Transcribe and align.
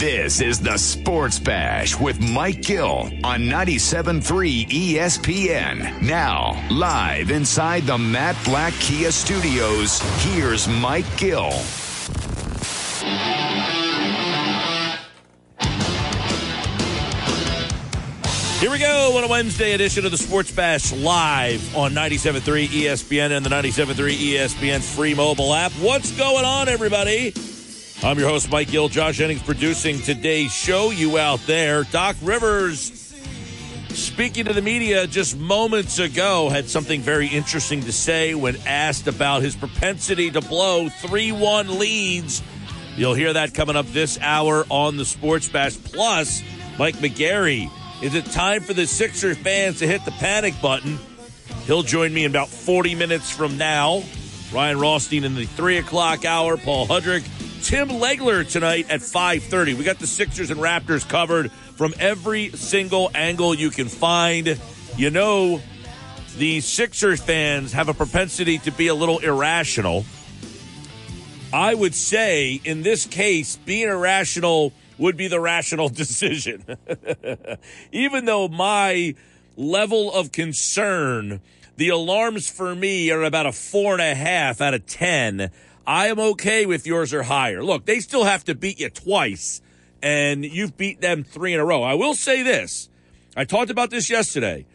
This 0.00 0.40
is 0.40 0.58
the 0.58 0.78
Sports 0.78 1.38
Bash 1.38 2.00
with 2.00 2.22
Mike 2.22 2.62
Gill 2.62 3.10
on 3.22 3.42
97.3 3.42 4.66
ESPN. 4.66 6.00
Now, 6.00 6.58
live 6.70 7.30
inside 7.30 7.82
the 7.82 7.98
Matt 7.98 8.34
Blatt 8.46 8.72
Kia 8.80 9.12
Studios, 9.12 10.00
here's 10.24 10.66
Mike 10.66 11.04
Gill. 11.18 11.50
Here 18.58 18.70
we 18.70 18.78
go 18.78 19.18
on 19.18 19.24
a 19.24 19.28
Wednesday 19.28 19.74
edition 19.74 20.06
of 20.06 20.12
the 20.12 20.16
Sports 20.16 20.50
Bash 20.50 20.94
live 20.94 21.76
on 21.76 21.92
97.3 21.92 22.68
ESPN 22.68 23.36
and 23.36 23.44
the 23.44 23.50
97.3 23.50 24.16
ESPN 24.16 24.80
free 24.80 25.12
mobile 25.12 25.52
app. 25.52 25.72
What's 25.72 26.10
going 26.12 26.46
on, 26.46 26.70
everybody? 26.70 27.34
I'm 28.02 28.18
your 28.18 28.30
host, 28.30 28.50
Mike 28.50 28.70
Gill. 28.70 28.88
Josh 28.88 29.18
Jennings 29.18 29.42
producing 29.42 30.00
today's 30.00 30.50
show. 30.50 30.90
You 30.90 31.18
out 31.18 31.40
there. 31.46 31.84
Doc 31.84 32.16
Rivers, 32.22 33.14
speaking 33.90 34.46
to 34.46 34.54
the 34.54 34.62
media 34.62 35.06
just 35.06 35.36
moments 35.36 35.98
ago, 35.98 36.48
had 36.48 36.66
something 36.66 37.02
very 37.02 37.26
interesting 37.26 37.82
to 37.82 37.92
say 37.92 38.34
when 38.34 38.56
asked 38.66 39.06
about 39.06 39.42
his 39.42 39.54
propensity 39.54 40.30
to 40.30 40.40
blow 40.40 40.88
3 40.88 41.32
1 41.32 41.78
leads. 41.78 42.42
You'll 42.96 43.12
hear 43.12 43.34
that 43.34 43.52
coming 43.52 43.76
up 43.76 43.86
this 43.88 44.18
hour 44.22 44.64
on 44.70 44.96
the 44.96 45.04
Sports 45.04 45.50
Bash. 45.50 45.76
Plus, 45.76 46.42
Mike 46.78 46.96
McGarry 46.96 47.70
is 48.00 48.14
it 48.14 48.24
time 48.24 48.62
for 48.62 48.72
the 48.72 48.86
Sixer 48.86 49.34
fans 49.34 49.80
to 49.80 49.86
hit 49.86 50.06
the 50.06 50.12
panic 50.12 50.54
button? 50.62 50.98
He'll 51.66 51.82
join 51.82 52.14
me 52.14 52.24
in 52.24 52.30
about 52.30 52.48
40 52.48 52.94
minutes 52.94 53.30
from 53.30 53.58
now. 53.58 54.02
Ryan 54.54 54.78
Rothstein 54.78 55.24
in 55.24 55.34
the 55.34 55.44
3 55.44 55.76
o'clock 55.76 56.24
hour. 56.24 56.56
Paul 56.56 56.86
Hudrick. 56.86 57.28
Tim 57.62 57.88
Legler 57.88 58.50
tonight 58.50 58.86
at 58.90 59.00
5.30. 59.00 59.74
We 59.74 59.84
got 59.84 59.98
the 59.98 60.06
Sixers 60.06 60.50
and 60.50 60.60
Raptors 60.60 61.06
covered 61.06 61.52
from 61.52 61.92
every 61.98 62.50
single 62.50 63.10
angle 63.14 63.54
you 63.54 63.70
can 63.70 63.88
find. 63.88 64.58
You 64.96 65.10
know, 65.10 65.60
the 66.38 66.60
Sixers 66.60 67.20
fans 67.20 67.72
have 67.72 67.88
a 67.88 67.94
propensity 67.94 68.58
to 68.58 68.72
be 68.72 68.86
a 68.86 68.94
little 68.94 69.18
irrational. 69.18 70.04
I 71.52 71.74
would 71.74 71.94
say, 71.94 72.60
in 72.64 72.82
this 72.82 73.06
case, 73.06 73.56
being 73.56 73.88
irrational 73.88 74.72
would 74.96 75.16
be 75.16 75.28
the 75.28 75.40
rational 75.40 75.88
decision. 75.90 76.64
Even 77.92 78.24
though 78.24 78.48
my 78.48 79.14
level 79.56 80.12
of 80.12 80.32
concern, 80.32 81.40
the 81.76 81.90
alarms 81.90 82.48
for 82.48 82.74
me 82.74 83.10
are 83.10 83.22
about 83.22 83.46
a 83.46 83.52
four 83.52 83.92
and 83.92 84.02
a 84.02 84.14
half 84.14 84.60
out 84.60 84.74
of 84.74 84.86
10. 84.86 85.50
I 85.90 86.06
am 86.06 86.20
okay 86.20 86.66
with 86.66 86.86
yours 86.86 87.12
or 87.12 87.24
higher. 87.24 87.64
Look, 87.64 87.84
they 87.84 87.98
still 87.98 88.22
have 88.22 88.44
to 88.44 88.54
beat 88.54 88.78
you 88.78 88.90
twice, 88.90 89.60
and 90.00 90.44
you've 90.44 90.76
beat 90.76 91.00
them 91.00 91.24
three 91.24 91.52
in 91.52 91.58
a 91.58 91.64
row. 91.64 91.82
I 91.82 91.94
will 91.94 92.14
say 92.14 92.44
this. 92.44 92.88
I 93.36 93.42
talked 93.42 93.70
about 93.70 93.90
this 93.90 94.08
yesterday. 94.08 94.66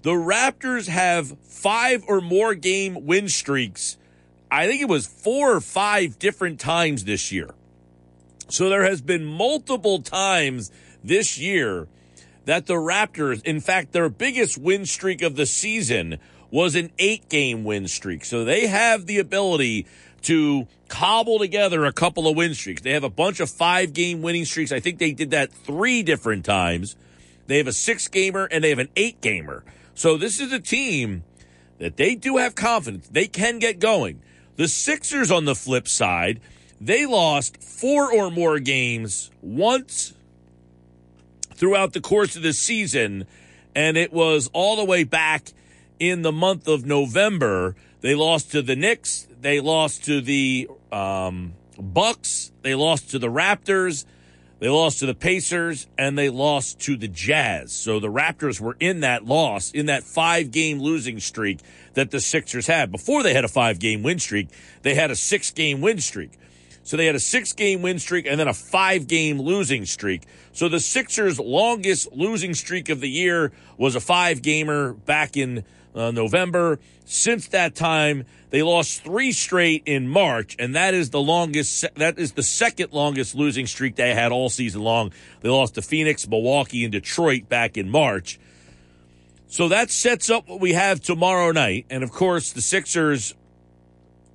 The 0.00 0.12
Raptors 0.12 0.88
have 0.88 1.38
five 1.42 2.04
or 2.08 2.22
more 2.22 2.54
game 2.54 3.04
win 3.04 3.28
streaks. 3.28 3.98
I 4.50 4.66
think 4.66 4.80
it 4.80 4.88
was 4.88 5.06
four 5.06 5.54
or 5.54 5.60
five 5.60 6.18
different 6.18 6.58
times 6.58 7.04
this 7.04 7.30
year. 7.30 7.50
So 8.48 8.70
there 8.70 8.84
has 8.84 9.02
been 9.02 9.26
multiple 9.26 10.00
times 10.00 10.72
this 11.04 11.36
year 11.36 11.86
that 12.46 12.64
the 12.64 12.76
Raptors, 12.76 13.44
in 13.44 13.60
fact, 13.60 13.92
their 13.92 14.08
biggest 14.08 14.56
win 14.56 14.86
streak 14.86 15.20
of 15.20 15.36
the 15.36 15.44
season 15.44 16.18
was 16.50 16.74
an 16.74 16.90
eight 16.98 17.28
game 17.28 17.64
win 17.64 17.88
streak. 17.88 18.24
So 18.24 18.42
they 18.42 18.68
have 18.68 19.04
the 19.04 19.18
ability 19.18 19.86
to 20.26 20.66
cobble 20.88 21.38
together 21.38 21.84
a 21.84 21.92
couple 21.92 22.26
of 22.26 22.36
win 22.36 22.52
streaks. 22.52 22.82
They 22.82 22.90
have 22.92 23.04
a 23.04 23.10
bunch 23.10 23.38
of 23.38 23.48
five 23.48 23.92
game 23.92 24.22
winning 24.22 24.44
streaks. 24.44 24.72
I 24.72 24.80
think 24.80 24.98
they 24.98 25.12
did 25.12 25.30
that 25.30 25.52
three 25.52 26.02
different 26.02 26.44
times. 26.44 26.96
They 27.46 27.58
have 27.58 27.68
a 27.68 27.72
six 27.72 28.08
gamer 28.08 28.46
and 28.46 28.64
they 28.64 28.70
have 28.70 28.80
an 28.80 28.88
eight 28.96 29.20
gamer. 29.20 29.62
So 29.94 30.16
this 30.16 30.40
is 30.40 30.52
a 30.52 30.58
team 30.58 31.22
that 31.78 31.96
they 31.96 32.16
do 32.16 32.38
have 32.38 32.56
confidence. 32.56 33.06
They 33.08 33.28
can 33.28 33.60
get 33.60 33.78
going. 33.78 34.20
The 34.56 34.66
Sixers 34.66 35.30
on 35.30 35.44
the 35.44 35.54
flip 35.54 35.86
side, 35.86 36.40
they 36.80 37.06
lost 37.06 37.62
four 37.62 38.12
or 38.12 38.28
more 38.28 38.58
games 38.58 39.30
once 39.42 40.12
throughout 41.54 41.92
the 41.92 42.00
course 42.00 42.34
of 42.34 42.42
the 42.42 42.52
season, 42.52 43.26
and 43.76 43.96
it 43.96 44.12
was 44.12 44.50
all 44.52 44.74
the 44.74 44.84
way 44.84 45.04
back 45.04 45.52
in 46.00 46.22
the 46.22 46.32
month 46.32 46.66
of 46.66 46.84
November. 46.84 47.76
They 48.06 48.14
lost 48.14 48.52
to 48.52 48.62
the 48.62 48.76
Knicks, 48.76 49.26
they 49.40 49.58
lost 49.58 50.04
to 50.04 50.20
the 50.20 50.68
um, 50.92 51.54
Bucks, 51.76 52.52
they 52.62 52.76
lost 52.76 53.10
to 53.10 53.18
the 53.18 53.26
Raptors, 53.26 54.04
they 54.60 54.68
lost 54.68 55.00
to 55.00 55.06
the 55.06 55.14
Pacers, 55.14 55.88
and 55.98 56.16
they 56.16 56.28
lost 56.28 56.78
to 56.82 56.96
the 56.96 57.08
Jazz. 57.08 57.72
So 57.72 57.98
the 57.98 58.06
Raptors 58.06 58.60
were 58.60 58.76
in 58.78 59.00
that 59.00 59.24
loss, 59.24 59.72
in 59.72 59.86
that 59.86 60.04
five 60.04 60.52
game 60.52 60.78
losing 60.78 61.18
streak 61.18 61.58
that 61.94 62.12
the 62.12 62.20
Sixers 62.20 62.68
had. 62.68 62.92
Before 62.92 63.24
they 63.24 63.34
had 63.34 63.44
a 63.44 63.48
five 63.48 63.80
game 63.80 64.04
win 64.04 64.20
streak, 64.20 64.50
they 64.82 64.94
had 64.94 65.10
a 65.10 65.16
six 65.16 65.50
game 65.50 65.80
win 65.80 65.98
streak. 65.98 66.38
So 66.84 66.96
they 66.96 67.06
had 67.06 67.16
a 67.16 67.20
six 67.20 67.54
game 67.54 67.82
win 67.82 67.98
streak 67.98 68.24
and 68.28 68.38
then 68.38 68.46
a 68.46 68.54
five 68.54 69.08
game 69.08 69.40
losing 69.40 69.84
streak. 69.84 70.22
So 70.52 70.68
the 70.68 70.78
Sixers' 70.78 71.40
longest 71.40 72.12
losing 72.12 72.54
streak 72.54 72.88
of 72.88 73.00
the 73.00 73.10
year 73.10 73.50
was 73.76 73.96
a 73.96 74.00
five 74.00 74.42
gamer 74.42 74.92
back 74.92 75.36
in 75.36 75.64
uh, 75.96 76.10
November. 76.10 76.78
Since 77.04 77.48
that 77.48 77.74
time, 77.74 78.24
they 78.50 78.62
lost 78.62 79.02
three 79.02 79.32
straight 79.32 79.82
in 79.86 80.08
March, 80.08 80.54
and 80.58 80.76
that 80.76 80.94
is 80.94 81.10
the 81.10 81.20
longest, 81.20 81.84
that 81.96 82.18
is 82.18 82.32
the 82.32 82.42
second 82.42 82.92
longest 82.92 83.34
losing 83.34 83.66
streak 83.66 83.96
they 83.96 84.14
had 84.14 84.30
all 84.30 84.48
season 84.48 84.82
long. 84.82 85.12
They 85.40 85.48
lost 85.48 85.74
to 85.74 85.82
Phoenix, 85.82 86.28
Milwaukee, 86.28 86.84
and 86.84 86.92
Detroit 86.92 87.48
back 87.48 87.76
in 87.76 87.90
March. 87.90 88.38
So 89.48 89.68
that 89.68 89.90
sets 89.90 90.28
up 90.28 90.48
what 90.48 90.60
we 90.60 90.72
have 90.74 91.00
tomorrow 91.00 91.52
night. 91.52 91.86
And 91.88 92.02
of 92.02 92.12
course, 92.12 92.52
the 92.52 92.60
Sixers 92.60 93.34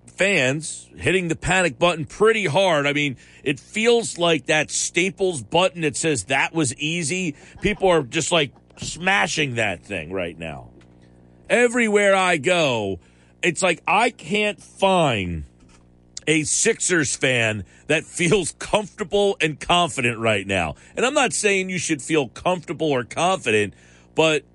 fans 0.08 0.90
hitting 0.96 1.28
the 1.28 1.36
panic 1.36 1.78
button 1.78 2.06
pretty 2.06 2.46
hard. 2.46 2.88
I 2.88 2.94
mean, 2.94 3.18
it 3.44 3.60
feels 3.60 4.18
like 4.18 4.46
that 4.46 4.72
Staples 4.72 5.42
button 5.42 5.82
that 5.82 5.98
says 5.98 6.26
that 6.26 6.54
was 6.54 6.76
easy. 6.76 7.36
People 7.62 7.90
are 7.90 8.04
just 8.04 8.32
like 8.32 8.52
smashing 8.78 9.56
that 9.56 9.84
thing 9.84 10.14
right 10.14 10.38
now. 10.38 10.71
Everywhere 11.52 12.16
I 12.16 12.38
go, 12.38 13.02
it's 13.44 13.62
like 13.62 13.84
I 13.86 14.10
can't 14.10 14.64
find 14.64 15.44
a 16.26 16.44
Sixers 16.44 17.18
fan 17.18 17.66
that 17.88 18.06
feels 18.06 18.54
comfortable 18.54 19.36
and 19.42 19.60
confident 19.60 20.18
right 20.18 20.48
now. 20.48 20.76
And 20.96 21.06
I'm 21.06 21.14
not 21.14 21.34
saying 21.34 21.70
you 21.70 21.78
should 21.78 22.02
feel 22.02 22.30
comfortable 22.30 22.90
or 22.90 23.04
confident, 23.04 23.74
but 24.16 24.46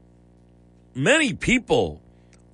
many 0.94 1.34
people 1.34 2.00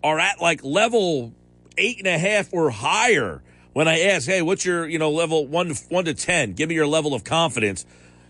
are 0.03 0.19
at 0.19 0.41
like 0.41 0.65
level 0.65 1.33
eight 1.79 1.99
and 1.99 2.09
a 2.09 2.19
half 2.19 2.53
or 2.53 2.71
higher 2.71 3.45
when 3.75 3.87
I 3.87 4.01
ask, 4.01 4.27
hey, 4.27 4.43
what's 4.43 4.65
your, 4.65 4.89
you 4.89 4.99
know, 4.99 5.13
level 5.13 5.47
one 5.47 5.69
to 5.69 5.85
one 5.89 6.05
to 6.07 6.15
ten? 6.15 6.55
Give 6.55 6.69
me 6.69 6.75
your 6.75 6.89
level 6.89 7.15
of 7.15 7.23
confidence, 7.23 7.87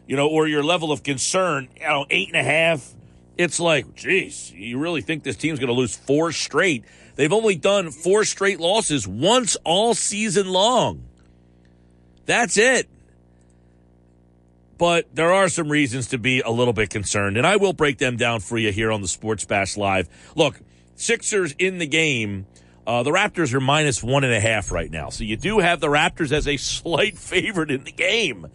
you 0.06 0.17
know, 0.17 0.29
or 0.29 0.47
your 0.47 0.62
level 0.62 0.93
of 0.93 1.03
concern, 1.03 1.69
you 1.75 1.89
know, 1.89 2.05
eight 2.11 2.29
and 2.29 2.37
a 2.37 2.43
half. 2.43 2.93
It's 3.37 3.59
like, 3.59 3.94
geez, 3.94 4.53
you 4.53 4.78
really 4.78 5.00
think 5.00 5.22
this 5.22 5.37
team's 5.37 5.59
gonna 5.59 5.72
lose 5.72 5.97
four 5.97 6.32
straight? 6.32 6.84
They've 7.16 7.32
only 7.32 7.56
done 7.56 7.91
four 7.91 8.25
straight 8.25 8.60
losses 8.60 9.06
once 9.06 9.56
all 9.65 9.94
season 9.94 10.48
long. 10.48 11.04
That's 12.26 12.56
it. 12.56 12.88
But 14.78 15.15
there 15.15 15.32
are 15.32 15.48
some 15.48 15.69
reasons 15.69 16.09
to 16.09 16.19
be 16.19 16.41
a 16.41 16.50
little 16.50 16.72
bit 16.72 16.91
concerned, 16.91 17.37
and 17.37 17.47
I 17.47 17.56
will 17.56 17.72
break 17.72 17.98
them 17.98 18.16
down 18.16 18.41
for 18.41 18.59
you 18.59 18.72
here 18.72 18.91
on 18.91 19.00
the 19.00 19.09
Sports 19.09 19.44
Bash 19.44 19.76
Live. 19.76 20.09
Look, 20.34 20.60
Sixers 20.97 21.54
in 21.59 21.78
the 21.78 21.87
game 21.87 22.47
uh, 22.87 23.03
the 23.03 23.10
Raptors 23.10 23.54
are 23.54 23.60
minus 23.60 24.03
one 24.03 24.25
and 24.25 24.32
a 24.32 24.41
half 24.41 24.72
right 24.72 24.91
now. 24.91 25.10
So 25.10 25.25
you 25.25 25.37
do 25.37 25.60
have 25.60 25.81
the 25.81 25.87
Raptors 25.88 26.32
as 26.32 26.49
a 26.49 26.56
slight 26.59 27.16
favorite 27.16 27.70
in 27.70 27.84
the 27.84 27.93
game. 27.93 28.49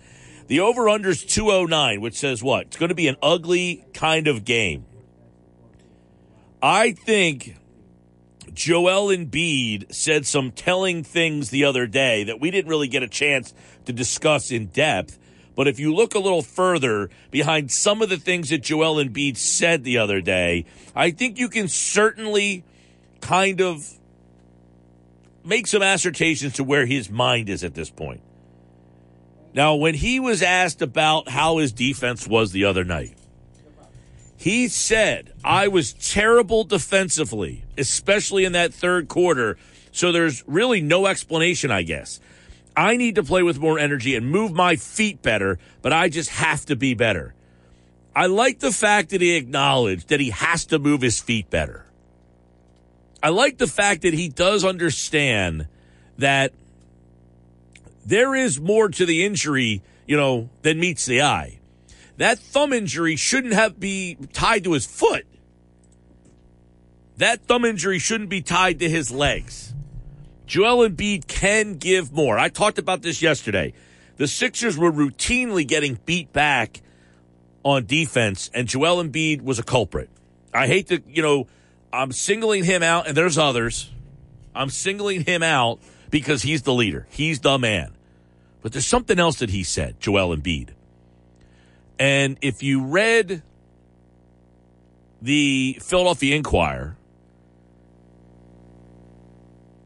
The 0.47 0.61
over 0.61 0.87
under 0.87 1.09
is 1.09 1.23
209, 1.23 2.01
which 2.01 2.17
says 2.17 2.41
what? 2.41 2.67
It's 2.67 2.77
going 2.77 2.89
to 2.89 2.95
be 2.95 3.07
an 3.07 3.17
ugly 3.21 3.85
kind 3.93 4.27
of 4.27 4.45
game. 4.45 4.85
I 6.61 6.93
think 6.93 7.57
Joel 8.53 9.15
Embiid 9.15 9.93
said 9.93 10.25
some 10.25 10.51
telling 10.51 11.03
things 11.03 11.49
the 11.49 11.65
other 11.65 11.85
day 11.85 12.23
that 12.23 12.39
we 12.39 12.49
didn't 12.49 12.69
really 12.69 12.87
get 12.87 13.03
a 13.03 13.07
chance 13.07 13.53
to 13.85 13.93
discuss 13.93 14.49
in 14.49 14.67
depth. 14.67 15.19
But 15.55 15.67
if 15.67 15.79
you 15.79 15.93
look 15.93 16.15
a 16.15 16.19
little 16.19 16.41
further 16.41 17.09
behind 17.29 17.71
some 17.71 18.01
of 18.01 18.09
the 18.09 18.17
things 18.17 18.49
that 18.49 18.63
Joel 18.63 19.03
Embiid 19.03 19.37
said 19.37 19.83
the 19.83 19.97
other 19.97 20.21
day, 20.21 20.65
I 20.95 21.11
think 21.11 21.39
you 21.39 21.49
can 21.49 21.67
certainly 21.67 22.63
kind 23.21 23.59
of 23.59 23.87
make 25.43 25.67
some 25.67 25.81
assertions 25.81 26.53
to 26.53 26.63
where 26.63 26.85
his 26.85 27.09
mind 27.09 27.49
is 27.49 27.63
at 27.63 27.73
this 27.73 27.89
point. 27.89 28.21
Now, 29.57 29.73
when 29.73 29.95
he 29.95 30.19
was 30.19 30.43
asked 30.43 30.83
about 30.83 31.29
how 31.29 31.57
his 31.57 31.71
defense 31.71 32.27
was 32.27 32.51
the 32.51 32.65
other 32.65 32.83
night, 32.83 33.17
he 34.37 34.67
said, 34.67 35.33
I 35.43 35.67
was 35.67 35.93
terrible 35.93 36.63
defensively, 36.63 37.63
especially 37.75 38.45
in 38.45 38.51
that 38.51 38.71
third 38.71 39.07
quarter. 39.07 39.57
So 39.91 40.11
there's 40.11 40.43
really 40.47 40.79
no 40.81 41.07
explanation, 41.07 41.71
I 41.71 41.81
guess. 41.81 42.19
I 42.75 42.97
need 42.97 43.15
to 43.15 43.23
play 43.23 43.41
with 43.41 43.57
more 43.57 43.79
energy 43.79 44.13
and 44.13 44.29
move 44.29 44.51
my 44.51 44.75
feet 44.75 45.23
better, 45.23 45.57
but 45.81 45.91
I 45.91 46.09
just 46.09 46.29
have 46.29 46.63
to 46.67 46.75
be 46.75 46.93
better. 46.93 47.33
I 48.15 48.27
like 48.27 48.59
the 48.59 48.71
fact 48.71 49.09
that 49.09 49.21
he 49.21 49.35
acknowledged 49.35 50.09
that 50.09 50.19
he 50.19 50.29
has 50.29 50.67
to 50.67 50.77
move 50.77 51.01
his 51.01 51.19
feet 51.19 51.49
better. 51.49 51.83
I 53.23 53.29
like 53.29 53.57
the 53.57 53.65
fact 53.65 54.03
that 54.03 54.13
he 54.13 54.29
does 54.29 54.63
understand 54.63 55.65
that 56.19 56.53
there 58.07 58.33
is 58.33 58.57
more 58.59 58.87
to 58.87 59.05
the 59.05 59.25
injury, 59.25 59.83
you 60.07 60.15
know, 60.15 60.49
than 60.61 60.79
meets 60.79 61.05
the 61.05 61.21
eye. 61.21 61.59
That 62.15 62.39
thumb 62.39 62.71
injury 62.71 63.17
shouldn't 63.17 63.53
have 63.53 63.81
be 63.81 64.17
tied 64.31 64.63
to 64.63 64.71
his 64.71 64.85
foot. 64.85 65.25
That 67.17 67.41
thumb 67.41 67.65
injury 67.65 67.99
shouldn't 67.99 68.29
be 68.29 68.41
tied 68.41 68.79
to 68.79 68.89
his 68.89 69.11
legs. 69.11 69.73
Joel 70.45 70.87
Embiid 70.87 71.27
can 71.27 71.73
give 71.73 72.13
more. 72.13 72.39
I 72.39 72.47
talked 72.47 72.79
about 72.79 73.01
this 73.01 73.21
yesterday. 73.21 73.73
The 74.15 74.27
Sixers 74.27 74.77
were 74.77 74.91
routinely 74.91 75.67
getting 75.67 75.99
beat 76.05 76.31
back 76.31 76.81
on 77.63 77.85
defense, 77.85 78.49
and 78.53 78.69
Joel 78.69 79.03
Embiid 79.03 79.41
was 79.41 79.59
a 79.59 79.63
culprit. 79.63 80.09
I 80.53 80.67
hate 80.67 80.87
to, 80.87 81.03
you 81.09 81.21
know, 81.21 81.47
I'm 81.91 82.13
singling 82.13 82.63
him 82.63 82.83
out, 82.83 83.05
and 83.07 83.17
there's 83.17 83.37
others. 83.37 83.91
I'm 84.55 84.69
singling 84.69 85.25
him 85.25 85.43
out 85.43 85.79
because 86.09 86.41
he's 86.41 86.61
the 86.61 86.73
leader. 86.73 87.05
He's 87.09 87.41
the 87.41 87.59
man. 87.59 87.96
But 88.61 88.73
there's 88.73 88.87
something 88.87 89.19
else 89.19 89.39
that 89.39 89.49
he 89.49 89.63
said, 89.63 89.99
Joel 89.99 90.35
Embiid. 90.35 90.69
And 91.99 92.37
if 92.41 92.61
you 92.63 92.83
read 92.83 93.41
the 95.21 95.79
Philadelphia 95.81 96.35
Inquirer, 96.35 96.97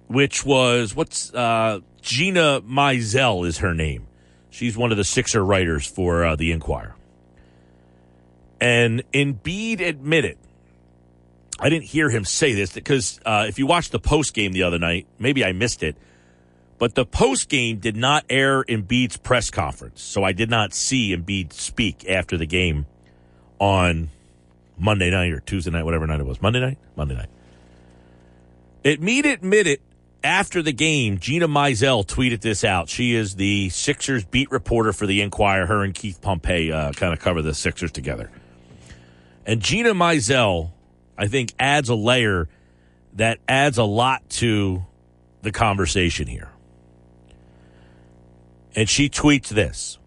which 0.07 0.45
was 0.45 0.93
what's 0.95 1.33
uh, 1.33 1.79
Gina 2.01 2.61
Mizell 2.61 3.47
is 3.47 3.59
her 3.59 3.73
name. 3.73 4.07
She's 4.49 4.75
one 4.75 4.91
of 4.91 4.97
the 4.97 5.05
Sixer 5.05 5.43
writers 5.43 5.87
for 5.87 6.25
uh, 6.25 6.35
the 6.35 6.51
Inquirer. 6.51 6.95
And 8.59 9.03
Embiid 9.13 9.79
admitted, 9.79 10.37
I 11.59 11.69
didn't 11.69 11.85
hear 11.85 12.09
him 12.09 12.25
say 12.25 12.53
this 12.53 12.73
because 12.73 13.19
uh, 13.25 13.45
if 13.47 13.57
you 13.57 13.65
watched 13.65 13.91
the 13.91 13.99
post 13.99 14.33
game 14.33 14.51
the 14.51 14.63
other 14.63 14.77
night, 14.77 15.07
maybe 15.17 15.45
I 15.45 15.53
missed 15.53 15.83
it, 15.83 15.95
but 16.81 16.95
the 16.95 17.05
post 17.05 17.47
game 17.47 17.77
did 17.77 17.95
not 17.95 18.25
air 18.27 18.63
Embiid's 18.63 19.15
press 19.15 19.51
conference, 19.51 20.01
so 20.01 20.23
I 20.23 20.31
did 20.31 20.49
not 20.49 20.73
see 20.73 21.15
Embiid 21.15 21.53
speak 21.53 22.09
after 22.09 22.39
the 22.39 22.47
game 22.47 22.87
on 23.59 24.09
Monday 24.79 25.11
night 25.11 25.31
or 25.31 25.41
Tuesday 25.41 25.69
night, 25.69 25.83
whatever 25.83 26.07
night 26.07 26.19
it 26.19 26.25
was. 26.25 26.41
Monday 26.41 26.59
night, 26.59 26.79
Monday 26.95 27.13
night. 27.13 27.29
It 28.83 28.99
Embiid 28.99 29.31
admitted 29.31 29.79
after 30.23 30.63
the 30.63 30.71
game, 30.71 31.19
Gina 31.19 31.47
Mizell 31.47 32.03
tweeted 32.03 32.41
this 32.41 32.63
out. 32.63 32.89
She 32.89 33.13
is 33.13 33.35
the 33.35 33.69
Sixers 33.69 34.25
beat 34.25 34.49
reporter 34.49 34.91
for 34.91 35.05
the 35.05 35.21
Inquirer. 35.21 35.67
Her 35.67 35.83
and 35.83 35.93
Keith 35.93 36.19
Pompey 36.19 36.71
uh, 36.71 36.93
kind 36.93 37.13
of 37.13 37.19
cover 37.19 37.43
the 37.43 37.53
Sixers 37.53 37.91
together. 37.91 38.31
And 39.45 39.61
Gina 39.61 39.93
Mizell, 39.93 40.71
I 41.15 41.27
think, 41.27 41.53
adds 41.59 41.89
a 41.89 41.95
layer 41.95 42.49
that 43.13 43.37
adds 43.47 43.77
a 43.77 43.83
lot 43.83 44.27
to 44.31 44.83
the 45.43 45.51
conversation 45.51 46.25
here. 46.25 46.49
And 48.75 48.89
she 48.89 49.09
tweets 49.09 49.49
this. 49.49 49.97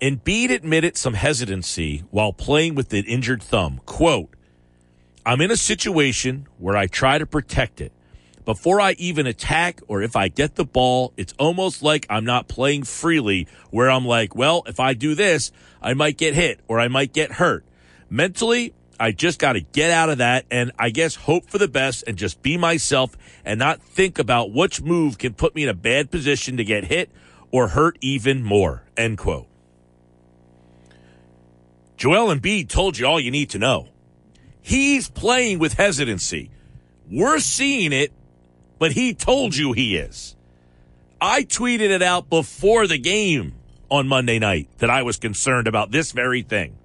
Embiid 0.00 0.50
admitted 0.50 0.96
some 0.96 1.14
hesitancy 1.14 2.04
while 2.10 2.32
playing 2.32 2.74
with 2.74 2.88
the 2.88 3.00
injured 3.00 3.42
thumb. 3.42 3.80
Quote, 3.86 4.34
I'm 5.24 5.40
in 5.40 5.50
a 5.50 5.56
situation 5.56 6.48
where 6.58 6.76
I 6.76 6.86
try 6.86 7.18
to 7.18 7.26
protect 7.26 7.80
it 7.80 7.92
before 8.44 8.80
I 8.80 8.92
even 8.92 9.26
attack 9.26 9.80
or 9.86 10.02
if 10.02 10.16
I 10.16 10.28
get 10.28 10.56
the 10.56 10.64
ball, 10.64 11.12
it's 11.16 11.34
almost 11.38 11.82
like 11.82 12.06
I'm 12.10 12.24
not 12.24 12.48
playing 12.48 12.84
freely 12.84 13.46
where 13.70 13.90
I'm 13.90 14.04
like, 14.04 14.34
well, 14.34 14.62
if 14.66 14.80
I 14.80 14.94
do 14.94 15.14
this, 15.14 15.52
I 15.80 15.94
might 15.94 16.16
get 16.18 16.34
hit 16.34 16.60
or 16.68 16.80
I 16.80 16.88
might 16.88 17.12
get 17.12 17.32
hurt. 17.32 17.64
Mentally, 18.10 18.74
I 18.98 19.12
just 19.12 19.38
got 19.38 19.54
to 19.54 19.60
get 19.60 19.90
out 19.90 20.10
of 20.10 20.18
that 20.18 20.44
and 20.50 20.72
I 20.78 20.90
guess 20.90 21.14
hope 21.14 21.48
for 21.48 21.58
the 21.58 21.68
best 21.68 22.04
and 22.06 22.16
just 22.16 22.42
be 22.42 22.56
myself 22.56 23.16
and 23.44 23.58
not 23.58 23.80
think 23.80 24.18
about 24.18 24.52
which 24.52 24.82
move 24.82 25.18
can 25.18 25.34
put 25.34 25.54
me 25.54 25.64
in 25.64 25.68
a 25.68 25.74
bad 25.74 26.10
position 26.10 26.56
to 26.56 26.64
get 26.64 26.84
hit 26.84 27.10
or 27.52 27.68
hurt 27.68 27.96
even 28.00 28.42
more. 28.42 28.82
End 28.96 29.18
quote. 29.18 29.46
Joel 31.96 32.34
Embiid 32.34 32.68
told 32.68 32.98
you 32.98 33.06
all 33.06 33.20
you 33.20 33.30
need 33.30 33.50
to 33.50 33.58
know. 33.60 33.88
He's 34.60 35.08
playing 35.08 35.60
with 35.60 35.74
hesitancy. 35.74 36.50
We're 37.08 37.38
seeing 37.38 37.92
it 37.92 38.12
but 38.82 38.90
he 38.90 39.14
told 39.14 39.54
you 39.54 39.72
he 39.72 39.94
is. 39.94 40.34
I 41.20 41.44
tweeted 41.44 41.90
it 41.90 42.02
out 42.02 42.28
before 42.28 42.88
the 42.88 42.98
game 42.98 43.54
on 43.88 44.08
Monday 44.08 44.40
night 44.40 44.70
that 44.78 44.90
I 44.90 45.04
was 45.04 45.18
concerned 45.18 45.68
about 45.68 45.92
this 45.92 46.10
very 46.10 46.42
thing. 46.42 46.76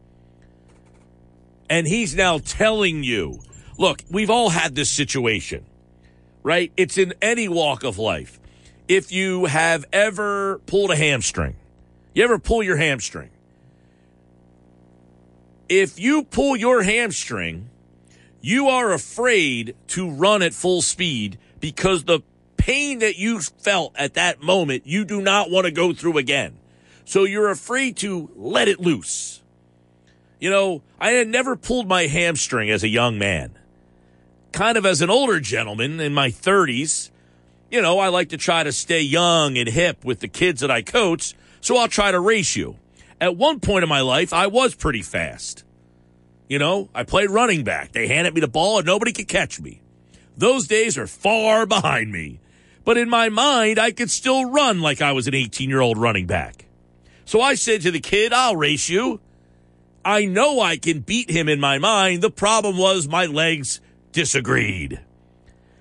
And 1.72 1.88
he's 1.88 2.16
now 2.16 2.38
telling 2.38 3.04
you, 3.04 3.40
look, 3.80 4.04
we've 4.12 4.30
all 4.30 4.50
had 4.50 4.76
this 4.76 4.92
situation, 4.92 5.66
right? 6.44 6.72
It's 6.78 7.00
in 7.00 7.16
any 7.20 7.48
walk 7.48 7.84
of 7.84 7.98
life. 7.98 8.40
If 8.88 9.12
you 9.12 9.46
have 9.46 9.86
ever 9.92 10.60
pulled 10.60 10.92
a 10.92 10.96
hamstring, 10.96 11.56
you 12.14 12.24
ever 12.24 12.40
pull 12.40 12.64
your 12.64 12.78
hamstring? 12.78 13.30
If 15.68 16.00
you 16.00 16.24
pull 16.24 16.56
your 16.56 16.84
hamstring, 16.84 17.70
you 18.40 18.70
are 18.70 18.94
afraid 18.94 19.76
to 19.88 20.10
run 20.10 20.42
at 20.42 20.54
full 20.54 20.82
speed 20.82 21.38
because 21.60 22.06
the 22.06 22.22
pain 22.56 23.00
that 23.00 23.18
you 23.18 23.42
felt 23.42 23.94
at 23.98 24.14
that 24.14 24.42
moment, 24.42 24.88
you 24.88 25.04
do 25.04 25.22
not 25.22 25.50
want 25.50 25.66
to 25.66 25.72
go 25.72 25.92
through 25.92 26.18
again. 26.18 26.58
So 27.04 27.26
you're 27.26 27.50
afraid 27.50 27.98
to 27.98 28.30
let 28.36 28.70
it 28.70 28.80
loose. 28.80 29.42
You 30.40 30.50
know, 30.50 30.84
I 31.00 31.12
had 31.12 31.28
never 31.28 31.56
pulled 31.56 31.88
my 31.88 32.04
hamstring 32.04 32.70
as 32.70 32.84
a 32.84 32.88
young 32.88 33.18
man. 33.18 33.58
Kind 34.54 34.78
of 34.78 34.86
as 34.86 35.02
an 35.02 35.10
older 35.10 35.40
gentleman 35.40 36.00
in 36.00 36.14
my 36.14 36.30
30s, 36.30 37.10
you 37.70 37.82
know, 37.82 38.00
I 38.00 38.08
like 38.10 38.30
to 38.30 38.38
try 38.38 38.64
to 38.64 38.72
stay 38.72 39.02
young 39.02 39.58
and 39.58 39.68
hip 39.68 40.06
with 40.06 40.20
the 40.20 40.28
kids 40.28 40.62
that 40.62 40.72
I 40.72 40.82
coach, 40.82 41.36
so 41.62 41.78
I'll 41.78 41.88
try 41.88 42.12
to 42.12 42.20
race 42.20 42.56
you. 42.56 42.78
At 43.20 43.36
one 43.36 43.60
point 43.60 43.84
in 43.84 43.90
my 43.90 44.02
life, 44.02 44.32
I 44.32 44.48
was 44.48 44.76
pretty 44.76 45.02
fast. 45.02 45.64
You 46.48 46.60
know, 46.60 46.90
I 46.96 47.04
played 47.04 47.30
running 47.30 47.64
back. 47.64 47.92
They 47.92 48.08
handed 48.08 48.34
me 48.34 48.42
the 48.42 48.48
ball 48.48 48.78
and 48.78 48.86
nobody 48.86 49.12
could 49.12 49.28
catch 49.28 49.60
me. 49.60 49.82
Those 50.38 50.68
days 50.68 50.98
are 50.98 51.08
far 51.08 51.66
behind 51.68 52.12
me. 52.12 52.40
But 52.86 52.98
in 52.98 53.10
my 53.10 53.28
mind, 53.28 53.80
I 53.80 53.92
could 53.92 54.10
still 54.10 54.50
run 54.50 54.80
like 54.80 55.02
I 55.02 55.12
was 55.12 55.28
an 55.28 55.36
18 55.36 55.70
year 55.70 55.82
old 55.82 55.98
running 55.98 56.26
back. 56.26 56.66
So 57.26 57.42
I 57.42 57.56
said 57.56 57.82
to 57.82 57.92
the 57.92 58.00
kid, 58.00 58.32
I'll 58.32 58.56
race 58.56 58.88
you. 58.88 59.20
I 60.06 60.26
know 60.26 60.62
I 60.62 60.78
can 60.78 61.02
beat 61.02 61.30
him 61.30 61.50
in 61.50 61.60
my 61.60 61.80
mind. 61.80 62.22
The 62.22 62.32
problem 62.32 62.78
was 62.78 63.10
my 63.10 63.26
legs 63.26 63.82
disagreed. 64.14 65.02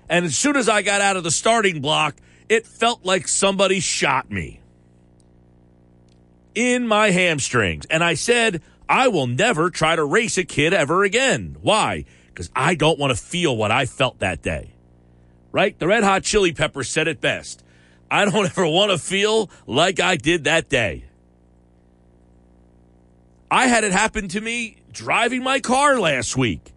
And 0.09 0.25
as 0.25 0.37
soon 0.37 0.55
as 0.55 0.69
I 0.69 0.81
got 0.81 1.01
out 1.01 1.17
of 1.17 1.23
the 1.23 1.31
starting 1.31 1.81
block, 1.81 2.15
it 2.49 2.65
felt 2.65 3.05
like 3.05 3.27
somebody 3.27 3.79
shot 3.79 4.31
me 4.31 4.61
in 6.55 6.87
my 6.87 7.11
hamstrings. 7.11 7.85
And 7.89 8.03
I 8.03 8.13
said, 8.13 8.61
I 8.87 9.09
will 9.09 9.27
never 9.27 9.69
try 9.69 9.95
to 9.95 10.05
race 10.05 10.37
a 10.37 10.45
kid 10.45 10.73
ever 10.73 11.03
again. 11.03 11.57
Why? 11.61 12.05
because 12.37 12.51
I 12.55 12.75
don't 12.75 12.99
want 12.99 13.09
to 13.09 13.19
feel 13.19 13.57
what 13.57 13.71
I 13.71 13.87
felt 13.87 14.19
that 14.19 14.43
day. 14.43 14.69
Right? 15.51 15.77
The 15.79 15.87
Red 15.87 16.03
Hot 16.03 16.21
Chili 16.21 16.53
Peppers 16.53 16.87
said 16.87 17.07
it 17.07 17.19
best. 17.19 17.63
I 18.11 18.25
don't 18.25 18.45
ever 18.45 18.67
want 18.67 18.91
to 18.91 18.99
feel 18.99 19.49
like 19.65 19.99
I 19.99 20.17
did 20.17 20.43
that 20.43 20.69
day. 20.69 21.05
I 23.49 23.65
had 23.65 23.83
it 23.83 23.91
happen 23.91 24.27
to 24.27 24.39
me 24.41 24.77
driving 24.91 25.41
my 25.41 25.59
car 25.59 25.99
last 25.99 26.37
week. 26.37 26.73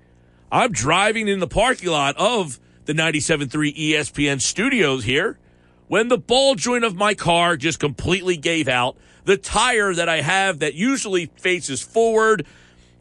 I'm 0.50 0.72
driving 0.72 1.28
in 1.28 1.40
the 1.40 1.46
parking 1.46 1.90
lot 1.90 2.16
of 2.16 2.58
the 2.90 3.00
97.3 3.00 3.76
ESPN 3.76 4.40
studios 4.40 5.04
here 5.04 5.38
when 5.86 6.08
the 6.08 6.18
ball 6.18 6.56
joint 6.56 6.82
of 6.82 6.96
my 6.96 7.14
car 7.14 7.56
just 7.56 7.78
completely 7.78 8.36
gave 8.36 8.66
out. 8.66 8.96
The 9.26 9.36
tire 9.36 9.94
that 9.94 10.08
I 10.08 10.22
have 10.22 10.58
that 10.58 10.74
usually 10.74 11.26
faces 11.36 11.80
forward 11.80 12.44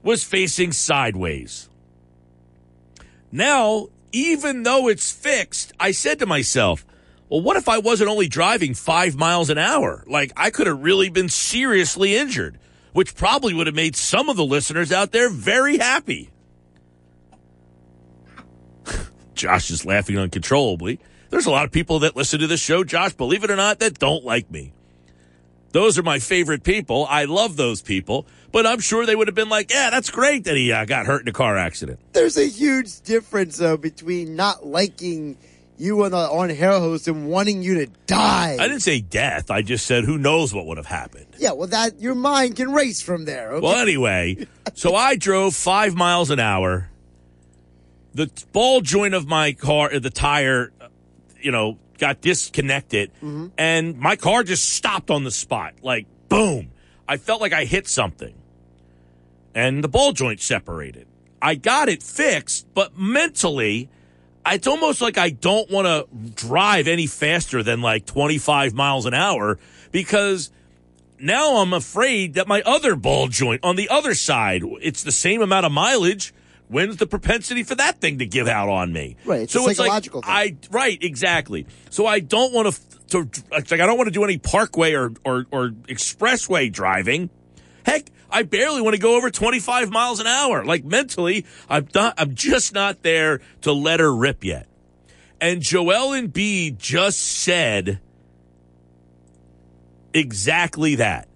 was 0.04 0.24
facing 0.24 0.74
sideways. 0.74 1.70
Now, 3.32 3.88
even 4.12 4.62
though 4.62 4.88
it's 4.90 5.12
fixed, 5.12 5.74
I 5.80 5.90
said 5.92 6.20
to 6.20 6.28
myself, 6.28 6.86
well, 7.28 7.42
what 7.42 7.58
if 7.58 7.68
I 7.68 7.80
wasn't 7.80 8.12
only 8.12 8.28
driving 8.28 8.76
five 8.76 9.16
miles 9.16 9.50
an 9.50 9.58
hour? 9.58 10.04
Like, 10.06 10.32
I 10.38 10.52
could 10.52 10.68
have 10.68 10.84
really 10.84 11.10
been 11.10 11.30
seriously 11.30 12.16
injured, 12.16 12.60
which 12.94 13.16
probably 13.16 13.56
would 13.56 13.66
have 13.66 13.76
made 13.76 13.96
some 13.96 14.30
of 14.30 14.38
the 14.38 14.46
listeners 14.46 14.92
out 14.92 15.12
there 15.12 15.32
very 15.32 15.80
happy. 15.80 16.30
Josh 19.40 19.72
is 19.72 19.86
laughing 19.86 20.18
uncontrollably. 20.18 21.00
There's 21.30 21.46
a 21.46 21.52
lot 21.52 21.66
of 21.66 21.72
people 21.72 22.00
that 22.00 22.16
listen 22.16 22.40
to 22.40 22.48
this 22.48 22.60
show, 22.60 22.84
Josh, 22.84 23.14
believe 23.14 23.44
it 23.44 23.52
or 23.52 23.56
not, 23.56 23.80
that 23.80 24.00
don't 24.00 24.24
like 24.24 24.50
me. 24.52 24.74
Those 25.72 26.00
are 26.00 26.04
my 26.04 26.20
favorite 26.20 26.64
people. 26.64 27.06
I 27.10 27.26
love 27.26 27.56
those 27.56 27.82
people 27.82 28.26
but 28.52 28.66
I'm 28.66 28.80
sure 28.80 29.06
they 29.06 29.16
would 29.16 29.28
have 29.28 29.36
been 29.36 29.50
like, 29.50 29.72
yeah, 29.72 29.90
that's 29.90 30.10
great 30.10 30.46
that 30.46 30.56
he 30.56 30.72
uh, 30.72 30.86
got 30.86 31.06
hurt 31.06 31.22
in 31.22 31.28
a 31.28 31.34
car 31.34 31.58
accident. 31.58 32.00
There's 32.14 32.38
a 32.38 32.48
huge 32.48 33.02
difference, 33.02 33.58
though, 33.58 33.78
between 33.78 34.36
not 34.36 34.66
liking 34.66 35.38
you 35.78 36.04
and 36.04 36.14
the 36.14 36.18
on 36.18 36.50
hair 36.50 36.72
host 36.72 37.08
and 37.08 37.30
wanting 37.30 37.62
you 37.62 37.86
to 37.86 37.88
die. 38.06 38.58
I 38.60 38.68
didn't 38.68 38.82
say 38.82 39.00
death. 39.00 39.50
I 39.50 39.62
just 39.62 39.86
said 39.86 40.04
who 40.04 40.18
knows 40.18 40.54
what 40.54 40.66
would 40.66 40.78
have 40.78 40.88
happened. 40.88 41.28
Yeah, 41.38 41.54
well, 41.54 41.68
that 41.68 42.02
your 42.02 42.16
mind 42.16 42.58
can 42.58 42.74
race 42.74 43.02
from 43.02 43.26
there. 43.26 43.54
Okay? 43.54 43.66
Well, 43.66 43.78
anyway, 43.78 44.48
so 44.74 44.96
I 44.96 45.16
drove 45.16 45.56
five 45.56 45.96
miles 45.96 46.32
an 46.32 46.40
hour. 46.40 46.90
The 48.20 48.30
ball 48.52 48.82
joint 48.82 49.14
of 49.14 49.28
my 49.28 49.54
car, 49.54 49.98
the 49.98 50.10
tire, 50.10 50.74
you 51.42 51.52
know, 51.52 51.78
got 51.98 52.20
disconnected, 52.20 53.12
Mm-hmm. 53.24 53.48
and 53.58 53.98
my 53.98 54.18
car 54.18 54.44
just 54.44 54.70
stopped 54.74 55.10
on 55.10 55.24
the 55.24 55.32
spot. 55.32 55.76
Like, 55.82 56.06
boom. 56.28 56.72
I 57.08 57.16
felt 57.16 57.40
like 57.40 57.54
I 57.54 57.64
hit 57.64 57.88
something, 57.88 58.34
and 59.56 59.82
the 59.84 59.88
ball 59.88 60.12
joint 60.12 60.42
separated. 60.42 61.08
I 61.42 61.56
got 61.56 61.88
it 61.88 62.04
fixed, 62.04 62.68
but 62.74 62.98
mentally, 62.98 63.88
it's 64.46 64.68
almost 64.68 65.02
like 65.02 65.18
I 65.18 65.30
don't 65.30 65.72
want 65.72 65.88
to 65.88 66.08
drive 66.36 66.88
any 66.90 67.08
faster 67.08 67.64
than 67.64 67.82
like 67.82 68.06
25 68.06 68.74
miles 68.74 69.06
an 69.06 69.14
hour 69.14 69.58
because 69.92 70.52
now 71.20 71.58
I'm 71.58 71.72
afraid 71.74 72.34
that 72.34 72.48
my 72.48 72.62
other 72.66 72.96
ball 72.98 73.30
joint 73.30 73.64
on 73.64 73.76
the 73.78 73.88
other 73.90 74.14
side, 74.14 74.62
it's 74.82 75.04
the 75.04 75.12
same 75.12 75.42
amount 75.42 75.66
of 75.66 75.72
mileage. 75.72 76.34
When's 76.70 76.98
the 76.98 77.08
propensity 77.08 77.64
for 77.64 77.76
that 77.76 78.00
thing 78.00 78.20
to 78.20 78.26
give 78.26 78.48
out 78.48 78.70
on 78.70 78.94
me? 78.94 79.18
Right, 79.26 79.50
so 79.50 79.68
it's 79.68 79.80
a 79.80 79.84
psychological 79.84 80.22
like, 80.22 80.30
I 80.30 80.56
right, 80.72 81.04
exactly. 81.04 81.66
So 81.90 82.06
I 82.06 82.20
don't 82.20 82.54
want 82.54 82.74
to 82.74 82.82
to 83.10 83.30
it's 83.54 83.72
like 83.72 83.82
I 83.82 83.88
don't 83.88 83.98
want 83.98 84.08
to 84.08 84.14
do 84.14 84.24
any 84.24 84.38
parkway 84.38 84.94
or, 84.94 85.12
or 85.26 85.48
or 85.52 85.70
expressway 85.70 86.72
driving. 86.72 87.32
Heck, 87.84 88.06
I 88.30 88.44
barely 88.44 88.82
want 88.82 88.96
to 88.96 89.02
go 89.02 89.16
over 89.16 89.32
25 89.32 89.90
miles 89.90 90.20
an 90.20 90.28
hour. 90.28 90.64
Like 90.64 90.86
mentally, 90.86 91.46
I'm 91.68 91.88
not 91.96 92.14
I'm 92.20 92.36
just 92.36 92.74
not 92.74 93.02
there 93.02 93.42
to 93.62 93.74
let 93.74 94.00
her 94.00 94.16
rip 94.16 94.44
yet. 94.44 94.68
And 95.42 95.62
Joel 95.62 96.12
Embiid 96.12 96.78
just 96.78 97.20
said 97.20 98.00
exactly 100.14 100.96
that. 100.96 101.28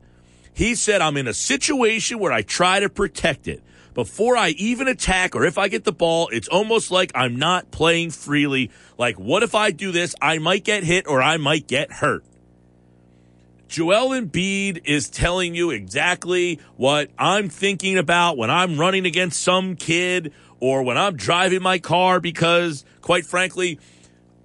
He 0.53 0.75
said, 0.75 1.01
I'm 1.01 1.17
in 1.17 1.27
a 1.27 1.33
situation 1.33 2.19
where 2.19 2.31
I 2.31 2.43
try 2.43 2.79
to 2.79 2.89
protect 2.89 3.47
it. 3.47 3.63
Before 3.93 4.35
I 4.35 4.49
even 4.49 4.87
attack 4.87 5.35
or 5.35 5.45
if 5.45 5.57
I 5.57 5.67
get 5.67 5.83
the 5.83 5.91
ball, 5.91 6.29
it's 6.29 6.47
almost 6.47 6.89
like 6.89 7.11
I'm 7.13 7.37
not 7.37 7.69
playing 7.71 8.09
freely. 8.11 8.71
Like, 8.97 9.19
what 9.19 9.43
if 9.43 9.53
I 9.53 9.71
do 9.71 9.91
this? 9.91 10.15
I 10.21 10.39
might 10.39 10.63
get 10.63 10.83
hit 10.83 11.07
or 11.07 11.21
I 11.21 11.37
might 11.37 11.67
get 11.67 11.91
hurt. 11.91 12.23
Joel 13.67 14.09
Embiid 14.09 14.81
is 14.85 15.09
telling 15.09 15.55
you 15.55 15.71
exactly 15.71 16.59
what 16.75 17.09
I'm 17.17 17.49
thinking 17.49 17.97
about 17.97 18.37
when 18.37 18.51
I'm 18.51 18.79
running 18.79 19.05
against 19.05 19.41
some 19.41 19.75
kid 19.75 20.31
or 20.59 20.83
when 20.83 20.97
I'm 20.97 21.15
driving 21.15 21.61
my 21.61 21.79
car 21.79 22.19
because, 22.19 22.85
quite 23.01 23.25
frankly, 23.25 23.79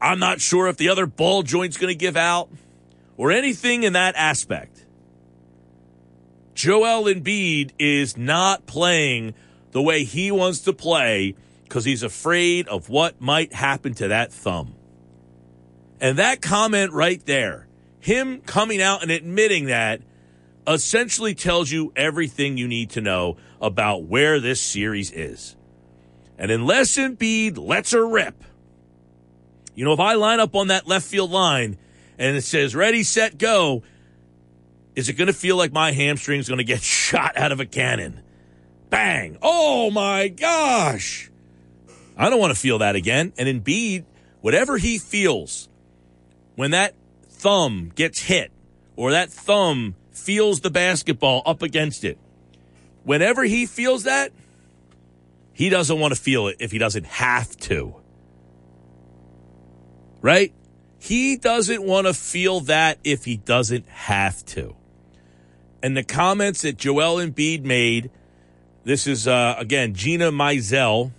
I'm 0.00 0.19
not 0.19 0.40
sure 0.40 0.69
if 0.69 0.76
the 0.76 0.88
other 0.88 1.07
ball 1.07 1.43
joint's 1.43 1.76
going 1.76 1.93
to 1.93 1.99
give 1.99 2.17
out 2.17 2.49
or 3.17 3.31
anything 3.31 3.83
in 3.83 3.95
that 3.95 4.14
aspect. 4.17 4.77
Joel 6.58 7.04
Embiid 7.04 7.70
is 7.78 8.16
not 8.16 8.66
playing 8.66 9.34
the 9.70 9.80
way 9.80 10.02
he 10.02 10.32
wants 10.32 10.58
to 10.62 10.72
play 10.72 11.36
because 11.62 11.84
he's 11.84 12.02
afraid 12.02 12.66
of 12.66 12.88
what 12.88 13.20
might 13.20 13.52
happen 13.52 13.94
to 13.94 14.08
that 14.08 14.32
thumb. 14.32 14.74
And 16.00 16.18
that 16.18 16.42
comment 16.42 16.90
right 16.92 17.24
there, 17.26 17.68
him 18.00 18.40
coming 18.40 18.82
out 18.82 19.02
and 19.02 19.12
admitting 19.12 19.66
that, 19.66 20.00
essentially 20.66 21.32
tells 21.32 21.70
you 21.70 21.92
everything 21.94 22.58
you 22.58 22.66
need 22.66 22.90
to 22.90 23.00
know 23.00 23.36
about 23.62 24.02
where 24.02 24.40
this 24.40 24.60
series 24.60 25.12
is. 25.12 25.54
And 26.38 26.50
unless 26.50 26.96
Embiid 26.96 27.56
lets 27.56 27.92
her 27.92 28.04
rip, 28.04 28.42
you 29.76 29.84
know, 29.84 29.92
if 29.92 30.00
I 30.00 30.14
line 30.14 30.40
up 30.40 30.56
on 30.56 30.66
that 30.66 30.88
left 30.88 31.06
field 31.06 31.30
line 31.30 31.78
and 32.18 32.36
it 32.36 32.42
says 32.42 32.74
ready, 32.74 33.04
set, 33.04 33.38
go, 33.38 33.84
is 34.99 35.09
it 35.09 35.12
going 35.12 35.28
to 35.28 35.33
feel 35.33 35.57
like 35.57 35.73
my 35.73 35.93
hamstring's 35.93 36.49
going 36.49 36.59
to 36.59 36.64
get 36.64 36.83
shot 36.83 37.37
out 37.37 37.52
of 37.52 37.61
a 37.61 37.67
cannon? 37.67 38.21
Bang! 38.90 39.38
Oh 39.40 39.93
my 39.93 40.26
gosh! 40.26 41.31
I 42.17 42.28
don't 42.28 42.40
want 42.40 42.52
to 42.52 42.59
feel 42.59 42.78
that 42.78 42.97
again. 42.97 43.33
And 43.38 43.64
Embiid, 43.64 44.05
whatever 44.40 44.76
he 44.76 44.99
feels 44.99 45.69
when 46.57 46.73
that 46.73 46.97
thumb 47.28 47.93
gets 47.95 48.19
hit 48.19 48.50
or 48.97 49.12
that 49.12 49.31
thumb 49.31 49.95
feels 50.11 50.62
the 50.62 50.71
basketball 50.71 51.43
up 51.47 51.62
against 51.62 52.02
it, 52.02 52.19
whenever 53.05 53.45
he 53.45 53.67
feels 53.67 54.02
that, 54.02 54.33
he 55.52 55.69
doesn't 55.69 56.00
want 56.00 56.12
to 56.12 56.21
feel 56.21 56.49
it 56.49 56.57
if 56.59 56.73
he 56.73 56.78
doesn't 56.78 57.07
have 57.07 57.57
to. 57.59 57.95
Right? 60.23 60.52
He 60.99 61.37
doesn't 61.37 61.85
want 61.85 62.09
to 62.09 62.14
feel 62.14 62.61
that 62.62 62.99
if 63.05 63.25
he 63.25 63.37
doesn't 63.37 63.87
have 63.87 64.45
to. 64.47 64.75
And 65.82 65.97
the 65.97 66.02
comments 66.02 66.62
that 66.62 66.76
Joel 66.76 67.16
Embiid 67.16 67.64
made, 67.64 68.11
this 68.85 69.06
is, 69.06 69.28
uh, 69.28 69.54
again, 69.58 69.94
Gina 69.94 70.32
Mizell, 70.32 71.12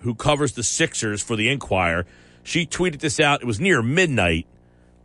who 0.00 0.14
covers 0.14 0.52
the 0.52 0.62
Sixers 0.62 1.22
for 1.22 1.36
the 1.36 1.48
Inquirer. 1.48 2.06
She 2.42 2.66
tweeted 2.66 3.00
this 3.00 3.20
out. 3.20 3.42
It 3.42 3.46
was 3.46 3.60
near 3.60 3.82
midnight 3.82 4.46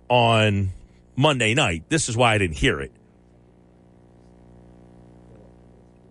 on 0.09 0.71
Monday 1.15 1.53
night. 1.53 1.83
This 1.89 2.09
is 2.09 2.17
why 2.17 2.33
I 2.33 2.37
didn't 2.37 2.57
hear 2.57 2.79
it. 2.79 2.91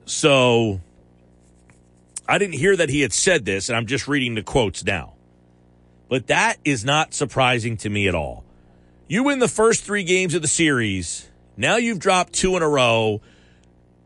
So 0.07 0.81
I 2.29 2.39
didn't 2.39 2.55
hear 2.55 2.77
that 2.77 2.91
he 2.91 3.01
had 3.01 3.13
said 3.13 3.45
this, 3.45 3.69
and 3.69 3.77
I'm 3.77 3.87
just 3.87 4.07
reading 4.07 4.35
the 4.35 4.43
quotes 4.43 4.85
now. 4.85 5.15
But 6.09 6.27
that 6.29 6.57
is 6.65 6.85
not 6.85 7.15
surprising 7.15 7.77
to 7.79 7.89
me 7.89 8.07
at 8.07 8.15
all. 8.15 8.45
You 9.09 9.25
win 9.25 9.39
the 9.39 9.49
first 9.49 9.85
three 9.85 10.05
games 10.05 10.35
of 10.35 10.43
the 10.43 10.49
series. 10.49 11.29
Now 11.57 11.77
you've 11.77 11.99
dropped 11.99 12.33
two 12.33 12.57
in 12.57 12.63
a 12.63 12.69
row. 12.69 13.21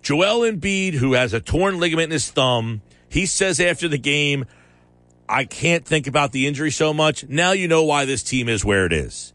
Joel 0.03 0.51
Embiid, 0.51 0.95
who 0.95 1.15
has 1.15 1.33
a 1.33 1.41
torn 1.41 1.79
ligament 1.79 2.07
in 2.07 2.13
his 2.13 2.31
thumb, 2.31 2.83
he 3.09 3.27
says 3.27 3.61
after 3.61 3.89
the 3.89 3.99
game, 3.99 4.45
I 5.29 5.45
can't 5.45 5.85
think 5.85 6.07
about 6.07 6.33
the 6.33 6.47
injury 6.47 6.71
so 6.71 6.95
much. 6.95 7.29
Now 7.29 7.53
you 7.53 7.69
know 7.69 7.85
why 7.85 8.05
this 8.05 8.23
team 8.23 8.49
is 8.49 8.65
where 8.65 8.87
it 8.87 8.93
is. 8.93 9.33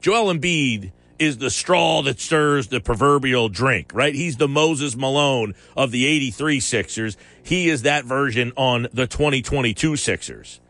Joel 0.00 0.34
Embiid 0.34 0.92
is 1.18 1.38
the 1.38 1.50
straw 1.50 2.02
that 2.02 2.20
stirs 2.20 2.68
the 2.68 2.80
proverbial 2.80 3.48
drink, 3.48 3.92
right? 3.94 4.14
He's 4.14 4.36
the 4.36 4.48
Moses 4.48 4.96
Malone 4.96 5.54
of 5.76 5.90
the 5.90 6.06
83 6.06 6.60
Sixers. 6.60 7.16
He 7.42 7.68
is 7.68 7.82
that 7.82 8.04
version 8.04 8.52
on 8.56 8.88
the 8.92 9.06
2022 9.06 9.96
Sixers. 9.96 10.60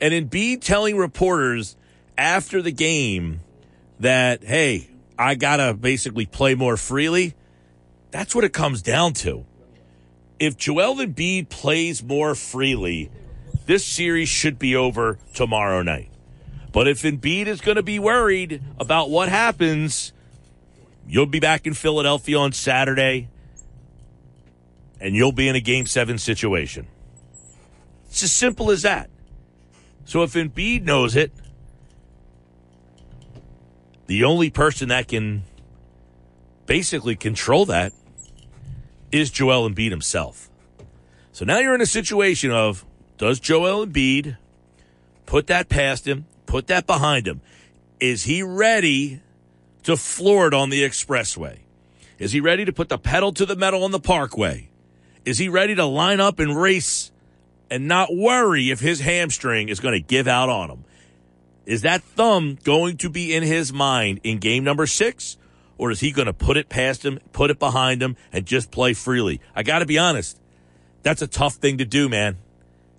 And 0.00 0.12
Embiid 0.12 0.60
telling 0.60 0.96
reporters 0.96 1.76
after 2.18 2.62
the 2.62 2.72
game 2.72 3.40
that, 3.98 4.44
hey, 4.44 4.90
I 5.18 5.34
got 5.34 5.56
to 5.56 5.74
basically 5.74 6.26
play 6.26 6.54
more 6.54 6.76
freely. 6.76 7.34
That's 8.10 8.34
what 8.34 8.44
it 8.44 8.52
comes 8.52 8.82
down 8.82 9.14
to. 9.14 9.44
If 10.38 10.56
Joel 10.56 10.96
Embiid 10.96 11.48
plays 11.48 12.02
more 12.02 12.34
freely, 12.34 13.10
this 13.66 13.84
series 13.84 14.28
should 14.28 14.58
be 14.58 14.76
over 14.76 15.18
tomorrow 15.34 15.82
night. 15.82 16.10
But 16.72 16.88
if 16.88 17.02
Embiid 17.02 17.46
is 17.46 17.60
going 17.60 17.76
to 17.76 17.82
be 17.82 17.98
worried 17.98 18.62
about 18.78 19.08
what 19.08 19.28
happens, 19.28 20.12
you'll 21.08 21.26
be 21.26 21.40
back 21.40 21.66
in 21.66 21.72
Philadelphia 21.72 22.38
on 22.38 22.52
Saturday 22.52 23.28
and 25.00 25.14
you'll 25.14 25.32
be 25.32 25.48
in 25.48 25.56
a 25.56 25.60
game 25.60 25.86
seven 25.86 26.18
situation. 26.18 26.86
It's 28.08 28.22
as 28.22 28.32
simple 28.32 28.70
as 28.70 28.82
that. 28.82 29.10
So 30.04 30.22
if 30.22 30.34
Embiid 30.34 30.84
knows 30.84 31.16
it, 31.16 31.32
the 34.06 34.24
only 34.24 34.50
person 34.50 34.88
that 34.88 35.08
can 35.08 35.42
basically 36.66 37.16
control 37.16 37.66
that 37.66 37.92
is 39.12 39.30
Joel 39.30 39.68
Embiid 39.68 39.90
himself. 39.90 40.50
So 41.32 41.44
now 41.44 41.58
you're 41.58 41.74
in 41.74 41.80
a 41.80 41.86
situation 41.86 42.50
of 42.50 42.84
does 43.18 43.40
Joel 43.40 43.86
Embiid 43.86 44.36
put 45.26 45.46
that 45.48 45.68
past 45.68 46.06
him, 46.06 46.26
put 46.46 46.66
that 46.68 46.86
behind 46.86 47.26
him? 47.26 47.40
Is 48.00 48.24
he 48.24 48.42
ready 48.42 49.20
to 49.84 49.96
floor 49.96 50.48
it 50.48 50.54
on 50.54 50.70
the 50.70 50.82
expressway? 50.82 51.58
Is 52.18 52.32
he 52.32 52.40
ready 52.40 52.64
to 52.64 52.72
put 52.72 52.88
the 52.88 52.98
pedal 52.98 53.32
to 53.34 53.46
the 53.46 53.56
metal 53.56 53.84
on 53.84 53.90
the 53.90 54.00
parkway? 54.00 54.68
Is 55.24 55.38
he 55.38 55.48
ready 55.48 55.74
to 55.74 55.84
line 55.84 56.20
up 56.20 56.38
and 56.38 56.56
race 56.56 57.10
and 57.70 57.88
not 57.88 58.14
worry 58.14 58.70
if 58.70 58.80
his 58.80 59.00
hamstring 59.00 59.68
is 59.68 59.80
going 59.80 59.94
to 59.94 60.06
give 60.06 60.28
out 60.28 60.48
on 60.48 60.70
him? 60.70 60.84
Is 61.66 61.82
that 61.82 62.02
thumb 62.02 62.58
going 62.62 62.96
to 62.98 63.10
be 63.10 63.34
in 63.34 63.42
his 63.42 63.72
mind 63.72 64.20
in 64.22 64.38
game 64.38 64.64
number 64.64 64.86
six? 64.86 65.36
Or 65.78 65.90
is 65.90 66.00
he 66.00 66.10
going 66.10 66.26
to 66.26 66.32
put 66.32 66.56
it 66.56 66.70
past 66.70 67.04
him, 67.04 67.18
put 67.32 67.50
it 67.50 67.58
behind 67.58 68.02
him, 68.02 68.16
and 68.32 68.46
just 68.46 68.70
play 68.70 68.94
freely? 68.94 69.40
I 69.54 69.62
got 69.62 69.80
to 69.80 69.86
be 69.86 69.98
honest. 69.98 70.40
That's 71.02 71.20
a 71.20 71.26
tough 71.26 71.56
thing 71.56 71.78
to 71.78 71.84
do, 71.84 72.08
man. 72.08 72.38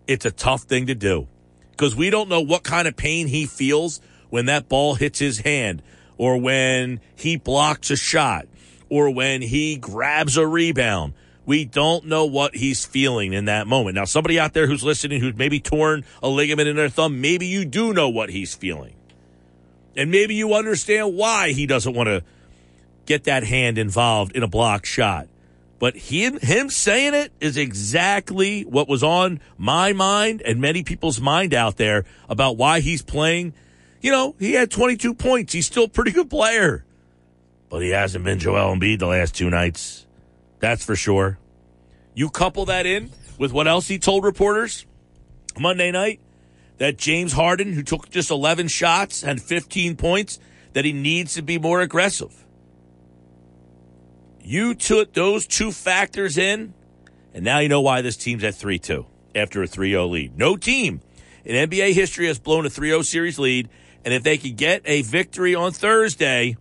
It's 0.06 0.26
a 0.26 0.32
tough 0.32 0.64
thing 0.64 0.86
to 0.88 0.96
do 0.96 1.28
because 1.72 1.96
we 1.96 2.10
don't 2.10 2.30
know 2.30 2.42
what 2.42 2.64
kind 2.64 2.88
of 2.88 2.96
pain 2.96 3.28
he 3.28 3.46
feels 3.46 4.00
when 4.30 4.46
that 4.46 4.70
ball 4.70 4.96
hits 4.96 5.20
his 5.20 5.40
hand 5.40 5.82
or 6.18 6.38
when 6.38 7.00
he 7.16 7.38
blocks 7.38 7.90
a 7.90 7.96
shot 7.96 8.48
or 8.90 9.10
when 9.10 9.42
he 9.42 9.78
grabs 9.78 10.38
a 10.38 10.46
rebound. 10.46 11.14
We 11.48 11.63
don't 11.63 12.06
know 12.06 12.25
what 12.25 12.56
he's 12.56 12.86
feeling 12.86 13.32
in 13.32 13.46
that 13.46 13.68
moment. 13.68 13.96
Now, 13.96 14.04
somebody 14.04 14.38
out 14.38 14.54
there 14.54 14.68
who's 14.68 14.84
listening 14.84 15.22
who's 15.22 15.38
maybe 15.38 15.62
torn 15.62 16.04
a 16.22 16.27
ligament 16.27 16.68
in 16.68 16.75
their 16.75 16.89
thumb, 16.89 17.22
maybe 17.22 17.48
you 17.48 17.63
do 17.63 17.94
know 17.94 18.10
what 18.10 18.30
he's 18.30 18.54
feeling. 18.54 18.94
And 19.96 20.12
maybe 20.12 20.36
you 20.36 20.54
understand 20.54 21.16
why 21.16 21.54
he 21.54 21.66
doesn't 21.66 21.94
want 21.94 22.08
to 22.08 22.24
get 23.06 23.24
that 23.24 23.46
hand 23.46 23.77
involved 23.77 24.36
in 24.36 24.44
a 24.44 24.48
block 24.48 24.86
shot. 24.86 25.30
But 25.80 25.96
him, 25.96 26.38
him 26.42 26.70
saying 26.70 27.13
it 27.13 27.32
is 27.39 27.56
exactly 27.56 28.63
what 28.63 28.89
was 28.89 29.01
on 29.01 29.39
my 29.58 29.94
mind 29.94 30.42
and 30.42 30.60
many 30.60 30.84
people's 30.84 31.22
mind 31.22 31.54
out 31.54 31.77
there 31.77 32.04
about 32.27 32.58
why 32.58 32.82
he's 32.82 33.01
playing. 33.01 33.54
You 34.01 34.12
know, 34.12 34.36
he 34.38 34.51
had 34.51 34.70
22 34.70 35.13
points. 35.13 35.54
He's 35.54 35.68
still 35.68 35.86
a 35.86 35.89
pretty 35.89 36.12
good 36.12 36.30
player. 36.30 36.84
But 37.70 37.84
he 37.84 37.92
hasn't 37.92 38.25
been 38.25 38.39
Joel 38.39 38.75
Embiid 38.75 39.00
the 39.00 39.08
last 39.08 39.34
two 39.34 39.50
nights. 39.50 40.07
That's 40.60 40.84
for 40.84 40.96
sure. 40.96 41.38
You 42.14 42.30
couple 42.30 42.66
that 42.66 42.86
in 42.86 43.12
with 43.38 43.52
what 43.52 43.68
else 43.68 43.88
he 43.88 44.00
told 44.00 44.24
reporters 44.24 44.86
Monday 45.60 45.92
night 45.92 46.20
that 46.78 46.98
James 46.98 47.34
Harden, 47.34 47.74
who 47.74 47.84
took 47.84 48.10
just 48.10 48.32
11 48.32 48.68
shots 48.68 49.24
and 49.24 49.42
15 49.42 49.96
points, 49.96 50.40
that 50.74 50.86
he 50.86 50.94
needs 50.94 51.34
to 51.36 51.42
be 51.42 51.58
more 51.58 51.82
aggressive. 51.82 52.46
You 54.42 54.76
took 54.76 55.14
those 55.14 55.46
two 55.46 55.72
factors 55.72 56.38
in, 56.38 56.74
and 57.34 57.44
now 57.44 57.60
you 57.60 57.70
know 57.70 57.82
why 57.82 58.02
this 58.02 58.16
team's 58.16 58.44
at 58.44 58.56
3 58.56 58.80
2 58.80 59.06
after 59.36 59.62
a 59.62 59.68
3 59.68 59.92
0 59.92 60.08
lead. 60.08 60.38
No 60.38 60.56
team 60.56 61.02
in 61.44 61.70
NBA 61.70 61.94
history 61.94 62.28
has 62.28 62.40
blown 62.40 62.66
a 62.66 62.70
3 62.70 62.90
0 62.90 63.02
series 63.02 63.38
lead, 63.40 63.70
and 64.06 64.14
if 64.14 64.24
they 64.24 64.38
could 64.38 64.56
get 64.56 64.82
a 64.86 65.02
victory 65.02 65.54
on 65.54 65.72
Thursday, 65.72 66.58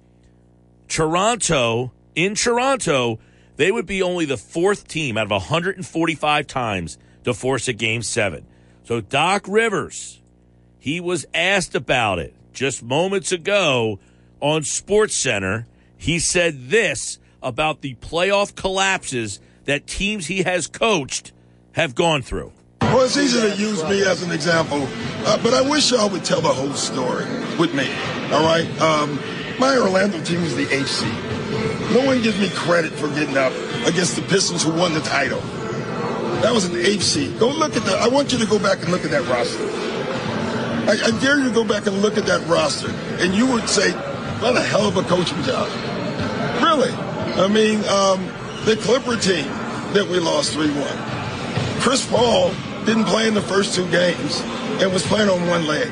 Toronto, 0.88 1.92
in 2.14 2.34
Toronto, 2.34 3.18
they 3.56 3.72
would 3.72 3.86
be 3.86 4.02
only 4.02 4.24
the 4.24 4.36
fourth 4.36 4.86
team 4.86 5.16
out 5.16 5.24
of 5.24 5.30
145 5.30 6.46
times 6.46 6.98
to 7.24 7.34
force 7.34 7.68
a 7.68 7.72
game 7.72 8.02
seven. 8.02 8.46
So 8.84 9.00
Doc 9.00 9.46
Rivers, 9.48 10.20
he 10.78 11.00
was 11.00 11.26
asked 11.34 11.74
about 11.74 12.18
it 12.18 12.34
just 12.52 12.82
moments 12.82 13.32
ago 13.32 13.98
on 14.40 14.62
Sports 14.62 15.14
Center. 15.14 15.66
He 15.96 16.18
said 16.18 16.68
this 16.68 17.18
about 17.42 17.80
the 17.80 17.94
playoff 17.96 18.54
collapses 18.54 19.40
that 19.64 19.86
teams 19.86 20.26
he 20.26 20.42
has 20.42 20.66
coached 20.66 21.32
have 21.72 21.94
gone 21.94 22.22
through. 22.22 22.52
Well, 22.80 23.04
it's 23.04 23.16
easy 23.16 23.40
to 23.40 23.56
use 23.56 23.82
me 23.84 24.02
as 24.04 24.22
an 24.22 24.30
example, 24.30 24.86
uh, 25.26 25.42
but 25.42 25.52
I 25.52 25.68
wish 25.68 25.90
y'all 25.90 26.08
would 26.08 26.24
tell 26.24 26.40
the 26.40 26.52
whole 26.52 26.72
story 26.72 27.24
with 27.58 27.74
me. 27.74 27.90
All 28.32 28.44
right, 28.44 28.66
um, 28.80 29.18
my 29.58 29.76
Orlando 29.76 30.22
team 30.22 30.42
was 30.42 30.54
the 30.54 30.64
HC. 30.64 31.35
No 31.92 32.04
one 32.04 32.22
gives 32.22 32.38
me 32.38 32.50
credit 32.50 32.92
for 32.92 33.08
getting 33.08 33.36
up 33.36 33.52
against 33.86 34.16
the 34.16 34.22
Pistons 34.22 34.62
who 34.62 34.72
won 34.72 34.92
the 34.92 35.00
title. 35.00 35.40
That 36.42 36.52
was 36.52 36.64
an 36.66 36.76
HC. 36.76 37.38
Go 37.38 37.48
look 37.48 37.76
at 37.76 37.84
that. 37.84 37.96
I 38.00 38.08
want 38.08 38.32
you 38.32 38.38
to 38.38 38.46
go 38.46 38.58
back 38.58 38.82
and 38.82 38.90
look 38.90 39.04
at 39.04 39.10
that 39.10 39.26
roster. 39.26 39.64
I, 40.88 40.98
I 41.06 41.20
dare 41.20 41.38
you 41.38 41.48
to 41.48 41.54
go 41.54 41.64
back 41.64 41.86
and 41.86 42.02
look 42.02 42.16
at 42.18 42.26
that 42.26 42.46
roster, 42.46 42.90
and 43.18 43.34
you 43.34 43.46
would 43.46 43.68
say, 43.68 43.90
"What 44.40 44.56
a 44.56 44.62
hell 44.62 44.86
of 44.86 44.96
a 44.96 45.02
coaching 45.02 45.42
job." 45.42 45.68
Really, 46.62 46.92
I 46.92 47.48
mean, 47.48 47.78
um, 47.88 48.26
the 48.64 48.76
Clipper 48.76 49.16
team 49.16 49.46
that 49.94 50.06
we 50.08 50.18
lost 50.18 50.52
three-one. 50.52 51.80
Chris 51.80 52.06
Paul 52.06 52.52
didn't 52.84 53.04
play 53.06 53.26
in 53.26 53.34
the 53.34 53.42
first 53.42 53.74
two 53.74 53.88
games 53.90 54.40
and 54.80 54.92
was 54.92 55.02
playing 55.04 55.28
on 55.28 55.46
one 55.48 55.66
leg. 55.66 55.88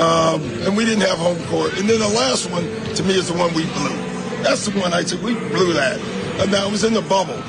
Um, 0.00 0.42
and 0.64 0.76
we 0.76 0.84
didn't 0.84 1.02
have 1.02 1.18
home 1.18 1.38
court. 1.46 1.78
And 1.78 1.88
then 1.88 2.00
the 2.00 2.08
last 2.08 2.50
one, 2.50 2.64
to 2.94 3.02
me, 3.04 3.14
is 3.14 3.28
the 3.28 3.34
one 3.34 3.52
we 3.54 3.64
blew. 3.74 4.09
That's 4.42 4.66
the 4.66 4.78
one 4.78 4.92
I 4.92 5.02
said, 5.04 5.22
we 5.22 5.34
blew 5.34 5.72
that. 5.74 5.98
And 6.40 6.52
it 6.52 6.70
was 6.70 6.84
in 6.84 6.94
the 6.94 7.02
bubble. 7.02 7.42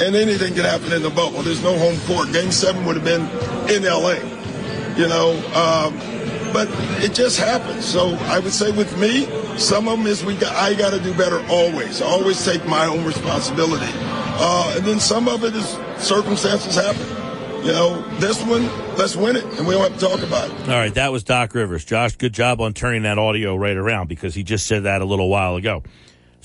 And 0.00 0.14
anything 0.14 0.54
could 0.54 0.64
happen 0.64 0.92
in 0.92 1.02
the 1.02 1.10
bubble. 1.10 1.42
There's 1.42 1.62
no 1.62 1.76
home 1.76 1.98
court. 2.06 2.32
Game 2.32 2.52
seven 2.52 2.84
would 2.84 2.96
have 2.96 3.04
been 3.04 3.22
in 3.68 3.82
LA, 3.82 4.20
you 4.96 5.08
know. 5.08 5.32
Um, 5.54 5.98
but 6.52 6.68
it 7.02 7.14
just 7.14 7.38
happens. 7.38 7.84
So 7.84 8.14
I 8.22 8.38
would 8.38 8.52
say 8.52 8.70
with 8.70 8.96
me, 8.98 9.26
some 9.58 9.88
of 9.88 9.98
them 9.98 10.06
is 10.06 10.24
we 10.24 10.36
got, 10.36 10.54
I 10.54 10.74
got 10.74 10.90
to 10.90 11.00
do 11.00 11.12
better 11.14 11.44
always. 11.48 12.00
I 12.00 12.06
always 12.06 12.44
take 12.44 12.64
my 12.66 12.86
own 12.86 13.04
responsibility. 13.04 13.90
Uh, 14.40 14.74
and 14.76 14.86
then 14.86 15.00
some 15.00 15.28
of 15.28 15.44
it 15.44 15.54
is 15.54 15.76
circumstances 15.98 16.76
happen. 16.76 17.18
You 17.64 17.72
know, 17.72 18.18
this 18.18 18.40
one, 18.44 18.66
let's 18.96 19.16
win 19.16 19.34
it, 19.34 19.44
and 19.44 19.66
we 19.66 19.74
don't 19.74 19.90
have 19.90 19.98
to 19.98 20.06
talk 20.06 20.22
about 20.22 20.48
it. 20.48 20.68
All 20.68 20.76
right, 20.76 20.94
that 20.94 21.10
was 21.10 21.24
Doc 21.24 21.54
Rivers. 21.54 21.84
Josh, 21.84 22.16
good 22.16 22.32
job 22.32 22.60
on 22.60 22.72
turning 22.72 23.02
that 23.02 23.18
audio 23.18 23.56
right 23.56 23.76
around 23.76 24.08
because 24.08 24.32
he 24.34 24.44
just 24.44 24.66
said 24.68 24.84
that 24.84 25.02
a 25.02 25.04
little 25.04 25.28
while 25.28 25.56
ago. 25.56 25.82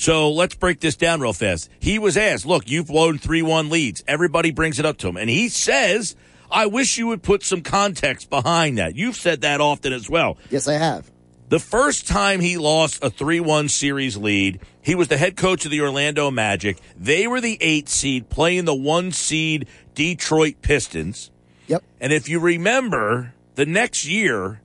So 0.03 0.33
let's 0.33 0.53
break 0.55 0.81
this 0.81 0.97
down 0.97 1.21
real 1.21 1.31
fast. 1.31 1.69
He 1.79 1.97
was 1.97 2.17
asked, 2.17 2.45
look, 2.45 2.69
you've 2.69 2.87
blown 2.87 3.17
3 3.17 3.41
1 3.41 3.69
leads. 3.69 4.03
Everybody 4.05 4.51
brings 4.51 4.77
it 4.77 4.85
up 4.85 4.97
to 4.97 5.07
him. 5.07 5.15
And 5.15 5.29
he 5.29 5.47
says, 5.47 6.17
I 6.51 6.65
wish 6.65 6.97
you 6.97 7.07
would 7.07 7.23
put 7.23 7.41
some 7.41 7.61
context 7.61 8.29
behind 8.29 8.79
that. 8.79 8.97
You've 8.97 9.15
said 9.15 9.39
that 9.41 9.61
often 9.61 9.93
as 9.93 10.09
well. 10.09 10.37
Yes, 10.49 10.67
I 10.67 10.73
have. 10.73 11.09
The 11.47 11.59
first 11.59 12.05
time 12.05 12.41
he 12.41 12.57
lost 12.57 13.01
a 13.01 13.09
3 13.09 13.39
1 13.39 13.69
series 13.69 14.17
lead, 14.17 14.59
he 14.81 14.93
was 14.93 15.07
the 15.07 15.15
head 15.15 15.37
coach 15.37 15.63
of 15.63 15.71
the 15.71 15.79
Orlando 15.79 16.29
Magic. 16.29 16.79
They 16.97 17.25
were 17.25 17.39
the 17.39 17.57
eight 17.61 17.87
seed 17.87 18.27
playing 18.27 18.65
the 18.65 18.75
one 18.75 19.13
seed 19.13 19.69
Detroit 19.95 20.55
Pistons. 20.61 21.31
Yep. 21.67 21.81
And 22.01 22.11
if 22.11 22.27
you 22.27 22.41
remember, 22.41 23.33
the 23.55 23.65
next 23.65 24.05
year, 24.05 24.59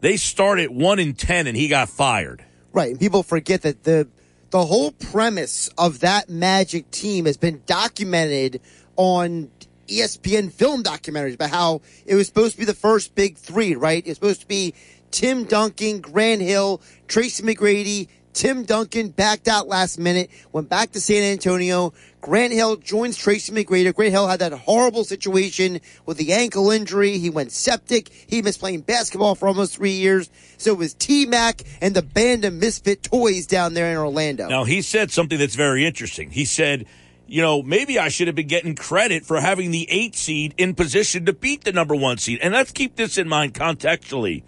they 0.00 0.16
started 0.16 0.70
1 0.70 0.98
in 0.98 1.12
10 1.12 1.46
and 1.46 1.58
he 1.58 1.68
got 1.68 1.90
fired. 1.90 2.42
Right. 2.72 2.92
And 2.92 2.98
people 2.98 3.22
forget 3.22 3.60
that 3.60 3.84
the 3.84 4.08
the 4.52 4.66
whole 4.66 4.92
premise 4.92 5.68
of 5.78 6.00
that 6.00 6.28
Magic 6.28 6.90
team 6.90 7.24
has 7.24 7.38
been 7.38 7.62
documented 7.64 8.60
on 8.96 9.50
ESPN 9.88 10.52
film 10.52 10.82
documentaries 10.82 11.34
about 11.34 11.48
how 11.48 11.80
it 12.04 12.14
was 12.14 12.26
supposed 12.26 12.52
to 12.52 12.58
be 12.58 12.66
the 12.66 12.74
first 12.74 13.14
big 13.14 13.38
three, 13.38 13.74
right? 13.74 14.06
It's 14.06 14.18
supposed 14.18 14.42
to 14.42 14.46
be 14.46 14.74
Tim 15.10 15.44
Duncan, 15.44 16.02
Grant 16.02 16.42
Hill, 16.42 16.82
Tracy 17.08 17.42
McGrady. 17.42 18.08
Tim 18.34 18.64
Duncan 18.64 19.08
backed 19.08 19.48
out 19.48 19.68
last 19.68 19.98
minute, 19.98 20.30
went 20.52 20.68
back 20.68 20.92
to 20.92 21.00
San 21.00 21.22
Antonio. 21.22 21.94
Grant 22.22 22.52
Hill 22.52 22.76
joins 22.76 23.16
Tracy 23.16 23.52
McGrady. 23.52 23.92
Grant 23.92 24.12
Hill 24.12 24.28
had 24.28 24.38
that 24.38 24.52
horrible 24.52 25.02
situation 25.02 25.80
with 26.06 26.18
the 26.18 26.32
ankle 26.32 26.70
injury. 26.70 27.18
He 27.18 27.28
went 27.28 27.50
septic. 27.50 28.10
He 28.10 28.40
missed 28.42 28.60
playing 28.60 28.82
basketball 28.82 29.34
for 29.34 29.48
almost 29.48 29.76
three 29.76 29.90
years. 29.90 30.30
So 30.56 30.70
it 30.70 30.78
was 30.78 30.94
T 30.94 31.26
Mac 31.26 31.62
and 31.80 31.96
the 31.96 32.02
band 32.02 32.44
of 32.44 32.54
misfit 32.54 33.02
toys 33.02 33.48
down 33.48 33.74
there 33.74 33.90
in 33.90 33.96
Orlando. 33.96 34.48
Now, 34.48 34.62
he 34.62 34.82
said 34.82 35.10
something 35.10 35.36
that's 35.36 35.56
very 35.56 35.84
interesting. 35.84 36.30
He 36.30 36.44
said, 36.44 36.86
you 37.26 37.42
know, 37.42 37.60
maybe 37.60 37.98
I 37.98 38.08
should 38.08 38.28
have 38.28 38.36
been 38.36 38.46
getting 38.46 38.76
credit 38.76 39.24
for 39.24 39.40
having 39.40 39.72
the 39.72 39.90
eight 39.90 40.14
seed 40.14 40.54
in 40.56 40.76
position 40.76 41.26
to 41.26 41.32
beat 41.32 41.64
the 41.64 41.72
number 41.72 41.96
one 41.96 42.18
seed. 42.18 42.38
And 42.40 42.54
let's 42.54 42.70
keep 42.70 42.94
this 42.94 43.18
in 43.18 43.28
mind 43.28 43.54
contextually. 43.54 44.44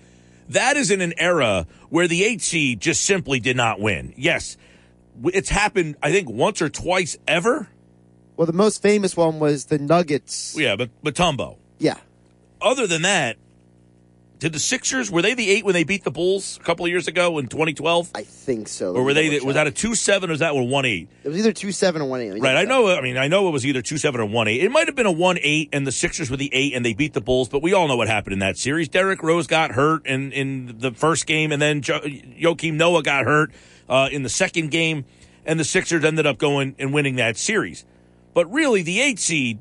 That 0.51 0.77
is 0.77 0.93
in 0.93 1.01
an 1.01 1.15
era 1.17 1.67
where 1.89 2.07
the 2.07 2.23
eight 2.23 2.41
seed 2.41 2.81
just 2.81 3.03
simply 3.03 3.41
did 3.41 3.57
not 3.57 3.81
win. 3.81 4.15
Yes, 4.17 4.57
it's 5.25 5.49
happened, 5.49 5.97
I 6.03 6.11
think, 6.13 6.29
once 6.29 6.61
or 6.63 6.69
twice 6.69 7.17
ever. 7.29 7.69
Well, 8.37 8.47
the 8.47 8.53
most 8.53 8.83
famous 8.83 9.17
one 9.17 9.39
was 9.39 9.67
the 9.67 9.79
Nuggets. 9.79 10.57
Yeah, 10.59 10.77
but 10.77 10.91
Mutombo. 11.03 11.57
Yeah. 11.79 11.99
Other 12.61 12.87
than 12.87 13.03
that, 13.03 13.37
did 14.41 14.53
the 14.53 14.59
Sixers 14.59 15.11
were 15.11 15.23
they 15.23 15.35
the 15.35 15.49
eight 15.49 15.65
when 15.65 15.73
they 15.75 15.85
beat 15.85 16.03
the 16.05 16.11
Bulls 16.11 16.59
a 16.61 16.65
couple 16.65 16.85
of 16.85 16.91
years 16.91 17.07
ago 17.07 17.39
in 17.39 17.47
2012? 17.47 18.11
I 18.15 18.23
think 18.25 18.69
so. 18.69 18.93
Or 18.95 19.03
were 19.05 19.15
they? 19.15 19.31
Double 19.31 19.47
Was 19.47 19.55
that 19.55 19.67
a 19.67 19.71
two 19.71 19.95
seven 19.95 20.29
or 20.31 20.33
was 20.33 20.41
that 20.41 20.55
one 20.55 20.69
one 20.69 20.85
eight? 20.85 21.09
It 21.23 21.29
was 21.29 21.39
either 21.39 21.53
two 21.53 21.71
seven 21.73 22.03
or 22.03 22.09
one 22.09 22.21
eight. 22.21 22.41
Right. 22.43 22.57
I 22.57 22.65
know. 22.65 22.89
I 22.89 23.01
mean, 23.01 23.17
I 23.17 23.29
know 23.29 23.49
it 23.49 23.53
was 23.53 23.65
either 23.65 23.81
two 23.81 23.97
seven 23.97 24.21
or 24.21 24.27
one 24.27 24.49
eight. 24.49 24.63
It 24.63 24.71
might 24.71 24.87
have 24.87 24.97
been 24.97 25.07
a 25.07 25.13
one 25.13 25.39
eight, 25.41 25.69
and 25.73 25.87
the 25.87 25.93
Sixers 25.93 26.31
were 26.31 26.37
the 26.37 26.51
eight, 26.53 26.75
and 26.75 26.85
they 26.85 26.93
beat 26.95 27.13
the 27.15 27.21
Bulls. 27.21 27.49
But 27.49 27.63
we 27.63 27.73
all 27.73 27.87
know 27.87 27.97
what 27.97 28.09
happened 28.09 28.33
in 28.35 28.41
that 28.41 28.59
series. 28.59 28.89
Derrick 28.89 29.23
Rose 29.23 29.47
got 29.47 29.71
hurt 29.71 30.05
in 30.07 30.33
in 30.33 30.75
the 30.79 30.91
first 30.91 31.27
game, 31.27 31.53
and 31.53 31.63
then 31.63 31.81
jo- 31.81 32.01
Joakim 32.01 32.75
Noah 32.75 33.03
got 33.03 33.25
hurt 33.25 33.53
uh, 33.89 34.09
in 34.11 34.23
the 34.23 34.29
second 34.29 34.71
game, 34.71 35.05
and 35.45 35.59
the 35.59 35.65
Sixers 35.65 36.05
ended 36.05 36.27
up 36.27 36.39
going 36.39 36.75
and 36.79 36.93
winning 36.93 37.17
that 37.17 37.37
series. 37.37 37.85
But 38.33 38.51
really, 38.53 38.83
the 38.83 39.01
eight 39.01 39.19
seed 39.19 39.61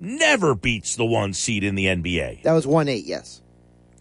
never 0.00 0.54
beats 0.54 0.96
the 0.96 1.04
one 1.04 1.32
seed 1.32 1.64
in 1.64 1.74
the 1.74 1.86
NBA. 1.86 2.42
That 2.42 2.52
was 2.52 2.66
one 2.66 2.88
eight. 2.88 3.04
Yes, 3.04 3.42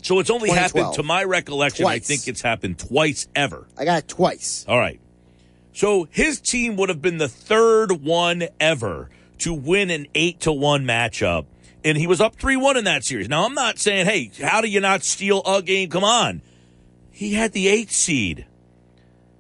So 0.02 0.20
it's 0.20 0.30
only 0.30 0.50
happened, 0.50 0.94
to 0.94 1.04
my 1.04 1.24
recollection, 1.24 1.86
I 1.86 2.00
think 2.00 2.28
it's 2.28 2.42
happened 2.42 2.80
twice 2.80 3.28
ever. 3.36 3.68
I 3.78 3.86
got 3.86 4.00
it 4.00 4.08
twice. 4.08 4.66
All 4.68 4.78
right. 4.80 5.00
So 5.74 6.08
his 6.10 6.42
team 6.42 6.76
would 6.78 6.90
have 6.90 7.02
been 7.02 7.18
the 7.20 7.28
third 7.28 7.92
one 8.04 8.48
ever 8.60 9.10
to 9.40 9.54
win 9.54 9.92
an 9.92 10.08
eight 10.16 10.40
to 10.42 10.52
one 10.52 10.86
matchup. 10.86 11.46
And 11.84 11.98
he 11.98 12.08
was 12.08 12.20
up 12.20 12.36
3 12.36 12.58
1 12.58 12.78
in 12.78 12.84
that 12.86 13.04
series. 13.04 13.30
Now, 13.30 13.46
I'm 13.46 13.54
not 13.54 13.78
saying, 13.78 14.08
hey, 14.08 14.32
how 14.42 14.62
do 14.62 14.68
you 14.68 14.80
not 14.82 15.04
steal 15.04 15.42
a 15.46 15.62
game? 15.62 15.90
Come 15.90 16.04
on. 16.04 16.42
He 17.12 17.34
had 17.34 17.54
the 17.54 17.68
eight 17.68 17.92
seed. 17.92 18.46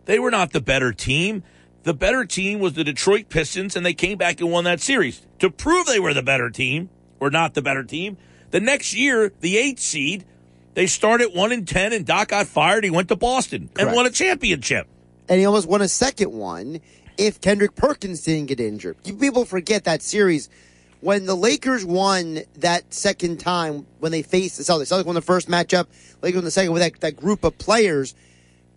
They 0.07 0.19
were 0.19 0.31
not 0.31 0.51
the 0.53 0.61
better 0.61 0.91
team. 0.93 1.43
The 1.83 1.93
better 1.93 2.25
team 2.25 2.59
was 2.59 2.73
the 2.73 2.83
Detroit 2.83 3.29
Pistons, 3.29 3.75
and 3.75 3.85
they 3.85 3.93
came 3.93 4.17
back 4.17 4.41
and 4.41 4.51
won 4.51 4.63
that 4.63 4.79
series. 4.81 5.21
To 5.39 5.49
prove 5.51 5.85
they 5.85 5.99
were 5.99 6.13
the 6.13 6.23
better 6.23 6.49
team, 6.49 6.89
or 7.19 7.29
not 7.29 7.53
the 7.53 7.61
better 7.61 7.83
team, 7.83 8.17
the 8.51 8.59
next 8.61 8.93
year, 8.95 9.31
the 9.41 9.57
eighth 9.57 9.79
seed, 9.79 10.25
they 10.73 10.87
started 10.87 11.33
1 11.33 11.51
and 11.51 11.67
10, 11.67 11.91
and 11.91 12.05
Doc 12.05 12.29
got 12.29 12.47
fired. 12.47 12.83
He 12.83 12.89
went 12.89 13.09
to 13.09 13.15
Boston 13.15 13.69
and 13.77 13.93
won 13.93 14.05
a 14.05 14.09
championship. 14.09 14.87
and 15.27 15.39
he 15.39 15.45
almost 15.45 15.67
won 15.67 15.81
a 15.81 15.87
second 15.87 16.31
one. 16.31 16.79
if 17.17 17.41
Kendrick 17.41 17.75
Perkins 17.75 18.21
didn't 18.21 18.45
get 18.45 18.59
injured. 18.59 18.95
People 19.03 19.43
forget 19.43 19.85
that 19.85 20.03
series 20.03 20.49
when 21.01 21.25
the 21.25 21.35
Lakers 21.35 21.83
won 21.83 22.41
that 22.57 22.93
second 22.93 23.39
time 23.39 23.87
when 23.99 24.11
they 24.11 24.21
faced 24.21 24.57
the 24.57 24.63
Celtics. 24.63 24.93
Celtics 24.93 25.05
won 25.05 25.15
the 25.15 25.21
first 25.21 25.49
matchup, 25.49 25.87
Lakers 26.21 26.37
won 26.37 26.45
the 26.45 26.51
second 26.51 26.73
with 26.73 26.81
that, 26.83 26.99
that 27.01 27.15
group 27.17 27.43
of 27.43 27.57
players. 27.57 28.13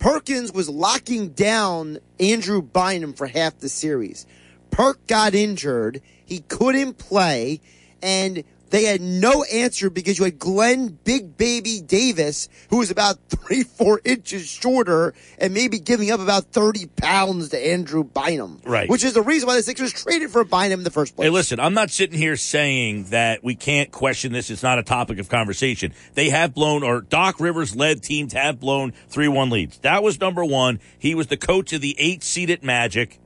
Perkins 0.00 0.50
was 0.50 0.68
locking 0.68 1.28
down 1.28 1.98
Andrew 2.18 2.62
Bynum 2.62 3.12
for 3.12 3.26
half 3.26 3.58
the 3.58 3.68
series. 3.68 4.26
Perk 4.70 5.06
got 5.06 5.34
injured. 5.34 6.00
He 6.24 6.40
couldn't 6.40 6.96
play. 6.96 7.60
And 8.02 8.42
they 8.70 8.85
had 8.85 9.00
no 9.00 9.42
answer 9.44 9.90
because 9.90 10.18
you 10.18 10.24
had 10.24 10.38
Glen 10.38 10.98
Big 11.04 11.37
Baby 11.37 11.80
Davis, 11.80 12.48
who 12.70 12.78
was 12.78 12.90
about 12.90 13.18
three, 13.28 13.64
four 13.64 14.00
inches 14.04 14.46
shorter 14.46 15.12
and 15.38 15.52
maybe 15.52 15.78
giving 15.78 16.11
up 16.11 16.20
about 16.20 16.44
30 16.52 16.87
pounds 16.87 17.50
to 17.50 17.59
Andrew 17.59 18.04
Bynum. 18.04 18.61
Right. 18.64 18.88
Which 18.88 19.04
is 19.04 19.12
the 19.12 19.22
reason 19.22 19.48
why 19.48 19.56
the 19.56 19.62
Sixers 19.62 19.92
traded 19.92 20.30
for 20.30 20.44
Bynum 20.44 20.80
in 20.80 20.85
the 20.85 20.90
first 20.90 21.16
place. 21.16 21.26
Hey, 21.26 21.30
listen, 21.30 21.61
I'm 21.61 21.74
not 21.74 21.90
sitting 21.90 22.16
here 22.16 22.37
saying 22.37 23.04
that 23.11 23.42
we 23.42 23.54
can't 23.54 23.90
question 23.90 24.33
this. 24.33 24.50
It's 24.50 24.62
not 24.62 24.78
a 24.78 24.83
topic 24.83 25.18
of 25.18 25.28
conversation. 25.28 25.92
They 26.14 26.30
have 26.30 26.54
blown, 26.54 26.83
or 26.83 27.00
Doc 27.00 27.40
Rivers 27.40 27.74
led 27.74 28.02
teams 28.02 28.33
have 28.33 28.61
blown 28.61 28.92
3 29.09 29.28
1 29.28 29.50
leads. 29.50 29.78
That 29.78 30.02
was 30.02 30.20
number 30.20 30.44
one. 30.44 30.80
He 30.98 31.14
was 31.14 31.26
the 31.26 31.37
coach 31.37 31.72
of 31.72 31.80
the 31.80 31.96
eight 31.98 32.22
seeded 32.22 32.62
Magic 32.62 33.18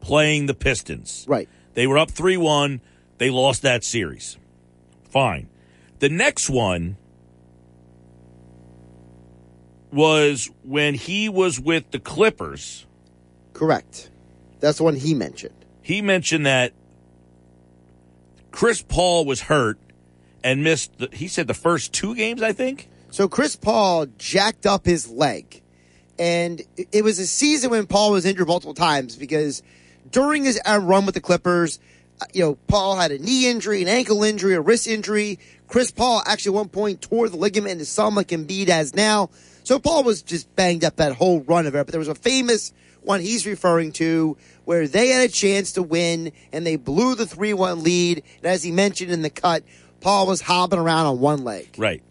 playing 0.00 0.46
the 0.46 0.54
Pistons. 0.54 1.24
Right. 1.26 1.48
They 1.72 1.86
were 1.86 1.98
up 1.98 2.10
3 2.10 2.36
1. 2.36 2.80
They 3.18 3.30
lost 3.30 3.62
that 3.62 3.84
series. 3.84 4.36
Fine. 5.14 5.48
The 6.00 6.08
next 6.08 6.50
one 6.50 6.96
was 9.92 10.50
when 10.64 10.94
he 10.94 11.28
was 11.28 11.60
with 11.60 11.88
the 11.92 12.00
Clippers. 12.00 12.84
Correct. 13.52 14.10
That's 14.58 14.78
the 14.78 14.82
one 14.82 14.96
he 14.96 15.14
mentioned. 15.14 15.54
He 15.82 16.02
mentioned 16.02 16.46
that 16.46 16.72
Chris 18.50 18.82
Paul 18.82 19.24
was 19.24 19.42
hurt 19.42 19.78
and 20.42 20.64
missed, 20.64 20.98
the, 20.98 21.08
he 21.12 21.28
said, 21.28 21.46
the 21.46 21.54
first 21.54 21.92
two 21.92 22.16
games, 22.16 22.42
I 22.42 22.52
think. 22.52 22.88
So 23.12 23.28
Chris 23.28 23.54
Paul 23.54 24.06
jacked 24.18 24.66
up 24.66 24.84
his 24.84 25.08
leg. 25.08 25.62
And 26.18 26.60
it 26.90 27.04
was 27.04 27.20
a 27.20 27.26
season 27.28 27.70
when 27.70 27.86
Paul 27.86 28.10
was 28.10 28.26
injured 28.26 28.48
multiple 28.48 28.74
times 28.74 29.14
because 29.14 29.62
during 30.10 30.42
his 30.42 30.60
uh, 30.66 30.80
run 30.82 31.06
with 31.06 31.14
the 31.14 31.20
Clippers, 31.20 31.78
Uh, 32.20 32.26
you 32.32 32.44
know, 32.44 32.54
Paul 32.68 32.96
had 32.96 33.10
a 33.10 33.18
knee 33.18 33.48
injury, 33.48 33.82
an 33.82 33.88
ankle 33.88 34.22
injury, 34.22 34.54
a 34.54 34.60
wrist 34.60 34.86
injury. 34.86 35.38
Chris 35.68 35.90
Paul 35.90 36.22
actually 36.26 36.56
at 36.56 36.60
one 36.60 36.68
point 36.68 37.02
tore 37.02 37.28
the 37.28 37.36
ligament 37.36 37.72
in 37.72 37.78
his 37.78 37.94
thumb 37.94 38.14
like 38.14 38.28
Embiid 38.28 38.68
has 38.68 38.94
now. 38.94 39.30
So 39.64 39.78
Paul 39.78 40.04
was 40.04 40.22
just 40.22 40.54
banged 40.54 40.84
up 40.84 40.96
that 40.96 41.12
whole 41.12 41.40
run 41.40 41.66
of 41.66 41.74
it. 41.74 41.78
But 41.78 41.88
there 41.88 41.98
was 41.98 42.08
a 42.08 42.14
famous 42.14 42.72
one 43.02 43.20
he's 43.20 43.46
referring 43.46 43.92
to 43.92 44.36
where 44.64 44.86
they 44.86 45.08
had 45.08 45.28
a 45.28 45.32
chance 45.32 45.72
to 45.72 45.82
win 45.82 46.32
and 46.52 46.66
they 46.66 46.76
blew 46.76 47.14
the 47.14 47.24
3-1 47.24 47.82
lead. 47.82 48.22
And 48.38 48.46
as 48.46 48.62
he 48.62 48.70
mentioned 48.70 49.10
in 49.10 49.22
the 49.22 49.30
cut, 49.30 49.64
Paul 50.00 50.26
was 50.26 50.40
hopping 50.40 50.78
around 50.78 51.06
on 51.06 51.20
one 51.20 51.44
leg. 51.44 51.74
Right. 51.78 52.02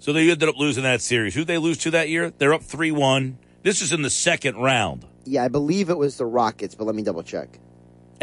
So 0.00 0.12
they 0.12 0.30
ended 0.30 0.48
up 0.48 0.56
losing 0.56 0.82
that 0.82 1.00
series. 1.00 1.34
Who'd 1.34 1.46
they 1.46 1.58
lose 1.58 1.78
to 1.78 1.92
that 1.92 2.08
year? 2.08 2.32
They're 2.36 2.54
up 2.54 2.62
3 2.62 2.90
1. 2.90 3.38
This 3.62 3.82
is 3.82 3.92
in 3.92 4.02
the 4.02 4.10
second 4.10 4.56
round. 4.56 5.06
Yeah, 5.24 5.44
I 5.44 5.48
believe 5.48 5.88
it 5.88 5.96
was 5.96 6.16
the 6.16 6.26
Rockets, 6.26 6.74
but 6.74 6.84
let 6.84 6.96
me 6.96 7.02
double 7.02 7.22
check. 7.22 7.60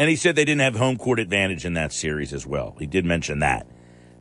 And 0.00 0.08
he 0.08 0.16
said 0.16 0.34
they 0.34 0.46
didn't 0.46 0.62
have 0.62 0.76
home 0.76 0.96
court 0.96 1.18
advantage 1.20 1.66
in 1.66 1.74
that 1.74 1.92
series 1.92 2.32
as 2.32 2.46
well. 2.46 2.74
He 2.78 2.86
did 2.86 3.04
mention 3.04 3.40
that. 3.40 3.66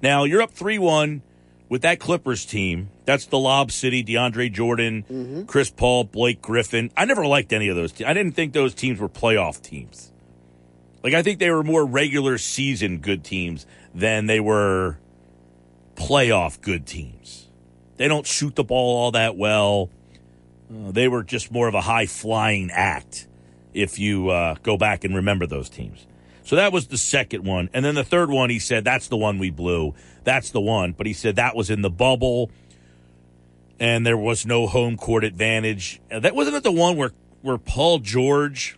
Now, 0.02 0.26
you're 0.26 0.42
up 0.42 0.52
3 0.52 0.78
1 0.78 1.22
with 1.70 1.84
that 1.84 2.02
Clippers 2.02 2.44
team. 2.46 2.90
That's 3.06 3.26
the 3.28 3.40
Lob 3.40 3.72
City, 3.72 4.04
DeAndre 4.04 4.52
Jordan, 4.52 5.04
Mm-hmm. 5.10 5.44
Chris 5.46 5.70
Paul, 5.70 6.04
Blake 6.04 6.42
Griffin. 6.42 6.92
I 6.98 7.06
never 7.06 7.26
liked 7.26 7.54
any 7.54 7.70
of 7.70 7.78
those. 7.78 7.94
Te- 7.94 8.04
I 8.04 8.14
didn't 8.14 8.34
think 8.34 8.52
those 8.52 8.74
teams 8.74 9.00
were 9.00 9.08
playoff 9.08 9.62
teams. 9.62 10.12
Like, 11.02 11.14
I 11.14 11.24
think 11.24 11.40
they 11.40 11.50
were 11.50 11.64
more 11.64 11.86
regular 11.86 12.38
season 12.38 12.98
good 12.98 13.24
teams 13.24 13.66
than 13.96 14.26
they 14.26 14.42
were 14.42 14.98
playoff 15.96 16.60
good 16.60 16.86
teams. 16.86 17.48
They 17.96 18.10
don't 18.10 18.28
shoot 18.28 18.56
the 18.56 18.66
ball 18.66 18.98
all 18.98 19.12
that 19.12 19.38
well. 19.38 19.90
Uh, 20.70 20.92
they 20.92 21.08
were 21.08 21.24
just 21.24 21.52
more 21.54 21.70
of 21.70 21.74
a 21.74 21.82
high 21.82 22.06
flying 22.06 22.70
act 22.70 23.28
if 23.74 24.00
you 24.00 24.30
uh, 24.30 24.56
go 24.64 24.78
back 24.78 25.04
and 25.04 25.16
remember 25.16 25.46
those 25.46 25.70
teams. 25.70 26.06
So 26.44 26.56
that 26.56 26.74
was 26.74 26.88
the 26.88 26.98
second 26.98 27.46
one. 27.46 27.70
And 27.74 27.86
then 27.86 27.96
the 27.96 28.04
third 28.04 28.30
one, 28.32 28.50
he 28.50 28.60
said, 28.60 28.84
that's 28.84 29.08
the 29.08 29.18
one 29.18 29.38
we 29.38 29.52
blew. 29.52 29.94
That's 30.24 30.50
the 30.50 30.62
one. 30.62 30.94
But 30.94 31.06
he 31.06 31.14
said 31.14 31.36
that 31.36 31.56
was 31.56 31.70
in 31.70 31.82
the 31.82 31.90
bubble 31.92 32.50
and 33.80 34.06
there 34.06 34.18
was 34.18 34.46
no 34.46 34.66
home 34.68 34.98
court 34.98 35.24
advantage. 35.24 36.02
Uh, 36.12 36.20
That 36.20 36.36
wasn't 36.36 36.58
it 36.58 36.64
the 36.64 36.72
one 36.72 36.98
where, 36.98 37.12
where 37.44 37.58
Paul 37.58 38.00
George 38.00 38.78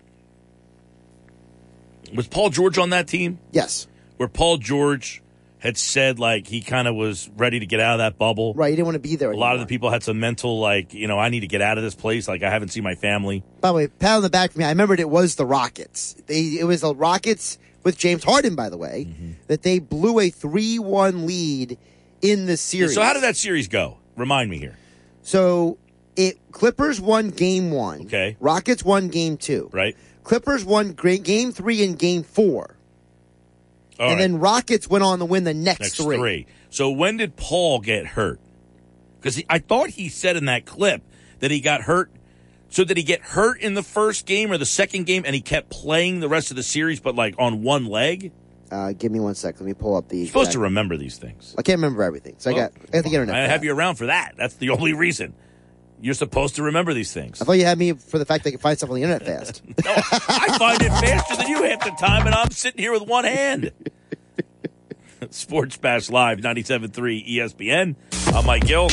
was 2.13 2.27
Paul 2.27 2.49
George 2.49 2.77
on 2.77 2.89
that 2.89 3.07
team? 3.07 3.39
Yes. 3.51 3.87
Where 4.17 4.27
Paul 4.27 4.57
George 4.57 5.21
had 5.61 5.77
said 5.77 6.19
like 6.19 6.47
he 6.47 6.59
kind 6.61 6.87
of 6.87 6.95
was 6.95 7.29
ready 7.37 7.59
to 7.59 7.65
get 7.65 7.79
out 7.79 7.93
of 7.93 7.99
that 7.99 8.17
bubble. 8.17 8.53
Right, 8.55 8.71
he 8.71 8.75
didn't 8.75 8.85
want 8.87 8.95
to 8.95 8.99
be 8.99 9.15
there. 9.15 9.31
A 9.31 9.37
lot 9.37 9.53
of 9.53 9.61
the 9.61 9.67
people 9.67 9.89
had 9.89 10.03
some 10.03 10.19
mental 10.19 10.59
like, 10.59 10.93
you 10.93 11.07
know, 11.07 11.17
I 11.19 11.29
need 11.29 11.41
to 11.41 11.47
get 11.47 11.61
out 11.61 11.77
of 11.77 11.83
this 11.83 11.95
place. 11.95 12.27
Like 12.27 12.41
I 12.43 12.49
haven't 12.49 12.69
seen 12.69 12.83
my 12.83 12.95
family. 12.95 13.43
By 13.61 13.69
the 13.69 13.73
way, 13.75 13.87
pat 13.87 14.17
on 14.17 14.21
the 14.23 14.29
back 14.29 14.51
for 14.51 14.59
me. 14.59 14.65
I 14.65 14.69
remembered 14.69 14.99
it 14.99 15.09
was 15.09 15.35
the 15.35 15.45
Rockets. 15.45 16.15
They 16.27 16.57
it 16.59 16.65
was 16.65 16.81
the 16.81 16.93
Rockets 16.95 17.57
with 17.83 17.97
James 17.97 18.23
Harden, 18.23 18.55
by 18.55 18.69
the 18.69 18.77
way, 18.77 19.05
Mm-hmm. 19.09 19.31
that 19.47 19.61
they 19.63 19.79
blew 19.79 20.19
a 20.19 20.29
three-one 20.29 21.25
lead 21.25 21.77
in 22.21 22.45
the 22.45 22.57
series. 22.57 22.93
So 22.93 23.01
how 23.01 23.13
did 23.13 23.23
that 23.23 23.35
series 23.37 23.67
go? 23.67 23.97
Remind 24.15 24.49
me 24.49 24.57
here. 24.57 24.77
So 25.23 25.77
it 26.15 26.37
Clippers 26.51 26.99
won 26.99 27.29
game 27.29 27.71
one. 27.71 28.01
Okay. 28.01 28.35
Rockets 28.39 28.83
won 28.83 29.07
game 29.09 29.37
two. 29.37 29.69
Right? 29.71 29.95
Clippers 30.23 30.63
won 30.65 30.91
game 30.93 31.51
three 31.51 31.83
and 31.83 31.97
game 31.97 32.21
four, 32.23 32.75
All 34.01 34.09
and 34.09 34.15
right. 34.15 34.21
then 34.21 34.39
Rockets 34.39 34.89
went 34.89 35.03
on 35.03 35.19
to 35.19 35.25
win 35.25 35.43
the 35.43 35.53
next, 35.53 35.79
next 35.81 35.95
three. 35.97 36.17
three. 36.17 36.47
So 36.71 36.89
when 36.89 37.17
did 37.17 37.35
Paul 37.35 37.79
get 37.79 38.07
hurt? 38.07 38.39
Because 39.19 39.41
I 39.47 39.59
thought 39.59 39.91
he 39.91 40.09
said 40.09 40.35
in 40.35 40.45
that 40.45 40.65
clip 40.65 41.03
that 41.39 41.51
he 41.51 41.61
got 41.61 41.81
hurt. 41.81 42.11
So 42.69 42.83
did 42.83 42.97
he 42.97 43.03
get 43.03 43.21
hurt 43.21 43.61
in 43.61 43.75
the 43.75 43.83
first 43.83 44.25
game 44.25 44.51
or 44.51 44.57
the 44.57 44.65
second 44.65 45.05
game, 45.05 45.23
and 45.23 45.35
he 45.35 45.41
kept 45.41 45.69
playing 45.69 46.19
the 46.19 46.29
rest 46.29 46.49
of 46.49 46.55
the 46.57 46.63
series, 46.63 46.99
but 46.99 47.13
like 47.13 47.35
on 47.37 47.61
one 47.61 47.85
leg? 47.85 48.31
Uh, 48.71 48.93
give 48.93 49.11
me 49.11 49.19
one 49.19 49.35
sec. 49.35 49.59
Let 49.59 49.67
me 49.67 49.73
pull 49.73 49.95
up 49.95 50.07
the. 50.07 50.17
You're 50.17 50.27
supposed 50.27 50.53
to 50.53 50.59
remember 50.59 50.97
these 50.97 51.17
things. 51.17 51.53
I 51.59 51.61
can't 51.61 51.77
remember 51.77 52.01
everything, 52.01 52.35
so 52.39 52.49
I 52.49 52.53
got. 52.53 52.71
I 52.87 52.91
got 52.91 53.03
the 53.03 53.09
internet. 53.09 53.35
I 53.35 53.39
have 53.41 53.61
that. 53.61 53.65
you 53.65 53.75
around 53.75 53.95
for 53.95 54.07
that. 54.07 54.33
That's 54.37 54.55
the 54.55 54.69
only 54.71 54.93
reason. 54.93 55.35
You're 56.01 56.15
supposed 56.15 56.55
to 56.55 56.63
remember 56.63 56.93
these 56.93 57.13
things. 57.13 57.41
I 57.41 57.45
thought 57.45 57.53
you 57.53 57.65
had 57.65 57.77
me 57.77 57.93
for 57.93 58.17
the 58.17 58.25
fact 58.25 58.43
that 58.43 58.49
I 58.49 58.51
can 58.51 58.59
find 58.59 58.77
stuff 58.77 58.89
on 58.89 58.95
the 58.95 59.03
internet 59.03 59.25
fast. 59.25 59.61
No, 59.85 59.93
I 59.95 60.57
find 60.57 60.81
it 60.81 60.89
faster 60.89 61.35
than 61.35 61.47
you 61.47 61.63
half 61.63 61.83
the 61.83 61.91
time, 61.91 62.25
and 62.25 62.33
I'm 62.35 62.51
sitting 62.51 62.79
here 62.81 62.91
with 62.91 63.03
one 63.03 63.23
hand. 63.23 63.71
Sports 65.29 65.77
Bash 65.77 66.09
Live, 66.09 66.39
97.3 66.39 67.27
ESPN. 67.29 67.95
I'm 68.33 68.45
Mike 68.45 68.65
Gill. 68.65 68.89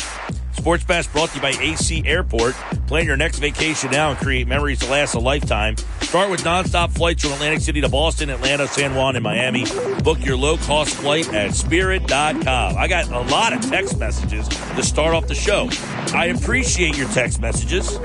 Sports 0.53 0.85
Bash 0.85 1.07
brought 1.09 1.31
to 1.31 1.37
you 1.37 1.43
by 1.43 1.51
AC 1.51 2.03
Airport. 2.05 2.55
Plan 2.87 3.07
your 3.07 3.17
next 3.17 3.39
vacation 3.39 3.91
now 3.91 4.11
and 4.11 4.19
create 4.19 4.49
memories 4.49 4.81
to 4.81 4.91
last 4.91 5.15
a 5.15 5.19
lifetime. 5.19 5.77
Start 6.03 6.31
with 6.31 6.43
nonstop 6.43 6.91
flights 6.91 7.23
from 7.23 7.33
Atlantic 7.33 7.61
City 7.61 7.81
to 7.81 7.89
Boston, 7.89 8.31
Atlanta, 8.31 8.67
San 8.67 8.95
Juan, 8.95 9.15
and 9.15 9.23
Miami. 9.23 9.67
Book 10.03 10.25
your 10.25 10.37
low-cost 10.37 10.95
flight 10.95 11.33
at 11.33 11.55
spirit.com. 11.55 12.77
I 12.77 12.89
got 12.89 13.09
a 13.09 13.21
lot 13.31 13.53
of 13.53 13.61
text 13.69 13.99
messages 13.99 14.49
to 14.49 14.83
start 14.83 15.15
off 15.15 15.27
the 15.27 15.35
show. 15.35 15.69
I 16.17 16.27
appreciate 16.27 16.97
your 16.97 17.09
text 17.11 17.41
messages, 17.41 17.97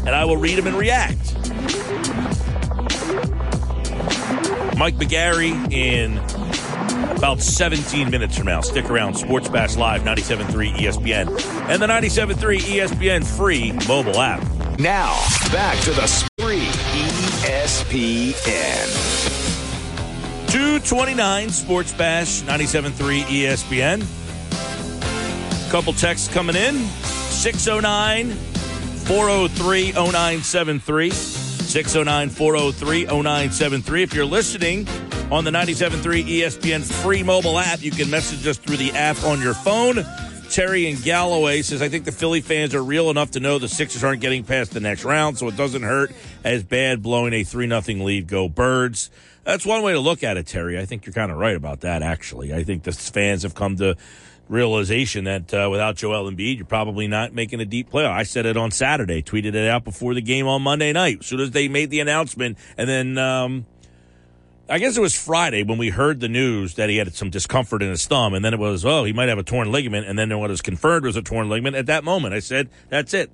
and 0.00 0.10
I 0.10 0.24
will 0.24 0.38
read 0.38 0.56
them 0.58 0.66
and 0.66 0.76
react. 0.76 1.36
Mike 4.76 4.94
McGarry 4.94 5.70
in 5.70 6.16
about 7.16 7.40
17 7.40 8.10
minutes 8.10 8.36
from 8.36 8.46
now. 8.46 8.60
Stick 8.60 8.90
around. 8.90 9.14
Sports 9.14 9.48
Bash 9.48 9.76
Live, 9.76 10.02
97.3 10.02 10.72
ESPN, 10.76 11.28
and 11.68 11.82
the 11.82 11.86
97.3 11.86 12.58
ESPN 12.58 13.24
free 13.24 13.72
mobile 13.86 14.20
app. 14.20 14.40
Now, 14.78 15.12
back 15.52 15.78
to 15.84 15.90
the 15.90 16.06
spree 16.06 16.62
E 16.62 17.10
ESPN. 17.42 18.86
229 20.50 21.50
Sports 21.50 21.92
Bash, 21.92 22.42
97.3 22.42 23.22
ESPN. 23.22 24.04
Couple 25.70 25.92
texts 25.92 26.32
coming 26.32 26.56
in. 26.56 26.76
609 26.76 28.30
403 28.32 29.92
0973. 29.92 31.39
609 31.70 32.30
403 32.30 33.04
0973. 33.04 34.02
If 34.02 34.12
you're 34.12 34.24
listening 34.24 34.88
on 35.30 35.44
the 35.44 35.52
97.3 35.52 36.24
ESPN 36.24 36.82
free 36.82 37.22
mobile 37.22 37.60
app, 37.60 37.80
you 37.80 37.92
can 37.92 38.10
message 38.10 38.44
us 38.44 38.58
through 38.58 38.76
the 38.76 38.90
app 38.90 39.22
on 39.22 39.40
your 39.40 39.54
phone. 39.54 40.04
Terry 40.50 40.90
and 40.90 41.00
Galloway 41.00 41.62
says, 41.62 41.80
I 41.80 41.88
think 41.88 42.04
the 42.04 42.10
Philly 42.10 42.40
fans 42.40 42.74
are 42.74 42.82
real 42.82 43.08
enough 43.08 43.30
to 43.32 43.40
know 43.40 43.60
the 43.60 43.68
Sixers 43.68 44.02
aren't 44.02 44.20
getting 44.20 44.42
past 44.42 44.72
the 44.72 44.80
next 44.80 45.04
round, 45.04 45.38
so 45.38 45.46
it 45.46 45.56
doesn't 45.56 45.84
hurt 45.84 46.10
as 46.42 46.64
bad 46.64 47.04
blowing 47.04 47.32
a 47.32 47.44
3 47.44 47.68
0 47.68 48.04
lead. 48.04 48.26
Go 48.26 48.48
Birds. 48.48 49.08
That's 49.44 49.64
one 49.64 49.82
way 49.82 49.92
to 49.92 50.00
look 50.00 50.24
at 50.24 50.36
it, 50.36 50.48
Terry. 50.48 50.76
I 50.76 50.86
think 50.86 51.06
you're 51.06 51.12
kind 51.12 51.30
of 51.30 51.38
right 51.38 51.54
about 51.54 51.82
that, 51.82 52.02
actually. 52.02 52.52
I 52.52 52.64
think 52.64 52.82
the 52.82 52.90
fans 52.90 53.44
have 53.44 53.54
come 53.54 53.76
to 53.76 53.96
realization 54.50 55.24
that 55.24 55.54
uh, 55.54 55.68
without 55.70 55.96
Joel 55.96 56.30
Embiid, 56.30 56.56
you're 56.56 56.66
probably 56.66 57.06
not 57.06 57.32
making 57.32 57.60
a 57.60 57.64
deep 57.64 57.90
playoff. 57.90 58.10
I 58.10 58.24
said 58.24 58.46
it 58.46 58.56
on 58.56 58.72
Saturday, 58.72 59.22
tweeted 59.22 59.54
it 59.54 59.68
out 59.68 59.84
before 59.84 60.12
the 60.12 60.20
game 60.20 60.46
on 60.48 60.60
Monday 60.62 60.92
night. 60.92 61.18
As 61.20 61.26
soon 61.26 61.40
as 61.40 61.52
they 61.52 61.68
made 61.68 61.90
the 61.90 62.00
announcement, 62.00 62.58
and 62.76 62.88
then 62.88 63.16
um, 63.16 63.64
I 64.68 64.78
guess 64.78 64.96
it 64.96 65.00
was 65.00 65.14
Friday 65.14 65.62
when 65.62 65.78
we 65.78 65.90
heard 65.90 66.20
the 66.20 66.28
news 66.28 66.74
that 66.74 66.90
he 66.90 66.96
had 66.96 67.14
some 67.14 67.30
discomfort 67.30 67.82
in 67.82 67.90
his 67.90 68.06
thumb, 68.06 68.34
and 68.34 68.44
then 68.44 68.52
it 68.52 68.58
was, 68.58 68.84
oh, 68.84 69.04
he 69.04 69.12
might 69.12 69.28
have 69.28 69.38
a 69.38 69.44
torn 69.44 69.70
ligament, 69.70 70.06
and 70.06 70.18
then 70.18 70.36
what 70.38 70.50
was 70.50 70.60
confirmed 70.60 71.06
was 71.06 71.16
a 71.16 71.22
torn 71.22 71.48
ligament. 71.48 71.76
At 71.76 71.86
that 71.86 72.02
moment, 72.02 72.34
I 72.34 72.40
said, 72.40 72.68
that's 72.88 73.14
it. 73.14 73.30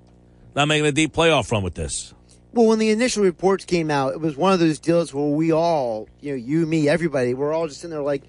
Not 0.54 0.68
making 0.68 0.86
a 0.86 0.92
deep 0.92 1.14
playoff 1.14 1.50
run 1.50 1.62
with 1.62 1.74
this. 1.74 2.12
Well, 2.52 2.66
when 2.66 2.78
the 2.78 2.90
initial 2.90 3.22
reports 3.22 3.66
came 3.66 3.90
out, 3.90 4.14
it 4.14 4.20
was 4.20 4.36
one 4.36 4.54
of 4.54 4.60
those 4.60 4.78
deals 4.78 5.12
where 5.12 5.26
we 5.26 5.52
all, 5.52 6.08
you 6.20 6.32
know, 6.32 6.36
you, 6.36 6.64
me, 6.64 6.88
everybody, 6.88 7.34
we're 7.34 7.52
all 7.52 7.68
just 7.68 7.84
in 7.84 7.90
there 7.90 8.00
like, 8.00 8.22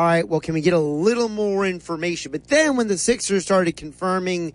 all 0.00 0.06
right, 0.06 0.26
well, 0.26 0.40
can 0.40 0.54
we 0.54 0.62
get 0.62 0.72
a 0.72 0.78
little 0.78 1.28
more 1.28 1.66
information? 1.66 2.32
But 2.32 2.44
then 2.44 2.78
when 2.78 2.88
the 2.88 2.96
Sixers 2.96 3.42
started 3.42 3.76
confirming, 3.76 4.54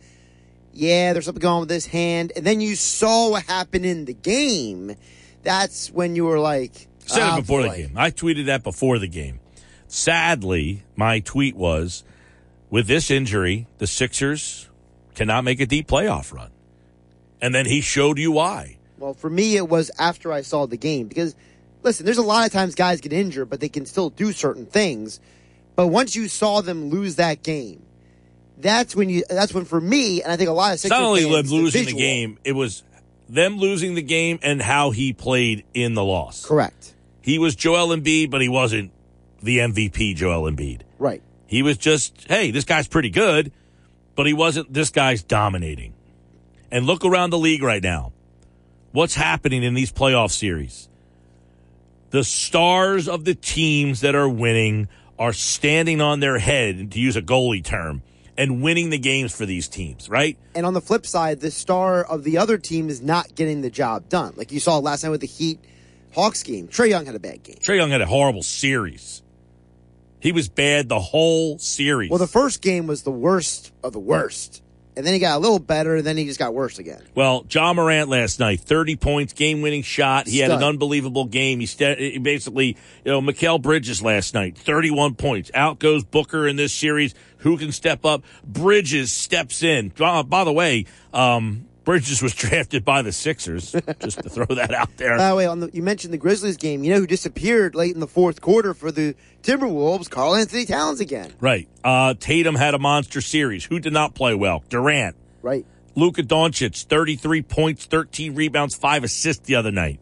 yeah, 0.73 1.13
there's 1.13 1.25
something 1.25 1.39
going 1.39 1.53
on 1.53 1.59
with 1.59 1.69
this 1.69 1.85
hand, 1.85 2.31
and 2.35 2.43
then 2.43 2.61
you 2.61 2.75
saw 2.75 3.29
what 3.29 3.43
happened 3.43 3.85
in 3.85 4.05
the 4.05 4.15
game, 4.15 4.95
that's 5.43 5.91
when 5.91 6.15
you 6.15 6.25
were 6.25 6.39
like, 6.39 6.87
said 7.05 7.21
oh, 7.21 7.25
it 7.25 7.29
ah, 7.29 7.35
before 7.41 7.61
boy. 7.61 7.69
the 7.69 7.77
game. 7.77 7.91
I 7.95 8.09
tweeted 8.09 8.47
that 8.47 8.63
before 8.63 8.97
the 8.97 9.07
game. 9.07 9.39
Sadly, 9.87 10.81
my 10.95 11.19
tweet 11.19 11.55
was 11.55 12.03
with 12.71 12.87
this 12.87 13.11
injury, 13.11 13.67
the 13.77 13.85
Sixers 13.85 14.67
cannot 15.13 15.43
make 15.43 15.59
a 15.59 15.67
deep 15.67 15.87
playoff 15.87 16.33
run. 16.33 16.49
And 17.39 17.53
then 17.53 17.67
he 17.67 17.81
showed 17.81 18.17
you 18.17 18.31
why. 18.31 18.77
Well, 18.97 19.13
for 19.13 19.29
me, 19.29 19.57
it 19.57 19.69
was 19.69 19.91
after 19.99 20.33
I 20.33 20.41
saw 20.41 20.65
the 20.65 20.75
game 20.75 21.07
because, 21.07 21.35
listen, 21.83 22.03
there's 22.03 22.17
a 22.17 22.23
lot 22.23 22.47
of 22.47 22.51
times 22.51 22.73
guys 22.73 22.99
get 22.99 23.13
injured, 23.13 23.47
but 23.47 23.59
they 23.59 23.69
can 23.69 23.85
still 23.85 24.09
do 24.09 24.31
certain 24.31 24.65
things. 24.65 25.19
But 25.75 25.87
once 25.87 26.15
you 26.15 26.27
saw 26.27 26.61
them 26.61 26.89
lose 26.89 27.15
that 27.15 27.43
game, 27.43 27.83
that's 28.57 28.95
when 28.95 29.09
you. 29.09 29.23
That's 29.29 29.53
when 29.53 29.65
for 29.65 29.81
me, 29.81 30.21
and 30.23 30.31
I 30.31 30.37
think 30.37 30.49
a 30.49 30.53
lot 30.53 30.69
of 30.69 30.73
It's 30.75 30.83
Sixers 30.83 30.97
not 30.99 31.05
only 31.05 31.23
them 31.23 31.31
fans, 31.33 31.51
losing 31.51 31.81
the 31.81 31.85
visual- 31.85 31.99
game, 31.99 32.37
it 32.43 32.53
was 32.53 32.83
them 33.27 33.57
losing 33.57 33.95
the 33.95 34.01
game 34.01 34.39
and 34.41 34.61
how 34.61 34.91
he 34.91 35.11
played 35.13 35.65
in 35.73 35.93
the 35.93 36.03
loss. 36.03 36.45
Correct. 36.45 36.93
He 37.21 37.39
was 37.39 37.55
Joel 37.55 37.87
Embiid, 37.95 38.29
but 38.29 38.41
he 38.41 38.49
wasn't 38.49 38.91
the 39.41 39.59
MVP 39.59 40.15
Joel 40.15 40.49
Embiid. 40.49 40.81
Right. 40.99 41.21
He 41.47 41.63
was 41.63 41.77
just, 41.77 42.25
hey, 42.27 42.51
this 42.51 42.65
guy's 42.65 42.87
pretty 42.87 43.09
good, 43.09 43.51
but 44.15 44.25
he 44.27 44.33
wasn't, 44.33 44.71
this 44.71 44.89
guy's 44.89 45.23
dominating. 45.23 45.93
And 46.71 46.85
look 46.85 47.03
around 47.03 47.31
the 47.31 47.37
league 47.37 47.63
right 47.63 47.81
now. 47.81 48.11
What's 48.91 49.15
happening 49.15 49.63
in 49.63 49.73
these 49.73 49.91
playoff 49.91 50.31
series? 50.31 50.87
The 52.11 52.23
stars 52.23 53.07
of 53.09 53.25
the 53.25 53.35
teams 53.35 54.01
that 54.01 54.15
are 54.15 54.29
winning 54.29 54.87
are 55.17 55.33
standing 55.33 56.01
on 56.01 56.19
their 56.19 56.39
head, 56.39 56.91
to 56.91 56.99
use 56.99 57.15
a 57.15 57.21
goalie 57.21 57.63
term, 57.63 58.01
and 58.37 58.61
winning 58.61 58.89
the 58.89 58.97
games 58.97 59.35
for 59.35 59.45
these 59.45 59.67
teams, 59.67 60.09
right? 60.09 60.37
And 60.53 60.65
on 60.65 60.73
the 60.73 60.81
flip 60.81 61.05
side, 61.05 61.39
the 61.39 61.51
star 61.51 62.03
of 62.03 62.23
the 62.23 62.37
other 62.37 62.57
team 62.57 62.89
is 62.89 63.01
not 63.01 63.33
getting 63.35 63.61
the 63.61 63.69
job 63.69 64.09
done. 64.09 64.33
Like 64.35 64.51
you 64.51 64.59
saw 64.59 64.77
last 64.79 65.03
night 65.03 65.09
with 65.09 65.21
the 65.21 65.27
Heat 65.27 65.59
Hawks 66.13 66.43
game. 66.43 66.67
Trae 66.67 66.89
Young 66.89 67.05
had 67.05 67.15
a 67.15 67.19
bad 67.19 67.43
game. 67.43 67.55
Trae 67.55 67.77
Young 67.77 67.91
had 67.91 68.01
a 68.01 68.05
horrible 68.05 68.43
series. 68.43 69.21
He 70.19 70.31
was 70.31 70.49
bad 70.49 70.89
the 70.89 70.99
whole 70.99 71.59
series. 71.59 72.09
Well, 72.09 72.19
the 72.19 72.27
first 72.27 72.61
game 72.61 72.87
was 72.87 73.03
the 73.03 73.11
worst 73.11 73.71
of 73.83 73.93
the 73.93 73.99
worst. 73.99 74.63
And 74.97 75.05
then 75.05 75.13
he 75.13 75.19
got 75.19 75.37
a 75.37 75.39
little 75.39 75.59
better, 75.59 75.95
and 75.95 76.05
then 76.05 76.15
he 76.15 76.25
just 76.25 76.39
got 76.39 76.53
worse 76.53 76.79
again. 76.79 77.01
Well, 77.15 77.45
Ja 77.49 77.73
Morant 77.73 78.09
last 78.09 78.39
night, 78.39 78.61
30 78.61 78.95
points, 78.95 79.33
game 79.33 79.61
winning 79.61 79.83
shot. 79.83 80.27
He 80.27 80.39
had 80.39 80.51
an 80.51 80.63
unbelievable 80.63 81.25
game. 81.25 81.59
He, 81.59 81.65
he 81.65 82.17
basically, 82.17 82.77
you 83.03 83.11
know, 83.11 83.21
Mikal 83.21 83.61
Bridges 83.61 84.01
last 84.01 84.33
night, 84.33 84.57
31 84.57 85.15
points. 85.15 85.51
Out 85.53 85.79
goes 85.79 86.03
Booker 86.03 86.47
in 86.47 86.55
this 86.55 86.73
series. 86.73 87.13
Who 87.39 87.57
can 87.57 87.71
step 87.71 88.05
up? 88.05 88.23
Bridges 88.45 89.11
steps 89.11 89.63
in. 89.63 89.89
By, 89.89 90.21
by 90.21 90.43
the 90.45 90.53
way, 90.53 90.85
um, 91.13 91.65
Bridges 91.85 92.21
was 92.21 92.33
drafted 92.35 92.83
by 92.83 93.01
the 93.03 93.11
Sixers, 93.11 93.71
just 93.99 94.21
to 94.23 94.29
throw 94.29 94.45
that 94.47 94.73
out 94.73 94.97
there. 94.97 95.17
By 95.17 95.29
the 95.29 95.35
way, 95.35 95.45
on 95.45 95.59
the, 95.61 95.69
you 95.71 95.83
mentioned 95.83 96.11
the 96.13 96.17
Grizzlies 96.17 96.57
game. 96.57 96.83
You 96.83 96.93
know 96.93 96.99
who 96.99 97.07
disappeared 97.07 97.75
late 97.75 97.93
in 97.93 97.99
the 97.99 98.07
fourth 98.07 98.41
quarter 98.41 98.73
for 98.73 98.91
the 98.91 99.15
Timberwolves? 99.43 100.09
Karl-Anthony 100.09 100.65
Towns 100.65 100.99
again. 100.99 101.31
right. 101.39 101.67
Uh, 101.83 102.15
Tatum 102.19 102.55
had 102.55 102.73
a 102.73 102.79
monster 102.79 103.21
series. 103.21 103.63
Who 103.65 103.79
did 103.79 103.93
not 103.93 104.15
play 104.15 104.33
well? 104.33 104.63
Durant. 104.69 105.15
Right. 105.43 105.65
Luka 105.95 106.23
Doncic, 106.23 106.83
33 106.85 107.43
points, 107.43 107.85
13 107.85 108.35
rebounds, 108.35 108.75
5 108.75 109.03
assists 109.05 109.45
the 109.45 109.55
other 109.55 109.71
night. 109.71 109.99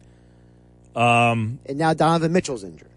And 0.96 1.58
now 1.68 1.94
Donovan 1.94 2.32
Mitchell's 2.32 2.64
injured. 2.64 2.88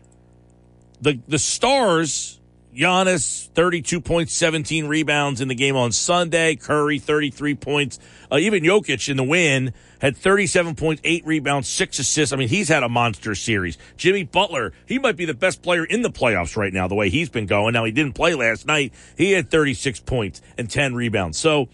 the 1.01 1.19
the 1.27 1.39
stars, 1.39 2.39
Giannis, 2.77 3.47
32 3.49 4.01
points, 4.01 4.33
17 4.33 4.85
rebounds 4.85 5.41
in 5.41 5.47
the 5.47 5.55
game 5.55 5.75
on 5.75 5.91
Sunday. 5.91 6.55
Curry, 6.55 6.99
33 6.99 7.55
points. 7.55 7.97
Uh, 8.31 8.37
even 8.37 8.63
Jokic 8.63 9.09
in 9.09 9.17
the 9.17 9.23
win 9.23 9.73
had 9.99 10.15
37.8 10.15 11.25
rebounds, 11.25 11.67
6 11.67 11.97
assists. 11.97 12.31
I 12.31 12.35
mean, 12.35 12.49
he's 12.49 12.69
had 12.69 12.83
a 12.83 12.89
monster 12.89 13.33
series. 13.33 13.79
Jimmy 13.97 14.23
Butler, 14.23 14.73
he 14.85 14.99
might 14.99 15.17
be 15.17 15.25
the 15.25 15.33
best 15.33 15.63
player 15.63 15.85
in 15.85 16.03
the 16.03 16.11
playoffs 16.11 16.55
right 16.55 16.71
now, 16.71 16.87
the 16.87 16.93
way 16.93 17.09
he's 17.09 17.29
been 17.29 17.47
going. 17.47 17.73
Now, 17.73 17.83
he 17.83 17.91
didn't 17.91 18.13
play 18.13 18.35
last 18.35 18.67
night. 18.67 18.93
He 19.17 19.31
had 19.31 19.49
36 19.49 20.01
points 20.01 20.43
and 20.55 20.69
10 20.69 20.93
rebounds. 20.93 21.39
So, 21.39 21.69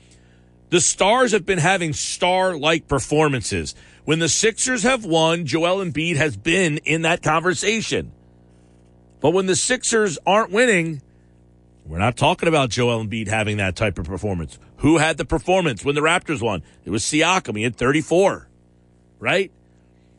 the 0.70 0.80
Stars 0.80 1.34
have 1.34 1.46
been 1.46 1.60
having 1.60 1.92
star 1.92 2.56
like 2.58 2.88
performances. 2.88 3.76
When 4.06 4.20
the 4.20 4.30
Sixers 4.30 4.84
have 4.84 5.04
won, 5.04 5.46
Joel 5.46 5.84
Embiid 5.84 6.16
has 6.16 6.38
been 6.38 6.78
in 6.80 7.02
that 7.02 7.22
conversation. 7.22 8.14
But 9.24 9.32
when 9.32 9.46
the 9.46 9.56
Sixers 9.56 10.20
aren't 10.26 10.52
winning, 10.52 11.02
we're 11.86 11.98
not 11.98 12.18
talking 12.18 12.50
about 12.50 12.70
Joel 12.70 13.06
Embiid 13.06 13.30
having 13.30 13.56
that 13.56 13.74
type 13.74 13.98
of 13.98 14.06
performance. 14.06 14.60
Who 14.80 14.98
had 14.98 15.16
the 15.16 15.24
performance 15.24 15.86
when 15.86 15.96
the 15.96 16.02
Raptors 16.02 16.42
won? 16.42 16.62
It 16.84 16.90
was 16.90 17.04
Siakam. 17.04 17.56
He 17.56 17.64
had 17.64 17.78
34, 17.78 18.50
right? 19.20 19.50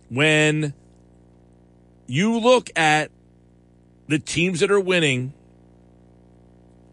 When 0.09 0.73
you 2.07 2.39
look 2.39 2.71
at 2.77 3.11
the 4.09 4.19
teams 4.19 4.61
that 4.61 4.71
are 4.71 4.81
winning, 4.81 5.35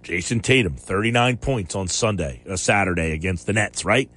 Jayson 0.04 0.42
Tatum, 0.42 0.76
39 0.76 1.38
points 1.38 1.76
on 1.76 1.88
Sunday, 1.88 2.42
uh, 2.46 2.58
Saturday 2.58 3.14
against 3.14 3.46
the 3.46 3.54
Nets, 3.54 3.86
right? 3.86 4.10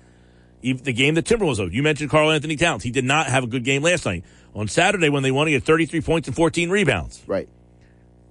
Even 0.63 0.83
the 0.83 0.93
game 0.93 1.15
the 1.15 1.23
Timberwolves 1.23 1.61
of. 1.61 1.73
You 1.73 1.85
mentioned 1.85 2.11
Karl-Anthony 2.11 2.57
Towns. 2.57 2.83
He 2.83 2.91
did 2.91 3.05
not 3.05 3.29
have 3.29 3.45
a 3.45 3.47
good 3.47 3.63
game 3.63 3.85
last 3.85 4.05
night. 4.05 4.25
On 4.53 4.67
Saturday, 4.67 5.11
when 5.11 5.23
they 5.23 5.31
won, 5.31 5.47
he 5.47 5.53
had 5.53 5.63
33 5.63 6.01
points 6.01 6.27
and 6.27 6.37
14 6.37 6.71
rebounds. 6.71 7.23
Right. 7.29 7.49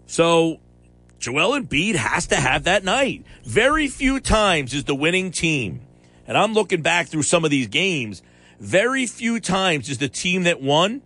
So 0.06 0.60
Joel 1.20 1.60
Embiid 1.60 1.96
has 1.96 2.28
to 2.28 2.36
have 2.36 2.66
that 2.66 2.84
night. 2.84 3.26
Very 3.44 3.88
few 3.88 4.20
times 4.20 4.74
is 4.74 4.84
the 4.84 4.96
winning 4.96 5.32
team, 5.32 5.82
and 6.28 6.38
I'm 6.38 6.54
looking 6.54 6.82
back 6.82 7.08
through 7.08 7.24
some 7.24 7.46
of 7.46 7.52
these 7.52 7.68
games, 7.68 8.22
very 8.60 9.06
few 9.06 9.40
times 9.40 9.90
is 9.90 9.98
the 9.98 10.08
team 10.08 10.44
that 10.44 10.62
won 10.62 11.02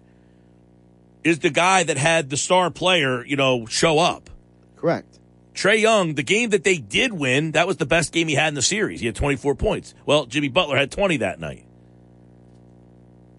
is 1.24 1.40
the 1.40 1.50
guy 1.50 1.84
that 1.84 1.98
had 1.98 2.30
the 2.30 2.38
star 2.38 2.70
player, 2.70 3.26
you 3.26 3.36
know, 3.36 3.66
show 3.66 4.00
up. 4.00 4.30
Correct. 4.76 5.20
Trae 5.54 5.82
Young, 5.82 6.14
the 6.14 6.24
game 6.24 6.52
that 6.52 6.64
they 6.64 6.78
did 6.78 7.14
win, 7.14 7.52
that 7.54 7.66
was 7.66 7.78
the 7.78 7.86
best 7.86 8.14
game 8.14 8.28
he 8.28 8.36
had 8.36 8.50
in 8.50 8.54
the 8.54 8.62
series. 8.62 9.00
He 9.00 9.08
had 9.08 9.16
24 9.16 9.56
points. 9.56 9.96
Well, 10.06 10.28
Jimmy 10.28 10.50
Butler 10.50 10.78
had 10.78 10.92
20 10.92 11.18
that 11.18 11.40
night. 11.40 11.66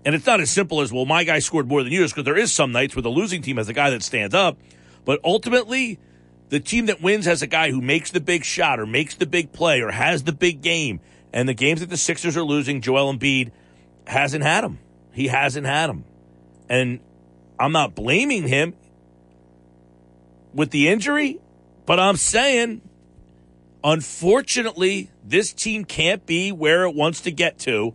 And 0.05 0.15
it's 0.15 0.27
not 0.27 0.41
as 0.41 0.51
simple 0.51 0.81
as, 0.81 0.93
well, 0.93 1.05
my 1.05 1.23
guy 1.23 1.39
scored 1.39 1.69
more 1.69 1.85
than 1.85 1.93
yours, 1.93 2.13
because 2.13 2.25
there 2.25 2.37
is 2.37 2.53
some 2.53 2.73
nights 2.73 2.97
where 2.97 3.03
the 3.03 3.09
losing 3.09 3.41
team 3.41 3.57
has 3.57 3.69
a 3.69 3.73
guy 3.73 3.91
that 3.91 4.03
stands 4.03 4.35
up. 4.35 4.59
But 5.09 5.21
ultimately, 5.25 5.99
the 6.51 6.61
team 6.61 6.85
that 6.85 7.01
wins 7.01 7.25
has 7.25 7.41
a 7.41 7.47
guy 7.47 7.71
who 7.71 7.81
makes 7.81 8.11
the 8.11 8.21
big 8.21 8.45
shot 8.45 8.79
or 8.79 8.85
makes 8.85 9.15
the 9.15 9.25
big 9.25 9.53
play 9.53 9.81
or 9.81 9.91
has 9.91 10.25
the 10.25 10.35
big 10.35 10.61
game. 10.61 11.01
And 11.33 11.49
the 11.49 11.55
games 11.55 11.81
that 11.81 11.89
the 11.89 11.97
Sixers 11.97 12.37
are 12.37 12.43
losing, 12.43 12.83
Joel 12.83 13.15
Embiid 13.15 13.51
hasn't 14.07 14.45
had 14.45 14.65
him. 14.65 14.81
He 15.13 15.29
hasn't 15.29 15.67
had 15.67 15.89
him. 15.89 16.05
And 16.69 17.01
I'm 17.59 17.73
not 17.73 17.95
blaming 17.95 18.49
him 18.49 18.75
with 20.53 20.73
the 20.73 20.89
injury, 20.89 21.41
but 21.87 21.99
I'm 21.99 22.17
saying, 22.17 22.83
unfortunately, 23.83 25.11
this 25.25 25.55
team 25.55 25.87
can't 25.87 26.27
be 26.27 26.53
where 26.53 26.85
it 26.85 26.95
wants 26.95 27.23
to 27.23 27.31
get 27.31 27.59
to 27.61 27.95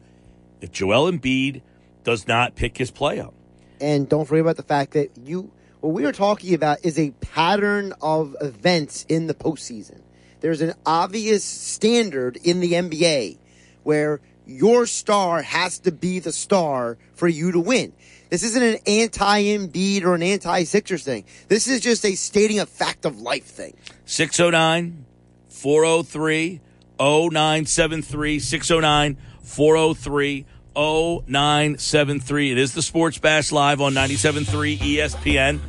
if 0.61 0.71
Joel 0.71 1.11
Embiid 1.11 1.61
does 2.03 2.27
not 2.27 2.55
pick 2.55 2.79
his 2.79 2.89
play 2.89 3.19
up. 3.19 3.35
And 3.79 4.09
don't 4.09 4.25
forget 4.25 4.41
about 4.41 4.57
the 4.57 4.63
fact 4.63 4.93
that 4.93 5.11
you 5.23 5.51
what 5.83 5.91
we 5.93 6.05
are 6.05 6.13
talking 6.13 6.53
about 6.53 6.85
is 6.85 6.97
a 6.97 7.11
pattern 7.19 7.93
of 8.01 8.37
events 8.39 9.05
in 9.09 9.27
the 9.27 9.33
postseason. 9.33 10.01
There's 10.39 10.61
an 10.61 10.75
obvious 10.85 11.43
standard 11.43 12.37
in 12.37 12.61
the 12.61 12.71
NBA 12.71 13.37
where 13.83 14.21
your 14.47 14.85
star 14.85 15.41
has 15.41 15.79
to 15.79 15.91
be 15.91 16.19
the 16.19 16.31
star 16.31 16.97
for 17.15 17.27
you 17.27 17.51
to 17.51 17.59
win. 17.59 17.91
This 18.29 18.43
isn't 18.43 18.63
an 18.63 18.79
anti-Embiid 18.87 20.05
or 20.05 20.15
an 20.15 20.23
anti-Sixers 20.23 21.03
thing. 21.03 21.25
This 21.49 21.67
is 21.67 21.81
just 21.81 22.05
a 22.05 22.15
stating 22.15 22.61
a 22.61 22.65
fact 22.65 23.03
of 23.03 23.19
life 23.19 23.43
thing. 23.43 23.75
609 24.05 25.05
403 25.49 26.61
0973. 26.97 28.39
609 28.39 29.17
403 29.41 30.45
0973. 30.75 32.51
It 32.51 32.57
is 32.57 32.73
the 32.73 32.81
Sports 32.81 33.17
Bash 33.17 33.51
Live 33.51 33.81
on 33.81 33.93
97.3 33.93 34.77
ESPN. 34.77 35.59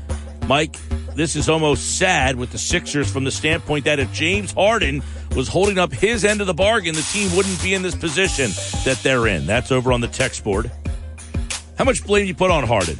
Mike, 0.46 0.76
this 1.14 1.37
is 1.37 1.48
almost 1.48 1.98
sad 1.98 2.37
with 2.37 2.50
the 2.50 2.59
Sixers 2.59 3.11
from 3.11 3.24
the 3.24 3.30
standpoint 3.30 3.87
that 3.87 3.98
if 3.98 4.12
James 4.12 4.52
Harden 4.52 5.02
was 5.35 5.48
holding 5.48 5.78
up 5.78 5.90
his 5.90 6.22
end 6.24 6.42
of 6.42 6.46
the 6.46 6.54
bargain, 6.54 6.94
the 6.94 7.02
team 7.02 7.35
wouldn't 7.35 7.62
be 7.62 7.72
in 7.72 7.80
this 7.80 7.94
position 7.94 8.50
that 8.85 9.00
they're 9.02 9.26
in. 9.26 9.46
That's 9.46 9.72
over 9.72 9.92
on 9.92 10.02
the 10.02 10.09
text 10.09 10.44
board. 10.44 10.70
How 11.78 11.85
much 11.85 12.04
blame 12.04 12.26
you 12.26 12.35
put 12.35 12.50
on 12.50 12.64
Harden? 12.64 12.98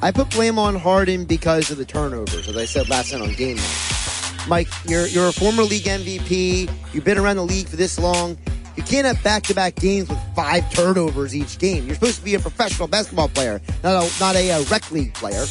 I 0.00 0.10
put 0.10 0.30
blame 0.30 0.58
on 0.58 0.74
Harden 0.74 1.26
because 1.26 1.70
of 1.70 1.76
the 1.76 1.84
turnovers, 1.84 2.48
as 2.48 2.56
I 2.56 2.64
said 2.64 2.88
last 2.88 3.12
night 3.12 3.20
on 3.20 3.34
Game 3.34 3.56
Night. 3.56 4.44
Mike, 4.48 4.68
you're 4.86 5.06
you're 5.06 5.28
a 5.28 5.32
former 5.32 5.62
league 5.62 5.84
MVP. 5.84 6.70
You've 6.92 7.04
been 7.04 7.18
around 7.18 7.36
the 7.36 7.44
league 7.44 7.68
for 7.68 7.76
this 7.76 7.98
long. 7.98 8.38
You 8.76 8.82
can't 8.82 9.06
have 9.06 9.22
back-to-back 9.22 9.76
games 9.76 10.08
with 10.08 10.18
five 10.34 10.68
turnovers 10.72 11.34
each 11.34 11.58
game. 11.58 11.86
You're 11.86 11.94
supposed 11.94 12.18
to 12.18 12.24
be 12.24 12.34
a 12.34 12.40
professional 12.40 12.88
basketball 12.88 13.28
player, 13.28 13.60
not 13.82 14.02
a, 14.02 14.20
not 14.20 14.34
a, 14.34 14.50
a 14.50 14.62
rec 14.64 14.90
league 14.90 15.14
player. 15.14 15.44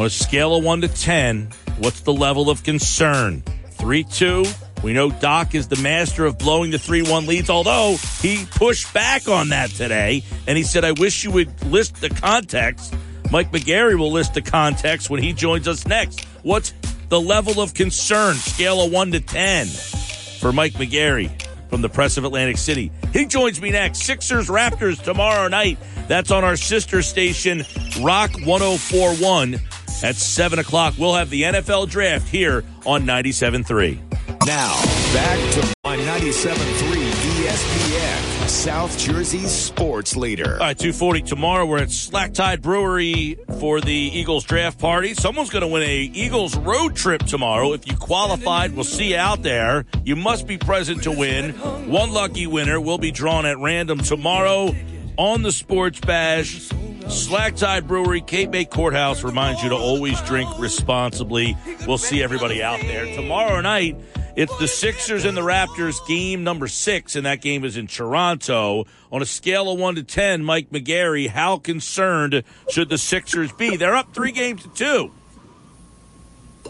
On 0.00 0.06
a 0.06 0.08
scale 0.08 0.54
of 0.54 0.64
one 0.64 0.80
to 0.80 0.88
ten, 0.88 1.50
what's 1.76 2.00
the 2.00 2.12
level 2.14 2.48
of 2.48 2.62
concern? 2.62 3.42
Three 3.72 4.02
two. 4.02 4.46
We 4.82 4.94
know 4.94 5.10
Doc 5.10 5.54
is 5.54 5.68
the 5.68 5.76
master 5.76 6.24
of 6.24 6.38
blowing 6.38 6.70
the 6.70 6.78
3 6.78 7.02
1 7.02 7.26
leads, 7.26 7.50
although 7.50 7.96
he 8.22 8.46
pushed 8.46 8.94
back 8.94 9.28
on 9.28 9.50
that 9.50 9.68
today 9.68 10.24
and 10.46 10.56
he 10.56 10.64
said, 10.64 10.86
I 10.86 10.92
wish 10.92 11.22
you 11.22 11.30
would 11.32 11.66
list 11.66 12.00
the 12.00 12.08
context. 12.08 12.94
Mike 13.30 13.52
McGarry 13.52 13.98
will 13.98 14.10
list 14.10 14.32
the 14.32 14.40
context 14.40 15.10
when 15.10 15.22
he 15.22 15.34
joins 15.34 15.68
us 15.68 15.86
next. 15.86 16.24
What's 16.44 16.72
the 17.10 17.20
level 17.20 17.60
of 17.60 17.74
concern? 17.74 18.36
Scale 18.36 18.80
of 18.80 18.90
1 18.90 19.12
to 19.12 19.20
10 19.20 19.66
for 19.66 20.50
Mike 20.50 20.72
McGarry 20.72 21.30
from 21.68 21.82
the 21.82 21.90
Press 21.90 22.16
of 22.16 22.24
Atlantic 22.24 22.56
City. 22.56 22.90
He 23.12 23.26
joins 23.26 23.60
me 23.60 23.70
next. 23.70 24.04
Sixers 24.04 24.48
Raptors 24.48 25.02
tomorrow 25.02 25.48
night. 25.48 25.76
That's 26.08 26.30
on 26.30 26.42
our 26.42 26.56
sister 26.56 27.02
station, 27.02 27.64
Rock 28.00 28.30
1041 28.46 29.60
at 30.02 30.16
7 30.16 30.58
o'clock. 30.58 30.94
We'll 30.98 31.14
have 31.14 31.30
the 31.30 31.42
NFL 31.42 31.88
draft 31.88 32.28
here 32.28 32.64
on 32.86 33.04
97.3. 33.04 33.98
Now, 34.46 34.74
back 35.12 35.52
to 35.54 35.74
on 35.84 35.98
97.3 35.98 37.10
ESPN, 37.44 38.48
South 38.48 38.96
Jersey's 38.98 39.50
sports 39.50 40.16
leader. 40.16 40.52
All 40.54 40.58
right, 40.60 40.78
240 40.78 41.22
tomorrow. 41.22 41.66
We're 41.66 41.78
at 41.78 41.90
Slack 41.90 42.32
Tide 42.32 42.62
Brewery 42.62 43.38
for 43.58 43.80
the 43.80 43.92
Eagles 43.92 44.44
draft 44.44 44.78
party. 44.78 45.14
Someone's 45.14 45.50
going 45.50 45.62
to 45.62 45.68
win 45.68 45.82
a 45.82 46.10
Eagles 46.14 46.56
road 46.56 46.96
trip 46.96 47.22
tomorrow. 47.24 47.72
If 47.74 47.86
you 47.86 47.96
qualified, 47.96 48.74
we'll 48.74 48.84
see 48.84 49.10
you 49.10 49.16
out 49.16 49.42
there. 49.42 49.84
You 50.04 50.16
must 50.16 50.46
be 50.46 50.56
present 50.56 51.02
to 51.02 51.10
win. 51.10 51.52
One 51.90 52.10
lucky 52.12 52.46
winner 52.46 52.80
will 52.80 52.98
be 52.98 53.10
drawn 53.10 53.44
at 53.44 53.58
random 53.58 53.98
tomorrow 53.98 54.74
on 55.18 55.42
the 55.42 55.52
Sports 55.52 56.00
Bash. 56.00 56.70
Slack 57.08 57.56
Tide 57.56 57.86
Brewery, 57.88 58.20
Cape 58.20 58.50
May 58.50 58.64
Courthouse 58.64 59.24
reminds 59.24 59.62
you 59.62 59.70
to 59.70 59.74
always 59.76 60.20
drink 60.22 60.48
responsibly. 60.58 61.56
We'll 61.86 61.98
see 61.98 62.22
everybody 62.22 62.62
out 62.62 62.80
there 62.80 63.06
tomorrow 63.14 63.60
night. 63.60 63.96
It's 64.36 64.56
the 64.58 64.68
Sixers 64.68 65.24
and 65.24 65.36
the 65.36 65.40
Raptors 65.40 66.06
game 66.06 66.44
number 66.44 66.68
six, 66.68 67.16
and 67.16 67.26
that 67.26 67.40
game 67.40 67.64
is 67.64 67.76
in 67.76 67.88
Toronto. 67.88 68.84
On 69.10 69.22
a 69.22 69.26
scale 69.26 69.70
of 69.70 69.78
one 69.78 69.96
to 69.96 70.04
ten, 70.04 70.44
Mike 70.44 70.70
McGarry, 70.70 71.28
how 71.28 71.58
concerned 71.58 72.44
should 72.68 72.88
the 72.88 72.98
Sixers 72.98 73.50
be? 73.52 73.76
They're 73.76 73.96
up 73.96 74.14
three 74.14 74.32
games 74.32 74.62
to 74.62 74.68
two. 74.68 75.10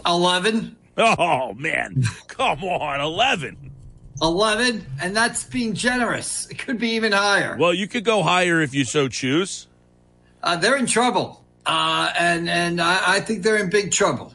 11. 0.05 0.75
Oh 0.97 1.53
man, 1.53 2.03
come 2.27 2.63
on, 2.63 2.99
eleven. 2.99 3.71
11, 4.21 4.85
and 5.01 5.15
that's 5.15 5.45
being 5.45 5.73
generous. 5.73 6.47
It 6.49 6.59
could 6.59 6.77
be 6.77 6.89
even 6.91 7.11
higher. 7.11 7.57
Well, 7.57 7.73
you 7.73 7.87
could 7.87 8.03
go 8.03 8.21
higher 8.21 8.61
if 8.61 8.73
you 8.73 8.83
so 8.85 9.07
choose. 9.07 9.67
Uh, 10.43 10.57
they're 10.57 10.77
in 10.77 10.85
trouble, 10.85 11.43
uh, 11.65 12.11
and 12.17 12.49
and 12.49 12.81
I, 12.81 13.15
I 13.15 13.19
think 13.19 13.43
they're 13.43 13.57
in 13.57 13.69
big 13.69 13.91
trouble. 13.91 14.33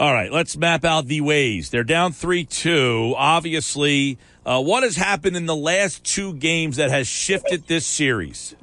All 0.00 0.14
right, 0.14 0.30
let's 0.30 0.56
map 0.56 0.84
out 0.84 1.06
the 1.06 1.20
ways. 1.20 1.70
They're 1.70 1.82
down 1.82 2.12
3 2.12 2.44
2. 2.44 3.14
Obviously, 3.16 4.16
uh, 4.46 4.62
what 4.62 4.84
has 4.84 4.94
happened 4.94 5.36
in 5.36 5.46
the 5.46 5.56
last 5.56 6.04
two 6.04 6.34
games 6.34 6.76
that 6.76 6.90
has 6.90 7.08
shifted 7.08 7.66
this 7.66 7.84
series? 7.84 8.54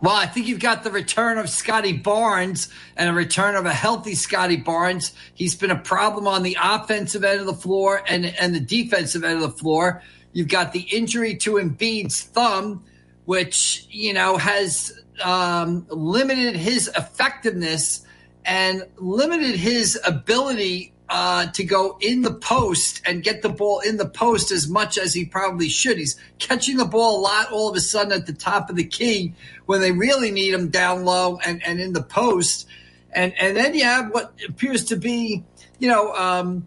Well, 0.00 0.16
I 0.16 0.26
think 0.26 0.48
you've 0.48 0.58
got 0.58 0.82
the 0.82 0.90
return 0.90 1.38
of 1.38 1.48
Scottie 1.48 1.92
Barnes 1.92 2.68
and 2.96 3.08
a 3.08 3.12
return 3.12 3.54
of 3.54 3.66
a 3.66 3.72
healthy 3.72 4.16
Scottie 4.16 4.56
Barnes. 4.56 5.12
He's 5.32 5.54
been 5.54 5.70
a 5.70 5.78
problem 5.78 6.26
on 6.26 6.42
the 6.42 6.58
offensive 6.60 7.22
end 7.22 7.38
of 7.38 7.46
the 7.46 7.54
floor 7.54 8.02
and, 8.08 8.26
and 8.26 8.52
the 8.52 8.60
defensive 8.60 9.22
end 9.22 9.36
of 9.36 9.42
the 9.42 9.56
floor. 9.56 10.02
You've 10.32 10.48
got 10.48 10.72
the 10.72 10.80
injury 10.80 11.36
to 11.36 11.52
Embiid's 11.52 12.20
thumb, 12.20 12.82
which, 13.26 13.86
you 13.90 14.12
know, 14.12 14.38
has 14.38 14.92
um, 15.22 15.86
limited 15.88 16.56
his 16.56 16.88
effectiveness 16.88 18.04
and 18.44 18.86
limited 18.96 19.56
his 19.56 19.98
ability 20.04 20.92
uh, 21.08 21.46
to 21.48 21.62
go 21.62 21.98
in 22.00 22.22
the 22.22 22.32
post 22.32 23.02
and 23.06 23.22
get 23.22 23.42
the 23.42 23.48
ball 23.48 23.80
in 23.80 23.98
the 23.98 24.08
post 24.08 24.50
as 24.50 24.66
much 24.68 24.96
as 24.96 25.12
he 25.12 25.26
probably 25.26 25.68
should. 25.68 25.98
He's 25.98 26.18
catching 26.38 26.78
the 26.78 26.86
ball 26.86 27.18
a 27.18 27.20
lot 27.20 27.52
all 27.52 27.68
of 27.68 27.76
a 27.76 27.80
sudden 27.80 28.12
at 28.12 28.26
the 28.26 28.32
top 28.32 28.70
of 28.70 28.76
the 28.76 28.84
key 28.84 29.34
when 29.66 29.80
they 29.80 29.92
really 29.92 30.30
need 30.30 30.54
him 30.54 30.68
down 30.68 31.04
low 31.04 31.38
and, 31.44 31.62
and 31.66 31.80
in 31.80 31.92
the 31.92 32.02
post. 32.02 32.66
And 33.12 33.34
and 33.38 33.54
then 33.56 33.74
you 33.74 33.84
have 33.84 34.10
what 34.10 34.32
appears 34.48 34.86
to 34.86 34.96
be, 34.96 35.44
you 35.78 35.88
know, 35.88 36.14
um, 36.14 36.66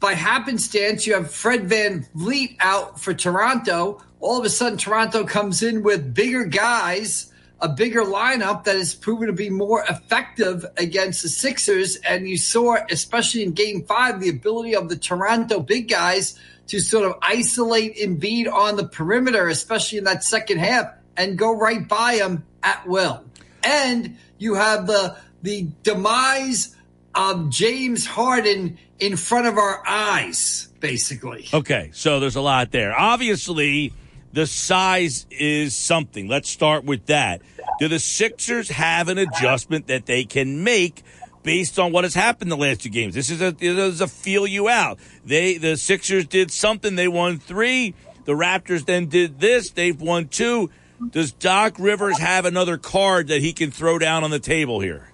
by 0.00 0.14
happenstance, 0.14 1.06
you 1.06 1.14
have 1.14 1.30
Fred 1.30 1.68
Van 1.68 2.04
Vliet 2.16 2.56
out 2.58 3.00
for 3.00 3.14
Toronto. 3.14 4.02
All 4.18 4.40
of 4.40 4.44
a 4.44 4.50
sudden, 4.50 4.76
Toronto 4.76 5.24
comes 5.24 5.62
in 5.62 5.84
with 5.84 6.12
bigger 6.12 6.44
guys 6.44 7.32
a 7.60 7.68
bigger 7.68 8.02
lineup 8.02 8.64
that 8.64 8.76
has 8.76 8.94
proven 8.94 9.26
to 9.26 9.32
be 9.32 9.50
more 9.50 9.84
effective 9.88 10.64
against 10.76 11.22
the 11.22 11.28
Sixers. 11.28 11.96
And 11.96 12.28
you 12.28 12.36
saw, 12.36 12.76
especially 12.90 13.42
in 13.42 13.52
game 13.52 13.84
five, 13.84 14.20
the 14.20 14.28
ability 14.28 14.76
of 14.76 14.88
the 14.88 14.96
Toronto 14.96 15.60
big 15.60 15.88
guys 15.88 16.38
to 16.68 16.80
sort 16.80 17.04
of 17.04 17.14
isolate 17.22 17.96
Embiid 17.96 18.52
on 18.52 18.76
the 18.76 18.86
perimeter, 18.86 19.48
especially 19.48 19.98
in 19.98 20.04
that 20.04 20.22
second 20.22 20.58
half, 20.58 20.86
and 21.16 21.38
go 21.38 21.56
right 21.56 21.86
by 21.88 22.14
him 22.14 22.44
at 22.62 22.86
will. 22.86 23.24
And 23.64 24.16
you 24.38 24.54
have 24.54 24.86
the 24.86 25.16
the 25.42 25.68
demise 25.82 26.76
of 27.14 27.50
James 27.50 28.06
Harden 28.06 28.78
in 28.98 29.16
front 29.16 29.46
of 29.46 29.56
our 29.56 29.82
eyes, 29.86 30.68
basically. 30.80 31.48
Okay, 31.52 31.90
so 31.92 32.20
there's 32.20 32.36
a 32.36 32.40
lot 32.40 32.70
there. 32.70 32.92
Obviously, 32.98 33.92
the 34.32 34.46
size 34.46 35.26
is 35.30 35.74
something. 35.74 36.28
Let's 36.28 36.50
start 36.50 36.84
with 36.84 37.06
that. 37.06 37.42
Do 37.78 37.88
the 37.88 37.98
Sixers 37.98 38.68
have 38.70 39.08
an 39.08 39.18
adjustment 39.18 39.86
that 39.86 40.06
they 40.06 40.24
can 40.24 40.64
make 40.64 41.02
based 41.42 41.78
on 41.78 41.92
what 41.92 42.04
has 42.04 42.14
happened 42.14 42.50
the 42.50 42.56
last 42.56 42.82
two 42.82 42.90
games? 42.90 43.14
This 43.14 43.30
is 43.30 43.40
a 43.40 43.52
this 43.52 43.94
is 43.94 44.00
a 44.00 44.08
feel 44.08 44.46
you 44.46 44.68
out. 44.68 44.98
They 45.24 45.58
the 45.58 45.76
Sixers 45.76 46.26
did 46.26 46.50
something. 46.50 46.96
They 46.96 47.08
won 47.08 47.38
three. 47.38 47.94
The 48.24 48.32
Raptors 48.32 48.84
then 48.84 49.06
did 49.06 49.40
this. 49.40 49.70
They've 49.70 49.98
won 49.98 50.28
two. 50.28 50.70
Does 51.10 51.32
Doc 51.32 51.76
Rivers 51.78 52.18
have 52.18 52.44
another 52.44 52.76
card 52.76 53.28
that 53.28 53.40
he 53.40 53.52
can 53.52 53.70
throw 53.70 53.98
down 53.98 54.24
on 54.24 54.30
the 54.30 54.40
table 54.40 54.80
here? 54.80 55.12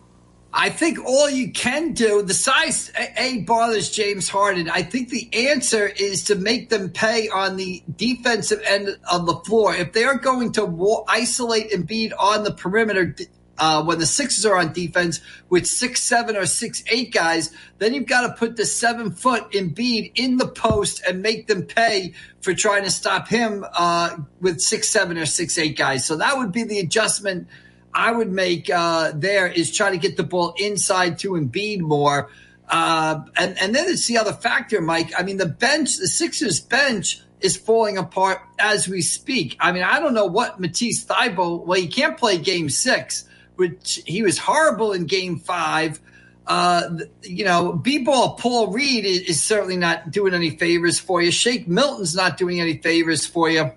I 0.57 0.71
think 0.71 1.05
all 1.05 1.29
you 1.29 1.51
can 1.51 1.95
do, 1.95 2.23
the 2.23 2.33
size 2.33 2.93
A 3.17 3.41
bothers 3.41 3.91
James 3.91 4.29
Harden. 4.29 4.71
I 4.71 4.83
think 4.83 5.09
the 5.09 5.49
answer 5.49 5.89
is 5.89 6.23
to 6.25 6.37
make 6.37 6.71
them 6.71 6.91
pay 6.91 7.29
on 7.29 7.57
the 7.57 7.83
defensive 7.97 8.63
end 8.65 8.97
of 9.11 9.27
the 9.27 9.35
floor. 9.35 9.75
If 9.75 9.93
they 9.93 10.05
are 10.05 10.17
going 10.17 10.53
to 10.53 11.05
isolate 11.09 11.73
Embiid 11.73 12.13
on 12.17 12.45
the 12.45 12.53
perimeter, 12.53 13.17
uh, 13.59 13.83
when 13.83 13.99
the 13.99 14.07
Sixers 14.07 14.47
are 14.47 14.57
on 14.57 14.73
defense 14.73 15.21
with 15.49 15.67
six 15.67 16.03
seven 16.03 16.37
or 16.37 16.47
six 16.47 16.85
eight 16.89 17.13
guys, 17.13 17.53
then 17.79 17.93
you've 17.93 18.07
got 18.07 18.21
to 18.21 18.35
put 18.35 18.55
the 18.57 18.65
seven 18.65 19.11
foot 19.11 19.51
Embiid 19.51 20.13
in 20.15 20.37
the 20.37 20.47
post 20.47 21.03
and 21.05 21.21
make 21.21 21.49
them 21.49 21.65
pay 21.65 22.15
for 22.43 22.55
trying 22.55 22.85
to 22.85 22.93
stop 22.93 23.27
him 23.27 23.67
uh, 23.73 24.17
with 24.41 24.61
six 24.61 24.89
seven 24.89 25.19
or 25.19 25.27
six 25.27 25.59
eight 25.59 25.77
guys. 25.77 26.07
So 26.07 26.15
that 26.17 26.39
would 26.39 26.53
be 26.53 26.63
the 26.63 26.79
adjustment 26.79 27.49
I 27.95 28.11
would 28.11 28.33
make 28.33 28.69
uh, 28.69 29.13
there 29.15 29.47
is 29.47 29.71
try 29.71 29.93
to 29.93 29.97
get 29.97 30.17
the 30.17 30.25
ball 30.25 30.55
inside 30.59 31.21
to 31.21 31.33
Embiid 31.33 31.81
more. 31.81 32.29
Uh, 32.69 33.21
and, 33.37 33.57
and 33.61 33.75
then 33.75 33.89
it's 33.89 34.07
the 34.07 34.19
other 34.19 34.33
factor, 34.33 34.81
Mike. 34.81 35.13
I 35.17 35.23
mean, 35.23 35.37
the 35.37 35.47
bench, 35.47 35.97
the 35.99 36.09
Sixers 36.09 36.61
bench 36.61 37.23
is 37.41 37.57
falling 37.57 37.99
apart 37.99 38.41
as 38.59 38.89
we 38.89 39.03
speak. 39.03 39.57
I 39.61 39.71
mean, 39.71 39.83
I 39.85 40.01
don't 40.01 40.15
know 40.15 40.27
what 40.27 40.59
Matisse 40.59 41.05
Thybulle, 41.05 41.65
well, 41.65 41.81
he 41.81 41.87
can't 41.87 42.17
play 42.17 42.39
game 42.39 42.69
six, 42.69 43.29
which 43.57 44.03
he 44.07 44.23
was 44.23 44.39
horrible 44.39 44.93
in 44.93 45.07
game 45.07 45.39
five. 45.39 46.01
Uh, 46.47 46.99
you 47.23 47.45
know, 47.45 47.75
B-ball 47.75 48.37
Paul 48.37 48.73
Reed 48.73 49.05
is, 49.05 49.21
is 49.21 49.43
certainly 49.43 49.77
not 49.77 50.11
doing 50.11 50.35
any 50.35 50.51
favors 50.51 50.99
for 50.99 51.23
you. 51.23 51.31
Shake 51.31 51.69
Milton's 51.69 52.17
not 52.17 52.39
doing 52.39 52.61
any 52.61 52.79
favors 52.79 53.25
for 53.25 53.49
you. 53.49 53.73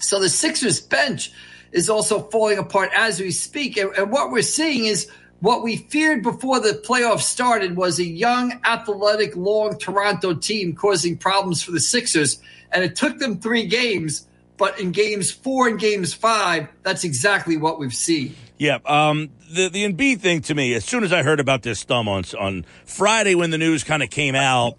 So 0.00 0.18
the 0.18 0.28
Sixers 0.28 0.80
bench– 0.80 1.30
is 1.74 1.90
also 1.90 2.20
falling 2.30 2.56
apart 2.56 2.90
as 2.96 3.20
we 3.20 3.32
speak. 3.32 3.76
And, 3.76 3.92
and 3.98 4.10
what 4.10 4.30
we're 4.30 4.42
seeing 4.42 4.86
is 4.86 5.10
what 5.40 5.62
we 5.62 5.76
feared 5.76 6.22
before 6.22 6.60
the 6.60 6.80
playoffs 6.86 7.22
started 7.22 7.76
was 7.76 7.98
a 7.98 8.04
young, 8.04 8.58
athletic, 8.64 9.36
long 9.36 9.76
Toronto 9.76 10.32
team 10.32 10.74
causing 10.74 11.18
problems 11.18 11.62
for 11.62 11.72
the 11.72 11.80
Sixers. 11.80 12.40
And 12.72 12.82
it 12.84 12.96
took 12.96 13.18
them 13.18 13.40
three 13.40 13.66
games, 13.66 14.26
but 14.56 14.80
in 14.80 14.92
games 14.92 15.30
four 15.30 15.68
and 15.68 15.78
games 15.78 16.14
five, 16.14 16.68
that's 16.82 17.04
exactly 17.04 17.56
what 17.56 17.78
we've 17.78 17.92
seen. 17.92 18.36
Yeah. 18.56 18.78
Um, 18.86 19.30
the 19.52 19.68
the 19.68 19.84
Embiid 19.84 20.20
thing 20.20 20.40
to 20.42 20.54
me, 20.54 20.74
as 20.74 20.84
soon 20.84 21.02
as 21.02 21.12
I 21.12 21.24
heard 21.24 21.40
about 21.40 21.62
this 21.62 21.82
thumb 21.82 22.08
on 22.08 22.24
on 22.38 22.64
Friday 22.86 23.34
when 23.34 23.50
the 23.50 23.58
news 23.58 23.82
kind 23.82 24.02
of 24.02 24.10
came 24.10 24.36
out, 24.36 24.78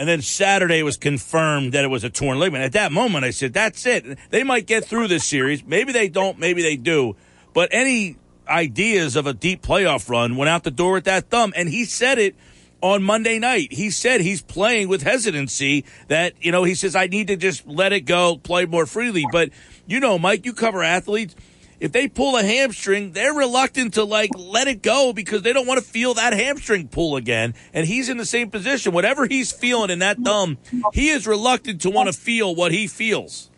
and 0.00 0.08
then 0.08 0.22
Saturday 0.22 0.82
was 0.82 0.96
confirmed 0.96 1.74
that 1.74 1.84
it 1.84 1.88
was 1.88 2.04
a 2.04 2.08
torn 2.08 2.38
ligament. 2.38 2.64
At 2.64 2.72
that 2.72 2.90
moment, 2.90 3.22
I 3.22 3.32
said, 3.32 3.52
"That's 3.52 3.84
it. 3.84 4.16
They 4.30 4.42
might 4.42 4.64
get 4.66 4.86
through 4.86 5.08
this 5.08 5.26
series. 5.26 5.62
Maybe 5.62 5.92
they 5.92 6.08
don't. 6.08 6.38
Maybe 6.38 6.62
they 6.62 6.76
do. 6.76 7.16
But 7.52 7.68
any 7.70 8.16
ideas 8.48 9.14
of 9.14 9.26
a 9.26 9.34
deep 9.34 9.60
playoff 9.60 10.08
run 10.08 10.36
went 10.36 10.48
out 10.48 10.64
the 10.64 10.70
door 10.70 10.94
with 10.94 11.04
that 11.04 11.28
thumb." 11.28 11.52
And 11.54 11.68
he 11.68 11.84
said 11.84 12.18
it 12.18 12.34
on 12.80 13.02
Monday 13.02 13.38
night. 13.38 13.74
He 13.74 13.90
said 13.90 14.22
he's 14.22 14.40
playing 14.40 14.88
with 14.88 15.02
hesitancy. 15.02 15.84
That 16.08 16.32
you 16.40 16.50
know, 16.50 16.64
he 16.64 16.74
says, 16.74 16.96
"I 16.96 17.06
need 17.06 17.26
to 17.26 17.36
just 17.36 17.68
let 17.68 17.92
it 17.92 18.06
go, 18.06 18.38
play 18.38 18.64
more 18.64 18.86
freely." 18.86 19.26
But 19.30 19.50
you 19.86 20.00
know, 20.00 20.18
Mike, 20.18 20.46
you 20.46 20.54
cover 20.54 20.82
athletes 20.82 21.34
if 21.80 21.92
they 21.92 22.06
pull 22.08 22.36
a 22.36 22.42
hamstring, 22.42 23.12
they're 23.12 23.32
reluctant 23.32 23.94
to 23.94 24.04
like 24.04 24.30
let 24.36 24.68
it 24.68 24.82
go 24.82 25.12
because 25.12 25.42
they 25.42 25.52
don't 25.52 25.66
want 25.66 25.82
to 25.82 25.90
feel 25.90 26.14
that 26.14 26.34
hamstring 26.34 26.88
pull 26.88 27.16
again. 27.16 27.54
And 27.72 27.86
he's 27.86 28.08
in 28.08 28.18
the 28.18 28.26
same 28.26 28.50
position. 28.50 28.92
Whatever 28.92 29.26
he's 29.26 29.50
feeling 29.50 29.90
in 29.90 30.00
that 30.00 30.18
thumb, 30.18 30.58
he 30.92 31.08
is 31.08 31.26
reluctant 31.26 31.80
to 31.82 31.90
want 31.90 32.08
to 32.08 32.12
feel 32.12 32.54
what 32.54 32.70
he 32.70 32.86
feels. 32.86 33.50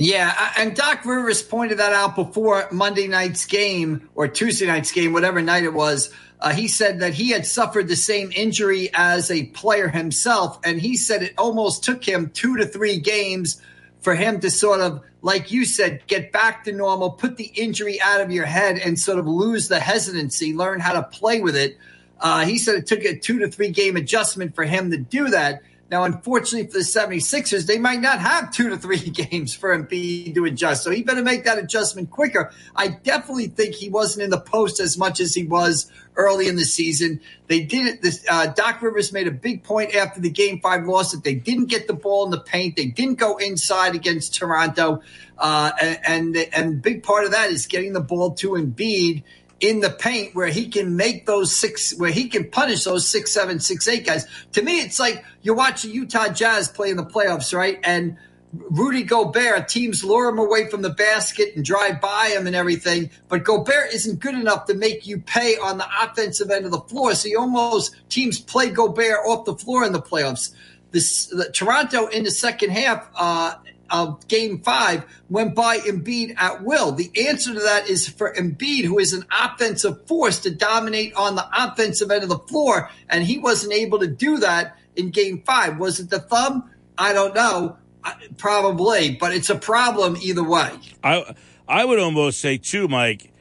Yeah, 0.00 0.52
and 0.56 0.76
Doc 0.76 1.04
Rivers 1.04 1.42
pointed 1.42 1.78
that 1.78 1.92
out 1.92 2.14
before 2.14 2.68
Monday 2.70 3.08
night's 3.08 3.46
game 3.46 4.08
or 4.14 4.28
Tuesday 4.28 4.66
night's 4.66 4.92
game, 4.92 5.12
whatever 5.12 5.42
night 5.42 5.64
it 5.64 5.72
was. 5.74 6.12
Uh, 6.40 6.50
he 6.50 6.68
said 6.68 7.00
that 7.00 7.14
he 7.14 7.30
had 7.30 7.44
suffered 7.44 7.88
the 7.88 7.96
same 7.96 8.30
injury 8.30 8.90
as 8.94 9.28
a 9.28 9.46
player 9.46 9.88
himself, 9.88 10.60
and 10.62 10.80
he 10.80 10.96
said 10.96 11.24
it 11.24 11.34
almost 11.36 11.82
took 11.82 12.04
him 12.04 12.30
two 12.30 12.58
to 12.58 12.66
three 12.66 12.98
games 12.98 13.60
for 14.00 14.14
him 14.14 14.40
to 14.40 14.50
sort 14.50 14.80
of, 14.80 15.02
like 15.22 15.50
you 15.50 15.64
said, 15.64 16.06
get 16.06 16.32
back 16.32 16.64
to 16.64 16.72
normal, 16.72 17.10
put 17.10 17.36
the 17.36 17.50
injury 17.54 18.00
out 18.00 18.20
of 18.20 18.30
your 18.30 18.46
head, 18.46 18.78
and 18.78 18.98
sort 18.98 19.18
of 19.18 19.26
lose 19.26 19.68
the 19.68 19.80
hesitancy, 19.80 20.54
learn 20.54 20.80
how 20.80 20.92
to 20.92 21.02
play 21.02 21.40
with 21.40 21.56
it. 21.56 21.76
Uh, 22.20 22.44
he 22.44 22.58
said 22.58 22.76
it 22.76 22.86
took 22.86 23.04
a 23.04 23.16
two 23.16 23.38
to 23.40 23.48
three 23.48 23.70
game 23.70 23.96
adjustment 23.96 24.54
for 24.54 24.64
him 24.64 24.90
to 24.90 24.96
do 24.96 25.28
that. 25.28 25.62
Now, 25.90 26.04
unfortunately 26.04 26.66
for 26.66 26.78
the 26.78 26.84
76ers, 26.84 27.66
they 27.66 27.78
might 27.78 28.00
not 28.00 28.18
have 28.18 28.52
two 28.52 28.68
to 28.68 28.76
three 28.76 28.98
games 29.10 29.54
for 29.54 29.76
Embiid 29.76 30.34
to 30.34 30.44
adjust. 30.44 30.84
So 30.84 30.90
he 30.90 31.02
better 31.02 31.22
make 31.22 31.44
that 31.44 31.58
adjustment 31.58 32.10
quicker. 32.10 32.52
I 32.76 32.88
definitely 32.88 33.46
think 33.46 33.74
he 33.74 33.88
wasn't 33.88 34.24
in 34.24 34.30
the 34.30 34.40
post 34.40 34.80
as 34.80 34.98
much 34.98 35.18
as 35.18 35.34
he 35.34 35.44
was 35.44 35.90
early 36.16 36.48
in 36.48 36.56
the 36.56 36.64
season. 36.64 37.20
They 37.46 37.60
did 37.60 37.86
it. 37.86 38.02
This, 38.02 38.22
uh, 38.28 38.48
Doc 38.48 38.82
Rivers 38.82 39.12
made 39.12 39.28
a 39.28 39.32
big 39.32 39.64
point 39.64 39.94
after 39.94 40.20
the 40.20 40.30
game 40.30 40.60
five 40.60 40.84
loss 40.84 41.12
that 41.12 41.24
they 41.24 41.34
didn't 41.34 41.66
get 41.66 41.86
the 41.86 41.94
ball 41.94 42.24
in 42.24 42.30
the 42.30 42.40
paint. 42.40 42.76
They 42.76 42.86
didn't 42.86 43.18
go 43.18 43.38
inside 43.38 43.94
against 43.94 44.34
Toronto. 44.34 45.00
Uh, 45.38 45.70
and, 45.80 46.36
and, 46.36 46.36
and 46.52 46.82
big 46.82 47.02
part 47.02 47.24
of 47.24 47.30
that 47.30 47.50
is 47.50 47.66
getting 47.66 47.94
the 47.94 48.00
ball 48.00 48.32
to 48.34 48.50
Embiid 48.50 49.22
in 49.60 49.80
the 49.80 49.90
paint 49.90 50.34
where 50.34 50.48
he 50.48 50.68
can 50.68 50.96
make 50.96 51.26
those 51.26 51.54
six, 51.54 51.96
where 51.98 52.12
he 52.12 52.28
can 52.28 52.48
punish 52.50 52.84
those 52.84 53.08
six, 53.08 53.32
seven, 53.32 53.58
six, 53.58 53.88
eight 53.88 54.06
guys. 54.06 54.26
To 54.52 54.62
me, 54.62 54.80
it's 54.80 55.00
like 55.00 55.24
you're 55.42 55.56
watching 55.56 55.90
Utah 55.90 56.28
Jazz 56.28 56.68
play 56.68 56.90
in 56.90 56.96
the 56.96 57.04
playoffs, 57.04 57.56
right? 57.56 57.78
And 57.82 58.16
Rudy 58.52 59.02
Gobert, 59.02 59.68
teams 59.68 60.02
lure 60.02 60.28
him 60.28 60.38
away 60.38 60.68
from 60.68 60.82
the 60.82 60.90
basket 60.90 61.54
and 61.54 61.64
drive 61.64 62.00
by 62.00 62.28
him 62.28 62.46
and 62.46 62.56
everything. 62.56 63.10
But 63.28 63.44
Gobert 63.44 63.92
isn't 63.92 64.20
good 64.20 64.34
enough 64.34 64.66
to 64.66 64.74
make 64.74 65.06
you 65.06 65.18
pay 65.18 65.56
on 65.58 65.78
the 65.78 65.86
offensive 66.02 66.50
end 66.50 66.64
of 66.64 66.70
the 66.70 66.80
floor. 66.80 67.14
So 67.14 67.28
you 67.28 67.40
almost 67.40 67.94
teams 68.08 68.40
play 68.40 68.70
Gobert 68.70 69.26
off 69.26 69.44
the 69.44 69.54
floor 69.54 69.84
in 69.84 69.92
the 69.92 70.00
playoffs. 70.00 70.54
This 70.92 71.26
the, 71.26 71.50
Toronto 71.50 72.06
in 72.06 72.24
the 72.24 72.30
second 72.30 72.70
half 72.70 73.08
uh, 73.14 73.56
of 73.90 74.26
game 74.28 74.60
five 74.60 75.04
went 75.28 75.54
by 75.54 75.78
Embiid 75.78 76.34
at 76.36 76.62
will. 76.62 76.92
The 76.92 77.10
answer 77.28 77.54
to 77.54 77.60
that 77.60 77.88
is 77.88 78.08
for 78.08 78.32
Embiid, 78.34 78.84
who 78.84 78.98
is 78.98 79.12
an 79.12 79.24
offensive 79.30 80.06
force 80.06 80.40
to 80.40 80.50
dominate 80.50 81.14
on 81.14 81.34
the 81.34 81.46
offensive 81.54 82.10
end 82.10 82.22
of 82.22 82.28
the 82.28 82.38
floor. 82.38 82.90
And 83.08 83.24
he 83.24 83.38
wasn't 83.38 83.72
able 83.72 83.98
to 84.00 84.06
do 84.06 84.38
that 84.38 84.78
in 84.96 85.10
game 85.10 85.42
five. 85.46 85.78
Was 85.78 86.00
it 86.00 86.10
the 86.10 86.20
thumb? 86.20 86.70
I 86.96 87.12
don't 87.12 87.34
know. 87.34 87.76
Probably, 88.38 89.16
but 89.16 89.34
it's 89.34 89.50
a 89.50 89.56
problem 89.56 90.16
either 90.22 90.42
way. 90.42 90.70
I 91.02 91.34
I 91.66 91.84
would 91.84 91.98
almost 91.98 92.40
say 92.40 92.56
too, 92.56 92.88
Mike. 92.88 93.32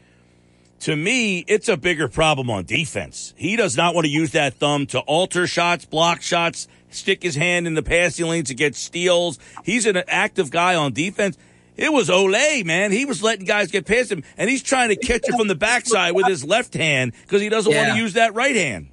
To 0.81 0.95
me, 0.95 1.39
it's 1.47 1.69
a 1.69 1.77
bigger 1.77 2.07
problem 2.07 2.49
on 2.49 2.65
defense. 2.65 3.33
He 3.37 3.55
does 3.55 3.75
not 3.75 3.95
want 3.95 4.05
to 4.05 4.11
use 4.11 4.31
that 4.31 4.55
thumb 4.55 4.85
to 4.87 4.99
alter 4.99 5.47
shots, 5.47 5.85
block 5.85 6.21
shots, 6.21 6.67
stick 6.89 7.23
his 7.23 7.35
hand 7.35 7.67
in 7.67 7.73
the 7.73 7.83
passing 7.83 8.27
lanes 8.27 8.49
to 8.49 8.55
get 8.55 8.75
steals. 8.75 9.39
He's 9.63 9.85
an 9.85 10.01
active 10.07 10.51
guy 10.51 10.75
on 10.75 10.93
defense. 10.93 11.37
It 11.75 11.93
was 11.93 12.09
Olay, 12.09 12.65
man. 12.65 12.91
He 12.91 13.05
was 13.05 13.21
letting 13.21 13.45
guys 13.45 13.69
get 13.69 13.85
past 13.85 14.11
him, 14.11 14.23
and 14.35 14.49
he's 14.49 14.63
trying 14.63 14.89
to 14.89 14.95
catch 14.95 15.29
it 15.29 15.35
from 15.35 15.47
the 15.47 15.55
backside 15.55 16.15
with 16.15 16.25
his 16.25 16.43
left 16.43 16.73
hand 16.73 17.13
because 17.21 17.39
he 17.39 17.49
doesn't 17.49 17.71
yeah. 17.71 17.83
want 17.83 17.93
to 17.93 18.01
use 18.01 18.13
that 18.13 18.33
right 18.33 18.55
hand. 18.55 18.89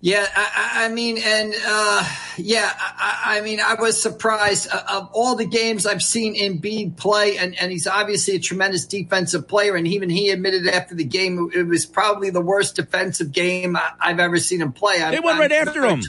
Yeah, 0.00 0.24
I, 0.32 0.84
I 0.84 0.88
mean, 0.90 1.18
and 1.18 1.52
uh, 1.66 2.08
yeah, 2.36 2.72
I, 2.78 3.38
I, 3.38 3.40
mean, 3.40 3.58
I 3.58 3.74
was 3.74 4.00
surprised 4.00 4.68
uh, 4.72 4.84
of 4.88 5.10
all 5.12 5.34
the 5.34 5.44
games 5.44 5.86
I've 5.86 6.04
seen 6.04 6.36
Embiid 6.36 6.96
play, 6.96 7.36
and, 7.36 7.58
and 7.60 7.72
he's 7.72 7.88
obviously 7.88 8.36
a 8.36 8.38
tremendous 8.38 8.86
defensive 8.86 9.48
player, 9.48 9.74
and 9.74 9.88
even 9.88 10.08
he 10.08 10.30
admitted 10.30 10.68
after 10.68 10.94
the 10.94 11.02
game 11.02 11.50
it 11.52 11.66
was 11.66 11.84
probably 11.84 12.30
the 12.30 12.40
worst 12.40 12.76
defensive 12.76 13.32
game 13.32 13.76
I've 13.98 14.20
ever 14.20 14.38
seen 14.38 14.62
him 14.62 14.70
play. 14.70 14.98
They 14.98 15.18
went 15.18 15.40
right 15.40 15.52
I'm, 15.52 15.66
after 15.66 15.84
him. 15.84 16.00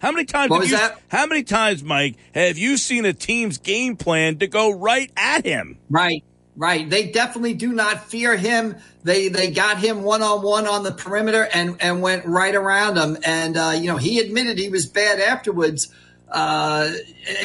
How 0.00 0.12
many 0.12 0.24
times? 0.24 0.50
What 0.50 0.60
was 0.60 0.70
you, 0.70 0.76
that? 0.78 1.00
How 1.08 1.26
many 1.26 1.42
times, 1.42 1.84
Mike, 1.84 2.16
have 2.34 2.56
you 2.56 2.76
seen 2.78 3.04
a 3.04 3.12
team's 3.12 3.58
game 3.58 3.96
plan 3.96 4.38
to 4.38 4.46
go 4.46 4.70
right 4.70 5.10
at 5.14 5.44
him? 5.44 5.78
Right, 5.90 6.24
right. 6.56 6.88
They 6.88 7.10
definitely 7.10 7.54
do 7.54 7.72
not 7.72 8.04
fear 8.04 8.36
him. 8.36 8.76
They 9.04 9.28
they 9.28 9.50
got 9.50 9.78
him 9.78 10.02
one 10.02 10.22
on 10.22 10.42
one 10.42 10.66
on 10.66 10.84
the 10.84 10.92
perimeter 10.92 11.46
and 11.52 11.76
and 11.80 12.00
went 12.00 12.24
right 12.24 12.54
around 12.54 12.96
him. 12.96 13.18
And 13.24 13.56
uh, 13.58 13.74
you 13.78 13.88
know 13.88 13.98
he 13.98 14.18
admitted 14.20 14.58
he 14.58 14.70
was 14.70 14.86
bad 14.86 15.20
afterwards. 15.20 15.92
Uh, 16.30 16.92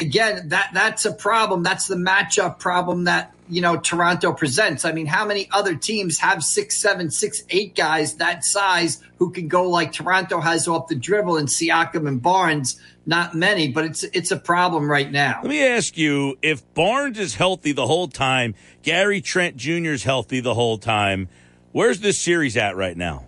again, 0.00 0.48
that 0.48 0.70
that's 0.72 1.04
a 1.04 1.12
problem. 1.12 1.62
That's 1.62 1.88
the 1.88 1.96
matchup 1.96 2.58
problem 2.58 3.04
that 3.04 3.34
you 3.48 3.60
know 3.60 3.76
Toronto 3.76 4.32
presents. 4.32 4.84
I 4.84 4.92
mean, 4.92 5.06
how 5.06 5.26
many 5.26 5.48
other 5.52 5.74
teams 5.74 6.18
have 6.20 6.44
six, 6.44 6.76
seven, 6.76 7.10
six, 7.10 7.42
eight 7.50 7.74
guys 7.74 8.14
that 8.16 8.44
size 8.44 9.02
who 9.18 9.32
can 9.32 9.48
go 9.48 9.68
like 9.68 9.92
Toronto 9.92 10.40
has 10.40 10.68
off 10.68 10.86
the 10.86 10.94
dribble 10.94 11.36
and 11.36 11.48
Siakam 11.48 12.06
and 12.06 12.22
Barnes? 12.22 12.80
Not 13.06 13.34
many, 13.34 13.68
but 13.68 13.84
it's 13.84 14.04
it's 14.04 14.30
a 14.30 14.36
problem 14.36 14.88
right 14.88 15.10
now. 15.10 15.40
Let 15.42 15.50
me 15.50 15.64
ask 15.64 15.98
you: 15.98 16.38
If 16.40 16.62
Barnes 16.74 17.18
is 17.18 17.34
healthy 17.34 17.72
the 17.72 17.86
whole 17.86 18.08
time, 18.08 18.54
Gary 18.82 19.20
Trent 19.20 19.56
Jr. 19.56 19.90
is 19.90 20.04
healthy 20.04 20.40
the 20.40 20.54
whole 20.54 20.78
time, 20.78 21.28
where's 21.72 22.00
this 22.00 22.18
series 22.18 22.56
at 22.56 22.76
right 22.76 22.96
now? 22.96 23.25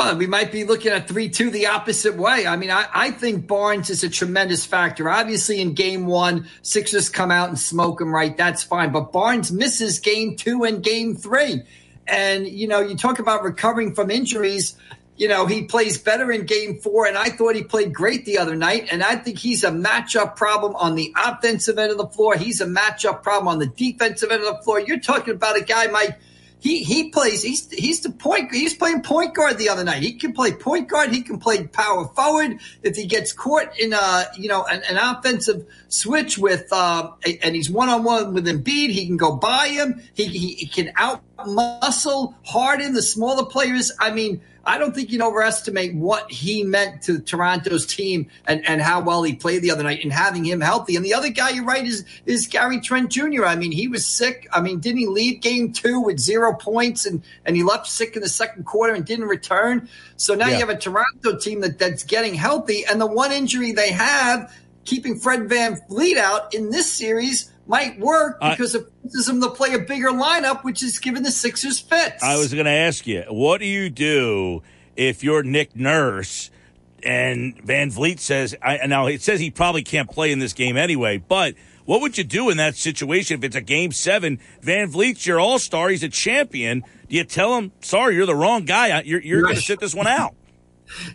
Well, 0.00 0.16
we 0.16 0.26
might 0.26 0.50
be 0.50 0.64
looking 0.64 0.92
at 0.92 1.08
3 1.08 1.28
2 1.28 1.50
the 1.50 1.66
opposite 1.66 2.16
way. 2.16 2.46
I 2.46 2.56
mean, 2.56 2.70
I, 2.70 2.86
I 2.90 3.10
think 3.10 3.46
Barnes 3.46 3.90
is 3.90 4.02
a 4.02 4.08
tremendous 4.08 4.64
factor. 4.64 5.10
Obviously, 5.10 5.60
in 5.60 5.74
game 5.74 6.06
one, 6.06 6.48
Sixers 6.62 7.10
come 7.10 7.30
out 7.30 7.50
and 7.50 7.58
smoke 7.58 8.00
him, 8.00 8.10
right? 8.10 8.34
That's 8.34 8.62
fine. 8.62 8.92
But 8.92 9.12
Barnes 9.12 9.52
misses 9.52 9.98
game 9.98 10.36
two 10.36 10.64
and 10.64 10.82
game 10.82 11.16
three. 11.16 11.64
And, 12.06 12.48
you 12.48 12.66
know, 12.66 12.80
you 12.80 12.96
talk 12.96 13.18
about 13.18 13.42
recovering 13.42 13.94
from 13.94 14.10
injuries. 14.10 14.74
You 15.18 15.28
know, 15.28 15.44
he 15.44 15.64
plays 15.64 15.98
better 15.98 16.32
in 16.32 16.46
game 16.46 16.78
four, 16.78 17.04
and 17.04 17.18
I 17.18 17.28
thought 17.28 17.54
he 17.54 17.62
played 17.62 17.92
great 17.92 18.24
the 18.24 18.38
other 18.38 18.56
night. 18.56 18.88
And 18.90 19.02
I 19.02 19.16
think 19.16 19.36
he's 19.36 19.64
a 19.64 19.70
matchup 19.70 20.34
problem 20.34 20.76
on 20.76 20.94
the 20.94 21.14
offensive 21.22 21.78
end 21.78 21.92
of 21.92 21.98
the 21.98 22.06
floor. 22.06 22.36
He's 22.36 22.62
a 22.62 22.66
matchup 22.66 23.22
problem 23.22 23.48
on 23.48 23.58
the 23.58 23.66
defensive 23.66 24.30
end 24.30 24.44
of 24.44 24.56
the 24.56 24.62
floor. 24.62 24.80
You're 24.80 24.98
talking 24.98 25.34
about 25.34 25.58
a 25.58 25.62
guy, 25.62 25.88
Mike 25.88 26.18
he 26.60 26.84
he 26.84 27.10
plays. 27.10 27.42
He's 27.42 27.70
he's 27.70 28.00
the 28.00 28.10
point. 28.10 28.52
He's 28.52 28.74
playing 28.74 29.02
point 29.02 29.34
guard 29.34 29.58
the 29.58 29.68
other 29.70 29.82
night. 29.82 30.02
He 30.02 30.12
can 30.12 30.32
play 30.32 30.52
point 30.52 30.88
guard. 30.88 31.10
He 31.10 31.22
can 31.22 31.38
play 31.38 31.66
power 31.66 32.06
forward. 32.08 32.58
If 32.82 32.96
he 32.96 33.06
gets 33.06 33.32
caught 33.32 33.78
in 33.78 33.92
a 33.92 34.26
you 34.36 34.48
know 34.48 34.64
an, 34.64 34.82
an 34.88 34.96
offensive 34.96 35.66
switch 35.88 36.38
with 36.38 36.68
uh, 36.70 37.12
and 37.42 37.54
he's 37.54 37.70
one 37.70 37.88
on 37.88 38.04
one 38.04 38.34
with 38.34 38.46
Embiid, 38.46 38.90
he 38.90 39.06
can 39.06 39.16
go 39.16 39.36
by 39.36 39.68
him. 39.68 40.02
He, 40.14 40.26
he, 40.26 40.54
he 40.54 40.66
can 40.66 40.92
out 40.96 41.22
muscle 41.46 42.34
harden 42.44 42.92
the 42.92 43.02
smaller 43.02 43.46
players. 43.46 43.90
I 43.98 44.10
mean, 44.10 44.42
I 44.70 44.78
don't 44.78 44.94
think 44.94 45.10
you 45.10 45.18
can 45.18 45.26
overestimate 45.26 45.96
what 45.96 46.30
he 46.30 46.62
meant 46.62 47.02
to 47.02 47.18
Toronto's 47.18 47.84
team 47.84 48.30
and, 48.46 48.64
and 48.64 48.80
how 48.80 49.02
well 49.02 49.24
he 49.24 49.34
played 49.34 49.62
the 49.62 49.72
other 49.72 49.82
night 49.82 50.04
and 50.04 50.12
having 50.12 50.44
him 50.44 50.60
healthy. 50.60 50.94
And 50.94 51.04
the 51.04 51.12
other 51.12 51.28
guy 51.28 51.50
you're 51.50 51.64
right 51.64 51.84
is 51.84 52.04
is 52.24 52.46
Gary 52.46 52.80
Trent 52.80 53.10
Jr. 53.10 53.46
I 53.46 53.56
mean, 53.56 53.72
he 53.72 53.88
was 53.88 54.06
sick. 54.06 54.46
I 54.52 54.60
mean, 54.60 54.78
didn't 54.78 54.98
he 54.98 55.08
leave 55.08 55.40
game 55.40 55.72
two 55.72 56.00
with 56.00 56.20
zero 56.20 56.54
points 56.54 57.04
and, 57.04 57.20
and 57.44 57.56
he 57.56 57.64
left 57.64 57.88
sick 57.88 58.14
in 58.14 58.22
the 58.22 58.28
second 58.28 58.64
quarter 58.64 58.94
and 58.94 59.04
didn't 59.04 59.26
return? 59.26 59.88
So 60.14 60.36
now 60.36 60.46
yeah. 60.46 60.52
you 60.52 60.58
have 60.60 60.68
a 60.68 60.78
Toronto 60.78 61.36
team 61.36 61.62
that, 61.62 61.80
that's 61.80 62.04
getting 62.04 62.34
healthy. 62.34 62.84
And 62.88 63.00
the 63.00 63.06
one 63.06 63.32
injury 63.32 63.72
they 63.72 63.90
have, 63.90 64.54
keeping 64.84 65.18
Fred 65.18 65.48
VanVleet 65.48 66.16
out 66.16 66.54
in 66.54 66.70
this 66.70 66.92
series, 66.92 67.50
might 67.70 67.98
work 67.98 68.38
because 68.40 68.74
it 68.74 68.84
forces 69.02 69.26
them 69.26 69.40
to 69.40 69.48
play 69.50 69.72
a 69.74 69.78
bigger 69.78 70.10
lineup, 70.10 70.64
which 70.64 70.82
is 70.82 70.98
giving 70.98 71.22
the 71.22 71.30
Sixers 71.30 71.78
fits. 71.78 72.22
I 72.22 72.36
was 72.36 72.52
going 72.52 72.66
to 72.66 72.70
ask 72.88 73.06
you, 73.06 73.22
what 73.30 73.60
do 73.60 73.66
you 73.66 73.88
do 73.88 74.62
if 74.96 75.24
you're 75.24 75.42
Nick 75.42 75.74
Nurse 75.76 76.50
and 77.02 77.56
VanVleet 77.64 78.18
says, 78.18 78.54
I, 78.62 78.86
now 78.86 79.06
it 79.06 79.22
says 79.22 79.40
he 79.40 79.50
probably 79.50 79.82
can't 79.82 80.10
play 80.10 80.32
in 80.32 80.38
this 80.38 80.52
game 80.52 80.76
anyway, 80.76 81.16
but 81.16 81.54
What 81.86 82.02
would 82.02 82.18
you 82.18 82.24
do 82.24 82.50
in 82.50 82.56
that 82.58 82.76
situation 82.76 83.38
if 83.38 83.42
it's 83.44 83.56
a 83.56 83.60
game 83.60 83.90
seven? 83.90 84.38
VanVleet's 84.62 85.26
your 85.26 85.40
all 85.40 85.58
star. 85.58 85.88
He's 85.88 86.04
a 86.04 86.08
champion. 86.08 86.84
Do 87.08 87.16
you 87.16 87.24
tell 87.24 87.56
him, 87.58 87.72
sorry, 87.80 88.14
you're 88.14 88.26
the 88.26 88.34
wrong 88.36 88.64
guy. 88.64 89.00
You're, 89.02 89.20
you're 89.20 89.42
going 89.42 89.56
to 89.56 89.60
sit 89.60 89.80
this 89.80 89.92
one 89.94 90.06
out? 90.06 90.34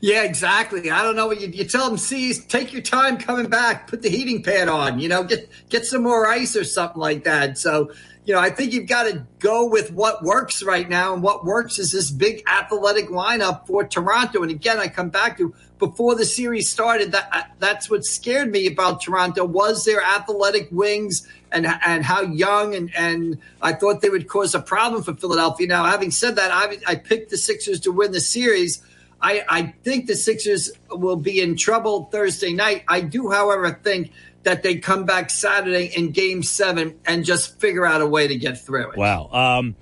Yeah, 0.01 0.23
exactly. 0.23 0.91
I 0.91 1.03
don't 1.03 1.15
know 1.15 1.27
what 1.27 1.41
you, 1.41 1.47
you 1.47 1.65
tell 1.65 1.87
them. 1.87 1.97
See, 1.97 2.33
take 2.33 2.73
your 2.73 2.81
time 2.81 3.17
coming 3.17 3.47
back. 3.47 3.87
Put 3.87 4.01
the 4.01 4.09
heating 4.09 4.43
pad 4.43 4.67
on. 4.67 4.99
You 4.99 5.09
know, 5.09 5.23
get 5.23 5.49
get 5.69 5.85
some 5.85 6.03
more 6.03 6.27
ice 6.27 6.55
or 6.55 6.63
something 6.63 6.99
like 6.99 7.23
that. 7.25 7.57
So, 7.57 7.91
you 8.25 8.33
know, 8.33 8.39
I 8.39 8.49
think 8.49 8.73
you've 8.73 8.87
got 8.87 9.03
to 9.03 9.25
go 9.39 9.65
with 9.65 9.91
what 9.91 10.23
works 10.23 10.63
right 10.63 10.87
now, 10.87 11.13
and 11.13 11.21
what 11.21 11.45
works 11.45 11.79
is 11.79 11.91
this 11.91 12.09
big 12.11 12.43
athletic 12.47 13.09
lineup 13.09 13.67
for 13.67 13.83
Toronto. 13.83 14.41
And 14.41 14.51
again, 14.51 14.79
I 14.79 14.87
come 14.87 15.09
back 15.09 15.37
to 15.37 15.53
before 15.77 16.15
the 16.15 16.25
series 16.25 16.69
started. 16.69 17.11
That 17.11 17.29
uh, 17.31 17.43
that's 17.59 17.89
what 17.89 18.03
scared 18.05 18.51
me 18.51 18.67
about 18.67 19.01
Toronto 19.01 19.45
was 19.45 19.85
their 19.85 20.01
athletic 20.01 20.69
wings 20.71 21.27
and 21.51 21.65
and 21.65 22.03
how 22.03 22.21
young 22.21 22.75
and 22.75 22.93
and 22.95 23.37
I 23.61 23.73
thought 23.73 24.01
they 24.01 24.09
would 24.09 24.27
cause 24.27 24.55
a 24.55 24.61
problem 24.61 25.03
for 25.03 25.13
Philadelphia. 25.15 25.67
Now, 25.67 25.85
having 25.85 26.11
said 26.11 26.37
that, 26.37 26.51
I 26.51 26.77
I 26.87 26.95
picked 26.95 27.29
the 27.29 27.37
Sixers 27.37 27.79
to 27.81 27.91
win 27.91 28.11
the 28.11 28.21
series 28.21 28.81
I, 29.21 29.43
I 29.47 29.73
think 29.83 30.07
the 30.07 30.15
Sixers 30.15 30.71
will 30.89 31.15
be 31.15 31.41
in 31.41 31.55
trouble 31.55 32.05
Thursday 32.11 32.53
night. 32.53 32.83
I 32.87 33.01
do, 33.01 33.31
however, 33.31 33.71
think 33.71 34.11
that 34.43 34.61
they 34.61 34.75
come 34.75 35.05
back 35.05 35.29
Saturday 35.29 35.91
in 35.95 36.11
game 36.11 36.43
seven 36.43 36.99
and 37.05 37.25
just 37.25 37.59
figure 37.59 37.85
out 37.85 38.01
a 38.01 38.07
way 38.07 38.27
to 38.27 38.35
get 38.35 38.59
through 38.59 38.91
it. 38.91 38.97
Wow. 38.97 39.29
Um, 39.31 39.75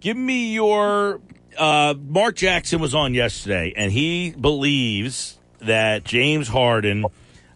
give 0.00 0.16
me 0.16 0.52
your. 0.52 1.20
Uh, 1.56 1.94
Mark 1.98 2.36
Jackson 2.36 2.80
was 2.80 2.94
on 2.94 3.14
yesterday, 3.14 3.72
and 3.74 3.90
he 3.90 4.30
believes 4.32 5.38
that 5.60 6.04
James 6.04 6.48
Harden 6.48 7.06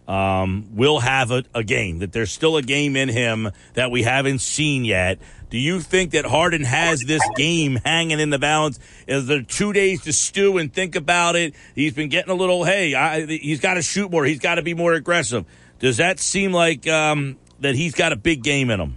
um, 0.08 0.68
will 0.72 1.00
have 1.00 1.30
a, 1.30 1.44
a 1.54 1.62
game, 1.62 1.98
that 1.98 2.12
there's 2.12 2.32
still 2.32 2.56
a 2.56 2.62
game 2.62 2.96
in 2.96 3.08
him 3.08 3.50
that 3.74 3.90
we 3.90 4.02
haven't 4.02 4.40
seen 4.40 4.84
yet. 4.84 5.18
Do 5.50 5.58
you 5.58 5.80
think 5.80 6.12
that 6.12 6.24
Harden 6.24 6.62
has 6.62 7.00
this 7.00 7.22
game 7.36 7.76
hanging 7.84 8.20
in 8.20 8.30
the 8.30 8.38
balance? 8.38 8.78
Is 9.08 9.26
there 9.26 9.42
two 9.42 9.72
days 9.72 10.02
to 10.02 10.12
stew 10.12 10.58
and 10.58 10.72
think 10.72 10.94
about 10.94 11.34
it? 11.34 11.54
He's 11.74 11.92
been 11.92 12.08
getting 12.08 12.30
a 12.30 12.34
little, 12.34 12.62
hey, 12.62 12.94
I, 12.94 13.26
he's 13.26 13.60
got 13.60 13.74
to 13.74 13.82
shoot 13.82 14.12
more. 14.12 14.24
He's 14.24 14.38
got 14.38 14.54
to 14.54 14.62
be 14.62 14.74
more 14.74 14.92
aggressive. 14.94 15.44
Does 15.80 15.96
that 15.96 16.20
seem 16.20 16.52
like 16.52 16.86
um, 16.86 17.36
that 17.58 17.74
he's 17.74 17.94
got 17.94 18.12
a 18.12 18.16
big 18.16 18.44
game 18.44 18.70
in 18.70 18.80
him? 18.80 18.96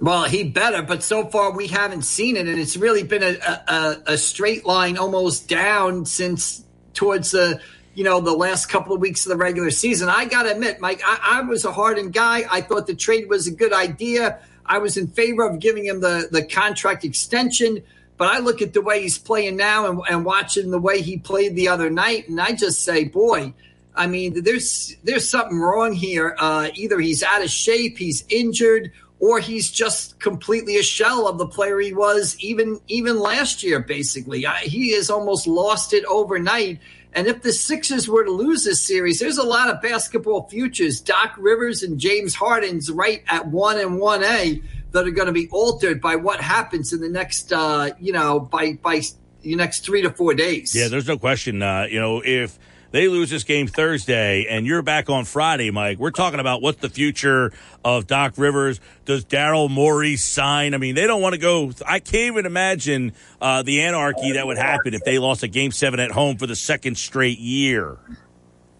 Well, 0.00 0.24
he 0.24 0.44
better, 0.44 0.82
but 0.82 1.02
so 1.02 1.26
far 1.26 1.50
we 1.50 1.66
haven't 1.66 2.02
seen 2.02 2.36
it, 2.36 2.46
and 2.46 2.60
it's 2.60 2.76
really 2.76 3.02
been 3.02 3.22
a, 3.22 3.36
a, 3.66 3.96
a 4.12 4.18
straight 4.18 4.64
line 4.64 4.96
almost 4.96 5.48
down 5.48 6.04
since 6.04 6.62
towards 6.94 7.32
the 7.32 7.60
you 7.94 8.04
know 8.04 8.20
the 8.20 8.32
last 8.32 8.66
couple 8.66 8.94
of 8.94 9.00
weeks 9.00 9.26
of 9.26 9.30
the 9.30 9.36
regular 9.36 9.70
season. 9.72 10.08
I 10.08 10.26
got 10.26 10.44
to 10.44 10.52
admit, 10.52 10.78
Mike, 10.78 11.00
I, 11.04 11.40
I 11.40 11.40
was 11.40 11.64
a 11.64 11.72
Harden 11.72 12.10
guy. 12.10 12.44
I 12.48 12.60
thought 12.60 12.86
the 12.86 12.94
trade 12.94 13.28
was 13.28 13.48
a 13.48 13.50
good 13.50 13.72
idea. 13.72 14.38
I 14.68 14.78
was 14.78 14.96
in 14.96 15.08
favor 15.08 15.46
of 15.46 15.58
giving 15.60 15.86
him 15.86 16.00
the, 16.00 16.28
the 16.30 16.44
contract 16.44 17.04
extension. 17.04 17.82
But 18.18 18.34
I 18.34 18.40
look 18.40 18.60
at 18.62 18.74
the 18.74 18.82
way 18.82 19.00
he's 19.00 19.16
playing 19.16 19.56
now 19.56 19.88
and, 19.88 20.00
and 20.10 20.24
watching 20.24 20.72
the 20.72 20.80
way 20.80 21.02
he 21.02 21.18
played 21.18 21.54
the 21.54 21.68
other 21.68 21.88
night, 21.88 22.28
and 22.28 22.40
I 22.40 22.52
just 22.52 22.82
say, 22.82 23.04
boy, 23.04 23.54
I 23.94 24.08
mean, 24.08 24.42
there's 24.42 24.96
there's 25.04 25.28
something 25.28 25.58
wrong 25.58 25.92
here. 25.92 26.34
Uh, 26.38 26.68
either 26.74 26.98
he's 26.98 27.22
out 27.22 27.42
of 27.42 27.50
shape, 27.50 27.96
he's 27.96 28.24
injured, 28.28 28.92
or 29.20 29.38
he's 29.38 29.70
just 29.70 30.18
completely 30.18 30.78
a 30.78 30.82
shell 30.82 31.28
of 31.28 31.38
the 31.38 31.46
player 31.46 31.78
he 31.78 31.92
was 31.92 32.36
even 32.40 32.80
even 32.88 33.18
last 33.20 33.62
year. 33.62 33.80
Basically, 33.80 34.46
I, 34.46 34.58
he 34.58 34.92
has 34.94 35.10
almost 35.10 35.46
lost 35.46 35.92
it 35.92 36.04
overnight. 36.04 36.80
And 37.14 37.26
if 37.26 37.42
the 37.42 37.52
Sixers 37.52 38.08
were 38.08 38.24
to 38.24 38.30
lose 38.30 38.64
this 38.64 38.80
series, 38.80 39.18
there's 39.18 39.38
a 39.38 39.42
lot 39.42 39.70
of 39.70 39.80
basketball 39.80 40.48
futures. 40.48 41.00
Doc 41.00 41.34
Rivers 41.38 41.82
and 41.82 41.98
James 41.98 42.34
Harden's 42.34 42.90
right 42.90 43.22
at 43.28 43.48
one 43.48 43.78
and 43.78 43.98
one 43.98 44.22
A 44.22 44.62
that 44.92 45.06
are 45.06 45.10
going 45.10 45.26
to 45.26 45.32
be 45.32 45.48
altered 45.48 46.00
by 46.00 46.16
what 46.16 46.40
happens 46.40 46.92
in 46.92 47.00
the 47.00 47.08
next, 47.08 47.52
uh, 47.52 47.90
you 47.98 48.12
know, 48.12 48.40
by 48.40 48.74
by 48.74 49.02
the 49.42 49.54
next 49.56 49.84
three 49.84 50.02
to 50.02 50.10
four 50.10 50.34
days. 50.34 50.74
Yeah, 50.74 50.88
there's 50.88 51.08
no 51.08 51.18
question. 51.18 51.62
Uh, 51.62 51.86
you 51.90 52.00
know, 52.00 52.22
if 52.24 52.58
they 52.90 53.08
lose 53.08 53.30
this 53.30 53.44
game 53.44 53.66
Thursday 53.66 54.46
and 54.48 54.66
you're 54.66 54.82
back 54.82 55.10
on 55.10 55.24
Friday, 55.24 55.70
Mike, 55.70 55.98
we're 55.98 56.10
talking 56.10 56.40
about 56.40 56.62
what's 56.62 56.80
the 56.80 56.88
future 56.88 57.52
of 57.84 58.06
Doc 58.06 58.34
Rivers. 58.36 58.80
Does 59.04 59.24
Daryl 59.24 59.70
Morey 59.70 60.16
sign? 60.16 60.74
I 60.74 60.78
mean, 60.78 60.94
they 60.94 61.06
don't 61.06 61.22
want 61.22 61.34
to 61.34 61.40
go. 61.40 61.72
I 61.86 61.98
can't 62.00 62.32
even 62.32 62.46
imagine 62.46 63.12
uh, 63.40 63.62
the 63.62 63.82
anarchy 63.82 64.32
that 64.32 64.46
would 64.46 64.58
happen 64.58 64.94
if 64.94 65.04
they 65.04 65.18
lost 65.18 65.42
a 65.42 65.48
game 65.48 65.70
seven 65.70 66.00
at 66.00 66.10
home 66.10 66.36
for 66.36 66.46
the 66.46 66.56
second 66.56 66.96
straight 66.98 67.38
year. 67.38 67.98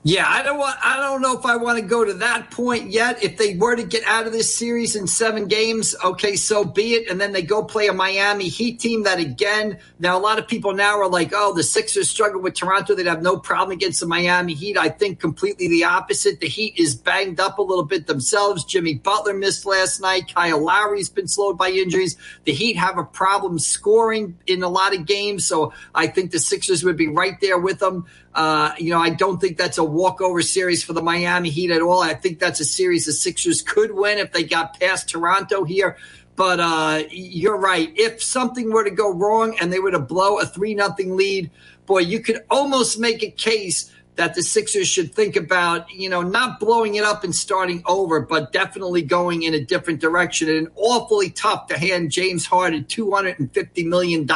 Yeah, 0.05 0.27
I 0.29 0.45
don't 0.45 0.59
want. 0.59 0.79
I 0.83 0.97
don't 0.97 1.21
know 1.21 1.37
if 1.37 1.45
I 1.45 1.57
want 1.57 1.81
to 1.81 1.85
go 1.85 2.05
to 2.05 2.15
that 2.15 2.53
point 2.53 2.91
yet. 2.91 3.23
If 3.23 3.37
they 3.37 3.57
were 3.57 3.75
to 3.75 3.83
get 3.83 4.05
out 4.05 4.27
of 4.27 4.33
this 4.33 4.57
series 4.57 4.95
in 4.95 5.09
seven 5.09 5.49
games, 5.49 5.97
okay, 6.05 6.37
so 6.37 6.65
be 6.65 6.95
it. 6.95 7.11
And 7.11 7.21
then 7.21 7.33
they 7.33 7.43
go 7.43 7.65
play 7.65 7.89
a 7.89 7.93
Miami 7.93 8.49
Heat 8.49 8.79
team 8.79 9.03
that 9.03 9.19
again. 9.19 9.79
Now 9.99 10.17
a 10.17 10.21
lot 10.21 10.39
of 10.39 10.47
people 10.47 10.73
now 10.73 11.01
are 11.01 11.09
like, 11.09 11.33
oh, 11.35 11.53
the 11.53 11.65
Sixers 11.65 12.09
struggle 12.09 12.41
with 12.41 12.55
Toronto. 12.55 12.95
They'd 12.95 13.07
have 13.07 13.23
no 13.23 13.39
problem 13.39 13.77
against 13.77 13.99
the 13.99 14.07
Miami 14.07 14.55
Heat. 14.55 14.79
I 14.79 14.89
think 14.89 15.19
completely 15.19 15.67
the 15.67 15.85
opposite. 15.85 16.39
The 16.39 16.49
Heat 16.49 16.79
is 16.79 16.95
banged 16.95 17.41
up 17.41 17.59
a 17.59 17.63
little 17.63 17.85
bit 17.85 18.07
themselves. 18.07 18.65
Jimmy 18.65 18.95
Butler 18.95 19.35
missed 19.35 19.67
last 19.67 20.01
night. 20.01 20.33
Kyle 20.33 20.63
Lowry's 20.65 21.09
been 21.09 21.27
slowed 21.27 21.59
by 21.59 21.71
injuries. 21.71 22.17
The 22.45 22.53
Heat 22.53 22.77
have 22.77 22.99
a 22.99 23.05
problem 23.05 23.59
scoring 23.59 24.39
in 24.47 24.63
a 24.63 24.69
lot 24.69 24.95
of 24.95 25.07
games, 25.07 25.45
so 25.45 25.73
I 25.93 26.07
think 26.07 26.31
the 26.31 26.39
Sixers 26.39 26.85
would 26.85 26.97
be 26.97 27.09
right 27.09 27.39
there 27.41 27.59
with 27.59 27.81
them. 27.81 28.07
Uh, 28.35 28.73
you 28.79 28.91
know, 28.91 29.01
I 29.01 29.11
don't 29.11 29.41
think 29.41 29.57
that's 29.57 29.79
a 29.79 29.85
walkover 29.85 30.43
series 30.43 30.85
for 30.85 30.93
the 30.93 31.03
Miami 31.03 31.51
Heat 31.51 31.71
at 31.71 31.83
all. 31.83 32.03
I 32.03 32.15
think 32.15 32.39
that's 32.39 32.61
a 32.61 32.65
series 32.65 33.07
the 33.07 33.13
Sixers 33.13 33.63
could 33.63 33.93
win 33.93 34.19
if 34.19 34.33
they 34.33 34.45
got 34.45 34.79
past 34.79 35.09
Toronto 35.09 35.65
here. 35.65 35.97
But 36.37 36.61
uh, 36.61 37.03
you're 37.11 37.59
right. 37.59 37.93
If 37.97 38.23
something 38.23 38.71
were 38.71 38.85
to 38.85 38.93
go 38.93 39.13
wrong 39.13 39.59
and 39.61 39.73
they 39.73 39.81
were 39.81 39.91
to 39.91 39.99
blow 39.99 40.39
a 40.39 40.47
three 40.47 40.75
nothing 40.75 41.17
lead, 41.17 41.51
boy, 41.87 42.01
you 42.01 42.21
could 42.21 42.45
almost 42.49 43.01
make 43.01 43.25
a 43.25 43.31
case 43.31 43.93
that 44.19 44.35
the 44.35 44.43
Sixers 44.43 44.89
should 44.89 45.15
think 45.15 45.37
about, 45.37 45.89
you 45.93 46.09
know, 46.09 46.23
not 46.23 46.59
blowing 46.59 46.97
it 46.97 47.05
up 47.05 47.23
and 47.23 47.33
starting 47.33 47.85
over, 47.87 48.19
but 48.21 48.53
definitely 48.53 49.01
going 49.01 49.45
in 49.45 49.55
a 49.55 49.65
different 49.65 50.01
direction. 50.01 50.49
And 50.49 50.69
awfully 50.75 51.31
tough 51.31 51.69
to 51.69 51.79
hand 51.79 52.11
James 52.11 52.45
Harden 52.45 52.83
$250 52.85 53.87
million 53.87 54.29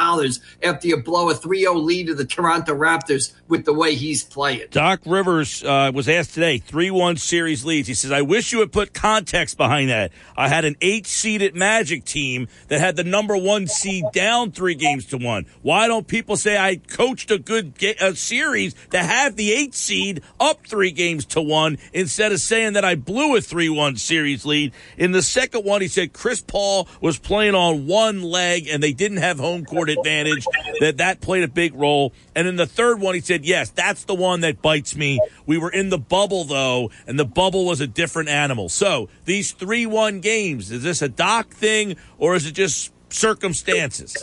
after 0.62 0.86
you 0.86 1.02
blow 1.02 1.30
a 1.30 1.34
3 1.34 1.60
0 1.62 1.74
lead 1.74 2.06
to 2.06 2.14
the 2.14 2.24
Toronto 2.24 2.74
Raptors 2.74 3.32
with 3.48 3.64
the 3.64 3.72
way 3.74 3.96
he's 3.96 4.22
playing. 4.22 4.68
Doc 4.70 5.00
Rivers 5.04 5.64
uh, 5.64 5.90
was 5.92 6.08
asked 6.08 6.34
today, 6.34 6.58
3 6.58 6.92
1 6.92 7.16
series 7.16 7.64
leads. 7.64 7.88
He 7.88 7.94
says, 7.94 8.12
I 8.12 8.22
wish 8.22 8.52
you 8.52 8.58
would 8.58 8.70
put 8.70 8.94
context 8.94 9.56
behind 9.56 9.90
that. 9.90 10.12
I 10.36 10.46
had 10.46 10.64
an 10.64 10.76
eight 10.80 11.08
seeded 11.08 11.56
Magic 11.56 12.04
team 12.04 12.46
that 12.68 12.78
had 12.78 12.94
the 12.94 13.04
number 13.04 13.36
one 13.36 13.66
seed 13.66 14.04
down 14.12 14.52
three 14.52 14.76
games 14.76 15.06
to 15.06 15.18
one. 15.18 15.46
Why 15.62 15.88
don't 15.88 16.06
people 16.06 16.36
say 16.36 16.56
I 16.56 16.76
coached 16.76 17.32
a 17.32 17.38
good 17.38 17.76
ga- 17.76 17.96
a 18.00 18.14
series 18.14 18.74
to 18.90 19.00
have 19.00 19.34
the 19.34 19.52
eight 19.52 19.71
seed 19.74 20.22
up 20.40 20.66
three 20.66 20.90
games 20.90 21.24
to 21.26 21.42
one 21.42 21.78
instead 21.92 22.32
of 22.32 22.40
saying 22.40 22.74
that 22.74 22.84
I 22.84 22.94
blew 22.94 23.36
a 23.36 23.40
3 23.40 23.68
1 23.68 23.96
series 23.96 24.44
lead. 24.44 24.72
In 24.96 25.12
the 25.12 25.22
second 25.22 25.64
one, 25.64 25.80
he 25.80 25.88
said 25.88 26.12
Chris 26.12 26.40
Paul 26.40 26.88
was 27.00 27.18
playing 27.18 27.54
on 27.54 27.86
one 27.86 28.22
leg 28.22 28.68
and 28.68 28.82
they 28.82 28.92
didn't 28.92 29.18
have 29.18 29.38
home 29.38 29.64
court 29.64 29.90
advantage, 29.90 30.46
that 30.80 30.98
that 30.98 31.20
played 31.20 31.42
a 31.42 31.48
big 31.48 31.74
role. 31.74 32.12
And 32.34 32.48
in 32.48 32.56
the 32.56 32.66
third 32.66 33.00
one, 33.00 33.14
he 33.14 33.20
said, 33.20 33.44
yes, 33.44 33.70
that's 33.70 34.04
the 34.04 34.14
one 34.14 34.40
that 34.40 34.62
bites 34.62 34.96
me. 34.96 35.20
We 35.46 35.58
were 35.58 35.70
in 35.70 35.90
the 35.90 35.98
bubble 35.98 36.44
though, 36.44 36.90
and 37.06 37.18
the 37.18 37.24
bubble 37.24 37.66
was 37.66 37.80
a 37.80 37.86
different 37.86 38.28
animal. 38.28 38.68
So 38.68 39.08
these 39.24 39.52
3 39.52 39.86
1 39.86 40.20
games, 40.20 40.70
is 40.70 40.82
this 40.82 41.02
a 41.02 41.08
Doc 41.08 41.48
thing 41.50 41.96
or 42.18 42.34
is 42.34 42.46
it 42.46 42.52
just 42.52 42.92
circumstances? 43.10 44.16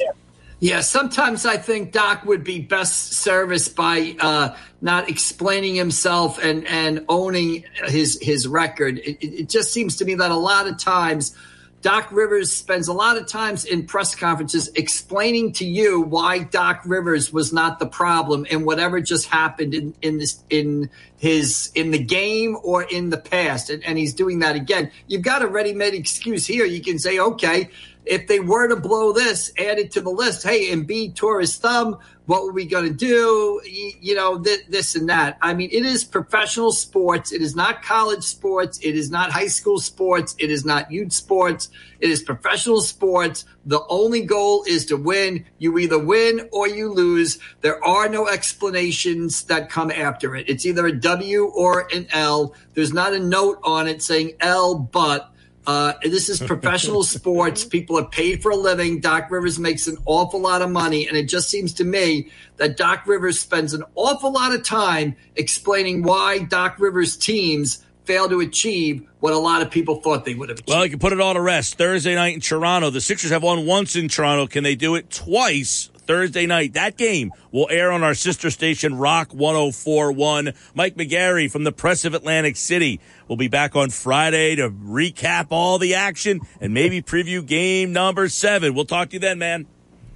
Yeah, 0.61 0.81
sometimes 0.81 1.45
I 1.45 1.55
think 1.55 1.93
Doc 1.93 2.25
would 2.25 2.43
be 2.43 2.59
best 2.59 3.13
serviced 3.13 3.77
by 3.77 4.15
uh, 4.19 4.57
not 4.81 5.09
explaining 5.09 5.75
himself 5.75 6.37
and, 6.43 6.67
and 6.67 7.05
owning 7.07 7.63
his 7.85 8.19
his 8.21 8.45
record. 8.45 8.97
It, 8.97 9.23
it 9.23 9.49
just 9.49 9.71
seems 9.71 9.95
to 9.97 10.05
me 10.05 10.15
that 10.15 10.31
a 10.31 10.35
lot 10.35 10.67
of 10.67 10.77
times 10.77 11.33
Doc 11.81 12.11
Rivers 12.11 12.51
spends 12.51 12.89
a 12.89 12.93
lot 12.93 13.15
of 13.15 13.25
times 13.25 13.63
in 13.63 13.85
press 13.85 14.13
conferences 14.15 14.69
explaining 14.75 15.53
to 15.53 15.65
you 15.65 16.01
why 16.01 16.39
Doc 16.39 16.81
Rivers 16.85 17.31
was 17.31 17.53
not 17.53 17.79
the 17.79 17.87
problem 17.87 18.45
in 18.45 18.65
whatever 18.65 18.99
just 18.99 19.27
happened 19.29 19.73
in, 19.73 19.95
in 20.01 20.17
this 20.17 20.43
in 20.49 20.89
his 21.15 21.71
in 21.73 21.91
the 21.91 22.03
game 22.03 22.57
or 22.63 22.83
in 22.83 23.11
the 23.11 23.17
past. 23.17 23.69
And, 23.69 23.81
and 23.85 23.97
he's 23.97 24.13
doing 24.13 24.39
that 24.39 24.57
again. 24.57 24.91
You've 25.07 25.21
got 25.21 25.41
a 25.41 25.47
ready-made 25.47 25.93
excuse 25.93 26.45
here. 26.45 26.65
You 26.65 26.81
can 26.81 26.99
say, 26.99 27.17
okay, 27.17 27.69
if 28.09 28.25
they 28.25 28.39
were 28.39 28.67
to 28.67 28.75
blow 28.75 29.13
this, 29.13 29.53
add 29.59 29.77
it 29.77 29.91
to 29.91 30.01
the 30.01 30.09
list. 30.09 30.43
Hey, 30.43 30.71
Embiid 30.71 31.15
tore 31.15 31.39
his 31.39 31.57
thumb. 31.57 31.99
What 32.25 32.43
were 32.43 32.51
we 32.51 32.65
going 32.65 32.85
to 32.85 32.93
do? 32.93 33.61
You 33.65 34.15
know, 34.15 34.41
th- 34.41 34.65
this 34.67 34.95
and 34.95 35.09
that. 35.09 35.37
I 35.43 35.53
mean, 35.53 35.69
it 35.71 35.85
is 35.85 36.03
professional 36.03 36.71
sports. 36.71 37.31
It 37.31 37.43
is 37.43 37.55
not 37.55 37.83
college 37.83 38.23
sports. 38.23 38.79
It 38.79 38.95
is 38.95 39.11
not 39.11 39.31
high 39.31 39.47
school 39.47 39.79
sports. 39.79 40.35
It 40.39 40.49
is 40.49 40.65
not 40.65 40.91
youth 40.91 41.13
sports. 41.13 41.69
It 41.99 42.09
is 42.09 42.23
professional 42.23 42.81
sports. 42.81 43.45
The 43.67 43.81
only 43.89 44.23
goal 44.23 44.63
is 44.67 44.87
to 44.87 44.97
win. 44.97 45.45
You 45.59 45.77
either 45.77 45.99
win 45.99 46.49
or 46.51 46.67
you 46.67 46.91
lose. 46.91 47.37
There 47.61 47.83
are 47.83 48.09
no 48.09 48.27
explanations 48.27 49.43
that 49.43 49.69
come 49.69 49.91
after 49.91 50.35
it. 50.35 50.49
It's 50.49 50.65
either 50.65 50.87
a 50.87 50.99
W 50.99 51.45
or 51.45 51.87
an 51.93 52.07
L. 52.11 52.55
There's 52.73 52.93
not 52.93 53.13
a 53.13 53.19
note 53.19 53.59
on 53.63 53.87
it 53.87 54.01
saying 54.01 54.33
L, 54.39 54.75
but 54.75 55.31
uh, 55.69 55.93
this 56.01 56.29
is 56.29 56.39
professional 56.39 57.03
sports. 57.17 57.63
People 57.63 57.99
are 57.99 58.05
paid 58.05 58.41
for 58.41 58.49
a 58.49 58.55
living. 58.55 58.99
Doc 59.01 59.29
Rivers 59.29 59.59
makes 59.59 59.85
an 59.85 59.97
awful 60.07 60.41
lot 60.41 60.63
of 60.63 60.71
money. 60.71 61.07
And 61.07 61.15
it 61.15 61.29
just 61.29 61.47
seems 61.47 61.73
to 61.75 61.83
me 61.83 62.31
that 62.57 62.75
Doc 62.75 63.05
Rivers 63.05 63.39
spends 63.39 63.75
an 63.75 63.83
awful 63.93 64.31
lot 64.31 64.51
of 64.51 64.63
time 64.63 65.15
explaining 65.35 66.01
why 66.01 66.39
Doc 66.39 66.79
Rivers 66.79 67.15
teams 67.15 67.85
fail 68.05 68.27
to 68.29 68.39
achieve 68.39 69.07
what 69.19 69.33
a 69.33 69.37
lot 69.37 69.61
of 69.61 69.69
people 69.69 69.97
thought 69.97 70.25
they 70.25 70.33
would 70.33 70.49
have 70.49 70.57
achieved. 70.57 70.69
Well, 70.69 70.83
you 70.85 70.89
can 70.89 70.97
put 70.97 71.13
it 71.13 71.21
all 71.21 71.35
to 71.35 71.41
rest. 71.41 71.77
Thursday 71.77 72.15
night 72.15 72.33
in 72.33 72.41
Toronto. 72.41 72.89
The 72.89 73.01
Sixers 73.01 73.29
have 73.29 73.43
won 73.43 73.67
once 73.67 73.95
in 73.95 74.09
Toronto. 74.09 74.47
Can 74.47 74.63
they 74.63 74.73
do 74.73 74.95
it 74.95 75.11
twice 75.11 75.91
Thursday 76.09 76.47
night? 76.47 76.73
That 76.73 76.97
game 76.97 77.31
will 77.51 77.67
air 77.69 77.91
on 77.91 78.01
our 78.01 78.15
sister 78.15 78.49
station, 78.49 78.97
Rock 78.97 79.31
1041. 79.31 80.53
Mike 80.73 80.95
McGarry 80.95 81.51
from 81.51 81.63
the 81.63 81.71
Press 81.71 82.03
of 82.03 82.15
Atlantic 82.15 82.57
City 82.57 82.99
will 83.27 83.37
be 83.37 83.47
back 83.47 83.75
on 83.75 83.91
Friday 83.91 84.55
to 84.55 84.71
recap 84.71 85.49
all 85.51 85.77
the 85.77 85.93
action 85.93 86.41
and 86.59 86.73
maybe 86.73 87.03
preview 87.03 87.45
game 87.45 87.93
number 87.93 88.27
seven. 88.27 88.73
We'll 88.73 88.85
talk 88.85 89.09
to 89.09 89.17
you 89.17 89.19
then, 89.19 89.37
man. 89.37 89.67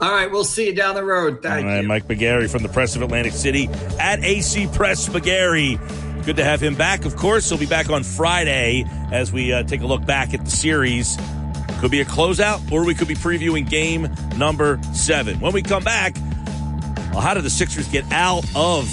All 0.02 0.12
right, 0.12 0.32
we'll 0.32 0.44
see 0.44 0.66
you 0.66 0.74
down 0.74 0.96
the 0.96 1.04
road. 1.04 1.44
Thank 1.44 1.64
all 1.64 1.72
right, 1.72 1.82
you. 1.84 1.88
Mike 1.88 2.08
McGarry 2.08 2.50
from 2.50 2.64
the 2.64 2.70
Press 2.70 2.96
of 2.96 3.04
Atlantic 3.04 3.34
City 3.34 3.70
at 4.00 4.24
AC 4.24 4.68
Press 4.74 5.08
McGarry. 5.10 5.78
Good 6.26 6.38
to 6.38 6.44
have 6.44 6.60
him 6.60 6.74
back. 6.74 7.06
Of 7.06 7.16
course, 7.18 7.48
he'll 7.50 7.60
be 7.60 7.68
back 7.68 7.91
on 7.91 8.02
Friday 8.02 8.84
as 9.12 9.32
we 9.32 9.54
uh, 9.54 9.62
take 9.62 9.82
a 9.82 9.86
look 9.86 10.04
back 10.08 10.34
at 10.34 10.44
the 10.44 10.52
series. 10.52 11.20
Could 11.84 11.92
be 11.92 12.00
a 12.00 12.06
closeout, 12.06 12.72
or 12.72 12.86
we 12.86 12.96
could 12.96 13.10
be 13.10 13.14
previewing 13.14 13.70
game 13.70 14.08
number 14.38 14.80
seven. 14.94 15.42
When 15.42 15.52
we 15.52 15.62
come 15.62 15.84
back, 15.84 16.16
well, 17.12 17.20
how 17.20 17.34
did 17.34 17.44
the 17.44 17.50
Sixers 17.50 17.90
get 17.90 18.10
out 18.10 18.46
of 18.56 18.90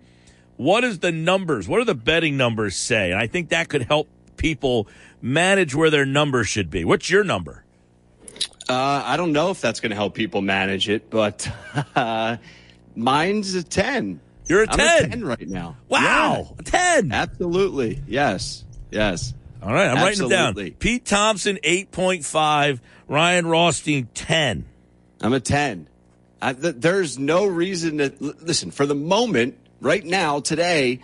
What 0.57 0.83
is 0.83 0.99
the 0.99 1.11
numbers? 1.11 1.67
What 1.67 1.79
are 1.79 1.85
the 1.85 1.95
betting 1.95 2.35
numbers 2.35 2.75
say? 2.75 3.11
And 3.11 3.19
I 3.19 3.27
think 3.27 3.49
that 3.49 3.69
could 3.69 3.83
help 3.83 4.07
people 4.39 4.87
manage 5.21 5.75
where 5.75 5.91
their 5.91 6.05
number 6.05 6.43
should 6.43 6.71
be. 6.71 6.83
What's 6.83 7.11
your 7.11 7.23
number? 7.23 7.63
Uh, 8.67 9.03
I 9.05 9.17
don't 9.17 9.31
know 9.31 9.51
if 9.51 9.61
that's 9.61 9.79
going 9.79 9.91
to 9.91 9.95
help 9.95 10.15
people 10.15 10.41
manage 10.41 10.89
it, 10.89 11.09
but 11.09 11.47
uh, 11.95 12.37
mine's 12.95 13.53
a 13.53 13.63
10. 13.63 14.19
You're 14.47 14.63
a 14.63 14.67
I'm 14.69 14.77
10. 14.77 15.05
a 15.05 15.09
10 15.09 15.25
right 15.25 15.47
now. 15.47 15.77
Wow, 15.87 16.55
a 16.57 16.63
10. 16.63 17.11
Absolutely. 17.11 18.01
Yes. 18.07 18.63
Yes. 18.89 19.33
All 19.61 19.73
right, 19.73 19.87
I'm 19.89 19.97
writing 19.97 20.25
it 20.25 20.29
down. 20.29 20.55
Pete 20.79 21.05
Thompson, 21.05 21.59
8.5. 21.63 22.79
Ryan 23.07 23.47
Rothstein, 23.47 24.07
10. 24.13 24.65
I'm 25.21 25.33
a 25.33 25.39
10. 25.39 25.87
I, 26.41 26.53
th- 26.53 26.75
there's 26.77 27.19
no 27.19 27.45
reason 27.45 27.97
to 27.97 28.13
l- 28.21 28.33
listen 28.41 28.71
for 28.71 28.85
the 28.85 28.95
moment, 28.95 29.57
right 29.81 30.05
now, 30.05 30.39
today, 30.39 31.01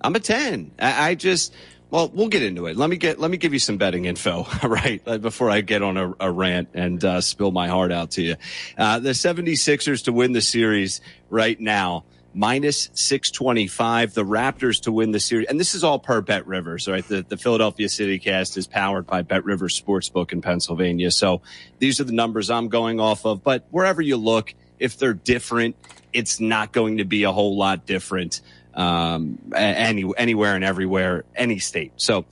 I'm 0.00 0.14
a 0.14 0.20
10. 0.20 0.70
I, 0.78 1.10
I 1.10 1.14
just, 1.16 1.52
well, 1.90 2.08
we'll 2.14 2.28
get 2.28 2.42
into 2.42 2.66
it. 2.66 2.76
Let 2.76 2.88
me 2.88 2.96
get, 2.96 3.18
let 3.18 3.30
me 3.30 3.36
give 3.36 3.52
you 3.52 3.58
some 3.58 3.76
betting 3.76 4.04
info, 4.04 4.46
right? 4.66 5.02
uh, 5.06 5.18
Before 5.18 5.50
I 5.50 5.60
get 5.60 5.82
on 5.82 5.96
a, 5.96 6.14
a 6.20 6.30
rant 6.30 6.68
and 6.74 7.04
uh, 7.04 7.20
spill 7.20 7.50
my 7.50 7.68
heart 7.68 7.92
out 7.92 8.12
to 8.12 8.22
you. 8.22 8.36
Uh, 8.78 9.00
the 9.00 9.10
76ers 9.10 10.04
to 10.04 10.12
win 10.12 10.32
the 10.32 10.40
series 10.40 11.00
right 11.30 11.58
now, 11.58 12.04
minus 12.32 12.90
625. 12.94 14.14
The 14.14 14.24
Raptors 14.24 14.82
to 14.82 14.92
win 14.92 15.10
the 15.10 15.18
series. 15.20 15.48
And 15.48 15.58
this 15.58 15.74
is 15.74 15.82
all 15.82 15.98
per 15.98 16.20
Bet 16.20 16.46
Rivers, 16.46 16.86
right? 16.86 17.06
The, 17.06 17.22
the 17.28 17.36
Philadelphia 17.36 17.88
City 17.88 18.18
cast 18.20 18.56
is 18.56 18.68
powered 18.68 19.06
by 19.06 19.22
Bet 19.22 19.44
Rivers 19.44 19.80
Sportsbook 19.80 20.32
in 20.32 20.42
Pennsylvania. 20.42 21.10
So 21.10 21.42
these 21.80 22.00
are 22.00 22.04
the 22.04 22.12
numbers 22.12 22.50
I'm 22.50 22.68
going 22.68 23.00
off 23.00 23.26
of. 23.26 23.42
But 23.42 23.66
wherever 23.70 24.00
you 24.00 24.16
look, 24.16 24.54
if 24.78 24.96
they're 24.96 25.12
different, 25.12 25.74
it's 26.12 26.40
not 26.40 26.72
going 26.72 26.98
to 26.98 27.04
be 27.04 27.24
a 27.24 27.32
whole 27.32 27.56
lot 27.56 27.84
different 27.86 28.40
um, 28.74 29.38
any, 29.54 30.10
anywhere 30.16 30.54
and 30.54 30.64
everywhere, 30.64 31.24
any 31.34 31.58
state. 31.58 31.92
So 31.96 32.24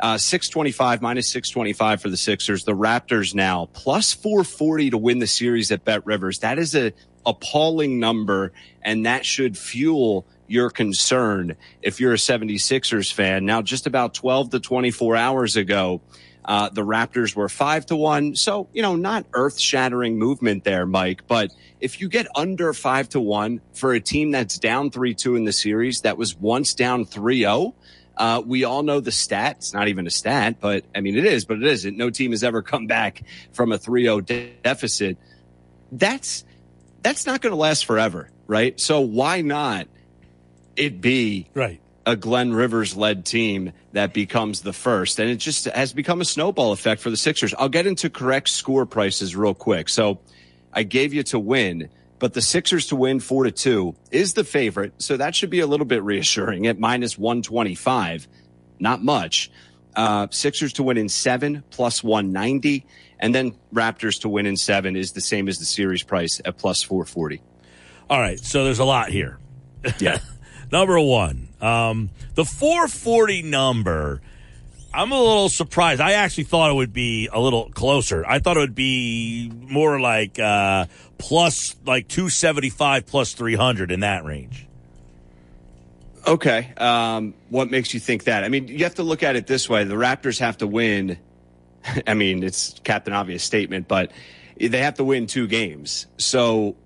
uh, 0.00 0.18
625 0.18 1.02
minus 1.02 1.28
625 1.28 2.02
for 2.02 2.08
the 2.08 2.16
Sixers. 2.16 2.64
The 2.64 2.72
Raptors 2.72 3.34
now 3.34 3.68
plus 3.72 4.12
440 4.12 4.90
to 4.90 4.98
win 4.98 5.18
the 5.18 5.26
series 5.26 5.70
at 5.70 5.84
Bet 5.84 6.04
Rivers. 6.04 6.40
That 6.40 6.58
is 6.58 6.74
a 6.74 6.92
appalling 7.26 8.00
number, 8.00 8.52
and 8.82 9.06
that 9.06 9.24
should 9.24 9.56
fuel 9.56 10.26
your 10.46 10.70
concern 10.70 11.56
if 11.80 12.00
you're 12.00 12.12
a 12.12 12.16
76ers 12.16 13.12
fan. 13.12 13.46
Now, 13.46 13.62
just 13.62 13.86
about 13.86 14.14
12 14.14 14.50
to 14.50 14.60
24 14.60 15.16
hours 15.16 15.56
ago, 15.56 16.02
uh, 16.44 16.68
the 16.68 16.82
Raptors 16.82 17.34
were 17.34 17.48
five 17.48 17.86
to 17.86 17.96
one. 17.96 18.34
So, 18.36 18.68
you 18.72 18.82
know, 18.82 18.96
not 18.96 19.26
earth 19.32 19.58
shattering 19.58 20.18
movement 20.18 20.64
there, 20.64 20.86
Mike. 20.86 21.22
But 21.26 21.50
if 21.80 22.00
you 22.00 22.08
get 22.08 22.26
under 22.34 22.72
five 22.72 23.08
to 23.10 23.20
one 23.20 23.60
for 23.72 23.92
a 23.92 24.00
team 24.00 24.30
that's 24.30 24.58
down 24.58 24.90
3 24.90 25.14
2 25.14 25.36
in 25.36 25.44
the 25.44 25.52
series, 25.52 26.02
that 26.02 26.18
was 26.18 26.36
once 26.36 26.74
down 26.74 27.04
3 27.06 27.38
0, 27.38 27.74
uh, 28.16 28.42
we 28.44 28.64
all 28.64 28.82
know 28.82 29.00
the 29.00 29.10
stat. 29.12 29.56
It's 29.58 29.72
not 29.72 29.88
even 29.88 30.06
a 30.06 30.10
stat, 30.10 30.56
but 30.60 30.84
I 30.94 31.00
mean, 31.00 31.16
it 31.16 31.24
is, 31.24 31.44
but 31.44 31.56
it 31.56 31.64
isn't. 31.64 31.96
No 31.96 32.10
team 32.10 32.30
has 32.32 32.44
ever 32.44 32.62
come 32.62 32.86
back 32.86 33.22
from 33.52 33.72
a 33.72 33.78
3 33.78 34.04
0 34.04 34.20
deficit. 34.20 35.16
That's, 35.90 36.44
that's 37.02 37.26
not 37.26 37.40
going 37.40 37.52
to 37.52 37.56
last 37.56 37.86
forever, 37.86 38.30
right? 38.46 38.78
So 38.78 39.00
why 39.00 39.40
not 39.40 39.88
it 40.76 41.00
be 41.00 41.48
Right. 41.54 41.80
a 42.04 42.16
Glenn 42.16 42.52
Rivers 42.52 42.96
led 42.96 43.24
team 43.24 43.72
that 43.94 44.12
becomes 44.12 44.60
the 44.60 44.72
first. 44.72 45.18
And 45.20 45.30
it 45.30 45.36
just 45.36 45.66
has 45.66 45.92
become 45.92 46.20
a 46.20 46.24
snowball 46.24 46.72
effect 46.72 47.00
for 47.00 47.10
the 47.10 47.16
Sixers. 47.16 47.54
I'll 47.54 47.68
get 47.68 47.86
into 47.86 48.10
correct 48.10 48.48
score 48.48 48.86
prices 48.86 49.34
real 49.34 49.54
quick. 49.54 49.88
So 49.88 50.18
I 50.72 50.82
gave 50.82 51.14
you 51.14 51.22
to 51.24 51.38
win, 51.38 51.88
but 52.18 52.34
the 52.34 52.42
Sixers 52.42 52.88
to 52.88 52.96
win 52.96 53.20
four 53.20 53.44
to 53.44 53.52
two 53.52 53.94
is 54.10 54.34
the 54.34 54.42
favorite. 54.42 54.94
So 54.98 55.16
that 55.16 55.36
should 55.36 55.50
be 55.50 55.60
a 55.60 55.66
little 55.66 55.86
bit 55.86 56.02
reassuring 56.02 56.66
at 56.66 56.78
minus 56.78 57.16
125. 57.16 58.26
Not 58.80 59.02
much. 59.02 59.50
Uh, 59.94 60.26
Sixers 60.30 60.72
to 60.74 60.82
win 60.82 60.98
in 60.98 61.08
seven 61.08 61.62
plus 61.70 62.02
190. 62.02 62.84
And 63.20 63.32
then 63.32 63.54
Raptors 63.72 64.20
to 64.22 64.28
win 64.28 64.44
in 64.44 64.56
seven 64.56 64.96
is 64.96 65.12
the 65.12 65.20
same 65.20 65.46
as 65.46 65.60
the 65.60 65.64
series 65.64 66.02
price 66.02 66.40
at 66.44 66.58
plus 66.58 66.82
440. 66.82 67.40
All 68.10 68.20
right, 68.20 68.40
so 68.40 68.64
there's 68.64 68.80
a 68.80 68.84
lot 68.84 69.10
here. 69.10 69.38
Yeah. 70.00 70.18
Number 70.72 70.98
one, 71.00 71.48
um, 71.60 72.10
the 72.34 72.44
440 72.44 73.42
number. 73.42 74.20
I'm 74.92 75.10
a 75.10 75.18
little 75.18 75.48
surprised. 75.48 76.00
I 76.00 76.12
actually 76.12 76.44
thought 76.44 76.70
it 76.70 76.74
would 76.74 76.92
be 76.92 77.28
a 77.32 77.40
little 77.40 77.68
closer. 77.70 78.24
I 78.24 78.38
thought 78.38 78.56
it 78.56 78.60
would 78.60 78.76
be 78.76 79.50
more 79.52 80.00
like 80.00 80.38
uh, 80.38 80.86
plus 81.18 81.74
like 81.84 82.06
275 82.06 83.04
plus 83.06 83.32
300 83.32 83.90
in 83.90 84.00
that 84.00 84.24
range. 84.24 84.66
Okay. 86.26 86.72
Um, 86.76 87.34
what 87.50 87.70
makes 87.70 87.92
you 87.92 88.00
think 88.00 88.24
that? 88.24 88.44
I 88.44 88.48
mean, 88.48 88.68
you 88.68 88.84
have 88.84 88.94
to 88.94 89.02
look 89.02 89.22
at 89.22 89.36
it 89.36 89.46
this 89.46 89.68
way. 89.68 89.84
The 89.84 89.94
Raptors 89.94 90.38
have 90.38 90.58
to 90.58 90.66
win. 90.66 91.18
I 92.06 92.14
mean, 92.14 92.42
it's 92.42 92.78
Captain 92.84 93.12
Obvious 93.12 93.42
statement, 93.42 93.88
but 93.88 94.12
they 94.56 94.78
have 94.78 94.94
to 94.94 95.04
win 95.04 95.26
two 95.26 95.46
games. 95.46 96.06
So, 96.18 96.76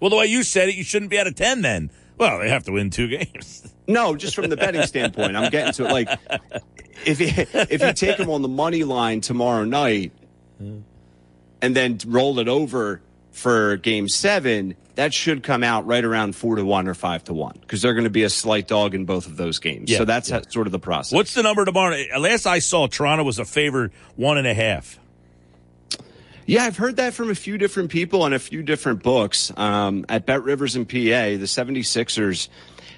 Well, 0.00 0.10
the 0.10 0.16
way 0.16 0.26
you 0.26 0.44
said 0.44 0.68
it, 0.68 0.76
you 0.76 0.84
shouldn't 0.84 1.10
be 1.10 1.18
at 1.18 1.26
a 1.26 1.32
10 1.32 1.62
then. 1.62 1.90
Well, 2.18 2.38
they 2.38 2.48
have 2.48 2.64
to 2.64 2.72
win 2.72 2.90
two 2.90 3.08
games. 3.08 3.72
no, 3.86 4.16
just 4.16 4.34
from 4.34 4.48
the 4.48 4.56
betting 4.56 4.82
standpoint, 4.82 5.36
I'm 5.36 5.50
getting 5.50 5.72
to 5.74 5.86
it. 5.86 5.92
Like, 5.92 6.08
if 7.04 7.20
you, 7.20 7.28
if 7.70 7.82
you 7.82 7.92
take 7.92 8.16
them 8.16 8.30
on 8.30 8.42
the 8.42 8.48
money 8.48 8.84
line 8.84 9.20
tomorrow 9.20 9.64
night 9.64 10.12
and 10.58 10.84
then 11.60 11.98
roll 12.06 12.38
it 12.38 12.48
over 12.48 13.02
for 13.32 13.76
game 13.76 14.08
seven, 14.08 14.76
that 14.94 15.12
should 15.12 15.42
come 15.42 15.62
out 15.62 15.86
right 15.86 16.04
around 16.04 16.34
four 16.34 16.56
to 16.56 16.64
one 16.64 16.88
or 16.88 16.94
five 16.94 17.22
to 17.24 17.34
one 17.34 17.58
because 17.60 17.82
they're 17.82 17.94
going 17.94 18.04
to 18.04 18.10
be 18.10 18.22
a 18.22 18.30
slight 18.30 18.66
dog 18.66 18.94
in 18.94 19.04
both 19.04 19.26
of 19.26 19.36
those 19.36 19.58
games. 19.58 19.90
Yeah, 19.90 19.98
so 19.98 20.04
that's 20.06 20.30
yeah. 20.30 20.40
sort 20.48 20.66
of 20.66 20.72
the 20.72 20.78
process. 20.78 21.14
What's 21.14 21.34
the 21.34 21.42
number 21.42 21.64
tomorrow? 21.64 21.96
Last 22.18 22.46
I 22.46 22.60
saw, 22.60 22.86
Toronto 22.86 23.24
was 23.24 23.38
a 23.38 23.44
favorite 23.44 23.92
one 24.16 24.38
and 24.38 24.46
a 24.46 24.54
half. 24.54 24.98
Yeah, 26.46 26.64
I've 26.64 26.76
heard 26.76 26.96
that 26.96 27.12
from 27.12 27.30
a 27.30 27.34
few 27.34 27.58
different 27.58 27.90
people 27.90 28.24
and 28.24 28.32
a 28.32 28.38
few 28.38 28.62
different 28.62 29.02
books. 29.02 29.52
Um, 29.56 30.06
at 30.08 30.26
Bet 30.26 30.44
Rivers 30.44 30.76
and 30.76 30.88
PA, 30.88 30.94
the 30.94 31.38
76ers, 31.46 32.48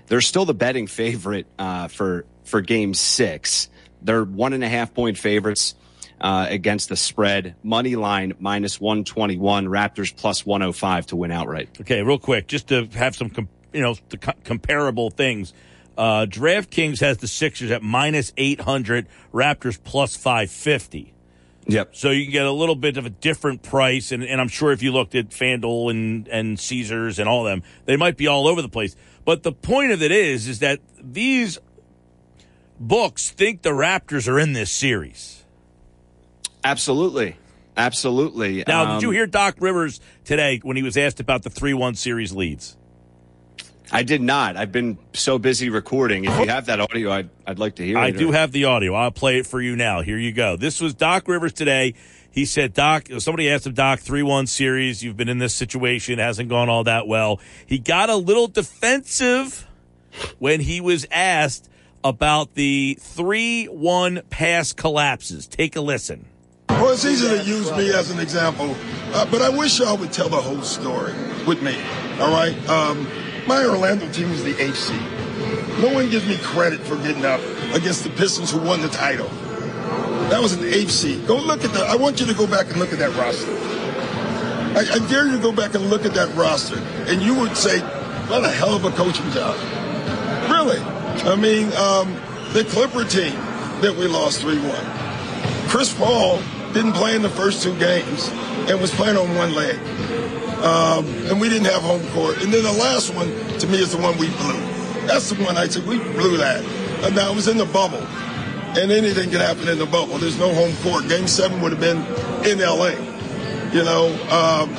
they're 0.06 0.20
still 0.20 0.44
the 0.44 0.54
betting 0.54 0.86
favorite 0.86 1.46
uh, 1.58 1.88
for 1.88 2.26
for 2.44 2.60
game 2.60 2.94
six. 2.94 3.68
They're 4.02 4.24
one 4.24 4.52
and 4.52 4.62
a 4.62 4.68
half 4.68 4.94
point 4.94 5.18
favorites 5.18 5.74
uh, 6.20 6.46
against 6.48 6.88
the 6.88 6.96
spread. 6.96 7.56
Money 7.62 7.96
line 7.96 8.34
minus 8.38 8.80
121, 8.80 9.66
Raptors 9.66 10.14
plus 10.14 10.44
105 10.44 11.06
to 11.06 11.16
win 11.16 11.30
outright. 11.30 11.70
Okay, 11.80 12.02
real 12.02 12.18
quick, 12.18 12.48
just 12.48 12.68
to 12.68 12.86
have 12.94 13.16
some, 13.16 13.30
com- 13.30 13.48
you 13.72 13.80
know, 13.80 13.94
co- 14.20 14.32
comparable 14.44 15.10
things. 15.10 15.52
Uh, 15.96 16.26
DraftKings 16.28 17.00
has 17.00 17.18
the 17.18 17.26
Sixers 17.26 17.70
at 17.70 17.82
minus 17.82 18.32
800, 18.36 19.06
Raptors 19.32 19.82
plus 19.82 20.16
550. 20.16 21.12
Yep. 21.68 21.94
So 21.96 22.10
you 22.10 22.24
can 22.24 22.32
get 22.32 22.46
a 22.46 22.52
little 22.52 22.74
bit 22.74 22.96
of 22.96 23.04
a 23.04 23.10
different 23.10 23.62
price, 23.62 24.10
and, 24.10 24.24
and 24.24 24.40
I'm 24.40 24.48
sure 24.48 24.72
if 24.72 24.82
you 24.82 24.90
looked 24.90 25.14
at 25.14 25.28
FanDuel 25.28 25.90
and, 25.90 26.26
and 26.28 26.58
Caesars 26.58 27.18
and 27.18 27.28
all 27.28 27.46
of 27.46 27.52
them, 27.52 27.62
they 27.84 27.96
might 27.96 28.16
be 28.16 28.26
all 28.26 28.48
over 28.48 28.62
the 28.62 28.70
place. 28.70 28.96
But 29.26 29.42
the 29.42 29.52
point 29.52 29.92
of 29.92 30.02
it 30.02 30.10
is, 30.10 30.48
is 30.48 30.60
that 30.60 30.80
these 30.98 31.58
books 32.80 33.30
think 33.30 33.60
the 33.60 33.70
Raptors 33.70 34.26
are 34.26 34.38
in 34.38 34.54
this 34.54 34.70
series. 34.70 35.44
Absolutely. 36.64 37.36
Absolutely. 37.76 38.64
Now, 38.66 38.84
Um, 38.84 38.96
did 38.96 39.02
you 39.02 39.10
hear 39.10 39.26
Doc 39.26 39.56
Rivers 39.60 40.00
today 40.24 40.60
when 40.62 40.76
he 40.78 40.82
was 40.82 40.96
asked 40.96 41.20
about 41.20 41.42
the 41.42 41.50
3 41.50 41.74
1 41.74 41.94
series 41.96 42.32
leads? 42.32 42.77
I 43.90 44.02
did 44.02 44.20
not. 44.20 44.56
I've 44.56 44.72
been 44.72 44.98
so 45.14 45.38
busy 45.38 45.70
recording. 45.70 46.24
If 46.24 46.38
you 46.38 46.48
have 46.48 46.66
that 46.66 46.80
audio, 46.80 47.10
I'd, 47.10 47.30
I'd 47.46 47.58
like 47.58 47.76
to 47.76 47.84
hear 47.84 47.96
I 47.96 48.08
it. 48.08 48.14
I 48.14 48.18
do 48.18 48.32
have 48.32 48.52
the 48.52 48.64
audio. 48.64 48.94
I'll 48.94 49.10
play 49.10 49.38
it 49.38 49.46
for 49.46 49.60
you 49.60 49.76
now. 49.76 50.02
Here 50.02 50.18
you 50.18 50.32
go. 50.32 50.56
This 50.56 50.80
was 50.80 50.94
Doc 50.94 51.26
Rivers 51.26 51.52
today. 51.54 51.94
He 52.30 52.44
said, 52.44 52.74
Doc, 52.74 53.08
somebody 53.18 53.50
asked 53.50 53.66
him, 53.66 53.74
Doc, 53.74 54.00
3 54.00 54.22
1 54.22 54.46
series. 54.46 55.02
You've 55.02 55.16
been 55.16 55.28
in 55.28 55.38
this 55.38 55.54
situation. 55.54 56.18
It 56.18 56.22
hasn't 56.22 56.50
gone 56.50 56.68
all 56.68 56.84
that 56.84 57.08
well. 57.08 57.40
He 57.66 57.78
got 57.78 58.10
a 58.10 58.16
little 58.16 58.46
defensive 58.46 59.66
when 60.38 60.60
he 60.60 60.80
was 60.80 61.06
asked 61.10 61.70
about 62.04 62.54
the 62.54 62.98
3 63.00 63.66
1 63.66 64.22
pass 64.28 64.72
collapses. 64.72 65.46
Take 65.46 65.76
a 65.76 65.80
listen. 65.80 66.26
Well, 66.68 66.92
it's 66.92 67.04
easy 67.04 67.26
to 67.26 67.42
use 67.42 67.72
me 67.72 67.92
as 67.92 68.10
an 68.10 68.20
example, 68.20 68.76
uh, 69.12 69.26
but 69.30 69.40
I 69.42 69.48
wish 69.48 69.80
y'all 69.80 69.96
would 69.96 70.12
tell 70.12 70.28
the 70.28 70.36
whole 70.36 70.62
story 70.62 71.14
with 71.46 71.62
me. 71.62 71.76
All 72.20 72.30
right? 72.30 72.54
Um, 72.68 73.08
my 73.48 73.64
Orlando 73.64 74.06
team 74.12 74.30
is 74.30 74.44
the 74.44 74.52
HC. 74.52 74.92
No 75.80 75.92
one 75.94 76.10
gives 76.10 76.28
me 76.28 76.36
credit 76.36 76.80
for 76.80 76.96
getting 76.96 77.24
up 77.24 77.40
against 77.72 78.04
the 78.04 78.10
Pistons 78.10 78.50
who 78.52 78.58
won 78.58 78.82
the 78.82 78.88
title. 78.88 79.28
That 80.28 80.42
was 80.42 80.52
an 80.52 80.64
HC. 80.64 81.26
Go 81.26 81.36
look 81.36 81.64
at 81.64 81.72
that. 81.72 81.88
I 81.88 81.96
want 81.96 82.20
you 82.20 82.26
to 82.26 82.34
go 82.34 82.46
back 82.46 82.68
and 82.68 82.76
look 82.76 82.92
at 82.92 82.98
that 82.98 83.16
roster. 83.16 83.50
I, 84.76 84.96
I 84.96 85.08
dare 85.08 85.26
you 85.26 85.36
to 85.36 85.42
go 85.42 85.50
back 85.50 85.74
and 85.74 85.88
look 85.88 86.04
at 86.04 86.12
that 86.12 86.34
roster, 86.36 86.78
and 87.10 87.22
you 87.22 87.34
would 87.36 87.56
say, 87.56 87.80
what 88.28 88.44
a 88.44 88.50
hell 88.50 88.76
of 88.76 88.84
a 88.84 88.90
coaching 88.90 89.30
job. 89.30 89.56
Really. 90.50 90.78
I 91.24 91.34
mean, 91.34 91.72
um, 91.72 92.12
the 92.52 92.64
Clipper 92.68 93.04
team 93.04 93.32
that 93.80 93.96
we 93.98 94.06
lost 94.08 94.42
3 94.42 94.58
1. 94.58 95.68
Chris 95.68 95.94
Paul 95.94 96.42
didn't 96.74 96.92
play 96.92 97.16
in 97.16 97.22
the 97.22 97.30
first 97.30 97.62
two 97.62 97.76
games 97.78 98.28
and 98.68 98.78
was 98.78 98.94
playing 98.94 99.16
on 99.16 99.34
one 99.34 99.54
leg. 99.54 99.78
Um, 100.62 101.06
and 101.26 101.40
we 101.40 101.48
didn't 101.48 101.66
have 101.66 101.82
home 101.82 102.06
court. 102.08 102.42
And 102.42 102.52
then 102.52 102.64
the 102.64 102.72
last 102.72 103.14
one, 103.14 103.28
to 103.58 103.66
me, 103.68 103.78
is 103.78 103.92
the 103.92 103.98
one 103.98 104.18
we 104.18 104.28
blew. 104.28 104.60
That's 105.06 105.30
the 105.30 105.42
one 105.42 105.56
I 105.56 105.68
said, 105.68 105.86
we 105.86 105.98
blew 105.98 106.36
that. 106.38 106.64
And 107.04 107.14
now 107.14 107.30
it 107.30 107.36
was 107.36 107.48
in 107.48 107.56
the 107.56 107.66
bubble. 107.66 108.02
And 108.76 108.90
anything 108.90 109.30
can 109.30 109.40
happen 109.40 109.68
in 109.68 109.78
the 109.78 109.86
bubble. 109.86 110.18
There's 110.18 110.38
no 110.38 110.52
home 110.52 110.74
court. 110.82 111.08
Game 111.08 111.26
seven 111.26 111.60
would 111.62 111.72
have 111.72 111.80
been 111.80 111.98
in 112.44 112.58
LA, 112.58 112.90
you 113.72 113.84
know. 113.84 114.08
Um, 114.30 114.74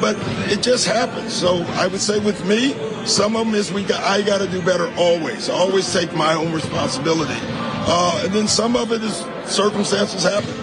but 0.00 0.16
it 0.50 0.62
just 0.62 0.86
happens. 0.86 1.32
So 1.32 1.62
I 1.74 1.86
would 1.86 2.00
say 2.00 2.18
with 2.18 2.44
me, 2.46 2.74
some 3.06 3.36
of 3.36 3.46
them 3.46 3.54
is 3.54 3.72
we 3.72 3.84
got, 3.84 4.02
I 4.02 4.22
got 4.22 4.38
to 4.38 4.48
do 4.48 4.60
better 4.62 4.92
always. 4.96 5.48
I 5.48 5.54
always 5.54 5.92
take 5.92 6.12
my 6.14 6.34
own 6.34 6.52
responsibility. 6.52 7.38
Uh, 7.38 8.22
and 8.24 8.32
then 8.32 8.48
some 8.48 8.76
of 8.76 8.92
it 8.92 9.02
is 9.02 9.24
circumstances 9.44 10.22
happen. 10.22 10.54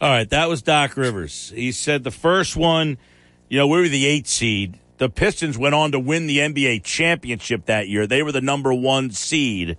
All 0.00 0.10
right, 0.10 0.28
that 0.30 0.48
was 0.48 0.62
Doc 0.62 0.96
Rivers. 0.96 1.52
He 1.54 1.72
said 1.72 2.04
the 2.04 2.10
first 2.10 2.56
one, 2.56 2.98
you 3.48 3.58
know, 3.58 3.66
we 3.66 3.80
were 3.80 3.88
the 3.88 4.06
eight 4.06 4.26
seed. 4.26 4.78
The 4.98 5.08
Pistons 5.08 5.58
went 5.58 5.74
on 5.74 5.92
to 5.92 5.98
win 5.98 6.26
the 6.26 6.38
NBA 6.38 6.84
championship 6.84 7.66
that 7.66 7.88
year. 7.88 8.06
They 8.06 8.22
were 8.22 8.32
the 8.32 8.40
number 8.40 8.72
one 8.72 9.10
seed. 9.10 9.76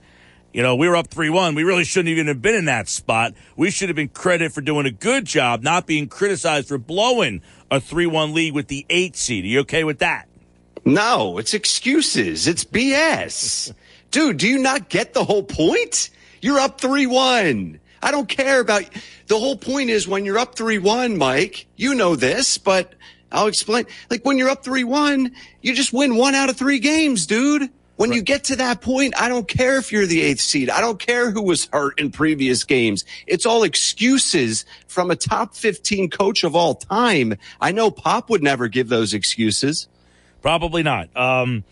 You 0.55 0.61
know, 0.61 0.75
we 0.75 0.87
were 0.87 0.95
up 0.95 1.07
3 1.07 1.29
1. 1.29 1.53
We 1.55 1.63
really 1.63 1.83
shouldn't 1.83 2.09
even 2.09 2.27
have 2.27 2.41
been 2.41 2.55
in 2.55 2.65
that 2.65 2.87
spot. 2.87 3.33
We 3.57 3.71
should 3.71 3.89
have 3.89 3.95
been 3.97 4.07
credited 4.07 4.53
for 4.53 4.61
doing 4.61 4.85
a 4.85 4.91
good 4.91 5.25
job, 5.25 5.63
not 5.63 5.85
being 5.85 6.07
criticized 6.07 6.69
for 6.69 6.77
blowing 6.77 7.41
a 7.69 7.81
3 7.81 8.05
1 8.05 8.33
lead 8.33 8.53
with 8.53 8.67
the 8.67 8.85
eight 8.89 9.17
seed. 9.17 9.43
Are 9.43 9.47
you 9.47 9.59
okay 9.61 9.83
with 9.83 9.99
that? 9.99 10.29
No, 10.85 11.39
it's 11.39 11.53
excuses. 11.53 12.47
It's 12.47 12.63
BS. 12.63 13.73
Dude, 14.11 14.37
do 14.37 14.47
you 14.47 14.59
not 14.59 14.87
get 14.87 15.13
the 15.13 15.25
whole 15.25 15.43
point? 15.43 16.09
You're 16.41 16.59
up 16.59 16.79
3 16.79 17.05
1. 17.05 17.79
I 18.01 18.11
don't 18.11 18.29
care 18.29 18.61
about 18.61 18.83
the 19.27 19.37
whole 19.37 19.57
point 19.57 19.89
is 19.89 20.07
when 20.07 20.23
you're 20.23 20.37
up 20.37 20.55
3 20.55 20.77
1, 20.77 21.17
Mike, 21.17 21.65
you 21.75 21.95
know 21.95 22.15
this, 22.15 22.57
but 22.57 22.93
I'll 23.31 23.47
explain. 23.47 23.85
Like 24.09 24.23
when 24.23 24.37
you're 24.37 24.49
up 24.49 24.63
3 24.63 24.83
1, 24.83 25.31
you 25.61 25.75
just 25.75 25.93
win 25.93 26.15
one 26.15 26.35
out 26.35 26.49
of 26.49 26.57
three 26.57 26.79
games, 26.79 27.25
dude. 27.25 27.69
When 27.97 28.11
you 28.11 28.21
get 28.21 28.45
to 28.45 28.57
that 28.57 28.81
point, 28.81 29.13
I 29.17 29.29
don't 29.29 29.47
care 29.47 29.77
if 29.77 29.91
you're 29.91 30.05
the 30.05 30.21
eighth 30.21 30.41
seed. 30.41 30.69
I 30.69 30.81
don't 30.81 30.99
care 30.99 31.31
who 31.31 31.41
was 31.41 31.69
hurt 31.71 31.97
in 31.97 32.11
previous 32.11 32.65
games. 32.65 33.05
It's 33.25 33.45
all 33.45 33.63
excuses 33.63 34.65
from 34.87 35.11
a 35.11 35.15
top 35.15 35.55
15 35.55 36.09
coach 36.09 36.43
of 36.43 36.57
all 36.57 36.75
time. 36.75 37.35
I 37.61 37.71
know 37.71 37.91
Pop 37.91 38.29
would 38.29 38.43
never 38.43 38.67
give 38.67 38.89
those 38.89 39.13
excuses. 39.13 39.87
Probably 40.41 40.83
not. 40.83 41.15
Um, 41.15 41.63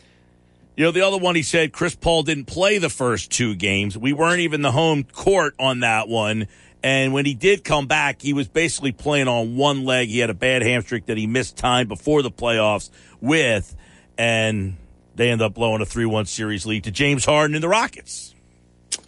you 0.77 0.85
know, 0.85 0.91
the 0.91 1.01
other 1.01 1.17
one 1.17 1.35
he 1.35 1.43
said 1.43 1.73
Chris 1.73 1.93
Paul 1.93 2.23
didn't 2.23 2.45
play 2.45 2.77
the 2.77 2.89
first 2.89 3.29
two 3.29 3.53
games. 3.53 3.97
We 3.97 4.13
weren't 4.13 4.39
even 4.39 4.61
the 4.61 4.71
home 4.71 5.03
court 5.03 5.55
on 5.59 5.81
that 5.81 6.07
one. 6.07 6.47
And 6.83 7.13
when 7.13 7.25
he 7.25 7.33
did 7.33 7.63
come 7.63 7.87
back, 7.87 8.21
he 8.21 8.33
was 8.33 8.47
basically 8.49 8.91
playing 8.91 9.29
on 9.29 9.55
one 9.55 9.85
leg. 9.85 10.09
He 10.09 10.19
had 10.19 10.29
a 10.29 10.33
bad 10.33 10.61
hamstring 10.63 11.03
that 11.05 11.17
he 11.17 11.27
missed 11.27 11.55
time 11.55 11.87
before 11.87 12.21
the 12.21 12.31
playoffs 12.31 12.89
with. 13.21 13.75
And 14.17 14.75
they 15.15 15.29
end 15.31 15.41
up 15.41 15.53
blowing 15.53 15.81
a 15.81 15.85
3 15.85 16.05
1 16.05 16.25
series 16.25 16.65
lead 16.65 16.83
to 16.83 16.91
James 16.91 17.23
Harden 17.25 17.55
and 17.55 17.63
the 17.63 17.69
Rockets. 17.69 18.35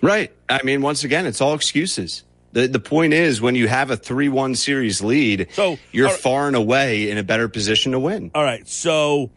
Right. 0.01 0.31
I 0.49 0.61
mean, 0.63 0.81
once 0.81 1.03
again, 1.03 1.25
it's 1.25 1.41
all 1.41 1.53
excuses. 1.53 2.23
The 2.53 2.67
the 2.67 2.79
point 2.79 3.13
is 3.13 3.41
when 3.41 3.55
you 3.55 3.67
have 3.67 3.91
a 3.91 3.97
3-1 3.97 4.55
series 4.55 5.01
lead, 5.03 5.47
So, 5.51 5.77
you're 5.91 6.07
right. 6.07 6.15
far 6.17 6.47
and 6.47 6.55
away 6.55 7.09
in 7.09 7.17
a 7.17 7.23
better 7.23 7.49
position 7.49 7.91
to 7.91 7.99
win. 7.99 8.31
All 8.33 8.43
right. 8.43 8.65
So 8.67 9.29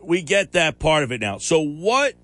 we 0.00 0.22
get 0.22 0.52
that 0.52 0.78
part 0.78 1.02
of 1.02 1.10
it 1.10 1.20
now. 1.20 1.38
So 1.38 1.60
what 1.60 2.14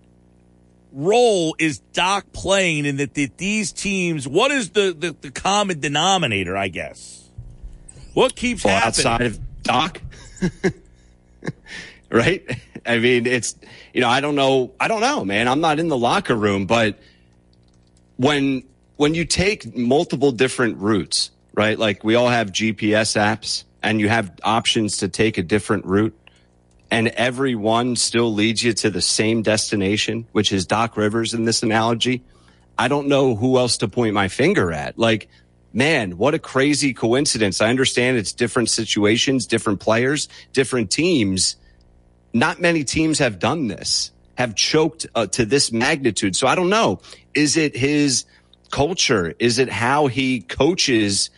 role 0.93 1.57
is 1.59 1.79
Doc 1.93 2.27
playing 2.33 2.85
in 2.87 2.97
that, 2.99 3.15
that 3.15 3.39
these 3.39 3.73
teams? 3.73 4.29
What 4.29 4.51
is 4.51 4.71
the, 4.71 4.95
the 4.99 5.17
the 5.21 5.31
common 5.31 5.81
denominator? 5.81 6.57
I 6.57 6.69
guess. 6.69 7.29
What 8.15 8.37
keeps 8.37 8.65
Well, 8.65 8.75
happening? 8.75 8.89
outside 9.07 9.23
of 9.27 9.63
Doc, 9.63 10.03
right? 12.11 12.59
I 12.85 12.99
mean, 12.99 13.27
it's 13.27 13.57
you 13.95 14.01
know, 14.01 14.09
I 14.09 14.21
don't 14.21 14.35
know, 14.35 14.73
I 14.81 14.89
don't 14.89 15.01
know, 15.01 15.25
man. 15.25 15.49
I'm 15.49 15.61
not 15.61 15.79
in 15.79 15.89
the 15.89 15.97
locker 15.97 16.35
room, 16.35 16.67
but 16.67 16.99
when 18.17 18.65
when 18.97 19.15
you 19.15 19.25
take 19.25 19.77
multiple 19.77 20.33
different 20.33 20.79
routes, 20.79 21.31
right? 21.55 21.79
Like 21.79 22.05
we 22.05 22.15
all 22.15 22.29
have 22.29 22.53
GPS 22.53 23.17
apps, 23.17 23.65
and 23.83 24.01
you 24.01 24.09
have 24.09 24.33
options 24.43 24.99
to 24.99 25.09
take 25.09 25.39
a 25.39 25.43
different 25.43 25.85
route, 25.87 26.17
and 26.93 27.09
every 27.09 27.55
one 27.55 27.97
still 27.97 28.35
leads 28.35 28.63
you 28.63 28.75
to 28.75 28.91
the 28.91 29.01
same 29.01 29.41
destination, 29.41 30.27
which 30.33 30.53
is 30.53 30.67
Doc 30.67 30.99
Rivers 30.99 31.33
in 31.33 31.47
this 31.47 31.63
analogy. 31.63 32.23
I 32.77 32.89
don't 32.89 33.09
know 33.09 33.35
who 33.35 33.57
else 33.57 33.79
to 33.79 33.89
point 33.89 34.13
my 34.13 34.29
finger 34.29 34.71
at. 34.71 34.99
Like, 34.99 35.31
man, 35.73 36.19
what 36.19 36.35
a 36.35 36.39
crazy 36.39 36.93
coincidence. 36.93 37.63
I 37.63 37.71
understand 37.71 38.19
it's 38.19 38.35
different 38.35 38.69
situations, 38.69 39.47
different 39.47 39.81
players, 39.81 40.29
different 40.53 40.91
teams. 40.91 41.57
Not 42.35 42.61
many 42.61 42.85
teams 42.85 43.21
have 43.21 43.39
done 43.39 43.69
this, 43.69 44.11
have 44.35 44.55
choked 44.55 45.07
uh, 45.15 45.29
to 45.29 45.47
this 45.47 45.73
magnitude. 45.73 46.37
So 46.37 46.47
I 46.47 46.55
don't 46.55 46.69
know. 46.69 47.01
Is 47.33 47.57
it 47.57 47.75
his 47.75 48.27
culture? 48.71 49.33
Is 49.39 49.59
it 49.59 49.71
how 49.71 50.09
he 50.09 50.41
coaches 50.43 51.31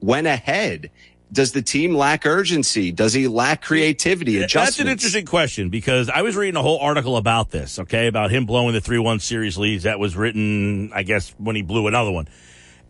went 0.00 0.26
ahead? 0.26 0.90
Does 1.36 1.52
the 1.52 1.60
team 1.60 1.94
lack 1.94 2.24
urgency? 2.24 2.92
Does 2.92 3.12
he 3.12 3.28
lack 3.28 3.60
creativity? 3.60 4.38
That's 4.38 4.80
an 4.80 4.88
interesting 4.88 5.26
question 5.26 5.68
because 5.68 6.08
I 6.08 6.22
was 6.22 6.34
reading 6.34 6.56
a 6.56 6.62
whole 6.62 6.78
article 6.78 7.18
about 7.18 7.50
this, 7.50 7.78
okay, 7.78 8.06
about 8.06 8.30
him 8.30 8.46
blowing 8.46 8.72
the 8.72 8.80
3 8.80 8.98
1 8.98 9.20
series 9.20 9.58
leads. 9.58 9.82
That 9.82 9.98
was 9.98 10.16
written, 10.16 10.90
I 10.94 11.02
guess, 11.02 11.34
when 11.36 11.54
he 11.54 11.60
blew 11.60 11.88
another 11.88 12.10
one. 12.10 12.26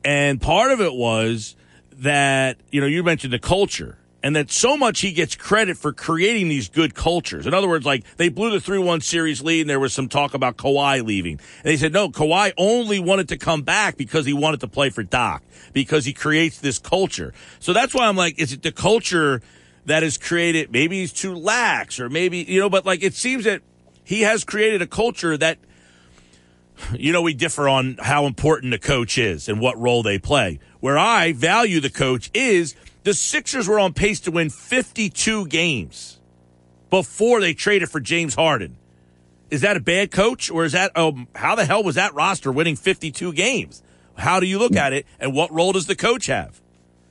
And 0.05 0.41
part 0.41 0.71
of 0.71 0.81
it 0.81 0.95
was 0.95 1.57
that, 1.99 2.59
you 2.71 2.81
know, 2.81 2.87
you 2.87 3.03
mentioned 3.03 3.33
the 3.33 3.41
culture 3.41 3.99
and 4.27 4.35
that 4.35 4.51
so 4.51 4.77
much 4.77 5.03
he 5.03 5.13
gets 5.13 5.37
credit 5.37 5.77
for 5.77 5.93
creating 5.93 6.49
these 6.49 6.69
good 6.69 6.97
cultures. 6.97 7.47
In 7.47 7.55
other 7.55 7.69
words, 7.69 7.87
like 7.87 8.03
they 8.17 8.29
blew 8.29 8.51
the 8.51 8.59
3 8.59 8.81
1 8.81 9.01
series 9.01 9.41
lead 9.41 9.61
and 9.61 9.71
there 9.71 9.79
was 9.79 9.95
some 9.95 10.09
talk 10.09 10.35
about 10.35 10.57
Kawhi 10.57 11.07
leaving. 11.07 11.35
And 11.35 11.63
they 11.63 11.77
said, 11.77 11.93
no, 11.93 12.09
Kawhi 12.09 12.53
only 12.57 12.99
wanted 12.99 13.29
to 13.29 13.39
come 13.39 13.63
back 13.63 13.97
because 13.97 14.27
he 14.27 14.33
wanted 14.33 14.59
to 14.63 14.67
play 14.67 14.91
for 14.91 15.05
Doc 15.05 15.45
because 15.73 16.07
he 16.07 16.13
creates 16.13 16.59
this 16.59 16.81
culture. 16.81 17.35
So 17.61 17.73
that's 17.73 17.95
why 17.95 18.09
I'm 18.09 18.17
like, 18.17 18.37
is 18.37 18.53
it 18.53 18.63
the 18.63 18.73
culture 18.73 19.43
that 19.85 20.03
is 20.03 20.19
created? 20.19 20.73
Maybe 20.73 20.99
he's 20.99 21.13
too 21.13 21.37
lax 21.37 22.01
or 22.01 22.11
maybe, 22.11 22.39
you 22.39 22.59
know, 22.59 22.69
but 22.69 22.85
like 22.85 23.05
it 23.05 23.15
seems 23.15 23.45
that 23.45 23.63
he 24.03 24.23
has 24.23 24.43
created 24.43 24.83
a 24.83 24.89
culture 24.89 25.37
that 25.37 25.59
you 26.99 27.13
know, 27.13 27.23
we 27.23 27.33
differ 27.33 27.69
on 27.69 27.97
how 28.01 28.27
important 28.27 28.73
the 28.73 28.79
coach 28.79 29.19
is 29.19 29.49
and 29.49 29.61
what 29.61 29.79
role 29.79 30.03
they 30.03 30.19
play. 30.19 30.59
Where 30.81 30.99
I 30.99 31.33
value 31.33 31.81
the 31.81 31.91
coach 31.91 32.29
is 32.35 32.75
the 33.07 33.15
Sixers 33.15 33.69
were 33.69 33.79
on 33.79 33.93
pace 33.93 34.19
to 34.19 34.33
win 34.33 34.51
52 34.51 35.47
games 35.47 36.19
before 36.91 37.41
they 37.41 37.55
traded 37.55 37.89
for 37.89 38.01
James 38.01 38.35
Harden. 38.35 38.77
Is 39.49 39.61
that 39.61 39.77
a 39.77 39.81
bad 39.81 40.11
coach 40.11 40.51
or 40.51 40.65
is 40.65 40.73
that, 40.73 40.99
um, 40.99 41.29
how 41.33 41.55
the 41.55 41.65
hell 41.65 41.85
was 41.85 41.95
that 41.95 42.15
roster 42.15 42.51
winning 42.51 42.75
52 42.75 43.33
games? 43.33 43.81
How 44.17 44.41
do 44.41 44.47
you 44.47 44.59
look 44.59 44.75
at 44.75 44.93
it 44.93 45.07
and 45.21 45.33
what 45.33 45.53
role 45.53 45.71
does 45.71 45.87
the 45.87 45.95
coach 45.95 46.27
have? 46.27 46.61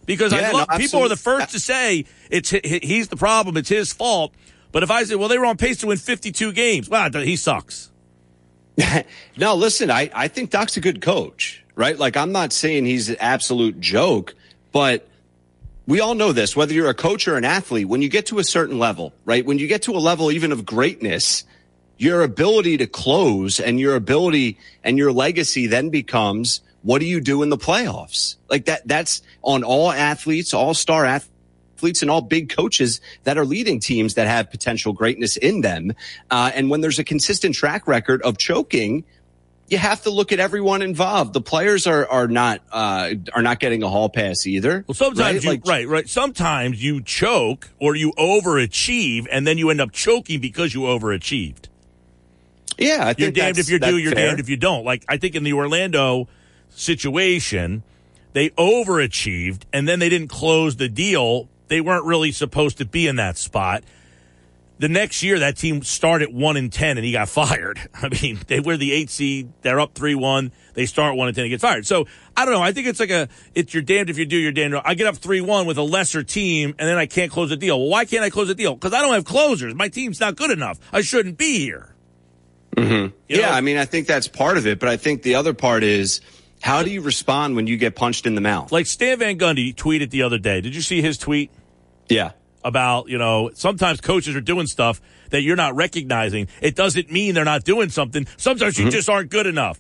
Because 0.06 0.34
I 0.34 0.52
love, 0.52 0.68
no, 0.70 0.78
people 0.78 1.00
are 1.00 1.08
the 1.08 1.16
first 1.16 1.52
to 1.52 1.62
say 1.62 2.04
it's 2.30 2.50
he's 2.50 3.08
the 3.08 3.16
problem, 3.16 3.56
it's 3.56 3.70
his 3.70 3.94
fault. 3.94 4.34
But 4.74 4.84
if 4.84 4.92
I 4.92 5.06
say, 5.06 5.16
well, 5.16 5.30
they 5.30 5.40
were 5.40 5.46
on 5.46 5.56
pace 5.56 5.78
to 5.78 5.88
win 5.88 5.98
52 5.98 6.52
games, 6.52 6.90
well, 6.90 7.10
he 7.10 7.38
sucks. 7.38 7.90
No, 9.38 9.56
listen, 9.56 9.90
I, 9.90 10.12
I 10.14 10.28
think 10.28 10.50
Doc's 10.50 10.76
a 10.76 10.82
good 10.82 11.02
coach, 11.02 11.64
right? 11.74 11.98
Like, 11.98 12.18
I'm 12.18 12.34
not 12.34 12.52
saying 12.52 12.86
he's 12.86 13.08
an 13.08 13.16
absolute 13.22 13.80
joke, 13.80 14.36
but 14.74 15.08
we 15.88 16.00
all 16.00 16.16
know 16.16 16.32
this, 16.32 16.56
whether 16.56 16.74
you're 16.74 16.90
a 16.90 16.96
coach 16.96 17.28
or 17.28 17.38
an 17.38 17.46
athlete, 17.46 17.88
when 17.88 18.02
you 18.02 18.10
get 18.10 18.26
to 18.28 18.40
a 18.40 18.44
certain 18.44 18.80
level, 18.80 19.14
right? 19.24 19.46
When 19.46 19.60
you 19.60 19.68
get 19.68 19.84
to 19.84 19.92
a 19.92 20.00
level 20.00 20.32
even 20.32 20.52
of 20.52 20.66
greatness, 20.66 21.44
your 21.98 22.24
ability 22.24 22.78
to 22.78 22.88
close 22.88 23.60
and 23.60 23.80
your 23.80 23.96
ability 23.96 24.58
and 24.84 24.98
your 24.98 25.12
legacy 25.12 25.68
then 25.68 25.90
becomes 25.90 26.62
what 26.82 27.00
do 27.00 27.06
you 27.06 27.22
do 27.22 27.42
in 27.42 27.50
the 27.50 27.58
playoffs? 27.58 28.36
Like 28.50 28.66
that, 28.66 28.88
that's 28.88 29.22
on 29.42 29.64
all 29.64 29.92
athletes, 29.92 30.54
all 30.54 30.74
star 30.74 31.06
athletes 31.06 32.02
and 32.02 32.12
all 32.12 32.22
big 32.22 32.50
coaches 32.50 33.02
that 33.24 33.38
are 33.38 33.46
leading 33.46 33.80
teams 33.80 34.16
that 34.16 34.28
have 34.28 34.52
potential 34.52 34.94
greatness 34.94 35.38
in 35.38 35.62
them. 35.62 35.94
Uh, 36.30 36.52
and 36.54 36.70
when 36.70 36.82
there's 36.82 37.00
a 37.00 37.04
consistent 37.04 37.56
track 37.56 37.88
record 37.88 38.22
of 38.22 38.38
choking, 38.38 39.04
you 39.68 39.78
have 39.78 40.04
to 40.04 40.10
look 40.12 40.32
at 40.32 40.40
everyone 40.40 40.82
involved. 40.82 41.34
The 41.34 41.42
players 41.42 41.88
are 41.88 42.08
are 42.08 42.28
not 42.28 42.62
uh, 42.72 43.14
are 43.34 43.42
not 43.42 43.60
getting 43.60 43.82
a 43.84 43.90
hall 43.90 44.10
pass 44.10 44.46
either. 44.46 44.86
Well, 44.88 44.96
sometimes 44.96 45.20
right? 45.38 45.44
you 45.44 45.50
Like- 45.50 45.66
right, 45.68 45.88
right. 45.88 46.10
Sometimes 46.10 46.84
you 46.84 47.02
choke 47.02 47.70
or 47.80 47.96
you 47.96 48.12
overachieve, 48.14 49.28
and 49.32 49.46
then 49.48 49.58
you 49.58 49.70
end 49.70 49.82
up 49.82 49.92
choking 49.92 50.40
because 50.42 50.74
you 50.74 50.82
overachieved. 50.82 51.68
Yeah, 52.78 53.06
I 53.08 53.16
You're 53.18 53.32
damned 53.32 53.58
if 53.58 53.70
you 53.70 53.80
do, 53.80 53.98
you're 53.98 54.12
fair. 54.12 54.28
damned 54.28 54.40
if 54.40 54.50
you 54.50 54.58
don't. 54.58 54.84
Like 54.84 55.04
I 55.08 55.18
think 55.18 55.36
in 55.36 55.44
the 55.44 55.54
Orlando 55.54 56.28
situation, 56.70 57.84
they 58.34 58.50
overachieved, 58.52 59.62
and 59.74 59.88
then 59.88 60.00
they 60.00 60.10
didn't 60.10 60.28
close 60.28 60.76
the 60.76 60.90
deal. 60.90 61.48
They 61.68 61.82
weren't 61.82 62.06
really 62.06 62.32
supposed 62.32 62.78
to 62.80 62.86
be 62.86 63.08
in 63.08 63.16
that 63.16 63.38
spot. 63.38 63.84
The 64.78 64.90
next 64.90 65.24
year, 65.24 65.40
that 65.40 65.56
team 65.56 65.84
started 65.84 66.34
one 66.34 66.58
and 66.58 66.72
ten, 66.72 66.98
and 66.98 67.06
he 67.06 67.12
got 67.12 67.30
fired. 67.30 67.80
I 67.94 68.10
mean, 68.10 68.40
they 68.48 68.60
were 68.60 68.78
the 68.78 68.92
eight 68.92 69.10
seed. 69.10 69.52
They're 69.62 69.80
up 69.80 69.94
three 69.94 70.16
one. 70.16 70.52
They 70.74 70.86
start 70.86 71.16
one 71.16 71.28
and 71.28 71.36
ten, 71.36 71.46
and 71.46 71.52
get 71.52 71.62
fired. 71.62 71.86
So 71.86 72.08
I 72.36 72.46
don't 72.46 72.54
know. 72.54 72.62
I 72.62 72.74
think 72.74 72.88
it's 72.88 73.00
like 73.00 73.10
a 73.10 73.30
it's 73.54 73.74
you're 73.74 73.84
damned 73.84 74.10
if 74.10 74.18
you 74.18 74.26
do, 74.26 74.38
you're 74.38 74.52
damned. 74.52 74.76
I 74.84 74.94
get 74.96 75.08
up 75.08 75.16
three 75.18 75.42
one 75.42 75.66
with 75.66 75.78
a 75.78 75.84
lesser 75.84 76.24
team, 76.24 76.76
and 76.78 76.88
then 76.88 76.98
I 76.98 77.06
can't 77.06 77.32
close 77.32 77.50
the 77.50 77.58
deal. 77.58 77.80
Well, 77.80 77.90
why 77.90 78.06
can't 78.06 78.24
I 78.24 78.30
close 78.30 78.48
the 78.48 78.56
deal? 78.56 78.76
Because 78.76 78.94
I 78.94 79.02
don't 79.02 79.14
have 79.14 79.26
closers. 79.26 79.74
My 79.76 79.88
team's 79.88 80.20
not 80.20 80.36
good 80.36 80.52
enough. 80.52 80.80
I 80.92 81.02
shouldn't 81.02 81.38
be 81.38 81.60
here. 81.60 81.96
Mm-hmm. 82.76 83.16
You 83.30 83.40
yeah. 83.40 83.54
I 83.54 83.62
mean, 83.62 83.78
I 83.78 83.86
think 83.86 84.08
that's 84.08 84.28
part 84.28 84.58
of 84.58 84.68
it, 84.68 84.80
but 84.80 84.90
I 84.90 84.98
think 84.98 85.22
the 85.22 85.36
other 85.36 85.54
part 85.54 85.84
is 85.84 86.20
how 86.62 86.84
do 86.84 86.90
you 86.90 87.02
respond 87.02 87.56
when 87.56 87.68
you 87.68 87.78
get 87.78 87.96
punched 87.96 88.26
in 88.26 88.36
the 88.36 88.42
mouth? 88.42 88.72
Like 88.72 88.86
Stan 88.88 89.20
Van 89.20 89.38
Gundy 89.38 89.74
tweeted 89.74 90.10
the 90.10 90.24
other 90.24 90.38
day. 90.38 90.60
Did 90.60 90.76
you 90.76 90.82
see 90.82 91.02
his 91.02 91.18
tweet 91.18 91.52
yeah. 92.10 92.32
About, 92.66 93.10
you 93.10 93.20
know, 93.20 93.52
sometimes 93.54 94.02
coaches 94.02 94.36
are 94.36 94.42
doing 94.42 94.66
stuff 94.66 95.00
that 95.30 95.44
you're 95.44 95.56
not 95.56 95.76
recognizing. 95.76 96.48
It 96.62 96.76
doesn't 96.76 97.12
mean 97.12 97.36
they're 97.36 97.46
not 97.46 97.64
doing 97.64 97.90
something. 97.90 98.26
Sometimes 98.38 98.80
you 98.80 98.90
just 98.90 99.08
aren't 99.08 99.30
good 99.30 99.46
enough. 99.46 99.80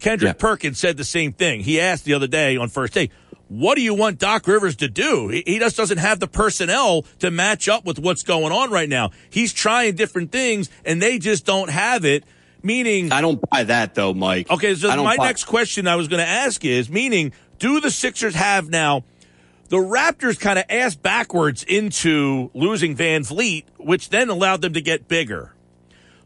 Kendrick 0.00 0.30
Mm-hmm. 0.32 0.44
Yeah. 0.44 0.50
Perkins 0.50 0.78
said 0.80 0.96
the 0.96 1.04
same 1.04 1.32
thing. 1.32 1.60
He 1.60 1.80
asked 1.80 2.04
the 2.04 2.14
other 2.14 2.26
day 2.26 2.56
on 2.56 2.68
First 2.68 2.92
Take, 2.92 3.12
what 3.48 3.76
do 3.76 3.82
you 3.82 3.94
want 3.94 4.18
Doc 4.18 4.48
Rivers 4.48 4.74
to 4.76 4.88
do? 4.88 5.28
He, 5.28 5.44
he 5.46 5.58
just 5.60 5.76
doesn't 5.76 5.98
have 5.98 6.18
the 6.18 6.26
personnel 6.26 7.02
to 7.20 7.30
match 7.30 7.68
up 7.68 7.84
with 7.84 8.00
what's 8.00 8.24
going 8.24 8.50
on 8.52 8.72
right 8.72 8.88
now. 8.88 9.10
He's 9.30 9.52
trying 9.52 9.94
different 9.94 10.32
things 10.32 10.68
and 10.84 11.00
they 11.00 11.18
just 11.20 11.46
don't 11.46 11.70
have 11.70 12.04
it. 12.04 12.24
Meaning, 12.64 13.12
I 13.12 13.20
don't 13.20 13.40
buy 13.50 13.64
that 13.64 13.94
though, 13.94 14.12
Mike. 14.14 14.50
Okay, 14.50 14.74
so 14.74 14.88
my 15.04 15.16
buy- 15.18 15.26
next 15.26 15.44
question 15.44 15.86
I 15.86 15.94
was 15.96 16.08
going 16.08 16.20
to 16.20 16.28
ask 16.28 16.64
is, 16.64 16.90
meaning, 16.90 17.32
do 17.58 17.78
the 17.78 17.90
Sixers 17.90 18.34
have 18.34 18.70
now? 18.70 19.04
The 19.68 19.78
Raptors 19.78 20.38
kind 20.38 20.58
of 20.58 20.66
ass 20.68 20.94
backwards 20.94 21.64
into 21.64 22.50
losing 22.54 22.96
VanVleet, 22.96 23.64
which 23.78 24.10
then 24.10 24.28
allowed 24.28 24.60
them 24.60 24.74
to 24.74 24.80
get 24.80 25.08
bigger. 25.08 25.54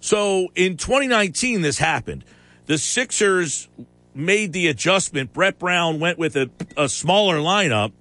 So 0.01 0.49
in 0.55 0.76
2019, 0.76 1.62
this 1.62 1.78
happened. 1.78 2.24
The 2.66 2.78
Sixers 2.78 3.68
made 4.14 4.53
the 4.53 4.66
adjustment. 4.66 5.32
Brett 5.32 5.59
Brown 5.59 6.01
went 6.01 6.18
with 6.18 6.36
a, 6.36 6.51
a 6.76 6.89
smaller 6.89 7.36
lineup. 7.36 7.93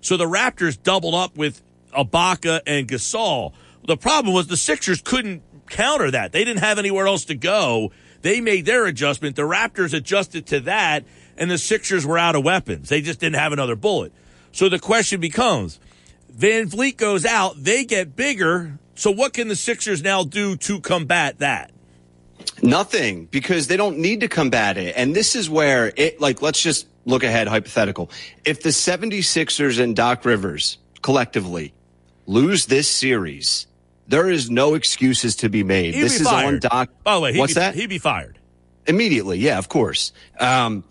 So 0.00 0.16
the 0.16 0.24
Raptors 0.24 0.82
doubled 0.82 1.14
up 1.14 1.36
with 1.36 1.62
Ibaka 1.92 2.60
and 2.66 2.88
Gasol. 2.88 3.52
The 3.86 3.96
problem 3.96 4.34
was 4.34 4.46
the 4.46 4.56
Sixers 4.56 5.02
couldn't 5.02 5.42
counter 5.68 6.10
that. 6.10 6.32
They 6.32 6.44
didn't 6.44 6.62
have 6.62 6.78
anywhere 6.78 7.06
else 7.06 7.24
to 7.26 7.34
go. 7.34 7.92
They 8.22 8.40
made 8.40 8.66
their 8.66 8.86
adjustment. 8.86 9.36
The 9.36 9.42
Raptors 9.42 9.94
adjusted 9.94 10.46
to 10.46 10.60
that, 10.60 11.04
and 11.36 11.50
the 11.50 11.58
Sixers 11.58 12.06
were 12.06 12.18
out 12.18 12.34
of 12.34 12.44
weapons. 12.44 12.88
They 12.88 13.02
just 13.02 13.20
didn't 13.20 13.36
have 13.36 13.52
another 13.52 13.76
bullet. 13.76 14.12
So 14.56 14.70
the 14.70 14.78
question 14.78 15.20
becomes 15.20 15.78
VanVleet 16.34 16.96
goes 16.96 17.26
out, 17.26 17.62
they 17.62 17.84
get 17.84 18.16
bigger. 18.16 18.78
So 18.94 19.10
what 19.10 19.34
can 19.34 19.48
the 19.48 19.54
Sixers 19.54 20.02
now 20.02 20.24
do 20.24 20.56
to 20.56 20.80
combat 20.80 21.40
that? 21.40 21.72
Nothing 22.62 23.26
because 23.26 23.66
they 23.66 23.76
don't 23.76 23.98
need 23.98 24.20
to 24.20 24.28
combat 24.28 24.78
it. 24.78 24.94
And 24.96 25.14
this 25.14 25.36
is 25.36 25.50
where 25.50 25.92
it, 25.94 26.22
like, 26.22 26.40
let's 26.40 26.62
just 26.62 26.88
look 27.04 27.22
ahead 27.22 27.48
hypothetical. 27.48 28.10
If 28.46 28.62
the 28.62 28.70
76ers 28.70 29.78
and 29.78 29.94
Doc 29.94 30.24
Rivers 30.24 30.78
collectively 31.02 31.74
lose 32.24 32.64
this 32.64 32.88
series, 32.88 33.66
there 34.08 34.30
is 34.30 34.48
no 34.48 34.72
excuses 34.72 35.36
to 35.36 35.50
be 35.50 35.64
made. 35.64 35.94
He'd 35.94 36.00
this 36.00 36.16
be 36.16 36.22
is 36.22 36.30
fired. 36.30 36.64
on 36.64 36.70
Doc. 36.70 36.90
By 37.04 37.14
the 37.16 37.20
way, 37.20 37.36
what's 37.36 37.52
be, 37.52 37.60
that? 37.60 37.74
He'd 37.74 37.90
be 37.90 37.98
fired. 37.98 38.38
Immediately. 38.86 39.38
Yeah, 39.38 39.58
of 39.58 39.68
course. 39.68 40.12
Um, 40.40 40.82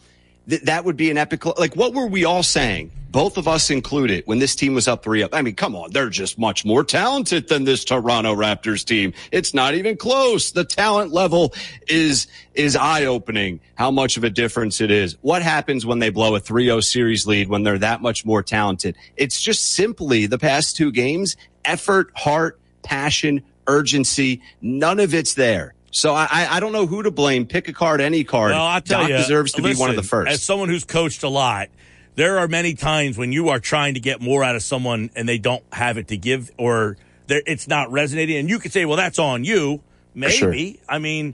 th- 0.50 0.62
that 0.64 0.86
would 0.86 0.98
be 0.98 1.10
an 1.12 1.18
epic. 1.18 1.46
Like, 1.46 1.76
what 1.76 1.94
were 1.94 2.08
we 2.08 2.26
all 2.26 2.44
saying? 2.44 2.92
Both 3.12 3.38
of 3.38 3.48
us 3.48 3.70
included 3.70 4.24
when 4.26 4.40
this 4.40 4.58
team 4.58 4.74
was 4.74 4.90
up 4.90 5.02
three 5.02 5.24
up. 5.24 5.34
I 5.34 5.42
mean, 5.42 5.56
come 5.56 5.74
on, 5.74 5.92
they're 5.92 6.10
just 6.10 6.38
much 6.38 6.66
more 6.66 6.84
talented 6.84 7.48
than 7.48 7.64
this 7.64 7.86
Toronto 7.86 8.36
Raptors 8.36 8.84
team. 8.84 9.14
It's 9.32 9.54
not 9.54 9.74
even 9.74 9.96
close. 9.96 10.52
The 10.52 10.66
talent 10.66 11.14
level 11.14 11.54
is 11.88 12.28
is 12.56 12.76
eye 12.76 13.06
opening. 13.06 13.62
How 13.76 13.90
much 13.90 14.18
of 14.18 14.26
a 14.26 14.30
difference 14.30 14.82
it 14.82 14.92
is. 14.92 15.16
What 15.22 15.42
happens 15.44 15.86
when 15.86 16.00
they 16.00 16.10
blow 16.10 16.36
a 16.36 16.42
3-0 16.42 16.84
series 16.84 17.26
lead 17.26 17.48
when 17.48 17.64
they're 17.64 17.78
that 17.78 18.02
much 18.02 18.26
more 18.26 18.44
talented? 18.44 18.98
It's 19.16 19.42
just 19.42 19.74
simply 19.74 20.26
the 20.26 20.40
past 20.40 20.76
two 20.76 20.92
games, 20.92 21.38
effort, 21.64 22.12
heart, 22.16 22.60
passion, 22.84 23.44
urgency. 23.68 24.42
None 24.62 25.00
of 25.00 25.14
it's 25.14 25.36
there. 25.36 25.75
So 25.96 26.14
I, 26.14 26.28
I 26.30 26.60
don't 26.60 26.74
know 26.74 26.88
who 26.88 27.04
to 27.04 27.12
blame. 27.12 27.46
Pick 27.46 27.70
a 27.70 27.74
card, 27.74 28.02
any 28.02 28.26
card. 28.26 28.52
Well, 28.52 28.62
I'll 28.62 28.82
tell 28.82 29.04
Doc 29.04 29.10
you, 29.12 29.16
deserves 29.16 29.54
to 29.54 29.62
be 29.62 29.76
one 29.76 29.90
of 29.90 29.96
the 29.96 30.04
first. 30.04 30.30
As 30.30 30.44
someone 30.44 30.68
who's 30.68 30.84
coached 30.84 31.24
a 31.24 31.30
lot, 31.30 31.70
there 32.16 32.40
are 32.40 32.50
many 32.50 32.74
times 32.74 33.18
when 33.18 33.32
you 33.32 33.48
are 33.48 33.62
trying 33.62 33.94
to 33.94 34.02
get 34.02 34.20
more 34.20 34.44
out 34.44 34.58
of 34.58 34.62
someone 34.62 35.10
and 35.16 35.28
they 35.28 35.38
don't 35.38 35.64
have 35.72 35.98
it 35.98 36.10
to 36.10 36.18
give, 36.18 36.52
or 36.58 36.98
it's 37.30 37.70
not 37.70 37.94
resonating, 37.94 38.36
and 38.36 38.50
you 38.50 38.60
could 38.60 38.74
say, 38.74 38.84
"Well, 38.84 38.98
that's 38.98 39.20
on 39.20 39.46
you." 39.46 39.82
Maybe. 40.14 40.34
sure. 40.34 40.54
I 40.90 41.00
mean, 41.00 41.34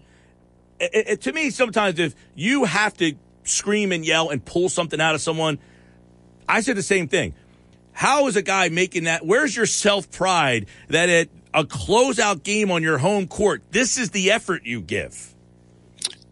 it, 0.79 1.07
it, 1.07 1.21
to 1.21 1.33
me, 1.33 1.49
sometimes 1.49 1.97
if 1.97 2.13
you 2.35 2.65
have 2.65 2.95
to 2.97 3.13
scream 3.43 3.91
and 3.91 4.05
yell 4.05 4.29
and 4.29 4.45
pull 4.45 4.69
something 4.69 5.01
out 5.01 5.15
of 5.15 5.21
someone, 5.21 5.57
I 6.47 6.61
said 6.61 6.75
the 6.77 6.83
same 6.83 7.07
thing. 7.07 7.33
How 7.93 8.27
is 8.27 8.35
a 8.35 8.43
guy 8.43 8.69
making 8.69 9.05
that? 9.05 9.25
Where's 9.25 9.55
your 9.55 9.65
self 9.65 10.11
pride 10.11 10.67
that 10.89 11.09
at 11.09 11.29
a 11.53 11.63
closeout 11.63 12.43
game 12.43 12.71
on 12.71 12.81
your 12.83 12.97
home 12.97 13.27
court, 13.27 13.61
this 13.71 13.97
is 13.97 14.11
the 14.11 14.31
effort 14.31 14.63
you 14.65 14.81
give? 14.81 15.27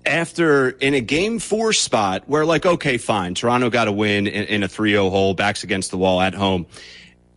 after 0.05 0.70
in 0.70 0.93
a 0.93 1.01
game 1.01 1.39
four 1.39 1.74
spot 1.74 2.24
where 2.28 2.45
like, 2.45 2.65
okay, 2.65 2.97
fine, 2.97 3.36
Toronto 3.36 3.70
got 3.70 3.88
a 3.88 3.91
win 3.91 4.28
in, 4.28 4.45
in 4.45 4.63
a 4.63 4.67
3-0 4.67 5.09
hole, 5.11 5.34
backs 5.34 5.63
against 5.63 5.91
the 5.91 5.97
wall 5.97 6.22
at 6.22 6.34
home. 6.34 6.65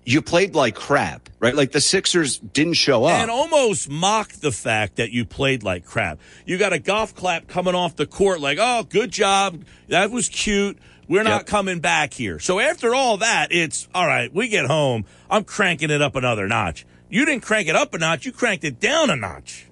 You 0.05 0.23
played 0.23 0.55
like 0.55 0.75
crap, 0.75 1.29
right? 1.39 1.55
Like 1.55 1.73
the 1.73 1.81
Sixers 1.81 2.39
didn't 2.39 2.75
show 2.75 3.05
up. 3.05 3.21
and 3.21 3.31
almost 3.31 3.91
mock 3.91 4.33
the 4.33 4.51
fact 4.53 4.97
that 4.97 5.11
you 5.13 5.25
played 5.25 5.63
like 5.63 5.85
crap. 5.85 6.19
You 6.47 6.59
got 6.59 6.73
a 6.73 6.79
golf 6.79 7.15
clap 7.15 7.47
coming 7.47 7.75
off 7.75 7.95
the 7.97 8.07
court, 8.07 8.41
like, 8.41 8.59
oh, 8.61 8.85
good 8.89 9.11
job. 9.13 9.63
That 9.89 10.11
was 10.11 10.29
cute. 10.29 10.79
We're 11.09 11.25
not 11.25 11.41
Yep. 11.41 11.47
coming 11.47 11.81
back 11.81 12.15
here. 12.15 12.39
So 12.39 12.59
after 12.59 12.95
all 12.95 13.19
that, 13.19 13.49
it's 13.53 13.87
all 13.95 14.07
right. 14.07 14.33
We 14.33 14.49
get 14.49 14.67
home. 14.67 15.05
I'm 15.31 15.45
cranking 15.45 15.91
it 15.91 16.01
up 16.01 16.17
another 16.17 16.49
notch. 16.49 16.87
You 17.13 17.27
didn't 17.27 17.43
crank 17.43 17.69
it 17.69 17.77
up 17.77 17.93
a 17.93 17.99
notch. 17.99 18.25
You 18.25 18.33
cranked 18.33 18.65
it 18.65 18.81
down 18.81 19.11
a 19.11 19.17
notch. 19.17 19.67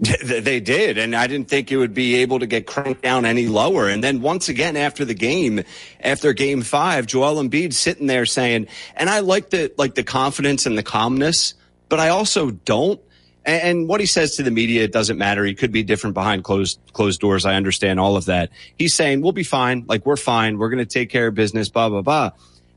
They 0.24 0.60
did, 0.60 0.98
and 0.98 1.14
I 1.14 1.26
didn't 1.26 1.48
think 1.48 1.70
it 1.70 1.76
would 1.76 1.92
be 1.94 2.16
able 2.16 2.38
to 2.38 2.46
get 2.46 2.66
cranked 2.66 3.02
down 3.02 3.26
any 3.26 3.46
lower. 3.46 3.86
And 3.86 4.02
then 4.02 4.22
once 4.22 4.48
again 4.48 4.74
after 4.76 5.04
the 5.04 5.14
game, 5.14 5.62
after 6.00 6.32
game 6.32 6.62
five, 6.62 7.06
Joel 7.06 7.36
Embiid 7.36 7.74
sitting 7.74 8.06
there 8.06 8.24
saying, 8.26 8.66
and 8.96 9.08
I 9.10 9.20
like 9.20 9.50
the 9.50 9.72
like 9.76 9.94
the 9.94 10.02
confidence 10.02 10.64
and 10.66 10.76
the 10.76 10.82
calmness, 10.82 11.54
but 11.90 12.00
I 12.00 12.08
also 12.08 12.50
don't. 12.50 12.98
And, 13.44 13.62
and 13.62 13.88
what 13.88 14.00
he 14.00 14.06
says 14.06 14.36
to 14.36 14.42
the 14.42 14.50
media, 14.50 14.82
it 14.82 14.92
doesn't 14.92 15.18
matter. 15.18 15.44
He 15.44 15.54
could 15.54 15.70
be 15.70 15.82
different 15.82 16.14
behind 16.14 16.44
closed 16.44 16.80
closed 16.94 17.20
doors. 17.20 17.44
I 17.44 17.54
understand 17.54 18.00
all 18.00 18.16
of 18.16 18.24
that. 18.24 18.50
He's 18.78 18.94
saying 18.94 19.20
we'll 19.20 19.32
be 19.32 19.44
fine. 19.44 19.84
Like 19.86 20.06
we're 20.06 20.16
fine. 20.16 20.56
We're 20.56 20.70
going 20.70 20.78
to 20.84 20.86
take 20.86 21.10
care 21.10 21.26
of 21.26 21.34
business. 21.34 21.68
Blah 21.68 21.90
blah 21.90 22.02
blah. 22.02 22.30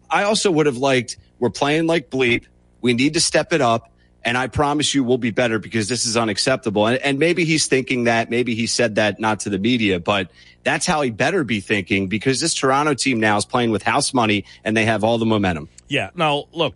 I 0.10 0.24
also 0.24 0.52
would 0.52 0.66
have 0.66 0.78
liked. 0.78 1.18
We're 1.40 1.50
playing 1.50 1.88
like 1.88 2.10
bleep. 2.10 2.46
We 2.82 2.94
need 2.94 3.14
to 3.14 3.22
step 3.22 3.54
it 3.54 3.62
up. 3.62 3.93
And 4.26 4.38
I 4.38 4.48
promise 4.48 4.94
you 4.94 5.04
we'll 5.04 5.18
be 5.18 5.32
better 5.32 5.60
because 5.60 5.90
this 5.90 6.06
is 6.06 6.16
unacceptable. 6.16 6.88
And, 6.88 6.98
and 7.00 7.20
maybe 7.20 7.44
he's 7.44 7.68
thinking 7.68 8.06
that, 8.06 8.30
maybe 8.30 8.56
he 8.56 8.68
said 8.68 8.96
that 8.96 9.20
not 9.20 9.42
to 9.42 9.50
the 9.50 9.60
media, 9.60 10.00
but 10.00 10.32
that's 10.64 10.86
how 10.86 11.02
he 11.02 11.12
better 11.12 11.44
be 11.44 11.60
thinking 11.60 12.08
because 12.08 12.40
this 12.40 12.54
Toronto 12.54 12.94
team 12.94 13.20
now 13.20 13.38
is 13.38 13.46
playing 13.46 13.72
with 13.72 13.84
house 13.84 14.14
money 14.14 14.46
and 14.64 14.78
they 14.78 14.86
have 14.86 15.04
all 15.04 15.18
the 15.18 15.26
momentum. 15.26 15.68
Yeah. 15.90 16.12
Now, 16.16 16.46
look, 16.54 16.76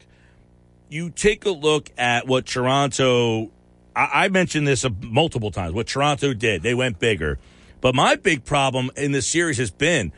you 0.90 1.10
take 1.10 1.46
a 1.46 1.52
look 1.52 1.90
at 1.98 2.28
what 2.28 2.46
Toronto, 2.46 3.52
I, 3.96 4.26
I 4.26 4.28
mentioned 4.30 4.68
this 4.68 4.86
multiple 5.02 5.52
times, 5.52 5.74
what 5.74 5.88
Toronto 5.88 6.34
did. 6.34 6.64
They 6.64 6.74
went 6.74 7.00
bigger. 7.00 7.40
But 7.80 7.96
my 7.96 8.16
big 8.16 8.44
problem 8.44 8.92
in 8.98 9.12
this 9.12 9.28
series 9.28 9.58
has 9.58 9.72
been 9.72 10.12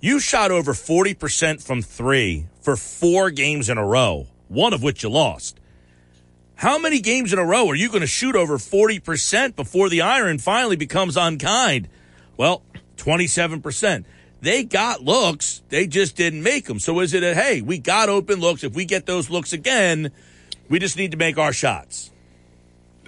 you 0.00 0.18
shot 0.18 0.50
over 0.50 0.72
40% 0.72 1.62
from 1.62 1.82
three 1.82 2.46
for 2.60 2.76
four 2.76 3.30
games 3.30 3.68
in 3.68 3.78
a 3.78 3.84
row, 3.84 4.26
one 4.48 4.72
of 4.72 4.82
which 4.82 5.02
you 5.02 5.10
lost. 5.10 5.59
How 6.60 6.78
many 6.78 7.00
games 7.00 7.32
in 7.32 7.38
a 7.38 7.44
row 7.44 7.70
are 7.70 7.74
you 7.74 7.88
going 7.88 8.02
to 8.02 8.06
shoot 8.06 8.36
over 8.36 8.58
40% 8.58 9.56
before 9.56 9.88
the 9.88 10.02
iron 10.02 10.36
finally 10.36 10.76
becomes 10.76 11.16
unkind? 11.16 11.88
Well, 12.36 12.60
27%. 12.98 14.04
They 14.42 14.64
got 14.64 15.02
looks, 15.02 15.62
they 15.70 15.86
just 15.86 16.16
didn't 16.16 16.42
make 16.42 16.66
them. 16.66 16.78
So 16.78 17.00
is 17.00 17.14
it 17.14 17.22
a, 17.22 17.34
hey, 17.34 17.62
we 17.62 17.78
got 17.78 18.10
open 18.10 18.40
looks. 18.40 18.62
If 18.62 18.74
we 18.74 18.84
get 18.84 19.06
those 19.06 19.30
looks 19.30 19.54
again, 19.54 20.12
we 20.68 20.78
just 20.78 20.98
need 20.98 21.12
to 21.12 21.16
make 21.16 21.38
our 21.38 21.54
shots? 21.54 22.10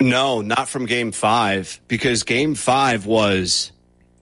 No, 0.01 0.41
not 0.41 0.71
from 0.71 0.87
game 0.87 1.13
five 1.13 1.79
because 1.89 2.23
game 2.23 2.55
five 2.55 3.05
was, 3.05 3.71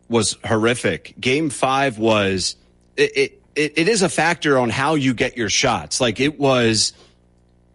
was 0.08 0.38
horrific. 0.44 1.14
Game 1.20 1.50
five 1.50 1.98
was, 1.98 2.56
it, 2.96 3.16
it, 3.16 3.42
it, 3.54 3.78
it 3.78 3.88
is 3.88 4.02
a 4.02 4.08
factor 4.08 4.58
on 4.58 4.70
how 4.70 4.96
you 4.96 5.14
get 5.14 5.36
your 5.36 5.48
shots. 5.48 6.00
Like 6.00 6.18
it 6.18 6.36
was, 6.36 6.94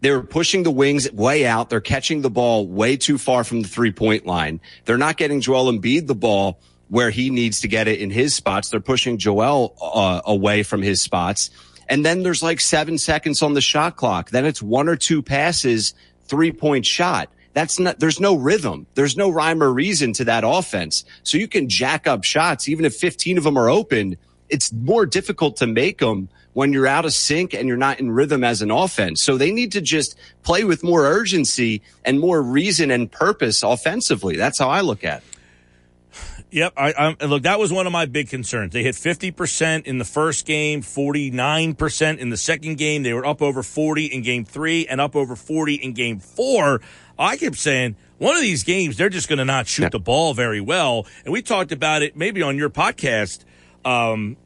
they 0.00 0.10
were 0.10 0.22
pushing 0.22 0.62
the 0.62 0.70
wings 0.70 1.10
way 1.12 1.46
out. 1.46 1.70
They're 1.70 1.80
catching 1.80 2.22
the 2.22 2.30
ball 2.30 2.66
way 2.66 2.96
too 2.96 3.18
far 3.18 3.44
from 3.44 3.62
the 3.62 3.68
three 3.68 3.92
point 3.92 4.26
line. 4.26 4.60
They're 4.84 4.98
not 4.98 5.16
getting 5.16 5.40
Joel 5.40 5.72
Embiid 5.72 6.06
the 6.06 6.14
ball 6.14 6.60
where 6.88 7.10
he 7.10 7.30
needs 7.30 7.60
to 7.62 7.68
get 7.68 7.88
it 7.88 8.00
in 8.00 8.10
his 8.10 8.34
spots. 8.34 8.70
They're 8.70 8.80
pushing 8.80 9.18
Joel 9.18 9.74
uh, 9.80 10.20
away 10.24 10.62
from 10.62 10.82
his 10.82 11.02
spots. 11.02 11.50
And 11.88 12.04
then 12.04 12.22
there's 12.22 12.42
like 12.42 12.60
seven 12.60 12.98
seconds 12.98 13.42
on 13.42 13.54
the 13.54 13.60
shot 13.60 13.96
clock. 13.96 14.30
Then 14.30 14.44
it's 14.44 14.62
one 14.62 14.88
or 14.88 14.96
two 14.96 15.22
passes, 15.22 15.94
three 16.24 16.52
point 16.52 16.86
shot. 16.86 17.30
That's 17.54 17.78
not, 17.78 17.98
there's 17.98 18.20
no 18.20 18.36
rhythm. 18.36 18.86
There's 18.94 19.16
no 19.16 19.30
rhyme 19.30 19.62
or 19.62 19.72
reason 19.72 20.12
to 20.14 20.24
that 20.24 20.44
offense. 20.44 21.04
So 21.22 21.38
you 21.38 21.48
can 21.48 21.68
jack 21.68 22.06
up 22.06 22.22
shots, 22.22 22.68
even 22.68 22.84
if 22.84 22.94
15 22.96 23.38
of 23.38 23.44
them 23.44 23.56
are 23.56 23.70
open. 23.70 24.18
It's 24.48 24.72
more 24.72 25.06
difficult 25.06 25.56
to 25.56 25.66
make 25.66 25.98
them 25.98 26.28
when 26.56 26.72
you're 26.72 26.86
out 26.86 27.04
of 27.04 27.12
sync 27.12 27.52
and 27.52 27.68
you're 27.68 27.76
not 27.76 28.00
in 28.00 28.10
rhythm 28.10 28.42
as 28.42 28.62
an 28.62 28.70
offense. 28.70 29.22
So 29.22 29.36
they 29.36 29.52
need 29.52 29.72
to 29.72 29.82
just 29.82 30.16
play 30.42 30.64
with 30.64 30.82
more 30.82 31.04
urgency 31.04 31.82
and 32.02 32.18
more 32.18 32.40
reason 32.40 32.90
and 32.90 33.12
purpose 33.12 33.62
offensively. 33.62 34.36
That's 34.36 34.58
how 34.58 34.70
I 34.70 34.80
look 34.80 35.04
at 35.04 35.18
it. 35.18 36.22
Yep. 36.52 36.72
I, 36.78 37.14
I, 37.20 37.26
look, 37.26 37.42
that 37.42 37.58
was 37.58 37.74
one 37.74 37.86
of 37.86 37.92
my 37.92 38.06
big 38.06 38.30
concerns. 38.30 38.72
They 38.72 38.82
hit 38.82 38.94
50% 38.94 39.84
in 39.84 39.98
the 39.98 40.06
first 40.06 40.46
game, 40.46 40.80
49% 40.80 42.16
in 42.16 42.30
the 42.30 42.38
second 42.38 42.78
game. 42.78 43.02
They 43.02 43.12
were 43.12 43.26
up 43.26 43.42
over 43.42 43.62
40 43.62 44.06
in 44.06 44.22
game 44.22 44.46
three 44.46 44.86
and 44.86 44.98
up 44.98 45.14
over 45.14 45.36
40 45.36 45.74
in 45.74 45.92
game 45.92 46.20
four. 46.20 46.80
I 47.18 47.36
kept 47.36 47.56
saying, 47.56 47.96
one 48.16 48.34
of 48.34 48.40
these 48.40 48.64
games, 48.64 48.96
they're 48.96 49.10
just 49.10 49.28
going 49.28 49.40
to 49.40 49.44
not 49.44 49.66
shoot 49.66 49.92
the 49.92 50.00
ball 50.00 50.32
very 50.32 50.62
well. 50.62 51.06
And 51.26 51.34
we 51.34 51.42
talked 51.42 51.70
about 51.72 52.00
it 52.00 52.16
maybe 52.16 52.40
on 52.40 52.56
your 52.56 52.70
podcast 52.70 53.44
um, 53.84 54.38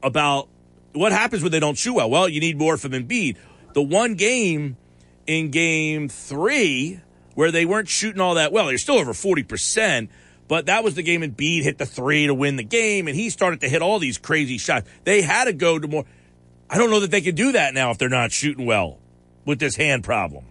about 0.00 0.48
what 0.96 1.12
happens 1.12 1.42
when 1.42 1.52
they 1.52 1.60
don't 1.60 1.78
shoot 1.78 1.94
well. 1.94 2.10
Well, 2.10 2.28
you 2.28 2.40
need 2.40 2.58
more 2.58 2.76
from 2.76 2.92
Embiid. 2.92 3.36
The 3.74 3.82
one 3.82 4.14
game 4.14 4.76
in 5.26 5.50
game 5.50 6.08
three 6.08 7.00
where 7.34 7.50
they 7.50 7.66
weren't 7.66 7.88
shooting 7.88 8.20
all 8.20 8.34
that 8.34 8.50
well, 8.50 8.66
they're 8.66 8.78
still 8.78 8.96
over 8.96 9.12
40%. 9.12 10.08
But 10.48 10.66
that 10.66 10.84
was 10.84 10.94
the 10.94 11.02
game 11.02 11.22
Embiid 11.22 11.62
hit 11.62 11.78
the 11.78 11.86
three 11.86 12.26
to 12.26 12.34
win 12.34 12.56
the 12.56 12.64
game, 12.64 13.08
and 13.08 13.16
he 13.16 13.30
started 13.30 13.60
to 13.62 13.68
hit 13.68 13.82
all 13.82 13.98
these 13.98 14.16
crazy 14.16 14.58
shots. 14.58 14.88
They 15.04 15.22
had 15.22 15.44
to 15.44 15.52
go 15.52 15.78
to 15.78 15.88
more. 15.88 16.04
I 16.70 16.78
don't 16.78 16.90
know 16.90 17.00
that 17.00 17.10
they 17.10 17.20
can 17.20 17.34
do 17.34 17.52
that 17.52 17.74
now 17.74 17.90
if 17.90 17.98
they're 17.98 18.08
not 18.08 18.32
shooting 18.32 18.64
well 18.64 18.98
with 19.44 19.58
this 19.58 19.76
hand 19.76 20.04
problem. 20.04 20.44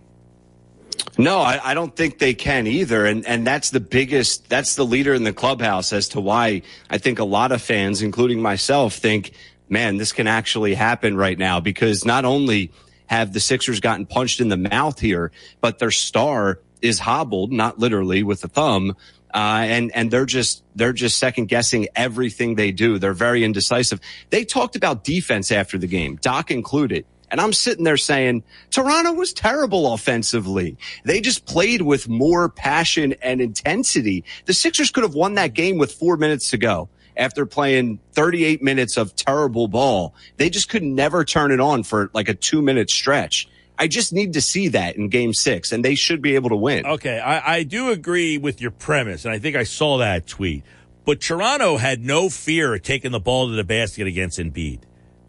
No, 1.18 1.39
I, 1.39 1.72
I 1.72 1.74
don't 1.74 1.96
think 1.96 2.20
they 2.20 2.34
can 2.34 2.68
either. 2.68 3.06
And, 3.06 3.26
and 3.26 3.48
that's 3.48 3.70
the 3.70 3.80
biggest, 3.80 4.50
that's 4.50 4.76
the 4.76 4.86
leader 4.86 5.14
in 5.14 5.24
the 5.24 5.34
clubhouse 5.34 5.93
as 5.93 6.10
to 6.10 6.22
why 6.22 6.62
I 6.89 6.98
think 6.98 7.20
a 7.20 7.24
lot 7.24 7.52
of 7.52 7.62
fans, 7.62 8.02
including 8.02 8.41
myself, 8.41 8.96
think, 8.96 9.32
man, 9.70 9.97
this 9.97 10.11
can 10.11 10.28
actually 10.28 10.74
happen 10.74 11.18
right 11.18 11.38
now 11.38 11.59
because 11.59 12.05
not 12.05 12.26
only 12.26 12.72
have 13.07 13.34
the 13.34 13.39
Sixers 13.39 13.80
gotten 13.80 14.05
punched 14.05 14.41
in 14.41 14.49
the 14.49 14.57
mouth 14.57 14.99
here, 14.99 15.32
but 15.61 15.80
their 15.80 15.91
star 15.91 16.59
is 16.82 16.99
hobbled, 16.99 17.51
not 17.51 17.80
literally 17.80 18.24
with 18.24 18.41
the 18.41 18.47
thumb. 18.47 18.95
Uh, 19.34 19.66
and, 19.68 19.93
and 19.93 20.11
they're 20.11 20.26
just, 20.26 20.63
they're 20.76 20.93
just 20.93 21.18
second 21.18 21.47
guessing 21.47 21.88
everything 21.95 22.55
they 22.55 22.72
do. 22.72 22.97
They're 22.97 23.13
very 23.13 23.43
indecisive. 23.43 23.99
They 24.30 24.45
talked 24.45 24.76
about 24.76 25.03
defense 25.03 25.51
after 25.51 25.78
the 25.78 25.88
game, 25.88 26.18
Doc 26.22 26.51
included. 26.51 27.05
And 27.32 27.41
I'm 27.41 27.53
sitting 27.53 27.84
there 27.84 27.97
saying, 27.97 28.43
Toronto 28.70 29.13
was 29.13 29.34
terrible 29.34 29.93
offensively. 29.93 30.78
They 31.03 31.22
just 31.22 31.45
played 31.45 31.82
with 31.82 32.07
more 32.07 32.49
passion 32.49 33.16
and 33.22 33.41
intensity. 33.41 34.24
The 34.45 34.53
Sixers 34.53 34.91
could 34.91 35.03
have 35.03 35.16
won 35.16 35.34
that 35.34 35.53
game 35.53 35.78
with 35.78 35.91
four 35.91 36.18
minutes 36.18 36.51
to 36.51 36.57
go 36.57 36.88
after 37.18 37.45
playing 37.45 37.99
38 38.13 38.61
minutes 38.61 38.97
of 38.97 39.16
terrible 39.16 39.68
ball. 39.68 40.13
They 40.38 40.49
just 40.49 40.70
could 40.70 40.84
never 40.84 41.24
turn 41.24 41.51
it 41.51 41.59
on 41.59 41.84
for 41.84 42.09
like 42.13 42.30
a 42.30 42.34
two 42.34 42.61
minute 42.61 42.89
stretch. 42.89 43.47
I 43.78 43.88
just 43.88 44.13
need 44.13 44.34
to 44.34 44.41
see 44.41 44.70
that 44.70 44.95
in 44.95 45.09
game 45.09 45.34
six 45.34 45.72
and 45.72 45.84
they 45.84 45.95
should 45.95 46.22
be 46.22 46.36
able 46.36 46.49
to 46.49 46.55
win. 46.55 46.86
Okay, 46.86 47.20
I, 47.20 47.57
I 47.57 47.63
do 47.63 47.89
agree 47.89 48.38
with 48.38 48.61
your 48.61 48.72
premise, 48.72 49.26
and 49.26 49.34
I 49.34 49.39
think 49.39 49.55
I 49.55 49.63
saw 49.63 49.97
that 49.97 50.28
tweet. 50.28 50.63
But 51.05 51.22
Toronto 51.22 51.78
had 51.78 52.03
no 52.03 52.30
fear 52.30 52.74
of 52.74 52.82
taking 52.82 53.11
the 53.11 53.20
ball 53.20 53.47
to 53.47 53.53
the 53.53 53.63
basket 53.63 54.07
against 54.07 54.39
Embiid. 54.39 54.80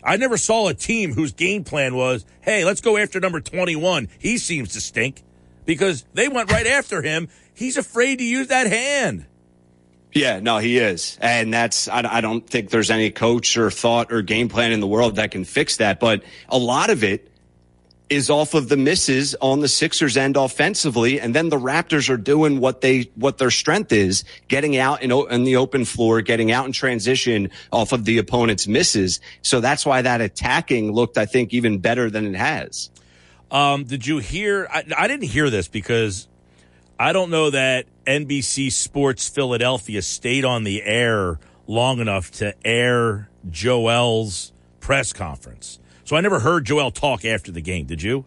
I 0.02 0.16
never 0.16 0.36
saw 0.38 0.68
a 0.68 0.74
team 0.74 1.12
whose 1.12 1.32
game 1.32 1.64
plan 1.64 1.96
was, 1.96 2.24
hey, 2.40 2.64
let's 2.64 2.80
go 2.80 2.96
after 2.96 3.18
number 3.18 3.40
21. 3.40 4.08
He 4.18 4.38
seems 4.38 4.72
to 4.72 4.80
stink 4.80 5.22
because 5.64 6.06
they 6.14 6.28
went 6.28 6.50
right 6.50 6.66
after 6.66 7.02
him. 7.02 7.28
He's 7.52 7.76
afraid 7.76 8.18
to 8.18 8.24
use 8.24 8.46
that 8.46 8.68
hand. 8.68 9.26
Yeah, 10.16 10.40
no, 10.40 10.58
he 10.58 10.78
is. 10.78 11.18
And 11.20 11.52
that's, 11.52 11.88
I, 11.88 12.02
I 12.10 12.20
don't 12.22 12.48
think 12.48 12.70
there's 12.70 12.90
any 12.90 13.10
coach 13.10 13.56
or 13.58 13.70
thought 13.70 14.10
or 14.12 14.22
game 14.22 14.48
plan 14.48 14.72
in 14.72 14.80
the 14.80 14.86
world 14.86 15.16
that 15.16 15.30
can 15.30 15.44
fix 15.44 15.76
that. 15.76 16.00
But 16.00 16.22
a 16.48 16.58
lot 16.58 16.88
of 16.88 17.04
it 17.04 17.30
is 18.08 18.30
off 18.30 18.54
of 18.54 18.68
the 18.68 18.76
misses 18.76 19.34
on 19.40 19.60
the 19.60 19.68
Sixers 19.68 20.16
end 20.16 20.36
offensively. 20.36 21.20
And 21.20 21.34
then 21.34 21.50
the 21.50 21.58
Raptors 21.58 22.08
are 22.08 22.16
doing 22.16 22.60
what 22.60 22.80
they, 22.80 23.10
what 23.16 23.36
their 23.36 23.50
strength 23.50 23.92
is, 23.92 24.24
getting 24.48 24.76
out 24.76 25.02
in, 25.02 25.12
in 25.12 25.44
the 25.44 25.56
open 25.56 25.84
floor, 25.84 26.22
getting 26.22 26.50
out 26.50 26.64
in 26.64 26.72
transition 26.72 27.50
off 27.70 27.92
of 27.92 28.04
the 28.04 28.16
opponent's 28.16 28.66
misses. 28.66 29.20
So 29.42 29.60
that's 29.60 29.84
why 29.84 30.02
that 30.02 30.20
attacking 30.20 30.92
looked, 30.92 31.18
I 31.18 31.26
think, 31.26 31.52
even 31.52 31.78
better 31.78 32.08
than 32.08 32.26
it 32.26 32.38
has. 32.38 32.90
Um, 33.50 33.84
did 33.84 34.06
you 34.06 34.18
hear? 34.18 34.66
I, 34.72 34.84
I 34.96 35.08
didn't 35.08 35.28
hear 35.28 35.50
this 35.50 35.68
because 35.68 36.26
I 36.98 37.12
don't 37.12 37.30
know 37.30 37.50
that 37.50 37.86
NBC 38.06 38.70
Sports 38.72 39.28
Philadelphia 39.28 40.00
stayed 40.02 40.44
on 40.44 40.64
the 40.64 40.82
air 40.82 41.38
long 41.66 42.00
enough 42.00 42.30
to 42.32 42.54
air 42.64 43.28
Joel's 43.50 44.52
press 44.80 45.12
conference. 45.12 45.78
So 46.04 46.16
I 46.16 46.20
never 46.20 46.40
heard 46.40 46.64
Joel 46.64 46.92
talk 46.92 47.24
after 47.24 47.50
the 47.50 47.60
game. 47.60 47.86
Did 47.86 48.02
you? 48.02 48.24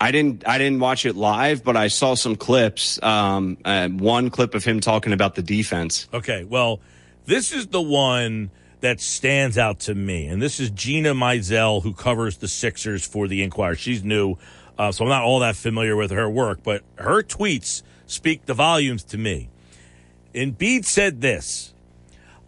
I 0.00 0.10
didn't. 0.10 0.46
I 0.46 0.58
didn't 0.58 0.80
watch 0.80 1.06
it 1.06 1.16
live, 1.16 1.64
but 1.64 1.76
I 1.76 1.88
saw 1.88 2.14
some 2.14 2.36
clips. 2.36 3.02
Um, 3.02 3.58
uh, 3.64 3.88
one 3.88 4.30
clip 4.30 4.54
of 4.54 4.64
him 4.64 4.80
talking 4.80 5.12
about 5.12 5.34
the 5.34 5.42
defense. 5.42 6.08
Okay. 6.12 6.44
Well, 6.44 6.80
this 7.26 7.52
is 7.52 7.68
the 7.68 7.82
one 7.82 8.50
that 8.80 9.00
stands 9.00 9.58
out 9.58 9.80
to 9.80 9.94
me, 9.94 10.26
and 10.26 10.40
this 10.40 10.60
is 10.60 10.70
Gina 10.70 11.14
Mizell, 11.14 11.82
who 11.82 11.92
covers 11.92 12.36
the 12.36 12.48
Sixers 12.48 13.04
for 13.04 13.26
the 13.26 13.42
Inquirer. 13.42 13.74
She's 13.74 14.04
new, 14.04 14.36
uh, 14.78 14.92
so 14.92 15.04
I'm 15.04 15.10
not 15.10 15.24
all 15.24 15.40
that 15.40 15.56
familiar 15.56 15.96
with 15.96 16.12
her 16.12 16.30
work, 16.30 16.60
but 16.62 16.82
her 16.96 17.22
tweets 17.22 17.82
speak 18.08 18.46
the 18.46 18.54
volumes 18.54 19.04
to 19.04 19.18
me. 19.18 19.48
Embiid 20.34 20.84
said 20.84 21.20
this. 21.20 21.72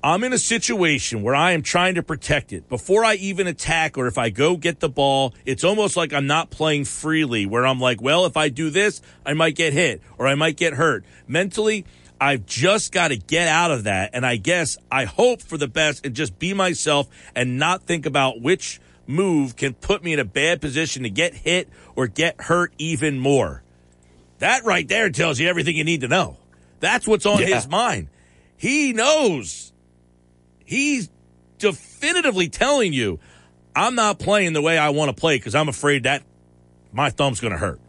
I'm 0.03 0.25
in 0.25 0.33
a 0.33 0.39
situation 0.39 1.23
where 1.23 1.35
I 1.35 1.53
am 1.53 1.61
trying 1.61 1.97
to 1.97 2.03
protect 2.03 2.55
it. 2.55 2.71
Before 2.71 3.05
I 3.05 3.17
even 3.17 3.47
attack 3.47 3.99
or 3.99 4.07
if 4.07 4.17
I 4.17 4.31
go 4.31 4.57
get 4.57 4.81
the 4.81 4.89
ball, 4.89 5.35
it's 5.45 5.63
almost 5.63 5.95
like 5.95 6.15
I'm 6.15 6.27
not 6.27 6.49
playing 6.49 6.87
freely 6.87 7.45
where 7.45 7.67
I'm 7.67 7.81
like, 7.81 8.01
well, 8.01 8.25
if 8.25 8.35
I 8.35 8.49
do 8.49 8.71
this, 8.71 9.03
I 9.27 9.35
might 9.35 9.57
get 9.57 9.75
hit 9.75 10.01
or 10.17 10.27
I 10.27 10.37
might 10.37 10.57
get 10.57 10.73
hurt. 10.73 11.05
Mentally, 11.29 11.85
I've 12.19 12.47
just 12.47 12.93
got 12.93 13.09
to 13.09 13.19
get 13.19 13.47
out 13.47 13.71
of 13.71 13.85
that. 13.85 14.11
And 14.15 14.25
I 14.25 14.37
guess 14.37 14.79
I 14.91 15.05
hope 15.05 15.43
for 15.43 15.59
the 15.59 15.69
best 15.69 16.07
and 16.07 16.15
just 16.15 16.39
be 16.39 16.55
myself 16.55 17.07
and 17.35 17.59
not 17.59 17.83
think 17.83 18.07
about 18.07 18.41
which 18.41 18.81
move 19.07 19.57
can 19.57 19.75
put 19.75 20.03
me 20.03 20.15
in 20.15 20.19
a 20.19 20.25
bad 20.25 20.63
position 20.63 21.03
to 21.03 21.11
get 21.11 21.35
hit 21.35 21.69
or 21.95 22.07
get 22.07 22.41
hurt 22.43 22.73
even 22.79 23.19
more. 23.19 23.63
That 24.41 24.65
right 24.65 24.87
there 24.89 25.09
tells 25.11 25.39
you 25.39 25.49
everything 25.49 25.77
you 25.77 25.85
need 25.85 26.01
to 26.03 26.09
know. 26.09 26.37
That's 26.81 27.07
what's 27.07 27.25
on 27.27 27.41
Yeah. 27.41 27.55
his 27.57 27.69
mind. 27.69 28.09
He 28.57 28.93
knows 28.93 29.73
he's 30.65 31.09
definitively 31.59 32.49
telling 32.49 32.93
you, 32.93 33.21
I'm 33.77 33.95
not 33.95 34.19
playing 34.19 34.53
the 34.55 34.63
way 34.63 34.77
I 34.79 34.91
want 34.91 35.15
to 35.15 35.19
play 35.19 35.37
because 35.37 35.55
I'm 35.55 35.69
afraid 35.69 36.03
that 36.05 36.23
my 36.93 37.11
thumb's 37.11 37.41
going 37.41 37.53
to 37.53 37.59
hurt. 37.59 37.81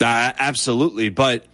Uh, 0.00 0.32
absolutely. 0.38 1.08
But 1.08 1.46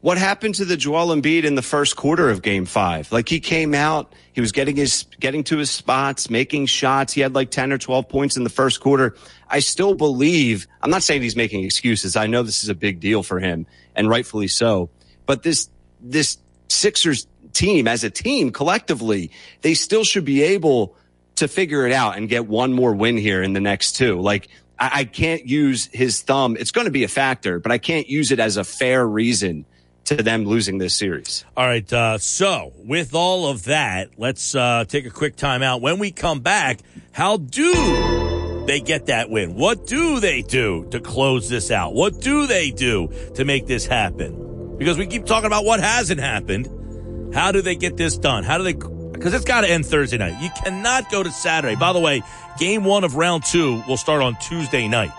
what 0.00 0.16
happened 0.16 0.54
to 0.56 0.64
the 0.64 0.76
Joel 0.76 1.14
Embiid 1.14 1.44
in 1.44 1.54
the 1.54 1.62
first 1.62 1.96
quarter 1.96 2.30
of 2.30 2.40
game 2.40 2.64
five? 2.64 3.10
Like 3.12 3.28
he 3.28 3.40
came 3.40 3.74
out, 3.74 4.12
he 4.32 4.40
was 4.40 4.52
getting 4.52 4.76
his, 4.76 5.06
getting 5.20 5.44
to 5.44 5.58
his 5.58 5.70
spots, 5.70 6.30
making 6.30 6.66
shots. 6.66 7.12
He 7.12 7.20
had 7.20 7.34
like 7.34 7.50
10 7.50 7.72
or 7.72 7.78
12 7.78 8.08
points 8.08 8.36
in 8.36 8.44
the 8.44 8.50
first 8.50 8.80
quarter. 8.80 9.16
I 9.54 9.60
still 9.60 9.94
believe, 9.94 10.66
I'm 10.82 10.90
not 10.90 11.04
saying 11.04 11.22
he's 11.22 11.36
making 11.36 11.62
excuses. 11.62 12.16
I 12.16 12.26
know 12.26 12.42
this 12.42 12.64
is 12.64 12.70
a 12.70 12.74
big 12.74 12.98
deal 12.98 13.22
for 13.22 13.38
him 13.38 13.68
and 13.94 14.08
rightfully 14.08 14.48
so, 14.48 14.90
but 15.26 15.44
this, 15.44 15.70
this 16.00 16.38
Sixers 16.66 17.28
team 17.52 17.86
as 17.86 18.02
a 18.02 18.10
team 18.10 18.50
collectively, 18.50 19.30
they 19.62 19.74
still 19.74 20.02
should 20.02 20.24
be 20.24 20.42
able 20.42 20.96
to 21.36 21.46
figure 21.46 21.86
it 21.86 21.92
out 21.92 22.16
and 22.16 22.28
get 22.28 22.48
one 22.48 22.72
more 22.72 22.92
win 22.96 23.16
here 23.16 23.44
in 23.44 23.52
the 23.52 23.60
next 23.60 23.92
two. 23.92 24.20
Like 24.20 24.48
I, 24.76 24.90
I 24.92 25.04
can't 25.04 25.46
use 25.46 25.88
his 25.92 26.20
thumb. 26.20 26.56
It's 26.58 26.72
going 26.72 26.86
to 26.86 26.90
be 26.90 27.04
a 27.04 27.08
factor, 27.08 27.60
but 27.60 27.70
I 27.70 27.78
can't 27.78 28.08
use 28.08 28.32
it 28.32 28.40
as 28.40 28.56
a 28.56 28.64
fair 28.64 29.06
reason 29.06 29.66
to 30.06 30.16
them 30.16 30.46
losing 30.46 30.78
this 30.78 30.96
series. 30.96 31.44
All 31.56 31.64
right. 31.64 31.90
Uh, 31.92 32.18
so, 32.18 32.72
with 32.78 33.14
all 33.14 33.46
of 33.46 33.66
that, 33.66 34.18
let's 34.18 34.56
uh, 34.56 34.84
take 34.88 35.06
a 35.06 35.10
quick 35.10 35.36
time 35.36 35.62
out. 35.62 35.80
When 35.80 36.00
we 36.00 36.10
come 36.10 36.40
back, 36.40 36.80
how 37.12 37.36
do 37.36 38.33
they 38.66 38.80
get 38.80 39.06
that 39.06 39.30
win? 39.30 39.54
What 39.54 39.86
do 39.86 40.20
they 40.20 40.42
do 40.42 40.86
to 40.90 41.00
close 41.00 41.48
this 41.48 41.70
out? 41.70 41.94
What 41.94 42.20
do 42.20 42.46
they 42.46 42.70
do 42.70 43.08
to 43.34 43.44
make 43.44 43.66
this 43.66 43.86
happen? 43.86 44.76
Because 44.78 44.98
we 44.98 45.06
keep 45.06 45.26
talking 45.26 45.46
about 45.46 45.64
what 45.64 45.80
hasn't 45.80 46.20
happened. 46.20 47.34
How 47.34 47.52
do 47.52 47.62
they 47.62 47.76
get 47.76 47.96
this 47.96 48.16
done? 48.16 48.44
How 48.44 48.58
do 48.58 48.64
they? 48.64 48.74
Because 48.74 49.34
it's 49.34 49.44
got 49.44 49.62
to 49.62 49.70
end 49.70 49.86
Thursday 49.86 50.18
night. 50.18 50.40
You 50.42 50.50
cannot 50.62 51.10
go 51.10 51.22
to 51.22 51.30
Saturday. 51.30 51.76
By 51.76 51.92
the 51.92 52.00
way, 52.00 52.22
game 52.58 52.84
one 52.84 53.04
of 53.04 53.16
round 53.16 53.44
two 53.44 53.82
will 53.88 53.96
start 53.96 54.22
on 54.22 54.36
Tuesday 54.36 54.88
night. 54.88 55.12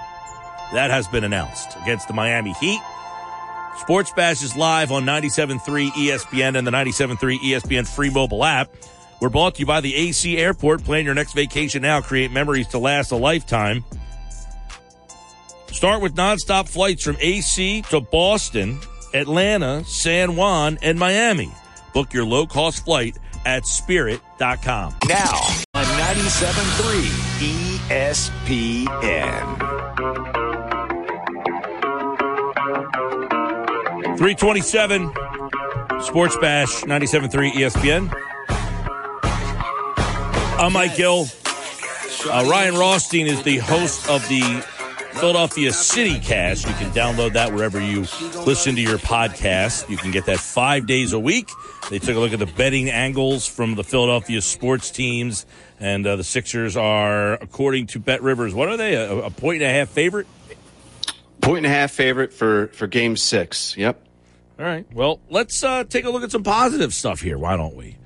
That 0.73 0.91
has 0.91 1.07
been 1.07 1.23
announced 1.23 1.75
against 1.81 2.07
the 2.07 2.13
Miami 2.13 2.53
Heat. 2.53 2.79
Sports 3.77 4.11
Bash 4.15 4.41
is 4.41 4.55
live 4.55 4.91
on 4.91 5.03
97.3 5.03 5.89
ESPN 5.91 6.57
and 6.57 6.65
the 6.65 6.71
97.3 6.71 7.37
ESPN 7.39 7.87
free 7.87 8.09
mobile 8.09 8.43
app. 8.43 8.69
We're 9.21 9.29
brought 9.29 9.55
to 9.55 9.61
you 9.61 9.65
by 9.65 9.81
the 9.81 9.95
AC 9.95 10.37
Airport. 10.37 10.83
Plan 10.83 11.05
your 11.05 11.13
next 11.13 11.33
vacation 11.33 11.81
now. 11.81 12.01
Create 12.01 12.31
memories 12.31 12.67
to 12.69 12.77
last 12.77 13.11
a 13.11 13.15
lifetime. 13.15 13.83
Start 15.71 16.01
with 16.01 16.15
nonstop 16.15 16.69
flights 16.69 17.03
from 17.03 17.17
AC 17.19 17.81
to 17.89 18.01
Boston, 18.01 18.79
Atlanta, 19.13 19.83
San 19.85 20.35
Juan, 20.35 20.77
and 20.81 20.97
Miami. 20.97 21.51
Book 21.93 22.13
your 22.13 22.25
low 22.25 22.45
cost 22.45 22.85
flight 22.85 23.17
at 23.45 23.65
spirit.com. 23.65 24.95
Now 25.07 25.33
on 25.73 25.85
97.3 25.85 27.05
ESPN. 27.89 29.75
327 34.17 35.11
Sports 36.01 36.37
Bash 36.37 36.83
97.3 36.83 37.51
ESPN. 37.51 38.34
I'm 40.65 40.73
Mike 40.73 40.95
Gill. 40.95 41.27
Uh, 42.27 42.47
Ryan 42.49 42.73
Rothstein 42.73 43.27
is 43.27 43.43
the 43.43 43.59
host 43.59 44.09
of 44.09 44.27
the 44.27 44.41
Philadelphia 45.11 45.71
City 45.71 46.17
Cast. 46.17 46.65
You 46.65 46.73
can 46.73 46.89
download 46.89 47.33
that 47.33 47.53
wherever 47.53 47.79
you 47.79 47.99
listen 48.47 48.73
to 48.73 48.81
your 48.81 48.97
podcast. 48.97 49.87
You 49.91 49.97
can 49.97 50.09
get 50.09 50.25
that 50.25 50.39
five 50.39 50.87
days 50.87 51.13
a 51.13 51.19
week. 51.19 51.51
They 51.91 51.99
took 51.99 52.15
a 52.15 52.19
look 52.19 52.33
at 52.33 52.39
the 52.39 52.47
betting 52.47 52.89
angles 52.89 53.45
from 53.47 53.75
the 53.75 53.83
Philadelphia 53.83 54.41
sports 54.41 54.89
teams, 54.89 55.45
and 55.79 56.07
uh, 56.07 56.15
the 56.15 56.23
Sixers 56.23 56.75
are, 56.75 57.33
according 57.33 57.85
to 57.87 57.99
Bet 57.99 58.23
Rivers, 58.23 58.55
what 58.55 58.67
are 58.67 58.75
they? 58.75 58.95
A, 58.95 59.25
a 59.25 59.29
point 59.29 59.61
and 59.61 59.69
a 59.69 59.73
half 59.73 59.89
favorite? 59.89 60.25
Point 61.41 61.57
and 61.57 61.67
a 61.67 61.77
half 61.77 61.91
favorite 61.91 62.33
for, 62.33 62.69
for 62.69 62.87
game 62.87 63.17
six. 63.17 63.77
Yep. 63.77 64.03
All 64.57 64.65
right. 64.65 64.91
Well, 64.91 65.19
let's 65.29 65.63
uh, 65.63 65.83
take 65.83 66.05
a 66.05 66.09
look 66.09 66.23
at 66.23 66.31
some 66.31 66.43
positive 66.43 66.91
stuff 66.91 67.21
here. 67.21 67.37
Why 67.37 67.55
don't 67.55 67.75
we? 67.75 67.97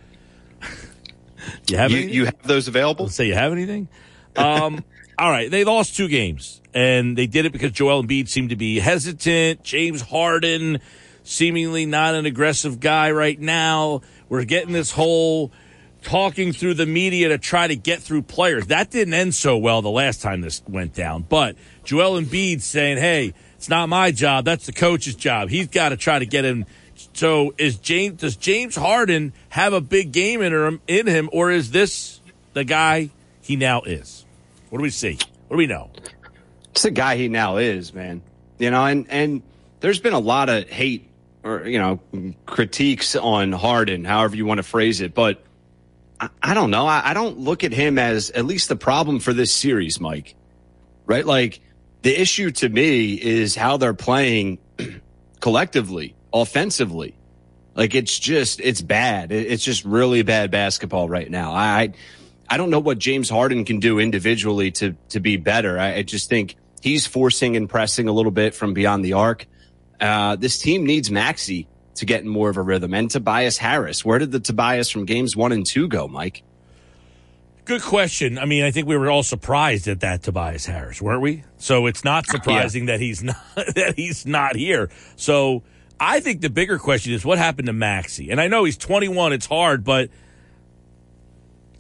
You 1.68 1.78
have 1.78 1.91
You, 1.91 2.00
you 2.00 2.26
have 2.26 2.43
those 2.43 2.68
available? 2.68 3.06
Let's 3.06 3.16
say 3.16 3.28
you 3.28 3.34
have 3.34 3.52
anything. 3.52 3.88
Um, 4.36 4.84
all 5.20 5.30
right, 5.30 5.50
they 5.50 5.64
lost 5.64 5.95
two 5.95 6.08
games, 6.08 6.62
and 6.74 7.18
they 7.18 7.28
did 7.28 7.45
it 7.45 7.52
because 7.52 7.72
Joel 7.72 8.04
Embiid 8.04 8.28
seemed 8.28 8.50
to 8.50 8.56
be 8.56 8.80
hesitant. 8.80 9.64
James 9.64 10.02
Harden, 10.02 10.80
seemingly 11.24 11.86
not 11.86 12.16
an 12.16 12.26
aggressive 12.26 12.80
guy 12.80 13.12
right 13.12 13.39
now. 13.39 14.02
We're 14.30 14.45
getting 14.45 14.74
this 14.74 14.91
whole 14.91 15.52
talking 16.02 16.54
through 16.54 16.76
the 16.76 16.86
media 16.86 17.30
to 17.30 17.38
try 17.38 17.68
to 17.68 17.76
get 17.76 18.02
through 18.02 18.22
players. 18.22 18.68
That 18.68 18.89
didn't 18.89 19.14
end 19.14 19.36
so 19.36 19.58
well 19.58 19.82
the 19.82 19.89
last 19.89 20.22
time 20.22 20.41
this 20.41 20.62
went 20.68 20.93
down. 20.93 21.26
But 21.28 21.56
Joel 21.84 22.22
Embiid 22.22 22.62
saying, 22.62 22.97
"Hey, 22.97 23.34
it's 23.56 23.70
not 23.70 23.89
my 23.89 24.12
job. 24.12 24.45
That's 24.45 24.66
the 24.66 24.72
coach's 24.72 25.16
job. 25.16 25.50
He's 25.50 25.68
got 25.68 25.89
to 25.89 25.97
try 25.97 26.20
to 26.20 26.26
get 26.26 26.45
him." 26.45 26.66
So 27.14 27.54
is 27.58 27.78
James? 27.78 28.20
Does 28.20 28.36
James 28.36 28.76
Harden 28.76 29.34
have 29.50 29.74
a 29.74 29.82
big 29.82 30.12
game 30.12 30.41
in 30.41 30.54
him? 30.54 30.82
In 30.88 31.08
him, 31.08 31.30
or 31.32 31.52
is 31.52 31.72
this 31.72 32.20
the 32.54 32.64
guy 32.64 33.10
he 33.41 33.56
now 33.56 33.82
is? 33.82 34.26
What 34.70 34.80
do 34.80 34.84
we 34.84 34.89
see? 34.89 35.18
What 35.47 35.56
do 35.56 35.58
we 35.58 35.68
know? 35.68 35.89
It's 36.72 36.84
the 36.84 36.91
guy 36.91 37.16
he 37.16 37.28
now 37.28 37.58
is, 37.58 37.93
man. 37.93 38.22
You 38.58 38.72
know, 38.72 38.86
and 38.86 39.06
and 39.10 39.41
there's 39.80 40.00
been 40.00 40.14
a 40.14 40.20
lot 40.20 40.50
of 40.50 40.70
hate 40.70 41.10
or 41.43 41.68
you 41.68 41.80
know 41.80 42.00
critiques 42.45 43.16
on 43.16 43.51
Harden, 43.51 44.05
however 44.05 44.36
you 44.36 44.46
want 44.46 44.59
to 44.59 44.63
phrase 44.63 45.01
it, 45.01 45.13
but 45.13 45.42
I, 46.20 46.30
I 46.42 46.54
don't 46.54 46.71
know. 46.71 46.86
I, 46.86 47.12
I 47.12 47.13
don't 47.13 47.39
look 47.39 47.63
at 47.63 47.71
him 47.71 47.97
as 47.97 48.30
at 48.32 48.46
least 48.46 48.70
the 48.70 48.76
problem 48.76 49.20
for 49.20 49.34
this 49.34 49.51
series, 49.51 50.00
Mike. 50.00 50.36
Right? 51.05 51.26
Like 51.26 51.62
the 52.01 52.20
issue 52.20 52.51
to 52.51 52.70
me 52.70 53.13
is 53.13 53.55
how 53.55 53.78
they're 53.78 53.93
playing 53.93 54.59
collectively, 55.39 56.16
offensively. 56.34 57.16
Like 57.76 57.96
it's 57.96 58.18
just 58.20 58.60
it's 58.60 58.82
bad. 58.82 59.32
It's 59.32 59.64
just 59.64 59.86
really 59.86 60.22
bad 60.24 60.51
basketball 60.51 61.08
right 61.08 61.30
now. 61.30 61.54
I 61.54 61.93
I 62.50 62.58
don't 62.58 62.70
know 62.70 62.80
what 62.80 62.97
James 62.97 63.30
Harden 63.30 63.64
can 63.64 63.80
do 63.80 64.00
individually 64.00 64.72
to 64.72 64.96
to 65.10 65.20
be 65.20 65.38
better. 65.38 65.80
I, 65.80 65.96
I 65.96 66.04
just 66.04 66.30
think 66.30 66.56
he's 66.82 67.06
forcing 67.06 67.56
and 67.56 67.70
pressing 67.70 68.08
a 68.08 68.12
little 68.12 68.32
bit 68.32 68.56
from 68.56 68.74
beyond 68.74 69.06
the 69.06 69.14
arc. 69.14 69.46
Uh, 70.00 70.36
this 70.36 70.58
team 70.58 70.86
needs 70.86 71.12
Maxey 71.12 71.68
to 71.96 72.06
get 72.06 72.22
in 72.22 72.30
more 72.30 72.50
of 72.50 72.58
a 72.58 72.62
rhythm 72.62 72.93
and 72.93 73.12
Tobias 73.12 73.58
Harris. 73.58 74.04
Where 74.04 74.20
did 74.20 74.32
the 74.32 74.39
Tobias 74.39 74.89
from 74.89 75.06
games 75.06 75.36
one 75.36 75.51
and 75.51 75.66
two 75.66 75.88
go, 75.88 76.08
Mike? 76.08 76.43
Good 77.66 77.82
question. 77.84 78.39
I 78.39 78.46
mean, 78.46 78.64
I 78.64 78.72
think 78.72 78.88
we 78.88 78.97
were 78.97 79.12
all 79.12 79.22
surprised 79.22 79.88
at 79.88 80.00
that 80.00 80.24
Tobias 80.24 80.66
Harris, 80.66 81.01
weren't 81.01 81.22
we? 81.22 81.43
So 81.58 81.86
it's 81.86 82.04
not 82.04 82.26
surprising 82.26 82.88
that 82.88 83.00
he's 83.00 83.22
not 83.22 83.38
that 83.56 83.93
he's 83.96 84.26
not 84.26 84.56
here. 84.56 84.89
So 85.18 85.62
I 86.00 86.20
think 86.20 86.42
the 86.42 86.50
bigger 86.50 86.80
question 86.80 87.13
is 87.13 87.26
what 87.26 87.38
happened 87.38 87.67
to 87.67 87.74
Maxey. 87.74 88.32
And 88.32 88.39
I 88.39 88.47
know 88.47 88.63
he's 88.63 88.78
21. 88.78 89.34
It's 89.34 89.46
hard, 89.46 89.84
but 89.84 90.09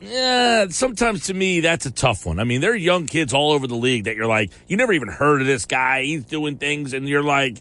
yeah, 0.01 0.67
sometimes 0.69 1.25
to 1.27 1.33
me 1.33 1.59
that's 1.59 1.85
a 1.85 1.91
tough 1.91 2.25
one. 2.25 2.39
I 2.39 2.43
mean, 2.43 2.61
there 2.61 2.71
are 2.71 2.75
young 2.75 3.05
kids 3.05 3.33
all 3.33 3.51
over 3.51 3.67
the 3.67 3.75
league 3.75 4.05
that 4.05 4.15
you're 4.15 4.27
like, 4.27 4.51
you 4.67 4.77
never 4.77 4.93
even 4.93 5.09
heard 5.09 5.41
of 5.41 5.47
this 5.47 5.65
guy. 5.65 6.03
He's 6.03 6.23
doing 6.25 6.57
things, 6.57 6.93
and 6.93 7.07
you're 7.07 7.23
like, 7.23 7.57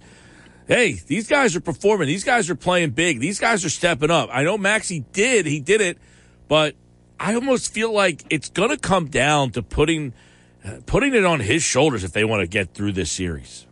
hey, 0.68 0.92
these 0.92 1.28
guys 1.28 1.56
are 1.56 1.60
performing. 1.60 2.06
These 2.06 2.24
guys 2.24 2.48
are 2.50 2.54
playing 2.54 2.90
big. 2.90 3.20
These 3.20 3.40
guys 3.40 3.64
are 3.64 3.70
stepping 3.70 4.10
up. 4.10 4.28
I 4.32 4.44
know 4.44 4.56
Maxey 4.56 5.04
did. 5.12 5.46
He 5.46 5.60
did 5.60 5.80
it, 5.80 5.98
but 6.46 6.74
I 7.18 7.34
almost 7.34 7.72
feel 7.72 7.92
like 7.92 8.24
it's 8.30 8.48
going 8.50 8.70
to 8.70 8.78
come 8.78 9.06
down 9.06 9.50
to 9.52 9.62
putting 9.62 10.12
putting 10.86 11.14
it 11.14 11.24
on 11.24 11.40
his 11.40 11.62
shoulders 11.62 12.04
if 12.04 12.12
they 12.12 12.24
want 12.24 12.40
to 12.42 12.46
get 12.46 12.74
through 12.74 12.92
this 12.92 13.10
series. 13.10 13.66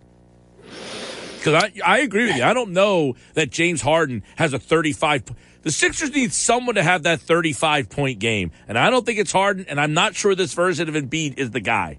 Because 1.47 1.63
I, 1.63 1.81
I 1.85 1.99
agree 1.99 2.27
with 2.27 2.37
you. 2.37 2.43
I 2.43 2.55
don't 2.55 2.73
know 2.73 3.15
that 3.35 3.51
James 3.51 3.81
Harden 3.81 4.25
has 4.35 4.53
a 4.53 4.59
35. 4.59 5.33
The 5.63 5.71
Sixers 5.71 6.13
need 6.13 6.33
someone 6.33 6.75
to 6.75 6.83
have 6.83 7.05
that 7.05 7.21
35 7.21 7.89
point 7.89 8.19
game. 8.19 8.51
And 8.67 8.77
I 8.77 8.91
don't 8.91 9.07
think 9.07 9.21
it's 9.21 9.31
Harden, 9.31 9.67
and 9.69 9.81
I'm 9.81 9.95
not 9.95 10.17
sure 10.17 10.35
this 10.35 10.55
version 10.55 10.89
of 10.89 10.97
Embiid 10.97 11.39
is 11.39 11.53
the 11.53 11.61
guy. 11.61 11.99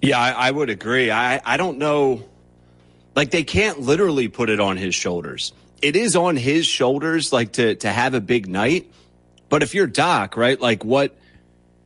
Yeah, 0.00 0.20
I, 0.20 0.30
I 0.30 0.50
would 0.52 0.70
agree. 0.70 1.10
I, 1.10 1.40
I 1.44 1.56
don't 1.56 1.78
know. 1.78 2.22
Like 3.16 3.32
they 3.32 3.42
can't 3.42 3.80
literally 3.80 4.28
put 4.28 4.50
it 4.50 4.60
on 4.60 4.76
his 4.76 4.94
shoulders. 4.94 5.52
It 5.82 5.96
is 5.96 6.14
on 6.14 6.36
his 6.36 6.66
shoulders, 6.66 7.32
like 7.32 7.54
to 7.54 7.74
to 7.76 7.90
have 7.90 8.14
a 8.14 8.20
big 8.20 8.46
night. 8.46 8.88
But 9.48 9.64
if 9.64 9.74
you're 9.74 9.88
Doc, 9.88 10.36
right? 10.36 10.60
Like 10.60 10.84
what 10.84 11.16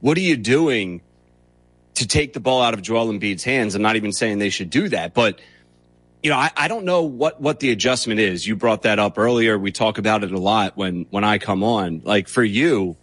what 0.00 0.18
are 0.18 0.22
you 0.22 0.36
doing 0.36 1.00
to 1.94 2.06
take 2.06 2.34
the 2.34 2.40
ball 2.40 2.60
out 2.60 2.74
of 2.74 2.82
Joel 2.82 3.06
Embiid's 3.06 3.44
hands? 3.44 3.74
I'm 3.74 3.82
not 3.82 3.96
even 3.96 4.12
saying 4.12 4.38
they 4.38 4.50
should 4.50 4.70
do 4.70 4.90
that, 4.90 5.14
but 5.14 5.40
you 6.22 6.30
know, 6.30 6.36
I, 6.36 6.50
I 6.56 6.68
don't 6.68 6.84
know 6.84 7.02
what 7.02 7.40
what 7.40 7.60
the 7.60 7.70
adjustment 7.70 8.20
is. 8.20 8.46
You 8.46 8.56
brought 8.56 8.82
that 8.82 8.98
up 8.98 9.18
earlier. 9.18 9.58
We 9.58 9.72
talk 9.72 9.98
about 9.98 10.24
it 10.24 10.32
a 10.32 10.38
lot 10.38 10.76
when 10.76 11.06
when 11.10 11.24
I 11.24 11.38
come 11.38 11.62
on. 11.62 12.02
Like 12.04 12.28
for 12.28 12.42
you, 12.42 12.96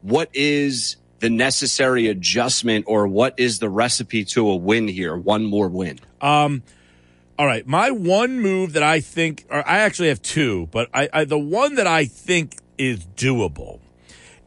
what 0.00 0.30
is 0.32 0.96
the 1.20 1.30
necessary 1.30 2.08
adjustment 2.08 2.86
or 2.88 3.06
what 3.06 3.38
is 3.38 3.58
the 3.58 3.68
recipe 3.68 4.24
to 4.24 4.48
a 4.48 4.56
win 4.56 4.88
here? 4.88 5.16
One 5.16 5.44
more 5.44 5.68
win. 5.68 6.00
Um, 6.20 6.62
All 7.38 7.46
right, 7.46 7.66
my 7.66 7.90
one 7.90 8.40
move 8.40 8.72
that 8.72 8.82
I 8.82 9.00
think, 9.00 9.44
or 9.48 9.66
I 9.66 9.78
actually 9.78 10.08
have 10.08 10.20
two, 10.22 10.68
but 10.72 10.88
I, 10.92 11.08
I 11.12 11.24
the 11.24 11.38
one 11.38 11.76
that 11.76 11.86
I 11.86 12.06
think 12.06 12.56
is 12.78 13.04
doable 13.16 13.80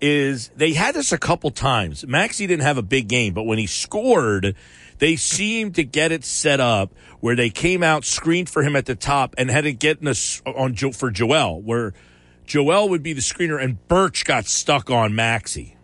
is 0.01 0.49
they 0.55 0.73
had 0.73 0.93
this 0.95 1.11
a 1.11 1.17
couple 1.17 1.49
times. 1.51 2.05
Maxey 2.05 2.47
didn't 2.47 2.63
have 2.63 2.77
a 2.77 2.83
big 2.83 3.07
game, 3.07 3.33
but 3.33 3.43
when 3.43 3.57
he 3.57 3.67
scored, 3.67 4.55
they 4.99 5.15
seemed 5.15 5.75
to 5.75 5.83
get 5.83 6.11
it 6.11 6.23
set 6.23 6.59
up 6.59 6.93
where 7.19 7.35
they 7.35 7.49
came 7.49 7.83
out, 7.83 8.05
screened 8.05 8.49
for 8.49 8.63
him 8.63 8.75
at 8.75 8.85
the 8.85 8.95
top, 8.95 9.35
and 9.37 9.49
had 9.49 9.65
it 9.65 9.73
getting 9.73 10.07
us 10.07 10.41
on 10.45 10.75
for 10.75 11.11
Joel, 11.11 11.61
where 11.61 11.93
Joel 12.45 12.89
would 12.89 13.03
be 13.03 13.13
the 13.13 13.21
screener, 13.21 13.61
and 13.61 13.85
Birch 13.87 14.25
got 14.25 14.45
stuck 14.45 14.89
on 14.89 15.15
Maxey. 15.15 15.75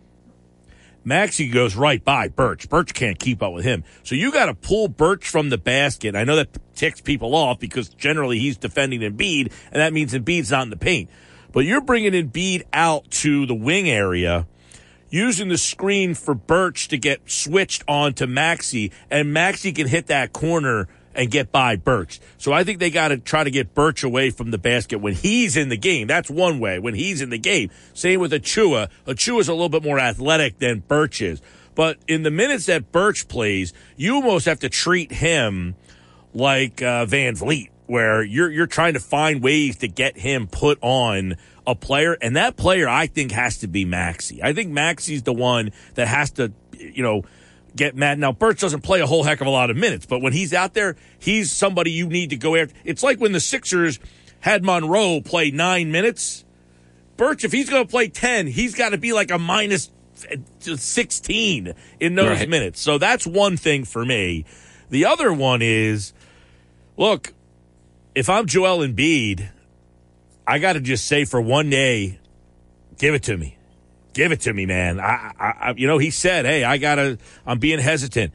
Maxey 1.04 1.48
goes 1.48 1.74
right 1.74 2.04
by 2.04 2.28
Birch. 2.28 2.68
Birch 2.68 2.94
can't 2.94 3.18
keep 3.18 3.42
up 3.42 3.52
with 3.52 3.64
him. 3.64 3.82
So 4.04 4.14
you 4.14 4.30
got 4.30 4.46
to 4.46 4.54
pull 4.54 4.88
Birch 4.88 5.28
from 5.28 5.48
the 5.48 5.58
basket. 5.58 6.14
I 6.14 6.24
know 6.24 6.36
that 6.36 6.56
ticks 6.76 7.00
people 7.00 7.34
off 7.34 7.58
because 7.58 7.88
generally 7.88 8.38
he's 8.38 8.56
defending 8.56 9.00
Embiid, 9.00 9.52
and 9.72 9.80
that 9.80 9.92
means 9.92 10.12
Embiid's 10.12 10.50
not 10.50 10.62
in 10.62 10.70
the 10.70 10.76
paint. 10.76 11.10
But 11.50 11.60
you're 11.60 11.80
bringing 11.80 12.12
Embiid 12.12 12.62
out 12.72 13.10
to 13.10 13.46
the 13.46 13.54
wing 13.54 13.90
area, 13.90 14.46
using 15.12 15.48
the 15.48 15.58
screen 15.58 16.14
for 16.14 16.34
Birch 16.34 16.88
to 16.88 16.96
get 16.96 17.30
switched 17.30 17.84
on 17.86 18.14
to 18.14 18.26
Maxey, 18.26 18.90
and 19.10 19.32
Maxey 19.32 19.70
can 19.70 19.86
hit 19.86 20.06
that 20.06 20.32
corner 20.32 20.88
and 21.14 21.30
get 21.30 21.52
by 21.52 21.76
Birch. 21.76 22.18
So 22.38 22.52
I 22.52 22.64
think 22.64 22.80
they 22.80 22.90
got 22.90 23.08
to 23.08 23.18
try 23.18 23.44
to 23.44 23.50
get 23.50 23.74
Birch 23.74 24.02
away 24.02 24.30
from 24.30 24.50
the 24.50 24.56
basket 24.56 24.98
when 24.98 25.12
he's 25.12 25.54
in 25.56 25.68
the 25.68 25.76
game. 25.76 26.06
That's 26.06 26.30
one 26.30 26.58
way, 26.58 26.78
when 26.78 26.94
he's 26.94 27.20
in 27.20 27.28
the 27.28 27.38
game. 27.38 27.70
Same 27.92 28.18
with 28.18 28.32
Achiuwa. 28.32 28.88
Achiuwa's 29.06 29.48
a 29.48 29.52
little 29.52 29.68
bit 29.68 29.84
more 29.84 30.00
athletic 30.00 30.58
than 30.58 30.80
Birch 30.80 31.20
is. 31.20 31.42
But 31.74 31.98
in 32.08 32.22
the 32.22 32.30
minutes 32.30 32.64
that 32.66 32.90
Birch 32.90 33.28
plays, 33.28 33.74
you 33.96 34.14
almost 34.14 34.46
have 34.46 34.60
to 34.60 34.70
treat 34.70 35.12
him 35.12 35.74
like 36.32 36.80
uh, 36.80 37.04
VanVleet, 37.04 37.68
where 37.86 38.22
you're 38.22 38.50
you're 38.50 38.66
trying 38.66 38.94
to 38.94 39.00
find 39.00 39.42
ways 39.42 39.76
to 39.78 39.88
get 39.88 40.16
him 40.16 40.46
put 40.46 40.78
on 40.80 41.36
a 41.66 41.74
player, 41.74 42.16
and 42.20 42.36
that 42.36 42.56
player 42.56 42.88
I 42.88 43.06
think 43.06 43.32
has 43.32 43.58
to 43.58 43.68
be 43.68 43.84
Maxey. 43.84 44.42
I 44.42 44.52
think 44.52 44.70
Maxey's 44.72 45.22
the 45.22 45.32
one 45.32 45.70
that 45.94 46.08
has 46.08 46.30
to, 46.32 46.52
you 46.78 47.02
know, 47.02 47.22
get 47.76 47.94
mad. 47.96 48.18
Now 48.18 48.32
Birch 48.32 48.60
doesn't 48.60 48.80
play 48.82 49.00
a 49.00 49.06
whole 49.06 49.22
heck 49.22 49.40
of 49.40 49.46
a 49.46 49.50
lot 49.50 49.70
of 49.70 49.76
minutes, 49.76 50.04
but 50.06 50.20
when 50.20 50.32
he's 50.32 50.52
out 50.52 50.74
there, 50.74 50.96
he's 51.18 51.52
somebody 51.52 51.90
you 51.92 52.06
need 52.08 52.30
to 52.30 52.36
go 52.36 52.56
after. 52.56 52.74
It's 52.84 53.02
like 53.02 53.20
when 53.20 53.32
the 53.32 53.40
Sixers 53.40 53.98
had 54.40 54.64
Monroe 54.64 55.20
play 55.20 55.50
nine 55.50 55.90
minutes. 55.92 56.44
Birch, 57.16 57.44
if 57.44 57.52
he's 57.52 57.70
going 57.70 57.84
to 57.84 57.88
play 57.90 58.08
ten, 58.08 58.46
he's 58.48 58.74
got 58.74 58.88
to 58.90 58.98
be 58.98 59.12
like 59.12 59.30
a 59.30 59.38
minus 59.38 59.90
16 60.60 61.74
in 62.00 62.14
those 62.14 62.38
Right. 62.40 62.48
minutes. 62.48 62.80
So 62.80 62.98
that's 62.98 63.26
one 63.26 63.56
thing 63.56 63.84
for 63.84 64.04
me. 64.04 64.44
The 64.90 65.04
other 65.04 65.32
one 65.32 65.62
is 65.62 66.12
look, 66.96 67.32
if 68.14 68.28
I'm 68.28 68.46
Joel 68.46 68.86
Embiid, 68.86 69.48
I 70.46 70.58
got 70.58 70.74
to 70.74 70.80
just 70.80 71.06
say 71.06 71.24
for 71.24 71.40
one 71.40 71.70
day, 71.70 72.18
give 72.98 73.14
it 73.14 73.24
to 73.24 73.36
me. 73.36 73.56
Give 74.12 74.32
it 74.32 74.40
to 74.42 74.52
me, 74.52 74.66
man. 74.66 75.00
I, 75.00 75.32
I, 75.38 75.46
I 75.46 75.74
you 75.76 75.86
know, 75.86 75.98
he 75.98 76.10
said, 76.10 76.44
"Hey, 76.44 76.64
I 76.64 76.76
got 76.78 76.96
to 76.96 77.18
I'm 77.46 77.58
being 77.58 77.78
hesitant. 77.78 78.32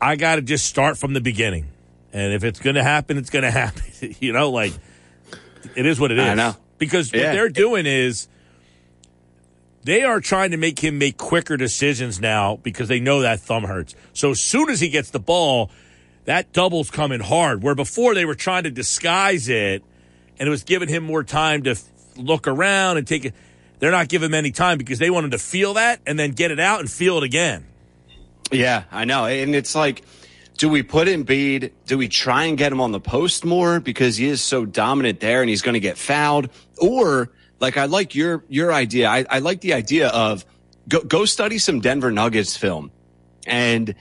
I 0.00 0.16
got 0.16 0.36
to 0.36 0.42
just 0.42 0.66
start 0.66 0.98
from 0.98 1.12
the 1.12 1.20
beginning. 1.20 1.66
And 2.12 2.32
if 2.32 2.44
it's 2.44 2.58
going 2.58 2.76
to 2.76 2.82
happen, 2.82 3.16
it's 3.16 3.30
going 3.30 3.42
to 3.44 3.50
happen." 3.50 4.16
you 4.20 4.32
know, 4.32 4.50
like 4.50 4.72
it 5.76 5.86
is 5.86 6.00
what 6.00 6.10
it 6.10 6.18
is. 6.18 6.26
I 6.26 6.34
know. 6.34 6.56
Because 6.78 7.12
what 7.12 7.20
they're 7.20 7.48
doing 7.48 7.86
is 7.86 8.28
they 9.84 10.02
are 10.02 10.20
trying 10.20 10.50
to 10.50 10.56
make 10.56 10.80
him 10.80 10.98
make 10.98 11.16
quicker 11.16 11.56
decisions 11.56 12.20
now 12.20 12.56
because 12.56 12.88
they 12.88 13.00
know 13.00 13.20
that 13.20 13.40
thumb 13.40 13.64
hurts. 13.64 13.94
So 14.12 14.30
as 14.30 14.40
soon 14.40 14.68
as 14.70 14.80
he 14.80 14.88
gets 14.88 15.10
the 15.10 15.20
ball, 15.20 15.70
that 16.24 16.52
double's 16.52 16.90
coming 16.90 17.20
hard. 17.20 17.62
Where 17.62 17.74
before 17.74 18.14
they 18.14 18.24
were 18.24 18.34
trying 18.34 18.64
to 18.64 18.70
disguise 18.70 19.48
it 19.48 19.84
and 20.38 20.46
it 20.46 20.50
was 20.50 20.64
giving 20.64 20.88
him 20.88 21.02
more 21.04 21.24
time 21.24 21.62
to 21.64 21.76
look 22.16 22.46
around 22.46 22.96
and 22.96 23.06
take 23.06 23.24
it. 23.24 23.34
They're 23.78 23.90
not 23.90 24.08
giving 24.08 24.26
him 24.26 24.34
any 24.34 24.50
time 24.50 24.78
because 24.78 24.98
they 24.98 25.10
want 25.10 25.24
him 25.24 25.30
to 25.32 25.38
feel 25.38 25.74
that 25.74 26.00
and 26.06 26.18
then 26.18 26.32
get 26.32 26.50
it 26.50 26.60
out 26.60 26.80
and 26.80 26.90
feel 26.90 27.18
it 27.18 27.24
again. 27.24 27.66
Yeah, 28.50 28.84
I 28.90 29.04
know. 29.04 29.26
And 29.26 29.54
it's 29.54 29.74
like, 29.74 30.04
do 30.56 30.68
we 30.68 30.82
put 30.82 31.08
Embiid? 31.08 31.72
Do 31.86 31.98
we 31.98 32.08
try 32.08 32.44
and 32.44 32.56
get 32.56 32.70
him 32.70 32.80
on 32.80 32.92
the 32.92 33.00
post 33.00 33.44
more 33.44 33.80
because 33.80 34.16
he 34.16 34.28
is 34.28 34.42
so 34.42 34.64
dominant 34.64 35.20
there 35.20 35.40
and 35.40 35.50
he's 35.50 35.62
going 35.62 35.74
to 35.74 35.80
get 35.80 35.98
fouled? 35.98 36.48
Or 36.78 37.30
like, 37.60 37.76
I 37.76 37.86
like 37.86 38.14
your 38.14 38.44
your 38.48 38.72
idea. 38.72 39.08
I, 39.08 39.24
I 39.28 39.38
like 39.40 39.60
the 39.60 39.74
idea 39.74 40.08
of 40.08 40.44
go 40.88 41.00
go 41.00 41.24
study 41.24 41.58
some 41.58 41.80
Denver 41.80 42.12
Nuggets 42.12 42.56
film 42.56 42.92
and 43.46 43.94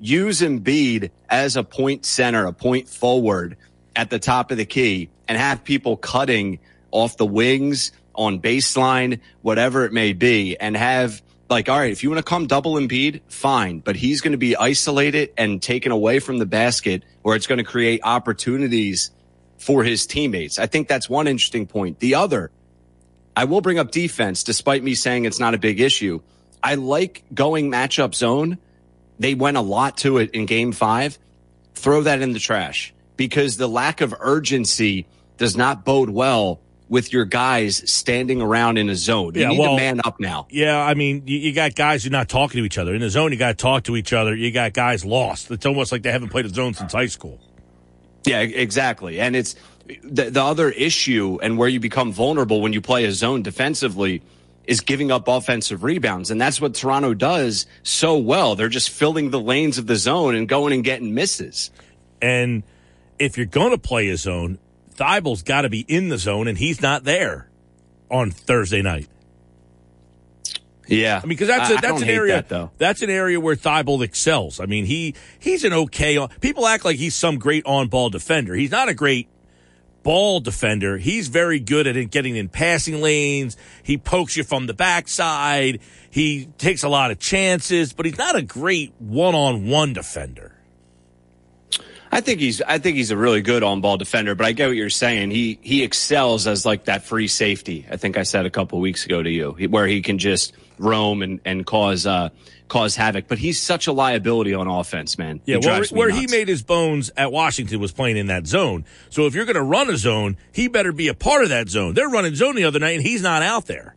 use 0.00 0.40
Embiid 0.40 1.10
as 1.28 1.56
a 1.56 1.62
point 1.62 2.04
center, 2.04 2.46
a 2.46 2.52
point 2.52 2.88
forward 2.88 3.56
at 3.94 4.10
the 4.10 4.18
top 4.18 4.50
of 4.50 4.56
the 4.56 4.64
key, 4.64 5.10
and 5.30 5.38
have 5.38 5.62
people 5.62 5.96
cutting 5.96 6.58
off 6.90 7.16
the 7.16 7.24
wings 7.24 7.92
on 8.16 8.40
baseline, 8.40 9.20
whatever 9.42 9.84
it 9.84 9.92
may 9.92 10.12
be, 10.12 10.56
and 10.58 10.76
have 10.76 11.22
like, 11.48 11.68
all 11.68 11.78
right, 11.78 11.92
if 11.92 12.02
you 12.02 12.10
want 12.10 12.18
to 12.18 12.28
come 12.28 12.48
double 12.48 12.74
Embiid, 12.74 13.20
fine, 13.28 13.78
but 13.78 13.94
he's 13.94 14.20
going 14.20 14.32
to 14.32 14.38
be 14.38 14.56
isolated 14.56 15.32
and 15.38 15.62
taken 15.62 15.92
away 15.92 16.18
from 16.18 16.38
the 16.38 16.46
basket, 16.46 17.04
where 17.22 17.36
it's 17.36 17.46
going 17.46 17.58
to 17.58 17.64
create 17.64 18.00
opportunities 18.02 19.12
for 19.56 19.84
his 19.84 20.04
teammates. 20.04 20.58
I 20.58 20.66
think 20.66 20.88
that's 20.88 21.08
one 21.08 21.28
interesting 21.28 21.68
point. 21.68 22.00
The 22.00 22.16
other, 22.16 22.50
I 23.36 23.44
will 23.44 23.60
bring 23.60 23.78
up 23.78 23.92
defense, 23.92 24.42
despite 24.42 24.82
me 24.82 24.96
saying 24.96 25.26
it's 25.26 25.38
not 25.38 25.54
a 25.54 25.58
big 25.58 25.80
issue. 25.80 26.22
I 26.60 26.74
like 26.74 27.22
going 27.32 27.70
matchup 27.70 28.16
zone. 28.16 28.58
They 29.20 29.34
went 29.34 29.56
a 29.56 29.62
lot 29.62 29.96
to 29.98 30.18
it 30.18 30.32
in 30.32 30.46
game 30.46 30.72
five. 30.72 31.20
Throw 31.76 32.02
that 32.02 32.20
in 32.20 32.32
the 32.32 32.40
trash 32.40 32.92
because 33.16 33.58
the 33.58 33.68
lack 33.68 34.00
of 34.00 34.12
urgency 34.18 35.06
does 35.40 35.56
not 35.56 35.84
bode 35.84 36.10
well 36.10 36.60
with 36.90 37.12
your 37.12 37.24
guys 37.24 37.82
standing 37.90 38.42
around 38.42 38.76
in 38.76 38.88
a 38.90 38.94
zone. 38.94 39.34
You 39.34 39.40
Yeah, 39.42 39.48
need 39.48 39.58
well- 39.58 39.76
to 39.76 39.82
man 39.82 40.00
up 40.04 40.20
now. 40.20 40.46
Yeah, 40.50 40.76
I 40.78 40.94
mean, 40.94 41.22
you, 41.26 41.38
you 41.38 41.52
got 41.52 41.74
guys 41.74 42.04
who 42.04 42.08
are 42.08 42.12
not 42.12 42.28
talking 42.28 42.60
to 42.60 42.64
each 42.66 42.76
other. 42.78 42.94
In 42.94 43.00
the 43.00 43.08
zone, 43.10 43.32
you 43.32 43.38
got 43.38 43.48
to 43.48 43.54
talk 43.54 43.84
to 43.84 43.96
each 43.96 44.12
other. 44.12 44.34
You 44.34 44.50
got 44.52 44.72
guys 44.74 45.04
lost. 45.04 45.50
It's 45.50 45.64
almost 45.64 45.92
like 45.92 46.02
they 46.02 46.12
haven't 46.12 46.28
played 46.28 46.44
a 46.46 46.50
zone 46.50 46.74
since 46.74 46.92
high 46.92 47.06
school. 47.06 47.40
Yeah, 48.26 48.40
exactly. 48.40 49.18
And 49.20 49.34
it's 49.34 49.54
the, 50.04 50.30
the 50.30 50.42
other 50.42 50.68
issue 50.70 51.38
and 51.42 51.56
where 51.56 51.68
you 51.68 51.80
become 51.80 52.12
vulnerable 52.12 52.60
when 52.60 52.72
you 52.74 52.80
play 52.82 53.04
a 53.06 53.12
zone 53.12 53.42
defensively 53.42 54.20
is 54.66 54.80
giving 54.80 55.10
up 55.10 55.26
offensive 55.26 55.82
rebounds. 55.84 56.30
And 56.30 56.38
that's 56.40 56.60
what 56.60 56.74
Toronto 56.74 57.14
does 57.14 57.66
so 57.82 58.18
well. 58.18 58.56
They're 58.56 58.68
just 58.68 58.90
filling 58.90 59.30
the 59.30 59.40
lanes 59.40 59.78
of 59.78 59.86
the 59.86 59.96
zone 59.96 60.34
and 60.34 60.46
going 60.48 60.74
and 60.74 60.84
getting 60.84 61.14
misses. 61.14 61.70
And 62.20 62.62
if 63.18 63.36
you're 63.38 63.46
going 63.46 63.70
to 63.70 63.78
play 63.78 64.08
a 64.10 64.16
zone, 64.18 64.58
Thybulle's 65.00 65.42
got 65.42 65.62
to 65.62 65.70
be 65.70 65.80
in 65.88 66.10
the 66.10 66.18
zone, 66.18 66.46
and 66.46 66.58
he's 66.58 66.82
not 66.82 67.04
there 67.04 67.48
on 68.10 68.30
Thursday 68.30 68.82
night. 68.82 69.08
Yeah. 70.86 71.18
I 71.22 71.26
mean, 71.26 71.30
because 71.30 71.48
that's 71.48 71.70
I- 71.70 71.74
a, 71.74 71.76
I 71.78 71.80
that's 71.80 72.02
an 72.02 72.08
area 72.08 72.34
that, 72.34 72.48
though. 72.48 72.70
that's 72.78 73.02
an 73.02 73.10
area 73.10 73.38
where 73.40 73.54
Thybulle 73.56 74.02
excels. 74.02 74.60
I 74.60 74.66
mean, 74.66 74.84
he 74.84 75.14
he's 75.38 75.64
an 75.64 75.72
okay. 75.72 76.26
People 76.40 76.66
act 76.66 76.84
like 76.84 76.96
he's 76.96 77.14
some 77.14 77.38
great 77.38 77.64
on 77.64 77.88
ball 77.88 78.10
defender. 78.10 78.54
He's 78.54 78.70
not 78.72 78.88
a 78.88 78.94
great 78.94 79.28
ball 80.02 80.40
defender. 80.40 80.98
He's 80.98 81.28
very 81.28 81.60
good 81.60 81.86
at 81.86 82.10
getting 82.10 82.34
in 82.36 82.48
passing 82.48 83.00
lanes. 83.00 83.56
He 83.82 83.98
pokes 83.98 84.36
you 84.36 84.42
from 84.44 84.66
the 84.66 84.74
backside. 84.74 85.80
He 86.10 86.46
takes 86.58 86.82
a 86.82 86.88
lot 86.88 87.10
of 87.12 87.18
chances, 87.20 87.92
but 87.92 88.04
he's 88.06 88.18
not 88.18 88.34
a 88.34 88.42
great 88.42 88.92
one 88.98 89.34
on 89.36 89.68
one 89.68 89.92
defender. 89.92 90.56
I 92.12 92.20
think 92.20 92.40
he's 92.40 92.60
I 92.62 92.78
think 92.78 92.96
he's 92.96 93.10
a 93.12 93.16
really 93.16 93.40
good 93.40 93.62
on 93.62 93.80
ball 93.80 93.96
defender, 93.96 94.34
but 94.34 94.44
I 94.46 94.52
get 94.52 94.66
what 94.66 94.76
you're 94.76 94.90
saying. 94.90 95.30
He 95.30 95.58
he 95.62 95.82
excels 95.84 96.46
as 96.46 96.66
like 96.66 96.86
that 96.86 97.04
free 97.04 97.28
safety. 97.28 97.86
I 97.90 97.96
think 97.96 98.16
I 98.18 98.24
said 98.24 98.46
a 98.46 98.50
couple 98.50 98.80
weeks 98.80 99.04
ago 99.04 99.22
to 99.22 99.30
you, 99.30 99.52
where 99.68 99.86
he 99.86 100.02
can 100.02 100.18
just 100.18 100.52
roam 100.78 101.22
and 101.22 101.40
and 101.44 101.64
cause 101.64 102.06
uh 102.06 102.30
cause 102.66 102.96
havoc. 102.96 103.28
But 103.28 103.38
he's 103.38 103.62
such 103.62 103.86
a 103.86 103.92
liability 103.92 104.54
on 104.54 104.66
offense, 104.66 105.18
man. 105.18 105.40
Yeah, 105.44 105.58
He 105.60 105.94
where, 105.94 106.10
he 106.10 106.26
made 106.28 106.48
his 106.48 106.62
bones 106.62 107.10
at 107.16 107.30
Washington 107.30 107.80
was 107.80 107.92
playing 107.92 108.16
in 108.16 108.26
that 108.26 108.46
zone. 108.46 108.84
So 109.10 109.26
if 109.26 109.34
you're 109.34 109.44
going 109.44 109.56
to 109.56 109.62
run 109.62 109.88
a 109.90 109.96
zone, 109.96 110.36
he 110.52 110.66
better 110.68 110.92
be 110.92 111.08
a 111.08 111.14
part 111.14 111.42
of 111.44 111.48
that 111.50 111.68
zone. 111.68 111.94
They're 111.94 112.08
running 112.08 112.34
zone 112.36 112.54
the 112.56 112.64
other 112.64 112.78
night, 112.78 112.96
and 112.96 113.02
he's 113.02 113.22
not 113.22 113.42
out 113.42 113.66
there. 113.66 113.94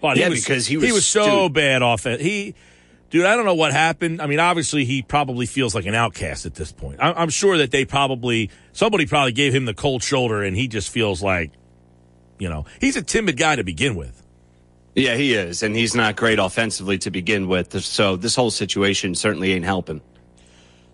But 0.00 0.16
Yeah, 0.16 0.24
he 0.24 0.30
was, 0.30 0.44
because 0.44 0.66
he 0.66 0.76
was- 0.78 1.06
so 1.06 1.44
dude. 1.48 1.52
bad 1.54 1.82
off 1.82 2.06
it. 2.06 2.20
He, 2.20 2.54
dude, 3.12 3.26
I 3.26 3.36
don't 3.36 3.44
know 3.44 3.54
what 3.54 3.72
happened. 3.72 4.20
I 4.20 4.26
mean, 4.26 4.40
obviously 4.40 4.84
he 4.84 5.02
probably 5.02 5.46
feels 5.46 5.74
like 5.74 5.86
an 5.86 5.94
outcast 5.94 6.46
at 6.46 6.54
this 6.54 6.72
point. 6.72 6.98
I, 7.00 7.12
I'm 7.12 7.28
sure 7.28 7.58
that 7.58 7.70
they 7.70 7.84
probably 7.84 8.50
somebody 8.72 9.06
probably 9.06 9.32
gave 9.32 9.54
him 9.54 9.66
the 9.66 9.74
cold 9.74 10.02
shoulder, 10.02 10.42
and 10.42 10.56
he 10.56 10.66
just 10.66 10.90
feels 10.90 11.22
like, 11.22 11.52
you 12.38 12.48
know, 12.48 12.64
he's 12.80 12.96
a 12.96 13.02
timid 13.02 13.36
guy 13.36 13.54
to 13.54 13.62
begin 13.62 13.94
with. 13.94 14.18
Yeah, 14.96 15.14
he 15.14 15.34
is, 15.34 15.62
and 15.62 15.76
he's 15.76 15.94
not 15.94 16.16
great 16.16 16.38
offensively 16.38 16.98
to 16.98 17.10
begin 17.10 17.48
with. 17.48 17.80
So 17.82 18.16
this 18.16 18.34
whole 18.34 18.50
situation 18.50 19.14
certainly 19.14 19.52
ain't 19.52 19.64
helping. 19.64 20.00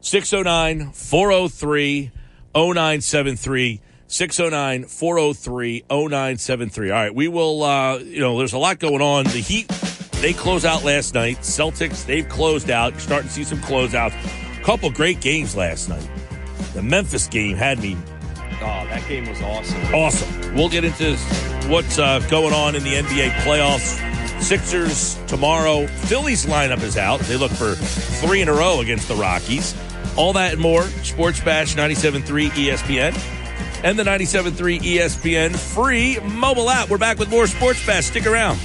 609 0.00 0.92
403 0.92 2.10
0973. 2.54 3.80
609 4.08 4.84
403 4.84 5.84
0973. 5.88 6.90
All 6.90 6.96
right, 6.96 7.14
we 7.14 7.28
will, 7.28 7.62
uh, 7.62 7.98
you 7.98 8.20
know, 8.20 8.38
there's 8.38 8.52
a 8.52 8.58
lot 8.58 8.78
going 8.78 9.02
on. 9.02 9.24
The 9.24 9.40
Heat, 9.40 9.68
they 10.20 10.32
close 10.32 10.64
out 10.64 10.84
last 10.84 11.14
night. 11.14 11.38
Celtics, 11.38 12.04
they've 12.04 12.28
closed 12.28 12.70
out. 12.70 12.92
You're 12.92 13.00
starting 13.00 13.28
to 13.28 13.34
see 13.34 13.44
some 13.44 13.58
closeouts. 13.58 14.14
Couple 14.62 14.90
great 14.90 15.20
games 15.20 15.56
last 15.56 15.88
night. 15.88 16.08
The 16.74 16.82
Memphis 16.82 17.26
game 17.28 17.56
had 17.56 17.80
me 17.80 17.96
Oh, 18.60 18.84
that 18.88 19.06
game 19.08 19.28
was 19.28 19.40
awesome. 19.40 19.94
awesome. 19.94 20.54
We'll 20.54 20.68
get 20.68 20.82
into 20.84 21.16
what's 21.68 21.96
uh, 21.98 22.18
going 22.28 22.52
on 22.52 22.74
in 22.74 22.82
the 22.82 22.94
NBA 22.94 23.30
playoffs. 23.42 24.02
Sixers 24.42 25.16
tomorrow. 25.28 25.86
Phillies 25.86 26.46
lineup 26.46 26.82
is 26.82 26.96
out. 26.96 27.20
They 27.20 27.36
look 27.36 27.52
for 27.52 27.74
three 27.76 28.40
in 28.42 28.48
a 28.48 28.52
row 28.52 28.80
against 28.80 29.06
the 29.06 29.14
Rockies. 29.14 29.76
All 30.16 30.32
that 30.32 30.54
and 30.54 30.60
more. 30.60 30.82
Sports 30.82 31.40
Bash 31.40 31.76
97.3 31.76 32.48
ESPN 32.50 33.84
and 33.84 33.96
the 33.96 34.02
97.3 34.02 34.80
ESPN 34.80 35.56
free 35.56 36.18
mobile 36.18 36.68
app. 36.68 36.90
We're 36.90 36.98
back 36.98 37.18
with 37.18 37.30
more 37.30 37.46
Sports 37.46 37.84
Bash. 37.86 38.06
Stick 38.06 38.26
around. 38.26 38.58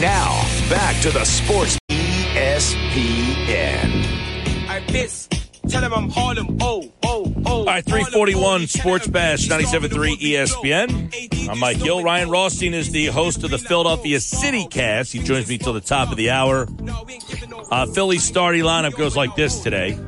Now, 0.00 0.46
back 0.70 1.00
to 1.02 1.10
the 1.10 1.24
Sports 1.24 1.76
ESPN. 1.90 2.68
I 4.68 4.78
miss. 4.92 5.26
Tell 5.68 5.82
him 5.82 5.92
I'm 5.92 6.08
Harlem. 6.08 6.56
Oh, 6.60 6.88
oh, 7.02 7.34
oh. 7.44 7.58
All 7.58 7.64
right, 7.64 7.84
341 7.84 8.68
Sports 8.68 9.08
Bash 9.08 9.48
97.3 9.48 10.18
ESPN. 10.18 11.48
I'm 11.50 11.58
Mike 11.58 11.80
Gill. 11.80 12.04
Ryan 12.04 12.30
Rothstein 12.30 12.74
is 12.74 12.92
the 12.92 13.06
host 13.06 13.42
of 13.42 13.50
the 13.50 13.58
Philadelphia 13.58 14.20
City 14.20 14.68
Cast. 14.70 15.12
He 15.12 15.18
joins 15.18 15.48
me 15.48 15.58
till 15.58 15.72
the 15.72 15.80
top 15.80 16.12
of 16.12 16.16
the 16.16 16.30
hour. 16.30 16.68
Uh, 17.72 17.86
Philly's 17.86 18.22
starting 18.22 18.62
lineup 18.62 18.94
goes 18.96 19.16
like 19.16 19.34
this 19.34 19.58
today. 19.64 19.98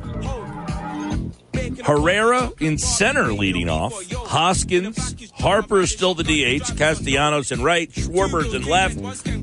Herrera 1.83 2.51
in 2.59 2.77
center 2.77 3.33
leading 3.33 3.69
off. 3.69 3.93
Hoskins, 4.13 5.15
Harper 5.33 5.81
is 5.81 5.91
still 5.91 6.13
the 6.13 6.23
DH. 6.23 6.77
Castellanos 6.77 7.51
in 7.51 7.61
right. 7.61 7.91
Schwarber's 7.91 8.53
in 8.53 8.63
left. 8.63 8.97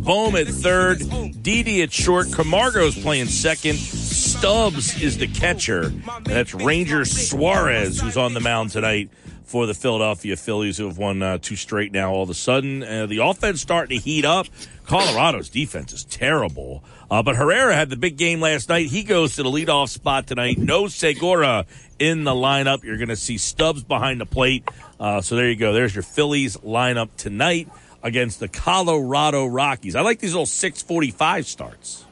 Bohm 0.04 0.36
at 0.36 0.46
third. 0.46 0.98
Didi 1.42 1.82
at 1.82 1.92
short. 1.92 2.32
Camargo's 2.32 2.98
playing 2.98 3.26
second. 3.26 3.76
Stubbs 3.78 5.00
is 5.02 5.18
the 5.18 5.26
catcher. 5.26 5.90
That's 6.24 6.54
Ranger 6.54 7.04
Suarez 7.04 8.00
who's 8.00 8.16
on 8.16 8.34
the 8.34 8.40
mound 8.40 8.70
tonight 8.70 9.10
for 9.44 9.66
the 9.66 9.74
Philadelphia 9.74 10.36
Phillies 10.36 10.76
who 10.76 10.86
have 10.86 10.98
won 10.98 11.22
uh, 11.22 11.38
two 11.40 11.56
straight 11.56 11.90
now 11.90 12.12
all 12.12 12.22
of 12.22 12.30
a 12.30 12.34
sudden. 12.34 12.82
Uh, 12.82 13.06
the 13.06 13.18
offense 13.18 13.62
starting 13.62 13.98
to 13.98 14.04
heat 14.04 14.24
up. 14.24 14.46
Colorado's 14.86 15.48
defense 15.48 15.92
is 15.92 16.04
terrible. 16.04 16.84
Uh, 17.10 17.22
but 17.22 17.36
Herrera 17.36 17.74
had 17.74 17.88
the 17.88 17.96
big 17.96 18.16
game 18.18 18.40
last 18.40 18.68
night. 18.68 18.86
He 18.88 19.02
goes 19.02 19.36
to 19.36 19.42
the 19.42 19.48
leadoff 19.48 19.88
spot 19.88 20.26
tonight. 20.26 20.58
No 20.58 20.88
Segura 20.88 21.64
in 21.98 22.24
the 22.24 22.32
lineup. 22.32 22.84
You're 22.84 22.96
going 22.96 23.08
to 23.08 23.16
see 23.16 23.38
Stubbs 23.38 23.82
behind 23.82 24.20
the 24.20 24.26
plate. 24.26 24.68
Uh, 25.00 25.20
so 25.20 25.36
there 25.36 25.48
you 25.48 25.56
go. 25.56 25.72
There's 25.72 25.94
your 25.94 26.02
Phillies 26.02 26.56
lineup 26.58 27.08
tonight 27.16 27.68
against 28.02 28.40
the 28.40 28.48
Colorado 28.48 29.46
Rockies. 29.46 29.96
I 29.96 30.00
like 30.02 30.18
these 30.20 30.32
little 30.32 30.46
645 30.46 31.46
starts. 31.46 32.04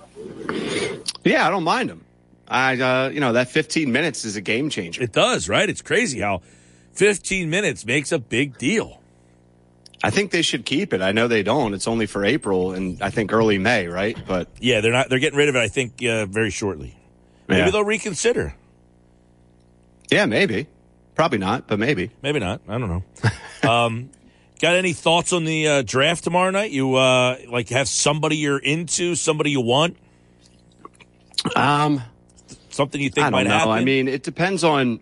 Yeah, 1.24 1.46
I 1.46 1.50
don't 1.50 1.64
mind 1.64 1.90
them. 1.90 2.04
I, 2.48 2.80
uh, 2.80 3.08
you 3.08 3.20
know, 3.20 3.32
that 3.32 3.48
15 3.48 3.90
minutes 3.90 4.24
is 4.24 4.36
a 4.36 4.40
game 4.40 4.70
changer. 4.70 5.02
It 5.02 5.12
does, 5.12 5.48
right? 5.48 5.68
It's 5.68 5.82
crazy 5.82 6.20
how 6.20 6.42
15 6.92 7.50
minutes 7.50 7.84
makes 7.84 8.12
a 8.12 8.18
big 8.18 8.56
deal. 8.58 9.00
I 10.04 10.10
think 10.10 10.30
they 10.30 10.42
should 10.42 10.64
keep 10.64 10.92
it. 10.92 11.00
I 11.02 11.10
know 11.12 11.26
they 11.26 11.42
don't. 11.42 11.74
It's 11.74 11.88
only 11.88 12.06
for 12.06 12.24
April 12.24 12.72
and 12.72 13.02
I 13.02 13.10
think 13.10 13.32
early 13.32 13.58
May, 13.58 13.88
right? 13.88 14.16
But 14.28 14.48
Yeah, 14.60 14.80
they're 14.80 14.92
not. 14.92 15.08
They're 15.08 15.18
getting 15.18 15.38
rid 15.38 15.48
of 15.48 15.56
it. 15.56 15.60
I 15.60 15.68
think 15.68 16.04
uh, 16.04 16.26
very 16.26 16.50
shortly. 16.50 16.96
Maybe 17.48 17.60
Yeah. 17.62 17.70
they'll 17.70 17.84
reconsider. 17.84 18.54
Yeah, 20.10 20.26
maybe. 20.26 20.66
Probably 21.14 21.38
not, 21.38 21.66
but 21.66 21.78
maybe. 21.78 22.10
Maybe 22.22 22.38
not. 22.40 22.60
I 22.68 22.78
don't 22.78 22.88
know. 22.88 23.04
um, 23.70 24.10
got 24.60 24.74
any 24.74 24.92
thoughts 24.92 25.32
on 25.32 25.44
the 25.44 25.66
uh, 25.68 25.82
draft 25.82 26.24
tomorrow 26.24 26.50
night? 26.50 26.70
You 26.72 26.94
uh, 26.96 27.36
like 27.48 27.68
have 27.70 27.88
somebody 27.88 28.36
you're 28.36 28.58
into, 28.58 29.14
somebody 29.14 29.50
you 29.50 29.60
want, 29.62 29.96
Um, 31.54 32.02
something 32.70 33.00
you 33.00 33.10
think 33.10 33.26
I 33.26 33.30
might 33.30 33.44
know. 33.44 33.50
happen. 33.50 33.72
I 33.72 33.84
mean, 33.84 34.08
it 34.08 34.22
depends 34.22 34.64
on. 34.64 35.00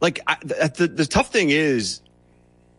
Like 0.00 0.20
I, 0.26 0.36
the, 0.42 0.72
the 0.76 0.86
the 0.88 1.06
tough 1.06 1.32
thing 1.32 1.50
is, 1.50 2.00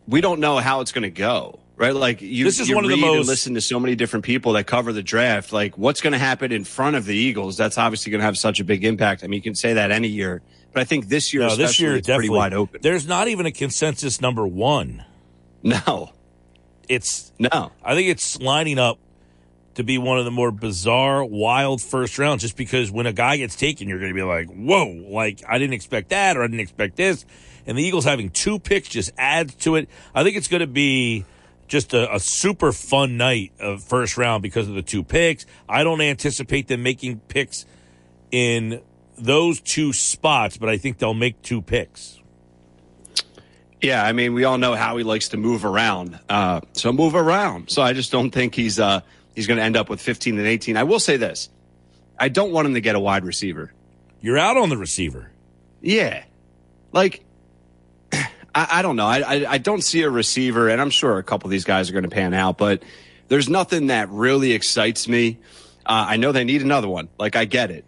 we 0.06 0.20
don't 0.20 0.40
know 0.40 0.58
how 0.58 0.80
it's 0.80 0.92
going 0.92 1.02
to 1.04 1.10
go, 1.10 1.58
right? 1.76 1.94
Like 1.94 2.20
you, 2.20 2.44
This 2.44 2.60
is 2.60 2.68
you 2.68 2.74
one 2.74 2.84
of 2.84 2.90
the 2.90 2.96
most- 2.98 3.26
listen 3.28 3.54
to 3.54 3.60
so 3.62 3.80
many 3.80 3.96
different 3.96 4.24
people 4.26 4.52
that 4.54 4.66
cover 4.66 4.92
the 4.92 5.02
draft. 5.02 5.50
Like, 5.52 5.78
what's 5.78 6.00
going 6.02 6.12
to 6.12 6.18
happen 6.18 6.52
in 6.52 6.64
front 6.64 6.96
of 6.96 7.06
the 7.06 7.14
Eagles? 7.16 7.56
That's 7.56 7.78
obviously 7.78 8.10
going 8.10 8.20
to 8.20 8.26
have 8.26 8.36
such 8.36 8.60
a 8.60 8.64
big 8.64 8.84
impact. 8.84 9.24
I 9.24 9.26
mean, 9.26 9.38
you 9.38 9.42
can 9.42 9.54
say 9.54 9.72
that 9.74 9.90
any 9.90 10.08
year, 10.08 10.42
but 10.74 10.80
I 10.82 10.84
think 10.84 11.08
this 11.08 11.32
year, 11.32 11.42
no, 11.42 11.56
this 11.56 11.80
year 11.80 11.96
it's 11.96 12.06
pretty 12.08 12.28
wide 12.28 12.52
open. 12.52 12.80
There's 12.82 13.06
not 13.06 13.28
even 13.28 13.46
a 13.46 13.52
consensus 13.52 14.20
number 14.20 14.46
one. 14.46 15.04
No, 15.62 16.12
It's 16.88 17.32
no. 17.38 17.72
I 17.82 17.94
think 17.94 18.08
it's 18.08 18.38
lining 18.38 18.78
up 18.78 18.98
to 19.76 19.82
be 19.82 19.96
one 19.96 20.18
of 20.18 20.26
the 20.26 20.30
more 20.30 20.50
bizarre, 20.50 21.24
wild 21.24 21.80
first 21.80 22.18
rounds. 22.18 22.42
Just 22.42 22.56
because 22.56 22.90
when 22.90 23.06
a 23.06 23.12
guy 23.14 23.38
gets 23.38 23.56
taken, 23.56 23.88
you're 23.88 23.98
going 23.98 24.10
to 24.10 24.14
be 24.14 24.22
like, 24.22 24.48
"Whoa!" 24.48 24.88
Like 25.08 25.42
I 25.48 25.58
didn't 25.58 25.72
expect 25.72 26.10
that, 26.10 26.36
or 26.36 26.42
I 26.42 26.46
didn't 26.46 26.60
expect 26.60 26.96
this. 26.96 27.24
And 27.66 27.78
the 27.78 27.82
Eagles 27.82 28.04
having 28.04 28.28
two 28.28 28.58
picks 28.58 28.88
just 28.88 29.10
adds 29.16 29.54
to 29.64 29.76
it. 29.76 29.88
I 30.14 30.22
think 30.22 30.36
it's 30.36 30.48
going 30.48 30.60
to 30.60 30.66
be 30.66 31.24
just 31.66 31.94
a, 31.94 32.14
a 32.14 32.20
super 32.20 32.72
fun 32.72 33.16
night 33.16 33.52
of 33.58 33.82
first 33.82 34.18
round 34.18 34.42
because 34.42 34.68
of 34.68 34.74
the 34.74 34.82
two 34.82 35.02
picks. 35.02 35.46
I 35.66 35.82
don't 35.82 36.02
anticipate 36.02 36.68
them 36.68 36.82
making 36.82 37.20
picks 37.20 37.64
in 38.30 38.82
those 39.16 39.60
two 39.60 39.92
spots, 39.92 40.56
but 40.56 40.68
I 40.68 40.76
think 40.76 40.98
they'll 40.98 41.14
make 41.14 41.40
two 41.42 41.62
picks. 41.62 42.20
Yeah, 43.84 44.02
I 44.02 44.12
mean, 44.12 44.32
we 44.32 44.44
all 44.44 44.56
know 44.56 44.74
how 44.74 44.96
he 44.96 45.04
likes 45.04 45.28
to 45.28 45.36
move 45.36 45.64
around. 45.64 46.18
Uh, 46.28 46.62
so 46.72 46.90
move 46.90 47.14
around. 47.14 47.70
So 47.70 47.82
I 47.82 47.92
just 47.92 48.10
don't 48.10 48.30
think 48.30 48.54
he's 48.54 48.80
uh, 48.80 49.02
he's 49.34 49.46
going 49.46 49.58
to 49.58 49.62
end 49.62 49.76
up 49.76 49.90
with 49.90 50.00
15 50.00 50.38
and 50.38 50.46
18. 50.46 50.76
I 50.78 50.84
will 50.84 50.98
say 50.98 51.18
this: 51.18 51.50
I 52.18 52.30
don't 52.30 52.50
want 52.50 52.66
him 52.66 52.74
to 52.74 52.80
get 52.80 52.94
a 52.94 53.00
wide 53.00 53.24
receiver. 53.24 53.72
You're 54.22 54.38
out 54.38 54.56
on 54.56 54.70
the 54.70 54.78
receiver. 54.78 55.30
Yeah, 55.82 56.24
like 56.92 57.22
I, 58.12 58.26
I 58.54 58.82
don't 58.82 58.96
know. 58.96 59.06
I, 59.06 59.18
I 59.18 59.50
I 59.52 59.58
don't 59.58 59.82
see 59.82 60.00
a 60.00 60.08
receiver, 60.10 60.70
and 60.70 60.80
I'm 60.80 60.90
sure 60.90 61.18
a 61.18 61.22
couple 61.22 61.48
of 61.48 61.50
these 61.50 61.64
guys 61.64 61.90
are 61.90 61.92
going 61.92 62.04
to 62.04 62.10
pan 62.10 62.32
out, 62.32 62.56
but 62.56 62.82
there's 63.28 63.50
nothing 63.50 63.88
that 63.88 64.08
really 64.08 64.52
excites 64.52 65.06
me. 65.08 65.38
Uh, 65.84 66.06
I 66.08 66.16
know 66.16 66.32
they 66.32 66.44
need 66.44 66.62
another 66.62 66.88
one. 66.88 67.10
Like 67.18 67.36
I 67.36 67.44
get 67.44 67.70
it, 67.70 67.84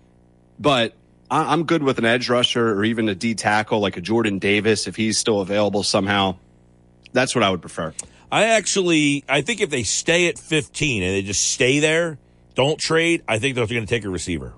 but 0.59 0.93
I- 1.31 1.53
I'm 1.53 1.65
good 1.65 1.83
with 1.83 1.99
an 1.99 2.05
edge 2.05 2.29
rusher 2.29 2.73
or 2.73 2.85
even 2.85 3.09
a 3.09 3.15
D 3.15 3.35
tackle 3.35 3.81
like 3.81 3.97
a 3.97 4.01
Jordan 4.01 4.39
Davis 4.39 4.87
if 4.87 4.97
he's 4.97 5.19
still 5.19 5.41
available 5.41 5.83
somehow. 5.83 6.37
That's 7.13 7.35
what 7.35 7.43
I 7.45 7.51
would 7.51 7.61
prefer. 7.61 7.95
I 8.31 8.45
actually, 8.45 9.25
I 9.29 9.41
think 9.43 9.61
if 9.61 9.71
they 9.71 9.83
stay 9.85 10.29
at 10.29 10.39
15 10.39 11.03
and 11.03 11.13
they 11.15 11.23
just 11.23 11.49
stay 11.53 11.79
there, 11.79 12.19
don't 12.55 12.79
trade, 12.79 13.23
I 13.29 13.39
think 13.39 13.55
they're 13.55 13.67
going 13.67 13.81
to 13.83 13.87
take 13.87 14.05
a 14.05 14.11
receiver. 14.11 14.55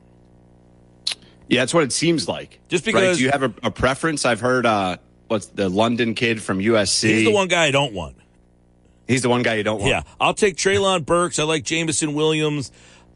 Yeah, 1.48 1.62
that's 1.62 1.72
what 1.74 1.82
it 1.84 1.92
seems 1.92 2.28
like. 2.28 2.60
Just 2.68 2.86
Right? 2.86 2.94
because- 2.94 3.18
Do 3.18 3.24
you 3.24 3.30
have 3.30 3.42
a, 3.42 3.52
a 3.62 3.70
preference? 3.70 4.24
I've 4.24 4.40
heard 4.40 4.66
uh, 4.66 4.96
what's 5.28 5.46
the 5.46 5.68
London 5.68 6.14
kid 6.14 6.42
from 6.42 6.58
USC. 6.58 7.08
He's 7.08 7.24
the 7.24 7.32
one 7.32 7.48
guy 7.48 7.64
I 7.66 7.70
don't 7.70 7.92
want. 7.94 8.16
He's 9.06 9.22
the 9.22 9.30
one 9.30 9.42
guy 9.42 9.54
you 9.54 9.62
don't 9.62 9.78
want. 9.80 9.88
Yeah, 9.90 10.02
I'll 10.20 10.34
take 10.34 10.56
Treylon 10.56 11.06
Burks. 11.06 11.38
I 11.38 11.44
like 11.44 11.64
Jameson 11.64 12.12
Williams. 12.12 12.70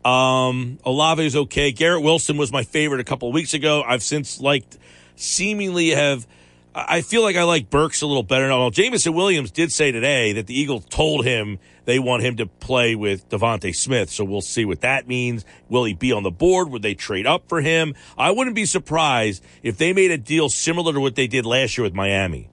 Um, 0.05 0.79
Olave 0.85 1.25
is 1.25 1.37
okay. 1.37 1.73
Garrett 1.73 2.03
Wilson 2.03 2.37
was 2.37 2.53
my 2.53 2.65
favorite 2.65 3.01
a 3.01 3.05
couple 3.05 3.31
weeks 3.33 3.55
ago. 3.55 3.83
I've 3.87 4.03
since 4.03 4.41
liked, 4.41 4.79
seemingly 5.17 5.91
have. 5.91 6.27
I 6.75 7.03
feel 7.03 7.23
like 7.23 7.37
I 7.37 7.43
like 7.43 7.69
Burks 7.69 8.01
a 8.01 8.07
little 8.07 8.23
better 8.23 8.49
now. 8.49 8.61
Well, 8.61 8.71
Jameson 8.71 9.13
Williams 9.13 9.51
did 9.51 9.71
say 9.71 9.93
today 9.93 10.33
that 10.33 10.47
the 10.47 10.59
Eagles 10.59 10.87
told 10.87 11.27
him 11.27 11.59
they 11.85 11.99
want 11.99 12.23
him 12.23 12.37
to 12.39 12.47
play 12.47 12.95
with 12.95 13.29
DeVonta 13.29 13.75
Smith. 13.77 14.09
So 14.09 14.25
we'll 14.25 14.41
see 14.41 14.65
what 14.65 14.81
that 14.81 15.07
means. 15.07 15.45
Will 15.69 15.85
he 15.85 15.93
be 15.93 16.13
on 16.13 16.23
the 16.23 16.31
board? 16.31 16.71
Would 16.71 16.81
they 16.81 16.95
trade 16.95 17.27
up 17.27 17.49
for 17.49 17.61
him? 17.61 17.95
I 18.17 18.31
wouldn't 18.31 18.57
be 18.57 18.65
surprised 18.65 19.45
if 19.63 19.77
they 19.77 19.93
made 19.93 20.11
a 20.11 20.19
deal 20.19 20.49
similar 20.49 20.95
to 20.95 21.01
what 21.01 21.15
they 21.15 21.27
did 21.27 21.45
last 21.45 21.77
year 21.77 21.85
with 21.85 21.95
Miami. 21.95 22.49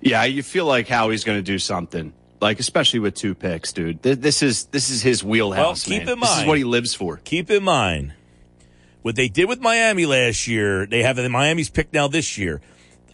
Yeah, 0.00 0.24
you 0.24 0.42
feel 0.42 0.64
like 0.64 0.88
Howie's 0.88 1.24
going 1.24 1.38
to 1.38 1.42
do 1.42 1.58
something. 1.58 2.12
Like 2.42 2.58
especially 2.60 2.98
with 2.98 3.14
two 3.14 3.34
picks, 3.34 3.72
dude. 3.72 4.02
Th- 4.02 4.18
This 4.18 4.42
is 4.42 4.64
this 4.66 4.90
is 4.90 5.00
his 5.00 5.22
wheelhouse. 5.24 5.88
Well, 5.88 5.96
keep 5.98 6.06
man. 6.06 6.14
in 6.14 6.18
mind, 6.18 6.30
This 6.32 6.38
is 6.40 6.46
what 6.46 6.58
he 6.58 6.64
lives 6.64 6.92
for. 6.92 7.16
keep 7.24 7.50
in 7.50 7.62
mind 7.62 8.12
what 9.02 9.14
they 9.16 9.28
did 9.28 9.48
with 9.48 9.60
Miami 9.60 10.06
last 10.06 10.46
year. 10.48 10.84
They 10.86 11.02
have 11.02 11.16
the 11.16 11.28
Miami's 11.28 11.70
pick 11.70 11.92
now 11.92 12.08
this 12.08 12.36
year. 12.36 12.60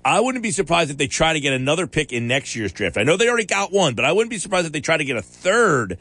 I 0.04 0.20
wouldn't 0.20 0.42
be 0.42 0.50
surprised 0.50 0.90
if 0.90 0.96
they 0.96 1.06
try 1.08 1.34
to 1.34 1.40
get 1.40 1.52
another 1.52 1.86
pick 1.86 2.12
in 2.12 2.26
next 2.26 2.56
year's 2.56 2.72
draft. 2.72 2.96
I 2.96 3.02
know 3.02 3.16
they 3.18 3.28
already 3.28 3.44
got 3.44 3.70
one, 3.72 3.94
but 3.94 4.04
I 4.06 4.12
wouldn't 4.12 4.30
be 4.30 4.38
surprised 4.38 4.66
if 4.66 4.72
they 4.72 4.80
try 4.80 4.96
to 4.96 5.04
get 5.04 5.16
a 5.16 5.22
third 5.22 5.98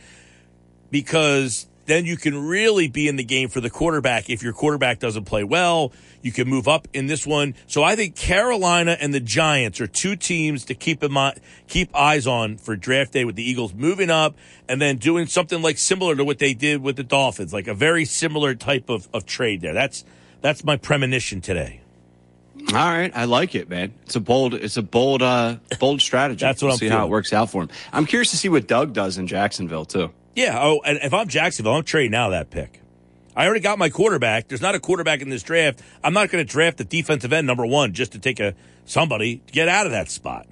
because 0.90 1.68
then 1.88 2.06
you 2.06 2.18
can 2.18 2.48
really 2.48 2.88
be 2.88 3.08
in 3.08 3.16
the 3.16 3.24
game 3.24 3.50
for 3.50 3.60
the 3.60 3.70
quarterback. 3.70 4.30
If 4.30 4.44
your 4.44 4.54
quarterback 4.54 5.00
doesn't 5.00 5.26
play 5.26 5.44
well, 5.44 5.92
you 6.22 6.32
can 6.32 6.48
move 6.48 6.68
up 6.68 6.88
in 6.94 7.08
this 7.08 7.26
one. 7.26 7.56
So 7.66 7.84
I 7.84 7.96
think 7.96 8.16
Carolina 8.16 8.98
and 9.00 9.14
the 9.14 9.20
Giants 9.20 9.82
are 9.82 9.88
two 9.88 10.16
teams 10.16 10.66
to 10.66 10.76
keep 10.76 11.04
in 11.04 11.12
mind, 11.12 11.40
keep 11.68 11.96
eyes 11.96 12.28
on 12.28 12.58
for 12.58 12.76
draft 12.76 13.14
day 13.14 13.26
with 13.26 13.36
the 13.36 13.50
Eagles 13.50 13.74
moving 13.74 14.10
up 14.10 14.36
and 14.68 14.82
then 14.82 14.98
doing 14.98 15.28
something 15.28 15.62
like 15.62 15.78
similar 15.78 16.16
to 16.16 16.24
what 16.24 16.40
they 16.40 16.54
did 16.54 16.82
with 16.82 16.98
the 16.98 17.04
Dolphins, 17.04 17.54
like 17.54 17.68
a 17.68 17.74
very 17.74 18.06
similar 18.06 18.54
type 18.54 18.90
of, 18.90 19.08
of 19.14 19.26
trade 19.26 19.62
there. 19.62 19.74
That's, 19.74 20.04
that's 20.42 20.64
my 20.64 20.78
premonition 20.78 21.42
today. 21.42 21.82
All 22.70 22.74
right, 22.74 23.12
I 23.16 23.26
like 23.26 23.56
it, 23.56 23.70
man. 23.70 23.94
It's 24.04 24.16
a 24.16 24.20
bold, 24.20 24.54
it's 24.54 24.78
a 24.78 24.82
bold, 24.82 25.22
uh, 25.22 25.58
bold 25.80 26.02
strategy. 26.02 26.44
That's 26.44 26.62
what 26.62 26.68
We'll 26.68 26.74
I'm 26.74 26.80
see 26.80 26.90
how 26.90 27.06
it 27.06 27.10
works 27.10 27.32
out 27.32 27.50
for 27.52 27.62
him. 27.62 27.70
I'm 27.94 28.06
curious 28.06 28.32
to 28.32 28.38
see 28.38 28.50
what 28.50 28.68
Doug 28.68 28.94
does 28.94 29.18
in 29.18 29.28
Jacksonville 29.28 29.86
too. 29.86 30.12
Yeah. 30.38 30.60
Oh, 30.62 30.82
and 30.86 31.00
if 31.02 31.16
I'm 31.16 31.28
Jacksonville, 31.28 31.74
I'm 31.74 31.84
trading 31.84 32.14
out 32.14 32.30
that 32.30 32.52
pick. 32.52 32.80
I 33.36 33.46
already 33.46 33.60
got 33.60 33.80
my 33.80 33.90
quarterback. 33.90 34.48
There's 34.48 34.62
not 34.62 34.76
a 34.76 34.80
quarterback 34.80 35.22
in 35.24 35.30
this 35.30 35.42
draft. 35.42 35.82
I'm 36.04 36.14
not 36.14 36.30
going 36.30 36.46
to 36.46 36.50
draft 36.52 36.78
the 36.78 36.84
defensive 36.84 37.34
end 37.34 37.48
number 37.48 37.66
one 37.66 37.94
just 37.94 38.12
to 38.12 38.20
take 38.20 38.40
a 38.40 38.54
somebody 38.86 39.38
to 39.48 39.52
get 39.54 39.68
out 39.68 39.88
of 39.88 39.92
that 39.94 40.12
spot. 40.12 40.46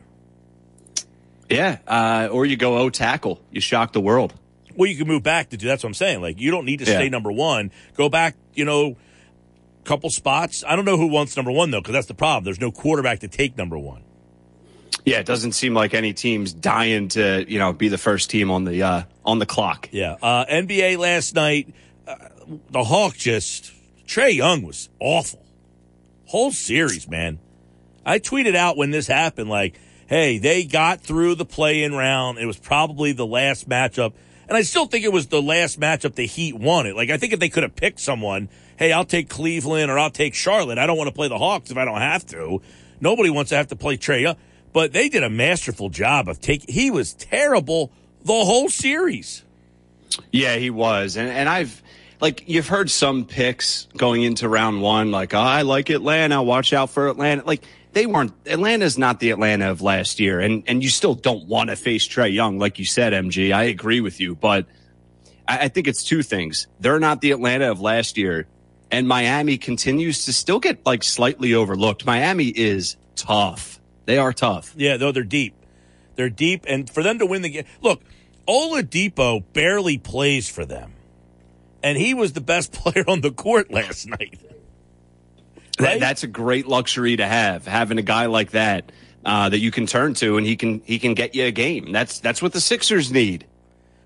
Yeah, 1.49 1.77
uh, 1.87 2.29
or 2.31 2.47
you 2.47 2.57
go 2.57 2.79
O 2.79 2.89
tackle. 2.89 3.39
You 3.51 3.61
shock 3.61 3.93
the 3.93 4.01
world. 4.01 4.33
Well, 4.75 4.89
you 4.89 4.97
can 4.97 5.07
move 5.07 5.21
back 5.21 5.49
to 5.51 5.57
do. 5.57 5.67
That's 5.67 5.83
what 5.83 5.89
I'm 5.89 5.93
saying. 5.93 6.21
Like 6.21 6.39
you 6.39 6.49
don't 6.49 6.65
need 6.65 6.79
to 6.79 6.85
Yeah. 6.85 6.97
stay 6.97 7.09
number 7.09 7.31
one. 7.31 7.71
Go 7.95 8.09
back. 8.09 8.35
You 8.55 8.65
know, 8.65 8.97
couple 9.83 10.09
spots. 10.09 10.63
I 10.67 10.75
don't 10.75 10.85
know 10.85 10.97
who 10.97 11.07
wants 11.07 11.35
number 11.37 11.51
one 11.51 11.69
though, 11.69 11.79
because 11.81 11.93
that's 11.93 12.07
the 12.07 12.15
problem. 12.15 12.43
There's 12.43 12.59
no 12.59 12.71
quarterback 12.71 13.19
to 13.19 13.27
take 13.27 13.55
number 13.55 13.77
one. 13.77 14.01
Yeah, 15.05 15.19
it 15.19 15.27
doesn't 15.27 15.51
seem 15.51 15.75
like 15.75 15.93
any 15.93 16.13
team's 16.13 16.51
dying 16.53 17.09
to 17.09 17.45
you 17.47 17.59
know 17.59 17.71
be 17.73 17.87
the 17.89 17.99
first 17.99 18.31
team 18.31 18.49
on 18.49 18.63
the 18.63 18.81
uh, 18.81 19.03
on 19.25 19.39
the 19.39 19.45
clock. 19.45 19.89
Yeah. 19.91 20.15
Uh, 20.21 20.45
NBA 20.45 20.97
last 20.97 21.35
night, 21.35 21.73
uh, 22.07 22.15
the 22.69 22.83
Hawk 22.83 23.15
just 23.15 23.73
Trae 24.05 24.35
Young 24.35 24.61
was 24.61 24.89
awful. 24.99 25.43
Whole 26.25 26.51
series, 26.51 27.07
man. 27.07 27.39
I 28.05 28.19
tweeted 28.19 28.55
out 28.55 28.77
when 28.77 28.91
this 28.91 29.07
happened, 29.07 29.49
like, 29.49 29.79
hey, 30.07 30.37
they 30.37 30.63
got 30.63 31.01
through 31.01 31.35
the 31.35 31.45
play-in 31.45 31.93
round. 31.93 32.37
It 32.37 32.45
was 32.45 32.57
probably 32.57 33.11
the 33.13 33.25
last 33.25 33.67
matchup, 33.67 34.13
and 34.47 34.55
I 34.55 34.61
still 34.61 34.85
think 34.85 35.03
it 35.03 35.11
was 35.11 35.27
the 35.27 35.41
last 35.41 35.79
matchup 35.79 36.13
the 36.13 36.27
Heat 36.27 36.55
won 36.55 36.85
it. 36.85 36.95
Like, 36.95 37.09
I 37.09 37.17
think 37.17 37.33
if 37.33 37.39
they 37.39 37.49
could 37.49 37.63
have 37.63 37.75
picked 37.75 37.99
someone, 37.99 38.49
hey, 38.77 38.91
I'll 38.91 39.05
take 39.05 39.27
Cleveland 39.27 39.89
or 39.89 39.97
I'll 39.97 40.11
take 40.11 40.35
Charlotte. 40.35 40.77
I 40.77 40.85
don't 40.85 40.97
want 40.97 41.07
to 41.07 41.15
play 41.15 41.27
the 41.27 41.37
Hawks 41.37 41.71
if 41.71 41.77
I 41.77 41.85
don't 41.85 42.01
have 42.01 42.25
to. 42.27 42.61
Nobody 43.01 43.29
wants 43.31 43.49
to 43.49 43.57
have 43.57 43.67
to 43.69 43.75
play 43.75 43.97
Trae 43.97 44.21
Young, 44.21 44.35
but 44.71 44.93
they 44.93 45.09
did 45.09 45.23
a 45.23 45.29
masterful 45.29 45.89
job 45.89 46.29
of 46.29 46.39
taking. 46.39 46.73
He 46.73 46.91
was 46.91 47.13
terrible 47.13 47.91
the 48.25 48.33
whole 48.33 48.69
series. 48.69 49.43
Yeah, 50.31 50.55
he 50.57 50.69
was, 50.69 51.15
and 51.15 51.29
and 51.29 51.47
I've 51.47 51.81
like 52.21 52.43
you've 52.47 52.67
heard 52.67 52.89
some 52.89 53.25
picks 53.25 53.87
going 53.97 54.23
into 54.23 54.49
round 54.49 54.81
one, 54.81 55.11
like 55.11 55.33
oh, 55.33 55.39
I 55.39 55.61
like 55.61 55.89
Atlanta, 55.89 56.41
watch 56.41 56.73
out 56.73 56.89
for 56.89 57.07
Atlanta. 57.07 57.43
Like 57.45 57.63
they 57.93 58.05
weren't. 58.05 58.33
Atlanta's 58.45 58.97
not 58.97 59.19
the 59.19 59.31
Atlanta 59.31 59.71
of 59.71 59.81
last 59.81 60.19
year, 60.19 60.39
and 60.39 60.63
and 60.67 60.83
you 60.83 60.89
still 60.89 61.15
don't 61.15 61.47
want 61.47 61.69
to 61.69 61.75
face 61.75 62.07
Trae 62.07 62.33
Young, 62.33 62.59
like 62.59 62.79
you 62.79 62.85
said, 62.85 63.13
MG. 63.13 63.53
I 63.53 63.63
agree 63.63 64.01
with 64.01 64.19
you, 64.19 64.35
but 64.35 64.65
I, 65.47 65.59
I 65.59 65.67
think 65.69 65.87
it's 65.87 66.03
two 66.03 66.21
things. 66.21 66.67
They're 66.79 66.99
not 66.99 67.21
the 67.21 67.31
Atlanta 67.31 67.71
of 67.71 67.81
last 67.81 68.17
year, 68.17 68.47
and 68.91 69.07
Miami 69.07 69.57
continues 69.57 70.25
to 70.25 70.33
still 70.33 70.59
get 70.59 70.85
like 70.85 71.03
slightly 71.03 71.53
overlooked. 71.53 72.05
Miami 72.05 72.47
is 72.47 72.97
tough. 73.15 73.79
They 74.05 74.17
are 74.17 74.33
tough. 74.33 74.73
Yeah, 74.75 74.97
though 74.97 75.11
they're 75.11 75.23
deep. 75.23 75.55
They're 76.15 76.29
deep, 76.29 76.65
and 76.67 76.89
for 76.89 77.03
them 77.03 77.19
to 77.19 77.25
win 77.25 77.41
the 77.41 77.49
game, 77.49 77.65
look, 77.81 78.01
Oladipo 78.47 79.43
barely 79.53 79.97
plays 79.97 80.49
for 80.49 80.65
them, 80.65 80.93
and 81.83 81.97
he 81.97 82.13
was 82.13 82.33
the 82.33 82.41
best 82.41 82.71
player 82.73 83.03
on 83.07 83.21
the 83.21 83.31
court 83.31 83.71
last 83.71 84.07
night. 84.07 84.39
That, 85.77 85.99
that's 85.99 86.23
a 86.23 86.27
great 86.27 86.67
luxury 86.67 87.17
to 87.17 87.25
have, 87.27 87.67
having 87.67 87.97
a 87.97 88.01
guy 88.01 88.27
like 88.27 88.51
that 88.51 88.91
uh, 89.25 89.49
that 89.49 89.59
you 89.59 89.71
can 89.71 89.87
turn 89.87 90.13
to, 90.15 90.37
and 90.37 90.45
he 90.45 90.55
can 90.55 90.81
he 90.85 90.99
can 90.99 91.13
get 91.15 91.35
you 91.35 91.45
a 91.45 91.51
game. 91.51 91.91
That's 91.91 92.19
that's 92.19 92.41
what 92.41 92.53
the 92.53 92.61
Sixers 92.61 93.11
need. 93.11 93.45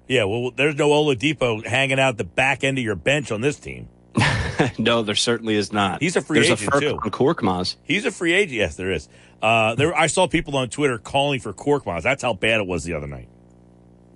Yeah, 0.08 0.24
well, 0.24 0.50
there's 0.50 0.76
no 0.76 0.90
Oladipo 0.90 1.64
hanging 1.64 2.00
out 2.00 2.18
the 2.18 2.24
back 2.24 2.64
end 2.64 2.80
of 2.80 2.84
your 2.84 2.96
bench 2.96 3.32
on 3.32 3.42
this 3.42 3.60
team. 3.60 3.90
no, 4.80 5.04
there 5.04 5.14
certainly 5.14 5.56
is 5.56 5.72
not. 5.72 6.02
He's 6.02 6.16
a 6.16 6.22
free 6.22 6.40
There's 6.40 6.64
agent, 6.64 6.76
a 6.76 6.80
too. 6.80 7.00
on 7.04 7.12
Korkmaz. 7.12 7.76
He's 7.84 8.06
a 8.06 8.12
free 8.12 8.34
agent. 8.34 8.54
Yes, 8.54 8.76
there 8.76 8.92
is. 8.92 9.08
Uh, 9.40 9.76
there, 9.76 9.96
I 9.96 10.08
saw 10.08 10.28
people 10.28 10.58
on 10.58 10.70
Twitter 10.70 10.98
calling 10.98 11.40
for 11.40 11.54
Korkmaz. 11.54 12.02
That's 12.02 12.24
how 12.24 12.34
bad 12.34 12.60
it 12.60 12.66
was 12.66 12.84
the 12.84 12.94
other 12.94 13.08
night. 13.08 13.30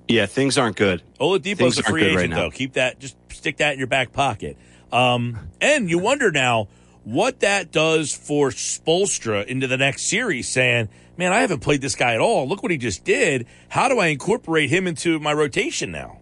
Yeah, 0.08 0.26
things 0.26 0.58
aren't 0.58 0.76
good. 0.76 1.02
Oladipo's 1.20 1.80
a 1.80 1.84
free 1.84 2.04
agent, 2.04 2.18
right 2.18 2.30
though. 2.32 2.52
Keep 2.52 2.74
that. 2.74 3.00
Just 3.00 3.16
stick 3.32 3.58
that 3.58 3.74
in 3.74 3.80
your 3.80 3.88
back 3.88 4.12
pocket. 4.12 4.58
Um, 4.92 5.50
and 5.60 5.90
you 5.90 5.98
wonder 6.00 6.32
now 6.32 6.68
what 7.04 7.40
that 7.40 7.72
does 7.72 8.14
for 8.14 8.50
Spoelstra 8.50 9.46
into 9.46 9.68
the 9.68 9.78
next 9.78 10.04
series, 10.04 10.48
saying, 10.48 10.90
"Man, 11.18 11.34
I 11.34 11.40
haven't 11.40 11.62
played 11.62 11.82
this 11.82 11.96
guy 11.96 12.14
at 12.14 12.20
all. 12.20 12.48
Look 12.48 12.62
what 12.62 12.72
he 12.72 12.78
just 12.78 13.04
did. 13.04 13.48
How 13.70 13.88
do 13.88 14.00
I 14.00 14.08
incorporate 14.08 14.70
him 14.70 14.88
into 14.88 15.20
my 15.20 15.34
rotation 15.34 15.92
now?" 15.92 16.20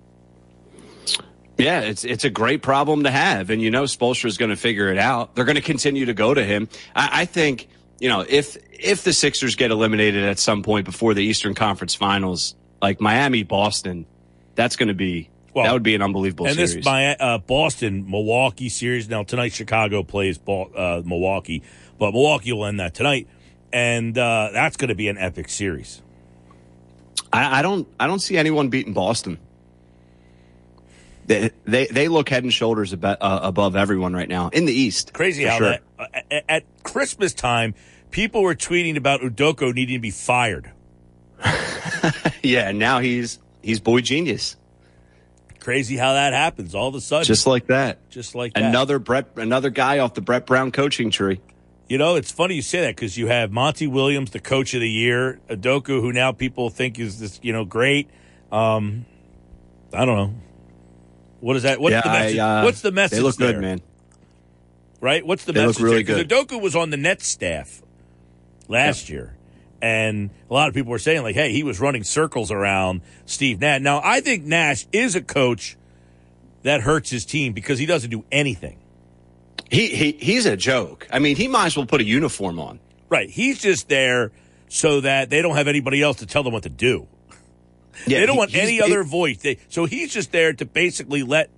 Yeah, 1.57 1.81
it's 1.81 2.03
it's 2.03 2.23
a 2.23 2.29
great 2.29 2.61
problem 2.61 3.03
to 3.03 3.11
have, 3.11 3.49
and 3.49 3.61
you 3.61 3.71
know 3.71 3.83
Spoelstra 3.83 4.25
is 4.25 4.37
going 4.37 4.49
to 4.49 4.55
figure 4.55 4.91
it 4.91 4.97
out. 4.97 5.35
They're 5.35 5.45
going 5.45 5.55
to 5.55 5.61
continue 5.61 6.05
to 6.05 6.13
go 6.13 6.33
to 6.33 6.43
him. 6.43 6.69
I, 6.95 7.21
I 7.21 7.25
think 7.25 7.67
you 7.99 8.09
know 8.09 8.25
if 8.27 8.57
if 8.71 9.03
the 9.03 9.13
Sixers 9.13 9.55
get 9.55 9.69
eliminated 9.69 10.23
at 10.23 10.39
some 10.39 10.63
point 10.63 10.85
before 10.85 11.13
the 11.13 11.23
Eastern 11.23 11.53
Conference 11.53 11.93
Finals, 11.93 12.55
like 12.81 12.99
Miami, 12.99 13.43
Boston, 13.43 14.05
that's 14.55 14.75
going 14.75 14.87
to 14.87 14.93
be 14.93 15.29
Well, 15.53 15.65
that 15.65 15.73
would 15.73 15.83
be 15.83 15.95
an 15.95 16.01
unbelievable 16.01 16.47
and 16.47 16.55
series. 16.55 16.75
this 16.75 16.85
my 16.85 17.15
uh, 17.15 17.37
Boston 17.37 18.09
Milwaukee 18.09 18.69
series 18.69 19.07
now 19.07 19.23
tonight 19.23 19.53
Chicago 19.53 20.03
plays 20.03 20.39
uh, 20.47 21.01
Milwaukee, 21.05 21.63
but 21.99 22.11
Milwaukee 22.11 22.51
will 22.53 22.65
end 22.65 22.79
that 22.79 22.93
tonight, 22.93 23.27
and 23.71 24.17
uh, 24.17 24.49
that's 24.51 24.77
going 24.77 24.89
to 24.89 24.95
be 24.95 25.07
an 25.07 25.17
epic 25.17 25.49
series. 25.49 26.01
I, 27.31 27.59
I 27.59 27.61
don't 27.61 27.87
I 27.99 28.07
don't 28.07 28.19
see 28.19 28.37
anyone 28.37 28.69
beating 28.69 28.93
Boston. 28.93 29.37
They 31.27 31.51
they, 31.65 31.85
they 31.85 32.07
look 32.07 32.29
head 32.29 32.43
and 32.43 32.51
shoulders 32.51 32.93
ab- 32.93 33.05
uh, 33.05 33.39
above 33.43 33.75
everyone 33.75 34.13
right 34.13 34.27
now 34.27 34.49
in 34.49 34.65
the 34.65 34.73
East. 34.73 35.13
Crazy 35.13 35.45
how 35.45 35.57
sure. 35.57 35.69
that 35.69 35.83
uh, 35.99 36.05
at, 36.31 36.43
at 36.49 36.83
Christmas 36.83 37.33
time 37.33 37.73
people 38.09 38.41
were 38.41 38.55
tweeting 38.55 38.97
about 38.97 39.21
Udoka 39.21 39.73
needing 39.73 39.97
to 39.97 40.01
be 40.01 40.11
fired. 40.11 40.71
Yeah, 42.43 42.71
now 42.71 42.99
he's 42.99 43.37
he's 43.61 43.79
boy 43.79 44.01
genius, 44.01 44.55
Crazy 45.59 45.95
how 45.95 46.13
that 46.13 46.33
happens 46.33 46.73
all 46.73 46.87
of 46.87 46.95
a 46.95 47.01
sudden, 47.01 47.25
just 47.25 47.45
like 47.45 47.67
that. 47.67 48.09
just 48.09 48.33
like 48.33 48.53
that. 48.55 48.63
Another 48.63 48.97
Brett, 48.97 49.27
another 49.35 49.69
guy 49.69 49.99
off 49.99 50.15
the 50.15 50.21
Brett 50.21 50.47
Brown 50.47 50.71
coaching 50.71 51.11
tree. 51.11 51.39
You 51.87 51.97
know, 51.99 52.15
it's 52.15 52.31
funny 52.31 52.55
you 52.55 52.61
say 52.63 52.81
that 52.81 52.95
because 52.95 53.15
you 53.17 53.27
have 53.27 53.51
Monty 53.51 53.85
Williams, 53.85 54.31
the 54.31 54.39
coach 54.39 54.73
of 54.73 54.79
the 54.81 54.89
year, 54.89 55.39
Udoka, 55.49 55.87
who 56.01 56.11
now 56.11 56.31
people 56.31 56.69
think 56.71 56.97
is 56.97 57.19
this, 57.19 57.39
you 57.43 57.53
know, 57.53 57.63
great. 57.65 58.09
Um, 58.51 59.05
I 59.93 60.05
don't 60.05 60.15
know. 60.15 60.33
What 61.41 61.57
is 61.57 61.63
that? 61.63 61.79
What's 61.79 61.91
yeah, 61.91 62.01
the 62.01 62.09
message? 62.09 62.37
I, 62.39 62.61
uh, 62.61 62.63
What's 62.63 62.81
the 62.81 62.91
message? 62.91 63.17
They 63.17 63.23
look 63.23 63.35
there? 63.35 63.51
good, 63.53 63.61
man. 63.61 63.81
right? 64.99 65.23
What's 65.25 65.43
the 65.43 65.51
They 65.51 65.59
look 65.59 65.69
message? 65.75 65.83
really 65.83 66.03
there? 66.03 66.15
'Cause 66.23 66.25
good. 66.25 66.47
Udoka 66.49 66.61
was 66.61 66.75
on 66.75 66.89
the 66.89 66.97
Nets 66.97 67.27
staff 67.27 67.81
last 68.67 69.09
year, 69.09 69.35
and 69.81 70.29
a 70.49 70.53
lot 70.53 70.67
of 70.69 70.73
people 70.75 70.91
were 70.91 70.99
saying 70.99 71.23
like, 71.23 71.35
"Hey, 71.35 71.51
he 71.51 71.63
was 71.63 71.79
running 71.79 72.03
circles 72.03 72.51
around 72.51 73.01
Steve 73.25 73.59
Nash." 73.59 73.81
Now, 73.81 74.01
I 74.03 74.21
think 74.21 74.45
Nash 74.45 74.85
is 74.91 75.15
a 75.15 75.21
coach 75.21 75.77
that 76.63 76.81
hurts 76.81 77.09
his 77.09 77.25
team 77.25 77.53
because 77.53 77.79
he 77.79 77.85
doesn't 77.85 78.09
do 78.09 78.23
anything. 78.31 78.77
He, 79.69 79.87
he 79.87 80.11
he's 80.13 80.45
a 80.45 80.57
joke. 80.57 81.07
I 81.11 81.19
mean, 81.19 81.35
he 81.35 81.47
might 81.47 81.67
as 81.67 81.77
well 81.77 81.85
put 81.85 82.01
a 82.01 82.03
uniform 82.03 82.59
on. 82.59 82.79
Right? 83.09 83.29
He's 83.29 83.61
just 83.61 83.89
there 83.89 84.31
so 84.69 85.01
that 85.01 85.29
they 85.29 85.41
don't 85.41 85.55
have 85.55 85.67
anybody 85.67 86.01
else 86.01 86.17
to 86.17 86.25
tell 86.25 86.43
them 86.43 86.53
what 86.53 86.63
to 86.63 86.69
do. 86.69 87.07
Yeah, 88.07 88.19
they 88.21 88.25
don't 88.25 88.35
he- 88.35 88.39
want 88.39 88.55
any 88.55 88.71
he- 88.73 88.81
other 88.81 89.03
voice. 89.03 89.37
They, 89.37 89.57
so 89.67 89.85
he's 89.85 90.13
just 90.13 90.31
there 90.31 90.53
to 90.53 90.65
basically 90.65 91.23
let 91.23 91.49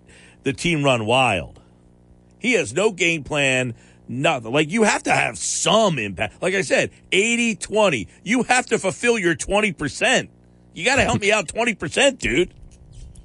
the 0.43 0.51
team 0.53 0.83
run 0.83 1.05
wild. 1.05 1.59
He 2.39 2.53
has 2.53 2.73
no 2.73 2.91
game 2.91 3.23
plan, 3.23 3.75
nothing. 4.22 4.52
Like 4.52 4.69
you 4.72 4.84
have 4.84 5.03
to 5.03 5.11
have 5.11 5.38
some 5.38 5.99
impact. 5.99 6.41
Like 6.41 6.53
I 6.53 6.61
said, 6.61 6.91
80 7.11 7.56
20. 7.56 8.07
You 8.23 8.44
have 8.44 8.68
to 8.68 8.80
fulfill 8.80 9.18
your 9.18 9.35
20%. 9.35 10.30
You 10.73 10.85
got 10.85 10.95
to 10.95 11.03
help 11.03 11.22
me 11.22 11.31
out 11.31 11.48
20%, 11.48 12.18
dude. 12.18 12.53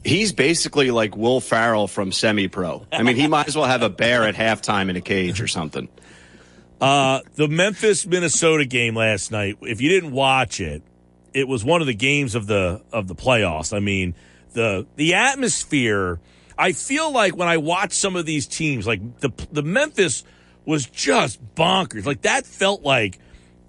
He's 0.04 0.32
basically 0.32 0.90
like 0.90 1.16
Will 1.16 1.40
Ferrell 1.40 1.88
from 1.88 2.12
Semi 2.12 2.48
Pro. 2.48 2.86
I 2.92 3.02
mean, 3.02 3.16
he 3.16 3.26
might 3.26 3.48
as 3.48 3.56
well 3.56 3.66
have 3.66 3.82
a 3.82 3.90
bear 3.90 4.24
at 4.24 4.34
halftime 4.34 4.90
in 4.90 4.96
a 4.96 5.00
cage 5.00 5.40
or 5.40 5.48
something. 5.48 5.88
Uh, 6.80 7.20
the 7.34 7.48
Memphis 7.48 8.06
Minnesota 8.06 8.64
game 8.64 8.94
last 8.94 9.32
night. 9.32 9.58
If 9.62 9.80
you 9.80 9.88
didn't 9.88 10.12
watch 10.12 10.60
it, 10.60 10.82
it 11.34 11.48
was 11.48 11.64
one 11.64 11.80
of 11.80 11.86
the 11.86 11.94
games 11.94 12.34
of 12.34 12.46
the 12.46 12.80
of 12.92 13.08
the 13.08 13.14
playoffs. 13.14 13.76
I 13.76 13.80
mean, 13.80 14.14
the 14.52 14.86
the 14.96 15.14
atmosphere. 15.14 16.20
I 16.56 16.72
feel 16.72 17.12
like 17.12 17.36
when 17.36 17.48
I 17.48 17.56
watch 17.56 17.92
some 17.92 18.16
of 18.16 18.26
these 18.26 18.46
teams, 18.46 18.86
like 18.86 19.20
the 19.20 19.30
the 19.52 19.62
Memphis 19.62 20.24
was 20.68 20.86
just 20.86 21.42
bonkers. 21.54 22.04
Like 22.04 22.22
that 22.22 22.46
felt 22.46 22.82
like 22.82 23.18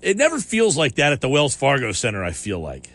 it 0.02 0.18
never 0.18 0.38
feels 0.38 0.78
like 0.78 0.96
that 0.96 1.14
at 1.14 1.22
the 1.22 1.30
Wells 1.30 1.56
Fargo 1.56 1.94
Center. 1.94 2.24
I 2.24 2.32
feel 2.32 2.60
like. 2.60 2.90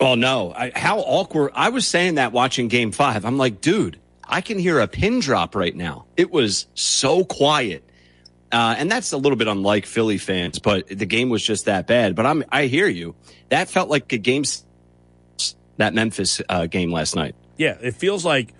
Well, 0.00 0.16
no. 0.16 0.52
I, 0.52 0.72
how 0.74 0.98
awkward. 0.98 1.52
I 1.54 1.68
was 1.68 1.86
saying 1.86 2.16
that 2.16 2.32
watching 2.32 2.66
game 2.66 2.90
five. 2.90 3.24
I'm 3.24 3.38
like, 3.38 3.60
dude, 3.60 4.00
I 4.24 4.40
can 4.40 4.58
hear 4.58 4.80
a 4.80 4.88
pin 4.88 5.20
drop 5.20 5.54
right 5.54 5.74
now. 5.74 6.06
It 6.16 6.32
was 6.32 6.66
so 6.74 7.24
quiet. 7.24 7.88
Uh, 8.50 8.74
and 8.76 8.90
that's 8.90 9.12
a 9.12 9.16
little 9.16 9.36
bit 9.36 9.48
unlike 9.48 9.86
Philly 9.86 10.18
fans, 10.18 10.58
but 10.58 10.86
the 10.88 11.06
game 11.06 11.28
was 11.28 11.42
just 11.42 11.64
that 11.64 11.86
bad. 11.86 12.14
But 12.14 12.26
I'm, 12.26 12.44
I 12.50 12.66
hear 12.66 12.88
you. 12.88 13.14
That 13.48 13.68
felt 13.68 13.88
like 13.88 14.12
a 14.12 14.18
game, 14.18 14.44
that 15.76 15.94
Memphis 15.94 16.40
uh, 16.48 16.66
game 16.66 16.92
last 16.92 17.16
night. 17.16 17.34
Yeah, 17.56 17.76
it 17.80 17.94
feels 17.94 18.24
like 18.24 18.52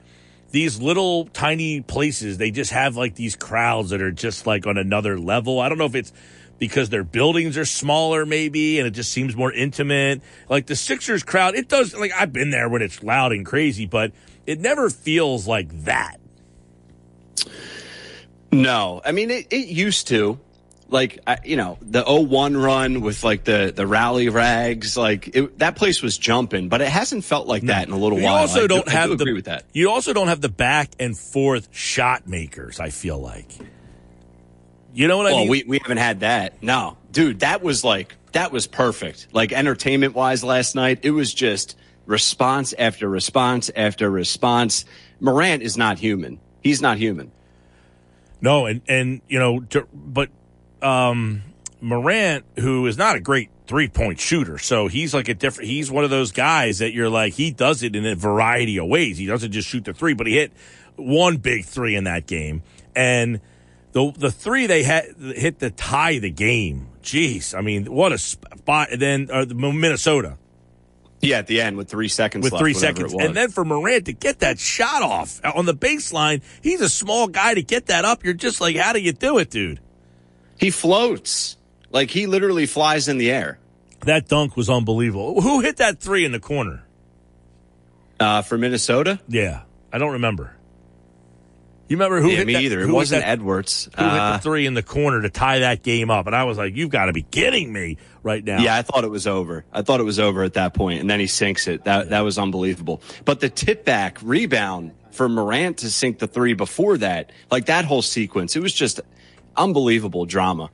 these 0.54 0.80
little 0.80 1.24
tiny 1.26 1.80
places, 1.80 2.38
they 2.38 2.52
just 2.52 2.70
have 2.70 2.96
like 2.96 3.16
these 3.16 3.34
crowds 3.34 3.90
that 3.90 4.00
are 4.00 4.12
just 4.12 4.46
like 4.46 4.68
on 4.68 4.78
another 4.78 5.18
level. 5.18 5.58
I 5.58 5.68
don't 5.68 5.78
know 5.78 5.84
if 5.86 5.96
it's 5.96 6.12
because 6.60 6.90
their 6.90 7.02
buildings 7.02 7.58
are 7.58 7.64
smaller, 7.64 8.24
maybe, 8.24 8.78
and 8.78 8.86
it 8.86 8.92
just 8.92 9.10
seems 9.10 9.34
more 9.34 9.52
intimate. 9.52 10.22
Like 10.48 10.66
the 10.66 10.76
Sixers 10.76 11.24
crowd, 11.24 11.56
it 11.56 11.68
does, 11.68 11.92
like, 11.96 12.12
I've 12.12 12.32
been 12.32 12.50
there 12.50 12.68
when 12.68 12.82
it's 12.82 13.02
loud 13.02 13.32
and 13.32 13.44
crazy, 13.44 13.86
but 13.86 14.12
it 14.46 14.60
never 14.60 14.90
feels 14.90 15.48
like 15.48 15.70
that. 15.86 16.18
No, 18.52 19.02
I 19.04 19.10
mean 19.10 19.32
it, 19.32 19.52
it 19.52 19.66
used 19.66 20.06
to. 20.06 20.38
Like 20.94 21.18
I, 21.26 21.38
you 21.44 21.56
know, 21.56 21.76
the 21.82 22.04
01 22.06 22.56
run 22.56 23.00
with 23.00 23.24
like 23.24 23.42
the 23.42 23.72
the 23.74 23.84
rally 23.86 24.28
rags, 24.28 24.96
like 24.96 25.34
it, 25.34 25.58
that 25.58 25.74
place 25.74 26.00
was 26.02 26.16
jumping, 26.16 26.68
but 26.68 26.80
it 26.80 26.88
hasn't 26.88 27.24
felt 27.24 27.48
like 27.48 27.64
that 27.64 27.88
in 27.88 27.92
a 27.92 27.98
little 27.98 28.18
You 28.18 28.24
while. 28.26 28.36
also 28.36 28.60
I 28.60 28.62
do- 28.62 28.68
don't 28.68 28.88
I 28.88 28.92
have 28.92 29.10
do 29.10 29.16
the 29.16 29.24
agree 29.24 29.32
with 29.32 29.46
that. 29.46 29.64
You 29.72 29.90
also 29.90 30.12
don't 30.12 30.28
have 30.28 30.40
the 30.40 30.48
back 30.48 30.90
and 31.00 31.18
forth 31.18 31.68
shot 31.72 32.28
makers. 32.28 32.78
I 32.78 32.90
feel 32.90 33.18
like. 33.18 33.50
You 34.94 35.08
know 35.08 35.18
what 35.18 35.26
I 35.26 35.30
mean? 35.30 35.48
we 35.48 35.64
we 35.66 35.78
haven't 35.82 35.96
had 35.98 36.20
that. 36.20 36.62
No, 36.62 36.96
dude, 37.10 37.40
that 37.40 37.60
was 37.62 37.82
like 37.82 38.14
that 38.30 38.52
was 38.52 38.68
perfect. 38.68 39.26
Like 39.32 39.52
entertainment 39.52 40.14
wise, 40.14 40.44
last 40.44 40.76
night 40.76 41.00
it 41.02 41.10
was 41.10 41.34
just 41.34 41.76
response 42.06 42.72
after 42.78 43.08
response 43.08 43.70
after 43.74 44.08
response. 44.08 44.84
Morant 45.18 45.62
is 45.64 45.76
not 45.76 45.98
human. 45.98 46.38
He's 46.62 46.80
not 46.80 46.98
human. 46.98 47.32
No, 48.40 48.66
and 48.66 48.82
and 48.86 49.20
you 49.26 49.40
know, 49.40 49.58
to, 49.70 49.88
but 49.92 50.28
um, 50.84 51.42
Morant, 51.80 52.44
who 52.58 52.86
is 52.86 52.96
not 52.98 53.16
a 53.16 53.20
great 53.20 53.50
three 53.66 53.88
point 53.88 54.20
shooter, 54.20 54.58
so 54.58 54.88
he's 54.88 55.14
like 55.14 55.28
a 55.28 55.34
different. 55.34 55.70
He's 55.70 55.90
one 55.90 56.04
of 56.04 56.10
those 56.10 56.32
guys 56.32 56.78
that 56.78 56.92
you're 56.92 57.08
like 57.08 57.34
he 57.34 57.50
does 57.50 57.82
it 57.82 57.96
in 57.96 58.06
a 58.06 58.14
variety 58.14 58.78
of 58.78 58.86
ways. 58.86 59.18
He 59.18 59.26
doesn't 59.26 59.52
just 59.52 59.68
shoot 59.68 59.84
the 59.84 59.94
three, 59.94 60.14
but 60.14 60.26
he 60.26 60.34
hit 60.36 60.52
one 60.96 61.38
big 61.38 61.64
three 61.64 61.96
in 61.96 62.04
that 62.04 62.26
game, 62.26 62.62
and 62.94 63.40
the 63.92 64.12
the 64.16 64.30
three 64.30 64.66
they 64.66 64.82
had 64.82 65.04
hit 65.18 65.58
to 65.60 65.70
tie 65.70 66.18
the 66.18 66.30
game. 66.30 66.88
Jeez, 67.02 67.56
I 67.56 67.60
mean, 67.60 67.86
what 67.86 68.12
a 68.12 68.18
spot! 68.18 68.88
And 68.92 69.00
then 69.00 69.28
uh, 69.30 69.44
the 69.44 69.54
Minnesota 69.54 70.38
Yeah, 71.20 71.38
at 71.38 71.46
the 71.46 71.60
end 71.60 71.76
with 71.76 71.90
three 71.90 72.08
seconds 72.08 72.44
with 72.44 72.52
left, 72.54 72.62
three 72.62 72.72
seconds. 72.72 73.14
And 73.18 73.36
then 73.36 73.50
for 73.50 73.64
Morant 73.64 74.06
to 74.06 74.14
get 74.14 74.38
that 74.40 74.58
shot 74.58 75.02
off 75.02 75.40
on 75.44 75.66
the 75.66 75.74
baseline, 75.74 76.42
he's 76.62 76.80
a 76.80 76.88
small 76.88 77.28
guy 77.28 77.54
to 77.54 77.62
get 77.62 77.86
that 77.86 78.06
up. 78.06 78.24
You're 78.24 78.32
just 78.32 78.60
like, 78.60 78.76
how 78.76 78.94
do 78.94 79.00
you 79.00 79.12
do 79.12 79.36
it, 79.36 79.50
dude? 79.50 79.80
He 80.58 80.70
floats 80.70 81.56
like 81.90 82.10
he 82.10 82.26
literally 82.26 82.66
flies 82.66 83.08
in 83.08 83.18
the 83.18 83.30
air. 83.30 83.58
That 84.00 84.28
dunk 84.28 84.56
was 84.56 84.68
unbelievable. 84.68 85.40
Who 85.40 85.60
hit 85.60 85.78
that 85.78 86.00
three 86.00 86.24
in 86.24 86.32
the 86.32 86.40
corner? 86.40 86.84
Uh, 88.20 88.42
for 88.42 88.56
Minnesota, 88.56 89.18
Yeah, 89.28 89.62
I 89.92 89.98
don't 89.98 90.12
remember. 90.12 90.54
You 91.88 91.96
remember 91.98 92.20
who 92.22 92.30
yeah, 92.30 92.36
hit 92.38 92.46
me 92.46 92.52
that, 92.54 92.62
either. 92.62 92.80
It 92.80 92.88
wasn't 92.90 93.22
that- 93.22 93.28
Edwards. 93.28 93.90
Who 93.96 94.02
hit 94.04 94.10
Uh, 94.12 94.32
the 94.36 94.38
three 94.42 94.64
in 94.66 94.72
the 94.74 94.82
corner 94.82 95.20
to 95.20 95.28
tie 95.28 95.58
that 95.60 95.82
game 95.82 96.10
up? 96.10 96.26
And 96.26 96.34
I 96.34 96.44
was 96.44 96.56
like, 96.56 96.74
you've 96.76 96.88
got 96.90 97.06
to 97.06 97.12
be 97.12 97.22
kidding 97.22 97.70
me 97.72 97.98
right 98.22 98.42
now. 98.42 98.62
Yeah, 98.62 98.74
I 98.74 98.82
thought 98.82 99.04
it 99.04 99.10
was 99.10 99.26
over. 99.26 99.64
I 99.72 99.82
thought 99.82 100.00
it 100.00 100.04
was 100.04 100.18
over 100.18 100.42
at 100.44 100.54
that 100.54 100.72
point, 100.74 101.00
and 101.00 101.10
then 101.10 101.20
he 101.20 101.26
sinks 101.26 101.68
it. 101.68 101.84
That 101.84 102.08
that 102.10 102.20
was 102.20 102.38
unbelievable. 102.38 103.02
But 103.26 103.40
the 103.40 103.50
tip 103.50 103.84
back 103.84 104.18
rebound 104.22 104.92
for 105.10 105.28
Morant 105.28 105.78
to 105.78 105.90
sink 105.90 106.20
the 106.20 106.26
three 106.26 106.54
before 106.54 106.96
that, 106.98 107.30
like 107.50 107.66
that 107.66 107.84
whole 107.84 108.02
sequence, 108.02 108.56
it 108.56 108.60
was 108.60 108.72
just 108.72 109.00
unbelievable 109.56 110.26
drama. 110.26 110.70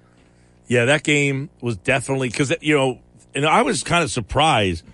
Yeah, 0.67 0.85
that 0.87 1.03
game 1.03 1.51
was 1.61 1.77
definitely 1.77 2.29
because 2.29 2.53
you 2.61 2.77
know, 2.77 3.01
and 3.35 3.45
I 3.45 3.63
was 3.63 3.83
kind 3.83 4.05
of 4.05 4.11
surprised 4.11 4.85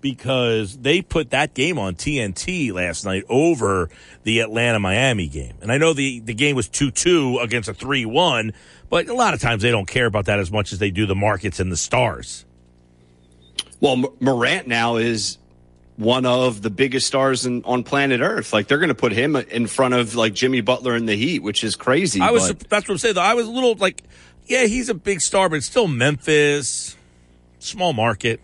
because 0.00 0.78
they 0.78 1.02
put 1.02 1.30
that 1.30 1.54
game 1.54 1.78
on 1.78 1.94
TNT 1.96 2.72
last 2.72 3.04
night 3.04 3.24
over 3.28 3.90
the 4.22 4.40
Atlanta 4.40 4.78
Miami 4.78 5.26
game, 5.28 5.54
and 5.60 5.70
I 5.70 5.78
know 5.78 5.92
the 5.92 6.20
the 6.20 6.34
game 6.34 6.56
was 6.56 6.68
two 6.68 6.90
two 6.90 7.38
against 7.42 7.68
a 7.68 7.74
three 7.74 8.06
one, 8.06 8.52
but 8.88 9.08
a 9.08 9.14
lot 9.14 9.34
of 9.34 9.40
times 9.40 9.62
they 9.62 9.70
don't 9.70 9.88
care 9.88 10.06
about 10.06 10.26
that 10.26 10.38
as 10.38 10.50
much 10.50 10.72
as 10.72 10.78
they 10.78 10.90
do 10.90 11.04
the 11.06 11.14
markets 11.14 11.60
and 11.60 11.70
the 11.70 11.76
stars. 11.76 12.44
Well, 13.80 13.92
M- 13.92 14.06
Morant 14.20 14.66
now 14.66 14.96
is 14.96 15.38
one 15.98 16.24
of 16.24 16.62
the 16.62 16.70
biggest 16.70 17.08
stars 17.08 17.44
in, 17.44 17.64
on 17.64 17.82
planet 17.82 18.20
Earth. 18.20 18.52
Like 18.52 18.68
they're 18.68 18.78
going 18.78 18.88
to 18.88 18.94
put 18.94 19.10
him 19.12 19.34
in 19.34 19.66
front 19.66 19.94
of 19.94 20.14
like 20.14 20.32
Jimmy 20.32 20.60
Butler 20.60 20.94
in 20.94 21.06
the 21.06 21.16
Heat, 21.16 21.42
which 21.42 21.64
is 21.64 21.74
crazy. 21.76 22.20
I 22.20 22.30
was 22.30 22.52
but- 22.52 22.70
that's 22.70 22.88
what 22.88 22.94
I'm 22.94 22.98
saying 22.98 23.16
though. 23.16 23.20
I 23.20 23.34
was 23.34 23.46
a 23.46 23.50
little 23.50 23.74
like, 23.74 24.02
yeah, 24.46 24.64
he's 24.66 24.88
a 24.88 24.94
big 24.94 25.20
star, 25.20 25.48
but 25.48 25.56
it's 25.56 25.66
still 25.66 25.88
Memphis, 25.88 26.96
small 27.58 27.92
market. 27.92 28.40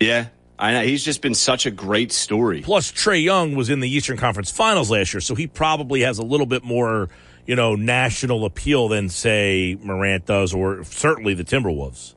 yeah, 0.00 0.28
I 0.58 0.72
know. 0.72 0.82
He's 0.82 1.04
just 1.04 1.20
been 1.20 1.34
such 1.34 1.66
a 1.66 1.70
great 1.70 2.12
story. 2.12 2.62
Plus, 2.62 2.90
Trae 2.90 3.22
Young 3.22 3.54
was 3.54 3.68
in 3.68 3.80
the 3.80 3.88
Eastern 3.88 4.16
Conference 4.16 4.50
Finals 4.50 4.90
last 4.90 5.12
year, 5.12 5.20
so 5.20 5.34
he 5.34 5.46
probably 5.46 6.00
has 6.00 6.16
a 6.18 6.22
little 6.24 6.46
bit 6.46 6.64
more, 6.64 7.10
you 7.46 7.54
know, 7.56 7.74
national 7.76 8.46
appeal 8.46 8.88
than 8.88 9.10
say 9.10 9.76
Morant 9.82 10.24
does, 10.24 10.54
or 10.54 10.82
certainly 10.84 11.34
the 11.34 11.44
Timberwolves. 11.44 12.14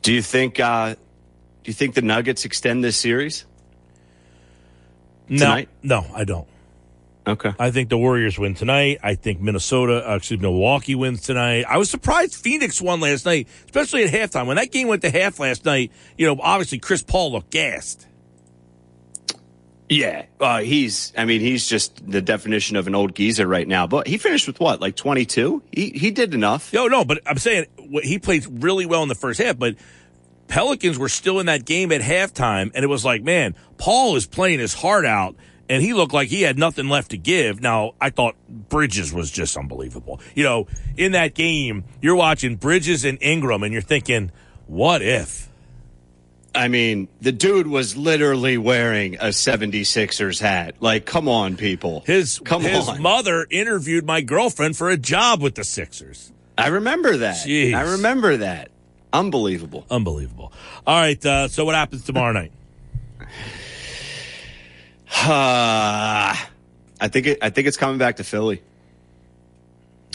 Do 0.00 0.14
you 0.14 0.22
think? 0.22 0.58
uh 0.58 0.94
Do 1.62 1.70
you 1.70 1.74
think 1.74 1.94
the 1.94 2.02
Nuggets 2.02 2.44
extend 2.44 2.82
this 2.82 2.96
series? 2.96 3.44
Tonight? 5.28 5.68
No, 5.82 6.00
no, 6.00 6.14
I 6.14 6.24
don't. 6.24 6.48
Okay. 7.26 7.52
I 7.58 7.70
think 7.70 7.90
the 7.90 7.98
Warriors 7.98 8.38
win 8.38 8.54
tonight. 8.54 8.98
I 9.02 9.14
think 9.14 9.40
Minnesota, 9.40 10.02
actually 10.06 10.38
Milwaukee 10.38 10.94
wins 10.94 11.20
tonight. 11.20 11.64
I 11.68 11.76
was 11.76 11.90
surprised 11.90 12.34
Phoenix 12.34 12.80
won 12.80 13.00
last 13.00 13.26
night, 13.26 13.46
especially 13.66 14.04
at 14.04 14.10
halftime. 14.10 14.46
When 14.46 14.56
that 14.56 14.72
game 14.72 14.88
went 14.88 15.02
to 15.02 15.10
half 15.10 15.38
last 15.38 15.64
night, 15.64 15.92
you 16.16 16.26
know, 16.26 16.40
obviously 16.42 16.78
Chris 16.78 17.02
Paul 17.02 17.32
looked 17.32 17.50
gassed. 17.50 18.06
Yeah, 19.90 20.26
uh, 20.38 20.60
he's. 20.60 21.12
I 21.18 21.24
mean, 21.24 21.40
he's 21.40 21.68
just 21.68 22.08
the 22.08 22.22
definition 22.22 22.76
of 22.76 22.86
an 22.86 22.94
old 22.94 23.14
geezer 23.14 23.46
right 23.46 23.66
now. 23.66 23.88
But 23.88 24.06
he 24.06 24.18
finished 24.18 24.46
with 24.46 24.60
what, 24.60 24.80
like 24.80 24.94
twenty 24.94 25.26
two? 25.26 25.64
He 25.72 25.90
he 25.90 26.12
did 26.12 26.32
enough. 26.32 26.72
No, 26.72 26.86
no, 26.86 27.04
but 27.04 27.20
I'm 27.26 27.38
saying 27.38 27.66
he 28.04 28.20
played 28.20 28.46
really 28.62 28.86
well 28.86 29.02
in 29.02 29.08
the 29.08 29.16
first 29.16 29.40
half, 29.40 29.58
but 29.58 29.74
Pelicans 30.50 30.98
were 30.98 31.08
still 31.08 31.38
in 31.38 31.46
that 31.46 31.64
game 31.64 31.92
at 31.92 32.00
halftime, 32.00 32.72
and 32.74 32.84
it 32.84 32.88
was 32.88 33.04
like, 33.04 33.22
man, 33.22 33.54
Paul 33.78 34.16
is 34.16 34.26
playing 34.26 34.58
his 34.58 34.74
heart 34.74 35.06
out, 35.06 35.36
and 35.68 35.80
he 35.80 35.94
looked 35.94 36.12
like 36.12 36.28
he 36.28 36.42
had 36.42 36.58
nothing 36.58 36.88
left 36.88 37.12
to 37.12 37.16
give. 37.16 37.62
Now, 37.62 37.92
I 38.00 38.10
thought 38.10 38.34
Bridges 38.48 39.12
was 39.12 39.30
just 39.30 39.56
unbelievable. 39.56 40.20
You 40.34 40.42
know, 40.42 40.66
in 40.96 41.12
that 41.12 41.34
game, 41.34 41.84
you're 42.02 42.16
watching 42.16 42.56
Bridges 42.56 43.04
and 43.04 43.16
Ingram, 43.22 43.62
and 43.62 43.72
you're 43.72 43.80
thinking, 43.80 44.32
what 44.66 45.02
if? 45.02 45.48
I 46.52 46.66
mean, 46.66 47.06
the 47.20 47.30
dude 47.30 47.68
was 47.68 47.96
literally 47.96 48.58
wearing 48.58 49.14
a 49.16 49.26
76ers 49.26 50.40
hat. 50.40 50.74
Like, 50.80 51.06
come 51.06 51.28
on, 51.28 51.56
people. 51.56 52.02
His 52.06 52.40
come 52.40 52.62
his 52.62 52.88
on. 52.88 53.00
mother 53.00 53.46
interviewed 53.48 54.04
my 54.04 54.20
girlfriend 54.20 54.76
for 54.76 54.90
a 54.90 54.96
job 54.96 55.40
with 55.40 55.54
the 55.54 55.62
Sixers. 55.62 56.32
I 56.58 56.68
remember 56.68 57.18
that. 57.18 57.46
Jeez. 57.46 57.72
I 57.72 57.92
remember 57.92 58.38
that. 58.38 58.69
Unbelievable. 59.12 59.84
Unbelievable. 59.90 60.52
All 60.86 61.00
right, 61.00 61.24
uh, 61.26 61.48
so 61.48 61.64
what 61.64 61.74
happens 61.74 62.04
tomorrow 62.04 62.32
night? 62.32 62.52
Uh, 65.08 66.34
I 67.02 67.08
think 67.08 67.26
it, 67.26 67.38
I 67.42 67.50
think 67.50 67.66
it's 67.66 67.76
coming 67.76 67.98
back 67.98 68.16
to 68.16 68.24
Philly. 68.24 68.62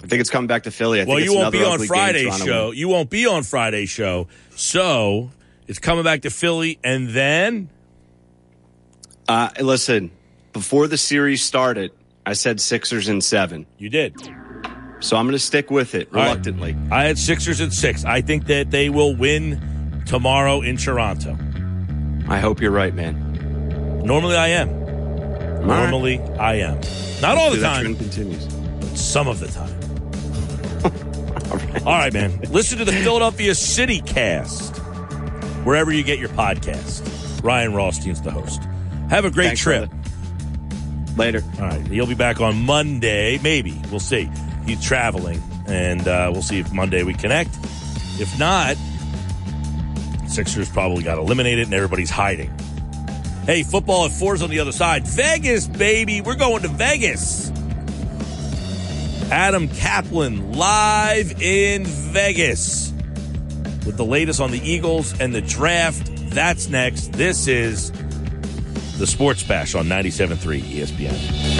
I 0.03 0.07
think 0.07 0.19
it's 0.22 0.30
coming 0.30 0.47
back 0.47 0.63
to 0.63 0.72
Philly. 0.72 1.01
I 1.01 1.05
Well, 1.05 1.19
you 1.19 1.34
won't 1.34 1.51
be 1.51 1.63
on 1.63 1.80
Friday's 1.80 2.38
show. 2.38 2.67
wins. 2.67 2.77
You 2.80 2.88
won't 2.89 3.09
be 3.09 3.26
on 3.26 3.43
Friday's 3.43 3.89
show. 3.89 4.27
So 4.55 5.31
it's 5.67 5.80
coming 5.80 6.03
back 6.03 6.22
to 6.22 6.30
Philly, 6.30 6.80
and 6.84 7.09
then 7.09 7.69
Uh, 9.27 9.49
listen, 9.59 10.11
before 10.53 10.88
the 10.88 10.97
series 10.97 11.41
started, 11.43 11.91
I 12.26 12.34
said 12.34 12.61
Sixers 12.61 13.07
and 13.07 13.23
seven. 13.23 13.65
you 13.80 13.89
did. 13.89 14.13
So 15.01 15.17
I'm 15.17 15.26
going 15.26 15.34
to 15.34 15.39
stick 15.39 15.69
with 15.69 15.93
it 15.95 16.07
All 16.11 16.19
right. 16.19 16.30
reluctantly. 16.30 16.76
I 16.91 17.03
had 17.03 17.17
Sixers 17.17 17.61
at 17.61 17.73
six. 17.73 18.05
I 18.05 18.22
think 18.22 18.45
that 18.47 18.72
they 18.72 18.89
will 18.89 19.15
win 19.15 20.03
tomorrow 20.05 20.61
in 20.61 20.77
Toronto. 20.77 21.38
I 22.27 22.39
hope 22.39 22.59
you're 22.61 22.72
right, 22.72 22.93
man. 22.93 24.01
Normally, 24.03 24.35
I 24.35 24.47
am. 24.49 24.69
Normally, 25.67 26.19
I 26.39 26.55
am. 26.55 26.80
Not 27.22 27.38
all 27.38 27.51
the 27.51 27.57
Hopefully 27.57 27.59
that 27.59 27.67
time, 27.76 27.81
trend 27.84 27.97
continues. 27.99 28.45
but 28.47 28.97
some 28.97 29.27
of 29.27 29.39
the 29.39 29.47
time. 29.47 29.72
All 31.85 31.93
right, 31.97 32.11
man. 32.13 32.39
Listen 32.51 32.77
to 32.80 32.85
the 32.85 32.91
Philadelphia 32.91 33.53
City 33.55 34.01
cast 34.01 34.77
wherever 35.63 35.91
you 35.91 36.03
get 36.03 36.19
your 36.19 36.30
podcast. 36.30 37.43
Ryan 37.43 37.73
Rothstein's 37.73 38.22
the 38.22 38.31
host. 38.31 38.61
Have 39.09 39.26
a 39.26 39.31
great 39.31 39.47
Thanks, 39.47 39.61
trip. 39.61 39.89
Later. 41.17 41.41
All 41.59 41.67
right. 41.67 41.88
He'll 41.88 42.07
be 42.07 42.15
back 42.15 42.41
on 42.41 42.61
Monday. 42.65 43.39
Maybe. 43.41 43.80
We'll 43.91 43.99
see. 43.99 44.30
He's 44.66 44.84
traveling, 44.84 45.42
and 45.68 46.08
uh, 46.08 46.30
we'll 46.32 46.42
see 46.42 46.60
if 46.60 46.72
Monday 46.74 47.04
we 47.04 47.14
connect. 47.14 47.56
If 48.20 48.38
not, 48.40 48.78
Sixers 50.28 50.70
probably 50.70 51.04
got 51.04 51.18
eliminated 51.18 51.66
and 51.66 51.74
everybody's 51.74 52.10
hiding. 52.10 52.54
Hey, 53.46 53.64
football 53.64 54.06
at 54.06 54.12
four's 54.12 54.42
on 54.42 54.50
the 54.50 54.60
other 54.60 54.72
side. 54.72 55.08
Vegas, 55.08 55.68
baby. 55.68 56.22
We're 56.22 56.36
going 56.36 56.64
to 56.64 56.68
Vegas. 56.68 57.50
Adam 59.32 59.68
Caplan 59.70 60.56
live 60.56 61.42
in 61.42 61.86
Vegas 61.86 62.92
with 63.86 63.98
the 63.98 64.06
latest 64.06 64.42
on 64.42 64.52
the 64.52 64.60
Eagles 64.60 65.20
and 65.20 65.34
the 65.34 65.42
draft. 65.42 66.12
That's 66.32 66.70
next. 66.70 67.14
This 67.14 67.48
is 67.48 67.92
the 68.98 69.08
Sports 69.08 69.44
Bash 69.44 69.76
on 69.76 69.86
97.3 69.86 70.62
ESPN. 70.62 71.55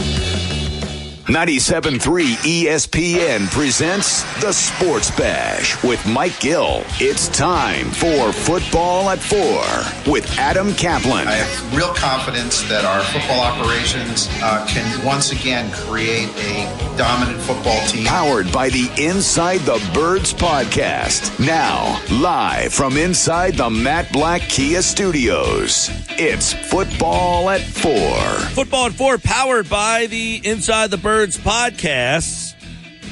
97.3 1.26 2.36
ESPN 2.36 3.50
presents 3.50 4.22
the 4.44 4.54
Sports 4.54 5.10
Bash 5.18 5.84
with 5.84 6.06
Mike 6.06 6.40
Gill. 6.40 6.84
It's 7.00 7.30
time 7.30 7.90
for 7.90 8.32
Football 8.32 9.10
at 9.10 9.18
Four 9.18 9.66
with 10.14 10.32
Adam 10.38 10.68
Caplan. 10.74 11.26
I 11.26 11.32
have 11.32 11.76
real 11.76 11.96
confidence 11.96 12.62
that 12.70 12.86
our 12.86 13.02
football 13.06 13.40
operations 13.40 14.30
uh, 14.44 14.68
can 14.70 15.04
once 15.04 15.32
again 15.32 15.72
create 15.72 16.30
a 16.38 16.96
dominant 16.96 17.42
football 17.42 17.84
team. 17.88 18.06
Powered 18.06 18.52
by 18.52 18.70
the 18.70 18.88
Inside 19.00 19.62
the 19.62 19.84
Birds 19.96 20.32
podcast. 20.32 21.44
Now, 21.44 22.00
live 22.12 22.72
from 22.72 22.98
inside 22.98 23.56
the 23.56 23.72
Matt 23.72 24.14
Blatt 24.14 24.42
Kia 24.42 24.84
Studios. 24.84 25.90
It's 26.20 26.54
Football 26.54 27.50
at 27.50 27.62
Four. 27.62 28.20
Football 28.54 28.86
at 28.86 28.94
Four, 28.94 29.18
powered 29.18 29.68
by 29.68 30.06
the 30.06 30.40
Inside 30.44 30.92
the 30.92 30.98
Birds 30.98 31.15
podcasts, 31.24 32.54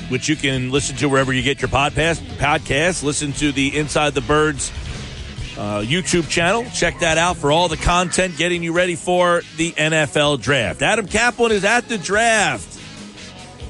which 0.10 0.28
you 0.28 0.36
can 0.36 0.72
listen 0.72 0.96
to 0.98 1.08
wherever 1.08 1.32
you 1.32 1.42
get 1.42 1.62
your 1.62 1.70
podcast. 1.70 2.20
Podcasts. 2.38 3.04
Listen 3.04 3.32
to 3.34 3.52
the 3.52 3.78
Inside 3.78 4.14
the 4.14 4.22
Birds 4.22 4.72
uh, 5.58 5.82
YouTube 5.82 6.30
channel. 6.30 6.66
Check 6.74 7.00
that 7.00 7.18
out 7.18 7.38
for 7.38 7.52
all 7.52 7.68
the 7.70 7.78
content 7.78 8.38
getting 8.38 8.62
you 8.64 8.74
ready 8.74 8.96
for 8.96 9.42
the 9.56 9.72
NFL 9.72 10.42
draft. 10.42 10.82
Adam 10.82 11.08
Caplan 11.08 11.52
is 11.52 11.64
at 11.64 11.88
the 11.88 11.98
draft 11.98 12.80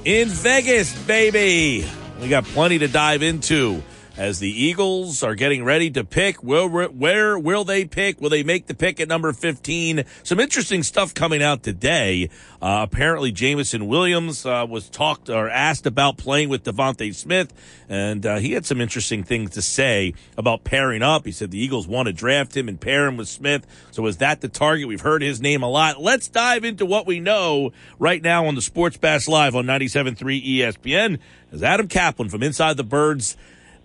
in 0.03 0.27
Vegas, 0.29 0.99
baby. 1.05 1.87
We 2.19 2.27
got 2.27 2.45
plenty 2.45 2.79
to 2.79 2.87
dive 2.87 3.21
into 3.21 3.83
as 4.15 4.39
the 4.39 4.49
Eagles 4.49 5.23
are 5.23 5.35
getting 5.35 5.63
ready 5.63 5.89
to 5.89 6.03
pick. 6.03 6.43
Where, 6.43 6.67
where 6.67 7.37
will 7.37 7.63
they 7.63 7.85
pick? 7.85 8.21
Will 8.21 8.29
they 8.29 8.43
make 8.43 8.67
the 8.67 8.75
pick 8.75 8.99
at 8.99 9.07
number 9.07 9.33
15? 9.33 10.03
Some 10.23 10.39
interesting 10.39 10.83
stuff 10.83 11.13
coming 11.13 11.41
out 11.41 11.63
today. 11.63 12.29
Uh, 12.61 12.85
apparently, 12.89 13.31
Jameson 13.31 13.87
Williams 13.87 14.45
uh, 14.45 14.65
was 14.69 14.89
talked 14.89 15.29
or 15.29 15.49
asked 15.49 15.85
about 15.85 16.17
playing 16.17 16.49
with 16.49 16.63
DeVonta 16.63 17.13
Smith, 17.13 17.53
and 17.89 18.25
uh, 18.25 18.37
he 18.37 18.53
had 18.53 18.65
some 18.65 18.79
interesting 18.79 19.23
things 19.23 19.51
to 19.51 19.61
say 19.61 20.13
about 20.37 20.63
pairing 20.63 21.01
up. 21.01 21.25
He 21.25 21.31
said 21.31 21.51
the 21.51 21.61
Eagles 21.61 21.87
want 21.87 22.07
to 22.07 22.13
draft 22.13 22.55
him 22.55 22.69
and 22.69 22.79
pair 22.79 23.07
him 23.07 23.17
with 23.17 23.27
Smith. 23.27 23.65
So 23.91 24.05
is 24.05 24.17
that 24.17 24.41
the 24.41 24.47
target? 24.47 24.87
We've 24.87 25.01
heard 25.01 25.21
his 25.21 25.41
name 25.41 25.63
a 25.63 25.69
lot. 25.69 26.01
Let's 26.01 26.27
dive 26.27 26.63
into 26.63 26.85
what 26.85 27.07
we 27.07 27.19
know 27.19 27.71
right 27.97 28.21
now 28.21 28.45
on 28.45 28.55
the 28.55 28.61
Sports 28.61 28.97
Bash 28.97 29.27
Live 29.27 29.55
on 29.55 29.65
97.3 29.65 30.17
ESPN 30.45 31.19
as 31.51 31.63
Adam 31.63 31.87
Caplan 31.87 32.29
from 32.29 32.43
Inside 32.43 32.77
the 32.77 32.83
Birds 32.83 33.35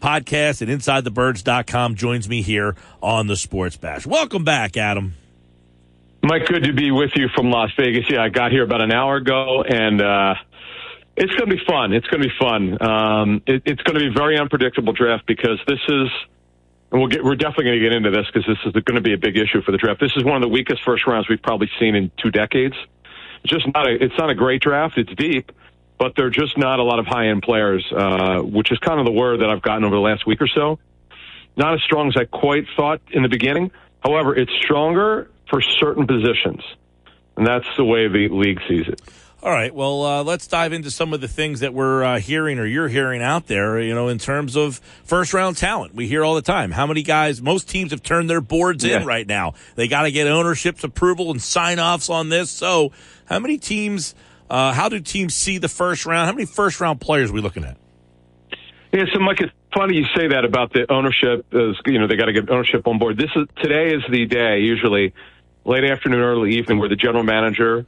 podcast 0.00 0.62
and 0.62 0.70
InsideTheBirds.com 0.70 1.94
joins 1.94 2.28
me 2.28 2.42
here 2.42 2.76
on 3.02 3.26
the 3.26 3.36
Sports 3.36 3.76
Bash. 3.76 4.06
Welcome 4.06 4.44
back, 4.44 4.76
Adam. 4.76 5.14
Mike, 6.22 6.46
good 6.46 6.64
to 6.64 6.72
be 6.72 6.90
with 6.90 7.12
you 7.14 7.28
from 7.34 7.50
Las 7.50 7.70
Vegas. 7.78 8.04
Yeah, 8.10 8.22
I 8.22 8.28
got 8.28 8.50
here 8.50 8.64
about 8.64 8.80
an 8.80 8.92
hour 8.92 9.16
ago, 9.16 9.62
and 9.62 10.02
uh, 10.02 10.34
it's 11.16 11.32
going 11.34 11.48
to 11.48 11.56
be 11.56 11.62
fun. 11.66 11.92
It's 11.92 12.06
going 12.08 12.22
to 12.22 12.28
be 12.28 12.34
fun. 12.38 12.82
Um, 12.82 13.42
it, 13.46 13.62
it's 13.64 13.82
going 13.82 13.94
to 13.94 14.00
be 14.00 14.08
a 14.08 14.12
very 14.12 14.38
unpredictable 14.38 14.92
draft 14.92 15.26
because 15.26 15.58
this 15.66 15.78
is, 15.88 16.08
and 16.90 17.00
we'll 17.00 17.08
get, 17.08 17.22
we're 17.22 17.36
definitely 17.36 17.64
going 17.66 17.78
to 17.78 17.88
get 17.88 17.92
into 17.96 18.10
this 18.10 18.26
because 18.26 18.46
this 18.46 18.58
is 18.66 18.72
going 18.82 18.96
to 18.96 19.00
be 19.00 19.14
a 19.14 19.18
big 19.18 19.36
issue 19.36 19.62
for 19.62 19.72
the 19.72 19.78
draft. 19.78 20.00
This 20.00 20.12
is 20.16 20.24
one 20.24 20.36
of 20.36 20.42
the 20.42 20.48
weakest 20.48 20.82
first 20.84 21.06
rounds 21.06 21.28
we've 21.28 21.42
probably 21.42 21.70
seen 21.78 21.94
in 21.94 22.10
two 22.22 22.30
decades. 22.30 22.74
Just 23.46 23.66
not 23.72 23.86
a, 23.86 23.96
it's 24.04 24.18
not 24.18 24.30
a 24.30 24.34
great 24.34 24.60
draft. 24.60 24.98
It's 24.98 25.12
deep, 25.14 25.52
but 25.98 26.14
they're 26.16 26.30
just 26.30 26.56
not 26.56 26.78
a 26.78 26.82
lot 26.84 26.98
of 26.98 27.06
high 27.06 27.28
end 27.28 27.42
players, 27.42 27.84
uh, 27.92 28.40
which 28.40 28.70
is 28.72 28.78
kind 28.78 28.98
of 29.00 29.06
the 29.06 29.12
word 29.12 29.40
that 29.40 29.50
I've 29.50 29.62
gotten 29.62 29.84
over 29.84 29.94
the 29.96 30.00
last 30.00 30.26
week 30.26 30.40
or 30.40 30.48
so. 30.48 30.78
Not 31.56 31.74
as 31.74 31.82
strong 31.82 32.08
as 32.08 32.16
I 32.16 32.24
quite 32.24 32.66
thought 32.76 33.00
in 33.10 33.22
the 33.22 33.28
beginning. 33.28 33.70
However, 34.02 34.34
it's 34.36 34.52
stronger 34.62 35.28
for 35.50 35.60
certain 35.60 36.06
positions. 36.06 36.62
And 37.36 37.46
that's 37.46 37.66
the 37.76 37.84
way 37.84 38.06
the 38.08 38.28
league 38.28 38.60
sees 38.68 38.86
it. 38.88 39.00
All 39.40 39.50
right. 39.52 39.72
Well, 39.72 40.04
uh, 40.04 40.24
let's 40.24 40.48
dive 40.48 40.72
into 40.72 40.90
some 40.90 41.12
of 41.12 41.20
the 41.20 41.28
things 41.28 41.60
that 41.60 41.72
we're 41.72 42.02
uh, 42.02 42.18
hearing 42.18 42.58
or 42.58 42.66
you're 42.66 42.88
hearing 42.88 43.22
out 43.22 43.46
there, 43.46 43.80
you 43.80 43.94
know, 43.94 44.08
in 44.08 44.18
terms 44.18 44.56
of 44.56 44.78
first 45.04 45.32
round 45.32 45.56
talent. 45.56 45.94
We 45.94 46.08
hear 46.08 46.24
all 46.24 46.34
the 46.34 46.42
time 46.42 46.72
how 46.72 46.86
many 46.88 47.02
guys, 47.04 47.40
most 47.40 47.68
teams 47.68 47.92
have 47.92 48.02
turned 48.02 48.28
their 48.28 48.40
boards 48.40 48.84
Yeah. 48.84 48.98
in 49.00 49.06
right 49.06 49.26
now. 49.26 49.54
They 49.76 49.86
got 49.86 50.02
to 50.02 50.10
get 50.10 50.26
ownership's 50.26 50.82
approval 50.82 51.30
and 51.30 51.40
sign 51.40 51.78
offs 51.78 52.10
on 52.10 52.28
this. 52.30 52.50
So, 52.50 52.90
how 53.26 53.38
many 53.38 53.58
teams, 53.58 54.16
uh, 54.50 54.72
how 54.72 54.88
do 54.88 55.00
teams 55.00 55.34
see 55.34 55.58
the 55.58 55.68
first 55.68 56.06
round? 56.06 56.26
How 56.26 56.32
many 56.32 56.46
first 56.46 56.80
round 56.80 57.00
players 57.00 57.30
are 57.30 57.34
we 57.34 57.40
looking 57.40 57.64
at? 57.64 57.76
Yeah, 58.92 59.04
so 59.12 59.20
Mike, 59.20 59.40
it's 59.40 59.52
funny 59.74 59.96
you 59.96 60.06
say 60.16 60.28
that 60.28 60.44
about 60.44 60.72
the 60.72 60.90
ownership. 60.90 61.46
You 61.52 61.98
know, 61.98 62.06
they 62.06 62.16
got 62.16 62.26
to 62.26 62.32
get 62.32 62.48
ownership 62.50 62.86
on 62.86 62.98
board. 62.98 63.18
This 63.18 63.30
is 63.36 63.46
today 63.62 63.94
is 63.94 64.02
the 64.10 64.24
day, 64.26 64.60
usually 64.60 65.12
late 65.64 65.84
afternoon, 65.84 66.20
early 66.20 66.56
evening, 66.56 66.78
where 66.78 66.88
the 66.88 66.96
general 66.96 67.22
manager 67.22 67.84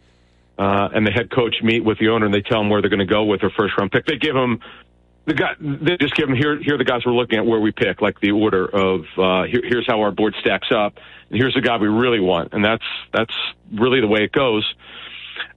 uh, 0.59 0.91
and 0.95 1.07
the 1.07 1.11
head 1.11 1.31
coach 1.31 1.57
meet 1.63 1.83
with 1.83 1.99
the 1.99 2.09
owner 2.09 2.27
and 2.27 2.35
they 2.35 2.43
tell 2.43 2.59
them 2.59 2.69
where 2.69 2.83
they're 2.83 2.91
going 2.91 2.99
to 2.99 3.07
go 3.07 3.25
with 3.25 3.41
their 3.41 3.51
first 3.51 3.77
round 3.79 3.91
pick. 3.91 4.05
They 4.05 4.19
give 4.19 4.35
them 4.35 4.61
the 5.25 5.35
guy. 5.35 5.55
They 5.59 5.97
just 5.97 6.15
give 6.15 6.29
them 6.29 6.37
here. 6.37 6.61
Here 6.63 6.75
are 6.75 6.79
the 6.79 6.85
guys 6.85 7.07
we're 7.07 7.15
looking 7.15 7.39
at 7.39 7.47
where 7.47 7.61
we 7.61 7.73
pick, 7.73 8.03
like 8.03 8.21
the 8.21 8.33
order 8.33 8.67
of 8.67 9.07
uh, 9.17 9.45
here, 9.45 9.63
here's 9.65 9.87
how 9.87 10.01
our 10.03 10.11
board 10.11 10.35
stacks 10.41 10.69
up, 10.71 10.99
and 11.31 11.39
here's 11.39 11.55
the 11.55 11.63
guy 11.63 11.79
we 11.79 11.89
really 11.89 12.21
want, 12.21 12.53
and 12.53 12.63
that's 12.63 12.85
that's 13.13 13.35
really 13.73 14.01
the 14.01 14.07
way 14.07 14.25
it 14.25 14.33
goes. 14.33 14.71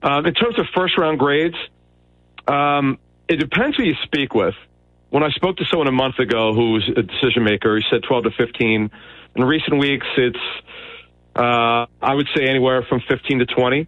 Um, 0.02 0.26
in 0.26 0.34
terms 0.34 0.58
of 0.60 0.66
first 0.76 0.98
round 0.98 1.20
grades, 1.20 1.56
um, 2.48 2.98
it 3.28 3.38
depends 3.38 3.78
who 3.78 3.84
you 3.84 3.96
speak 4.04 4.34
with. 4.34 4.56
When 5.10 5.24
I 5.24 5.30
spoke 5.30 5.58
to 5.58 5.66
someone 5.70 5.88
a 5.88 5.92
month 5.92 6.20
ago 6.20 6.54
who 6.54 6.74
was 6.74 6.90
a 6.90 7.04
decision 7.04 7.44
maker, 7.44 7.78
he 7.78 7.84
said 7.90 8.02
12 8.08 8.24
to 8.26 8.32
15. 8.32 8.92
In 9.36 9.44
recent 9.44 9.80
weeks, 9.80 10.08
it's 10.18 10.38
uh, 11.36 11.86
I 12.02 12.14
would 12.14 12.28
say 12.36 12.46
anywhere 12.48 12.86
from 12.88 13.02
15 13.10 13.40
to 13.40 13.46
20. 13.46 13.88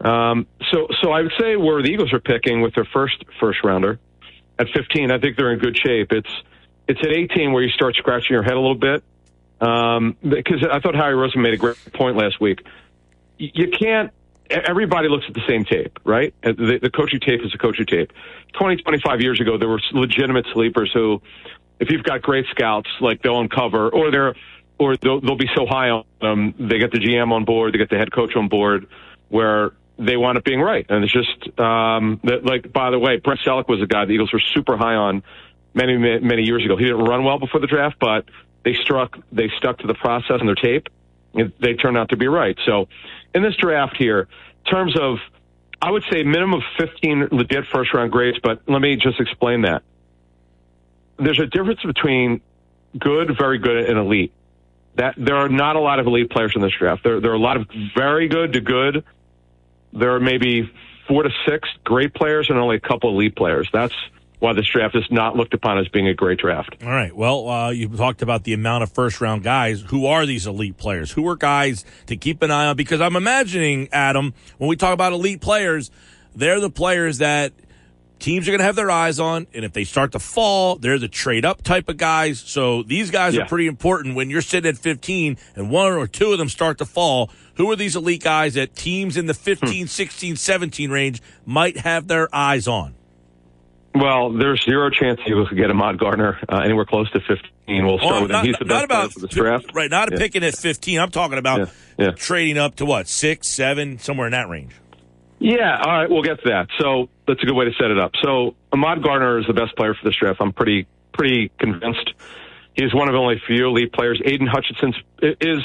Um, 0.00 0.46
so, 0.72 0.86
so 1.02 1.10
I 1.10 1.22
would 1.22 1.32
say 1.38 1.56
where 1.56 1.82
the 1.82 1.88
Eagles 1.88 2.12
are 2.12 2.20
picking 2.20 2.62
with 2.62 2.74
their 2.74 2.86
first 2.92 3.16
first 3.40 3.58
rounder 3.64 3.98
at 4.58 4.66
15, 4.74 5.10
I 5.10 5.18
think 5.18 5.36
they're 5.36 5.52
in 5.52 5.58
good 5.58 5.76
shape. 5.78 6.12
It's 6.12 6.30
it's 6.88 7.00
at 7.00 7.12
18 7.12 7.52
where 7.52 7.62
you 7.62 7.70
start 7.70 7.94
scratching 7.96 8.30
your 8.30 8.42
head 8.42 8.54
a 8.54 8.60
little 8.60 8.74
bit 8.74 9.04
um, 9.60 10.16
because 10.22 10.66
I 10.70 10.80
thought 10.80 10.94
Harry 10.94 11.14
Rosen 11.14 11.42
made 11.42 11.52
a 11.52 11.58
great 11.58 11.76
point 11.92 12.16
last 12.16 12.40
week. 12.40 12.60
You 13.36 13.70
can't. 13.70 14.10
Everybody 14.50 15.08
looks 15.08 15.26
at 15.28 15.34
the 15.34 15.44
same 15.46 15.64
tape, 15.64 15.98
right? 16.04 16.34
The, 16.42 16.78
the 16.80 16.90
coaching 16.90 17.20
tape 17.20 17.44
is 17.44 17.54
a 17.54 17.58
coaching 17.58 17.86
tape. 17.86 18.12
20, 18.58 18.82
25 18.82 19.20
years 19.20 19.40
ago, 19.40 19.58
there 19.58 19.68
were 19.68 19.80
legitimate 19.92 20.46
sleepers 20.54 20.90
who, 20.92 21.20
if 21.78 21.90
you've 21.90 22.02
got 22.02 22.22
great 22.22 22.46
scouts, 22.50 22.88
like 23.00 23.22
they'll 23.22 23.40
uncover, 23.40 23.90
or 23.90 24.10
they're 24.10 24.34
or 24.78 24.96
they'll, 24.96 25.20
they'll 25.20 25.36
be 25.36 25.50
so 25.54 25.66
high 25.66 25.90
on 25.90 26.04
them, 26.20 26.54
they 26.58 26.78
get 26.78 26.92
the 26.92 26.98
GM 26.98 27.32
on 27.32 27.44
board, 27.44 27.74
they 27.74 27.78
get 27.78 27.90
the 27.90 27.98
head 27.98 28.12
coach 28.12 28.36
on 28.36 28.48
board, 28.48 28.86
where 29.28 29.72
they 29.98 30.16
wind 30.16 30.38
up 30.38 30.44
being 30.44 30.60
right. 30.60 30.86
And 30.88 31.04
it's 31.04 31.12
just 31.12 31.58
um, 31.58 32.20
that, 32.24 32.44
like 32.44 32.72
by 32.72 32.90
the 32.90 32.98
way, 32.98 33.16
Brett 33.16 33.38
Selleck 33.44 33.68
was 33.68 33.82
a 33.82 33.86
guy 33.86 34.04
the 34.04 34.12
Eagles 34.12 34.32
were 34.32 34.40
super 34.40 34.76
high 34.76 34.94
on 34.94 35.22
many 35.74 35.96
many 35.96 36.20
many 36.20 36.42
years 36.42 36.64
ago. 36.64 36.76
He 36.76 36.84
didn't 36.84 37.04
run 37.04 37.24
well 37.24 37.38
before 37.38 37.60
the 37.60 37.66
draft, 37.66 37.96
but 38.00 38.24
they 38.64 38.74
struck 38.74 39.18
they 39.32 39.50
stuck 39.58 39.78
to 39.78 39.86
the 39.86 39.94
process 39.94 40.36
and 40.40 40.48
their 40.48 40.54
tape. 40.54 40.88
They 41.34 41.74
turned 41.74 41.98
out 41.98 42.10
to 42.10 42.16
be 42.16 42.26
right. 42.26 42.56
So 42.64 42.88
in 43.34 43.42
this 43.42 43.56
draft 43.56 43.96
here, 43.96 44.28
in 44.64 44.70
terms 44.70 44.98
of 44.98 45.18
I 45.80 45.90
would 45.90 46.04
say 46.10 46.22
minimum 46.24 46.54
of 46.54 46.62
15 46.78 47.28
legit 47.30 47.66
first 47.66 47.94
round 47.94 48.10
grades, 48.10 48.38
but 48.42 48.62
let 48.66 48.80
me 48.80 48.96
just 48.96 49.20
explain 49.20 49.62
that. 49.62 49.82
There's 51.18 51.38
a 51.38 51.46
difference 51.46 51.82
between 51.82 52.40
good, 52.98 53.36
very 53.38 53.58
good, 53.58 53.88
and 53.88 53.98
elite. 53.98 54.32
That 54.96 55.14
there 55.16 55.36
are 55.36 55.48
not 55.48 55.76
a 55.76 55.80
lot 55.80 56.00
of 56.00 56.06
elite 56.06 56.30
players 56.30 56.52
in 56.56 56.62
this 56.62 56.72
draft. 56.76 57.04
There, 57.04 57.20
there 57.20 57.30
are 57.30 57.34
a 57.34 57.38
lot 57.38 57.56
of 57.56 57.68
very 57.96 58.26
good 58.26 58.54
to 58.54 58.60
good. 58.60 59.04
There 59.92 60.14
are 60.16 60.20
maybe 60.20 60.70
four 61.06 61.22
to 61.22 61.30
six 61.46 61.68
great 61.84 62.12
players 62.12 62.50
and 62.50 62.58
only 62.58 62.76
a 62.76 62.80
couple 62.80 63.10
elite 63.10 63.36
players. 63.36 63.68
That's 63.72 63.94
why 64.40 64.52
this 64.52 64.66
draft 64.72 64.94
is 64.94 65.04
not 65.10 65.34
looked 65.36 65.54
upon 65.54 65.78
as 65.78 65.88
being 65.88 66.06
a 66.08 66.14
great 66.14 66.38
draft. 66.38 66.76
All 66.82 66.88
right. 66.88 67.14
Well, 67.14 67.48
uh, 67.48 67.70
you 67.70 67.88
talked 67.88 68.22
about 68.22 68.44
the 68.44 68.52
amount 68.52 68.84
of 68.84 68.92
first 68.92 69.20
round 69.20 69.42
guys. 69.42 69.80
Who 69.88 70.06
are 70.06 70.26
these 70.26 70.46
elite 70.46 70.76
players? 70.76 71.10
Who 71.12 71.26
are 71.28 71.36
guys 71.36 71.84
to 72.06 72.16
keep 72.16 72.42
an 72.42 72.50
eye 72.50 72.66
on? 72.66 72.76
Because 72.76 73.00
I'm 73.00 73.16
imagining, 73.16 73.88
Adam, 73.92 74.34
when 74.58 74.68
we 74.68 74.76
talk 74.76 74.94
about 74.94 75.12
elite 75.12 75.40
players, 75.40 75.90
they're 76.36 76.60
the 76.60 76.70
players 76.70 77.18
that 77.18 77.52
teams 78.20 78.48
are 78.48 78.50
going 78.50 78.58
to 78.58 78.64
have 78.64 78.74
their 78.76 78.90
eyes 78.90 79.20
on. 79.20 79.46
And 79.54 79.64
if 79.64 79.72
they 79.72 79.84
start 79.84 80.12
to 80.12 80.18
fall, 80.18 80.76
they're 80.76 80.98
the 80.98 81.08
trade 81.08 81.44
up 81.44 81.62
type 81.62 81.88
of 81.88 81.96
guys. 81.96 82.40
So 82.40 82.82
these 82.82 83.10
guys 83.10 83.34
Yeah. 83.34 83.42
are 83.42 83.46
pretty 83.46 83.66
important 83.68 84.14
when 84.16 84.28
you're 84.30 84.40
sitting 84.42 84.68
at 84.68 84.76
15 84.78 85.36
and 85.56 85.70
one 85.70 85.92
or 85.92 86.06
two 86.08 86.32
of 86.32 86.38
them 86.38 86.48
start 86.48 86.78
to 86.78 86.84
fall. 86.84 87.30
Who 87.54 87.70
are 87.70 87.76
these 87.76 87.94
elite 87.96 88.22
guys 88.22 88.54
that 88.54 88.74
teams 88.76 89.16
in 89.16 89.26
the 89.26 89.34
15, 89.34 89.86
16, 89.88 90.36
17 90.36 90.90
range 90.90 91.20
might 91.46 91.78
have 91.78 92.06
their 92.08 92.28
eyes 92.34 92.66
on? 92.68 92.94
Well, 94.00 94.30
there's 94.32 94.64
zero 94.64 94.90
chance 94.90 95.20
Eagles 95.26 95.48
could 95.48 95.58
get 95.58 95.70
Ahmad 95.70 95.98
Gardner 95.98 96.38
uh, 96.48 96.58
anywhere 96.64 96.84
close 96.84 97.10
to 97.12 97.20
15. 97.20 97.84
We'll 97.86 97.98
start 97.98 98.12
Well, 98.12 98.22
with 98.22 98.30
him. 98.30 98.44
He's 98.44 98.56
the 98.58 98.64
best 98.64 98.88
player 98.88 99.08
for 99.08 99.20
this 99.20 99.30
draft. 99.30 99.74
right, 99.74 99.90
not 99.90 100.12
Yeah. 100.12 100.18
picking 100.18 100.44
at 100.44 100.54
15. 100.56 101.00
I'm 101.00 101.10
talking 101.10 101.38
about 101.38 101.58
Yeah, 101.98 102.04
yeah. 102.06 102.10
trading 102.12 102.58
up 102.58 102.76
to 102.76 102.84
what, 102.86 103.08
six, 103.08 103.48
seven, 103.48 103.98
somewhere 103.98 104.26
in 104.28 104.32
that 104.32 104.48
range. 104.48 104.72
Yeah, 105.40 105.80
all 105.84 105.92
right, 105.98 106.08
we'll 106.10 106.22
get 106.22 106.40
to 106.42 106.48
that. 106.50 106.68
So 106.78 107.08
that's 107.26 107.42
a 107.42 107.46
good 107.46 107.54
way 107.56 107.64
to 107.64 107.72
set 107.80 107.90
it 107.90 107.98
up. 107.98 108.12
So 108.22 108.54
Ahmad 108.72 109.02
Gardner 109.02 109.38
is 109.38 109.46
the 109.46 109.52
best 109.52 109.76
player 109.76 109.94
for 109.94 110.08
this 110.08 110.16
draft. 110.16 110.38
I'm 110.40 110.52
pretty 110.52 110.86
pretty 111.12 111.50
convinced. 111.58 112.12
He's 112.74 112.94
one 112.94 113.08
of 113.08 113.14
only 113.16 113.40
few 113.46 113.66
elite 113.66 113.92
players. 113.92 114.20
Aidan 114.24 114.46
Hutchinson 114.46 114.94
is, 115.20 115.58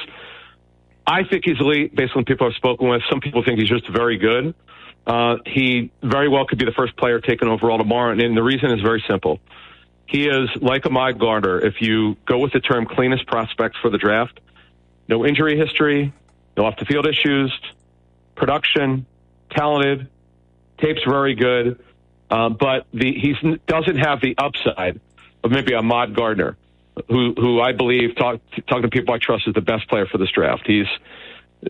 I 1.05 1.23
think 1.23 1.43
he's 1.45 1.59
elite 1.59 1.95
based 1.95 2.13
on 2.15 2.25
people 2.25 2.47
I've 2.47 2.55
spoken 2.55 2.87
with. 2.87 3.01
Some 3.09 3.19
people 3.19 3.43
think 3.43 3.59
he's 3.59 3.69
just 3.69 3.87
very 3.89 4.17
good. 4.17 4.55
Uh, 5.05 5.37
he 5.45 5.91
very 6.01 6.29
well 6.29 6.45
could 6.45 6.59
be 6.59 6.65
the 6.65 6.71
first 6.71 6.95
player 6.95 7.19
taken 7.19 7.49
overall 7.49 7.77
tomorrow, 7.77 8.11
and, 8.11 8.21
and 8.21 8.37
the 8.37 8.43
reason 8.43 8.71
is 8.71 8.81
very 8.81 9.03
simple. 9.09 9.39
He 10.05 10.27
is 10.27 10.49
like 10.61 10.85
Ahmad 10.85 11.19
Gardner. 11.19 11.59
If 11.59 11.81
you 11.81 12.15
go 12.25 12.37
with 12.39 12.53
the 12.53 12.59
term 12.59 12.85
cleanest 12.85 13.27
prospect 13.27 13.77
for 13.81 13.89
the 13.89 13.97
draft, 13.97 14.39
no 15.09 15.25
injury 15.25 15.57
history, 15.57 16.13
no 16.55 16.65
off 16.65 16.77
the 16.77 16.85
field 16.85 17.07
issues, 17.07 17.53
production, 18.35 19.05
talented, 19.51 20.07
tape's 20.77 21.03
very 21.05 21.35
good, 21.35 21.83
uh, 22.29 22.49
but 22.49 22.85
the 22.93 23.13
he 23.13 23.35
doesn't 23.67 23.97
have 23.97 24.21
the 24.21 24.35
upside 24.37 25.01
of 25.43 25.51
maybe 25.51 25.73
Ahmad 25.73 26.15
Gardner, 26.15 26.57
who 27.09 27.33
who 27.35 27.61
I 27.61 27.71
believe 27.73 28.15
talk, 28.15 28.39
talking 28.67 28.83
to 28.83 28.89
people 28.89 29.13
I 29.13 29.17
trust 29.17 29.47
is 29.47 29.53
the 29.53 29.61
best 29.61 29.87
player 29.89 30.05
for 30.05 30.17
this 30.17 30.29
draft. 30.31 30.63
He's 30.65 30.87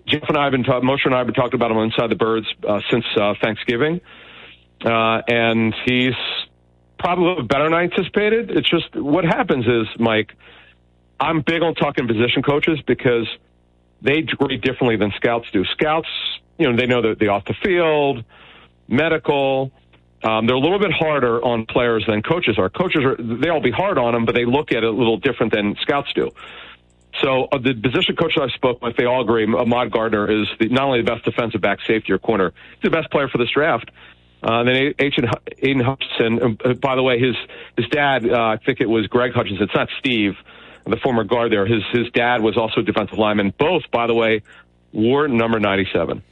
Jeff 0.05 0.27
and 0.27 0.37
I 0.37 0.43
have 0.45 0.51
been 0.51 0.65
Mosher 0.83 1.07
and 1.07 1.15
I 1.15 1.19
have 1.19 1.27
been 1.27 1.35
talking 1.35 1.55
about 1.55 1.71
him 1.71 1.77
Inside 1.77 2.09
the 2.09 2.15
Birds 2.15 2.47
uh, 2.67 2.81
since 2.89 3.05
uh, 3.15 3.33
Thanksgiving, 3.41 4.01
uh, 4.83 5.21
and 5.27 5.73
he's 5.85 6.15
probably 6.97 7.43
better 7.43 7.65
than 7.65 7.73
I 7.73 7.83
anticipated. 7.83 8.51
It's 8.51 8.69
just 8.69 8.95
what 8.95 9.25
happens 9.25 9.65
is 9.65 9.87
Mike. 9.99 10.33
I'm 11.19 11.41
big 11.41 11.61
on 11.61 11.75
talking 11.75 12.07
position 12.07 12.41
coaches 12.41 12.79
because 12.85 13.27
they 14.01 14.21
grade 14.21 14.61
differently 14.61 14.97
than 14.97 15.13
scouts 15.15 15.47
do. 15.53 15.63
Scouts, 15.65 16.09
you 16.57 16.69
know, 16.69 16.75
they 16.75 16.85
know 16.85 17.01
the, 17.01 17.15
the 17.15 17.27
off 17.29 17.45
the 17.45 17.55
field, 17.63 18.23
medical. 18.87 19.71
Um, 20.23 20.47
they're 20.47 20.55
a 20.55 20.59
little 20.59 20.79
bit 20.79 20.91
harder 20.93 21.43
on 21.43 21.65
players 21.65 22.05
than 22.07 22.21
coaches 22.21 22.57
are. 22.57 22.69
Coaches 22.69 23.03
are 23.03 23.15
they 23.17 23.49
all 23.49 23.61
be 23.61 23.71
hard 23.71 23.97
on 23.97 24.13
them, 24.13 24.25
but 24.25 24.35
they 24.35 24.45
look 24.45 24.71
at 24.71 24.77
it 24.77 24.85
a 24.85 24.91
little 24.91 25.17
different 25.17 25.53
than 25.53 25.75
scouts 25.81 26.13
do. 26.13 26.31
So 27.21 27.45
uh, 27.51 27.57
the 27.57 27.73
position 27.73 28.15
coaches 28.15 28.41
I 28.41 28.47
spoke 28.55 28.81
with, 28.81 28.95
they 28.95 29.05
all 29.05 29.21
agree. 29.21 29.45
Ahmad 29.45 29.91
Gardner 29.91 30.29
is 30.29 30.47
the, 30.59 30.69
not 30.69 30.85
only 30.85 31.01
the 31.01 31.11
best 31.11 31.25
defensive 31.25 31.61
back, 31.61 31.79
safety, 31.85 32.11
or 32.11 32.17
corner, 32.17 32.53
he's 32.81 32.89
the 32.89 32.89
best 32.89 33.11
player 33.11 33.27
for 33.27 33.37
this 33.37 33.49
draft. 33.53 33.91
Uh, 34.41 34.59
and 34.59 34.67
then 34.67 34.93
Aidan 35.59 35.79
Hutchinson. 35.81 36.57
Uh, 36.63 36.73
by 36.73 36.95
the 36.95 37.03
way, 37.03 37.19
his 37.19 37.35
his 37.77 37.87
dad, 37.89 38.29
uh, 38.29 38.35
I 38.35 38.57
think 38.57 38.81
it 38.81 38.89
was 38.89 39.07
Greg 39.07 39.33
Hutchinson. 39.33 39.63
It's 39.63 39.75
not 39.75 39.89
Steve, 39.99 40.35
the 40.85 40.97
former 40.97 41.23
guard 41.23 41.51
there. 41.51 41.65
His 41.65 41.83
his 41.91 42.09
dad 42.11 42.41
was 42.41 42.57
also 42.57 42.81
a 42.81 42.83
defensive 42.83 43.17
lineman. 43.17 43.53
Both, 43.57 43.83
by 43.91 44.07
the 44.07 44.13
way, 44.13 44.41
wore 44.91 45.27
number 45.27 45.59
ninety 45.59 45.87
seven. 45.93 46.23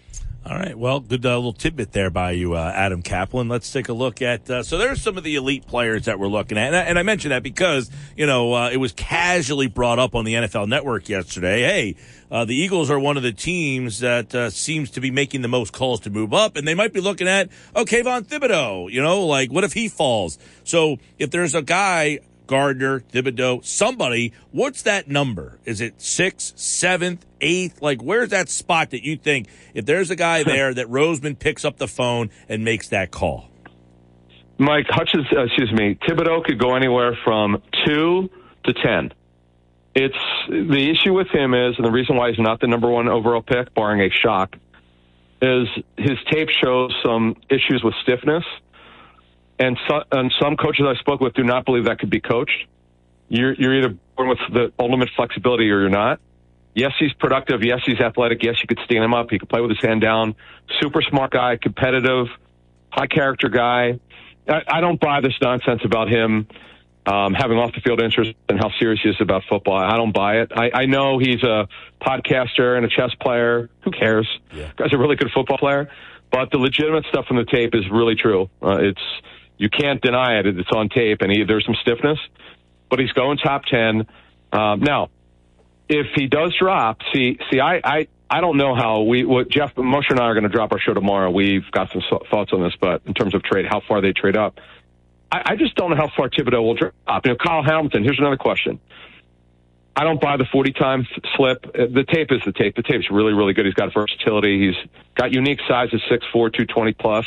All 0.43 0.57
right. 0.57 0.75
Well, 0.75 1.01
good 1.01 1.23
uh, 1.23 1.35
little 1.35 1.53
tidbit 1.53 1.91
there 1.91 2.09
by 2.09 2.31
you, 2.31 2.55
uh, 2.55 2.73
Adam 2.75 3.03
Caplan. 3.03 3.47
Let's 3.47 3.71
take 3.71 3.89
a 3.89 3.93
look 3.93 4.23
at. 4.23 4.49
Uh, 4.49 4.63
so 4.63 4.79
there's 4.79 4.99
some 4.99 5.15
of 5.15 5.23
the 5.23 5.35
elite 5.35 5.67
players 5.67 6.05
that 6.05 6.17
we're 6.17 6.29
looking 6.29 6.57
at, 6.57 6.67
and 6.67 6.75
I, 6.75 6.79
and 6.81 6.97
I 6.97 7.03
mentioned 7.03 7.31
that 7.31 7.43
because 7.43 7.91
you 8.17 8.25
know 8.25 8.55
uh, 8.55 8.69
it 8.71 8.77
was 8.77 8.91
casually 8.91 9.67
brought 9.67 9.99
up 9.99 10.15
on 10.15 10.25
the 10.25 10.33
NFL 10.33 10.67
Network 10.67 11.07
yesterday. 11.09 11.61
Hey, 11.61 11.95
uh, 12.31 12.45
the 12.45 12.55
Eagles 12.55 12.89
are 12.89 12.99
one 12.99 13.17
of 13.17 13.23
the 13.23 13.31
teams 13.31 13.99
that 13.99 14.33
uh, 14.33 14.49
seems 14.49 14.89
to 14.91 14.99
be 14.99 15.11
making 15.11 15.43
the 15.43 15.47
most 15.47 15.73
calls 15.73 15.99
to 16.01 16.09
move 16.09 16.33
up, 16.33 16.55
and 16.55 16.67
they 16.67 16.73
might 16.73 16.91
be 16.91 17.01
looking 17.01 17.27
at 17.27 17.49
okay, 17.75 18.01
Von 18.01 18.23
Thibodeaux. 18.23 18.91
You 18.91 19.03
know, 19.03 19.27
like 19.27 19.51
what 19.51 19.63
if 19.63 19.73
he 19.73 19.89
falls? 19.89 20.39
So 20.63 20.97
if 21.19 21.29
there's 21.29 21.53
a 21.53 21.61
guy 21.61 22.17
Gardner, 22.47 22.99
Thibodeaux, 22.99 23.63
somebody, 23.63 24.33
what's 24.51 24.81
that 24.83 25.07
number? 25.07 25.59
Is 25.65 25.81
it 25.81 26.01
sixth, 26.01 26.57
seventh, 26.57 27.25
eighth? 27.39 27.81
Like, 27.81 28.01
where's 28.01 28.29
that 28.29 28.49
spot 28.49 28.91
that 28.91 29.03
you 29.03 29.17
think 29.17 29.47
if 29.73 29.85
there's 29.85 30.11
a 30.11 30.15
guy 30.15 30.43
there 30.45 30.73
that 30.73 30.87
Roseman 30.87 31.37
picks 31.37 31.63
up 31.65 31.77
the 31.77 31.87
phone 31.87 32.29
and 32.49 32.63
makes 32.63 32.89
that 32.89 33.11
call? 33.11 33.49
Mike 34.57 34.85
Hutchins, 34.89 35.25
uh, 35.35 35.43
excuse 35.43 35.71
me, 35.71 35.97
Thibodeaux 36.07 36.43
could 36.43 36.59
go 36.59 36.75
anywhere 36.75 37.17
from 37.23 37.61
two 37.85 38.29
to 38.65 38.73
ten. 38.73 39.11
It's 39.95 40.15
the 40.47 40.89
issue 40.89 41.13
with 41.13 41.27
him 41.29 41.53
is, 41.53 41.75
and 41.77 41.85
the 41.85 41.91
reason 41.91 42.15
why 42.15 42.29
he's 42.29 42.39
not 42.39 42.61
the 42.61 42.67
number 42.67 42.89
one 42.89 43.09
overall 43.09 43.41
pick, 43.41 43.73
barring 43.73 44.01
a 44.01 44.09
shock, 44.09 44.55
is 45.41 45.67
his 45.97 46.17
tape 46.31 46.49
shows 46.49 46.93
some 47.03 47.35
issues 47.49 47.81
with 47.83 47.93
stiffness, 48.03 48.43
and, 49.61 49.77
so, 49.87 50.03
and 50.11 50.33
some 50.41 50.57
coaches 50.57 50.85
I 50.87 50.95
spoke 50.99 51.21
with 51.21 51.33
do 51.33 51.43
not 51.43 51.65
believe 51.65 51.85
that 51.85 51.99
could 51.99 52.09
be 52.09 52.19
coached. 52.19 52.65
You're, 53.29 53.53
you're 53.53 53.75
either 53.77 53.95
born 54.17 54.29
with 54.29 54.39
the 54.51 54.73
ultimate 54.77 55.09
flexibility 55.15 55.69
or 55.71 55.81
you're 55.81 55.89
not. 55.89 56.19
Yes, 56.73 56.91
he's 56.99 57.13
productive. 57.13 57.63
Yes, 57.63 57.81
he's 57.85 57.99
athletic. 57.99 58.43
Yes, 58.43 58.55
you 58.61 58.67
could 58.67 58.79
stand 58.85 59.03
him 59.03 59.13
up. 59.13 59.29
He 59.29 59.39
could 59.39 59.49
play 59.49 59.61
with 59.61 59.71
his 59.71 59.81
hand 59.81 60.01
down. 60.01 60.35
Super 60.81 61.01
smart 61.01 61.31
guy, 61.31 61.57
competitive, 61.57 62.27
high 62.89 63.07
character 63.07 63.49
guy. 63.49 63.99
I, 64.47 64.61
I 64.67 64.81
don't 64.81 64.99
buy 64.99 65.21
this 65.21 65.33
nonsense 65.41 65.81
about 65.83 66.09
him 66.09 66.47
um, 67.05 67.33
having 67.33 67.57
off 67.57 67.73
the 67.73 67.81
field 67.81 68.01
interest 68.01 68.33
and 68.47 68.59
how 68.59 68.69
serious 68.79 69.01
he 69.01 69.09
is 69.09 69.15
about 69.19 69.43
football. 69.49 69.77
I 69.77 69.97
don't 69.97 70.13
buy 70.13 70.41
it. 70.41 70.51
I, 70.55 70.71
I 70.73 70.85
know 70.85 71.17
he's 71.17 71.43
a 71.43 71.67
podcaster 72.01 72.77
and 72.77 72.85
a 72.85 72.89
chess 72.89 73.13
player. 73.19 73.69
Who 73.83 73.91
cares? 73.91 74.27
Yeah. 74.53 74.71
Guy's 74.75 74.93
a 74.93 74.97
really 74.97 75.15
good 75.15 75.31
football 75.33 75.57
player. 75.57 75.89
But 76.31 76.51
the 76.51 76.57
legitimate 76.57 77.05
stuff 77.09 77.25
from 77.25 77.37
the 77.37 77.45
tape 77.45 77.75
is 77.75 77.89
really 77.91 78.15
true. 78.15 78.49
Uh, 78.61 78.77
it's 78.77 79.01
you 79.61 79.69
can't 79.69 80.01
deny 80.01 80.39
it. 80.39 80.47
It's 80.47 80.71
on 80.75 80.89
tape, 80.89 81.21
and 81.21 81.31
he, 81.31 81.43
there's 81.43 81.63
some 81.65 81.75
stiffness. 81.81 82.17
But 82.89 82.99
he's 82.99 83.11
going 83.11 83.37
top 83.37 83.65
ten. 83.65 84.07
Um, 84.51 84.79
now, 84.79 85.11
if 85.87 86.07
he 86.15 86.25
does 86.25 86.55
drop, 86.59 86.97
see, 87.13 87.37
see, 87.51 87.59
I, 87.59 87.79
I, 87.83 88.07
I 88.27 88.41
don't 88.41 88.57
know 88.57 88.73
how 88.73 89.03
we, 89.03 89.23
what 89.23 89.49
Jeff, 89.49 89.77
Mosher 89.77 90.13
and 90.13 90.19
I 90.19 90.23
are 90.23 90.33
going 90.33 90.43
to 90.43 90.49
drop 90.49 90.71
our 90.71 90.79
show 90.79 90.95
tomorrow. 90.95 91.29
We've 91.29 91.69
got 91.69 91.91
some 91.91 92.01
thoughts 92.31 92.51
on 92.53 92.63
this, 92.63 92.73
but 92.81 93.03
in 93.05 93.13
terms 93.13 93.35
of 93.35 93.43
trade, 93.43 93.65
how 93.69 93.81
far 93.87 94.01
they 94.01 94.13
trade 94.13 94.35
up, 94.35 94.59
I, 95.31 95.51
I 95.51 95.55
just 95.57 95.75
don't 95.75 95.91
know 95.91 95.95
how 95.95 96.09
far 96.17 96.27
Thibodeaux 96.27 96.63
will 96.63 96.73
drop. 96.73 97.25
You 97.25 97.31
know, 97.31 97.37
Kyle 97.37 97.63
Hamilton. 97.63 98.03
Here's 98.03 98.19
another 98.19 98.37
question. 98.37 98.79
I 99.95 100.03
don't 100.03 100.19
buy 100.19 100.37
the 100.37 100.45
40 100.51 100.71
times 100.73 101.07
slip. 101.35 101.71
The 101.73 102.05
tape 102.11 102.31
is 102.31 102.41
the 102.45 102.51
tape. 102.51 102.75
The 102.75 102.83
tape's 102.83 103.11
really, 103.11 103.33
really 103.33 103.53
good. 103.53 103.65
He's 103.65 103.75
got 103.75 103.93
versatility. 103.93 104.67
He's 104.67 104.89
got 105.15 105.33
unique 105.33 105.59
sizes, 105.67 106.01
6'4", 106.09 106.31
220 106.33 106.93
plus 106.93 107.25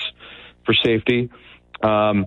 for 0.64 0.74
safety. 0.74 1.30
Um, 1.84 2.26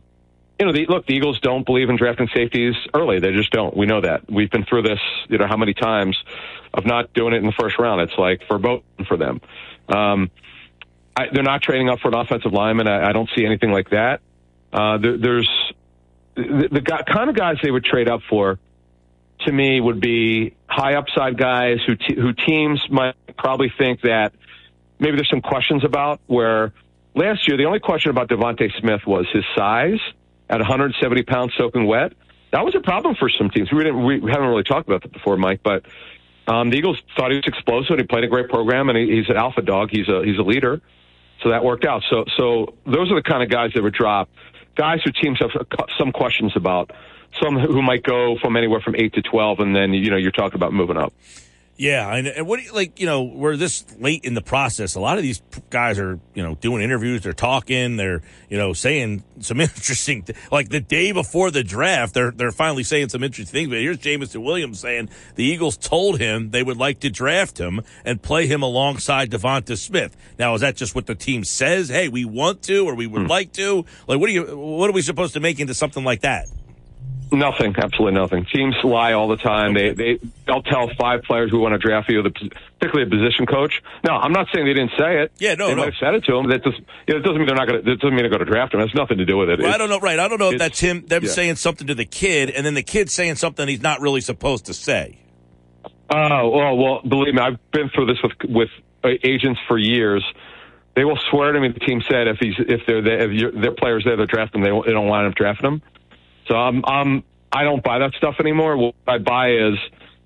you 0.59 0.65
know, 0.65 0.71
the, 0.71 0.85
look, 0.88 1.05
the 1.05 1.13
Eagles 1.13 1.39
don't 1.39 1.65
believe 1.65 1.89
in 1.89 1.97
drafting 1.97 2.27
safeties 2.34 2.75
early. 2.93 3.19
They 3.19 3.31
just 3.31 3.51
don't. 3.51 3.75
We 3.75 3.85
know 3.85 4.01
that. 4.01 4.29
We've 4.29 4.49
been 4.49 4.65
through 4.65 4.84
this, 4.84 4.99
you 5.29 5.38
know, 5.38 5.47
how 5.47 5.57
many 5.57 5.73
times 5.73 6.17
of 6.73 6.85
not 6.85 7.13
doing 7.13 7.34
it 7.34 7.38
in 7.38 7.45
the 7.45 7.51
first 7.51 7.77
round. 7.77 8.01
It's 8.01 8.17
like 8.17 8.41
verboten 8.49 9.05
for 9.07 9.17
them. 9.17 9.41
Um, 9.88 10.31
I, 11.15 11.27
they're 11.31 11.43
not 11.43 11.61
trading 11.61 11.89
up 11.89 11.99
for 11.99 12.09
an 12.09 12.15
offensive 12.15 12.53
lineman. 12.53 12.88
I, 12.88 13.09
I 13.09 13.11
don't 13.11 13.29
see 13.35 13.45
anything 13.45 13.71
like 13.71 13.89
that. 13.91 14.21
Uh, 14.71 14.97
there, 14.97 15.17
there's 15.17 15.49
the, 16.35 16.69
the 16.71 16.81
guy, 16.81 17.01
kind 17.03 17.29
of 17.29 17.35
guys 17.35 17.57
they 17.61 17.71
would 17.71 17.85
trade 17.85 18.09
up 18.09 18.21
for. 18.29 18.59
To 19.41 19.51
me, 19.51 19.79
would 19.79 20.01
be 20.01 20.55
high 20.67 20.95
upside 20.95 21.38
guys 21.38 21.77
who 21.85 21.93
who 22.15 22.34
teams 22.34 22.81
might 22.89 23.13
probably 23.38 23.71
think 23.77 24.01
that 24.01 24.34
maybe 24.97 25.15
there's 25.15 25.29
some 25.29 25.41
questions 25.41 25.85
about. 25.85 26.19
Where 26.25 26.73
last 27.18 27.48
year 27.48 27.57
the 27.57 27.65
only 27.65 27.80
question 27.80 28.11
about 28.11 28.30
DeVonta 28.30 28.72
Smith 28.80 29.02
was 29.06 29.26
his 29.34 29.44
size 29.56 29.99
at 30.49 30.60
170 30.60 31.23
pounds 31.23 31.53
soaking 31.57 31.85
wet. 31.85 32.14
That 32.52 32.64
was 32.64 32.76
a 32.76 32.80
problem 32.80 33.15
for 33.15 33.30
some 33.30 33.49
teams. 33.49 33.72
We 33.72 33.84
didn't 33.84 34.03
we 34.06 34.31
haven't 34.31 34.48
really 34.48 34.64
talked 34.64 34.88
about 34.88 35.03
that 35.03 35.11
before, 35.11 35.38
Mike, 35.38 35.61
but. 35.64 35.85
Um, 36.49 36.69
the 36.69 36.77
Eagles 36.77 36.98
thought 37.18 37.31
he 37.31 37.35
was 37.35 37.45
explosive. 37.45 37.98
He 37.98 38.06
played 38.06 38.23
a 38.23 38.27
great 38.27 38.48
program, 38.48 38.88
and 38.88 38.98
he, 38.98 39.18
he's 39.18 39.30
an 39.30 39.35
alpha 39.35 39.61
dog. 39.61 39.89
He's 39.91 40.07
a 40.07 40.23
he's 40.23 40.38
a 40.38 40.44
leader, 40.44 40.80
so 41.44 41.49
that 41.49 41.61
worked 41.61 41.84
out. 41.84 42.03
So 42.10 42.23
so 42.38 42.73
those 42.85 43.11
are 43.11 43.15
the 43.15 43.22
kind 43.22 43.44
of 43.44 43.49
guys 43.49 43.72
that 43.76 43.84
were 43.84 43.91
dropped. 43.91 44.31
Guys 44.76 45.02
who 45.03 45.11
teams 45.11 45.39
have 45.39 45.52
some 45.98 46.14
questions 46.14 46.53
about. 46.56 46.91
Some 47.44 47.60
who 47.60 47.81
might 47.81 48.03
go 48.03 48.38
from 48.41 48.56
anywhere 48.56 48.80
from 48.80 48.95
eight 48.95 49.14
to 49.15 49.22
twelve, 49.22 49.60
and 49.60 49.76
then 49.76 49.94
you 49.94 50.10
know 50.10 50.15
you're 50.15 50.31
talking 50.31 50.56
about 50.56 50.72
moving 50.72 50.95
up. 50.95 51.11
Yeah, 51.78 52.12
and, 52.12 52.28
and 52.28 52.48
what 52.48 52.60
do 52.60 52.66
you, 52.66 52.74
like 52.74 52.99
you 52.99 53.06
know 53.06 53.22
we're 53.22 53.56
this 53.56 53.86
late 53.99 54.26
in 54.26 54.34
the 54.34 54.41
process. 54.41 54.95
A 54.95 54.99
lot 54.99 55.18
of 55.18 55.24
these 55.24 55.44
guys 55.70 55.99
are 55.99 56.20
you 56.34 56.41
know 56.41 56.56
doing 56.56 56.82
interviews, 56.82 57.22
they're 57.22 57.34
talking, 57.34 57.98
they're 57.98 58.24
you 58.49 58.58
know 58.58 58.74
saying 58.74 59.24
some 59.41 59.62
interesting 59.62 60.24
th- 60.24 60.38
like 60.52 60.70
the 60.70 60.80
day 60.80 61.12
before 61.12 61.52
the 61.52 61.64
draft, 61.64 62.16
they're 62.16 62.32
they're 62.32 62.52
finally 62.52 62.82
saying 62.82 63.10
some 63.10 63.24
interesting 63.24 63.54
things. 63.54 63.70
But 63.70 63.78
here's 63.78 63.99
Jameson 63.99 64.44
Williams 64.44 64.80
saying 64.80 65.10
the 65.36 65.44
Eagles 65.44 65.78
told 65.78 66.20
him 66.20 66.49
they 66.49 66.64
would 66.64 66.78
like 66.78 67.02
to 67.02 67.12
draft 67.12 67.60
him 67.60 67.82
and 68.04 68.20
play 68.20 68.48
him 68.48 68.64
alongside 68.64 69.30
DeVonta 69.30 69.78
Smith. 69.78 70.18
Now 70.40 70.56
is 70.56 70.62
that 70.62 70.76
just 70.76 70.95
what 70.95 71.06
the 71.06 71.16
team 71.16 71.44
says? 71.44 71.90
Hey, 71.90 72.10
we 72.10 72.26
want 72.26 72.64
to 72.64 72.88
or 72.88 72.95
we 72.95 73.06
would 73.06 73.24
hmm. 73.24 73.28
like 73.28 73.54
to? 73.54 73.86
Like 74.08 74.20
what 74.20 74.26
do 74.28 74.34
you 74.34 74.58
what 74.58 74.90
are 74.90 74.94
we 74.94 75.04
supposed 75.04 75.34
to 75.34 75.40
make 75.40 75.60
into 75.60 75.76
something 75.76 76.04
like 76.04 76.22
that? 76.22 76.48
Nothing, 77.31 77.75
absolutely 77.77 78.19
nothing. 78.19 78.45
Teams 78.45 78.75
lie 78.84 79.11
all 79.11 79.27
the 79.27 79.35
time. 79.35 79.73
They 79.73 79.91
they 79.93 80.19
they'll 80.45 80.63
tell 80.63 80.89
five 80.97 81.23
players 81.23 81.51
who 81.51 81.59
want 81.59 81.73
to 81.73 81.77
draft 81.77 82.09
you, 82.09 82.23
the, 82.23 82.29
particularly 82.29 83.03
a 83.03 83.09
position 83.09 83.45
coach. 83.45 83.84
No, 84.05 84.13
I'm 84.13 84.31
not 84.31 84.47
saying 84.53 84.65
they 84.65 84.73
didn't 84.73 84.93
say 84.97 85.23
it. 85.23 85.34
Yeah, 85.38 85.55
no, 85.55 85.67
they 85.67 85.75
no. 85.75 85.81
might 85.81 85.93
have 85.93 85.99
said 85.99 86.13
it 86.13 86.23
to 86.25 86.35
him. 86.38 86.49
That 86.49 86.63
just 86.63 86.77
you 86.77 87.13
know, 87.13 87.19
it 87.19 87.23
doesn't 87.23 87.38
mean 87.38 87.47
they're 87.47 87.55
not 87.55 87.67
going 87.67 87.84
to. 87.84 87.91
It 87.91 87.99
doesn't 87.99 88.15
mean 88.15 88.23
they're 88.23 88.29
going 88.29 88.45
to 88.45 88.45
draft 88.45 88.73
him. 88.73 88.79
It 88.79 88.88
has 88.88 88.95
nothing 88.95 89.17
to 89.17 89.25
do 89.25 89.38
with 89.38 89.49
it. 89.49 89.59
Well, 89.59 89.73
I 89.73 89.77
don't 89.77 89.89
know. 89.89 89.99
Right. 89.99 90.19
I 90.19 90.29
don't 90.29 90.39
know 90.39 90.51
if 90.51 90.59
that's 90.59 90.79
him, 90.79 91.05
them 91.07 91.25
yeah. 91.25 91.29
saying 91.29 91.55
something 91.57 91.88
to 91.88 91.95
the 91.95 92.05
kid 92.05 92.49
and 92.49 92.65
then 92.65 92.75
the 92.75 92.84
kid 92.84 93.09
saying 93.11 93.35
something 93.35 93.67
he's 93.67 93.81
not 93.81 93.99
really 93.99 94.21
supposed 94.21 94.65
to 94.67 94.73
say. 94.73 95.19
Oh 96.09 96.49
well, 96.49 96.77
well, 96.77 97.01
believe 97.01 97.34
me, 97.34 97.41
I've 97.41 97.59
been 97.71 97.89
through 97.89 98.05
this 98.05 98.17
with 98.23 98.31
with 98.49 98.69
uh, 99.03 99.09
agents 99.23 99.59
for 99.67 99.77
years. 99.77 100.23
They 100.95 101.03
will 101.03 101.19
swear 101.29 101.51
to 101.51 101.59
me 101.59 101.67
the 101.67 101.79
team 101.79 102.01
said 102.09 102.27
if 102.27 102.38
he's 102.39 102.55
if 102.57 102.81
they're 102.88 103.01
there, 103.01 103.29
if 103.29 103.31
you're, 103.34 103.51
their 103.51 103.73
players 103.73 104.05
there, 104.05 104.15
they're 104.15 104.25
drafting 104.25 104.61
them. 104.61 104.73
They, 104.73 104.88
they 104.88 104.93
don't 104.93 105.09
line 105.09 105.25
up 105.25 105.35
drafting 105.35 105.69
them. 105.69 105.81
So 106.48 106.56
I'm 106.56 106.84
I'm 106.86 107.24
I 107.52 107.64
don't 107.64 107.84
buy 107.84 107.99
that 107.99 108.14
stuff 108.18 108.36
anymore. 108.40 108.78
What 108.78 108.95
I 109.07 109.18
buy 109.18 109.53
is 109.53 109.78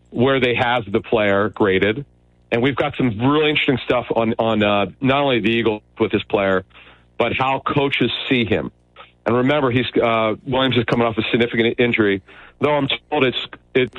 where 0.10 0.40
they 0.40 0.56
have 0.56 0.92
the 0.92 1.02
player 1.02 1.50
graded, 1.50 2.06
and 2.52 2.62
we've 2.62 2.76
got 2.76 2.96
some 2.98 3.20
really 3.20 3.50
interesting 3.50 3.80
stuff 3.86 4.08
on 4.16 4.36
on 4.38 4.64
uh, 4.64 4.88
not 5.02 5.22
only 5.22 5.40
the 5.40 5.52
Eagles 5.52 5.82
with 6.00 6.12
this 6.12 6.24
player, 6.24 6.64
but 7.18 7.34
how 7.38 7.60
coaches 7.60 8.12
see 8.30 8.46
him. 8.46 8.72
And 9.26 9.36
remember, 9.36 9.72
he's 9.72 9.86
uh, 10.02 10.36
Williams 10.46 10.78
is 10.78 10.84
coming 10.86 11.06
off 11.06 11.18
a 11.18 11.24
significant 11.32 11.80
injury. 11.80 12.22
Though 12.60 12.76
I'm 12.76 12.88
told 13.10 13.26
it's 13.26 13.48
it's 13.74 13.96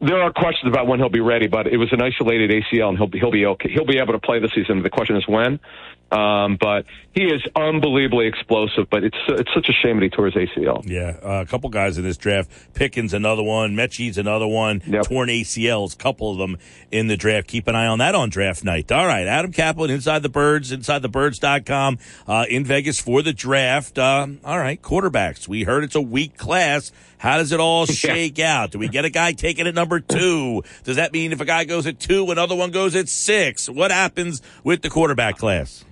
there 0.00 0.20
are 0.22 0.32
questions 0.32 0.72
about 0.72 0.86
when 0.86 0.98
he'll 1.00 1.08
be 1.08 1.20
ready, 1.20 1.46
but 1.46 1.66
it 1.66 1.76
was 1.76 1.92
an 1.92 2.02
isolated 2.02 2.50
ACL, 2.50 2.90
and 2.90 2.98
he'll 2.98 3.06
be 3.06 3.18
he'll 3.18 3.30
be 3.30 3.46
okay. 3.46 3.70
He'll 3.70 3.86
be 3.86 3.98
able 3.98 4.12
to 4.12 4.18
play 4.18 4.38
this 4.38 4.52
season. 4.54 4.82
The 4.82 4.90
question 4.90 5.16
is 5.16 5.26
when. 5.26 5.60
Um, 6.10 6.56
but 6.60 6.86
he 7.12 7.22
is 7.24 7.42
unbelievably 7.54 8.26
explosive. 8.26 8.88
But 8.90 9.04
it's 9.04 9.16
it's 9.28 9.50
such 9.54 9.68
a 9.68 9.72
shame 9.72 9.96
that 9.96 10.04
he 10.04 10.10
tore 10.10 10.26
his 10.26 10.34
ACL. 10.34 10.88
Yeah, 10.88 11.16
uh, 11.22 11.42
a 11.42 11.46
couple 11.46 11.70
guys 11.70 11.98
in 11.98 12.04
this 12.04 12.16
draft. 12.16 12.50
Pickens, 12.74 13.14
another 13.14 13.42
one. 13.42 13.76
Mechie's 13.76 14.18
another 14.18 14.46
one. 14.46 14.82
Yep. 14.86 15.04
Torn 15.04 15.28
ACLs, 15.28 15.96
couple 15.96 16.30
of 16.30 16.38
them 16.38 16.58
in 16.90 17.08
the 17.08 17.16
draft. 17.16 17.46
Keep 17.48 17.68
an 17.68 17.74
eye 17.76 17.86
on 17.86 17.98
that 17.98 18.14
on 18.14 18.30
draft 18.30 18.64
night. 18.64 18.90
All 18.90 19.06
right, 19.06 19.26
Adam 19.26 19.52
Caplan, 19.52 19.90
Inside 19.90 20.22
the 20.22 20.28
Birds, 20.28 20.72
inside 20.72 21.02
InsideTheBirds.com, 21.02 21.98
uh, 22.26 22.46
in 22.48 22.64
Vegas 22.64 23.00
for 23.00 23.22
the 23.22 23.32
draft. 23.32 23.98
Um, 23.98 24.40
all 24.44 24.58
right, 24.58 24.80
quarterbacks. 24.80 25.48
We 25.48 25.64
heard 25.64 25.84
it's 25.84 25.94
a 25.94 26.00
weak 26.00 26.36
class. 26.36 26.92
How 27.18 27.38
does 27.38 27.52
it 27.52 27.60
all 27.60 27.86
shake 27.86 28.38
out? 28.38 28.70
Do 28.72 28.78
we 28.78 28.88
get 28.88 29.04
a 29.04 29.10
guy 29.10 29.32
taken 29.32 29.66
at 29.66 29.74
number 29.74 30.00
two? 30.00 30.62
Does 30.84 30.96
that 30.96 31.12
mean 31.12 31.32
if 31.32 31.40
a 31.40 31.44
guy 31.44 31.64
goes 31.64 31.86
at 31.86 31.98
two, 31.98 32.30
another 32.30 32.54
one 32.54 32.70
goes 32.70 32.94
at 32.94 33.08
six? 33.08 33.68
What 33.68 33.90
happens 33.90 34.42
with 34.62 34.82
the 34.82 34.90
quarterback 34.90 35.38
class? 35.38 35.84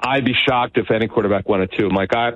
I'd 0.00 0.24
be 0.24 0.34
shocked 0.34 0.78
if 0.78 0.90
any 0.90 1.08
quarterback 1.08 1.48
went 1.48 1.62
at 1.62 1.72
two. 1.72 1.88
Mike, 1.90 2.14
I 2.14 2.32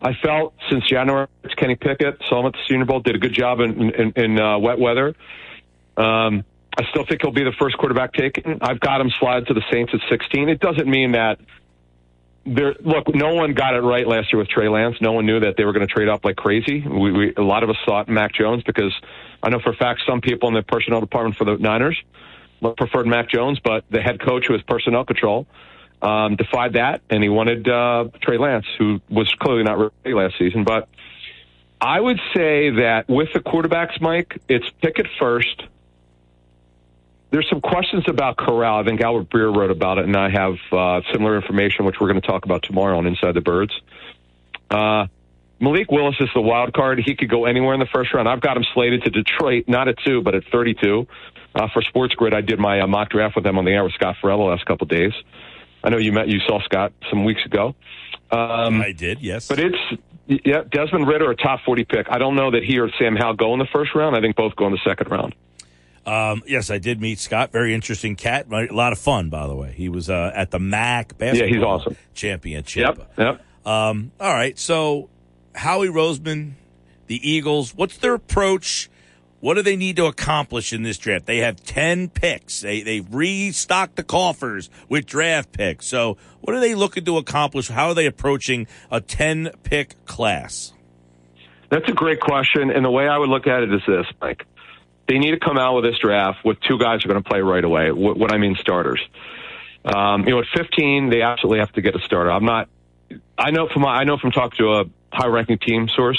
I 0.00 0.12
felt 0.22 0.54
since 0.70 0.86
January, 0.88 1.28
it's 1.42 1.54
Kenny 1.54 1.76
Pickett 1.76 2.20
saw 2.28 2.40
him 2.40 2.46
at 2.46 2.52
the 2.52 2.58
Senior 2.68 2.84
Bowl, 2.84 3.00
did 3.00 3.14
a 3.14 3.18
good 3.18 3.32
job 3.32 3.60
in 3.60 3.94
in, 3.94 4.12
in 4.16 4.40
uh, 4.40 4.58
wet 4.58 4.78
weather. 4.78 5.14
Um, 5.96 6.44
I 6.76 6.84
still 6.90 7.06
think 7.06 7.22
he'll 7.22 7.32
be 7.32 7.44
the 7.44 7.54
first 7.58 7.78
quarterback 7.78 8.12
taken. 8.12 8.58
I've 8.60 8.80
got 8.80 9.00
him 9.00 9.10
slide 9.18 9.46
to 9.46 9.54
the 9.54 9.62
Saints 9.70 9.92
at 9.94 10.00
16. 10.10 10.48
It 10.48 10.60
doesn't 10.60 10.88
mean 10.88 11.12
that 11.12 11.38
there. 12.44 12.74
Look, 12.80 13.14
no 13.14 13.34
one 13.34 13.54
got 13.54 13.74
it 13.74 13.80
right 13.80 14.06
last 14.06 14.32
year 14.32 14.40
with 14.40 14.48
Trey 14.48 14.68
Lance. 14.68 14.96
No 15.00 15.12
one 15.12 15.24
knew 15.24 15.40
that 15.40 15.56
they 15.56 15.64
were 15.64 15.72
going 15.72 15.86
to 15.86 15.92
trade 15.92 16.08
up 16.08 16.24
like 16.24 16.36
crazy. 16.36 16.80
We, 16.80 17.12
we 17.12 17.34
a 17.36 17.42
lot 17.42 17.62
of 17.62 17.70
us 17.70 17.76
thought 17.86 18.08
Mac 18.08 18.34
Jones 18.34 18.64
because 18.64 18.92
I 19.42 19.50
know 19.50 19.60
for 19.60 19.70
a 19.70 19.76
fact 19.76 20.02
some 20.06 20.20
people 20.20 20.48
in 20.48 20.54
the 20.54 20.62
personnel 20.62 21.00
department 21.00 21.36
for 21.36 21.44
the 21.44 21.56
Niners 21.56 22.02
preferred 22.76 23.06
Mac 23.06 23.28
Jones, 23.28 23.58
but 23.62 23.84
the 23.90 24.00
head 24.00 24.20
coach 24.20 24.46
who 24.46 24.54
has 24.54 24.62
personnel 24.62 25.04
control 25.04 25.46
um, 26.04 26.36
defied 26.36 26.74
that, 26.74 27.00
and 27.08 27.22
he 27.22 27.30
wanted 27.30 27.66
uh, 27.66 28.04
Trey 28.20 28.36
Lance, 28.36 28.66
who 28.78 29.00
was 29.08 29.32
clearly 29.40 29.62
not 29.62 29.78
ready 29.78 30.14
last 30.14 30.34
season. 30.38 30.62
But 30.62 30.88
I 31.80 31.98
would 31.98 32.20
say 32.36 32.70
that 32.70 33.06
with 33.08 33.28
the 33.32 33.40
quarterbacks, 33.40 34.00
Mike, 34.00 34.38
it's 34.46 34.68
Pickett 34.82 35.06
first. 35.18 35.62
There's 37.30 37.48
some 37.48 37.62
questions 37.62 38.04
about 38.06 38.36
Corral. 38.36 38.80
I 38.80 38.84
think 38.84 39.00
Albert 39.00 39.30
Breer 39.30 39.54
wrote 39.54 39.70
about 39.70 39.98
it, 39.98 40.04
and 40.04 40.14
I 40.14 40.28
have 40.28 40.54
uh, 40.70 41.00
similar 41.10 41.36
information, 41.36 41.84
which 41.86 41.96
we're 42.00 42.08
going 42.08 42.20
to 42.20 42.26
talk 42.26 42.44
about 42.44 42.62
tomorrow 42.62 42.98
on 42.98 43.06
Inside 43.06 43.34
the 43.34 43.40
Birds. 43.40 43.72
Uh, 44.70 45.06
Malik 45.58 45.90
Willis 45.90 46.16
is 46.20 46.28
the 46.34 46.40
wild 46.40 46.74
card. 46.74 47.00
He 47.04 47.16
could 47.16 47.30
go 47.30 47.46
anywhere 47.46 47.74
in 47.74 47.80
the 47.80 47.88
first 47.92 48.12
round. 48.12 48.28
I've 48.28 48.40
got 48.40 48.56
him 48.56 48.64
slated 48.74 49.02
to 49.04 49.10
Detroit, 49.10 49.64
not 49.68 49.88
at 49.88 49.96
two, 50.04 50.20
but 50.20 50.34
at 50.34 50.44
32. 50.52 51.06
Uh, 51.54 51.68
for 51.72 51.80
Sports 51.82 52.14
Grid, 52.14 52.34
I 52.34 52.42
did 52.42 52.58
my 52.58 52.80
uh, 52.80 52.86
mock 52.86 53.10
draft 53.10 53.36
with 53.36 53.44
them 53.44 53.58
on 53.58 53.64
the 53.64 53.70
air 53.70 53.82
with 53.82 53.94
Scott 53.94 54.16
Ferrall 54.20 54.38
the 54.38 54.44
last 54.44 54.66
couple 54.66 54.86
days. 54.86 55.12
I 55.84 55.90
know 55.90 55.98
you 55.98 56.12
met, 56.12 56.28
you 56.28 56.40
saw 56.48 56.60
Scott 56.64 56.92
some 57.10 57.24
weeks 57.24 57.44
ago. 57.44 57.74
Um, 58.30 58.80
I 58.80 58.92
did, 58.92 59.20
yes. 59.20 59.46
but 59.46 59.60
it's 59.60 59.76
yeah, 60.26 60.62
Desmond 60.68 61.06
Ridder, 61.06 61.30
a 61.30 61.36
top 61.36 61.60
40 61.64 61.84
pick. 61.84 62.06
I 62.10 62.18
don't 62.18 62.34
know 62.34 62.50
that 62.50 62.64
he 62.64 62.78
or 62.78 62.90
Sam 62.98 63.14
Howell 63.14 63.34
go 63.34 63.52
in 63.52 63.58
the 63.58 63.68
first 63.72 63.94
round. 63.94 64.16
I 64.16 64.20
think 64.20 64.34
both 64.34 64.56
go 64.56 64.66
in 64.66 64.72
the 64.72 64.80
second 64.84 65.10
round. 65.10 65.34
Um, 66.06 66.42
yes, 66.46 66.70
I 66.70 66.78
did 66.78 67.00
meet 67.00 67.18
Scott. 67.18 67.52
Very 67.52 67.74
interesting 67.74 68.16
cat. 68.16 68.46
A 68.50 68.66
lot 68.72 68.92
of 68.92 68.98
fun, 68.98 69.28
by 69.30 69.46
the 69.46 69.54
way. 69.54 69.72
He 69.72 69.88
was 69.88 70.10
uh, 70.10 70.32
at 70.34 70.50
the 70.50 70.58
MAC 70.58 71.16
basketball 71.18 71.48
Yeah, 71.48 71.54
he's 71.54 71.62
awesome. 71.62 71.96
championship. 72.14 72.98
Yep, 72.98 73.12
yep. 73.18 73.44
Um, 73.66 74.12
all 74.20 74.32
right. 74.32 74.58
So, 74.58 75.08
Howie 75.54 75.88
Roseman, 75.88 76.52
the 77.06 77.28
Eagles, 77.28 77.74
what's 77.74 77.96
their 77.98 78.14
approach? 78.14 78.90
What 79.44 79.56
do 79.56 79.62
they 79.62 79.76
need 79.76 79.96
to 79.96 80.06
accomplish 80.06 80.72
in 80.72 80.84
this 80.84 80.96
draft? 80.96 81.26
They 81.26 81.40
have 81.40 81.62
10 81.62 82.08
picks. 82.08 82.62
They, 82.62 82.80
they've 82.80 83.06
restocked 83.14 83.96
the 83.96 84.02
coffers 84.02 84.70
with 84.88 85.04
draft 85.04 85.52
picks. 85.52 85.86
So, 85.86 86.16
what 86.40 86.56
are 86.56 86.60
they 86.60 86.74
looking 86.74 87.04
to 87.04 87.18
accomplish? 87.18 87.68
How 87.68 87.88
are 87.88 87.94
they 87.94 88.06
approaching 88.06 88.66
a 88.90 89.02
10 89.02 89.50
pick 89.62 90.02
class? 90.06 90.72
That's 91.68 91.86
a 91.90 91.92
great 91.92 92.20
question. 92.20 92.70
And 92.70 92.82
the 92.82 92.90
way 92.90 93.06
I 93.06 93.18
would 93.18 93.28
look 93.28 93.46
at 93.46 93.62
it 93.62 93.70
is 93.70 93.82
this, 93.86 94.06
Mike. 94.18 94.46
They 95.08 95.18
need 95.18 95.32
to 95.32 95.40
come 95.40 95.58
out 95.58 95.74
with 95.74 95.84
this 95.84 95.98
draft 96.00 96.38
with 96.42 96.58
two 96.60 96.78
guys 96.78 97.02
who 97.02 97.10
are 97.10 97.12
going 97.12 97.22
to 97.22 97.28
play 97.28 97.42
right 97.42 97.64
away. 97.64 97.92
What, 97.92 98.16
what 98.16 98.32
I 98.32 98.38
mean, 98.38 98.56
starters. 98.58 99.02
Um, 99.84 100.24
you 100.24 100.30
know, 100.30 100.38
at 100.38 100.46
15, 100.56 101.10
they 101.10 101.20
absolutely 101.20 101.58
have 101.58 101.72
to 101.72 101.82
get 101.82 101.94
a 101.94 102.00
starter. 102.00 102.32
I'm 102.32 102.46
not. 102.46 102.70
I 103.36 103.50
know 103.50 103.68
from 103.68 103.84
I 103.84 104.04
know 104.04 104.16
from 104.16 104.30
talking 104.30 104.56
to 104.56 104.72
a 104.72 104.84
high-ranking 105.12 105.58
team 105.58 105.90
source, 105.94 106.18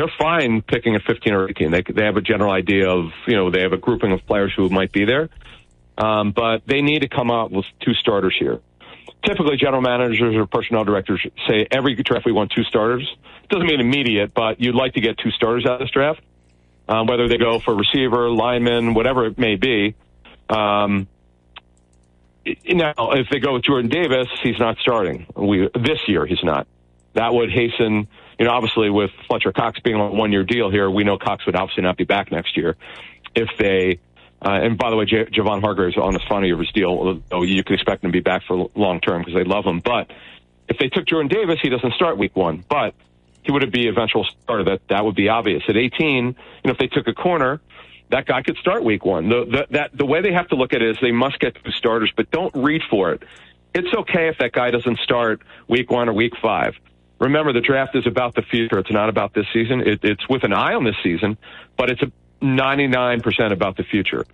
they're 0.00 0.12
fine 0.18 0.62
picking 0.62 0.96
a 0.96 1.00
15 1.00 1.32
or 1.32 1.48
18. 1.50 1.70
They 1.70 1.82
they 1.82 2.04
have 2.04 2.16
a 2.16 2.22
general 2.22 2.50
idea 2.50 2.90
of 2.90 3.10
you 3.26 3.36
know 3.36 3.50
they 3.50 3.62
have 3.62 3.72
a 3.72 3.78
grouping 3.78 4.12
of 4.12 4.26
players 4.26 4.52
who 4.56 4.68
might 4.68 4.92
be 4.92 5.04
there, 5.04 5.28
um, 5.98 6.32
but 6.32 6.62
they 6.66 6.82
need 6.82 7.02
to 7.02 7.08
come 7.08 7.30
out 7.30 7.50
with 7.50 7.66
two 7.80 7.94
starters 7.94 8.34
here. 8.38 8.60
Typically, 9.24 9.56
general 9.56 9.82
managers 9.82 10.34
or 10.34 10.46
personnel 10.46 10.84
directors 10.84 11.24
say 11.46 11.66
every 11.70 11.94
draft 11.94 12.24
we 12.24 12.32
want 12.32 12.52
two 12.52 12.64
starters. 12.64 13.06
Doesn't 13.50 13.66
mean 13.66 13.80
immediate, 13.80 14.32
but 14.32 14.60
you'd 14.60 14.74
like 14.74 14.94
to 14.94 15.00
get 15.00 15.18
two 15.18 15.30
starters 15.30 15.66
out 15.66 15.74
of 15.74 15.80
this 15.80 15.90
draft 15.90 16.22
um, 16.90 17.06
whether 17.06 17.28
they 17.28 17.38
go 17.38 17.60
for 17.60 17.74
receiver, 17.74 18.28
lineman, 18.28 18.94
whatever 18.94 19.26
it 19.26 19.38
may 19.38 19.54
be. 19.54 19.94
Um, 20.48 21.06
now, 22.66 23.12
if 23.12 23.28
they 23.30 23.38
go 23.38 23.54
with 23.54 23.62
Jordan 23.62 23.88
Davis, 23.88 24.26
he's 24.42 24.58
not 24.58 24.78
starting. 24.78 25.26
We 25.36 25.68
this 25.72 26.08
year 26.08 26.26
he's 26.26 26.42
not. 26.42 26.66
That 27.12 27.32
would 27.32 27.50
hasten, 27.50 28.08
you 28.40 28.46
know, 28.46 28.52
obviously 28.52 28.88
with 28.88 29.10
Fletcher 29.28 29.52
Cox 29.52 29.78
being 29.80 29.96
on 29.96 30.12
a 30.12 30.14
one-year 30.14 30.44
deal 30.44 30.70
here, 30.70 30.90
we 30.90 31.04
know 31.04 31.18
Cox 31.18 31.44
would 31.44 31.54
obviously 31.54 31.82
not 31.82 31.98
be 31.98 32.04
back 32.04 32.32
next 32.32 32.56
year. 32.56 32.74
If 33.34 33.50
they, 33.58 34.00
uh, 34.42 34.52
and 34.52 34.78
by 34.78 34.88
the 34.88 34.96
way, 34.96 35.04
J- 35.04 35.26
Javon 35.26 35.60
Hargrave 35.60 35.90
is 35.90 35.96
on 35.98 36.14
the 36.14 36.20
final 36.26 36.46
year 36.46 36.54
of 36.54 36.60
his 36.60 36.72
deal, 36.72 37.22
you 37.42 37.62
can 37.62 37.74
expect 37.74 38.02
him 38.02 38.10
to 38.10 38.12
be 38.12 38.22
back 38.22 38.42
for 38.48 38.70
long 38.74 39.00
term 39.02 39.20
because 39.20 39.34
they 39.34 39.44
love 39.44 39.66
him. 39.66 39.80
But 39.80 40.10
if 40.68 40.78
they 40.78 40.88
took 40.88 41.06
Jordan 41.06 41.28
Davis, 41.28 41.58
he 41.60 41.68
doesn't 41.68 41.92
start 41.92 42.16
week 42.16 42.34
one. 42.34 42.64
But 42.66 42.94
he 43.42 43.52
would 43.52 43.70
be 43.70 43.88
eventual 43.88 44.24
starter. 44.24 44.64
That 44.64 44.88
that 44.88 45.04
would 45.04 45.16
be 45.16 45.28
obvious. 45.28 45.62
At 45.68 45.76
18, 45.76 46.24
you 46.24 46.34
know, 46.64 46.70
if 46.70 46.78
they 46.78 46.86
took 46.86 47.08
a 47.08 47.14
corner, 47.14 47.60
that 48.08 48.24
guy 48.24 48.40
could 48.40 48.56
start 48.56 48.84
week 48.84 49.04
one. 49.04 49.28
The, 49.28 49.44
the, 49.44 49.66
that, 49.70 49.90
the 49.96 50.06
way 50.06 50.22
they 50.22 50.32
have 50.32 50.48
to 50.48 50.56
look 50.56 50.72
at 50.72 50.80
it 50.80 50.88
is 50.88 50.96
they 51.02 51.12
must 51.12 51.38
get 51.40 51.62
two 51.62 51.72
starters, 51.72 52.10
but 52.16 52.30
don't 52.30 52.54
read 52.54 52.82
for 52.88 53.12
it. 53.12 53.22
It's 53.74 53.92
okay 53.94 54.28
if 54.28 54.38
that 54.38 54.52
guy 54.52 54.70
doesn't 54.70 54.98
start 55.00 55.42
week 55.68 55.90
one 55.90 56.08
or 56.08 56.14
week 56.14 56.32
five. 56.40 56.74
Remember, 57.20 57.52
the 57.52 57.60
draft 57.60 57.94
is 57.94 58.06
about 58.06 58.34
the 58.34 58.42
future. 58.42 58.78
It's 58.78 58.90
not 58.90 59.10
about 59.10 59.34
this 59.34 59.46
season. 59.52 59.80
It, 59.80 60.00
it's 60.02 60.26
with 60.28 60.42
an 60.42 60.54
eye 60.54 60.74
on 60.74 60.84
this 60.84 60.96
season, 61.02 61.36
but 61.76 61.90
it's 61.90 62.02
a 62.02 62.10
99% 62.42 63.52
about 63.52 63.76
the 63.76 63.84
future, 63.84 64.26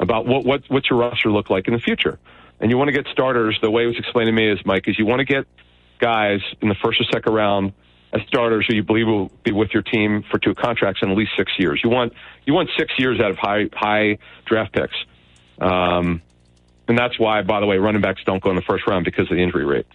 about 0.00 0.26
what, 0.26 0.44
what, 0.44 0.64
what's 0.68 0.90
your 0.90 0.98
roster 0.98 1.30
look 1.30 1.50
like 1.50 1.68
in 1.68 1.74
the 1.74 1.80
future. 1.80 2.18
And 2.60 2.70
you 2.70 2.76
want 2.76 2.88
to 2.88 2.92
get 2.92 3.06
starters. 3.12 3.58
The 3.62 3.70
way 3.70 3.84
it 3.84 3.86
was 3.86 3.98
explained 3.98 4.28
to 4.28 4.32
me 4.32 4.50
is, 4.50 4.58
Mike, 4.66 4.88
is 4.88 4.98
you 4.98 5.06
want 5.06 5.20
to 5.20 5.24
get 5.24 5.46
guys 5.98 6.40
in 6.60 6.68
the 6.68 6.74
first 6.74 7.00
or 7.00 7.04
second 7.04 7.32
round 7.32 7.72
as 8.12 8.20
starters 8.26 8.66
who 8.68 8.74
you 8.74 8.82
believe 8.82 9.06
will 9.06 9.30
be 9.44 9.52
with 9.52 9.70
your 9.72 9.82
team 9.82 10.24
for 10.30 10.38
two 10.38 10.54
contracts 10.54 11.00
in 11.02 11.10
at 11.10 11.16
least 11.16 11.32
six 11.36 11.52
years. 11.58 11.80
You 11.82 11.90
want 11.90 12.12
you 12.44 12.52
want 12.52 12.70
six 12.76 12.92
years 12.98 13.20
out 13.20 13.30
of 13.30 13.38
high 13.38 13.68
high 13.72 14.18
draft 14.44 14.72
picks, 14.72 14.96
um, 15.60 16.20
and 16.88 16.98
that's 16.98 17.18
why, 17.18 17.42
by 17.42 17.60
the 17.60 17.66
way, 17.66 17.78
running 17.78 18.02
backs 18.02 18.22
don't 18.24 18.42
go 18.42 18.50
in 18.50 18.56
the 18.56 18.62
first 18.62 18.86
round 18.86 19.04
because 19.04 19.30
of 19.30 19.36
the 19.36 19.42
injury 19.42 19.64
rate. 19.64 19.86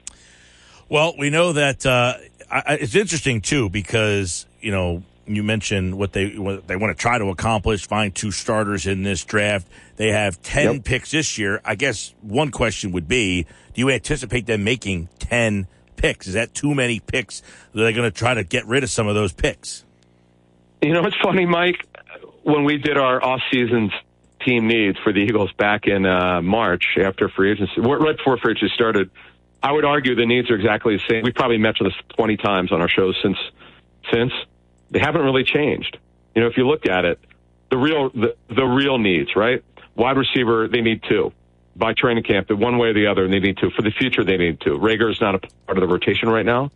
Well, 0.90 1.16
we 1.18 1.30
know 1.30 1.54
that 1.54 1.86
uh, 1.86 2.16
I, 2.50 2.76
it's 2.76 2.96
interesting 2.96 3.42
too 3.42 3.70
because 3.70 4.46
you 4.62 4.72
know 4.72 5.04
you 5.26 5.44
mentioned 5.44 5.98
what 5.98 6.14
they 6.14 6.38
what 6.38 6.68
they 6.68 6.76
want 6.76 6.96
to 6.98 7.02
try 7.02 7.18
to 7.18 7.26
accomplish, 7.30 7.88
find 7.88 8.14
two 8.16 8.32
starters 8.32 8.88
in 8.88 9.04
this 9.04 9.24
draft. 9.26 9.68
They 9.98 10.12
have 10.12 10.42
ten 10.42 10.76
Yep. 10.76 10.84
picks 10.86 11.12
this 11.12 11.38
year. 11.38 11.62
I 11.66 11.76
guess 11.76 12.14
one 12.22 12.52
question 12.52 12.92
would 12.94 13.08
be: 13.08 13.44
Do 13.74 13.82
you 13.82 13.90
anticipate 13.90 14.46
them 14.46 14.64
making 14.64 15.10
ten 15.20 15.68
picks? 15.98 16.28
Is 16.28 16.34
that 16.36 16.54
too 16.54 16.74
many 16.74 17.00
picks? 17.00 17.42
Are 17.76 17.82
they 17.84 17.94
going 17.94 18.10
to 18.10 18.18
try 18.18 18.34
to 18.34 18.44
get 18.44 18.66
rid 18.66 18.84
of 18.84 18.90
some 18.90 19.08
of 19.08 19.16
those 19.16 19.34
picks? 19.34 19.84
You 20.82 20.94
know, 20.94 21.04
it's 21.06 21.18
funny, 21.22 21.46
Mike. 21.46 21.86
When 22.44 22.64
we 22.64 22.78
did 22.78 22.98
our 22.98 23.22
off-season 23.22 23.92
team 24.46 24.68
needs 24.68 24.98
for 25.04 25.12
the 25.12 25.20
Eagles 25.20 25.52
back 25.54 25.88
in 25.88 26.06
uh, 26.06 26.42
March 26.42 26.86
after 27.04 27.28
free 27.28 27.52
agency, 27.52 27.82
right 27.82 28.16
before 28.16 28.38
free 28.38 28.52
agency 28.52 28.74
started, 28.74 29.10
I 29.68 29.72
would 29.74 29.84
argue 29.84 30.16
the 30.16 30.26
needs 30.26 30.50
are 30.50 30.56
exactly 30.56 30.96
the 30.96 31.04
same. 31.10 31.24
We've 31.24 31.36
probably 31.36 31.58
mentioned 31.58 31.90
this 31.90 32.16
20 32.16 32.38
times 32.38 32.72
on 32.72 32.80
our 32.80 32.88
shows 32.88 33.18
since 33.22 33.38
since 34.14 34.32
they 34.92 35.00
haven't 35.00 35.24
really 35.24 35.44
changed. 35.44 35.98
You 36.34 36.42
know, 36.42 36.48
if 36.48 36.56
you 36.56 36.66
look 36.66 36.88
at 36.88 37.04
it, 37.04 37.20
the 37.70 37.78
real 37.78 38.10
the, 38.12 38.38
the 38.48 38.64
real 38.64 38.98
needs, 38.98 39.36
right? 39.36 39.62
Wide 39.94 40.16
receiver, 40.16 40.70
they 40.70 40.80
need 40.80 41.04
two. 41.10 41.34
By 41.76 41.94
training 41.94 42.24
camp, 42.24 42.50
one 42.50 42.78
way 42.78 42.88
or 42.88 42.94
the 42.94 43.08
other, 43.08 43.28
they 43.28 43.40
need 43.40 43.58
two. 43.58 43.70
For 43.72 43.82
the 43.82 43.92
future, 43.92 44.24
they 44.24 44.38
need 44.38 44.62
two. 44.62 44.78
Reagor 44.78 45.12
is 45.12 45.20
not 45.20 45.36
a 45.36 45.40
part 45.40 45.78
of 45.78 45.82
the 45.82 45.88
rotation 45.88 46.30
right 46.30 46.46
now. 46.46 46.72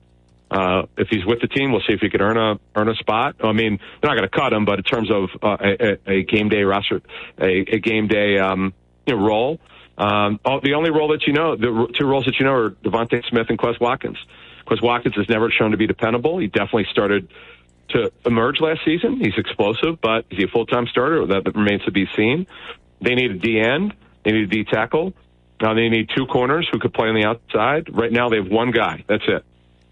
Uh, 0.51 0.83
if 0.97 1.07
he's 1.07 1.25
with 1.25 1.39
the 1.39 1.47
team, 1.47 1.71
we'll 1.71 1.81
see 1.87 1.93
if 1.93 2.01
he 2.01 2.09
can 2.09 2.19
earn 2.19 2.37
a 2.37 2.59
earn 2.75 2.89
a 2.89 2.95
spot. 2.95 3.37
I 3.41 3.53
mean, 3.53 3.79
they're 4.01 4.09
not 4.13 4.17
going 4.17 4.29
to 4.29 4.37
cut 4.37 4.51
him, 4.51 4.65
but 4.65 4.79
in 4.79 4.83
terms 4.83 5.09
of 5.09 5.29
uh, 5.41 5.55
a, 5.61 5.93
a 5.93 6.11
a 6.17 6.23
game 6.23 6.49
day 6.49 6.63
roster, 6.63 7.01
a, 7.39 7.75
a 7.75 7.79
game 7.79 8.09
day 8.09 8.37
um, 8.37 8.73
you 9.07 9.15
know, 9.15 9.25
role, 9.25 9.61
um, 10.01 10.39
the 10.63 10.73
only 10.73 10.89
role 10.89 11.09
that 11.09 11.27
you 11.27 11.33
know, 11.33 11.55
the 11.55 11.93
two 11.97 12.07
roles 12.07 12.25
that 12.25 12.39
you 12.39 12.45
know 12.45 12.53
are 12.53 12.71
DeVonta 12.71 13.23
Smith 13.29 13.47
and 13.49 13.59
Quez 13.59 13.79
Watkins. 13.79 14.17
Quez 14.65 14.81
Watkins 14.81 15.15
has 15.15 15.29
never 15.29 15.51
shown 15.51 15.71
to 15.71 15.77
be 15.77 15.85
dependable. 15.85 16.39
He 16.39 16.47
definitely 16.47 16.87
started 16.91 17.27
to 17.89 18.11
emerge 18.25 18.59
last 18.61 18.79
season. 18.83 19.17
He's 19.17 19.37
explosive, 19.37 20.01
but 20.01 20.25
is 20.31 20.39
he 20.39 20.43
a 20.45 20.47
full 20.47 20.65
time 20.65 20.87
starter? 20.87 21.27
That 21.27 21.55
remains 21.55 21.83
to 21.83 21.91
be 21.91 22.07
seen. 22.15 22.47
They 22.99 23.13
need 23.13 23.31
a 23.31 23.37
D 23.37 23.59
end. 23.59 23.93
They 24.23 24.31
need 24.31 24.43
a 24.43 24.47
D 24.47 24.63
tackle. 24.63 25.13
Now 25.61 25.75
they 25.75 25.89
need 25.89 26.09
two 26.15 26.25
corners 26.25 26.67
who 26.71 26.79
could 26.79 26.93
play 26.93 27.07
on 27.07 27.15
the 27.15 27.25
outside. 27.25 27.95
Right 27.95 28.11
now 28.11 28.29
they 28.29 28.37
have 28.37 28.47
one 28.47 28.71
guy. 28.71 29.03
That's 29.07 29.23
it. 29.27 29.45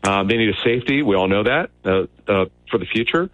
Uh, 0.04 0.24
they 0.24 0.38
need 0.38 0.50
a 0.50 0.60
safety. 0.64 1.04
We 1.04 1.16
all 1.16 1.28
know 1.28 1.44
that 1.44 1.70
uh, 1.86 2.08
uh, 2.28 2.46
for 2.72 2.80
the 2.80 2.86
future. 2.86 3.30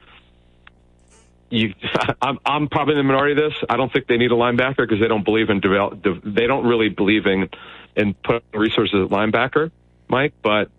You, 1.49 1.73
I'm, 2.21 2.39
I'm 2.45 2.67
probably 2.67 2.93
in 2.93 2.97
the 2.99 3.03
minority 3.03 3.41
of 3.41 3.51
this. 3.51 3.63
I 3.69 3.77
don't 3.77 3.91
think 3.91 4.07
they 4.07 4.17
need 4.17 4.31
a 4.31 4.35
linebacker 4.35 4.77
because 4.77 4.99
they 4.99 5.07
don't 5.07 5.23
believe 5.23 5.49
in 5.49 5.59
develop. 5.59 6.03
They 6.23 6.47
don't 6.47 6.65
really 6.65 6.89
believe 6.89 7.25
in 7.25 7.49
in 7.95 8.13
putting 8.13 8.41
resources 8.53 9.05
at 9.05 9.09
linebacker, 9.09 9.71
Mike. 10.07 10.33
But 10.41 10.69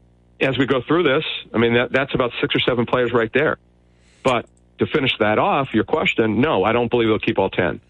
as 0.41 0.59
we 0.59 0.67
go 0.67 0.83
through 0.83 1.05
this, 1.05 1.25
I 1.55 1.59
mean 1.59 1.75
that 1.75 1.93
that's 1.93 2.15
about 2.15 2.33
six 2.41 2.55
or 2.55 2.61
seven 2.61 2.87
players 2.87 3.13
right 3.13 3.33
there. 3.33 3.59
But 4.23 4.47
to 4.79 4.87
finish 4.87 5.13
that 5.21 5.39
off, 5.39 5.73
your 5.73 5.85
question, 5.85 6.41
no, 6.41 6.65
I 6.65 6.73
don't 6.73 6.91
believe 6.91 7.09
they'll 7.09 7.19
keep 7.19 7.39
all 7.39 7.49
10 7.49 7.81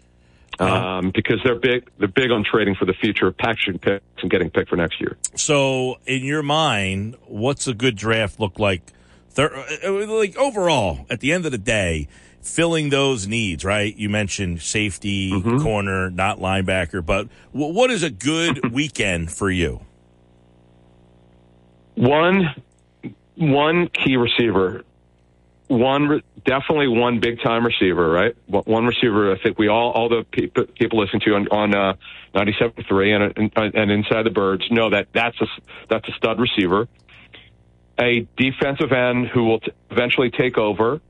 um, 0.59 1.11
because 1.11 1.39
they're 1.43 1.59
big. 1.59 1.89
They're 1.97 2.07
big 2.07 2.31
on 2.31 2.43
trading 2.43 2.75
for 2.75 2.85
the 2.85 2.93
future, 2.93 3.31
packaging 3.31 3.79
picks, 3.79 4.03
and 4.21 4.29
getting 4.29 4.49
picked 4.49 4.69
for 4.69 4.75
next 4.75 4.99
year. 4.99 5.17
So, 5.35 5.97
in 6.05 6.23
your 6.23 6.43
mind, 6.43 7.15
what's 7.25 7.67
a 7.67 7.73
good 7.73 7.95
draft 7.95 8.39
look 8.39 8.59
like? 8.59 8.81
Thir- 9.31 9.65
uh, 9.83 10.05
like 10.07 10.35
overall, 10.37 11.05
at 11.09 11.19
the 11.19 11.31
end 11.31 11.45
of 11.45 11.51
the 11.51 11.57
day, 11.57 12.07
filling 12.47 12.89
those 12.89 13.27
needs, 13.27 13.63
right? 13.65 13.95
You 13.95 14.09
mentioned 14.09 14.61
safety, 14.61 15.31
Mm-hmm. 15.31 15.57
corner, 15.59 16.09
not 16.09 16.39
linebacker, 16.39 17.05
but 17.05 17.27
w- 17.53 17.73
what 17.73 17.91
is 17.91 18.03
a 18.03 18.09
good 18.09 18.71
weekend 18.73 19.31
for 19.31 19.49
you? 19.51 19.81
One, 21.95 22.55
one 23.35 23.87
key 23.89 24.17
receiver, 24.17 24.83
one 25.67 26.07
re- 26.07 26.23
definitely 26.45 26.87
one 26.87 27.19
big 27.19 27.41
time 27.41 27.65
receiver, 27.65 28.07
right? 28.09 28.35
One 28.47 28.85
receiver. 28.85 29.33
I 29.33 29.39
think 29.41 29.57
we 29.57 29.67
all, 29.67 29.91
all 29.91 30.07
the 30.09 30.23
people, 30.31 30.65
people 30.65 30.99
listening 30.99 31.21
to 31.25 31.35
on, 31.35 31.47
on 31.49 31.75
uh, 31.75 31.93
97.3 32.35 33.33
and, 33.37 33.51
and 33.57 33.75
and 33.75 33.91
inside 33.91 34.23
the 34.23 34.29
birds 34.29 34.63
know 34.69 34.89
that 34.91 35.07
that's 35.13 35.39
a 35.41 35.47
that's 35.89 36.07
a 36.07 36.11
stud 36.13 36.39
receiver. 36.39 36.87
A 37.99 38.27
defensive 38.37 38.91
end 38.91 39.27
who 39.27 39.45
will 39.45 39.59
t- 39.59 39.71
eventually 39.89 40.29
take 40.29 40.57
over 40.59 41.01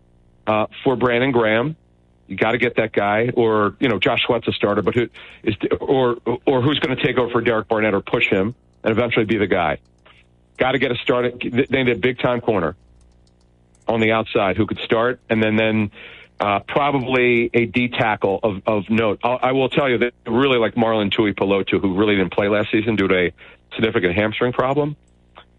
uh, 0.48 0.68
for 0.84 0.96
Brandon 0.96 1.32
Graham. 1.32 1.76
You 2.28 2.36
got 2.36 2.52
to 2.52 2.58
get 2.58 2.76
that 2.76 2.92
guy, 2.92 3.30
or 3.36 3.76
you 3.80 3.88
know, 3.88 4.00
Josh 4.00 4.24
Sweat's 4.26 4.48
a 4.48 4.52
starter, 4.52 4.82
but 4.82 4.96
who 4.96 5.08
is 5.44 5.56
or 5.80 6.18
or 6.46 6.62
who's 6.62 6.80
going 6.80 6.98
to 6.98 7.02
take 7.02 7.18
over 7.18 7.32
for 7.32 7.42
Derek 7.42 7.68
Barnett 7.68 7.94
or 7.94 8.02
push 8.02 8.30
him 8.30 8.56
and 8.84 8.92
eventually 8.92 9.26
be 9.26 9.38
the 9.38 9.48
guy? 9.48 9.78
Got 10.58 10.72
to 10.74 10.80
get 10.80 10.92
a 10.92 10.96
start. 10.96 11.42
They 11.42 11.84
need 11.84 11.90
a 11.90 12.00
big 12.00 12.20
time 12.20 12.42
corner 12.42 12.76
on 13.88 14.02
the 14.02 14.12
outside 14.12 14.58
who 14.58 14.66
could 14.66 14.80
start, 14.80 15.22
and 15.30 15.42
then 15.42 15.56
then 15.56 15.92
uh, 16.40 16.60
probably 16.68 17.50
a 17.54 17.66
D 17.66 17.88
tackle 17.88 18.40
of, 18.44 18.62
of 18.66 18.90
note. 18.90 19.20
I'll, 19.24 19.40
I 19.42 19.52
will 19.54 19.70
tell 19.70 19.90
you 19.90 20.00
that 20.00 20.14
really 20.26 20.58
like 20.58 20.76
Marlon 20.76 21.12
Tuipulotu, 21.12 21.80
who 21.80 21.96
really 21.96 22.16
didn't 22.16 22.34
play 22.34 22.50
last 22.50 22.72
season 22.72 22.96
due 22.96 23.08
to 23.08 23.16
a 23.16 23.34
significant 23.74 24.16
hamstring 24.16 24.52
problem. 24.54 24.98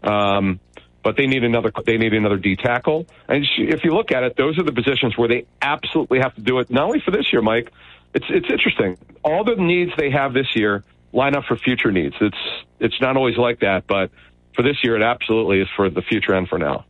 Um, 0.03 0.59
but 1.03 1.15
they 1.15 1.27
need 1.27 1.43
another. 1.43 1.71
They 1.85 1.97
need 1.97 2.13
another 2.13 2.37
D 2.37 2.55
tackle. 2.55 3.07
And 3.27 3.45
if 3.57 3.83
you 3.83 3.91
look 3.93 4.11
at 4.11 4.23
it, 4.23 4.35
those 4.35 4.57
are 4.59 4.63
the 4.63 4.71
positions 4.71 5.17
where 5.17 5.27
they 5.27 5.45
absolutely 5.61 6.19
have 6.19 6.35
to 6.35 6.41
do 6.41 6.59
it. 6.59 6.69
Not 6.69 6.85
only 6.85 6.99
for 6.99 7.11
this 7.11 7.31
year, 7.31 7.41
Mike. 7.41 7.71
It's 8.13 8.25
it's 8.29 8.49
interesting. 8.49 8.97
All 9.23 9.43
the 9.43 9.55
needs 9.55 9.91
they 9.95 10.09
have 10.09 10.33
this 10.33 10.55
year 10.55 10.83
line 11.13 11.35
up 11.35 11.45
for 11.45 11.55
future 11.55 11.91
needs. 11.91 12.15
It's 12.19 12.37
it's 12.79 12.99
not 13.01 13.17
always 13.17 13.37
like 13.37 13.59
that, 13.59 13.85
but 13.87 14.09
for 14.55 14.63
this 14.63 14.77
year, 14.83 14.95
it 14.95 15.03
absolutely 15.03 15.61
is 15.61 15.67
for 15.75 15.89
the 15.89 16.01
future 16.01 16.33
and 16.33 16.47
for 16.47 16.57
now. 16.57 16.85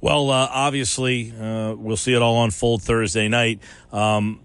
Well, 0.00 0.30
uh, 0.30 0.48
obviously, 0.50 1.32
uh, 1.32 1.74
we'll 1.74 1.96
see 1.96 2.12
it 2.12 2.20
all 2.20 2.44
unfold 2.44 2.82
Thursday 2.82 3.28
night. 3.28 3.60
Um, 3.92 4.40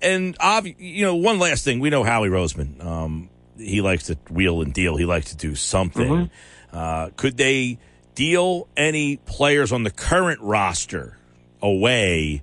and 0.00 0.36
ob- 0.40 0.66
you 0.66 1.04
know, 1.04 1.16
one 1.16 1.38
last 1.38 1.64
thing, 1.64 1.80
we 1.80 1.90
know 1.90 2.04
Howie 2.04 2.28
Roseman. 2.28 2.84
Um, 2.84 3.28
he 3.58 3.80
likes 3.80 4.04
to 4.04 4.18
wheel 4.30 4.62
and 4.62 4.72
deal. 4.72 4.96
He 4.96 5.04
likes 5.04 5.30
to 5.30 5.36
do 5.36 5.54
something. 5.54 6.30
Uh, 6.72 7.10
could 7.16 7.36
they 7.36 7.78
deal 8.14 8.68
any 8.76 9.16
players 9.16 9.72
on 9.72 9.82
the 9.82 9.90
current 9.90 10.40
roster 10.40 11.18
away 11.60 12.42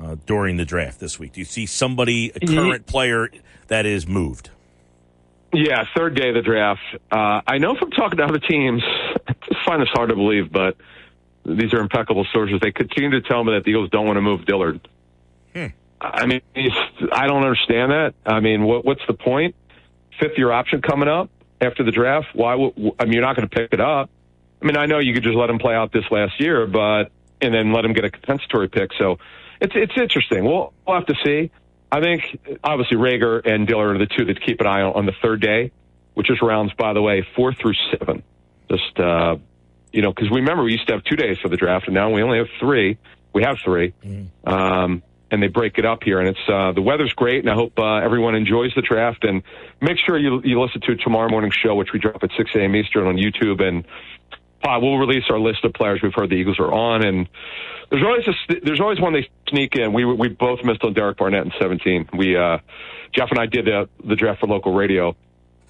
uh, 0.00 0.16
during 0.26 0.56
the 0.56 0.64
draft 0.64 1.00
this 1.00 1.18
week? 1.18 1.32
Do 1.32 1.40
you 1.40 1.44
see 1.44 1.66
somebody, 1.66 2.32
a 2.34 2.40
current 2.40 2.86
player, 2.86 3.28
that 3.68 3.86
is 3.86 4.06
moved? 4.06 4.50
Yeah, 5.52 5.84
third 5.96 6.16
day 6.16 6.28
of 6.28 6.34
the 6.34 6.42
draft. 6.42 6.80
Uh, 7.10 7.40
I 7.46 7.58
know 7.58 7.76
from 7.76 7.90
talking 7.90 8.18
to 8.18 8.24
other 8.24 8.38
teams, 8.38 8.82
I 9.26 9.34
find 9.64 9.80
this 9.80 9.88
hard 9.92 10.10
to 10.10 10.16
believe, 10.16 10.52
but 10.52 10.76
these 11.44 11.72
are 11.72 11.80
impeccable 11.80 12.26
sources. 12.32 12.58
They 12.60 12.72
continue 12.72 13.10
to 13.10 13.22
tell 13.22 13.42
me 13.42 13.54
that 13.54 13.64
the 13.64 13.70
Eagles 13.70 13.90
don't 13.90 14.06
want 14.06 14.16
to 14.16 14.22
move 14.22 14.44
Dillard. 14.44 14.86
I 16.00 16.26
mean, 16.26 16.40
I 17.12 17.26
don't 17.26 17.42
understand 17.42 17.92
that. 17.92 18.14
I 18.26 18.40
mean, 18.40 18.64
what, 18.64 18.84
what's 18.84 19.00
the 19.06 19.14
point? 19.14 19.54
Fifth 20.20 20.36
year 20.36 20.52
option 20.52 20.82
coming 20.82 21.08
up 21.08 21.30
after 21.60 21.84
the 21.84 21.90
draft. 21.90 22.28
Why? 22.34 22.54
would 22.54 22.74
I 22.98 23.04
mean, 23.04 23.14
you're 23.14 23.22
not 23.22 23.36
going 23.36 23.48
to 23.48 23.54
pick 23.54 23.72
it 23.72 23.80
up. 23.80 24.10
I 24.62 24.66
mean, 24.66 24.76
I 24.76 24.86
know 24.86 24.98
you 24.98 25.12
could 25.12 25.22
just 25.22 25.36
let 25.36 25.50
him 25.50 25.58
play 25.58 25.74
out 25.74 25.92
this 25.92 26.04
last 26.10 26.40
year, 26.40 26.66
but 26.66 27.10
and 27.40 27.54
then 27.54 27.72
let 27.72 27.84
him 27.84 27.92
get 27.92 28.04
a 28.04 28.10
compensatory 28.10 28.68
pick. 28.68 28.90
So 28.98 29.18
it's 29.60 29.72
it's 29.74 29.92
interesting. 29.96 30.44
We'll 30.44 30.72
we'll 30.86 30.96
have 30.96 31.06
to 31.06 31.14
see. 31.24 31.50
I 31.90 32.00
think 32.00 32.58
obviously 32.64 32.96
Reagor 32.96 33.46
and 33.46 33.66
Dillard 33.66 33.96
are 33.96 33.98
the 33.98 34.06
two 34.06 34.24
that 34.26 34.40
keep 34.44 34.60
an 34.60 34.66
eye 34.66 34.82
on 34.82 34.94
on 34.94 35.06
the 35.06 35.14
third 35.22 35.40
day, 35.40 35.72
which 36.14 36.30
is 36.30 36.38
rounds 36.42 36.72
by 36.74 36.92
the 36.92 37.02
way 37.02 37.26
four 37.36 37.52
through 37.52 37.74
seven. 37.90 38.22
Just 38.70 38.98
uh, 38.98 39.36
you 39.92 40.02
know, 40.02 40.12
because 40.12 40.30
we 40.30 40.40
remember 40.40 40.62
we 40.64 40.72
used 40.72 40.86
to 40.88 40.94
have 40.94 41.04
two 41.04 41.16
days 41.16 41.38
for 41.38 41.48
the 41.48 41.56
draft, 41.56 41.86
and 41.86 41.94
now 41.94 42.10
we 42.10 42.22
only 42.22 42.38
have 42.38 42.48
three. 42.58 42.98
We 43.32 43.42
have 43.42 43.58
3 43.62 43.92
um, 44.44 45.02
and 45.30 45.42
they 45.42 45.48
break 45.48 45.76
it 45.76 45.84
up 45.84 46.02
here, 46.02 46.20
and 46.20 46.28
it's 46.30 46.48
uh, 46.48 46.72
the 46.72 46.80
weather's 46.80 47.12
great, 47.12 47.40
and 47.40 47.50
I 47.50 47.54
hope 47.54 47.78
uh, 47.78 47.96
everyone 47.96 48.34
enjoys 48.34 48.72
the 48.74 48.80
draft. 48.80 49.24
And 49.24 49.42
make 49.80 49.98
sure 49.98 50.16
you 50.16 50.40
you 50.42 50.58
listen 50.58 50.80
to 50.82 50.96
tomorrow 50.96 51.28
morning's 51.28 51.54
show, 51.54 51.74
which 51.74 51.92
we 51.92 51.98
drop 51.98 52.22
at 52.22 52.30
6 52.34 52.50
a.m. 52.54 52.74
Eastern 52.74 53.06
on 53.06 53.16
YouTube 53.16 53.60
and 53.60 53.84
we'll 54.80 54.98
release 54.98 55.24
our 55.30 55.38
list 55.38 55.64
of 55.64 55.72
players 55.72 56.00
we've 56.02 56.14
heard 56.14 56.30
the 56.30 56.36
Eagles 56.36 56.58
are 56.58 56.72
on, 56.72 57.04
and 57.04 57.28
there's 57.90 58.02
always 58.02 58.26
a, 58.26 58.60
there's 58.62 58.80
always 58.80 59.00
one 59.00 59.12
they 59.12 59.28
sneak 59.48 59.76
in. 59.76 59.92
We 59.92 60.04
we 60.04 60.28
both 60.28 60.64
missed 60.64 60.82
on 60.82 60.92
Derek 60.92 61.18
Barnett 61.18 61.44
in 61.44 61.52
17. 61.60 62.10
We 62.16 62.36
uh, 62.36 62.58
Jeff 63.12 63.30
and 63.30 63.38
I 63.38 63.46
did 63.46 63.66
the, 63.66 63.88
the 64.04 64.16
draft 64.16 64.40
for 64.40 64.46
local 64.46 64.74
radio. 64.74 65.16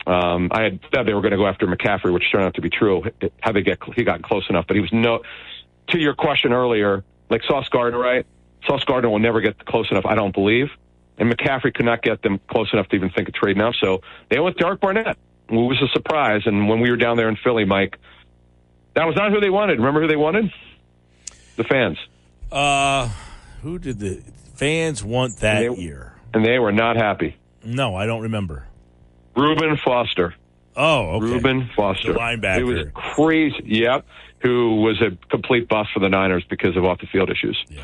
Um, 0.07 0.49
I 0.53 0.63
had 0.63 0.81
said 0.95 1.07
they 1.07 1.15
were 1.15 1.21
going 1.21 1.33
to 1.33 1.37
go 1.37 1.47
after 1.47 1.67
McCaffrey, 1.67 2.13
which 2.13 2.31
turned 2.31 2.45
out 2.45 2.55
to 2.55 2.61
be 2.61 2.71
true. 2.71 3.05
How 3.41 3.53
they 3.53 3.63
get 3.63 3.79
he 3.95 4.05
got 4.05 4.23
close 4.23 4.49
enough, 4.49 4.67
but 4.67 4.77
he 4.77 4.81
was 4.81 4.93
no. 4.93 5.23
To 5.91 5.99
your 5.99 6.15
question 6.15 6.53
earlier, 6.53 7.05
like 7.29 7.43
Sauce 7.45 7.69
Gardner, 7.69 7.99
right? 7.99 8.27
Sauce 8.67 8.85
Gardner 8.85 9.11
will 9.11 9.19
never 9.19 9.41
get 9.41 9.65
close 9.65 9.91
enough, 9.91 10.07
I 10.07 10.15
don't 10.15 10.35
believe. 10.35 10.69
And 11.19 11.33
McCaffrey 11.33 11.73
could 11.73 11.87
not 11.87 12.03
get 12.03 12.23
them 12.23 12.41
close 12.49 12.73
enough 12.73 12.89
to 12.89 12.97
even 12.97 13.11
think 13.11 13.29
of 13.29 13.35
trading 13.35 13.59
now. 13.59 13.73
So 13.73 14.03
they 14.29 14.39
went 14.39 14.57
with 14.57 14.63
Derek 14.63 14.81
Barnett, 14.81 15.17
It 15.49 15.55
was 15.55 15.81
a 15.83 15.89
surprise. 15.93 16.43
And 16.47 16.69
when 16.69 16.81
we 16.81 16.91
were 16.91 16.97
down 16.97 17.17
there 17.17 17.29
in 17.29 17.37
Philly, 17.37 17.65
Mike, 17.65 17.99
that 18.97 19.07
was 19.07 19.15
not 19.15 19.31
who 19.31 19.41
they 19.41 19.51
wanted. 19.51 19.79
Remember 19.79 20.01
who 20.03 20.09
they 20.09 20.17
wanted? 20.17 20.51
The 21.57 21.65
fans. 21.65 21.97
Uh, 22.51 23.09
who 23.63 23.79
did 23.79 23.99
the 24.01 24.23
fans 24.57 25.05
want 25.05 25.39
that 25.39 25.61
They- 25.61 25.81
year? 25.83 26.15
And 26.35 26.45
they 26.45 26.59
were 26.59 26.73
not 26.73 26.97
happy. 26.97 27.37
No, 27.65 27.95
I 27.95 28.05
don't 28.07 28.23
remember. 28.23 28.67
Reuben 29.37 29.77
Foster. 29.85 30.35
Oh, 30.77 31.17
okay. 31.17 31.27
Reuben 31.27 31.71
Foster. 31.75 32.13
The 32.13 32.19
linebacker. 32.19 32.59
It 32.59 32.65
was 32.65 32.87
crazy. 32.95 33.57
Yep. 33.65 34.05
Who 34.41 34.83
was 34.83 35.01
a 35.01 35.17
complete 35.31 35.67
bust 35.69 35.91
for 35.95 36.01
the 36.01 36.09
Niners 36.11 36.45
because 36.49 36.77
of 36.77 36.85
off 36.85 37.01
the 37.01 37.07
field 37.07 37.31
issues. 37.31 37.57
Yeah. 37.69 37.81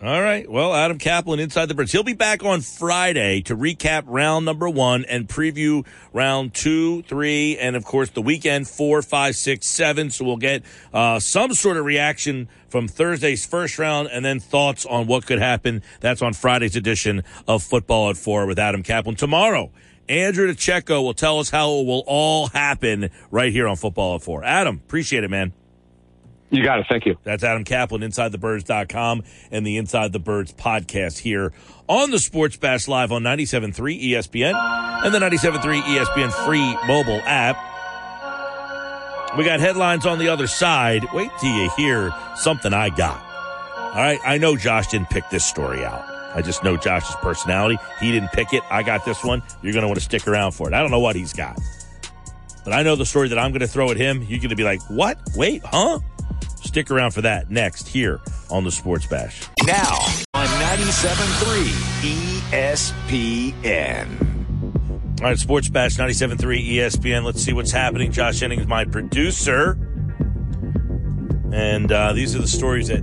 All 0.00 0.22
right. 0.22 0.48
Well, 0.48 0.72
Adam 0.72 0.98
Caplan 0.98 1.40
inside 1.40 1.66
the 1.66 1.74
birds. 1.74 1.90
He'll 1.90 2.04
be 2.04 2.12
back 2.12 2.44
on 2.44 2.60
Friday 2.60 3.42
to 3.42 3.56
recap 3.56 4.04
round 4.06 4.44
number 4.44 4.68
one 4.68 5.04
and 5.04 5.28
preview 5.28 5.84
round 6.12 6.54
two, 6.54 7.02
three, 7.02 7.58
and 7.58 7.74
of 7.74 7.84
course 7.84 8.10
the 8.10 8.22
weekend 8.22 8.68
four, 8.68 9.02
five, 9.02 9.34
six, 9.34 9.66
seven. 9.66 10.10
So 10.10 10.24
we'll 10.24 10.36
get 10.36 10.62
uh, 10.92 11.18
some 11.18 11.52
sort 11.54 11.76
of 11.76 11.84
reaction 11.84 12.48
from 12.68 12.86
Thursday's 12.86 13.44
first 13.44 13.78
round 13.78 14.08
and 14.12 14.24
then 14.24 14.38
thoughts 14.38 14.86
on 14.86 15.08
what 15.08 15.26
could 15.26 15.40
happen. 15.40 15.82
That's 16.00 16.22
on 16.22 16.34
Friday's 16.34 16.76
edition 16.76 17.24
of 17.48 17.62
Football 17.64 18.10
at 18.10 18.16
Four 18.16 18.46
with 18.46 18.58
Adam 18.60 18.84
Caplan. 18.84 19.16
Tomorrow, 19.16 19.72
Andrew 20.08 20.52
DeCecco 20.52 21.02
will 21.02 21.14
tell 21.14 21.40
us 21.40 21.50
how 21.50 21.70
it 21.72 21.86
will 21.86 22.04
all 22.06 22.46
happen 22.48 23.10
right 23.32 23.52
here 23.52 23.66
on 23.66 23.76
Football 23.76 24.16
at 24.16 24.22
Four. 24.22 24.44
Adam, 24.44 24.76
appreciate 24.76 25.24
it, 25.24 25.30
man. 25.30 25.52
You 26.50 26.64
got 26.64 26.78
it. 26.80 26.86
Thank 26.88 27.04
you. 27.04 27.16
That's 27.24 27.44
Adam 27.44 27.64
Caplan, 27.64 28.02
InsideTheBirds.com, 28.02 29.22
and 29.50 29.66
the 29.66 29.76
Inside 29.76 30.12
the 30.12 30.18
Birds 30.18 30.52
podcast 30.54 31.18
here 31.18 31.52
on 31.88 32.10
the 32.10 32.18
Sports 32.18 32.56
Bash 32.56 32.88
Live 32.88 33.12
on 33.12 33.22
97.3 33.22 33.74
ESPN 34.02 34.54
and 35.04 35.14
the 35.14 35.18
97.3 35.18 35.82
ESPN 35.82 36.32
free 36.46 36.76
mobile 36.86 37.20
app. 37.24 37.56
We 39.36 39.44
got 39.44 39.60
headlines 39.60 40.06
on 40.06 40.18
the 40.18 40.28
other 40.28 40.46
side. 40.46 41.04
Wait 41.12 41.30
till 41.38 41.54
you 41.54 41.70
hear 41.76 42.14
something 42.34 42.72
I 42.72 42.88
got. 42.88 43.20
All 43.78 44.02
right, 44.02 44.18
I 44.24 44.38
know 44.38 44.56
Josh 44.56 44.88
didn't 44.88 45.10
pick 45.10 45.28
this 45.30 45.44
story 45.44 45.84
out. 45.84 46.04
I 46.34 46.40
just 46.40 46.64
know 46.64 46.76
Josh's 46.76 47.16
personality. 47.16 47.78
He 48.00 48.10
didn't 48.10 48.32
pick 48.32 48.52
it. 48.52 48.62
I 48.70 48.82
got 48.82 49.04
this 49.04 49.22
one. 49.22 49.42
You're 49.62 49.72
going 49.72 49.82
to 49.82 49.88
want 49.88 49.98
to 49.98 50.04
stick 50.04 50.26
around 50.26 50.52
for 50.52 50.68
it. 50.68 50.74
I 50.74 50.80
don't 50.80 50.90
know 50.90 51.00
what 51.00 51.16
he's 51.16 51.32
got. 51.32 51.58
But 52.64 52.72
I 52.72 52.82
know 52.82 52.96
the 52.96 53.06
story 53.06 53.28
that 53.28 53.38
I'm 53.38 53.50
going 53.50 53.60
to 53.60 53.66
throw 53.66 53.90
at 53.90 53.96
him. 53.96 54.22
You're 54.22 54.38
going 54.40 54.50
to 54.50 54.56
be 54.56 54.64
like, 54.64 54.80
what? 54.90 55.18
Wait, 55.34 55.62
huh? 55.64 56.00
Stick 56.64 56.90
around 56.90 57.12
for 57.12 57.22
that 57.22 57.50
next 57.50 57.88
here 57.88 58.20
on 58.50 58.64
the 58.64 58.70
Sports 58.70 59.06
Bash. 59.06 59.48
Now 59.66 59.94
on 60.34 60.46
97.3 60.46 61.64
ESPN. 62.50 64.28
All 65.20 65.24
right, 65.24 65.38
Sports 65.38 65.68
Bash 65.68 65.96
97.3 65.96 66.68
ESPN. 66.68 67.24
Let's 67.24 67.42
see 67.42 67.52
what's 67.52 67.72
happening. 67.72 68.12
Josh 68.12 68.38
Jennings, 68.40 68.66
my 68.66 68.84
producer. 68.84 69.76
And 71.52 71.90
uh, 71.90 72.12
these 72.12 72.36
are 72.36 72.40
the 72.40 72.48
stories 72.48 72.88
that 72.88 73.02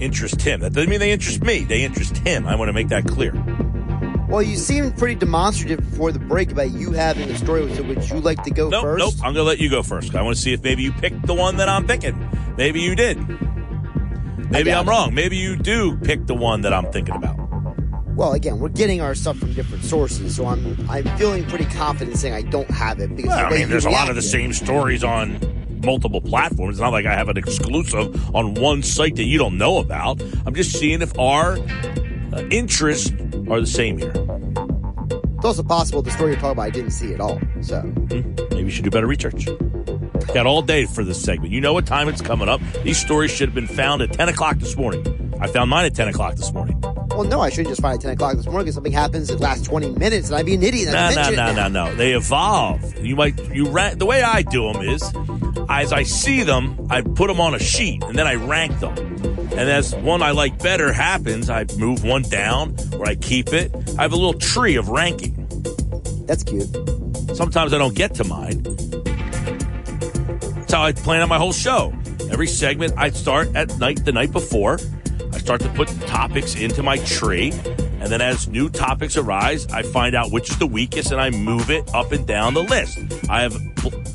interest 0.00 0.42
him. 0.42 0.60
That 0.60 0.72
doesn't 0.72 0.90
mean 0.90 1.00
they 1.00 1.12
interest 1.12 1.42
me. 1.42 1.64
They 1.64 1.84
interest 1.84 2.18
him. 2.18 2.46
I 2.46 2.54
want 2.56 2.68
to 2.68 2.72
make 2.72 2.88
that 2.88 3.06
clear. 3.06 3.32
Well, 4.28 4.42
you 4.42 4.56
seemed 4.56 4.96
pretty 4.98 5.14
demonstrative 5.14 5.78
before 5.90 6.12
the 6.12 6.18
break 6.18 6.52
about 6.52 6.70
you 6.70 6.92
having 6.92 7.30
a 7.30 7.38
story. 7.38 7.74
So 7.74 7.82
would 7.84 8.08
you 8.10 8.20
like 8.20 8.42
to 8.44 8.50
go 8.50 8.68
Nope, 8.68 8.82
first? 8.82 8.98
nope. 9.04 9.14
I'm 9.16 9.32
going 9.32 9.36
to 9.36 9.42
let 9.44 9.58
you 9.58 9.70
go 9.70 9.82
first. 9.82 10.14
I 10.14 10.20
want 10.22 10.36
to 10.36 10.42
see 10.42 10.52
if 10.52 10.62
maybe 10.62 10.82
you 10.82 10.92
picked 10.92 11.26
the 11.26 11.32
one 11.34 11.56
that 11.56 11.68
I'm 11.68 11.86
picking. 11.86 12.28
Maybe 12.58 12.80
you 12.80 12.94
did. 12.94 13.16
Maybe 14.50 14.72
I'm 14.72 14.86
it. 14.86 14.90
wrong. 14.90 15.14
Maybe 15.14 15.36
you 15.36 15.56
do 15.56 15.96
pick 15.98 16.26
the 16.26 16.34
one 16.34 16.60
that 16.62 16.72
I'm 16.74 16.90
thinking 16.92 17.14
about. 17.14 17.36
Well, 18.16 18.32
again, 18.32 18.58
we're 18.58 18.68
getting 18.70 19.00
our 19.00 19.14
stuff 19.14 19.38
from 19.38 19.52
different 19.54 19.84
sources, 19.84 20.34
so 20.34 20.46
I'm 20.46 20.90
I'm 20.90 21.04
feeling 21.18 21.44
pretty 21.46 21.66
confident 21.66 22.16
saying 22.16 22.34
I 22.34 22.42
don't 22.42 22.68
have 22.70 22.98
it 22.98 23.14
because 23.14 23.30
Well, 23.30 23.46
I 23.46 23.50
mean, 23.50 23.68
there's 23.68 23.84
a 23.84 23.90
lot 23.90 24.08
of 24.10 24.16
the 24.16 24.22
same 24.22 24.52
stories 24.52 25.04
on 25.04 25.38
multiple 25.84 26.20
platforms. 26.20 26.76
It's 26.76 26.80
not 26.80 26.92
like 26.92 27.06
I 27.06 27.14
have 27.14 27.28
an 27.28 27.36
exclusive 27.36 28.34
on 28.34 28.54
one 28.54 28.82
site 28.82 29.14
that 29.16 29.24
you 29.24 29.38
don't 29.38 29.56
know 29.56 29.78
about. 29.78 30.20
I'm 30.44 30.54
just 30.54 30.72
seeing 30.72 31.00
if 31.00 31.16
our 31.18 31.58
interests 32.50 33.12
are 33.50 33.60
the 33.60 33.66
same 33.66 33.98
here. 33.98 34.12
It's 35.36 35.44
also 35.44 35.62
possible 35.62 36.02
the 36.02 36.10
story 36.10 36.32
you're 36.32 36.40
talking 36.40 36.52
about 36.52 36.62
I 36.62 36.70
didn't 36.70 36.90
see 36.90 37.14
at 37.14 37.20
all. 37.20 37.40
So 37.60 37.80
hmm, 37.80 38.34
Maybe 38.50 38.64
you 38.64 38.70
should 38.70 38.84
do 38.84 38.90
better 38.90 39.06
research. 39.06 39.46
Got 40.34 40.46
all 40.46 40.62
day 40.62 40.86
for 40.86 41.04
this 41.04 41.22
segment. 41.22 41.52
You 41.52 41.60
know 41.60 41.72
what 41.72 41.86
time 41.86 42.08
it's 42.08 42.20
coming 42.20 42.48
up. 42.48 42.60
These 42.82 42.98
stories 42.98 43.30
should 43.30 43.48
have 43.48 43.54
been 43.54 43.68
found 43.68 44.02
at 44.02 44.12
10 44.12 44.28
o'clock 44.28 44.58
this 44.58 44.76
morning. 44.76 45.06
I 45.40 45.46
found 45.46 45.70
mine 45.70 45.86
at 45.86 45.94
10 45.94 46.08
o'clock 46.08 46.34
this 46.34 46.52
morning. 46.52 46.78
Well, 47.10 47.24
no, 47.24 47.40
I 47.40 47.50
shouldn't 47.50 47.68
just 47.68 47.80
find 47.80 47.94
it 47.94 47.98
at 47.98 48.02
10 48.02 48.10
o'clock 48.12 48.36
this 48.36 48.46
morning 48.46 48.64
because 48.64 48.74
something 48.74 48.92
happens 48.92 49.30
in 49.30 49.36
the 49.36 49.42
last 49.42 49.64
20 49.64 49.92
minutes 49.92 50.28
and 50.28 50.36
I'd 50.36 50.46
be 50.46 50.54
an 50.54 50.62
idiot. 50.62 50.92
No, 50.92 51.10
no, 51.14 51.30
no, 51.30 51.52
no, 51.52 51.68
no. 51.68 51.94
They 51.94 52.12
evolve. 52.12 53.04
You 53.04 53.16
might 53.16 53.38
you 53.54 53.68
rank 53.68 53.98
the 53.98 54.06
way 54.06 54.22
I 54.22 54.42
do 54.42 54.72
them 54.72 54.82
is 54.82 55.02
as 55.68 55.92
I 55.92 56.02
see 56.02 56.42
them, 56.42 56.86
I 56.90 57.02
put 57.02 57.28
them 57.28 57.40
on 57.40 57.54
a 57.54 57.58
sheet 57.58 58.02
and 58.04 58.18
then 58.18 58.26
I 58.26 58.34
rank 58.34 58.78
them. 58.80 59.07
And 59.58 59.68
as 59.68 59.92
one 59.92 60.22
I 60.22 60.30
like 60.30 60.62
better 60.62 60.92
happens, 60.92 61.50
I 61.50 61.66
move 61.76 62.04
one 62.04 62.22
down 62.22 62.76
or 62.92 63.08
I 63.08 63.16
keep 63.16 63.52
it. 63.52 63.74
I 63.98 64.02
have 64.02 64.12
a 64.12 64.16
little 64.16 64.38
tree 64.38 64.76
of 64.76 64.88
ranking. 64.88 65.34
That's 66.26 66.44
cute. 66.44 66.68
Sometimes 67.34 67.72
I 67.72 67.78
don't 67.78 67.96
get 67.96 68.14
to 68.14 68.24
mine. 68.24 68.62
That's 70.54 70.72
how 70.72 70.84
I 70.84 70.92
plan 70.92 71.22
out 71.22 71.28
my 71.28 71.38
whole 71.38 71.52
show. 71.52 71.92
Every 72.30 72.46
segment 72.46 72.94
I 72.96 73.10
start 73.10 73.56
at 73.56 73.76
night 73.78 74.04
the 74.04 74.12
night 74.12 74.30
before. 74.30 74.78
I 75.32 75.38
start 75.38 75.60
to 75.62 75.68
put 75.70 75.88
topics 76.02 76.54
into 76.54 76.84
my 76.84 76.98
tree. 76.98 77.50
And 78.00 78.12
then 78.12 78.20
as 78.20 78.46
new 78.46 78.68
topics 78.68 79.16
arise, 79.16 79.66
I 79.72 79.82
find 79.82 80.14
out 80.14 80.30
which 80.30 80.50
is 80.50 80.58
the 80.60 80.68
weakest 80.68 81.10
and 81.10 81.20
I 81.20 81.30
move 81.30 81.68
it 81.68 81.92
up 81.92 82.12
and 82.12 82.24
down 82.24 82.54
the 82.54 82.62
list. 82.62 82.96
I 83.28 83.42
have 83.42 83.56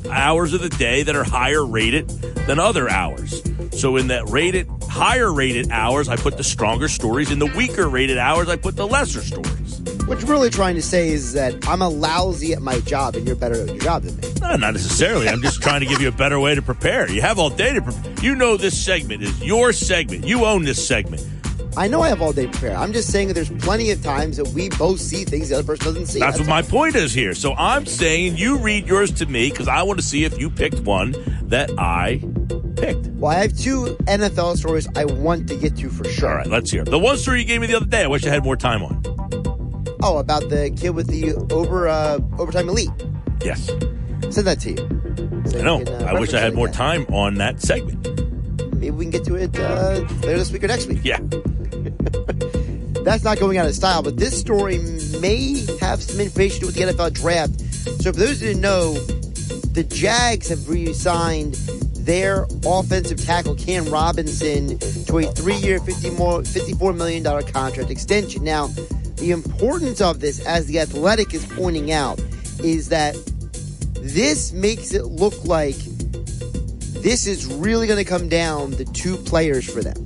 hours 0.09 0.53
of 0.53 0.61
the 0.61 0.69
day 0.69 1.03
that 1.03 1.17
are 1.17 1.25
higher 1.25 1.65
rated 1.65 2.07
than 2.47 2.59
other 2.59 2.89
hours. 2.89 3.43
So 3.73 3.97
in 3.97 4.07
that 4.07 4.29
rated, 4.29 4.69
higher 4.93 5.33
rated 5.33 5.71
hours, 5.71 6.07
I 6.07 6.15
put 6.15 6.37
the 6.37 6.43
stronger 6.43 6.87
stories. 6.87 7.31
In 7.31 7.39
the 7.39 7.51
weaker 7.57 7.89
rated 7.89 8.19
hours, 8.19 8.47
I 8.47 8.55
put 8.55 8.75
the 8.75 8.87
lesser 8.87 9.21
stories. 9.21 9.81
What 10.05 10.19
you're 10.19 10.29
really 10.29 10.51
trying 10.51 10.75
to 10.75 10.83
say 10.83 11.09
is 11.09 11.33
that 11.33 11.67
I'm 11.67 11.81
a 11.81 11.89
lousy 11.89 12.53
at 12.53 12.61
my 12.61 12.79
job 12.81 13.15
and 13.15 13.25
you're 13.25 13.35
better 13.35 13.59
at 13.59 13.69
your 13.69 13.79
job 13.79 14.03
than 14.03 14.15
me. 14.17 14.39
No, 14.39 14.55
not 14.55 14.73
necessarily. 14.73 15.27
I'm 15.27 15.41
just 15.41 15.63
trying 15.63 15.79
to 15.79 15.87
give 15.87 15.99
you 15.99 16.09
a 16.09 16.11
better 16.11 16.39
way 16.39 16.53
to 16.53 16.61
prepare. 16.61 17.09
You 17.09 17.21
have 17.21 17.39
all 17.39 17.49
day 17.49 17.73
to 17.73 17.81
prepare. 17.81 18.13
You 18.21 18.35
know 18.35 18.55
this 18.55 18.79
segment 18.79 19.23
is 19.23 19.43
your 19.43 19.73
segment. 19.73 20.27
You 20.27 20.45
own 20.45 20.63
this 20.63 20.85
segment. 20.87 21.27
I 21.75 21.87
know 21.87 22.01
I 22.01 22.09
have 22.09 22.21
all 22.21 22.31
day 22.31 22.45
to 22.45 22.51
prepare. 22.51 22.77
I'm 22.77 22.93
just 22.93 23.11
saying 23.11 23.29
that 23.29 23.33
there's 23.33 23.49
plenty 23.49 23.89
of 23.89 24.03
times 24.03 24.37
that 24.37 24.49
we 24.49 24.69
both 24.69 24.99
see 24.99 25.25
things 25.25 25.49
the 25.49 25.55
other 25.55 25.65
person 25.65 25.85
doesn't 25.87 26.05
see. 26.05 26.19
That's 26.19 26.37
what 26.37 26.47
all. 26.47 26.53
my 26.53 26.61
point 26.61 26.95
is 26.95 27.13
here. 27.13 27.33
So 27.33 27.55
I'm 27.55 27.87
saying 27.87 28.37
you 28.37 28.59
read 28.59 28.85
yours 28.85 29.11
to 29.13 29.25
me 29.25 29.49
because 29.49 29.67
I 29.67 29.81
want 29.81 29.99
to 29.99 30.05
see 30.05 30.23
if 30.23 30.39
you 30.39 30.51
picked 30.51 30.81
one 30.81 31.15
that 31.47 31.71
I 31.79 32.21
picked. 32.83 33.07
Well, 33.07 33.31
I 33.31 33.35
have 33.35 33.57
two 33.57 33.95
NFL 34.07 34.57
stories 34.57 34.87
I 34.95 35.05
want 35.05 35.47
to 35.47 35.55
get 35.55 35.77
to 35.77 35.89
for 35.89 36.03
sure. 36.05 36.29
All 36.29 36.35
right, 36.37 36.47
let's 36.47 36.69
hear. 36.71 36.83
The 36.83 36.99
one 36.99 37.17
story 37.17 37.39
you 37.39 37.45
gave 37.45 37.61
me 37.61 37.67
the 37.67 37.75
other 37.75 37.85
day, 37.85 38.03
I 38.03 38.07
wish 38.07 38.25
I 38.25 38.29
had 38.29 38.43
more 38.43 38.57
time 38.57 38.83
on. 38.83 39.01
Oh, 40.01 40.17
about 40.17 40.49
the 40.49 40.69
kid 40.75 40.89
with 40.89 41.07
the 41.07 41.33
over 41.53 41.87
uh, 41.87 42.19
overtime 42.37 42.67
elite. 42.67 42.89
Yes. 43.43 43.67
Send 44.29 44.47
that 44.47 44.59
to 44.61 44.71
you. 44.71 44.77
So 45.49 45.59
I 45.59 45.61
know. 45.61 45.79
you 45.79 45.85
can, 45.85 45.95
uh, 45.95 46.05
I 46.05 46.19
wish 46.19 46.33
I 46.33 46.39
had 46.39 46.53
more 46.53 46.67
time 46.67 47.05
on 47.13 47.35
that 47.35 47.61
segment. 47.61 48.03
Maybe 48.75 48.91
we 48.91 49.05
can 49.05 49.11
get 49.11 49.23
to 49.25 49.35
it 49.35 49.57
uh, 49.57 50.05
later 50.21 50.39
this 50.39 50.51
week 50.51 50.63
or 50.63 50.67
next 50.67 50.87
week. 50.87 50.99
Yeah. 51.03 51.19
That's 53.03 53.23
not 53.23 53.37
going 53.39 53.57
out 53.57 53.65
of 53.65 53.75
style, 53.75 54.01
but 54.01 54.17
this 54.17 54.37
story 54.37 54.77
may 55.19 55.65
have 55.79 56.01
some 56.01 56.19
information 56.19 56.55
to 56.55 56.59
do 56.61 56.65
with 56.67 56.75
the 56.75 57.03
NFL 57.03 57.13
draft. 57.13 57.59
So, 58.01 58.11
for 58.11 58.19
those 58.19 58.39
who 58.39 58.47
didn't 58.47 58.61
know, 58.61 58.93
the 59.73 59.83
Jags 59.83 60.49
have 60.49 60.69
re-signed 60.69 61.55
their 62.05 62.45
offensive 62.65 63.23
tackle 63.23 63.55
Cam 63.55 63.85
Robinson 63.89 64.77
to 64.79 65.17
a 65.19 65.23
three-year, 65.31 65.79
$54 65.79 66.95
million 66.97 67.23
contract 67.23 67.89
extension. 67.89 68.43
Now, 68.43 68.67
the 69.17 69.31
importance 69.31 70.01
of 70.01 70.19
this, 70.19 70.45
as 70.45 70.65
the 70.67 70.79
Athletic 70.79 71.33
is 71.33 71.45
pointing 71.45 71.91
out, 71.91 72.19
is 72.63 72.89
that 72.89 73.15
this 74.01 74.51
makes 74.51 74.93
it 74.93 75.05
look 75.05 75.45
like 75.45 75.75
this 77.01 77.25
is 77.27 77.45
really 77.45 77.87
going 77.87 78.03
to 78.03 78.09
come 78.09 78.27
down 78.29 78.71
the 78.71 78.85
two 78.85 79.17
players 79.17 79.69
for 79.69 79.81
them 79.81 80.05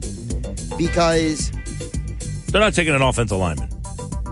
because 0.77 1.51
They're 2.51 2.61
not 2.61 2.73
taking 2.73 2.93
an 2.95 3.01
offensive 3.01 3.37
lineman. 3.37 3.69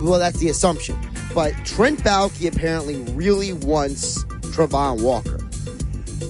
well, 0.02 0.20
that's 0.20 0.40
the 0.40 0.50
assumption. 0.50 0.96
But 1.34 1.54
Trent 1.66 2.00
Baalke 2.04 2.48
apparently 2.48 2.96
really 3.14 3.54
wants 3.54 4.24
Travon 4.54 5.02
Walker. 5.02 5.40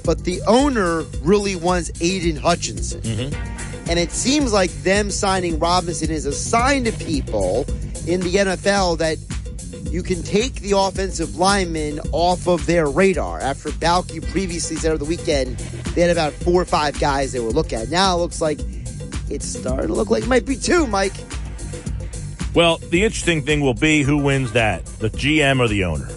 But 0.05 0.23
the 0.23 0.41
owner 0.47 1.01
really 1.21 1.55
wants 1.55 1.91
Aidan 2.01 2.35
Hutchinson. 2.35 3.01
Mm-hmm. 3.01 3.89
And 3.89 3.99
it 3.99 4.11
seems 4.11 4.51
like 4.51 4.71
them 4.83 5.11
signing 5.11 5.59
Robinson 5.59 6.09
is 6.09 6.25
a 6.25 6.33
sign 6.33 6.85
to 6.85 6.91
people 6.91 7.65
in 8.07 8.21
the 8.21 8.35
NFL 8.35 8.97
that 8.99 9.17
you 9.91 10.03
can 10.03 10.23
take 10.23 10.55
the 10.55 10.77
offensive 10.77 11.37
linemen 11.37 11.99
off 12.11 12.47
of 12.47 12.65
their 12.65 12.87
radar. 12.87 13.39
After 13.39 13.69
Baalke 13.69 14.27
previously 14.31 14.75
said 14.75 14.89
over 14.89 14.97
the 14.97 15.05
weekend, 15.05 15.57
they 15.93 16.01
had 16.01 16.09
about 16.09 16.33
four 16.33 16.61
or 16.61 16.65
five 16.65 16.99
guys 16.99 17.31
they 17.31 17.39
were 17.39 17.51
looking 17.51 17.79
at. 17.79 17.89
Now 17.89 18.15
it 18.15 18.19
looks 18.19 18.41
like 18.41 18.59
it's 19.29 19.45
starting 19.45 19.87
to 19.87 19.93
look 19.93 20.09
like 20.09 20.23
it 20.23 20.29
might 20.29 20.45
be 20.45 20.55
two, 20.55 20.87
Mike. 20.87 21.13
Well, 22.53 22.77
the 22.77 23.03
interesting 23.03 23.43
thing 23.43 23.61
will 23.61 23.73
be 23.73 24.01
who 24.01 24.17
wins 24.17 24.53
that, 24.53 24.85
the 24.85 25.09
GM 25.09 25.59
or 25.59 25.67
the 25.67 25.83
owner. 25.83 26.09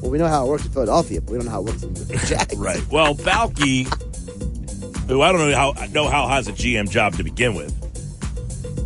Well, 0.00 0.10
we 0.10 0.18
know 0.18 0.28
how 0.28 0.46
it 0.46 0.48
works 0.48 0.64
in 0.64 0.70
Philadelphia, 0.72 1.20
but 1.20 1.32
we 1.32 1.38
don't 1.38 1.46
know 1.46 1.52
how 1.52 1.60
it 1.62 1.66
works 1.66 1.82
in 1.82 1.94
the 1.94 2.26
Jags. 2.26 2.54
Right. 2.58 2.82
Well, 2.90 3.14
Baalke, 3.14 3.86
who 5.08 5.22
I 5.22 5.32
don't 5.32 5.50
know 5.50 5.56
how 5.56 5.72
know 5.92 6.08
how 6.08 6.28
has 6.28 6.48
a 6.48 6.52
GM 6.52 6.88
job 6.90 7.14
to 7.16 7.24
begin 7.24 7.54
with. 7.54 7.74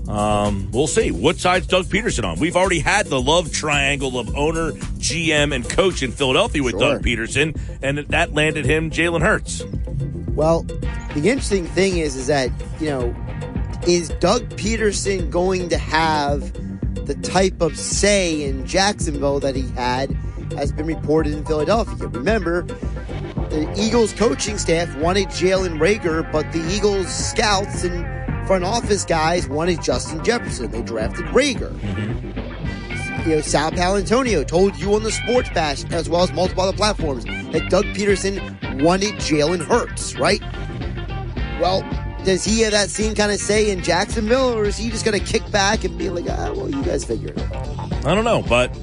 Um, 0.08 0.70
we'll 0.72 0.86
see. 0.86 1.10
What 1.10 1.38
side's 1.38 1.66
Doug 1.66 1.86
Pederson 1.86 2.24
on? 2.24 2.38
We've 2.38 2.56
already 2.56 2.80
had 2.80 3.06
the 3.06 3.20
love 3.20 3.50
triangle 3.50 4.18
of 4.18 4.36
owner, 4.36 4.72
GM, 4.72 5.54
and 5.54 5.68
coach 5.68 6.02
in 6.02 6.12
Philadelphia 6.12 6.62
with 6.62 6.72
Sure. 6.72 6.94
Doug 6.94 7.02
Pederson, 7.02 7.58
and 7.82 7.98
that 7.98 8.34
landed 8.34 8.66
him 8.66 8.90
Jalen 8.90 9.22
Hurts. 9.22 9.62
Well, 10.34 10.62
the 11.14 11.28
interesting 11.30 11.66
thing 11.66 11.98
is, 11.98 12.16
is 12.16 12.26
that 12.26 12.50
you 12.78 12.90
know, 12.90 13.14
is 13.86 14.10
Doug 14.20 14.42
Pederson 14.50 15.30
going 15.30 15.68
to 15.70 15.78
have 15.78 16.52
the 17.06 17.14
type 17.22 17.60
of 17.62 17.76
say 17.78 18.44
in 18.44 18.66
Jacksonville 18.66 19.40
that 19.40 19.56
he 19.56 19.68
had 19.70 20.14
has 20.56 20.72
been 20.72 20.86
reported 20.86 21.34
in 21.34 21.44
Philadelphia? 21.44 22.08
Remember, 22.08 22.62
the 22.62 23.72
Eagles 23.76 24.12
coaching 24.12 24.58
staff 24.58 24.94
wanted 24.96 25.28
Jalen 25.28 25.78
Reagor, 25.78 26.30
but 26.32 26.50
the 26.52 26.60
Eagles 26.74 27.08
scouts 27.08 27.84
and 27.84 28.06
front 28.46 28.64
office 28.64 29.04
guys 29.04 29.48
wanted 29.48 29.82
Justin 29.82 30.24
Jefferson. 30.24 30.70
They 30.70 30.82
drafted 30.82 31.26
Reagor. 31.26 31.72
You 33.26 33.36
know, 33.36 33.40
Sal 33.40 33.70
Paolantonio 33.70 34.46
told 34.46 34.76
you 34.78 34.94
on 34.94 35.04
the 35.04 35.12
Sports 35.12 35.48
Bash, 35.50 35.84
as 35.92 36.08
well 36.08 36.22
as 36.22 36.32
multiple 36.32 36.64
other 36.64 36.76
platforms, 36.76 37.24
that 37.24 37.68
Doug 37.70 37.84
Pederson 37.86 38.82
wanted 38.82 39.14
Jalen 39.14 39.64
Hurts, 39.64 40.16
right? 40.16 40.40
Well, 41.60 41.82
does 42.24 42.44
he 42.44 42.60
have 42.62 42.72
that 42.72 42.90
same 42.90 43.14
kind 43.14 43.30
of 43.30 43.38
say 43.38 43.70
in 43.70 43.82
Jacksonville, 43.82 44.52
or 44.54 44.64
is 44.64 44.76
he 44.76 44.90
just 44.90 45.04
going 45.04 45.18
to 45.18 45.24
kick 45.24 45.48
back 45.52 45.84
and 45.84 45.96
be 45.96 46.08
like, 46.10 46.24
ah, 46.28 46.52
well, 46.52 46.68
you 46.68 46.82
guys 46.82 47.04
figure 47.04 47.28
it 47.28 47.38
out? 47.40 47.92
I 48.04 48.14
don't 48.14 48.24
know, 48.24 48.42
but 48.42 48.76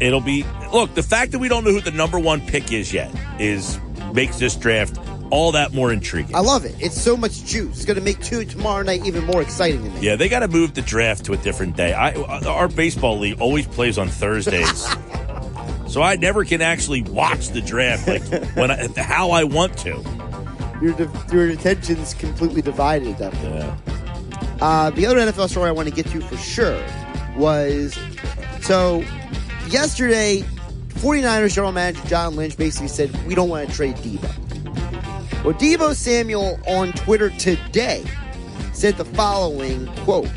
it'll 0.00 0.20
be 0.20 0.44
look. 0.72 0.94
The 0.94 1.02
fact 1.02 1.32
that 1.32 1.38
we 1.38 1.48
don't 1.48 1.64
know 1.64 1.72
who 1.72 1.80
the 1.80 1.90
number 1.90 2.18
one 2.18 2.40
pick 2.40 2.72
is 2.72 2.92
yet 2.92 3.10
is 3.38 3.78
makes 4.12 4.38
this 4.38 4.56
draft 4.56 4.98
all 5.30 5.52
that 5.52 5.72
more 5.72 5.92
intriguing. 5.92 6.36
I 6.36 6.40
love 6.40 6.64
it. 6.64 6.76
It's 6.78 7.00
so 7.00 7.16
much 7.16 7.44
juice. 7.44 7.76
It's 7.76 7.84
going 7.84 7.98
to 7.98 8.02
make 8.02 8.20
two 8.20 8.44
tomorrow 8.44 8.82
night 8.82 9.04
even 9.04 9.24
more 9.24 9.42
exciting 9.42 9.82
to 9.82 9.90
me. 9.90 10.00
Yeah, 10.00 10.16
they 10.16 10.28
got 10.28 10.40
to 10.40 10.48
move 10.48 10.74
the 10.74 10.82
draft 10.82 11.24
to 11.26 11.32
a 11.32 11.36
different 11.36 11.76
day. 11.76 11.92
I 11.92 12.14
our 12.46 12.68
baseball 12.68 13.18
league 13.18 13.40
always 13.40 13.66
plays 13.66 13.98
on 13.98 14.08
Thursdays, 14.08 14.82
so 15.88 16.02
I 16.02 16.16
never 16.16 16.44
can 16.44 16.62
actually 16.62 17.02
watch 17.02 17.48
the 17.48 17.60
draft 17.60 18.06
like 18.06 18.22
when 18.54 18.70
I, 18.70 18.88
how 18.96 19.30
I 19.30 19.44
want 19.44 19.76
to. 19.78 20.00
Your, 20.82 20.92
de- 20.92 21.10
your 21.32 21.48
attention's 21.48 22.14
completely 22.14 22.60
divided 22.60 23.08
at 23.08 23.18
that 23.18 23.32
point. 23.32 23.54
Yeah. 23.54 23.94
Uh, 24.60 24.90
the 24.90 25.06
other 25.06 25.18
NFL 25.18 25.48
story 25.48 25.68
I 25.68 25.72
want 25.72 25.88
to 25.88 25.94
get 25.94 26.06
to 26.06 26.20
for 26.20 26.36
sure 26.36 26.84
was 27.36 27.98
so 28.60 29.02
yesterday, 29.68 30.44
49ers 30.88 31.54
general 31.54 31.72
manager 31.72 32.06
John 32.06 32.36
Lynch 32.36 32.56
basically 32.56 32.88
said, 32.88 33.26
We 33.26 33.34
don't 33.34 33.48
want 33.48 33.68
to 33.68 33.74
trade 33.74 33.96
Deebo. 33.96 35.44
Well, 35.44 35.54
Deebo 35.54 35.94
Samuel 35.94 36.58
on 36.66 36.92
Twitter 36.92 37.30
today 37.30 38.04
said 38.72 38.96
the 38.96 39.04
following 39.04 39.86
quote 40.04 40.28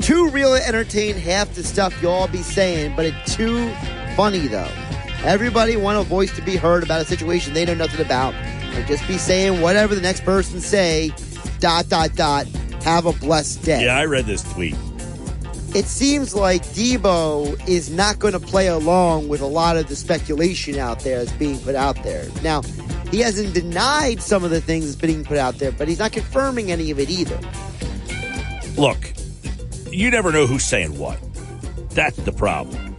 Too 0.00 0.28
real 0.30 0.56
to 0.56 0.66
entertain 0.66 1.16
half 1.16 1.52
the 1.54 1.64
stuff 1.64 2.00
y'all 2.02 2.28
be 2.28 2.42
saying, 2.42 2.94
but 2.96 3.06
it's 3.06 3.34
too 3.34 3.72
funny 4.16 4.46
though. 4.46 4.70
Everybody 5.24 5.76
want 5.76 5.98
a 5.98 6.02
voice 6.02 6.34
to 6.36 6.42
be 6.42 6.56
heard 6.56 6.82
about 6.82 7.00
a 7.00 7.04
situation 7.04 7.54
they 7.54 7.64
know 7.64 7.74
nothing 7.74 8.04
about, 8.04 8.34
and 8.34 8.86
just 8.86 9.06
be 9.06 9.18
saying 9.18 9.60
whatever 9.60 9.94
the 9.94 10.00
next 10.00 10.24
person 10.24 10.60
say. 10.60 11.12
Dot 11.60 11.88
dot 11.88 12.14
dot. 12.16 12.46
Have 12.82 13.06
a 13.06 13.12
blessed 13.12 13.62
day. 13.62 13.84
Yeah, 13.84 13.96
I 13.96 14.04
read 14.06 14.26
this 14.26 14.42
tweet. 14.52 14.74
It 15.74 15.86
seems 15.86 16.34
like 16.34 16.62
Deebo 16.66 17.66
is 17.66 17.88
not 17.88 18.18
going 18.18 18.34
to 18.34 18.40
play 18.40 18.66
along 18.66 19.28
with 19.28 19.40
a 19.40 19.46
lot 19.46 19.78
of 19.78 19.88
the 19.88 19.96
speculation 19.96 20.78
out 20.78 21.00
there 21.00 21.24
that's 21.24 21.36
being 21.38 21.58
put 21.60 21.74
out 21.74 22.02
there. 22.02 22.28
Now, 22.42 22.60
he 23.10 23.20
hasn't 23.20 23.54
denied 23.54 24.20
some 24.20 24.44
of 24.44 24.50
the 24.50 24.60
things 24.60 24.84
that's 24.84 25.00
being 25.00 25.24
put 25.24 25.38
out 25.38 25.58
there, 25.58 25.72
but 25.72 25.88
he's 25.88 25.98
not 25.98 26.12
confirming 26.12 26.70
any 26.70 26.90
of 26.90 26.98
it 26.98 27.08
either. 27.08 27.38
Look, 28.76 29.12
you 29.90 30.10
never 30.10 30.30
know 30.30 30.46
who's 30.46 30.64
saying 30.64 30.98
what. 30.98 31.18
That's 31.90 32.16
the 32.18 32.32
problem. 32.32 32.96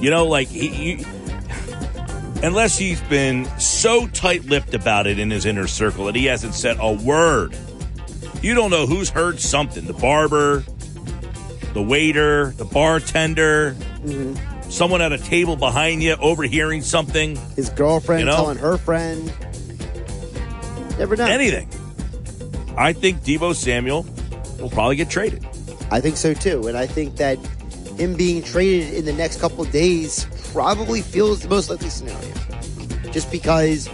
You 0.00 0.10
know, 0.10 0.26
like 0.26 0.48
he, 0.48 1.04
unless 2.42 2.78
he's 2.78 3.00
been 3.02 3.44
so 3.58 4.06
tight-lipped 4.06 4.74
about 4.74 5.06
it 5.06 5.18
in 5.18 5.30
his 5.30 5.44
inner 5.44 5.66
circle 5.66 6.06
that 6.06 6.14
he 6.14 6.24
hasn't 6.24 6.54
said 6.54 6.78
a 6.80 6.92
word. 6.92 7.56
You 8.42 8.54
don't 8.54 8.70
know 8.70 8.86
who's 8.86 9.10
heard 9.10 9.40
something. 9.40 9.86
The 9.86 9.92
barber, 9.92 10.64
the 11.78 11.84
waiter, 11.84 12.50
the 12.56 12.64
bartender, 12.64 13.76
mm-hmm. 14.02 14.68
someone 14.68 15.00
at 15.00 15.12
a 15.12 15.18
table 15.18 15.54
behind 15.54 16.02
you 16.02 16.16
overhearing 16.16 16.82
something, 16.82 17.36
His 17.54 17.70
girlfriend 17.70 18.18
You 18.18 18.26
know? 18.26 18.34
telling 18.34 18.58
her 18.58 18.76
friend. 18.78 19.32
Never 20.98 21.14
know. 21.14 21.26
anything. 21.26 21.68
I 22.76 22.92
think 22.92 23.20
Deebo 23.20 23.54
Samuel 23.54 24.04
will 24.58 24.70
probably 24.70 24.96
get 24.96 25.08
traded. 25.08 25.46
I 25.92 26.00
think 26.00 26.16
so 26.16 26.34
too. 26.34 26.66
And 26.66 26.76
I 26.76 26.84
think 26.88 27.14
that 27.18 27.38
him 27.96 28.16
being 28.16 28.42
traded 28.42 28.92
in 28.94 29.04
the 29.04 29.12
next 29.12 29.40
couple 29.40 29.62
of 29.62 29.70
days 29.70 30.26
probably 30.52 31.00
feels 31.00 31.42
the 31.42 31.48
most 31.48 31.70
likely 31.70 31.90
scenario. 31.90 32.34
Just 33.12 33.30
because, 33.30 33.88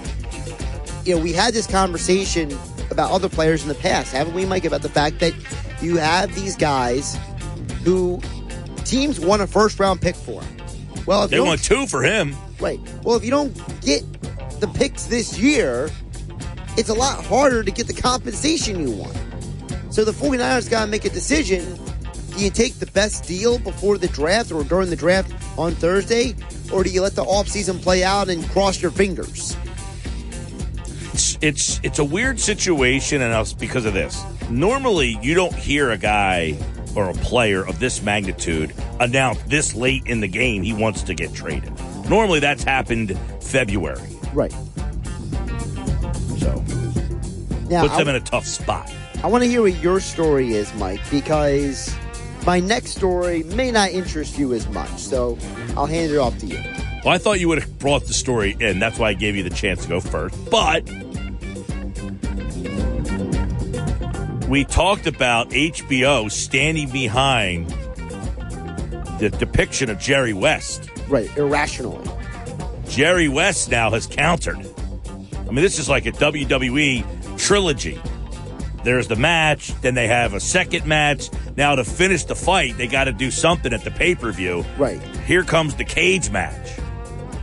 you 1.05 1.15
know, 1.15 1.23
we 1.23 1.35
had 1.35 1.52
this 1.52 1.66
conversation 1.66 2.51
about 2.90 3.11
other 3.11 3.28
players 3.28 3.61
in 3.61 3.69
the 3.69 3.74
past, 3.74 4.11
haven't 4.11 4.32
we, 4.32 4.47
Mike? 4.47 4.65
About 4.65 4.81
the 4.81 4.89
fact 4.89 5.20
that 5.20 5.35
you 5.82 5.98
have 5.98 6.35
these 6.35 6.56
guys 6.56 7.19
who 7.85 8.20
teams 8.85 9.20
want 9.20 9.43
a 9.43 9.47
first 9.47 9.78
round 9.78 10.01
pick 10.01 10.16
for. 10.16 10.43
Well, 11.06 11.24
if 11.24 11.31
They 11.31 11.40
want 11.40 11.62
two 11.62 11.86
for 11.86 12.02
him. 12.02 12.35
Right. 12.61 12.81
Well, 13.02 13.16
if 13.16 13.24
you 13.24 13.31
don't 13.31 13.55
get 13.82 14.02
the 14.61 14.69
picks 14.74 15.05
this 15.06 15.39
year, 15.39 15.90
it's 16.77 16.89
a 16.89 16.94
lot 16.94 17.24
harder 17.24 17.62
to 17.62 17.70
get 17.70 17.86
the 17.86 17.94
compensation 17.94 18.81
you 18.81 18.90
want. 18.90 19.16
So 19.90 20.05
the 20.05 20.12
49ers 20.12 20.70
got 20.70 20.86
to 20.86 20.90
make 20.90 21.05
a 21.05 21.11
decision. 21.11 21.78
Do 22.36 22.43
you 22.43 22.51
take 22.51 22.74
the 22.74 22.86
best 22.86 23.28
deal 23.28 23.59
before 23.59 23.98
the 23.98 24.09
draft 24.09 24.51
or 24.51 24.65
during 24.65 24.90
the 24.90 24.97
draft 24.97 25.32
on 25.59 25.73
Thursday? 25.73 26.35
Or 26.73 26.82
do 26.82 26.90
you 26.90 27.02
let 27.02 27.15
the 27.15 27.24
offseason 27.24 27.81
play 27.81 28.02
out 28.02 28.28
and 28.28 28.44
cross 28.51 28.82
your 28.82 28.90
fingers? 28.90 29.56
it's 31.15 31.39
it's 31.40 31.81
it's 31.85 31.98
a 32.01 32.05
weird 32.05 32.40
situation, 32.40 33.23
and 33.23 33.32
it's 33.35 33.52
because 33.52 33.86
of 33.86 33.94
this. 33.94 34.23
Normally, 34.51 35.16
you 35.23 35.35
don't 35.35 35.55
hear 35.55 35.90
a 35.90 35.97
guy 35.97 36.59
or 36.96 37.10
a 37.10 37.14
player 37.14 37.66
of 37.66 37.78
this 37.80 38.02
magnitude 38.02 38.72
announce 39.00 39.42
this 39.44 39.74
late 39.74 40.06
in 40.06 40.20
the 40.20 40.28
game 40.28 40.62
he 40.62 40.72
wants 40.72 41.02
to 41.04 41.14
get 41.14 41.32
traded. 41.34 41.72
Normally, 42.08 42.40
that's 42.40 42.62
happened 42.64 43.18
February, 43.40 44.00
Right. 44.32 44.52
so 46.38 46.62
Now, 47.70 47.82
puts 47.82 47.94
I, 47.94 47.98
them 47.98 48.08
in 48.08 48.16
a 48.16 48.20
tough 48.20 48.46
spot. 48.46 48.90
I 49.22 49.26
want 49.28 49.42
to 49.44 49.48
hear 49.48 49.62
what 49.62 49.76
your 49.82 50.00
story 50.00 50.52
is, 50.52 50.72
Mike, 50.74 51.00
because 51.10 51.94
my 52.46 52.60
next 52.60 52.90
story 52.90 53.42
may 53.44 53.70
not 53.70 53.90
interest 53.90 54.38
you 54.38 54.52
as 54.52 54.68
much. 54.68 54.90
So 54.98 55.38
I'll 55.76 55.86
hand 55.86 56.12
it 56.12 56.18
off 56.18 56.38
to 56.40 56.46
you. 56.46 56.58
Well, 57.04 57.14
I 57.14 57.18
thought 57.18 57.40
you 57.40 57.48
would 57.48 57.60
have 57.60 57.78
brought 57.78 58.04
the 58.06 58.12
story 58.14 58.56
in. 58.60 58.78
That's 58.78 58.98
why 58.98 59.10
I 59.10 59.14
gave 59.14 59.36
you 59.36 59.42
the 59.42 59.50
chance 59.50 59.82
to 59.82 59.88
go 59.88 60.00
first. 60.00 60.36
But 60.50 60.88
we 64.48 64.64
talked 64.64 65.06
about 65.06 65.50
HBO 65.50 66.30
standing 66.30 66.90
behind 66.90 67.70
the 69.18 69.30
depiction 69.30 69.90
of 69.90 69.98
Jerry 69.98 70.32
West. 70.32 70.90
Right. 71.08 71.34
Irrationally. 71.36 72.08
Jerry 72.88 73.28
West 73.28 73.70
now 73.70 73.90
has 73.90 74.06
countered. 74.06 74.58
I 74.58 75.44
mean, 75.46 75.56
this 75.56 75.78
is 75.78 75.88
like 75.88 76.06
a 76.06 76.12
WWE 76.12 77.38
trilogy. 77.38 78.00
There's 78.82 79.08
the 79.08 79.16
match, 79.16 79.72
then 79.80 79.94
they 79.94 80.08
have 80.08 80.34
a 80.34 80.40
second 80.40 80.84
match. 80.84 81.30
Now, 81.56 81.74
to 81.74 81.84
finish 81.84 82.24
the 82.24 82.34
fight, 82.34 82.76
they 82.76 82.86
got 82.86 83.04
to 83.04 83.12
do 83.12 83.30
something 83.30 83.72
at 83.72 83.82
the 83.82 83.90
pay 83.90 84.14
per 84.14 84.30
view. 84.30 84.64
Right. 84.76 85.00
Here 85.26 85.42
comes 85.42 85.74
the 85.74 85.84
cage 85.84 86.30
match. 86.30 86.78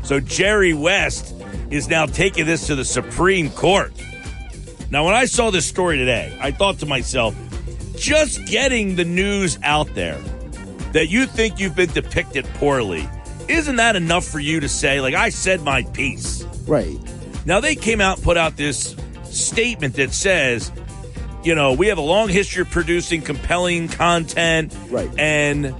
So, 0.03 0.19
Jerry 0.19 0.73
West 0.73 1.33
is 1.71 1.87
now 1.87 2.05
taking 2.05 2.45
this 2.45 2.67
to 2.67 2.75
the 2.75 2.85
Supreme 2.85 3.49
Court. 3.49 3.91
Now, 4.91 5.05
when 5.05 5.15
I 5.15 5.23
saw 5.23 5.51
this 5.51 5.65
story 5.65 5.97
today, 5.97 6.37
I 6.41 6.51
thought 6.51 6.79
to 6.79 6.85
myself, 6.85 7.33
just 7.95 8.45
getting 8.45 8.97
the 8.97 9.05
news 9.05 9.57
out 9.63 9.93
there 9.95 10.19
that 10.91 11.07
you 11.07 11.25
think 11.25 11.59
you've 11.59 11.75
been 11.75 11.91
depicted 11.91 12.45
poorly 12.55 13.09
isn't 13.47 13.77
that 13.77 13.95
enough 13.95 14.25
for 14.25 14.39
you 14.39 14.59
to 14.59 14.69
say, 14.69 15.01
like, 15.01 15.13
I 15.13 15.29
said 15.29 15.61
my 15.61 15.83
piece? 15.83 16.43
Right. 16.67 16.97
Now, 17.45 17.59
they 17.59 17.75
came 17.75 18.01
out 18.01 18.17
and 18.17 18.23
put 18.23 18.37
out 18.37 18.55
this 18.55 18.95
statement 19.23 19.95
that 19.95 20.13
says, 20.13 20.71
you 21.43 21.55
know, 21.55 21.73
we 21.73 21.87
have 21.87 21.97
a 21.97 22.01
long 22.01 22.29
history 22.29 22.61
of 22.61 22.69
producing 22.69 23.21
compelling 23.21 23.87
content. 23.87 24.75
Right. 24.89 25.09
And 25.17 25.75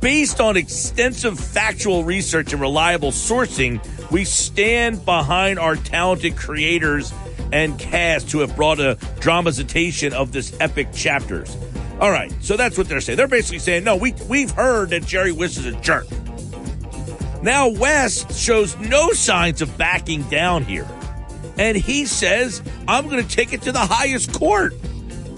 based 0.00 0.40
on 0.40 0.56
extensive 0.56 1.38
factual 1.38 2.04
research 2.04 2.52
and 2.52 2.60
reliable 2.60 3.10
sourcing, 3.10 3.82
we 4.10 4.24
stand 4.24 5.04
behind 5.04 5.58
our 5.58 5.76
talented 5.76 6.36
creators 6.36 7.12
and 7.54 7.78
cast 7.78 8.32
who 8.32 8.40
have 8.40 8.54
brought 8.56 8.80
a 8.80 8.98
dramatization 9.20 10.12
of 10.12 10.32
this 10.32 10.54
epic 10.60 10.92
chapters. 10.92 11.56
All 12.00 12.10
right, 12.10 12.32
so 12.40 12.56
that's 12.56 12.76
what 12.76 12.88
they're 12.88 13.00
saying. 13.00 13.16
They're 13.16 13.28
basically 13.28 13.60
saying, 13.60 13.84
no, 13.84 13.96
we 13.96 14.12
we've 14.28 14.50
heard 14.50 14.90
that 14.90 15.06
Jerry 15.06 15.30
West 15.30 15.58
is 15.58 15.66
a 15.66 15.72
jerk. 15.80 16.06
Now 17.42 17.68
West 17.68 18.36
shows 18.36 18.76
no 18.78 19.10
signs 19.10 19.62
of 19.62 19.78
backing 19.78 20.24
down 20.24 20.64
here. 20.64 20.88
And 21.56 21.76
he 21.76 22.06
says, 22.06 22.60
I'm 22.88 23.08
going 23.08 23.24
to 23.24 23.36
take 23.36 23.52
it 23.52 23.62
to 23.62 23.72
the 23.72 23.78
highest 23.78 24.32
court. 24.32 24.74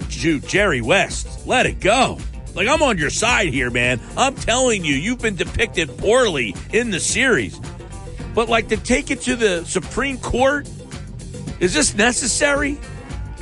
Shoot, 0.09 0.47
Jerry 0.47 0.81
West, 0.81 1.45
let 1.45 1.67
it 1.67 1.79
go. 1.79 2.17
Like, 2.55 2.67
I'm 2.67 2.81
on 2.81 2.97
your 2.97 3.11
side 3.11 3.53
here, 3.53 3.69
man. 3.69 4.01
I'm 4.17 4.33
telling 4.33 4.83
you, 4.83 4.95
you've 4.95 5.19
been 5.19 5.35
depicted 5.35 5.95
poorly 5.99 6.55
in 6.73 6.89
the 6.89 6.99
series. 6.99 7.61
But, 8.33 8.49
like, 8.49 8.69
to 8.69 8.77
take 8.77 9.11
it 9.11 9.21
to 9.21 9.35
the 9.35 9.63
Supreme 9.65 10.17
Court, 10.17 10.67
is 11.59 11.73
this 11.73 11.95
necessary? 11.95 12.77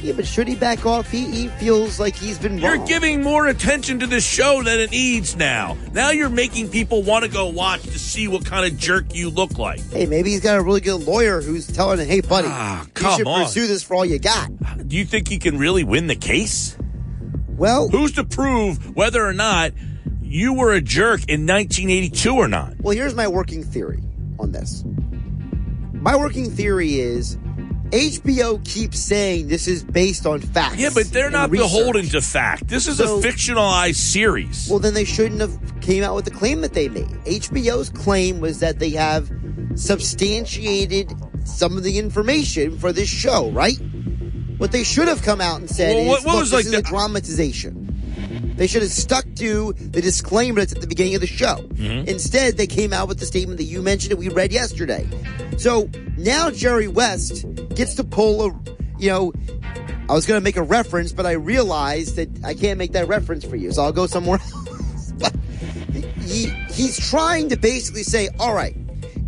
Yeah, 0.02 0.14
but 0.14 0.28
should 0.28 0.48
he 0.48 0.56
back 0.56 0.86
off? 0.86 1.10
He, 1.10 1.26
he 1.32 1.48
feels 1.48 2.00
like 2.00 2.16
he's 2.16 2.38
been 2.38 2.58
You're 2.60 2.86
giving 2.86 3.24
more 3.24 3.48
attention 3.48 4.00
to 4.02 4.08
this 4.08 4.26
show 4.26 4.62
than 4.62 4.80
it 4.80 4.92
needs 4.92 5.36
now. 5.36 5.78
Now 5.94 6.12
you're 6.12 6.30
making 6.30 6.70
people 6.70 7.02
want 7.02 7.24
to 7.26 7.32
go 7.32 7.48
watch 7.48 7.82
to 7.84 7.98
see 7.98 8.28
what 8.28 8.46
kind 8.46 8.72
of 8.72 8.78
jerk 8.78 9.16
you 9.16 9.30
look 9.30 9.58
like. 9.58 9.80
Hey, 9.92 10.06
maybe 10.06 10.32
he's 10.32 10.42
got 10.42 10.58
a 10.60 10.62
really 10.62 10.82
good 10.82 11.02
lawyer 11.08 11.42
who's 11.42 11.66
telling 11.66 11.98
him, 12.00 12.08
"Hey, 12.08 12.20
buddy, 12.22 12.48
Ah, 12.52 12.86
you 13.02 13.12
should 13.18 13.28
on. 13.28 13.46
pursue 13.46 13.68
this 13.68 13.82
for 13.84 13.96
all 13.96 14.06
you 14.06 14.20
got." 14.20 14.50
Do 14.88 14.96
you 14.96 15.06
think 15.06 15.28
he 15.30 15.40
can 15.40 15.58
really 15.58 15.84
win 15.84 16.08
the 16.08 16.16
case? 16.16 16.78
Well, 17.58 17.88
Who's 17.90 18.12
to 18.14 18.26
prove 18.26 18.96
whether 18.96 19.26
or 19.26 19.34
not 19.34 19.72
you 20.22 20.54
were 20.54 20.74
a 20.74 20.82
jerk 20.82 21.22
in 21.30 21.48
1982 21.48 22.36
or 22.36 22.48
not? 22.50 22.74
well, 22.82 22.94
here's 22.96 23.16
my 23.16 23.28
working 23.30 23.64
theory 23.64 24.04
on 24.38 24.52
this. 24.52 24.84
My 25.94 26.16
working 26.18 26.52
theory 26.52 27.00
is 27.00 27.38
HBO 27.96 28.58
keeps 28.66 29.00
saying 29.00 29.48
this 29.48 29.68
is 29.70 29.84
based 29.84 30.26
on 30.26 30.42
facts. 30.42 30.76
Yeah, 30.78 30.90
but 30.94 31.06
they're 31.12 31.30
not 31.30 31.50
research. 31.50 31.66
beholden 31.72 32.06
to 32.10 32.20
fact. 32.22 32.68
This 32.68 32.88
is 32.88 32.98
So- 32.98 33.20
a 33.20 33.22
fictionalized 33.24 33.96
series. 33.96 34.68
Well, 34.70 34.80
then 34.80 34.94
they 34.94 35.06
shouldn't 35.06 35.40
have 35.40 35.58
came 35.80 36.04
out 36.04 36.14
with 36.16 36.26
the 36.26 36.32
claim 36.32 36.60
that 36.62 36.74
they 36.74 36.90
made. 36.90 37.08
HBO's 37.26 37.90
claim 37.90 38.42
was 38.42 38.60
that 38.60 38.80
they 38.80 38.90
have 38.92 39.30
substantiated 39.76 41.14
some 41.46 41.78
of 41.78 41.84
the 41.84 41.98
information 41.98 42.78
for 42.78 42.92
this 42.92 43.08
show, 43.10 43.50
right? 43.52 43.78
What 44.58 44.72
they 44.72 44.84
should 44.84 45.08
have 45.08 45.22
come 45.22 45.40
out 45.42 45.60
and 45.62 45.70
said 45.70 45.94
Well, 45.96 46.02
is, 46.04 46.08
what- 46.08 46.26
what 46.26 46.32
"Look, 46.34 46.42
was, 46.42 46.50
this 46.52 46.58
like, 46.58 46.66
is 46.66 46.72
the- 46.72 46.78
a 46.80 46.82
dramatization." 46.82 47.95
They 48.56 48.68
should 48.68 48.82
have 48.82 48.92
stuck 48.92 49.26
to 49.36 49.74
the 49.74 50.02
disclaimer 50.02 50.62
that's 50.62 50.74
at 50.74 50.82
the 50.82 50.88
beginning 50.88 51.16
of 51.16 51.22
the 51.22 51.28
show. 51.28 51.58
Mm-hmm. 51.58 52.08
Instead, 52.08 52.58
they 52.58 52.68
came 52.68 52.94
out 52.94 53.08
with 53.08 53.20
the 53.20 53.26
statement 53.26 53.58
that 53.58 53.66
you 53.66 53.82
mentioned 53.82 54.12
that 54.12 54.18
we 54.18 54.30
read 54.30 54.52
yesterday. 54.52 55.08
So 55.58 55.90
now 56.18 56.52
Jerry 56.52 56.88
West 56.88 57.46
gets 57.76 57.96
to 57.96 58.04
pull 58.04 58.46
a, 58.46 58.60
you 58.98 59.10
know, 59.10 59.34
I 60.08 60.14
was 60.14 60.26
going 60.26 60.40
to 60.40 60.44
make 60.44 60.56
a 60.56 60.64
reference, 60.64 61.12
but 61.12 61.26
I 61.26 61.32
realized 61.32 62.16
that 62.16 62.30
I 62.46 62.54
can't 62.54 62.78
make 62.78 62.94
that 62.94 63.08
reference 63.08 63.44
for 63.44 63.56
you, 63.56 63.72
so 63.72 63.84
I'll 63.84 63.92
go 63.92 64.08
somewhere 64.08 64.40
else. 64.54 65.12
but 65.14 65.36
he, 66.22 66.48
he's 66.72 67.10
trying 67.10 67.50
to 67.50 67.58
basically 67.58 68.04
say, 68.04 68.30
all 68.40 68.54
right, 68.54 68.76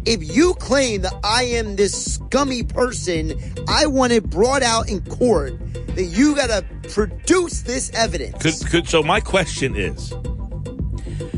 if 0.06 0.24
you 0.36 0.54
claim 0.54 1.02
that 1.02 1.14
I 1.24 1.44
am 1.44 1.76
this 1.76 2.14
scummy 2.14 2.64
person, 2.64 3.38
I 3.68 3.88
want 3.88 4.14
it 4.14 4.30
brought 4.30 4.64
out 4.64 4.88
in 4.90 5.04
court 5.04 5.54
that 5.98 6.04
you 6.04 6.36
got 6.36 6.48
to 6.48 6.90
produce 6.90 7.62
this 7.62 7.90
evidence. 7.96 8.42
Could, 8.42 8.70
could 8.70 8.88
so 8.88 9.02
my 9.02 9.20
question 9.20 9.76
is 9.76 10.14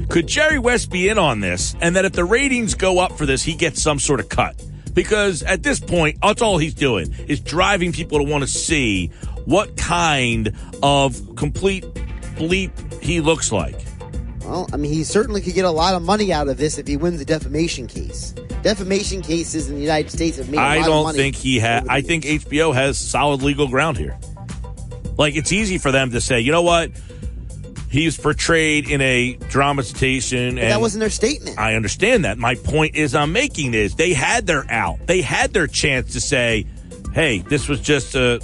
could 0.10 0.28
Jerry 0.28 0.60
West 0.60 0.92
be 0.92 1.08
in 1.08 1.18
on 1.18 1.40
this 1.40 1.76
and 1.80 1.96
that 1.96 2.04
if 2.04 2.12
the 2.12 2.26
ratings 2.26 2.74
go 2.76 3.00
up 3.00 3.18
for 3.18 3.26
this 3.26 3.42
he 3.42 3.56
gets 3.56 3.82
some 3.82 4.00
sort 4.00 4.20
of 4.20 4.28
cut 4.28 4.62
because 4.94 5.44
at 5.44 5.64
this 5.64 5.80
point 5.80 6.18
that's 6.22 6.42
all 6.42 6.58
he's 6.58 6.74
doing 6.74 7.14
is 7.28 7.40
driving 7.40 7.94
people 7.94 8.18
to 8.18 8.24
want 8.26 8.44
to 8.44 8.50
see 8.50 9.08
what 9.46 9.78
kind 9.78 10.54
of 10.84 11.36
complete 11.38 11.86
bleep 12.36 13.02
he 13.02 13.22
looks 13.22 13.54
like 13.54 13.80
Well, 14.44 14.68
I 14.74 14.78
mean, 14.78 14.92
he 14.92 15.06
certainly 15.06 15.40
could 15.40 15.54
get 15.54 15.66
a 15.66 15.72
lot 15.72 15.94
of 15.94 16.02
money 16.02 16.34
out 16.34 16.50
of 16.50 16.58
this 16.58 16.78
if 16.78 16.86
he 16.88 16.98
wins 16.98 17.20
the 17.20 17.26
defamation 17.26 17.88
case. 17.88 18.34
Defamation 18.62 19.22
cases 19.22 19.70
in 19.70 19.76
the 19.76 19.82
United 19.82 20.12
States 20.12 20.38
have 20.38 20.50
made 20.50 20.58
a 20.58 20.62
I 20.62 20.78
lot 20.80 20.80
of 20.80 20.86
don't 20.86 21.16
think 21.16 21.36
he 21.36 21.60
has. 21.60 21.88
I 21.88 22.02
think 22.02 22.26
HBO 22.26 22.74
has 22.74 22.98
solid 22.98 23.42
legal 23.42 23.68
ground 23.70 23.98
here 23.98 24.18
like 25.20 25.36
it's 25.36 25.52
easy 25.52 25.78
for 25.78 25.92
them 25.92 26.10
to 26.12 26.20
say 26.22 26.40
you 26.40 26.52
know 26.52 26.64
what 26.64 26.90
he's 27.92 28.18
portrayed 28.18 28.90
in 28.90 29.02
a 29.02 29.34
dramatization 29.50 30.56
But 30.56 30.64
and 30.64 30.72
that 30.72 30.82
wasn't 30.82 31.02
their 31.02 31.10
statement. 31.10 31.58
I 31.58 31.74
understand 31.76 32.24
that. 32.26 32.38
My 32.38 32.56
point 32.56 32.96
is 32.96 33.16
I'm 33.16 33.32
making 33.34 33.74
is 33.74 33.96
they 33.96 34.14
had 34.14 34.46
their 34.48 34.64
out. 34.72 35.00
They 35.08 35.22
had 35.22 35.54
their 35.54 35.66
chance 35.66 36.14
to 36.14 36.22
say, 36.22 36.68
hey, 37.14 37.40
this 37.40 37.68
was 37.68 37.80
just 37.80 38.14
a 38.14 38.40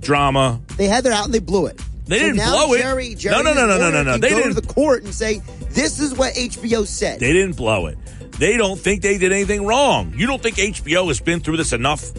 drama. 0.00 0.60
They 0.76 0.86
had 0.86 1.04
their 1.04 1.12
out 1.12 1.24
and 1.26 1.32
they 1.34 1.38
blew 1.38 1.66
it. 1.66 1.80
They 2.06 2.18
So 2.18 2.24
didn't 2.24 2.44
blow 2.44 2.72
it. 2.74 2.80
Jerry, 2.80 3.14
Jerry 3.14 3.36
No, 3.36 3.42
no, 3.42 3.54
no, 3.54 3.66
no, 3.68 3.78
no, 3.78 3.90
no, 3.92 4.02
no. 4.02 4.18
They 4.18 4.30
go 4.30 4.36
didn't- 4.38 4.54
go 4.54 4.60
to 4.60 4.66
the 4.66 4.74
court 4.74 5.04
and 5.04 5.14
say 5.14 5.40
this 5.70 6.00
is 6.00 6.12
what 6.14 6.34
HBO 6.34 6.84
said. 6.84 7.20
They 7.20 7.32
didn't 7.32 7.56
blow 7.56 7.86
it. 7.86 7.96
They 8.38 8.56
don't 8.56 8.80
think 8.80 9.02
they 9.02 9.16
did 9.16 9.30
anything 9.32 9.64
wrong. 9.64 10.12
You 10.16 10.26
don't 10.26 10.42
think 10.42 10.56
HBO 10.56 11.06
has 11.06 11.20
been 11.20 11.38
through 11.38 11.58
this 11.58 11.72
enough? 11.72 12.10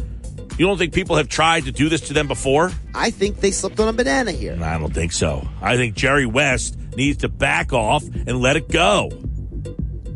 You 0.57 0.67
don't 0.67 0.77
think 0.77 0.93
people 0.93 1.15
have 1.15 1.27
tried 1.29 1.65
to 1.65 1.71
do 1.71 1.89
this 1.89 2.01
to 2.01 2.13
them 2.13 2.27
before? 2.27 2.71
I 2.93 3.09
think 3.09 3.39
they 3.39 3.51
slipped 3.51 3.79
on 3.79 3.87
a 3.87 3.93
banana 3.93 4.31
here. 4.31 4.57
I 4.61 4.77
don't 4.77 4.93
think 4.93 5.11
so. 5.11 5.47
I 5.61 5.77
think 5.77 5.95
Jerry 5.95 6.25
West 6.27 6.77
needs 6.95 7.17
to 7.19 7.29
back 7.29 7.73
off 7.73 8.03
and 8.03 8.39
let 8.39 8.55
it 8.55 8.69
go. 8.69 9.11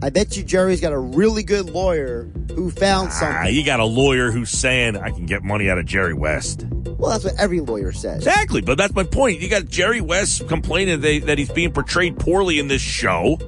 I 0.04 0.12
bet 0.12 0.38
you 0.38 0.44
Jerry's 0.44 0.80
got 0.80 0.94
a 0.94 1.00
really 1.00 1.42
good 1.42 1.72
lawyer 1.72 2.30
who 2.54 2.70
found 2.70 3.08
Ah, 3.08 3.12
something. 3.12 3.56
you 3.56 3.66
got 3.66 3.80
a 3.80 3.86
lawyer 3.86 4.30
who's 4.32 4.52
saying 4.52 4.96
I 4.96 5.10
can 5.10 5.26
get 5.26 5.42
money 5.44 5.72
out 5.72 5.80
of 5.80 5.86
Jerry 5.88 6.14
West. 6.14 6.68
Well, 7.00 7.10
that's 7.12 7.24
what 7.24 7.34
every 7.40 7.60
lawyer 7.62 7.92
says. 7.92 8.18
Exactly, 8.18 8.62
but 8.62 8.78
that's 8.78 8.94
my 8.94 9.04
point. 9.04 9.40
You 9.42 9.50
got 9.50 9.66
Jerry 9.66 10.02
West 10.02 10.48
complaining 10.48 11.02
that, 11.02 11.26
that 11.26 11.38
he's 11.40 11.50
being 11.52 11.72
portrayed 11.72 12.20
poorly 12.20 12.60
in 12.60 12.68
this 12.68 12.82
show, 12.82 13.40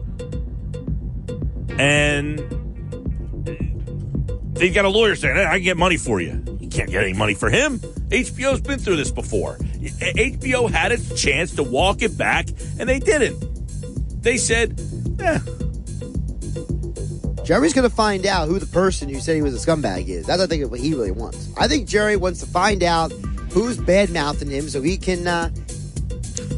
and 1.78 2.40
they 4.54 4.70
got 4.72 4.86
a 4.86 4.90
lawyer 4.90 5.16
saying, 5.16 5.38
"I 5.38 5.56
can 5.56 5.64
get 5.64 5.78
money 5.78 5.98
for 5.98 6.20
you." 6.20 6.44
Can't 6.80 6.92
get 6.92 7.04
any 7.04 7.12
money 7.12 7.34
for 7.34 7.50
him. 7.50 7.80
HBO's 7.80 8.62
been 8.62 8.80
through 8.80 8.96
this 8.96 9.12
before. 9.12 9.58
HBO 9.58 10.72
had 10.72 10.94
its 10.94 11.22
chance 11.22 11.54
to 11.56 11.64
walk 11.64 12.02
it 12.02 12.18
back, 12.18 12.48
and 12.80 12.88
they 12.88 13.00
didn't. 13.00 14.24
They 14.24 14.38
said, 14.38 14.80
eh, 15.20 15.40
Jerry's 17.44 17.74
going 17.74 17.90
to 17.90 17.94
find 17.94 18.26
out 18.26 18.48
who 18.48 18.60
the 18.60 18.66
person 18.66 19.10
who 19.10 19.20
said 19.20 19.36
he 19.36 19.42
was 19.42 19.62
a 19.62 19.68
scumbag 19.68 20.08
is. 20.08 20.28
That's, 20.28 20.42
I 20.42 20.48
think, 20.48 20.72
what 20.72 20.80
he 20.80 20.94
really 20.94 21.12
wants. 21.12 21.50
I 21.58 21.68
think 21.68 21.86
Jerry 21.86 22.16
wants 22.16 22.40
to 22.40 22.46
find 22.46 22.82
out 22.82 23.12
who's 23.52 23.76
bad 23.76 24.10
mouthing 24.12 24.50
him 24.50 24.70
so 24.70 24.82
he 24.82 24.96
can 24.96 25.28
uh, 25.28 25.50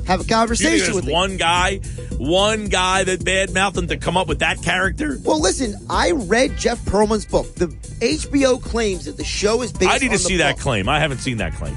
have 0.05 0.21
a 0.21 0.23
conversation 0.23 0.95
with 0.95 1.05
him. 1.05 1.13
one 1.13 1.37
guy, 1.37 1.77
one 2.17 2.65
guy 2.65 3.03
that 3.03 3.21
badmouthed 3.21 3.77
him 3.77 3.87
to 3.87 3.97
come 3.97 4.17
up 4.17 4.27
with 4.27 4.39
that 4.39 4.61
character? 4.61 5.17
Well, 5.23 5.39
listen, 5.39 5.75
I 5.89 6.11
read 6.11 6.57
Jeff 6.57 6.79
Pearlman's 6.85 7.25
book. 7.25 7.53
The 7.55 7.67
HBO 7.67 8.61
claims 8.61 9.05
that 9.05 9.17
the 9.17 9.23
show 9.23 9.61
is 9.61 9.71
based 9.71 9.89
on. 9.89 9.95
I 9.95 9.97
need 9.99 10.11
to 10.11 10.17
see 10.17 10.37
that 10.37 10.57
claim. 10.57 10.89
I 10.89 10.99
haven't 10.99 11.19
seen 11.19 11.37
that 11.37 11.53
claim. 11.53 11.75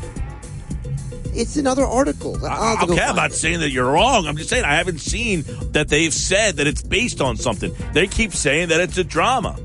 It's 1.36 1.57
another 1.57 1.85
article. 1.85 2.36
I'll 2.47 2.77
have 2.77 2.81
to 2.81 2.86
go 2.86 2.93
okay, 2.93 3.03
I'm 3.03 3.16
not 3.16 3.32
it. 3.32 3.35
saying 3.35 3.61
that 3.61 3.70
you're 3.70 3.91
wrong. 3.91 4.27
I'm 4.27 4.36
just 4.36 4.51
saying 4.51 4.65
I 4.65 4.77
haven't 4.77 5.01
seen 5.01 5.45
that 5.73 5.89
they've 5.89 6.15
said 6.15 6.57
that 6.57 6.66
it's 6.66 6.82
based 6.82 7.20
on 7.20 7.36
something. 7.36 7.74
They 7.93 8.07
keep 8.07 8.32
saying 8.32 8.69
that 8.69 8.81
it's 8.81 8.99
a 8.99 9.05
drama. 9.05 9.59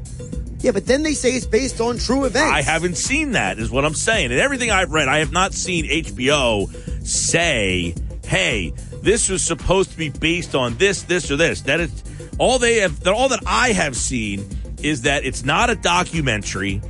Yeah, 0.62 0.72
but 0.72 0.88
then 0.88 1.04
they 1.04 1.14
say 1.14 1.32
it's 1.32 1.46
based 1.46 1.80
on 1.80 1.98
true 1.98 2.26
events. 2.26 2.52
I 2.52 2.62
haven't 2.62 2.98
seen 2.98 3.32
that, 3.34 3.60
is 3.60 3.72
what 3.72 3.86
I'm 3.86 3.94
saying. 3.94 4.32
And 4.32 4.40
everything 4.40 4.72
I've 4.72 4.92
read, 4.92 5.08
I 5.08 5.20
have 5.20 5.32
not 5.32 5.54
seen 5.54 5.86
HBO 5.86 6.68
say, 7.08 7.96
hey, 8.30 8.72
this 9.02 9.28
was 9.28 9.44
supposed 9.44 9.90
to 9.92 9.98
be 9.98 10.10
based 10.10 10.54
on 10.54 10.78
this, 10.78 11.02
this, 11.02 11.32
or 11.32 11.36
this. 11.36 11.62
That 11.62 11.80
is 11.80 12.04
all 12.38 12.60
they 12.60 12.76
have, 12.76 13.00
that 13.02 13.14
all 13.14 13.30
that 13.30 13.42
I 13.48 13.72
have 13.72 13.96
seen 13.96 14.48
is 14.84 15.02
that 15.02 15.26
it's 15.26 15.44
not 15.44 15.72
a 15.72 15.76
documentary 15.76 16.82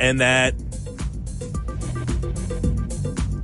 and 0.00 0.20
that 0.20 0.58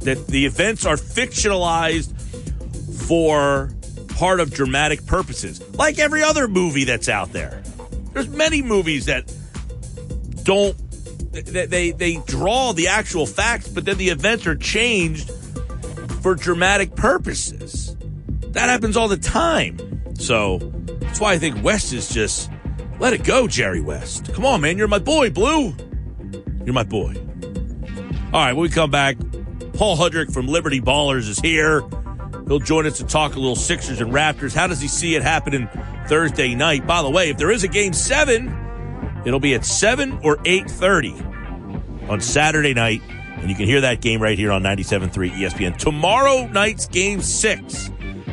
that 0.01 0.27
the 0.27 0.47
events 0.47 0.85
are 0.85 0.97
fictionalized 0.97 2.11
for 3.07 3.71
part 4.17 4.41
of 4.41 4.53
dramatic 4.53 5.07
purposes, 5.07 5.63
like 5.77 5.99
every 5.99 6.23
other 6.23 6.49
movie 6.49 6.85
that's 6.85 7.09
out 7.09 7.33
there. 7.33 7.63
There's 8.13 8.29
many 8.29 8.63
movies 8.63 9.07
that 9.07 9.33
don't 10.43 10.75
they 11.33 11.67
they, 11.67 11.91
they 11.91 12.17
draw 12.27 12.73
the 12.73 12.89
actual 12.89 13.27
facts, 13.27 13.69
but 13.69 13.85
then 13.85 13.99
the 13.99 14.09
events 14.09 14.47
are 14.47 14.57
changed 14.57 15.31
for 16.23 16.35
dramatic 16.35 16.95
purposes. 16.95 17.97
That 18.53 18.69
happens 18.69 18.97
all 18.97 19.09
the 19.09 19.17
time. 19.17 19.79
So 20.19 20.59
that's 21.01 21.21
why 21.21 21.33
I 21.33 21.39
think 21.39 21.63
West 21.65 21.93
is 21.93 22.09
just 22.09 22.51
Let 23.03 23.15
it 23.15 23.25
go, 23.25 23.49
Jerry 23.49 23.81
West. 23.81 24.33
Come 24.33 24.47
on, 24.47 24.61
man. 24.61 24.79
You're 24.79 24.87
my 24.87 25.01
boy, 25.01 25.29
Blue. 25.31 25.75
You're 26.65 26.73
my 26.73 26.85
boy. 26.85 27.17
All 28.33 28.45
right, 28.45 28.53
when 28.53 28.63
we 28.63 28.69
come 28.69 28.93
back, 28.93 29.17
Paul 29.73 29.97
Hudrick 29.97 30.33
from 30.33 30.47
Liberty 30.47 30.81
Ballers 30.81 31.29
is 31.29 31.41
here. 31.41 31.83
He'll 32.47 32.61
join 32.61 32.87
us 32.87 32.99
to 32.99 33.05
talk 33.05 33.35
a 33.35 33.41
little 33.41 33.57
Sixers 33.57 34.01
and 34.01 34.13
Raptors. 34.13 34.55
How 34.55 34.69
does 34.69 34.81
he 34.81 34.87
see 34.87 35.17
it 35.17 35.23
happening 35.23 35.69
Thursday 36.07 36.55
night? 36.55 36.87
By 36.87 37.03
the 37.03 37.11
way, 37.11 37.29
if 37.31 37.39
there 37.39 37.51
is 37.51 37.65
a 37.65 37.69
game 37.69 37.93
seven, 37.93 38.55
it'll 39.27 39.41
be 39.41 39.55
at 39.55 39.65
seven 39.65 40.21
or 40.23 40.39
eight 40.45 40.71
thirty 40.71 41.17
on 42.09 42.21
Saturday 42.21 42.73
night, 42.73 43.03
and 43.43 43.51
you 43.51 43.57
can 43.57 43.67
hear 43.67 43.83
that 43.83 44.01
game 44.01 44.23
right 44.23 44.39
here 44.39 44.53
on 44.53 44.63
97.3 44.63 45.33
ESPN. 45.33 45.77
Tomorrow 45.77 46.47
night's 46.47 46.87
game 46.87 47.21
six, 47.21 47.91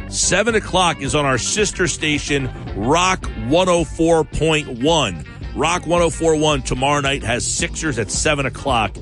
seven 0.08 0.56
o'clock, 0.56 1.02
is 1.02 1.16
on 1.16 1.26
our 1.26 1.38
sister 1.38 1.86
station, 1.88 2.50
Rock 2.76 3.22
104.1. 3.22 5.26
Rock 5.56 5.82
104.1 5.82 6.64
tomorrow 6.64 7.02
night 7.02 7.24
has 7.24 7.46
Sixers 7.46 8.00
at 8.00 8.10
seven 8.12 8.46
o'clock. 8.46 8.96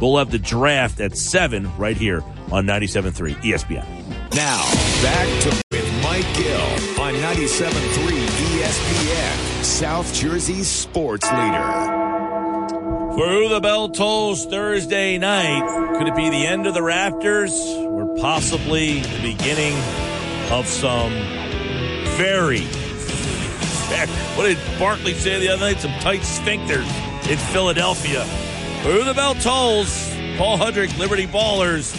We'll 0.00 0.18
have 0.18 0.30
the 0.30 0.38
draft 0.38 1.00
at 1.00 1.16
7 1.16 1.74
right 1.78 1.96
here 1.96 2.22
on 2.52 2.66
97.3 2.66 3.34
ESPN. 3.36 3.86
Now, 4.34 4.62
back 5.02 5.42
to 5.42 5.62
with 5.70 6.02
Mike 6.02 6.26
Gill 6.36 6.60
on 7.00 7.14
97.3 7.14 8.26
ESPN, 8.26 9.64
South 9.64 10.12
Jersey's 10.12 10.66
sports 10.66 11.30
leader. 11.32 12.15
Who 13.16 13.48
the 13.48 13.60
bell 13.62 13.88
tolls 13.88 14.44
Thursday 14.44 15.16
night, 15.16 15.96
could 15.96 16.06
it 16.06 16.14
be 16.14 16.28
the 16.28 16.46
end 16.46 16.66
of 16.66 16.74
the 16.74 16.80
Raptors 16.80 17.50
or 17.86 18.14
possibly 18.20 19.00
the 19.00 19.22
beginning 19.22 19.74
of 20.50 20.66
some 20.66 21.12
very, 22.18 22.60
what 24.36 24.44
did 24.44 24.58
Barkley 24.78 25.14
say 25.14 25.40
the 25.40 25.48
other 25.48 25.62
night? 25.62 25.80
Some 25.80 25.92
tight 26.00 26.20
sphincters 26.20 26.86
in 27.30 27.38
Philadelphia. 27.38 28.22
Who 28.82 29.02
the 29.02 29.14
bell 29.14 29.34
tolls, 29.36 30.10
Paul 30.36 30.58
Hudrick, 30.58 30.98
Liberty 30.98 31.26
Ballers. 31.26 31.94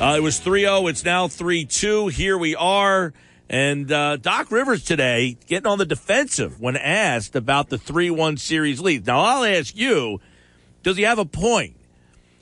Uh, 0.00 0.14
it 0.16 0.22
was 0.22 0.38
3 0.38 0.60
0. 0.60 0.86
It's 0.86 1.04
now 1.04 1.26
3 1.26 1.64
2. 1.64 2.06
Here 2.06 2.38
we 2.38 2.54
are. 2.54 3.12
And 3.48 3.92
uh, 3.92 4.16
Doc 4.16 4.50
Rivers 4.50 4.84
today 4.84 5.36
getting 5.46 5.66
on 5.66 5.78
the 5.78 5.84
defensive 5.84 6.60
when 6.60 6.76
asked 6.76 7.36
about 7.36 7.68
the 7.68 7.78
3 7.78 8.10
1 8.10 8.36
series 8.38 8.80
lead. 8.80 9.06
Now, 9.06 9.20
I'll 9.20 9.44
ask 9.44 9.76
you 9.76 10.20
does 10.82 10.96
he 10.96 11.02
have 11.02 11.18
a 11.18 11.24
point? 11.24 11.76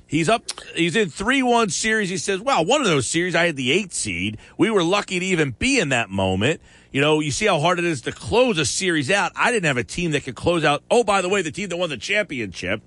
He's 0.06 0.28
up, 0.28 0.44
he's 0.74 0.94
in 0.94 1.08
3 1.08 1.42
1 1.42 1.70
series. 1.70 2.10
He 2.10 2.18
says, 2.18 2.40
well, 2.40 2.64
one 2.64 2.82
of 2.82 2.86
those 2.86 3.06
series, 3.06 3.34
I 3.34 3.46
had 3.46 3.56
the 3.56 3.72
eight 3.72 3.94
seed. 3.94 4.36
We 4.58 4.70
were 4.70 4.82
lucky 4.82 5.18
to 5.18 5.24
even 5.24 5.52
be 5.52 5.78
in 5.78 5.88
that 5.88 6.10
moment. 6.10 6.60
You 6.90 7.00
know, 7.00 7.20
you 7.20 7.30
see 7.30 7.46
how 7.46 7.58
hard 7.58 7.78
it 7.78 7.86
is 7.86 8.02
to 8.02 8.12
close 8.12 8.58
a 8.58 8.66
series 8.66 9.10
out. 9.10 9.32
I 9.34 9.50
didn't 9.50 9.64
have 9.64 9.78
a 9.78 9.84
team 9.84 10.10
that 10.10 10.24
could 10.24 10.34
close 10.34 10.64
out. 10.64 10.82
Oh, 10.90 11.02
by 11.02 11.22
the 11.22 11.30
way, 11.30 11.40
the 11.40 11.50
team 11.50 11.70
that 11.70 11.78
won 11.78 11.88
the 11.88 11.96
championship. 11.96 12.82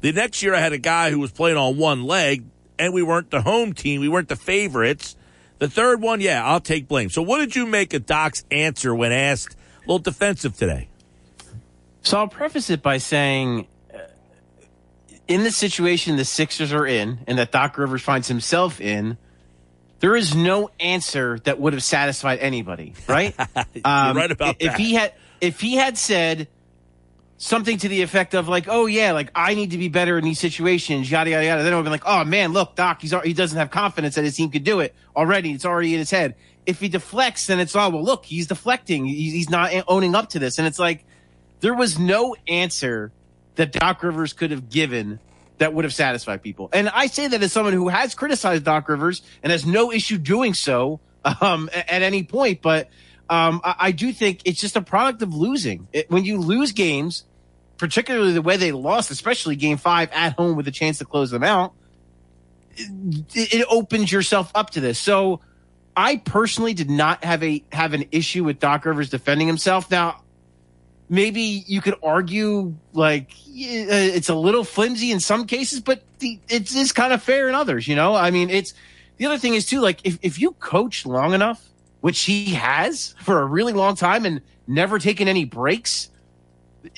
The 0.00 0.12
next 0.12 0.40
year, 0.42 0.54
I 0.54 0.60
had 0.60 0.72
a 0.72 0.78
guy 0.78 1.10
who 1.10 1.18
was 1.18 1.32
playing 1.32 1.56
on 1.56 1.76
one 1.76 2.04
leg, 2.04 2.44
and 2.78 2.94
we 2.94 3.02
weren't 3.02 3.32
the 3.32 3.42
home 3.42 3.72
team. 3.72 4.00
We 4.00 4.08
weren't 4.08 4.28
the 4.28 4.36
favorites. 4.36 5.16
The 5.58 5.68
third 5.68 6.00
one, 6.00 6.20
yeah, 6.20 6.44
I'll 6.44 6.60
take 6.60 6.86
blame. 6.86 7.10
So, 7.10 7.22
what 7.22 7.38
did 7.38 7.56
you 7.56 7.66
make 7.66 7.92
of 7.94 8.06
Doc's 8.06 8.44
answer 8.50 8.94
when 8.94 9.12
asked? 9.12 9.54
A 9.54 9.80
little 9.80 9.98
defensive 9.98 10.56
today. 10.56 10.88
So, 12.02 12.18
I'll 12.18 12.28
preface 12.28 12.70
it 12.70 12.82
by 12.82 12.98
saying, 12.98 13.66
uh, 13.92 13.98
in 15.26 15.42
the 15.42 15.50
situation 15.50 16.16
the 16.16 16.24
Sixers 16.24 16.72
are 16.72 16.86
in, 16.86 17.20
and 17.26 17.38
that 17.38 17.50
Doc 17.50 17.76
Rivers 17.76 18.02
finds 18.02 18.28
himself 18.28 18.80
in, 18.80 19.18
there 20.00 20.14
is 20.14 20.34
no 20.34 20.70
answer 20.78 21.40
that 21.40 21.58
would 21.58 21.72
have 21.72 21.82
satisfied 21.82 22.38
anybody, 22.38 22.94
right? 23.08 23.34
You're 23.74 23.82
right 23.84 24.30
about 24.30 24.56
if 24.60 24.72
that. 24.72 24.80
he 24.80 24.94
had, 24.94 25.12
if 25.40 25.60
he 25.60 25.74
had 25.74 25.98
said 25.98 26.46
something 27.38 27.78
to 27.78 27.88
the 27.88 28.02
effect 28.02 28.34
of 28.34 28.48
like, 28.48 28.66
"Oh 28.68 28.86
yeah, 28.86 29.12
like 29.12 29.30
I 29.34 29.54
need 29.54 29.70
to 29.70 29.78
be 29.78 29.88
better 29.88 30.18
in 30.18 30.24
these 30.24 30.38
situations," 30.38 31.10
yada 31.10 31.30
yada 31.30 31.46
yada, 31.46 31.62
then 31.62 31.74
would 31.74 31.84
be 31.84 31.90
like, 31.90 32.06
"Oh 32.06 32.24
man, 32.24 32.52
look, 32.52 32.76
Doc, 32.76 33.00
he's 33.00 33.14
he 33.24 33.32
doesn't 33.32 33.56
have 33.56 33.70
confidence 33.70 34.16
that 34.16 34.24
his 34.24 34.36
team 34.36 34.50
could 34.50 34.64
do 34.64 34.80
it 34.80 34.94
already. 35.16 35.52
It's 35.52 35.64
already 35.64 35.94
in 35.94 35.98
his 35.98 36.10
head." 36.10 36.34
If 36.66 36.80
he 36.80 36.88
deflects, 36.88 37.46
then 37.46 37.60
it's 37.60 37.74
all 37.74 37.90
well. 37.90 38.04
Look, 38.04 38.26
he's 38.26 38.46
deflecting. 38.46 39.06
He's, 39.06 39.32
he's 39.32 39.48
not 39.48 39.72
owning 39.88 40.14
up 40.14 40.28
to 40.30 40.38
this, 40.38 40.58
and 40.58 40.66
it's 40.66 40.78
like 40.78 41.06
there 41.60 41.74
was 41.74 41.98
no 41.98 42.36
answer 42.46 43.10
that 43.54 43.72
Doc 43.72 44.02
Rivers 44.02 44.32
could 44.32 44.50
have 44.50 44.68
given 44.68 45.18
that 45.58 45.74
would 45.74 45.84
have 45.84 45.94
satisfied 45.94 46.42
people. 46.42 46.68
And 46.72 46.88
I 46.88 47.06
say 47.06 47.28
that 47.28 47.42
as 47.42 47.52
someone 47.52 47.72
who 47.72 47.88
has 47.88 48.14
criticized 48.14 48.64
Doc 48.64 48.88
Rivers 48.88 49.22
and 49.42 49.50
has 49.50 49.66
no 49.66 49.92
issue 49.92 50.18
doing 50.18 50.54
so 50.54 51.00
um, 51.40 51.68
at 51.74 52.02
any 52.02 52.22
point. 52.22 52.62
But 52.62 52.88
um, 53.28 53.60
I, 53.64 53.74
I 53.78 53.92
do 53.92 54.12
think 54.12 54.42
it's 54.44 54.60
just 54.60 54.76
a 54.76 54.82
product 54.82 55.22
of 55.22 55.34
losing. 55.34 55.88
It, 55.92 56.10
when 56.10 56.24
you 56.24 56.38
lose 56.38 56.72
games, 56.72 57.24
particularly 57.78 58.32
the 58.32 58.42
way 58.42 58.56
they 58.56 58.72
lost, 58.72 59.10
especially 59.10 59.56
game 59.56 59.78
five 59.78 60.10
at 60.12 60.34
home 60.34 60.56
with 60.56 60.68
a 60.68 60.72
chance 60.72 60.98
to 60.98 61.04
close 61.04 61.30
them 61.30 61.44
out, 61.44 61.72
it, 62.76 63.54
it 63.54 63.66
opens 63.70 64.12
yourself 64.12 64.50
up 64.54 64.70
to 64.70 64.80
this. 64.80 64.98
So 64.98 65.40
I 65.96 66.16
personally 66.16 66.74
did 66.74 66.90
not 66.90 67.24
have 67.24 67.42
a 67.42 67.64
have 67.72 67.94
an 67.94 68.04
issue 68.12 68.44
with 68.44 68.60
Doc 68.60 68.84
Rivers 68.84 69.10
defending 69.10 69.46
himself. 69.46 69.90
Now, 69.90 70.22
maybe 71.08 71.40
you 71.40 71.80
could 71.80 71.96
argue 72.02 72.74
like 72.92 73.32
uh, 73.32 73.34
it's 73.56 74.28
a 74.28 74.34
little 74.34 74.64
flimsy 74.64 75.10
in 75.10 75.20
some 75.20 75.46
cases, 75.46 75.80
but 75.80 76.02
the, 76.18 76.38
it 76.48 76.74
is 76.74 76.92
kind 76.92 77.12
of 77.12 77.22
fair 77.22 77.48
in 77.48 77.54
others. 77.54 77.88
You 77.88 77.96
know, 77.96 78.14
I 78.14 78.30
mean, 78.30 78.50
it's 78.50 78.74
the 79.16 79.26
other 79.26 79.38
thing 79.38 79.54
is 79.54 79.66
too 79.66 79.80
like 79.80 80.00
if 80.04 80.18
if 80.22 80.40
you 80.40 80.52
coach 80.52 81.06
long 81.06 81.32
enough, 81.34 81.68
which 82.00 82.22
he 82.22 82.54
has 82.54 83.14
for 83.22 83.40
a 83.40 83.44
really 83.44 83.72
long 83.72 83.96
time 83.96 84.24
and 84.24 84.40
never 84.66 84.98
taken 84.98 85.28
any 85.28 85.44
breaks. 85.44 86.10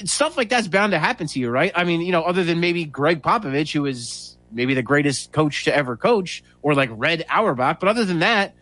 Stuff 0.05 0.37
like 0.37 0.49
that's 0.49 0.69
bound 0.69 0.93
to 0.93 0.99
happen 0.99 1.27
to 1.29 1.41
you, 1.41 1.51
right? 1.51 1.73
I 1.75 1.85
mean, 1.85 2.01
you 2.03 2.13
know, 2.13 2.23
other 2.23 2.45
than 2.45 2.61
maybe 2.61 2.85
Gregg 2.85 3.23
Popovich, 3.23 3.73
who 3.73 3.87
is 3.87 4.37
maybe 4.53 4.75
the 4.75 4.83
greatest 4.83 5.33
coach 5.33 5.65
to 5.65 5.75
ever 5.75 5.97
coach, 5.97 6.43
or 6.63 6.75
like 6.75 6.91
Red 6.93 7.25
Auerbach. 7.29 7.81
But 7.81 7.89
other 7.89 8.05
than 8.05 8.19
that, 8.21 8.55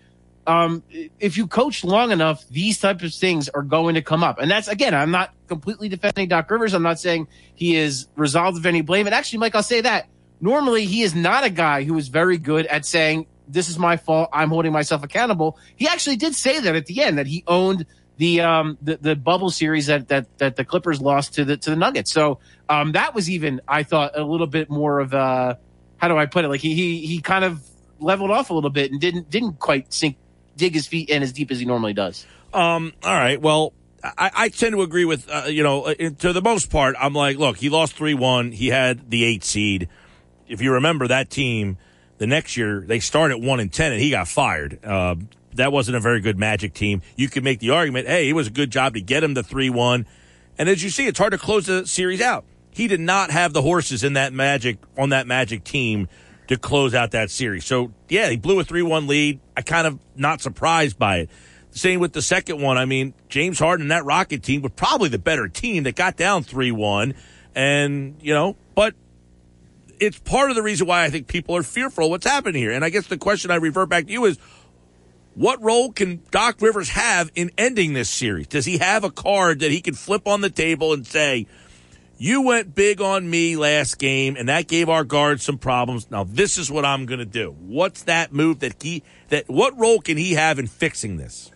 um, 0.46 0.82
if 1.20 1.36
you 1.36 1.46
coach 1.46 1.84
long 1.84 2.10
enough, 2.10 2.48
these 2.48 2.78
types 2.78 3.04
of 3.04 3.12
things 3.12 3.48
are 3.50 3.62
going 3.62 3.94
to 3.96 4.02
come 4.02 4.24
up. 4.24 4.38
And 4.38 4.50
that's 4.50 4.68
again, 4.68 4.94
I'm 4.94 5.10
not 5.10 5.34
completely 5.46 5.88
defending 5.88 6.28
Doc 6.28 6.50
Rivers. 6.50 6.72
I'm 6.72 6.82
not 6.82 6.98
saying 6.98 7.28
he 7.54 7.76
is 7.76 8.08
resolved 8.16 8.56
of 8.56 8.64
any 8.64 8.80
blame. 8.80 9.06
And 9.06 9.14
actually, 9.14 9.40
Mike, 9.40 9.54
I'll 9.54 9.62
say 9.62 9.82
that 9.82 10.08
normally 10.40 10.86
he 10.86 11.02
is 11.02 11.14
not 11.14 11.44
a 11.44 11.50
guy 11.50 11.84
who 11.84 11.98
is 11.98 12.08
very 12.08 12.38
good 12.38 12.66
at 12.66 12.86
saying 12.86 13.26
this 13.46 13.68
is 13.68 13.78
my 13.78 13.96
fault. 13.96 14.30
I'm 14.32 14.48
holding 14.48 14.72
myself 14.72 15.02
accountable. 15.02 15.58
He 15.76 15.86
actually 15.88 16.16
did 16.16 16.34
say 16.34 16.60
that 16.60 16.76
at 16.76 16.86
the 16.86 17.02
end 17.02 17.18
that 17.18 17.26
he 17.26 17.44
owned 17.46 17.86
the 18.18 18.42
um 18.42 18.78
the, 18.82 18.96
the 18.96 19.16
bubble 19.16 19.50
series 19.50 19.86
that, 19.86 20.08
that 20.08 20.38
that 20.38 20.56
the 20.56 20.64
Clippers 20.64 21.00
lost 21.00 21.34
to 21.34 21.44
the 21.44 21.56
to 21.56 21.70
the 21.70 21.76
Nuggets. 21.76 22.12
So 22.12 22.38
um 22.68 22.92
that 22.92 23.14
was 23.14 23.30
even 23.30 23.60
I 23.66 23.82
thought 23.82 24.18
a 24.18 24.22
little 24.22 24.46
bit 24.46 24.68
more 24.68 25.00
of 25.00 25.14
a 25.14 25.58
how 25.96 26.08
do 26.08 26.18
I 26.18 26.26
put 26.26 26.44
it? 26.44 26.48
Like 26.48 26.60
he 26.60 26.74
he 26.74 27.06
he 27.06 27.20
kind 27.20 27.44
of 27.44 27.62
leveled 28.00 28.30
off 28.30 28.50
a 28.50 28.54
little 28.54 28.70
bit 28.70 28.92
and 28.92 29.00
didn't 29.00 29.30
didn't 29.30 29.58
quite 29.58 29.92
sink 29.92 30.16
dig 30.56 30.74
his 30.74 30.86
feet 30.86 31.08
in 31.08 31.22
as 31.22 31.32
deep 31.32 31.50
as 31.50 31.58
he 31.58 31.64
normally 31.64 31.94
does. 31.94 32.26
Um, 32.52 32.92
all 33.02 33.14
right. 33.14 33.40
Well, 33.40 33.72
I, 34.02 34.30
I 34.34 34.48
tend 34.48 34.74
to 34.74 34.82
agree 34.82 35.04
with, 35.04 35.28
uh, 35.30 35.44
you 35.48 35.62
know, 35.62 35.84
uh, 35.84 35.94
to 36.18 36.32
the 36.32 36.42
most 36.42 36.70
part, 36.70 36.96
I'm 36.98 37.14
like, 37.14 37.36
look, 37.36 37.56
he 37.56 37.68
lost 37.68 37.94
3 37.94 38.14
1. 38.14 38.52
He 38.52 38.68
had 38.68 39.10
the 39.10 39.24
eight 39.24 39.44
seed. 39.44 39.88
If 40.46 40.60
you 40.62 40.72
remember 40.72 41.08
that 41.08 41.30
team, 41.30 41.78
the 42.18 42.26
next 42.26 42.56
year, 42.56 42.80
they 42.80 43.00
started 43.00 43.38
1 43.38 43.60
and 43.60 43.72
10, 43.72 43.92
and 43.92 44.00
he 44.00 44.10
got 44.10 44.28
fired. 44.28 44.84
Uh, 44.84 45.16
that 45.58 45.72
wasn't 45.72 45.96
a 45.96 46.00
very 46.00 46.20
good 46.20 46.38
Magic 46.38 46.74
team. 46.74 47.02
You 47.16 47.28
could 47.28 47.44
make 47.44 47.60
the 47.60 47.70
argument, 47.70 48.08
hey, 48.08 48.28
it 48.28 48.32
was 48.32 48.46
a 48.46 48.50
good 48.50 48.70
job 48.70 48.94
to 48.94 49.00
get 49.00 49.22
him 49.22 49.34
to 49.34 49.42
3 49.42 49.70
1. 49.70 50.06
And 50.58 50.68
as 50.68 50.82
you 50.82 50.90
see, 50.90 51.06
it's 51.06 51.18
hard 51.18 51.32
to 51.32 51.38
close 51.38 51.66
the 51.66 51.86
series 51.86 52.20
out. 52.20 52.44
He 52.70 52.88
did 52.88 53.00
not 53.00 53.30
have 53.30 53.52
the 53.52 53.62
horses 53.62 54.02
in 54.02 54.14
that 54.14 54.32
Magic, 54.32 54.78
on 54.96 55.10
that 55.10 55.26
Magic 55.26 55.64
team 55.64 56.08
to 56.48 56.56
close 56.56 56.94
out 56.94 57.10
that 57.12 57.30
series. 57.30 57.64
So, 57.64 57.92
yeah, 58.08 58.30
he 58.30 58.36
blew 58.36 58.58
a 58.58 58.64
3 58.64 58.82
1 58.82 59.06
lead. 59.06 59.40
I 59.56 59.62
kind 59.62 59.86
of 59.86 59.98
not 60.16 60.40
surprised 60.40 60.98
by 60.98 61.18
it. 61.18 61.30
Same 61.70 62.00
with 62.00 62.12
the 62.12 62.22
second 62.22 62.60
one. 62.60 62.78
I 62.78 62.86
mean, 62.86 63.14
James 63.28 63.58
Harden 63.58 63.82
and 63.82 63.90
that 63.90 64.04
Rocket 64.04 64.42
team 64.42 64.62
were 64.62 64.70
probably 64.70 65.08
the 65.08 65.18
better 65.18 65.48
team 65.48 65.84
that 65.84 65.94
got 65.96 66.16
down 66.16 66.42
3 66.42 66.72
1. 66.72 67.14
And, 67.54 68.16
you 68.20 68.32
know, 68.32 68.56
but 68.74 68.94
it's 70.00 70.18
part 70.18 70.50
of 70.50 70.56
the 70.56 70.62
reason 70.62 70.86
why 70.86 71.04
I 71.04 71.10
think 71.10 71.26
people 71.26 71.56
are 71.56 71.62
fearful 71.62 72.04
of 72.04 72.10
what's 72.10 72.26
happening 72.26 72.60
here. 72.60 72.72
And 72.72 72.84
I 72.84 72.90
guess 72.90 73.06
the 73.06 73.18
question 73.18 73.50
I 73.50 73.56
revert 73.56 73.88
back 73.88 74.06
to 74.06 74.12
you 74.12 74.24
is 74.24 74.38
what 75.38 75.62
role 75.62 75.92
can 75.92 76.20
Doc 76.32 76.56
Rivers 76.60 76.88
have 76.88 77.30
in 77.36 77.52
ending 77.56 77.92
this 77.92 78.10
series? 78.10 78.48
Does 78.48 78.64
he 78.64 78.78
have 78.78 79.04
a 79.04 79.10
card 79.10 79.60
that 79.60 79.70
he 79.70 79.80
can 79.80 79.94
flip 79.94 80.26
on 80.26 80.40
the 80.40 80.50
table 80.50 80.92
and 80.92 81.06
say, 81.06 81.46
you 82.18 82.42
went 82.42 82.74
big 82.74 83.00
on 83.00 83.30
me 83.30 83.54
last 83.54 83.98
game, 83.98 84.34
and 84.34 84.48
that 84.48 84.66
gave 84.66 84.88
our 84.88 85.04
guards 85.04 85.44
some 85.44 85.56
problems. 85.56 86.10
Now 86.10 86.24
this 86.24 86.58
is 86.58 86.68
what 86.68 86.84
I'm 86.84 87.06
going 87.06 87.20
to 87.20 87.24
do. 87.24 87.54
What's 87.60 88.02
that 88.02 88.32
move 88.32 88.58
that 88.58 88.82
he 88.82 89.04
that? 89.28 89.48
What 89.48 89.78
role 89.78 90.00
can 90.00 90.16
he 90.16 90.32
have 90.32 90.58
in 90.58 90.66
fixing 90.66 91.16
this? 91.18 91.52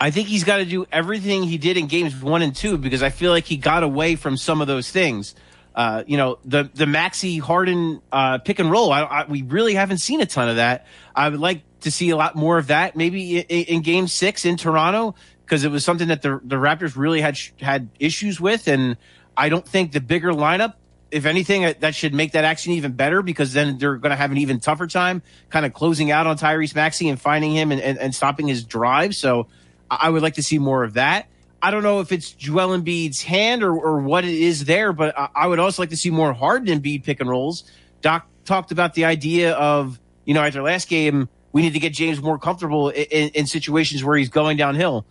I 0.00 0.10
think 0.10 0.28
he's 0.28 0.44
got 0.44 0.56
to 0.56 0.64
do 0.64 0.86
everything 0.90 1.42
he 1.42 1.58
did 1.58 1.76
in 1.76 1.86
games 1.86 2.18
one 2.22 2.40
and 2.40 2.56
two 2.56 2.78
because 2.78 3.02
I 3.02 3.10
feel 3.10 3.30
like 3.30 3.44
he 3.44 3.58
got 3.58 3.82
away 3.82 4.16
from 4.16 4.38
some 4.38 4.62
of 4.62 4.66
those 4.66 4.90
things. 4.90 5.34
Uh, 5.74 6.04
you 6.06 6.16
know, 6.16 6.38
the 6.46 6.70
the 6.72 6.86
Maxey 6.86 7.36
Harden 7.36 8.00
uh, 8.10 8.38
pick 8.38 8.60
and 8.60 8.70
roll. 8.70 8.90
I, 8.90 9.02
I, 9.02 9.26
we 9.26 9.42
really 9.42 9.74
haven't 9.74 9.98
seen 9.98 10.22
a 10.22 10.26
ton 10.26 10.48
of 10.48 10.56
that. 10.56 10.86
I 11.14 11.28
would 11.28 11.40
like 11.40 11.73
to 11.84 11.90
see 11.90 12.10
a 12.10 12.16
lot 12.16 12.36
more 12.36 12.58
of 12.58 12.66
that. 12.66 12.96
Maybe 12.96 13.38
in, 13.38 13.76
in 13.76 13.82
Game 13.82 14.08
Six 14.08 14.44
in 14.44 14.56
Toronto, 14.56 15.14
because 15.44 15.64
it 15.64 15.70
was 15.70 15.84
something 15.84 16.08
that 16.08 16.22
the 16.22 16.40
the 16.44 16.56
Raptors 16.56 16.96
really 16.96 17.20
had 17.20 17.38
had 17.60 17.88
issues 17.98 18.40
with, 18.40 18.68
and 18.68 18.96
I 19.36 19.48
don't 19.48 19.66
think 19.66 19.92
the 19.92 20.00
bigger 20.00 20.32
lineup. 20.32 20.74
If 21.10 21.26
anything, 21.26 21.64
uh, 21.64 21.74
that 21.78 21.94
should 21.94 22.12
make 22.12 22.32
that 22.32 22.44
action 22.44 22.72
even 22.72 22.92
better 22.92 23.22
because 23.22 23.52
then 23.52 23.78
they're 23.78 23.96
going 23.96 24.10
to 24.10 24.16
have 24.16 24.32
an 24.32 24.38
even 24.38 24.58
tougher 24.58 24.88
time 24.88 25.22
kind 25.48 25.64
of 25.64 25.72
closing 25.72 26.10
out 26.10 26.26
on 26.26 26.36
Tyrese 26.36 26.74
Maxey 26.74 27.08
and 27.08 27.20
finding 27.20 27.52
him 27.52 27.70
and, 27.70 27.80
and, 27.80 27.98
and 27.98 28.12
stopping 28.12 28.48
his 28.48 28.64
drive. 28.64 29.14
So 29.14 29.46
I 29.88 30.10
would 30.10 30.22
like 30.22 30.34
to 30.34 30.42
see 30.42 30.58
more 30.58 30.82
of 30.82 30.94
that. 30.94 31.28
I 31.62 31.70
don't 31.70 31.84
know 31.84 32.00
if 32.00 32.10
it's 32.10 32.32
Joel 32.32 32.76
Embiid's 32.76 33.22
hand 33.22 33.62
or, 33.62 33.72
or 33.72 34.00
what 34.00 34.24
it 34.24 34.34
is 34.34 34.64
there, 34.64 34.92
but 34.92 35.16
I, 35.16 35.28
I 35.36 35.46
would 35.46 35.60
also 35.60 35.82
like 35.82 35.90
to 35.90 35.96
see 35.96 36.10
more 36.10 36.32
Harden 36.32 36.80
Embiid 36.80 37.04
pick 37.04 37.20
and 37.20 37.30
rolls. 37.30 37.62
Doc 38.00 38.26
talked 38.44 38.72
about 38.72 38.94
the 38.94 39.04
idea 39.04 39.52
of, 39.52 40.00
you 40.24 40.34
know, 40.34 40.42
at 40.42 40.52
their 40.52 40.62
last 40.62 40.88
game, 40.88 41.28
we 41.54 41.62
need 41.62 41.72
to 41.72 41.78
get 41.78 41.92
James 41.92 42.20
more 42.20 42.36
comfortable 42.36 42.88
in, 42.88 43.04
in, 43.04 43.28
in 43.30 43.46
situations 43.46 44.02
where 44.02 44.16
he's 44.16 44.28
going 44.28 44.56
downhill. 44.56 45.06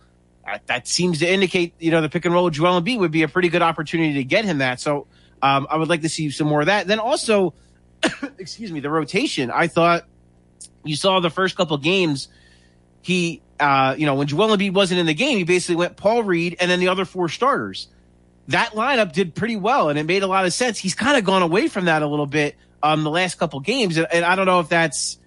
Uh, 0.46 0.58
that 0.66 0.86
seems 0.86 1.20
to 1.20 1.26
indicate, 1.26 1.72
you 1.78 1.90
know, 1.90 2.02
the 2.02 2.10
pick 2.10 2.26
and 2.26 2.34
roll 2.34 2.44
with 2.44 2.52
Joel 2.52 2.82
Embiid 2.82 2.98
would 2.98 3.10
be 3.10 3.22
a 3.22 3.28
pretty 3.28 3.48
good 3.48 3.62
opportunity 3.62 4.12
to 4.12 4.24
get 4.24 4.44
him 4.44 4.58
that. 4.58 4.78
So 4.78 5.06
um, 5.40 5.66
I 5.70 5.78
would 5.78 5.88
like 5.88 6.02
to 6.02 6.08
see 6.10 6.28
some 6.28 6.46
more 6.46 6.60
of 6.60 6.66
that. 6.66 6.86
Then 6.86 6.98
also, 6.98 7.54
excuse 8.38 8.70
me, 8.70 8.80
the 8.80 8.90
rotation. 8.90 9.50
I 9.50 9.68
thought 9.68 10.04
you 10.84 10.96
saw 10.96 11.18
the 11.20 11.30
first 11.30 11.56
couple 11.56 11.78
games, 11.78 12.28
he, 13.00 13.40
uh, 13.58 13.94
you 13.96 14.04
know, 14.04 14.14
when 14.14 14.26
Joel 14.26 14.54
Embiid 14.54 14.74
wasn't 14.74 15.00
in 15.00 15.06
the 15.06 15.14
game, 15.14 15.38
he 15.38 15.44
basically 15.44 15.76
went 15.76 15.96
Paul 15.96 16.24
Reed 16.24 16.58
and 16.60 16.70
then 16.70 16.78
the 16.78 16.88
other 16.88 17.06
four 17.06 17.30
starters. 17.30 17.88
That 18.48 18.72
lineup 18.72 19.12
did 19.12 19.34
pretty 19.34 19.56
well, 19.56 19.88
and 19.88 19.98
it 19.98 20.04
made 20.04 20.22
a 20.22 20.26
lot 20.26 20.44
of 20.44 20.52
sense. 20.52 20.78
He's 20.78 20.94
kind 20.94 21.16
of 21.16 21.24
gone 21.24 21.40
away 21.40 21.68
from 21.68 21.86
that 21.86 22.02
a 22.02 22.06
little 22.06 22.26
bit 22.26 22.54
um, 22.82 23.02
the 23.02 23.10
last 23.10 23.38
couple 23.38 23.60
games, 23.60 23.96
and, 23.96 24.06
and 24.12 24.26
I 24.26 24.36
don't 24.36 24.44
know 24.44 24.60
if 24.60 24.68
that's 24.68 25.18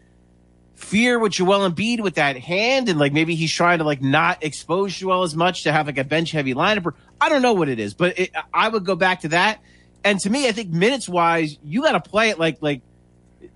fear 0.78 1.18
with 1.18 1.34
Joel 1.34 1.70
Embiid 1.70 2.02
with 2.02 2.16
that 2.16 2.38
hand, 2.38 2.88
and 2.88 2.99
like 2.99 3.12
maybe 3.12 3.36
he's 3.36 3.52
trying 3.52 3.80
to 3.80 3.84
like 3.84 4.02
not 4.02 4.44
expose 4.44 4.95
Joel 4.95 5.24
as 5.24 5.36
much 5.36 5.64
to 5.64 5.72
have 5.72 5.88
like 5.88 5.98
a 5.98 6.04
bench 6.04 6.32
heavy 6.32 6.54
lineup. 6.54 6.86
Or, 6.86 6.94
I 7.20 7.30
don't 7.30 7.41
know 7.41 7.54
what 7.54 7.68
it 7.68 7.80
is, 7.80 7.94
but 7.94 8.18
it, 8.18 8.32
I 8.54 8.70
would 8.70 8.86
go 8.86 8.95
back 8.95 9.22
to 9.22 9.30
that. 9.30 9.60
And 10.04 10.20
to 10.22 10.30
me, 10.30 10.48
I 10.48 10.52
think 10.52 10.70
minutes 10.70 11.10
wise, 11.10 11.58
you 11.64 11.82
got 11.82 12.02
to 12.02 12.10
play 12.10 12.30
it 12.30 12.40
like 12.40 12.60
like 12.62 12.82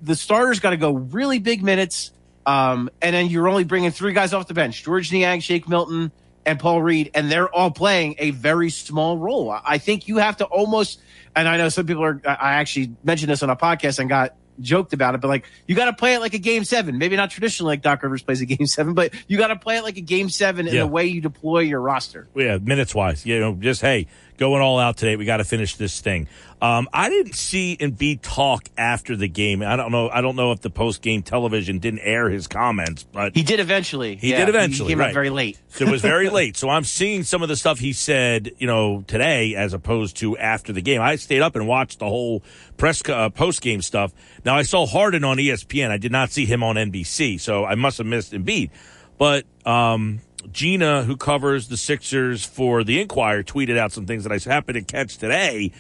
the 0.02 0.16
starters 0.16 0.60
got 0.60 0.72
to 0.72 0.78
go 0.78 0.92
really 0.92 1.40
big 1.40 1.64
minutes, 1.64 2.12
um, 2.46 2.90
and 3.02 3.16
then 3.16 3.28
you're 3.28 3.48
only 3.48 3.64
bringing 3.64 3.92
three 3.92 4.14
guys 4.14 4.34
off 4.34 4.48
the 4.48 4.56
bench: 4.56 4.84
George 4.84 5.12
Niang, 5.12 5.40
Shake 5.40 5.70
Milton, 5.70 6.12
and 6.46 6.60
Paul 6.60 6.82
Reed, 6.82 7.12
and 7.14 7.32
they're 7.32 7.54
all 7.54 7.72
playing 7.72 8.16
a 8.18 8.32
very 8.32 8.72
small 8.72 9.18
role. 9.18 9.52
I 9.52 9.78
think 9.78 10.08
you 10.08 10.18
have 10.18 10.38
to 10.38 10.46
almost, 10.46 11.00
and 11.36 11.48
I 11.48 11.58
know 11.58 11.70
some 11.70 11.86
people 11.86 12.04
are. 12.04 12.20
I 12.26 12.56
actually 12.56 12.96
mentioned 13.04 13.30
this 13.30 13.44
on 13.44 13.52
a 13.52 13.56
podcast 13.56 14.00
and 14.00 14.10
got 14.10 14.36
joked 14.62 14.94
about 14.94 15.16
it, 15.16 15.22
but 15.22 15.28
like 15.28 15.46
you 15.68 15.76
got 15.76 15.86
to 15.86 15.94
play 15.94 16.14
it 16.16 16.20
like 16.20 16.34
a 16.34 16.40
game 16.40 16.64
seven. 16.64 16.98
Maybe 16.98 17.16
not 17.16 17.32
traditionally 17.32 17.74
like 17.74 17.82
Doc 17.82 18.02
Rivers 18.04 18.22
plays 18.22 18.42
a 18.42 18.46
game 18.58 18.66
seven, 18.68 18.94
but 18.94 19.14
you 19.28 19.38
got 19.38 19.48
to 19.48 19.56
play 19.56 19.78
it 19.78 19.84
like 19.84 19.98
a 19.98 20.02
game 20.02 20.30
seven 20.30 20.68
in 20.68 20.74
Yeah. 20.74 20.82
the 20.82 20.88
way 20.88 21.06
you 21.06 21.22
deploy 21.22 21.60
your 21.60 21.82
roster. 21.82 22.28
yeah, 22.36 22.58
minutes 22.58 22.94
wise, 22.96 23.26
you 23.26 23.40
know, 23.40 23.54
just 23.56 23.82
hey, 23.82 24.08
going 24.38 24.62
all 24.62 24.80
out 24.80 24.98
today. 24.98 25.16
We 25.16 25.26
got 25.26 25.38
to 25.38 25.44
finish 25.44 25.76
this 25.76 26.00
thing. 26.02 26.28
Um, 26.62 26.88
I 26.94 27.10
didn't 27.10 27.34
see 27.34 27.76
Embiid 27.80 28.20
talk 28.22 28.70
after 28.78 29.16
the 29.16 29.28
game. 29.28 29.64
I 29.64 29.76
don't 29.76 29.92
know. 29.92 30.10
I 30.10 30.22
don't 30.22 30.36
know 30.36 30.52
if 30.52 30.62
the 30.62 30.70
post 30.70 31.02
game 31.02 31.24
television 31.24 31.80
didn't 31.80 32.02
air 32.02 32.30
his 32.30 32.48
comments, 32.48 33.02
but 33.04 33.36
He 33.36 33.42
did 33.42 33.60
eventually. 33.60 34.16
He 34.16 34.30
Yeah, 34.30 34.40
did 34.46 34.50
eventually. 34.50 34.90
He 34.90 34.92
came 34.94 35.00
right. 35.00 35.08
out 35.08 35.14
very 35.16 35.32
late. 35.32 35.58
So 35.70 35.86
it 35.86 35.92
was 35.92 36.04
very 36.04 36.30
late. 36.40 36.56
So 36.58 36.70
I'm 36.70 36.84
seeing 36.84 37.24
some 37.24 37.42
of 37.42 37.50
the 37.50 37.56
stuff 37.56 37.80
he 37.80 37.94
said, 37.94 38.52
you 38.60 38.68
know, 38.68 39.04
today 39.08 39.56
as 39.56 39.74
opposed 39.74 40.18
to 40.18 40.38
after 40.38 40.72
the 40.72 40.82
game. 40.84 41.02
I 41.02 41.16
stayed 41.16 41.42
up 41.42 41.56
and 41.56 41.68
watched 41.68 41.98
the 41.98 42.08
whole 42.08 42.44
press 42.78 43.02
uh, 43.10 43.30
post 43.30 43.62
game 43.62 43.82
stuff. 43.82 44.14
Now 44.46 44.56
I 44.56 44.62
saw 44.62 44.86
Harden 44.86 45.24
on 45.24 45.38
ESPN. 45.38 45.90
I 45.90 45.98
did 45.98 46.12
not 46.12 46.30
see 46.32 46.46
him 46.46 46.62
on 46.62 46.76
NBC, 46.76 47.40
so 47.40 47.66
I 47.66 47.74
must 47.74 47.98
have 47.98 48.08
missed 48.08 48.34
Embiid. 48.34 48.70
But 49.18 49.46
um, 49.66 50.20
Gina, 50.52 51.04
who 51.04 51.18
covers 51.18 51.68
the 51.68 51.78
Sixers 51.78 52.46
for 52.46 52.84
the 52.84 53.02
Inquirer, 53.02 53.44
tweeted 53.44 53.78
out 53.78 53.92
some 53.92 54.06
things 54.06 54.24
that 54.24 54.32
I 54.32 54.38
happened 54.50 54.76
to 54.76 54.82
catch 54.84 55.18
today. 55.18 55.72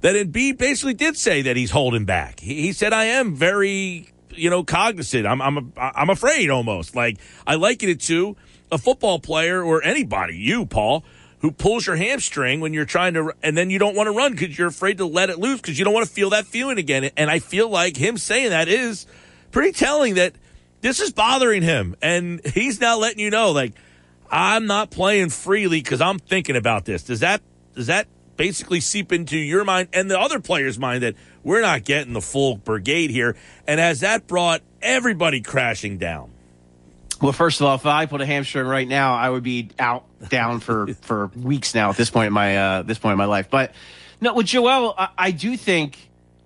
That 0.00 0.14
Embiid 0.14 0.58
basically 0.58 0.94
did 0.94 1.16
say 1.16 1.42
that 1.42 1.56
he's 1.56 1.72
holding 1.72 2.04
back. 2.04 2.40
He, 2.40 2.62
he 2.62 2.72
said, 2.72 2.92
"I 2.92 3.04
am 3.04 3.34
very, 3.34 4.12
you 4.30 4.48
know, 4.48 4.62
cognizant. 4.62 5.26
I'm, 5.26 5.42
I'm, 5.42 5.72
I'm 5.76 6.10
afraid 6.10 6.50
almost. 6.50 6.94
Like 6.94 7.18
I 7.46 7.56
liken 7.56 7.88
it 7.88 8.00
to 8.02 8.36
a 8.70 8.78
football 8.78 9.18
player 9.18 9.62
or 9.62 9.82
anybody, 9.82 10.36
you, 10.36 10.66
Paul, 10.66 11.04
who 11.40 11.50
pulls 11.50 11.86
your 11.86 11.96
hamstring 11.96 12.60
when 12.60 12.72
you're 12.72 12.84
trying 12.84 13.14
to, 13.14 13.32
and 13.42 13.56
then 13.56 13.70
you 13.70 13.78
don't 13.78 13.96
want 13.96 14.06
to 14.08 14.12
run 14.12 14.32
because 14.32 14.56
you're 14.58 14.68
afraid 14.68 14.98
to 14.98 15.06
let 15.06 15.30
it 15.30 15.38
loose 15.38 15.60
because 15.60 15.78
you 15.78 15.84
don't 15.84 15.94
want 15.94 16.06
to 16.06 16.12
feel 16.12 16.30
that 16.30 16.46
feeling 16.46 16.78
again. 16.78 17.10
And 17.16 17.30
I 17.30 17.38
feel 17.38 17.68
like 17.68 17.96
him 17.96 18.18
saying 18.18 18.50
that 18.50 18.68
is 18.68 19.06
pretty 19.50 19.72
telling 19.72 20.14
that 20.14 20.34
this 20.80 21.00
is 21.00 21.12
bothering 21.12 21.62
him, 21.62 21.96
and 22.00 22.44
he's 22.44 22.80
now 22.80 22.98
letting 22.98 23.18
you 23.18 23.30
know, 23.30 23.50
like, 23.50 23.72
I'm 24.30 24.66
not 24.66 24.90
playing 24.90 25.30
freely 25.30 25.80
because 25.80 26.00
I'm 26.00 26.18
thinking 26.18 26.56
about 26.56 26.84
this. 26.84 27.02
Does 27.02 27.20
that 27.20 27.40
does 27.74 27.86
that 27.86 28.08
basically 28.36 28.80
seep 28.80 29.12
into 29.12 29.36
your 29.36 29.64
mind 29.64 29.88
and 29.92 30.10
the 30.10 30.18
other 30.18 30.40
players' 30.40 30.78
mind 30.78 31.02
that 31.02 31.14
we're 31.42 31.60
not 31.60 31.84
getting 31.84 32.12
the 32.12 32.20
full 32.20 32.56
brigade 32.56 33.10
here? 33.10 33.36
And 33.66 33.80
has 33.80 34.00
that 34.00 34.26
brought 34.26 34.62
everybody 34.82 35.40
crashing 35.40 35.98
down? 35.98 36.30
Well, 37.20 37.32
first 37.32 37.60
of 37.60 37.66
all, 37.66 37.74
if 37.74 37.84
I 37.84 38.06
put 38.06 38.20
a 38.20 38.26
hamstring 38.26 38.66
right 38.66 38.86
now, 38.86 39.14
I 39.14 39.28
would 39.28 39.42
be 39.42 39.70
out 39.78 40.04
down 40.28 40.60
for 40.60 40.86
for 41.02 41.26
weeks 41.36 41.74
now 41.74 41.90
at 41.90 41.96
this 41.96 42.10
point 42.10 42.28
in 42.28 42.32
my 42.32 42.56
uh, 42.56 42.82
this 42.82 42.98
point 42.98 43.12
in 43.12 43.18
my 43.18 43.24
life. 43.24 43.50
But 43.50 43.72
no, 44.20 44.34
with 44.34 44.46
Joel, 44.46 44.94
I, 44.96 45.08
I 45.16 45.30
do 45.30 45.56
think 45.56 45.98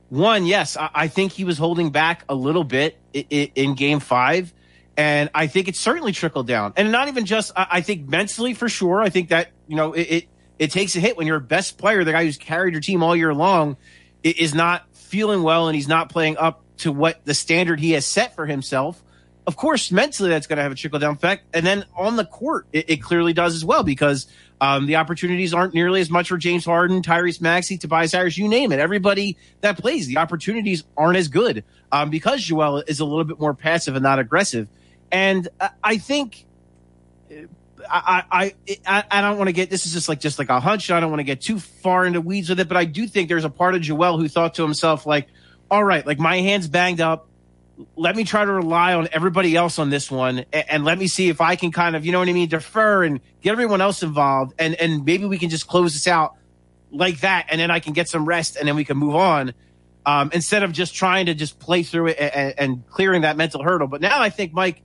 one, 0.09 0.45
yes, 0.45 0.77
I, 0.77 0.91
I 0.95 1.09
think 1.09 1.33
he 1.33 1.45
was 1.45 1.59
holding 1.59 1.91
back 1.91 2.25
a 2.29 2.35
little 2.35 2.65
bit 2.65 2.99
i 3.15 3.27
i 3.31 3.53
in 3.55 3.75
Game 3.75 4.01
Five, 4.01 4.53
and 4.97 5.31
I 5.35 5.47
think 5.47 5.69
it 5.69 5.77
certainly 5.77 6.13
trickled 6.13 6.47
down. 6.47 6.75
And 6.77 6.93
not 6.93 7.09
even 7.09 7.25
just, 7.25 7.53
I, 7.57 7.67
I 7.71 7.81
think 7.81 8.09
mentally 8.09 8.55
for 8.55 8.69
sure. 8.69 9.01
I 9.01 9.09
think 9.09 9.31
that 9.31 9.51
you 9.67 9.77
know 9.77 9.93
it, 9.93 10.03
it 10.03 10.29
it 10.59 10.71
takes 10.71 10.95
a 10.97 11.01
hit 11.01 11.17
when 11.17 11.27
your 11.27 11.41
best 11.41 11.79
player, 11.79 12.05
the 12.05 12.13
guy 12.13 12.25
who's 12.25 12.37
carried 12.37 12.73
your 12.73 12.81
team 12.81 13.03
all 13.03 13.17
year 13.17 13.35
long, 13.35 13.77
is 14.23 14.55
not 14.55 14.87
feeling 14.95 15.43
well 15.43 15.69
and 15.69 15.75
he's 15.75 15.89
not 15.89 16.09
playing 16.09 16.37
up 16.37 16.63
to 16.79 16.93
what 16.93 17.25
the 17.25 17.35
standard 17.35 17.81
he 17.81 17.93
has 17.93 18.07
set 18.07 18.35
for 18.35 18.47
himself 18.47 19.03
of 19.47 19.57
course, 19.57 19.91
mentally 19.91 20.31
that's 20.31 20.47
going 20.47 20.59
to 20.59 20.63
have 20.63 20.73
a 20.73 20.75
trickle 20.75 20.99
down 20.99 21.15
effect. 21.15 21.45
And 21.53 21.67
then 21.67 21.85
on 21.97 22.17
the 22.17 22.25
court, 22.25 22.67
it, 22.73 22.89
it 22.89 22.97
clearly 23.03 23.33
does 23.33 23.55
as 23.55 23.65
well 23.65 23.83
because 23.83 24.27
um, 24.61 24.87
the 24.87 24.97
opportunities 24.97 25.53
aren't 25.53 25.75
nearly 25.75 26.01
as 26.01 26.11
much 26.11 26.29
for 26.29 26.37
James 26.37 26.65
Harden, 26.65 27.03
Tyrese 27.03 27.41
Maxey, 27.41 27.77
Tobias 27.77 28.13
Harris, 28.13 28.39
you 28.39 28.49
name 28.49 28.71
it. 28.71 28.79
Everybody 28.79 29.37
that 29.61 29.79
plays, 29.79 30.07
the 30.07 30.19
opportunities 30.19 30.85
aren't 30.97 31.17
as 31.17 31.29
good 31.29 31.65
um, 31.91 32.11
because 32.11 32.43
Joel 32.43 32.79
is 32.87 33.01
a 33.01 33.05
little 33.05 33.25
bit 33.25 33.41
more 33.41 33.55
passive 33.55 33.97
and 33.97 34.03
not 34.05 34.21
aggressive. 34.21 34.69
And 35.13 35.49
I, 35.85 35.99
think. 35.99 36.47
I, 37.89 38.25
I, 38.31 38.55
I, 38.87 39.05
I 39.11 39.21
don't 39.21 39.39
want 39.39 39.49
to 39.49 39.53
get 39.53 39.71
this 39.71 39.87
is 39.87 39.93
just 39.93 40.09
like 40.09 40.21
just 40.21 40.39
like 40.39 40.49
a 40.49 40.59
hunch. 40.59 40.91
I 40.91 41.01
don't 41.01 41.11
want 41.11 41.21
to 41.21 41.25
get 41.25 41.41
too 41.41 41.59
far 41.59 42.07
into 42.07 42.21
weeds 42.21 42.49
with 42.49 42.59
it, 42.59 42.69
but 42.69 42.77
I 42.77 42.85
do 42.85 43.07
think 43.07 43.29
there's 43.29 43.45
a 43.45 43.51
part 43.51 43.75
of 43.75 43.83
Joel 43.83 44.19
who 44.19 44.29
thought 44.29 44.55
to 44.55 44.63
himself, 44.63 45.05
like, 45.05 45.29
all 45.71 45.85
right, 45.85 46.07
like 46.07 46.19
my 46.19 46.41
hand's 46.41 46.69
banged 46.69 47.01
up 47.01 47.29
let 47.97 48.17
me 48.17 48.25
try 48.25 48.45
to 48.45 48.53
rely 48.53 48.95
on 48.95 49.09
everybody 49.13 49.57
else 49.57 49.79
on 49.79 49.91
this 49.91 50.11
one 50.11 50.45
and, 50.53 50.65
and 50.69 50.85
let 50.85 50.99
me 50.99 51.07
see 51.07 51.29
if 51.29 51.41
I 51.41 51.57
can 51.57 51.73
kind 51.73 51.97
of, 51.97 52.05
you 52.05 52.13
know 52.13 52.19
what 52.19 52.29
I 52.29 52.33
mean, 52.33 52.49
defer 52.49 53.05
and 53.05 53.21
get 53.41 53.53
everyone 53.53 53.81
else 53.81 54.03
involved 54.03 54.55
and 54.59 54.75
and 54.75 55.05
maybe 55.05 55.25
we 55.25 55.39
can 55.39 55.51
just 55.51 55.67
close 55.67 55.93
this 55.93 56.07
out 56.07 56.37
like 56.91 57.21
that 57.21 57.47
and 57.51 57.61
then 57.61 57.71
I 57.71 57.81
can 57.81 57.93
get 57.93 58.09
some 58.09 58.27
rest 58.27 58.57
and 58.57 58.69
then 58.69 58.77
we 58.77 58.85
can 58.85 58.97
move 58.97 59.15
on. 59.15 59.55
Um, 60.05 60.31
instead 60.35 60.65
of 60.65 60.73
just 60.73 60.97
trying 60.97 61.27
to 61.27 61.35
just 61.35 61.61
play 61.61 61.85
through 61.85 62.09
it 62.09 62.19
and, 62.19 62.55
and 62.59 62.89
clearing 62.89 63.23
that 63.23 63.37
mental 63.37 63.63
hurdle. 63.63 63.87
But 63.87 64.01
now 64.01 64.21
I 64.21 64.31
think, 64.31 64.53
Mike, 64.53 64.83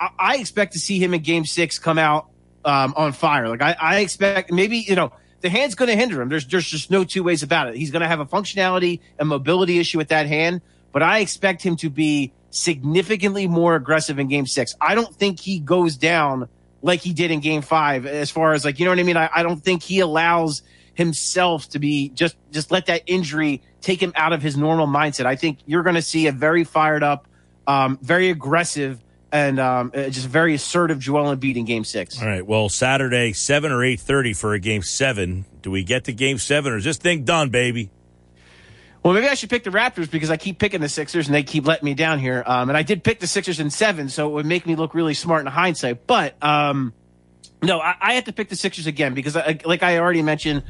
I, 0.00 0.36
expect 0.38 0.72
to 0.72 0.78
see 0.78 0.98
him 0.98 1.12
in 1.12 1.22
game 1.22 1.44
six 1.44 1.78
come 1.78 1.98
out 1.98 2.28
um, 2.64 2.94
on 2.96 3.12
fire. 3.12 3.48
Like 3.48 3.62
I, 3.62 3.76
I 3.78 3.98
expect 3.98 4.50
maybe, 4.50 4.78
you 4.78 4.94
know, 4.94 5.12
the 5.40 5.50
hand's 5.50 5.74
going 5.74 5.88
to 5.88 5.96
hinder 5.96 6.20
him. 6.20 6.28
There's, 6.28 6.46
there's 6.46 6.66
just 6.66 6.90
no 6.90 7.04
two 7.04 7.22
ways 7.22 7.42
about 7.42 7.68
it. 7.68 7.76
He's 7.76 7.90
going 7.90 8.02
to 8.02 8.08
have 8.08 8.20
a 8.20 8.26
functionality 8.26 9.00
and 9.18 9.28
mobility 9.28 9.78
issue 9.78 9.98
with 9.98 10.08
that 10.08 10.26
hand, 10.26 10.62
but 10.92 11.02
I 11.02 11.18
expect 11.18 11.62
him 11.62 11.76
to 11.76 11.90
be 11.90 12.32
significantly 12.50 13.46
more 13.46 13.76
aggressive 13.76 14.18
in 14.18 14.28
game 14.28 14.46
six. 14.46 14.74
I 14.80 14.94
don't 14.94 15.14
think 15.14 15.40
he 15.40 15.60
goes 15.60 15.96
down 15.96 16.48
like 16.82 17.00
he 17.00 17.12
did 17.12 17.30
in 17.30 17.40
game 17.40 17.62
five 17.62 18.06
as 18.06 18.30
far 18.30 18.54
as 18.54 18.64
like, 18.64 18.78
you 18.78 18.86
know 18.86 18.90
what 18.90 18.98
I 18.98 19.04
mean? 19.04 19.16
I, 19.16 19.30
I 19.34 19.42
don't 19.42 19.62
think 19.62 19.82
he 19.82 20.00
allows 20.00 20.62
himself 20.94 21.68
to 21.70 21.78
be 21.78 22.08
just, 22.10 22.36
just 22.50 22.70
let 22.70 22.86
that 22.86 23.02
injury 23.06 23.62
take 23.80 24.02
him 24.02 24.12
out 24.16 24.32
of 24.32 24.42
his 24.42 24.56
normal 24.56 24.86
mindset. 24.86 25.26
I 25.26 25.36
think 25.36 25.58
you're 25.66 25.82
going 25.82 25.94
to 25.94 26.02
see 26.02 26.26
a 26.26 26.32
very 26.32 26.64
fired 26.64 27.02
up, 27.02 27.26
um, 27.66 27.98
very 28.02 28.30
aggressive 28.30 29.02
and, 29.32 29.60
um, 29.60 29.92
uh, 29.94 30.10
just 30.10 30.26
very 30.26 30.54
assertive 30.54 30.98
Joel 30.98 31.34
Embiid 31.34 31.56
in 31.56 31.64
game 31.64 31.84
six. 31.84 32.20
All 32.20 32.26
right. 32.26 32.46
Well, 32.46 32.68
Saturday, 32.68 33.32
seven 33.32 33.72
or 33.72 33.84
eight 33.84 34.00
thirty 34.00 34.32
for 34.32 34.54
a 34.54 34.58
game 34.58 34.82
seven. 34.82 35.44
Do 35.62 35.70
we 35.70 35.84
get 35.84 36.04
to 36.04 36.12
game 36.12 36.38
seven, 36.38 36.72
or 36.72 36.76
is 36.76 36.84
this 36.84 36.96
thing 36.96 37.24
done, 37.24 37.50
baby? 37.50 37.90
Well, 39.02 39.14
maybe 39.14 39.28
I 39.28 39.34
should 39.34 39.48
pick 39.48 39.64
the 39.64 39.70
Raptors 39.70 40.10
because 40.10 40.30
I 40.30 40.36
keep 40.36 40.58
picking 40.58 40.82
the 40.82 40.88
Sixers 40.88 41.26
and 41.26 41.34
they 41.34 41.42
keep 41.42 41.66
letting 41.66 41.86
me 41.86 41.94
down 41.94 42.18
here. 42.18 42.42
Um, 42.44 42.68
and 42.68 42.76
I 42.76 42.82
did 42.82 43.02
pick 43.02 43.18
the 43.18 43.26
Sixers 43.26 43.58
in 43.58 43.70
seven, 43.70 44.10
so 44.10 44.28
it 44.28 44.32
would 44.32 44.44
make 44.44 44.66
me 44.66 44.76
look 44.76 44.94
really 44.94 45.14
smart 45.14 45.40
in 45.40 45.46
hindsight. 45.46 46.06
But 46.06 46.34
um, 46.44 46.92
no, 47.62 47.80
I, 47.80 47.94
I 47.98 48.12
have 48.14 48.24
to 48.24 48.32
pick 48.34 48.50
the 48.50 48.56
Sixers 48.56 48.86
again 48.86 49.14
because, 49.14 49.36
I, 49.36 49.58
like 49.64 49.82
I 49.82 49.98
already 49.98 50.20
mentioned, 50.20 50.64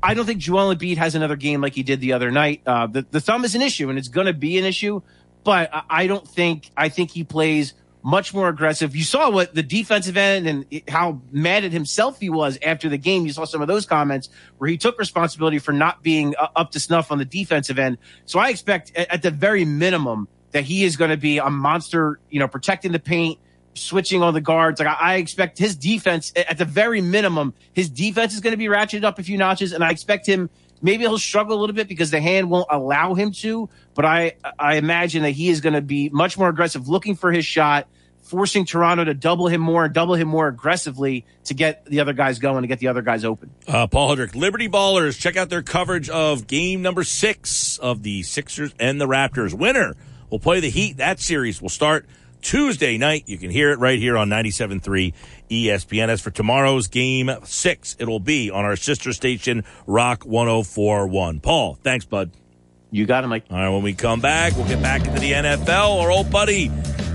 I 0.00 0.14
don't 0.14 0.26
think 0.26 0.38
Joel 0.38 0.72
Embiid 0.72 0.96
has 0.98 1.16
another 1.16 1.34
game 1.34 1.60
like 1.60 1.74
he 1.74 1.82
did 1.82 2.00
the 2.00 2.12
other 2.12 2.30
night. 2.30 2.62
Uh, 2.64 2.86
the, 2.86 3.04
the 3.10 3.20
thumb 3.20 3.44
is 3.44 3.56
an 3.56 3.62
issue, 3.62 3.90
and 3.90 3.98
it's 3.98 4.08
going 4.08 4.28
to 4.28 4.32
be 4.32 4.58
an 4.58 4.64
issue. 4.64 5.02
But 5.42 5.74
I, 5.74 5.82
I 5.90 6.06
don't 6.06 6.26
think 6.26 6.70
I 6.76 6.88
think 6.88 7.10
he 7.10 7.24
plays 7.24 7.74
much 8.02 8.34
more 8.34 8.48
aggressive. 8.48 8.96
You 8.96 9.04
saw 9.04 9.30
what 9.30 9.54
the 9.54 9.62
defensive 9.62 10.16
end 10.16 10.46
and 10.46 10.82
how 10.88 11.20
mad 11.30 11.64
at 11.64 11.72
himself 11.72 12.18
he 12.18 12.28
was 12.28 12.58
after 12.62 12.88
the 12.88 12.98
game. 12.98 13.26
You 13.26 13.32
saw 13.32 13.44
some 13.44 13.62
of 13.62 13.68
those 13.68 13.86
comments 13.86 14.28
where 14.58 14.68
he 14.68 14.76
took 14.76 14.98
responsibility 14.98 15.58
for 15.58 15.72
not 15.72 16.02
being 16.02 16.34
uh, 16.38 16.48
up 16.56 16.72
to 16.72 16.80
snuff 16.80 17.12
on 17.12 17.18
the 17.18 17.24
defensive 17.24 17.78
end. 17.78 17.98
So 18.24 18.38
I 18.38 18.48
expect 18.48 18.96
at, 18.96 19.22
the 19.22 19.30
very 19.30 19.64
minimum 19.64 20.26
that 20.50 20.64
he 20.64 20.84
is 20.84 20.96
going 20.96 21.10
to 21.10 21.16
be 21.16 21.38
a 21.38 21.48
monster, 21.48 22.18
you 22.28 22.40
know, 22.40 22.48
protecting 22.48 22.92
the 22.92 22.98
paint, 22.98 23.38
switching 23.74 24.22
on 24.22 24.34
the 24.34 24.40
guards. 24.40 24.80
Like 24.80 24.96
I 25.00 25.14
expect 25.16 25.58
his 25.58 25.76
defense 25.76 26.32
at 26.36 26.58
the 26.58 26.64
very 26.64 27.00
minimum, 27.00 27.54
his 27.72 27.88
defense 27.88 28.34
is 28.34 28.40
going 28.40 28.52
to 28.52 28.58
be 28.58 28.66
ratcheted 28.66 29.04
up 29.04 29.18
a 29.18 29.22
few 29.22 29.38
notches, 29.38 29.72
and 29.72 29.84
I 29.84 29.90
expect 29.90 30.26
him. 30.26 30.50
Maybe 30.84 31.04
he'll 31.04 31.16
struggle 31.16 31.56
a 31.56 31.60
little 31.60 31.76
bit 31.76 31.86
because 31.86 32.10
the 32.10 32.20
hand 32.20 32.50
won't 32.50 32.66
allow 32.68 33.14
him 33.14 33.30
to, 33.34 33.68
but 33.94 34.04
I 34.04 34.34
I 34.58 34.76
imagine 34.76 35.22
that 35.22 35.30
he 35.30 35.48
is 35.48 35.60
going 35.60 35.74
to 35.74 35.82
be 35.82 36.08
much 36.08 36.38
more 36.38 36.48
aggressive, 36.48 36.88
looking 36.88 37.16
for 37.16 37.32
his 37.32 37.44
shot, 37.44 37.88
forcing 38.22 38.64
Toronto 38.64 39.04
to 39.04 39.14
double 39.14 39.48
him 39.48 39.60
more 39.60 39.84
and 39.84 39.94
double 39.94 40.14
him 40.14 40.28
more 40.28 40.48
aggressively 40.48 41.24
to 41.44 41.54
get 41.54 41.84
the 41.86 42.00
other 42.00 42.12
guys 42.12 42.38
going, 42.38 42.62
to 42.62 42.68
get 42.68 42.78
the 42.78 42.88
other 42.88 43.02
guys 43.02 43.24
open. 43.24 43.50
Uh, 43.66 43.86
Paul 43.86 44.14
Hudrick, 44.14 44.34
Liberty 44.34 44.68
Ballers, 44.68 45.18
check 45.18 45.36
out 45.36 45.50
their 45.50 45.62
coverage 45.62 46.08
of 46.08 46.46
game 46.46 46.82
number 46.82 47.04
six 47.04 47.78
of 47.78 48.02
the 48.02 48.22
Sixers 48.22 48.74
and 48.78 49.00
the 49.00 49.06
Raptors. 49.06 49.52
Winner 49.52 49.94
will 50.30 50.38
play 50.38 50.60
the 50.60 50.70
Heat. 50.70 50.96
That 50.96 51.20
series 51.20 51.60
will 51.60 51.68
start 51.68 52.06
Tuesday 52.40 52.98
night. 52.98 53.24
You 53.26 53.38
can 53.38 53.50
hear 53.50 53.70
it 53.70 53.78
right 53.78 53.98
here 53.98 54.16
on 54.16 54.28
97.3 54.28 55.14
ESPN. 55.50 56.08
As 56.08 56.20
for 56.20 56.30
tomorrow's 56.30 56.88
game 56.88 57.30
six, 57.44 57.96
it 57.98 58.08
will 58.08 58.20
be 58.20 58.50
on 58.50 58.64
our 58.64 58.76
sister 58.76 59.12
station, 59.12 59.64
Rock 59.86 60.24
1041. 60.24 61.40
Paul, 61.40 61.78
thanks, 61.82 62.04
bud. 62.04 62.30
You 62.92 63.06
got 63.06 63.24
it, 63.24 63.28
Mike. 63.28 63.44
All 63.50 63.56
right, 63.56 63.70
when 63.70 63.82
we 63.82 63.94
come 63.94 64.20
back, 64.20 64.54
we'll 64.54 64.68
get 64.68 64.82
back 64.82 65.06
into 65.06 65.18
the 65.18 65.32
NFL. 65.32 66.02
Our 66.02 66.10
old 66.10 66.30
buddy, 66.30 66.70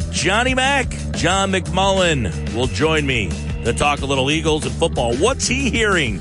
Johnny 0.09 0.55
Mack, 0.55 0.89
John 1.13 1.51
McMullen, 1.51 2.55
will 2.55 2.65
join 2.65 3.05
me 3.05 3.29
to 3.63 3.73
talk 3.73 4.01
a 4.01 4.05
little 4.05 4.31
Eagles 4.31 4.65
and 4.65 4.73
football. 4.73 5.15
What's 5.17 5.45
he 5.47 5.69
hearing 5.69 6.19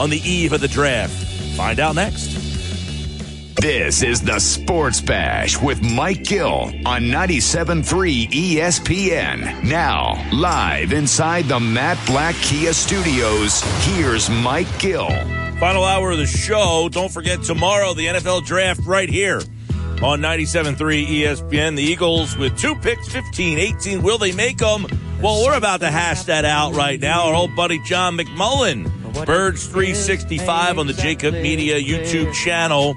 on 0.00 0.10
the 0.10 0.18
eve 0.28 0.52
of 0.52 0.60
the 0.60 0.66
draft? 0.66 1.14
Find 1.56 1.78
out 1.78 1.94
next. 1.94 2.34
This 3.60 4.02
is 4.02 4.20
the 4.20 4.40
Sports 4.40 5.00
Bash 5.00 5.56
with 5.62 5.80
Mike 5.82 6.24
Gill 6.24 6.72
on 6.84 7.02
97.3 7.02 8.28
ESPN. 8.28 9.62
Now, 9.62 10.28
live 10.32 10.92
inside 10.92 11.44
the 11.46 11.60
Matt 11.60 12.04
Blatt 12.06 12.34
Kia 12.42 12.72
Studios, 12.72 13.62
here's 13.84 14.28
Mike 14.28 14.78
Gill. 14.80 15.08
Final 15.58 15.84
hour 15.84 16.10
of 16.10 16.18
the 16.18 16.26
show. 16.26 16.90
Don't 16.90 17.10
forget 17.10 17.42
tomorrow 17.42 17.94
the 17.94 18.06
NFL 18.06 18.44
draft 18.44 18.80
right 18.84 19.08
here 19.08 19.40
on 20.02 20.20
97.3 20.20 20.76
ESPN. 21.06 21.76
The 21.76 21.82
Eagles 21.82 22.36
with 22.36 22.58
two 22.58 22.74
picks, 22.74 23.08
15, 23.08 23.58
18. 23.58 24.02
Will 24.02 24.18
they 24.18 24.32
make 24.32 24.58
them? 24.58 24.86
Well, 25.22 25.42
we're 25.42 25.56
about 25.56 25.80
to 25.80 25.90
hash 25.90 26.24
that 26.24 26.44
out 26.44 26.74
right 26.74 27.00
now. 27.00 27.28
Our 27.28 27.34
old 27.34 27.56
buddy 27.56 27.80
John 27.84 28.18
McMullen, 28.18 28.84
Birds 29.24 29.66
365 29.66 30.78
on 30.78 30.86
the 30.88 30.92
JAKIB 30.92 31.40
Media 31.40 31.80
YouTube 31.80 32.34
channel, 32.34 32.94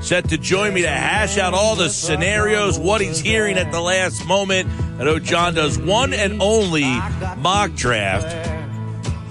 set 0.00 0.28
to 0.28 0.38
join 0.38 0.74
me 0.74 0.82
to 0.82 0.88
hash 0.88 1.38
out 1.38 1.54
all 1.54 1.74
the 1.74 1.88
scenarios, 1.88 2.78
what 2.78 3.00
he's 3.00 3.18
hearing 3.18 3.58
at 3.58 3.72
the 3.72 3.80
last 3.80 4.24
moment. 4.26 4.68
I 5.00 5.04
know 5.04 5.18
John 5.18 5.54
does 5.54 5.76
one 5.76 6.14
and 6.14 6.40
only 6.40 6.84
mock 7.38 7.74
draft. 7.74 8.55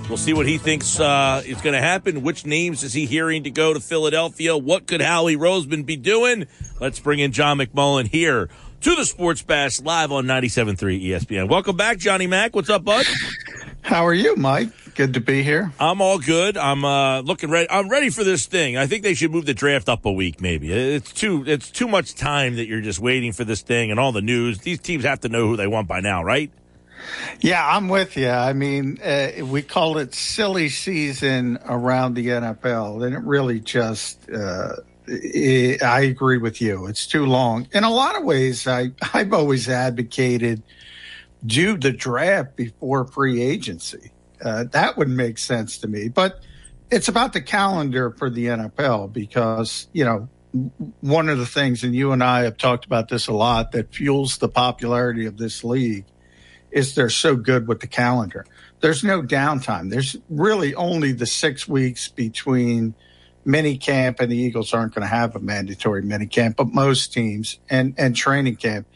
We'll 0.08 0.18
see 0.18 0.34
what 0.34 0.46
he 0.46 0.60
thinks 0.60 1.00
uh, 1.00 1.42
is 1.46 1.62
going 1.62 1.74
to 1.74 1.82
happen. 1.82 2.22
Which 2.22 2.46
names 2.46 2.84
is 2.84 2.94
he 2.94 3.08
hearing 3.08 3.44
to 3.46 3.50
go 3.50 3.74
to 3.74 3.80
Philadelphia? 3.80 4.56
What 4.56 4.86
could 4.86 5.02
Howie 5.02 5.36
Roseman 5.36 5.84
be 5.84 5.96
doing? 5.96 6.46
Let's 6.80 7.00
bring 7.00 7.20
in 7.20 7.32
John 7.32 7.58
McMullen 7.58 8.08
here 8.08 8.48
to 8.82 8.96
the 8.96 9.04
Sports 9.04 9.42
Bash 9.42 9.82
live 9.82 10.12
on 10.12 10.26
97.3 10.26 11.04
ESPN. 11.04 11.50
Welcome 11.50 11.76
back, 11.76 11.98
Johnny 11.98 12.28
Mack. 12.28 12.56
What's 12.56 12.70
up, 12.70 12.84
bud? 12.84 13.04
How 13.82 14.06
are 14.06 14.14
you, 14.14 14.36
Mike? 14.36 14.70
Good 14.94 15.16
to 15.16 15.20
be 15.20 15.42
here. 15.42 15.74
I'm 15.80 16.02
all 16.02 16.20
good. 16.20 16.56
I'm 16.56 16.86
uh, 16.86 17.22
looking 17.22 17.50
ready. 17.50 17.68
I'm 17.70 17.90
ready 17.90 18.12
for 18.12 18.24
this 18.24 18.46
thing. 18.46 18.78
I 18.78 18.86
think 18.86 19.02
they 19.02 19.16
should 19.16 19.32
move 19.32 19.48
the 19.48 19.56
draft 19.56 19.90
up 19.90 20.06
a 20.06 20.12
week, 20.12 20.40
maybe. 20.40 20.72
It's 20.72 21.12
too 21.12 21.44
it's 21.48 21.72
too 21.72 21.88
much 21.88 22.14
time 22.14 22.58
that 22.58 22.68
you're 22.68 22.82
just 22.82 23.00
waiting 23.00 23.34
for 23.34 23.44
this 23.44 23.62
thing 23.62 23.90
and 23.90 24.00
all 24.00 24.12
the 24.12 24.22
news. 24.22 24.60
These 24.60 24.80
teams 24.80 25.04
have 25.04 25.22
to 25.22 25.30
know 25.30 25.48
who 25.48 25.58
they 25.58 25.68
want 25.68 25.88
by 25.88 26.00
now, 26.00 26.24
right? 26.24 26.52
Yeah, 27.40 27.66
I'm 27.66 27.90
with 27.90 28.18
you. 28.18 28.30
I 28.30 28.54
mean, 28.54 29.00
uh, 29.02 29.46
we 29.46 29.62
call 29.62 29.98
it 29.98 30.14
silly 30.14 30.70
season 30.70 31.60
around 31.66 32.16
the 32.16 32.28
NFL, 32.28 33.06
and 33.06 33.16
it 33.16 33.22
really 33.22 33.60
just. 33.60 34.30
Uh, 34.30 34.78
i 35.08 36.02
agree 36.10 36.40
with 36.40 36.62
you. 36.62 36.88
It's 36.88 37.06
too 37.06 37.26
long. 37.26 37.68
In 37.74 37.84
a 37.84 37.92
lot 37.92 38.18
of 38.18 38.24
ways, 38.24 38.68
I 38.68 38.92
I've 39.14 39.34
always 39.34 39.70
advocated 39.70 40.64
do 41.46 41.78
the 41.78 41.92
draft 41.92 42.56
before 42.56 43.06
free 43.06 43.42
agency. 43.42 44.12
Uh, 44.44 44.66
that 44.72 44.98
would 44.98 45.10
make 45.10 45.38
sense 45.38 45.78
to 45.80 45.88
me. 45.88 46.10
But 46.10 46.40
it's 46.92 47.08
about 47.08 47.34
the 47.34 47.42
calendar 47.42 48.12
for 48.12 48.30
the 48.30 48.48
NFL 48.48 49.14
because 49.14 49.88
you 49.94 50.06
know 50.06 50.30
one 51.02 51.30
of 51.30 51.38
the 51.38 51.46
things, 51.46 51.84
and 51.84 51.94
you 51.94 52.12
and 52.12 52.24
I 52.24 52.44
have 52.44 52.58
talked 52.58 52.86
about 52.86 53.10
this 53.10 53.28
a 53.28 53.34
lot, 53.34 53.74
that 53.74 53.94
fuels 53.94 54.38
the 54.38 54.48
popularity 54.48 55.26
of 55.26 55.38
this 55.38 55.64
league 55.64 56.06
is 56.76 56.94
they're 56.94 57.10
so 57.10 57.36
good 57.36 57.68
with 57.68 57.80
the 57.80 57.88
calendar. 57.88 58.46
There's 58.82 59.04
no 59.04 59.24
downtime. 59.24 59.90
There's 59.90 60.18
really 60.30 60.76
only 60.76 61.14
the 61.14 61.26
six 61.26 61.68
weeks 61.68 62.10
between 62.10 62.94
mini 63.46 63.78
camp 63.78 64.20
and 64.20 64.30
the 64.30 64.38
Eagles 64.38 64.74
aren't 64.74 64.94
going 64.94 65.04
to 65.04 65.08
have 65.08 65.36
a 65.36 65.40
mandatory 65.40 66.02
mini 66.02 66.28
camp, 66.28 66.58
but 66.58 66.68
most 66.68 67.14
teams 67.14 67.60
and, 67.70 67.96
and 67.98 68.16
training 68.16 68.58
camp. 68.58 68.88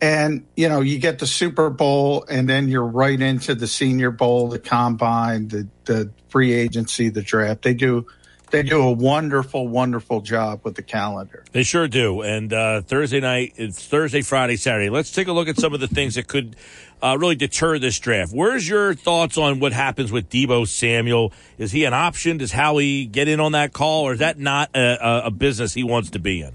And, 0.00 0.46
you 0.56 0.68
know, 0.68 0.80
you 0.80 0.98
get 0.98 1.20
the 1.20 1.26
Super 1.26 1.70
Bowl 1.70 2.26
and 2.28 2.48
then 2.48 2.68
you're 2.68 2.84
right 2.84 3.18
into 3.18 3.54
the 3.54 3.68
Senior 3.68 4.10
Bowl, 4.10 4.48
the 4.48 4.58
combine, 4.58 5.48
the, 5.48 5.68
the 5.84 6.10
free 6.28 6.52
agency, 6.52 7.08
the 7.08 7.22
draft. 7.22 7.62
They 7.62 7.72
do, 7.72 8.06
they 8.50 8.62
do 8.62 8.80
a 8.82 8.92
wonderful, 8.92 9.66
wonderful 9.66 10.20
job 10.20 10.60
with 10.62 10.76
the 10.76 10.82
calendar. 10.82 11.44
They 11.52 11.62
sure 11.62 11.88
do. 11.88 12.22
And 12.22 12.52
uh, 12.52 12.80
Thursday 12.82 13.20
night, 13.20 13.54
it's 13.56 13.84
Thursday, 13.84 14.22
Friday, 14.22 14.56
Saturday. 14.56 14.88
Let's 14.88 15.10
take 15.10 15.28
a 15.28 15.32
look 15.32 15.48
at 15.48 15.58
some 15.58 15.74
of 15.74 15.80
the 15.80 15.88
things 15.88 16.14
that 16.14 16.26
could 16.28 16.56
uh, 17.02 17.16
really 17.18 17.34
deter 17.34 17.78
this 17.78 17.98
draft. 17.98 18.32
Where's 18.32 18.68
your 18.68 18.94
thoughts 18.94 19.36
on 19.36 19.60
what 19.60 19.72
happens 19.72 20.12
with 20.12 20.30
Deebo 20.30 20.66
Samuel? 20.66 21.32
Is 21.58 21.72
he 21.72 21.84
an 21.84 21.94
option? 21.94 22.38
Does 22.38 22.52
Howie 22.52 23.06
get 23.06 23.28
in 23.28 23.40
on 23.40 23.52
that 23.52 23.72
call, 23.72 24.04
or 24.04 24.12
is 24.12 24.20
that 24.20 24.38
not 24.38 24.70
a, 24.74 24.96
a, 25.00 25.26
a 25.26 25.30
business 25.30 25.74
he 25.74 25.84
wants 25.84 26.10
to 26.10 26.18
be 26.18 26.42
in? 26.42 26.52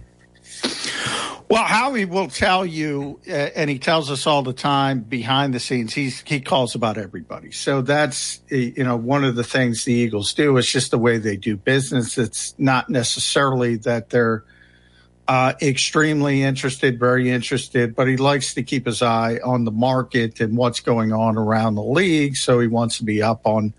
Well, 1.51 1.65
Howie 1.65 2.05
will 2.05 2.29
tell 2.29 2.65
you, 2.65 3.19
uh, 3.27 3.31
and 3.33 3.69
he 3.69 3.77
tells 3.77 4.09
us 4.09 4.25
all 4.25 4.41
the 4.41 4.53
time 4.53 5.01
behind 5.01 5.53
the 5.53 5.59
scenes. 5.59 5.93
He's 5.93 6.21
he 6.21 6.39
calls 6.39 6.75
about 6.75 6.97
everybody. 6.97 7.51
So 7.51 7.81
that's 7.81 8.39
uh, 8.49 8.55
you 8.55 8.85
know 8.85 8.95
one 8.95 9.25
of 9.25 9.35
the 9.35 9.43
things 9.43 9.83
the 9.83 9.91
Eagles 9.91 10.33
do. 10.33 10.55
It's 10.55 10.71
just 10.71 10.91
the 10.91 10.97
way 10.97 11.17
they 11.17 11.35
do 11.35 11.57
business. 11.57 12.17
It's 12.17 12.57
not 12.57 12.89
necessarily 12.89 13.75
that 13.79 14.11
they're 14.11 14.45
uh, 15.27 15.51
extremely 15.61 16.41
interested, 16.41 16.97
very 16.97 17.29
interested, 17.29 17.97
but 17.97 18.07
he 18.07 18.15
likes 18.15 18.53
to 18.53 18.63
keep 18.63 18.85
his 18.85 19.01
eye 19.01 19.41
on 19.43 19.65
the 19.65 19.71
market 19.71 20.39
and 20.39 20.55
what's 20.55 20.79
going 20.79 21.11
on 21.11 21.37
around 21.37 21.75
the 21.75 21.83
league. 21.83 22.37
So 22.37 22.61
he 22.61 22.67
wants 22.67 22.99
to 22.99 23.03
be 23.03 23.21
up 23.21 23.41
on 23.43 23.73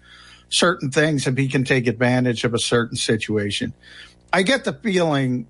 certain 0.50 0.90
things 0.90 1.26
if 1.26 1.38
he 1.38 1.48
can 1.48 1.64
take 1.64 1.86
advantage 1.86 2.44
of 2.44 2.52
a 2.52 2.58
certain 2.58 2.98
situation. 2.98 3.72
I 4.30 4.42
get 4.42 4.64
the 4.64 4.74
feeling 4.74 5.46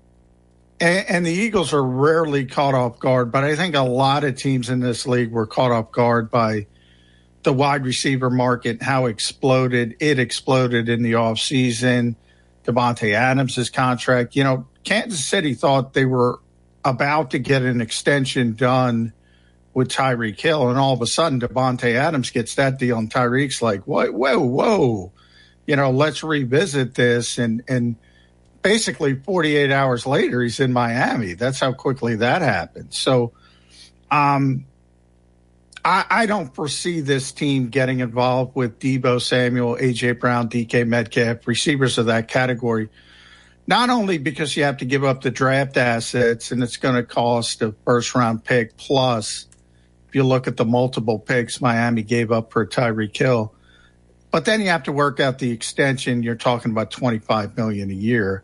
and, 0.83 1.09
and, 1.09 1.25
the 1.25 1.31
Eagles 1.31 1.71
are 1.71 1.83
rarely 1.83 2.45
caught 2.45 2.73
off 2.73 2.99
guard, 2.99 3.31
but 3.31 3.45
I 3.45 3.55
think 3.55 3.73
a 3.73 3.81
lot 3.81 4.25
of 4.25 4.35
teams 4.35 4.69
in 4.69 4.81
this 4.81 5.07
league 5.07 5.31
were 5.31 5.47
caught 5.47 5.71
off 5.71 5.91
guard 5.91 6.29
by 6.29 6.67
the 7.43 7.53
wide 7.53 7.85
receiver 7.85 8.29
market, 8.29 8.81
how 8.81 9.05
exploded 9.05 9.95
it 9.99 10.19
exploded 10.19 10.89
in 10.89 11.01
the 11.01 11.13
offseason. 11.13 12.15
Davante 12.65 13.13
Adams' 13.13 13.69
contract. 13.69 14.35
You 14.35 14.43
know, 14.43 14.67
Kansas 14.83 15.23
City 15.23 15.53
thought 15.53 15.93
they 15.93 16.05
were 16.05 16.39
about 16.85 17.31
to 17.31 17.39
get 17.39 17.61
an 17.61 17.81
extension 17.81 18.53
done 18.53 19.13
with 19.73 19.89
Tyreek 19.89 20.39
Hill, 20.39 20.69
and 20.69 20.77
all 20.77 20.93
of 20.93 21.01
a 21.01 21.07
sudden 21.07 21.39
Davante 21.39 21.95
Adams 21.95 22.29
gets 22.29 22.55
that 22.55 22.77
deal, 22.77 22.97
and 22.97 23.11
Tyreek's 23.11 23.61
like, 23.61 23.87
"What? 23.87 24.13
Whoa, 24.13 24.39
whoa! 24.39 25.11
You 25.65 25.75
know, 25.75 25.91
let's 25.91 26.23
revisit 26.23 26.95
this." 26.95 27.37
And 27.37 27.63
and 27.67 27.95
basically 28.63 29.15
48 29.15 29.71
hours 29.71 30.05
later, 30.07 30.41
he's 30.41 30.59
in 30.59 30.73
Miami. 30.73 31.33
That's 31.33 31.59
how 31.59 31.73
quickly 31.73 32.15
that 32.15 32.41
happened. 32.41 32.93
So, 32.93 33.33
um, 34.09 34.65
I, 35.85 36.05
I 36.09 36.25
don't 36.25 36.53
foresee 36.55 37.01
this 37.01 37.31
team 37.31 37.69
getting 37.69 37.99
involved 37.99 38.55
with 38.55 38.79
Deebo 38.79 39.21
Samuel, 39.21 39.75
AJ 39.75 40.19
Brown, 40.19 40.49
DK 40.49 40.87
Metcalf, 40.87 41.45
receivers 41.45 41.97
of 41.97 42.05
that 42.07 42.27
category. 42.27 42.89
Not 43.67 43.89
only 43.89 44.17
because 44.17 44.55
you 44.57 44.63
have 44.63 44.77
to 44.77 44.85
give 44.85 45.03
up 45.03 45.21
the 45.21 45.31
draft 45.31 45.77
assets 45.77 46.51
and 46.51 46.63
it's 46.63 46.77
going 46.77 46.95
to 46.95 47.03
cost 47.03 47.61
a 47.61 47.73
first 47.85 48.15
round 48.15 48.43
pick 48.43 48.77
plus, 48.77 49.47
if 50.07 50.15
you 50.15 50.23
look 50.23 50.47
at 50.47 50.57
the 50.57 50.65
multiple 50.65 51.19
picks 51.19 51.59
Miami 51.59 52.03
gave 52.03 52.31
up 52.31 52.51
for 52.51 52.65
Tyreek 52.65 53.15
Hill, 53.15 53.53
but 54.31 54.45
then 54.45 54.61
you 54.61 54.69
have 54.69 54.83
to 54.83 54.91
work 54.91 55.19
out 55.19 55.39
the 55.39 55.51
extension. 55.51 56.23
You're 56.23 56.35
talking 56.35 56.71
about 56.71 56.91
25 56.91 57.55
million 57.57 57.89
a 57.89 57.93
year. 57.93 58.43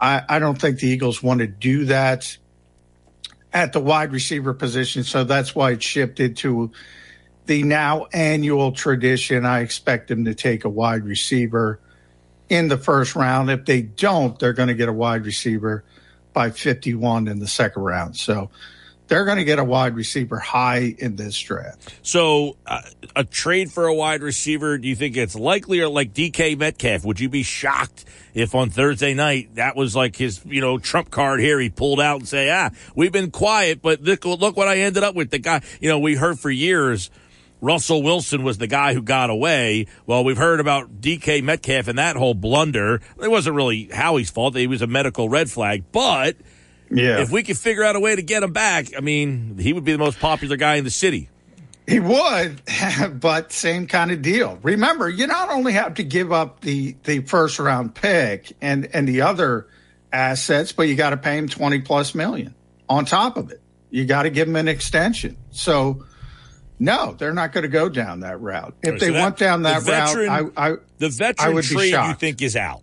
I, 0.00 0.22
I 0.28 0.38
don't 0.38 0.60
think 0.60 0.80
the 0.80 0.88
Eagles 0.88 1.22
want 1.22 1.40
to 1.40 1.46
do 1.46 1.86
that. 1.86 2.36
at 3.52 3.72
the 3.72 3.80
wide 3.80 4.12
receiver 4.12 4.54
position. 4.54 5.04
So 5.04 5.24
that's 5.24 5.54
why 5.54 5.72
it 5.72 5.82
shifted 5.82 6.36
to 6.38 6.70
the 7.46 7.62
now 7.62 8.06
annual 8.12 8.72
tradition. 8.72 9.46
I 9.46 9.60
expect 9.60 10.08
them 10.08 10.26
to 10.26 10.34
take 10.34 10.64
a 10.64 10.68
wide 10.68 11.04
receiver 11.04 11.80
in 12.48 12.68
the 12.68 12.76
first 12.76 13.16
round. 13.16 13.50
If 13.50 13.64
they 13.64 13.82
don't, 13.82 14.38
they're 14.38 14.52
going 14.52 14.68
to 14.68 14.74
get 14.74 14.88
a 14.88 14.92
wide 14.92 15.24
receiver 15.24 15.84
by 16.32 16.50
51 16.50 17.26
in 17.28 17.38
the 17.38 17.48
second 17.48 17.82
round. 17.82 18.16
So 18.16 18.50
they're 19.08 19.24
going 19.24 19.38
to 19.38 19.44
get 19.44 19.58
a 19.58 19.64
wide 19.64 19.94
receiver 19.94 20.38
high 20.38 20.94
in 20.98 21.16
this 21.16 21.38
draft. 21.38 21.94
So, 22.02 22.56
uh, 22.66 22.82
a 23.16 23.24
trade 23.24 23.72
for 23.72 23.86
a 23.86 23.94
wide 23.94 24.22
receiver, 24.22 24.78
do 24.78 24.86
you 24.86 24.94
think 24.94 25.16
it's 25.16 25.34
likely 25.34 25.80
or 25.80 25.88
like 25.88 26.14
DK 26.14 26.56
Metcalf? 26.56 27.04
Would 27.04 27.18
you 27.18 27.28
be 27.28 27.42
shocked 27.42 28.04
if 28.34 28.54
on 28.54 28.70
Thursday 28.70 29.14
night 29.14 29.56
that 29.56 29.74
was 29.76 29.96
like 29.96 30.16
his, 30.16 30.44
you 30.44 30.60
know, 30.60 30.78
trump 30.78 31.10
card 31.10 31.40
here? 31.40 31.58
He 31.58 31.70
pulled 31.70 32.00
out 32.00 32.20
and 32.20 32.28
say, 32.28 32.50
ah, 32.50 32.70
we've 32.94 33.12
been 33.12 33.30
quiet, 33.30 33.82
but 33.82 34.02
look, 34.02 34.24
look 34.24 34.56
what 34.56 34.68
I 34.68 34.78
ended 34.78 35.02
up 35.02 35.14
with. 35.14 35.30
The 35.30 35.38
guy, 35.38 35.62
you 35.80 35.88
know, 35.88 35.98
we 35.98 36.14
heard 36.14 36.38
for 36.38 36.50
years. 36.50 37.10
Russell 37.60 38.04
Wilson 38.04 38.44
was 38.44 38.58
the 38.58 38.68
guy 38.68 38.94
who 38.94 39.02
got 39.02 39.30
away. 39.30 39.86
Well, 40.06 40.22
we've 40.22 40.36
heard 40.36 40.60
about 40.60 41.00
DK 41.00 41.42
Metcalf 41.42 41.88
and 41.88 41.98
that 41.98 42.14
whole 42.14 42.34
blunder. 42.34 43.00
It 43.20 43.28
wasn't 43.28 43.56
really 43.56 43.88
Howie's 43.92 44.30
fault. 44.30 44.54
He 44.54 44.68
was 44.68 44.80
a 44.80 44.86
medical 44.86 45.28
red 45.28 45.50
flag, 45.50 45.82
but 45.90 46.36
Yeah. 46.90 47.20
if 47.20 47.30
we 47.30 47.42
could 47.42 47.58
figure 47.58 47.84
out 47.84 47.96
a 47.96 48.00
way 48.00 48.16
to 48.16 48.22
get 48.22 48.42
him 48.42 48.52
back, 48.52 48.86
I 48.96 49.00
mean, 49.00 49.58
he 49.58 49.72
would 49.72 49.84
be 49.84 49.92
the 49.92 49.98
most 49.98 50.18
popular 50.20 50.56
guy 50.56 50.76
in 50.76 50.84
the 50.84 50.90
city. 50.90 51.28
He 51.86 52.00
would, 52.00 52.60
but 53.20 53.50
same 53.52 53.86
kind 53.86 54.10
of 54.10 54.20
deal. 54.22 54.58
Remember, 54.62 55.08
you 55.08 55.26
not 55.26 55.48
only 55.50 55.72
have 55.72 55.94
to 55.94 56.04
give 56.04 56.32
up 56.32 56.60
the 56.60 56.96
the 57.04 57.20
first 57.20 57.58
round 57.58 57.94
pick 57.94 58.52
and 58.60 58.88
and 58.94 59.08
the 59.08 59.22
other 59.22 59.66
assets, 60.12 60.72
but 60.72 60.82
you 60.88 60.94
got 60.96 61.10
to 61.10 61.16
pay 61.16 61.38
him 61.38 61.48
twenty 61.48 61.80
plus 61.80 62.14
million 62.14 62.54
on 62.88 63.04
top 63.06 63.36
of 63.38 63.50
it. 63.50 63.60
You 63.90 64.04
got 64.04 64.24
to 64.24 64.30
give 64.30 64.48
him 64.48 64.56
an 64.56 64.68
extension. 64.68 65.38
So, 65.50 66.04
no, 66.78 67.12
they're 67.18 67.32
not 67.32 67.52
going 67.52 67.62
to 67.62 67.68
go 67.68 67.88
down 67.88 68.20
that 68.20 68.38
route. 68.40 68.74
If 68.82 68.90
Right, 68.92 69.00
they 69.00 69.06
so 69.06 69.12
that- 69.14 69.22
went 69.22 69.36
down 69.38 69.62
that 69.62 69.82
veteran- 69.82 70.28
route, 70.28 70.52
I, 70.58 70.68
I 70.72 70.76
The 70.98 71.06
I 71.06 71.08
veteran 71.10 71.54
would 71.54 71.62
be 71.68 71.74
trade 71.74 71.92
you 71.92 72.14
think 72.14 72.42
is 72.42 72.54
out. 72.54 72.82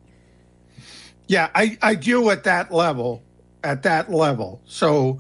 Yeah, 1.28 1.50
I, 1.54 1.78
I 1.82 1.96
do 1.96 2.30
at 2.32 2.44
that 2.46 2.72
level, 2.72 3.22
at 3.66 3.84
that 3.84 4.12
level. 4.12 4.62
So 4.66 5.20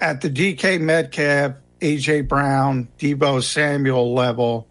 at 0.00 0.20
the 0.20 0.30
DK 0.30 0.80
Metcalf, 0.80 1.54
AJ 1.80 2.28
Brown, 2.28 2.88
Deebo 2.98 3.42
Samuel 3.42 4.14
level, 4.14 4.68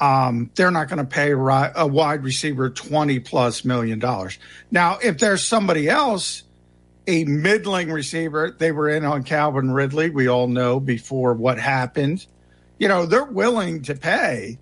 um, 0.00 0.50
they're 0.54 0.70
not 0.70 0.88
going 0.88 0.98
to 0.98 1.04
pay 1.04 1.32
a 1.32 1.86
wide 1.86 2.22
receiver 2.22 2.70
20 2.70 3.20
plus 3.20 3.64
million 3.64 3.98
dollars. 3.98 4.38
Now, 4.70 4.98
if 5.02 5.18
there's 5.18 5.44
somebody 5.44 5.88
else, 5.90 6.44
a 7.06 7.24
middling 7.24 7.90
receiver, 7.90 8.54
they 8.56 8.72
were 8.72 8.88
in 8.88 9.04
on 9.04 9.24
Calvin 9.24 9.72
Ridley. 9.72 10.08
We 10.08 10.28
all 10.28 10.46
know 10.46 10.80
before 10.80 11.34
what 11.34 11.58
happened. 11.58 12.24
You 12.78 12.88
know, 12.88 13.04
they're 13.04 13.24
willing 13.24 13.82
to 13.82 13.94
pay 13.94 14.58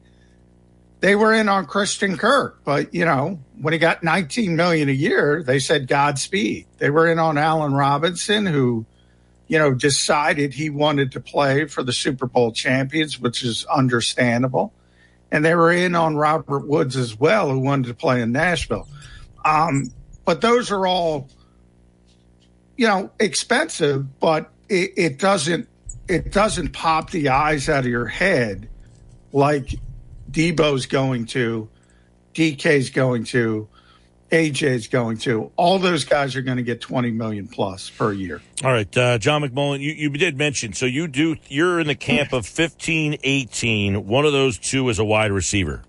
they 1.00 1.14
were 1.14 1.32
in 1.32 1.48
on 1.48 1.66
Christian 1.66 2.16
Kirk, 2.16 2.60
but 2.64 2.92
you 2.92 3.04
know, 3.04 3.40
when 3.60 3.72
he 3.72 3.78
got 3.78 4.02
19 4.02 4.56
million 4.56 4.88
a 4.88 4.92
year, 4.92 5.42
they 5.42 5.58
said 5.58 5.86
Godspeed. 5.86 6.66
They 6.78 6.90
were 6.90 7.08
in 7.08 7.18
on 7.18 7.38
Allen 7.38 7.72
Robinson, 7.72 8.46
who, 8.46 8.84
you 9.46 9.58
know, 9.58 9.74
decided 9.74 10.54
he 10.54 10.70
wanted 10.70 11.12
to 11.12 11.20
play 11.20 11.66
for 11.66 11.82
the 11.82 11.92
Super 11.92 12.26
Bowl 12.26 12.52
champions, 12.52 13.18
which 13.20 13.44
is 13.44 13.64
understandable. 13.66 14.72
And 15.30 15.44
they 15.44 15.54
were 15.54 15.70
in 15.70 15.94
on 15.94 16.16
Robert 16.16 16.66
Woods 16.66 16.96
as 16.96 17.18
well, 17.18 17.50
who 17.50 17.60
wanted 17.60 17.88
to 17.88 17.94
play 17.94 18.20
in 18.20 18.32
Nashville. 18.32 18.88
Um, 19.44 19.92
but 20.24 20.40
those 20.40 20.70
are 20.70 20.86
all, 20.86 21.28
you 22.76 22.86
know, 22.86 23.10
expensive, 23.20 24.18
but 24.20 24.50
it, 24.68 24.92
it 24.96 25.18
doesn't 25.18 25.68
it 26.08 26.32
doesn't 26.32 26.72
pop 26.72 27.10
the 27.10 27.28
eyes 27.28 27.68
out 27.68 27.80
of 27.80 27.90
your 27.90 28.06
head 28.06 28.68
like 29.32 29.74
Deebo's 30.30 30.86
going 30.86 31.26
to, 31.26 31.68
DK's 32.34 32.90
going 32.90 33.24
to, 33.24 33.68
AJ's 34.30 34.88
going 34.88 35.16
to. 35.18 35.50
All 35.56 35.78
those 35.78 36.04
guys 36.04 36.36
are 36.36 36.42
going 36.42 36.58
to 36.58 36.62
get 36.62 36.80
20 36.80 37.10
million 37.12 37.48
plus 37.48 37.88
per 37.88 38.12
year. 38.12 38.42
All 38.62 38.72
right, 38.72 38.96
uh, 38.96 39.18
John 39.18 39.42
McMullen, 39.42 39.80
you, 39.80 39.92
you 39.92 40.10
did 40.10 40.36
mention, 40.36 40.72
so 40.74 40.86
you 40.86 41.08
do, 41.08 41.36
you're 41.48 41.80
in 41.80 41.86
the 41.86 41.94
camp 41.94 42.32
of 42.32 42.46
15, 42.46 43.18
18. 43.22 44.06
One 44.06 44.24
of 44.24 44.32
those 44.32 44.58
two 44.58 44.88
is 44.88 44.98
a 44.98 45.04
wide 45.04 45.32
receiver. 45.32 45.82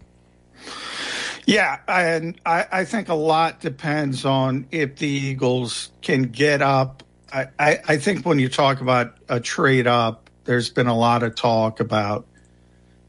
Yeah, 1.46 1.80
and 1.88 2.40
I, 2.46 2.68
I 2.72 2.86
think 2.86 3.10
a 3.10 3.16
lot 3.16 3.60
depends 3.60 4.24
on 4.24 4.68
if 4.72 4.98
the 4.98 5.08
Eagles 5.08 5.92
can 6.02 6.24
get 6.24 6.62
up. 6.62 7.04
I, 7.34 7.48
I, 7.58 7.80
I 7.88 7.98
think 7.98 8.26
when 8.26 8.40
you 8.40 8.50
talk 8.50 8.82
about 8.82 9.18
a 9.28 9.40
trade 9.40 9.88
up, 9.88 10.30
there's 10.46 10.70
been 10.70 10.88
a 10.88 10.96
lot 10.96 11.24
of 11.24 11.36
talk 11.36 11.80
about 11.80 12.26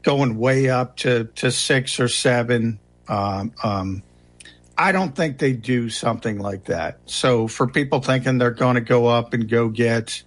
going 0.03 0.37
way 0.37 0.69
up 0.69 0.97
to, 0.97 1.25
to 1.35 1.51
six 1.51 1.99
or 1.99 2.07
seven. 2.07 2.79
Um, 3.07 3.53
um, 3.63 4.03
I 4.77 4.91
don't 4.91 5.15
think 5.15 5.37
they 5.37 5.53
do 5.53 5.89
something 5.89 6.39
like 6.39 6.65
that. 6.65 6.99
So 7.05 7.47
for 7.47 7.67
people 7.67 8.01
thinking 8.01 8.37
they're 8.37 8.51
going 8.51 8.75
to 8.75 8.81
go 8.81 9.07
up 9.07 9.33
and 9.33 9.47
go 9.47 9.69
get 9.69 10.23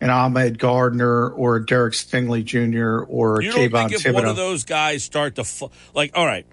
an 0.00 0.10
Ahmad 0.10 0.58
Gardner 0.58 1.30
or 1.30 1.56
a 1.56 1.66
Derek 1.66 1.94
Stingley 1.94 2.44
Jr. 2.44 3.04
or 3.08 3.40
a 3.40 3.44
You 3.44 3.52
don't 3.52 3.60
Kayvon 3.72 3.88
think 3.88 4.06
if 4.06 4.14
one 4.14 4.26
of 4.26 4.36
those 4.36 4.64
guys 4.64 5.02
start 5.04 5.36
to, 5.36 5.70
like, 5.94 6.12
all 6.14 6.26
right, 6.26 6.46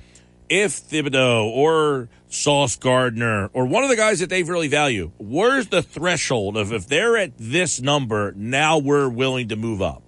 if 0.49 0.71
Thibodeaux 0.89 1.45
or 1.45 2.09
Sauce 2.29 2.75
Gardner 2.75 3.49
or 3.53 3.65
one 3.65 3.83
of 3.83 3.89
the 3.89 3.95
guys 3.95 4.19
that 4.19 4.29
they 4.29 4.43
really 4.43 4.67
value, 4.67 5.11
where's 5.17 5.67
the 5.67 5.81
threshold 5.81 6.57
of 6.57 6.71
if 6.71 6.87
they're 6.87 7.17
at 7.17 7.33
this 7.37 7.81
number, 7.81 8.33
now 8.35 8.77
we're 8.77 9.09
willing 9.09 9.49
to 9.49 9.55
move 9.55 9.81
up? 9.81 10.02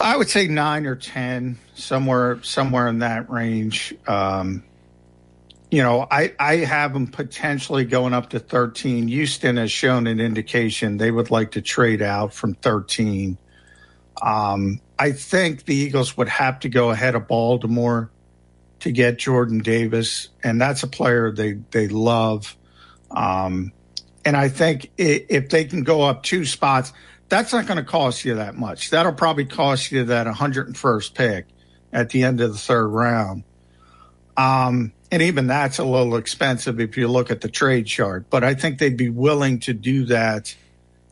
I 0.00 0.16
would 0.16 0.28
say 0.28 0.48
nine 0.48 0.86
or 0.86 0.96
ten, 0.96 1.58
somewhere 1.74 2.42
somewhere 2.42 2.88
in 2.88 2.98
that 3.00 3.30
range. 3.30 3.94
Um, 4.06 4.64
you 5.70 5.82
know, 5.82 6.06
I 6.10 6.34
I 6.38 6.56
have 6.56 6.92
them 6.92 7.06
potentially 7.06 7.84
going 7.84 8.12
up 8.12 8.30
to 8.30 8.38
thirteen. 8.38 9.08
Houston 9.08 9.56
has 9.56 9.72
shown 9.72 10.06
an 10.06 10.20
indication 10.20 10.96
they 10.96 11.10
would 11.10 11.30
like 11.30 11.52
to 11.52 11.62
trade 11.62 12.02
out 12.02 12.34
from 12.34 12.54
thirteen. 12.54 13.38
Um, 14.20 14.80
I 14.98 15.12
think 15.12 15.64
the 15.64 15.74
Eagles 15.74 16.16
would 16.16 16.28
have 16.28 16.60
to 16.60 16.68
go 16.68 16.90
ahead 16.90 17.14
of 17.14 17.26
Baltimore 17.26 18.10
to 18.80 18.92
get 18.92 19.18
Jordan 19.18 19.58
Davis, 19.58 20.28
and 20.42 20.60
that's 20.60 20.82
a 20.82 20.86
player 20.86 21.32
they 21.32 21.54
they 21.70 21.88
love. 21.88 22.56
Um, 23.10 23.72
and 24.24 24.36
I 24.36 24.48
think 24.48 24.90
if 24.96 25.50
they 25.50 25.64
can 25.64 25.82
go 25.82 26.02
up 26.02 26.22
two 26.22 26.44
spots, 26.44 26.92
that's 27.34 27.52
not 27.52 27.66
going 27.66 27.78
to 27.78 27.84
cost 27.84 28.24
you 28.24 28.36
that 28.36 28.54
much. 28.54 28.90
That'll 28.90 29.12
probably 29.12 29.44
cost 29.44 29.90
you 29.90 30.04
that 30.04 30.28
101st 30.28 31.14
pick 31.14 31.46
at 31.92 32.10
the 32.10 32.22
end 32.22 32.40
of 32.40 32.52
the 32.52 32.58
third 32.58 32.86
round. 32.86 33.42
Um, 34.36 34.92
and 35.10 35.20
even 35.20 35.48
that's 35.48 35.78
a 35.78 35.84
little 35.84 36.14
expensive 36.14 36.78
if 36.78 36.96
you 36.96 37.08
look 37.08 37.32
at 37.32 37.40
the 37.40 37.48
trade 37.48 37.86
chart. 37.86 38.26
But 38.30 38.44
I 38.44 38.54
think 38.54 38.78
they'd 38.78 38.96
be 38.96 39.08
willing 39.08 39.58
to 39.60 39.74
do 39.74 40.04
that 40.06 40.54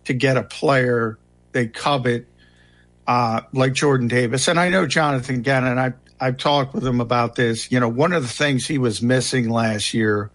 to 0.05 0.15
get 0.15 0.37
a 0.37 0.45
player 0.45 1.19
they 1.51 1.67
covet, 1.67 2.27
uh, 3.09 3.41
like 3.53 3.73
Jordan 3.73 4.07
Davis. 4.07 4.47
And 4.47 4.61
I 4.61 4.69
know 4.69 4.87
Jonathan 4.87 5.43
Gannon, 5.43 5.77
I, 5.77 5.93
I've 6.21 6.37
talked 6.37 6.73
with 6.73 6.87
him 6.87 7.01
about 7.01 7.35
this. 7.35 7.73
You 7.73 7.81
know, 7.81 7.89
one 7.89 8.13
of 8.13 8.23
the 8.23 8.29
things 8.29 8.67
he 8.69 8.79
was 8.79 9.03
missing 9.03 9.51
last 9.51 9.93
year 9.93 10.31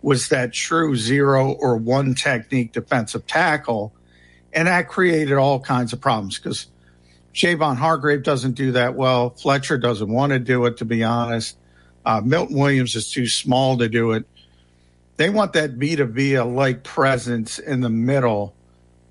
was 0.00 0.28
that 0.28 0.52
true 0.52 0.94
zero 0.94 1.52
or 1.54 1.76
one 1.76 2.14
technique 2.14 2.72
defensive 2.72 3.26
tackle. 3.26 3.92
And 4.52 4.68
that 4.68 4.88
created 4.88 5.34
all 5.34 5.60
kinds 5.60 5.92
of 5.92 6.00
problems 6.00 6.38
because 6.38 6.66
Javon 7.34 7.76
Hargrave 7.76 8.22
doesn't 8.22 8.52
do 8.52 8.72
that 8.72 8.94
well. 8.94 9.30
Fletcher 9.30 9.78
doesn't 9.78 10.10
want 10.10 10.32
to 10.32 10.38
do 10.38 10.64
it, 10.66 10.78
to 10.78 10.84
be 10.84 11.04
honest. 11.04 11.56
Uh, 12.04 12.20
Milton 12.24 12.58
Williams 12.58 12.96
is 12.96 13.10
too 13.10 13.26
small 13.26 13.76
to 13.78 13.88
do 13.88 14.12
it. 14.12 14.24
They 15.18 15.30
want 15.30 15.52
that 15.52 15.72
Vita 15.72 16.04
Vea 16.04 16.40
like 16.40 16.84
presence 16.84 17.58
in 17.58 17.80
the 17.80 17.90
middle 17.90 18.54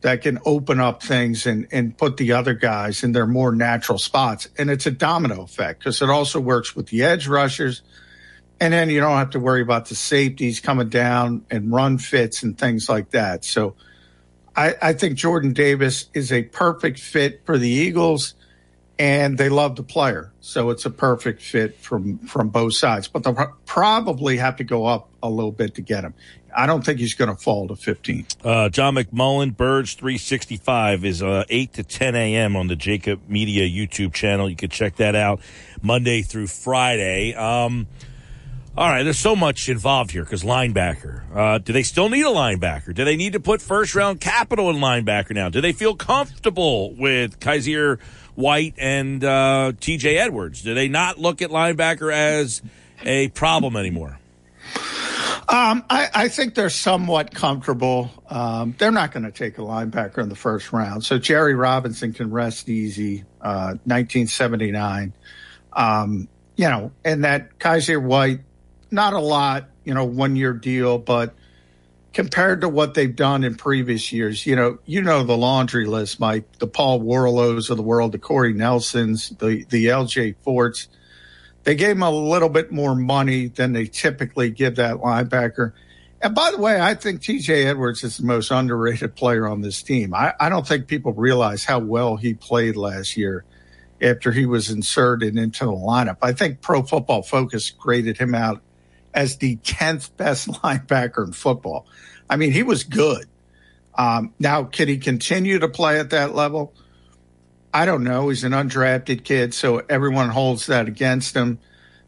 that 0.01 0.21
can 0.21 0.39
open 0.45 0.79
up 0.79 1.03
things 1.03 1.45
and, 1.45 1.67
and 1.71 1.97
put 1.97 2.17
the 2.17 2.31
other 2.31 2.53
guys 2.53 3.03
in 3.03 3.11
their 3.11 3.27
more 3.27 3.53
natural 3.53 3.97
spots. 3.97 4.47
And 4.57 4.69
it's 4.69 4.85
a 4.85 4.91
domino 4.91 5.41
effect 5.41 5.79
because 5.79 6.01
it 6.01 6.09
also 6.09 6.39
works 6.39 6.75
with 6.75 6.87
the 6.87 7.03
edge 7.03 7.27
rushers. 7.27 7.81
And 8.59 8.73
then 8.73 8.89
you 8.89 8.99
don't 8.99 9.17
have 9.17 9.31
to 9.31 9.39
worry 9.39 9.61
about 9.61 9.87
the 9.87 9.95
safeties 9.95 10.59
coming 10.59 10.89
down 10.89 11.45
and 11.51 11.71
run 11.71 11.97
fits 11.97 12.43
and 12.43 12.57
things 12.57 12.89
like 12.89 13.11
that. 13.11 13.43
So 13.43 13.75
I, 14.57 14.75
I 14.81 14.93
think 14.93 15.17
Jordan 15.17 15.53
Davis 15.53 16.09
is 16.15 16.31
a 16.31 16.43
perfect 16.43 16.99
fit 16.99 17.43
for 17.45 17.59
the 17.59 17.69
Eagles 17.69 18.33
and 18.99 19.37
they 19.37 19.49
love 19.49 19.75
the 19.75 19.83
player. 19.83 20.33
So 20.41 20.71
it's 20.71 20.85
a 20.85 20.89
perfect 20.89 21.43
fit 21.43 21.77
from, 21.77 22.17
from 22.19 22.49
both 22.49 22.73
sides, 22.73 23.07
but 23.07 23.23
they'll 23.23 23.55
probably 23.67 24.37
have 24.37 24.55
to 24.57 24.63
go 24.63 24.87
up 24.87 25.09
a 25.21 25.29
little 25.29 25.51
bit 25.51 25.75
to 25.75 25.81
get 25.81 26.03
him. 26.03 26.15
I 26.55 26.65
don't 26.65 26.83
think 26.83 26.97
he's 26.97 27.13
going 27.13 27.29
to 27.29 27.35
fall 27.35 27.67
to 27.67 27.75
15. 27.75 28.25
Uh, 28.43 28.69
John 28.69 28.95
McMullen, 28.95 29.55
Birds 29.55 29.93
365 29.93 31.05
is 31.05 31.21
uh, 31.21 31.43
8 31.47 31.73
to 31.73 31.83
10 31.83 32.15
a.m. 32.15 32.55
on 32.55 32.67
the 32.67 32.75
JAKIB 32.75 33.29
Media 33.29 33.67
YouTube 33.67 34.13
channel. 34.13 34.49
You 34.49 34.55
can 34.55 34.71
check 34.71 34.95
that 34.95 35.13
out 35.13 35.39
Monday 35.83 36.23
through 36.23 36.47
Friday. 36.47 37.35
Um, 37.35 37.85
All 38.77 38.87
right, 38.87 39.01
there's 39.01 39.17
so 39.17 39.35
much 39.35 39.69
involved 39.69 40.11
here 40.11 40.23
because 40.23 40.43
linebacker. 40.43 41.23
Uh, 41.35 41.57
do 41.57 41.73
they 41.73 41.81
still 41.81 42.09
need 42.09 42.21
a 42.21 42.29
linebacker? 42.29 42.93
Do 42.93 43.05
they 43.05 43.15
need 43.15 43.33
to 43.33 43.39
put 43.39 43.59
first 43.59 43.95
round 43.95 44.21
capital 44.21 44.69
in 44.69 44.75
linebacker 44.75 45.31
now? 45.31 45.49
Do 45.49 45.61
they 45.61 45.73
feel 45.73 45.95
comfortable 45.95 46.93
with 46.93 47.39
Kyzir 47.39 47.99
White 48.35 48.75
and 48.77 49.23
uh, 49.23 49.71
TJ 49.79 50.17
Edwards? 50.17 50.61
Do 50.61 50.75
they 50.75 50.89
not 50.89 51.17
look 51.17 51.41
at 51.41 51.49
linebacker 51.49 52.13
as 52.13 52.61
a 53.03 53.29
problem 53.29 53.75
anymore? 53.75 54.19
Um, 55.49 55.83
I, 55.89 56.09
I 56.13 56.27
think 56.27 56.53
they're 56.53 56.69
somewhat 56.69 57.33
comfortable. 57.33 58.11
Um, 58.29 58.75
they're 58.77 58.91
not 58.91 59.11
going 59.11 59.23
to 59.23 59.31
take 59.31 59.57
a 59.57 59.61
linebacker 59.61 60.19
in 60.19 60.29
the 60.29 60.35
first 60.35 60.71
round. 60.71 61.03
So 61.03 61.17
Jerry 61.17 61.55
Robinson 61.55 62.13
can 62.13 62.29
rest 62.29 62.69
easy. 62.69 63.23
Uh, 63.41 63.73
1979. 63.85 65.13
Um, 65.73 66.27
you 66.57 66.69
know, 66.69 66.91
and 67.03 67.23
that 67.23 67.57
Kyzir 67.59 68.01
White, 68.01 68.41
not 68.91 69.13
a 69.13 69.19
lot, 69.19 69.69
you 69.83 69.93
know, 69.93 70.05
one 70.05 70.35
year 70.35 70.53
deal, 70.53 70.97
but 70.97 71.33
compared 72.13 72.61
to 72.61 72.69
what 72.69 72.93
they've 72.93 73.15
done 73.15 73.43
in 73.43 73.55
previous 73.55 74.11
years, 74.11 74.45
you 74.45 74.55
know, 74.55 74.79
you 74.85 75.01
know 75.01 75.23
the 75.23 75.37
laundry 75.37 75.85
list, 75.85 76.19
Mike, 76.19 76.45
the 76.59 76.67
Paul 76.67 77.01
Worrilows 77.01 77.69
of 77.69 77.77
the 77.77 77.83
world, 77.83 78.11
the 78.11 78.17
Corey 78.17 78.53
Nelsons, 78.53 79.29
the 79.37 79.65
the 79.69 79.85
LJ 79.85 80.35
Forts. 80.41 80.87
They 81.63 81.75
gave 81.75 81.91
him 81.91 82.03
a 82.03 82.09
little 82.09 82.49
bit 82.49 82.71
more 82.71 82.95
money 82.95 83.47
than 83.47 83.73
they 83.73 83.85
typically 83.85 84.49
give 84.49 84.77
that 84.77 84.95
linebacker. 84.95 85.73
And 86.21 86.33
by 86.33 86.51
the 86.51 86.57
way, 86.57 86.81
I 86.81 86.95
think 86.95 87.21
TJ 87.21 87.65
Edwards 87.65 88.03
is 88.03 88.17
the 88.17 88.25
most 88.25 88.49
underrated 88.49 89.15
player 89.15 89.47
on 89.47 89.61
this 89.61 89.83
team. 89.83 90.13
I, 90.13 90.33
I 90.39 90.49
don't 90.49 90.65
think 90.65 90.87
people 90.87 91.13
realize 91.13 91.65
how 91.65 91.79
well 91.79 92.15
he 92.15 92.33
played 92.33 92.75
last 92.75 93.15
year 93.17 93.45
after 94.01 94.31
he 94.31 94.45
was 94.45 94.69
inserted 94.69 95.37
into 95.37 95.65
the 95.65 95.71
lineup. 95.71 96.17
I 96.21 96.33
think 96.33 96.61
Pro 96.61 96.83
Football 96.83 97.21
Focus 97.21 97.69
graded 97.69 98.17
him 98.17 98.33
out 98.33 98.61
as 99.17 99.37
the 99.37 99.57
10th 99.57 100.15
best 100.15 100.47
linebacker 100.61 101.25
in 101.25 101.33
football. 101.33 101.87
I 102.29 102.37
mean, 102.37 102.51
he 102.51 102.63
was 102.63 102.85
good. 102.85 103.25
Um, 103.95 104.33
now, 104.39 104.63
can 104.63 104.87
he 104.87 104.99
continue 104.99 105.57
to 105.59 105.67
play 105.67 105.99
at 105.99 106.11
that 106.11 106.35
level? 106.35 106.73
I 107.73 107.85
don't 107.85 108.03
know. 108.03 108.29
He's 108.29 108.43
an 108.43 108.51
undrafted 108.51 109.23
kid, 109.23 109.55
so 109.55 109.79
everyone 109.89 110.29
holds 110.29 110.67
that 110.67 110.87
against 110.87 111.35
him. 111.35 111.57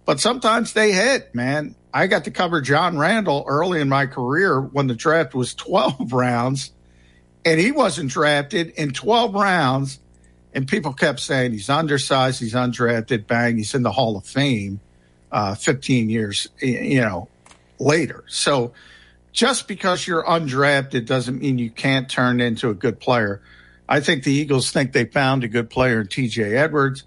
But 0.05 0.19
sometimes 0.19 0.73
they 0.73 0.91
hit, 0.91 1.33
man. 1.33 1.75
I 1.91 2.05
got 2.05 2.25
to 2.25 2.31
cover 2.31 2.61
John 2.61 2.97
Randle 2.97 3.43
early 3.47 3.81
in 3.81 3.89
my 3.89 4.05
career 4.05 4.61
when 4.61 4.85
the 4.85 4.93
draft 4.93 5.33
was 5.33 5.53
12 5.55 6.13
rounds, 6.13 6.71
and 7.43 7.59
he 7.59 7.71
wasn't 7.71 8.11
drafted 8.11 8.69
in 8.77 8.93
12 8.93 9.33
rounds. 9.33 9.99
And 10.53 10.67
people 10.67 10.93
kept 10.93 11.19
saying 11.19 11.53
he's 11.53 11.69
undersized, 11.69 12.39
he's 12.39 12.53
undrafted, 12.53 13.25
bang, 13.25 13.57
he's 13.57 13.73
in 13.73 13.81
the 13.81 13.91
Hall 13.91 14.15
of 14.15 14.25
Fame 14.25 14.79
uh, 15.31 15.55
15 15.55 16.09
years, 16.09 16.47
you 16.59 17.01
know, 17.01 17.27
later. 17.79 18.23
So 18.27 18.73
just 19.31 19.67
because 19.67 20.07
you're 20.07 20.23
undrafted 20.23 21.05
doesn't 21.05 21.39
mean 21.39 21.57
you 21.57 21.69
can't 21.69 22.09
turn 22.09 22.41
into 22.41 22.69
a 22.69 22.73
good 22.73 22.99
player. 22.99 23.41
I 23.87 24.01
think 24.01 24.23
the 24.23 24.33
Eagles 24.33 24.71
think 24.71 24.93
they 24.93 25.05
found 25.05 25.43
a 25.43 25.47
good 25.47 25.69
player 25.69 26.01
in 26.01 26.07
TJ 26.07 26.55
Edwards. 26.55 27.03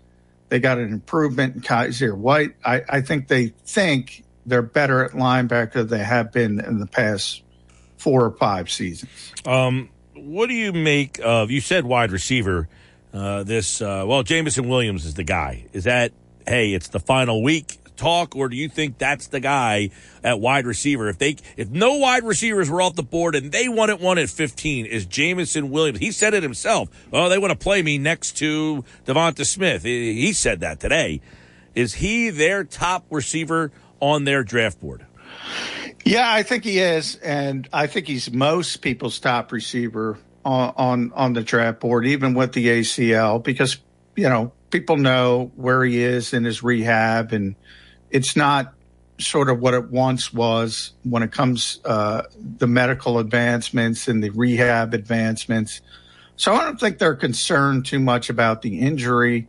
They 0.48 0.60
got 0.60 0.78
an 0.78 0.92
improvement 0.92 1.56
in 1.56 1.62
Kyzir 1.62 2.16
White. 2.16 2.56
I, 2.64 2.82
I 2.88 3.00
think 3.00 3.28
they 3.28 3.48
think 3.64 4.24
they're 4.44 4.62
better 4.62 5.04
at 5.04 5.12
linebacker 5.12 5.74
than 5.74 5.88
they 5.88 6.04
have 6.04 6.32
been 6.32 6.60
in 6.60 6.78
the 6.78 6.86
past 6.86 7.42
four 7.96 8.24
or 8.24 8.32
five 8.32 8.70
seasons. 8.70 9.32
Um, 9.46 9.88
what 10.14 10.48
do 10.48 10.54
you 10.54 10.72
make 10.72 11.20
of? 11.22 11.50
You 11.50 11.60
said 11.60 11.84
wide 11.84 12.12
receiver. 12.12 12.68
Uh, 13.12 13.44
this 13.44 13.80
uh, 13.80 14.04
well, 14.06 14.22
Jameson 14.22 14.68
Williams 14.68 15.04
is 15.04 15.14
the 15.14 15.24
guy. 15.24 15.66
Is 15.72 15.84
that 15.84 16.12
hey? 16.46 16.72
It's 16.72 16.88
the 16.88 17.00
final 17.00 17.42
week 17.42 17.78
talk, 17.96 18.36
or 18.36 18.48
do 18.48 18.56
you 18.56 18.68
think 18.68 18.98
that's 18.98 19.28
the 19.28 19.40
guy 19.40 19.90
at 20.22 20.40
wide 20.40 20.66
receiver? 20.66 21.08
If 21.08 21.18
they 21.18 21.36
if 21.56 21.70
no 21.70 21.94
wide 21.94 22.24
receivers 22.24 22.70
were 22.70 22.82
off 22.82 22.94
the 22.94 23.02
board 23.02 23.34
and 23.34 23.52
they 23.52 23.68
wanted 23.68 24.00
one 24.00 24.18
at 24.18 24.28
15, 24.28 24.86
is 24.86 25.06
Jameson 25.06 25.70
Williams? 25.70 25.98
He 25.98 26.12
said 26.12 26.34
it 26.34 26.42
himself. 26.42 26.88
Oh, 27.12 27.28
they 27.28 27.38
want 27.38 27.50
to 27.52 27.58
play 27.58 27.82
me 27.82 27.98
next 27.98 28.36
to 28.38 28.84
DeVonta 29.06 29.46
Smith. 29.46 29.82
He 29.82 30.32
said 30.32 30.60
that 30.60 30.80
today. 30.80 31.20
Is 31.74 31.94
he 31.94 32.30
their 32.30 32.64
top 32.64 33.04
receiver 33.10 33.72
on 34.00 34.24
their 34.24 34.44
draft 34.44 34.80
board? 34.80 35.06
Yeah, 36.04 36.30
I 36.30 36.42
think 36.42 36.64
he 36.64 36.78
is, 36.80 37.16
and 37.16 37.68
I 37.72 37.86
think 37.86 38.08
he's 38.08 38.32
most 38.32 38.78
people's 38.78 39.18
top 39.20 39.52
receiver 39.52 40.18
on 40.44 40.74
on, 40.76 41.12
on 41.14 41.32
the 41.32 41.42
draft 41.42 41.80
board, 41.80 42.06
even 42.06 42.34
with 42.34 42.52
the 42.52 42.66
ACL, 42.66 43.42
because 43.42 43.78
you 44.16 44.28
know 44.28 44.52
people 44.70 44.96
know 44.96 45.52
where 45.54 45.84
he 45.84 46.02
is 46.02 46.32
in 46.32 46.44
his 46.44 46.62
rehab, 46.62 47.32
and 47.32 47.54
it's 48.12 48.36
not 48.36 48.74
sort 49.18 49.48
of 49.48 49.60
what 49.60 49.74
it 49.74 49.90
once 49.90 50.32
was 50.32 50.92
when 51.02 51.22
it 51.22 51.32
comes 51.32 51.80
uh, 51.84 52.22
the 52.58 52.66
medical 52.66 53.18
advancements 53.18 54.08
and 54.08 54.22
the 54.22 54.30
rehab 54.30 54.94
advancements. 54.94 55.80
So 56.36 56.54
I 56.54 56.64
don't 56.64 56.78
think 56.78 56.98
they're 56.98 57.14
concerned 57.14 57.86
too 57.86 58.00
much 58.00 58.30
about 58.30 58.62
the 58.62 58.80
injury. 58.80 59.48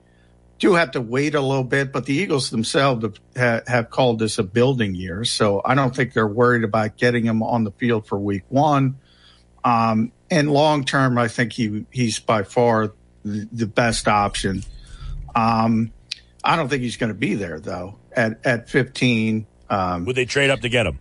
Do 0.59 0.75
have 0.75 0.91
to 0.91 1.01
wait 1.01 1.35
a 1.35 1.41
little 1.41 1.63
bit, 1.63 1.91
but 1.91 2.05
the 2.05 2.13
Eagles 2.13 2.49
themselves 2.49 3.19
have, 3.35 3.67
have 3.67 3.89
called 3.89 4.19
this 4.19 4.37
a 4.37 4.43
building 4.43 4.95
year, 4.95 5.25
so 5.25 5.61
I 5.65 5.75
don't 5.75 5.95
think 5.95 6.13
they're 6.13 6.27
worried 6.27 6.63
about 6.63 6.97
getting 6.97 7.25
him 7.25 7.43
on 7.43 7.63
the 7.63 7.71
field 7.71 8.07
for 8.07 8.17
Week 8.17 8.43
One. 8.49 8.97
Um, 9.65 10.11
and 10.29 10.51
long 10.51 10.85
term, 10.85 11.17
I 11.17 11.27
think 11.27 11.53
he 11.53 11.85
he's 11.91 12.19
by 12.19 12.43
far 12.43 12.93
the, 13.25 13.47
the 13.51 13.67
best 13.67 14.07
option. 14.07 14.63
Um, 15.35 15.91
I 16.43 16.55
don't 16.55 16.69
think 16.69 16.83
he's 16.83 16.97
going 16.97 17.11
to 17.11 17.17
be 17.17 17.35
there 17.35 17.59
though 17.59 17.97
at 18.15 18.45
at 18.45 18.69
15. 18.69 19.45
Um, 19.69 20.05
Would 20.05 20.15
they 20.15 20.25
trade 20.25 20.49
up 20.49 20.61
to 20.61 20.69
get 20.69 20.85
him? 20.85 20.99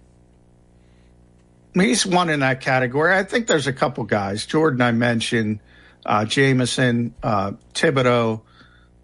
he's 1.74 2.04
one 2.04 2.28
in 2.28 2.40
that 2.40 2.60
category. 2.60 3.14
I 3.16 3.22
think 3.24 3.46
there's 3.46 3.66
a 3.66 3.72
couple 3.72 4.04
guys. 4.04 4.44
Jordan, 4.44 4.82
I 4.82 4.92
mentioned, 4.92 5.60
uh, 6.04 6.24
Jameson, 6.26 7.14
uh, 7.22 7.52
Thibodeaux, 7.72 8.42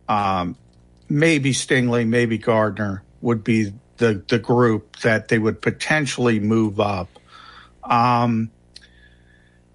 um, 0.09 0.57
maybe 1.09 1.53
Stingley, 1.53 2.07
maybe 2.07 2.39
Gardner 2.39 3.03
would 3.21 3.43
be 3.43 3.73
the 3.97 4.23
the 4.29 4.39
group 4.39 4.97
that 5.01 5.29
they 5.29 5.39
would 5.39 5.61
potentially 5.61 6.41
move 6.41 6.81
up. 6.81 7.09
Um, 7.83 8.51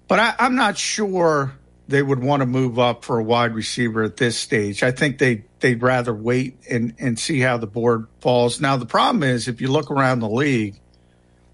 but 0.06 0.18
I, 0.18 0.34
I'm 0.38 0.54
not 0.54 0.78
sure 0.78 1.52
they 1.94 2.02
would 2.02 2.18
want 2.18 2.40
to 2.40 2.46
move 2.46 2.76
up 2.76 3.04
for 3.04 3.20
a 3.20 3.22
wide 3.22 3.54
receiver 3.54 4.02
at 4.02 4.16
this 4.16 4.36
stage. 4.36 4.82
I 4.82 4.90
think 4.90 5.18
they 5.18 5.44
they'd 5.60 5.80
rather 5.80 6.12
wait 6.12 6.56
and 6.68 6.92
and 6.98 7.16
see 7.16 7.38
how 7.38 7.56
the 7.56 7.68
board 7.68 8.08
falls. 8.20 8.60
Now 8.60 8.76
the 8.76 8.84
problem 8.84 9.22
is 9.22 9.46
if 9.46 9.60
you 9.60 9.68
look 9.68 9.92
around 9.92 10.18
the 10.18 10.28
league, 10.28 10.80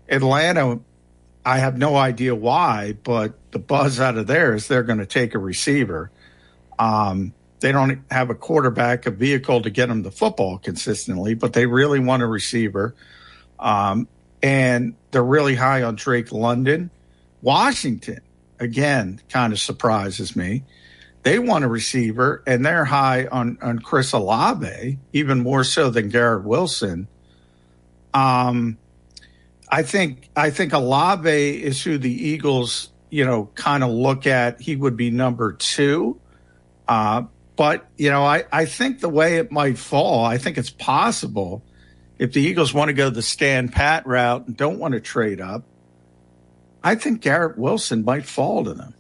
Atlanta, 0.09 0.81
I 1.44 1.59
have 1.59 1.77
no 1.77 1.94
idea 1.94 2.35
why, 2.35 2.97
but 3.05 3.35
the 3.51 3.59
buzz 3.59 4.01
out 4.01 4.17
of 4.17 4.27
there 4.27 4.55
is 4.55 4.67
they're 4.67 4.83
going 4.83 4.99
to 4.99 5.05
take 5.05 5.35
a 5.35 5.39
receiver. 5.39 6.10
Um, 6.78 7.35
they 7.60 7.70
don't 7.70 8.02
have 8.10 8.31
a 8.31 8.35
quarterback, 8.35 9.05
a 9.05 9.10
vehicle 9.10 9.60
to 9.60 9.69
get 9.69 9.91
them 9.91 10.02
the 10.02 10.10
football 10.10 10.57
consistently, 10.57 11.35
but 11.35 11.52
they 11.52 11.67
really 11.67 12.01
want 12.01 12.23
a 12.23 12.27
receiver. 12.27 12.94
Um, 13.59 14.09
and 14.43 14.94
they're 15.10 15.23
really 15.23 15.57
high 15.57 15.83
on 15.83 15.97
Drake 15.97 16.33
London. 16.33 16.91
Washington, 17.43 18.20
again, 18.61 19.21
kind 19.29 19.53
of 19.53 19.59
surprises 19.59 20.37
me. 20.37 20.63
They 21.23 21.39
want 21.39 21.65
a 21.65 21.69
receiver, 21.69 22.43
and 22.47 22.65
they're 22.65 22.85
high 22.85 23.27
on, 23.27 23.59
on 23.61 23.79
Chris 23.81 24.13
Olave, 24.13 24.99
even 25.13 25.41
more 25.41 25.65
so 25.65 25.91
than 25.91 26.09
Garrett 26.09 26.45
Wilson. 26.45 27.09
Um, 28.15 28.79
I 29.69 29.83
think 29.83 30.31
I 30.35 30.51
think 30.51 30.73
Olave 30.73 31.63
is 31.63 31.83
who 31.83 31.99
the 31.99 32.13
Eagles, 32.13 32.91
you 33.11 33.25
know, 33.25 33.51
kind 33.55 33.85
of 33.85 33.91
look 33.91 34.27
at. 34.27 34.61
He 34.61 34.77
would 34.77 34.97
be 34.97 35.11
number 35.11 35.53
two. 35.53 36.21
Uh, 36.89 37.25
but 37.55 37.87
you 37.97 38.11
know, 38.11 38.25
I, 38.25 38.45
I 38.51 38.65
think 38.65 39.01
the 39.01 39.09
way 39.09 39.37
it 39.37 39.53
might 39.53 39.79
fall, 39.79 40.25
I 40.25 40.39
think 40.39 40.59
it's 40.59 40.71
possible 40.71 41.63
if 42.19 42.33
the 42.33 42.41
Eagles 42.41 42.75
want 42.75 42.89
to 42.89 42.95
go 42.95 43.11
the 43.11 43.23
stand 43.23 43.73
pat 43.73 44.07
route 44.07 44.47
and 44.47 44.57
don't 44.57 44.79
want 44.79 44.95
to 44.95 45.01
trade 45.01 45.41
up. 45.41 45.65
I 46.83 46.94
think 46.94 47.20
Garrett 47.20 47.59
Wilson 47.59 48.05
might 48.05 48.26
fall 48.26 48.65
to 48.65 48.75
them. 48.75 48.94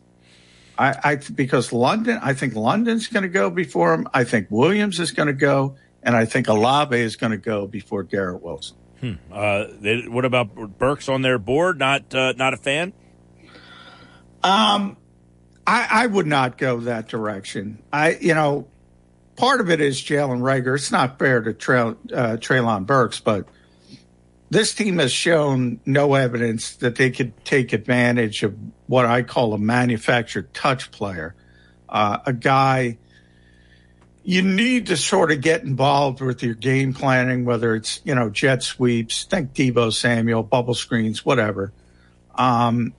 I, 0.78 0.96
I 1.04 1.14
because 1.16 1.72
London, 1.72 2.18
I 2.22 2.32
think 2.34 2.54
London's 2.54 3.06
going 3.06 3.22
to 3.22 3.28
go 3.28 3.50
before 3.50 3.92
him. 3.94 4.08
I 4.14 4.24
think 4.24 4.50
Williams 4.50 4.98
is 4.98 5.12
going 5.12 5.26
to 5.26 5.34
go, 5.34 5.76
and 6.02 6.16
I 6.16 6.24
think 6.24 6.48
Olave 6.48 6.98
is 6.98 7.16
going 7.16 7.32
to 7.32 7.38
go 7.38 7.66
before 7.66 8.02
Garrett 8.02 8.42
Wilson. 8.42 8.76
Hmm. 9.00 9.14
Uh, 9.30 9.66
they, 9.80 10.02
what 10.08 10.24
about 10.24 10.78
Burks 10.78 11.08
on 11.08 11.22
their 11.22 11.38
board? 11.38 11.78
Not 11.78 12.14
uh, 12.14 12.32
not 12.32 12.54
a 12.54 12.56
fan. 12.56 12.92
Um, 14.42 14.96
I, 15.66 15.86
I 15.90 16.06
would 16.06 16.26
not 16.26 16.58
go 16.58 16.80
that 16.80 17.08
direction. 17.08 17.82
I, 17.92 18.16
you 18.16 18.34
know, 18.34 18.66
part 19.36 19.60
of 19.60 19.70
it 19.70 19.80
is 19.80 20.00
Jalen 20.00 20.40
Reagor. 20.40 20.76
It's 20.76 20.90
not 20.90 21.18
fair 21.18 21.40
to 21.42 21.52
Trail 21.52 21.96
uh, 22.12 22.36
Treylon 22.36 22.86
Burks, 22.86 23.20
but 23.20 23.46
this 24.50 24.74
team 24.74 24.98
has 24.98 25.12
shown 25.12 25.80
no 25.86 26.14
evidence 26.14 26.76
that 26.76 26.96
they 26.96 27.10
could 27.10 27.44
take 27.44 27.72
advantage 27.72 28.42
of 28.42 28.56
what 28.86 29.06
I 29.06 29.22
call 29.22 29.54
a 29.54 29.58
manufactured 29.58 30.52
touch 30.52 30.90
player, 30.90 31.34
uh, 31.88 32.18
a 32.26 32.32
guy 32.32 32.98
you 34.22 34.42
need 34.42 34.86
to 34.86 34.96
sort 34.96 35.32
of 35.32 35.40
get 35.40 35.62
involved 35.62 36.20
with 36.20 36.42
your 36.42 36.54
game 36.54 36.92
planning, 36.92 37.44
whether 37.44 37.74
it's, 37.74 38.00
you 38.04 38.14
know, 38.14 38.28
jet 38.28 38.62
sweeps, 38.62 39.24
think 39.24 39.54
Deebo 39.54 39.92
Samuel, 39.92 40.42
bubble 40.42 40.74
screens, 40.74 41.24
whatever. 41.24 41.72
Um, 42.34 42.92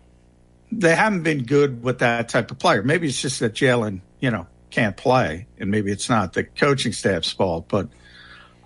they 0.71 0.95
haven't 0.95 1.23
been 1.23 1.43
good 1.43 1.83
with 1.83 1.99
that 1.99 2.29
type 2.29 2.49
of 2.49 2.57
player. 2.57 2.81
Maybe 2.81 3.07
it's 3.07 3.21
just 3.21 3.39
that 3.41 3.53
Jalen, 3.53 4.01
you 4.19 4.31
know, 4.31 4.47
can't 4.71 4.97
play, 4.97 5.47
and 5.59 5.69
maybe 5.69 5.91
it's 5.91 6.09
not 6.09 6.33
the 6.33 6.43
coaching 6.43 6.93
staff's 6.93 7.31
fault. 7.31 7.67
But 7.67 7.89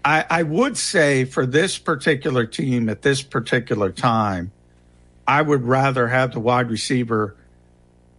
I, 0.06 0.24
I 0.30 0.44
would 0.44 0.78
say 0.78 1.26
for 1.26 1.48
this 1.48 1.80
particular 1.80 2.46
team 2.46 2.90
at 2.90 3.02
this 3.02 3.24
particular 3.24 3.92
time, 3.92 4.52
I 5.28 5.42
would 5.42 5.64
rather 5.64 6.08
have 6.08 6.32
the 6.32 6.40
wide 6.40 6.70
receiver 6.70 7.36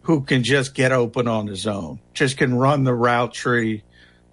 who 0.02 0.22
can 0.22 0.42
just 0.42 0.74
get 0.74 0.90
open 0.90 1.28
on 1.28 1.46
his 1.46 1.64
own, 1.66 2.00
just 2.12 2.38
can 2.38 2.54
run 2.54 2.82
the 2.82 2.92
route 2.92 3.32
tree, 3.32 3.84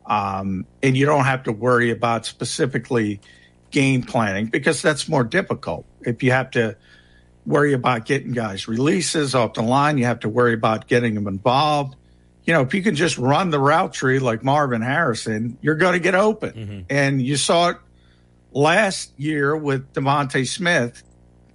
um, 0.07 0.65
and 0.81 0.97
you 0.97 1.05
don't 1.05 1.25
have 1.25 1.43
to 1.43 1.51
worry 1.51 1.91
about 1.91 2.25
specifically 2.25 3.21
game 3.69 4.01
planning 4.01 4.47
because 4.47 4.81
that's 4.81 5.07
more 5.07 5.23
difficult. 5.23 5.85
If 6.01 6.23
you 6.23 6.31
have 6.31 6.49
to 6.51 6.75
worry 7.45 7.73
about 7.73 8.05
getting 8.05 8.31
guys 8.31 8.67
releases 8.67 9.35
off 9.35 9.53
the 9.53 9.61
line, 9.61 9.99
you 9.99 10.05
have 10.05 10.21
to 10.21 10.29
worry 10.29 10.53
about 10.53 10.87
getting 10.87 11.13
them 11.13 11.27
involved. 11.27 11.95
You 12.45 12.53
know, 12.53 12.61
if 12.61 12.73
you 12.73 12.83
can 12.83 12.95
just 12.95 13.17
run 13.17 13.49
the 13.51 13.59
route 13.59 13.93
tree 13.93 14.19
like 14.19 14.43
Marvin 14.43 14.81
Harrison, 14.81 15.57
you're 15.61 15.75
going 15.75 15.93
to 15.93 15.99
get 15.99 16.13
open. 16.15 16.85
And 16.89 17.21
you 17.21 17.37
saw 17.37 17.69
it 17.69 17.77
last 18.51 19.17
year 19.17 19.55
with 19.55 19.93
DeVonta 19.93 20.47
Smith, 20.47 21.03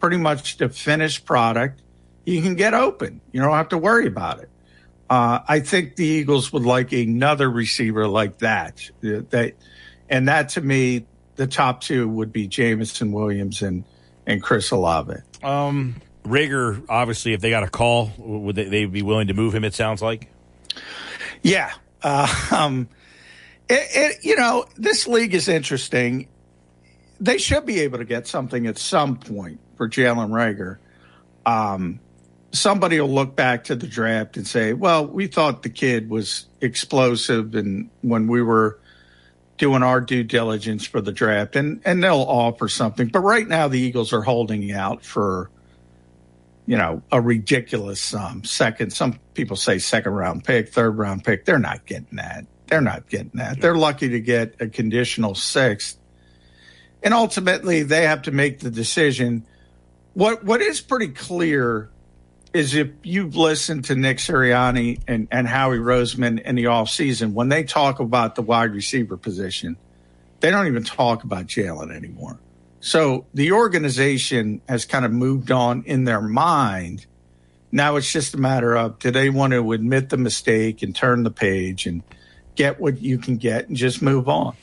pretty 0.00 0.16
much 0.16 0.56
the 0.56 0.68
finished 0.68 1.24
product. 1.26 1.82
You 2.24 2.40
can 2.42 2.54
get 2.56 2.74
open. 2.74 3.20
You 3.32 3.40
don't 3.42 3.52
have 3.52 3.68
to 3.70 3.78
worry 3.78 4.06
about 4.06 4.40
it. 4.40 4.50
Uh, 5.10 5.40
I 5.48 5.60
think 5.60 5.96
the 5.96 6.04
Eagles 6.04 6.52
would 6.52 6.64
like 6.64 6.92
another 6.92 7.50
receiver 7.50 8.06
like 8.06 8.38
that. 8.38 8.90
Uh, 9.02 9.20
That, 9.30 9.54
and 10.08 10.28
that 10.28 10.50
to 10.50 10.60
me, 10.60 11.06
the 11.36 11.46
top 11.46 11.80
two 11.80 12.08
would 12.08 12.32
be 12.32 12.46
Jameson 12.46 13.12
Williams 13.12 13.62
and 13.62 13.84
and 14.26 14.42
Chris 14.42 14.70
Olave. 14.70 15.14
Um, 15.42 15.96
Reagor, 16.24 16.84
obviously, 16.90 17.32
if 17.32 17.40
they 17.40 17.48
got 17.48 17.62
a 17.62 17.70
call, 17.70 18.12
would 18.18 18.56
they 18.56 18.64
they'd 18.64 18.92
be 18.92 19.02
willing 19.02 19.28
to 19.28 19.34
move 19.34 19.54
him? 19.54 19.64
It 19.64 19.72
sounds 19.74 20.02
like. 20.02 20.28
Yeah. 21.42 21.72
Uh, 22.02 22.28
um, 22.56 22.88
it, 23.68 23.86
it, 23.94 24.24
you 24.24 24.36
know, 24.36 24.66
this 24.76 25.06
league 25.06 25.34
is 25.34 25.48
interesting. 25.48 26.28
They 27.20 27.38
should 27.38 27.66
be 27.66 27.80
able 27.80 27.98
to 27.98 28.04
get 28.04 28.26
something 28.26 28.66
at 28.66 28.78
some 28.78 29.16
point 29.16 29.60
for 29.76 29.88
Jalen 29.88 30.30
Reagor. 30.30 30.78
Um, 31.44 32.00
somebody 32.52 33.00
will 33.00 33.08
look 33.08 33.36
back 33.36 33.64
to 33.64 33.76
the 33.76 33.86
draft 33.86 34.36
and 34.36 34.46
say, 34.46 34.72
well, 34.72 35.06
we 35.06 35.26
thought 35.26 35.62
the 35.62 35.70
kid 35.70 36.08
was 36.08 36.46
explosive 36.60 37.54
and 37.54 37.90
when 38.02 38.26
we 38.26 38.42
were 38.42 38.78
doing 39.58 39.82
our 39.82 40.00
due 40.00 40.22
diligence 40.22 40.86
for 40.86 41.00
the 41.00 41.12
draft 41.12 41.56
and, 41.56 41.80
and 41.84 42.02
they'll 42.02 42.16
offer 42.16 42.68
something. 42.68 43.08
But 43.08 43.20
right 43.20 43.46
now 43.46 43.68
the 43.68 43.78
Eagles 43.78 44.12
are 44.12 44.22
holding 44.22 44.70
out 44.72 45.04
for, 45.04 45.50
you 46.68 46.76
know, 46.76 47.02
a 47.10 47.18
ridiculous 47.18 47.98
sum. 47.98 48.44
Second, 48.44 48.92
some 48.92 49.18
people 49.32 49.56
say 49.56 49.78
second 49.78 50.12
round 50.12 50.44
pick, 50.44 50.68
third 50.68 50.98
round 50.98 51.24
pick. 51.24 51.46
They're 51.46 51.58
not 51.58 51.86
getting 51.86 52.16
that. 52.16 52.44
They're 52.66 52.82
not 52.82 53.08
getting 53.08 53.30
that. 53.36 53.58
They're 53.58 53.74
lucky 53.74 54.10
to 54.10 54.20
get 54.20 54.56
a 54.60 54.68
conditional 54.68 55.34
sixth. 55.34 55.96
And 57.02 57.14
ultimately 57.14 57.84
they 57.84 58.02
have 58.02 58.20
to 58.22 58.32
make 58.32 58.60
the 58.60 58.70
decision. 58.70 59.46
What 60.12 60.44
what 60.44 60.60
is 60.60 60.82
pretty 60.82 61.08
clear 61.08 61.88
is 62.52 62.74
if 62.74 62.90
you've 63.02 63.34
listened 63.34 63.86
to 63.86 63.94
Nick 63.94 64.18
Sirianni 64.18 65.00
and, 65.08 65.26
and 65.30 65.48
Howie 65.48 65.78
Roseman 65.78 66.38
in 66.38 66.54
the 66.54 66.64
offseason, 66.64 67.32
when 67.32 67.48
they 67.48 67.64
talk 67.64 67.98
about 67.98 68.34
the 68.34 68.42
wide 68.42 68.72
receiver 68.72 69.16
position, 69.16 69.78
they 70.40 70.50
don't 70.50 70.66
even 70.66 70.84
talk 70.84 71.24
about 71.24 71.46
Jalen 71.46 71.96
anymore. 71.96 72.38
So 72.80 73.26
the 73.34 73.52
organization 73.52 74.60
has 74.68 74.84
kind 74.84 75.04
of 75.04 75.12
moved 75.12 75.50
on 75.50 75.82
in 75.84 76.04
their 76.04 76.20
mind. 76.20 77.06
Now 77.72 77.96
it's 77.96 78.10
just 78.10 78.34
a 78.34 78.38
matter 78.38 78.76
of 78.76 78.98
do 78.98 79.10
they 79.10 79.30
want 79.30 79.52
to 79.52 79.72
admit 79.72 80.08
the 80.10 80.16
mistake 80.16 80.82
and 80.82 80.94
turn 80.94 81.22
the 81.22 81.30
page 81.30 81.86
and 81.86 82.02
get 82.54 82.80
what 82.80 83.00
you 83.00 83.18
can 83.18 83.36
get 83.36 83.68
and 83.68 83.76
just 83.76 84.00
move 84.00 84.28
on. 84.28 84.56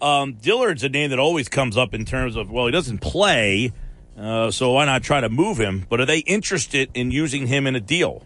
Um, 0.00 0.34
Dillard's 0.34 0.82
a 0.82 0.88
name 0.88 1.10
that 1.10 1.18
always 1.18 1.48
comes 1.48 1.76
up 1.76 1.94
in 1.94 2.04
terms 2.04 2.36
of 2.36 2.50
well, 2.50 2.66
he 2.66 2.72
doesn't 2.72 2.98
play, 2.98 3.72
uh, 4.18 4.50
so 4.50 4.72
why 4.72 4.84
not 4.84 5.02
try 5.02 5.20
to 5.20 5.28
move 5.28 5.58
him? 5.58 5.86
But 5.88 6.00
are 6.00 6.06
they 6.06 6.18
interested 6.20 6.90
in 6.94 7.10
using 7.10 7.46
him 7.46 7.66
in 7.66 7.76
a 7.76 7.80
deal? 7.80 8.24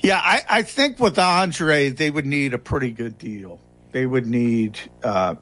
Yeah, 0.00 0.20
I, 0.22 0.42
I 0.48 0.62
think 0.62 1.00
with 1.00 1.18
Andre, 1.18 1.88
they 1.88 2.10
would 2.10 2.26
need 2.26 2.52
a 2.52 2.58
pretty 2.58 2.90
good 2.90 3.16
deal. 3.16 3.58
They 3.92 4.04
would 4.04 4.26
need 4.26 4.78
uh, 5.02 5.36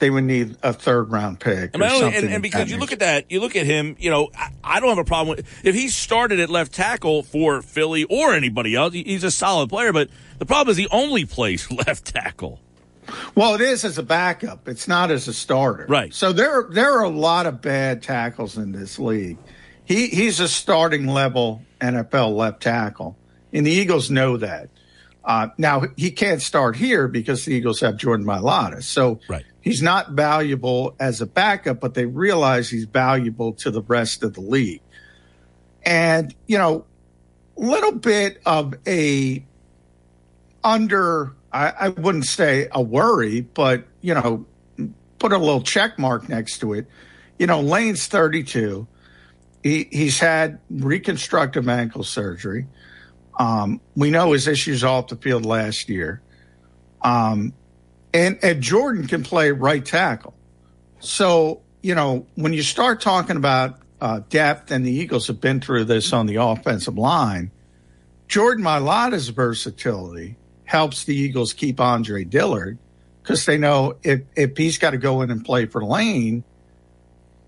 they 0.00 0.10
would 0.10 0.24
need 0.24 0.56
a 0.62 0.72
third 0.72 1.10
round 1.12 1.38
pick. 1.38 1.70
And, 1.74 1.82
or 1.82 1.86
only- 1.86 2.00
something 2.00 2.24
and, 2.24 2.34
and 2.34 2.42
because 2.42 2.70
you 2.70 2.78
look 2.78 2.92
at 2.92 2.98
that, 2.98 3.30
you 3.30 3.40
look 3.40 3.54
at 3.56 3.66
him. 3.66 3.96
You 4.00 4.10
know, 4.10 4.30
I, 4.36 4.50
I 4.64 4.80
don't 4.80 4.88
have 4.88 4.98
a 4.98 5.04
problem 5.04 5.36
with 5.36 5.46
if 5.64 5.74
he 5.74 5.88
started 5.88 6.40
at 6.40 6.50
left 6.50 6.72
tackle 6.72 7.22
for 7.22 7.62
Philly 7.62 8.04
or 8.04 8.34
anybody 8.34 8.74
else. 8.74 8.92
he- 8.94 9.04
He's 9.04 9.22
a 9.24 9.30
solid 9.30 9.68
player, 9.68 9.92
but 9.92 10.08
the 10.38 10.46
problem 10.46 10.72
is 10.72 10.76
he 10.76 10.88
only 10.90 11.24
plays 11.24 11.70
left 11.86 12.06
tackle. 12.06 12.60
Well, 13.34 13.54
it 13.54 13.60
is 13.60 13.84
as 13.84 13.98
a 13.98 14.02
backup. 14.02 14.68
It's 14.68 14.86
not 14.86 15.10
as 15.10 15.26
a 15.28 15.32
starter. 15.32 15.86
Right. 15.88 16.14
So 16.14 16.32
there 16.32 16.66
there 16.70 16.92
are 16.98 17.04
a 17.04 17.08
lot 17.08 17.46
of 17.46 17.60
bad 17.60 18.02
tackles 18.02 18.56
in 18.56 18.72
this 18.72 18.98
league. 18.98 19.36
He 19.84 20.06
he's 20.08 20.38
a 20.40 20.46
starting 20.48 21.06
level 21.06 21.62
NFL 21.80 22.36
left 22.36 22.62
tackle, 22.62 23.16
and 23.52 23.66
the 23.66 23.70
Eagles 23.72 24.10
know 24.10 24.36
that. 24.36 24.68
Uh, 25.24 25.48
now 25.58 25.82
he 25.96 26.10
can't 26.12 26.40
start 26.40 26.76
here 26.76 27.06
because 27.08 27.44
the 27.44 27.52
Eagles 27.52 27.80
have 27.80 27.96
Jordan 27.96 28.24
Mailata. 28.24 28.82
So 28.82 29.20
Right. 29.28 29.44
He's 29.60 29.82
not 29.82 30.12
valuable 30.12 30.94
as 31.00 31.20
a 31.20 31.26
backup, 31.26 31.80
but 31.80 31.94
they 31.94 32.06
realize 32.06 32.70
he's 32.70 32.84
valuable 32.84 33.52
to 33.54 33.70
the 33.70 33.82
rest 33.82 34.22
of 34.22 34.34
the 34.34 34.40
league. 34.40 34.82
And 35.84 36.34
you 36.46 36.58
know, 36.58 36.84
little 37.56 37.92
bit 37.92 38.40
of 38.46 38.74
a 38.86 39.44
under 40.62 41.34
I, 41.52 41.72
I 41.80 41.88
wouldn't 41.88 42.26
say 42.26 42.68
a 42.72 42.82
worry, 42.82 43.40
but 43.40 43.84
you 44.00 44.14
know, 44.14 44.46
put 45.18 45.32
a 45.32 45.38
little 45.38 45.62
check 45.62 45.98
mark 45.98 46.28
next 46.28 46.58
to 46.60 46.74
it. 46.74 46.86
You 47.38 47.46
know, 47.46 47.60
Lane's 47.60 48.06
32. 48.06 48.86
He 49.62 49.88
he's 49.90 50.18
had 50.18 50.58
reconstructive 50.70 51.68
ankle 51.68 52.04
surgery. 52.04 52.66
Um, 53.38 53.80
we 53.96 54.10
know 54.10 54.32
his 54.32 54.46
issues 54.46 54.84
off 54.84 55.08
the 55.08 55.16
field 55.16 55.46
last 55.46 55.88
year. 55.88 56.20
Um, 57.02 57.54
and 58.12 58.38
and 58.42 58.62
Jordan 58.62 59.06
can 59.06 59.22
play 59.22 59.52
right 59.52 59.84
tackle. 59.84 60.34
So 61.00 61.62
you 61.82 61.94
know, 61.94 62.26
when 62.34 62.52
you 62.52 62.62
start 62.62 63.00
talking 63.00 63.36
about 63.36 63.78
uh, 64.00 64.20
depth, 64.28 64.70
and 64.70 64.84
the 64.84 64.92
Eagles 64.92 65.26
have 65.28 65.40
been 65.40 65.60
through 65.60 65.84
this 65.84 66.12
on 66.12 66.26
the 66.26 66.36
offensive 66.36 66.96
line, 66.96 67.50
Jordan 68.28 68.64
Mailata's 68.64 69.28
versatility 69.28 70.36
helps 70.64 71.04
the 71.04 71.14
Eagles 71.14 71.52
keep 71.52 71.80
Andre 71.80 72.24
Dillard 72.24 72.78
because 73.22 73.44
they 73.46 73.58
know 73.58 73.96
if 74.02 74.22
if 74.36 74.56
he's 74.56 74.78
got 74.78 74.90
to 74.90 74.98
go 74.98 75.22
in 75.22 75.30
and 75.30 75.44
play 75.44 75.66
for 75.66 75.84
Lane, 75.84 76.44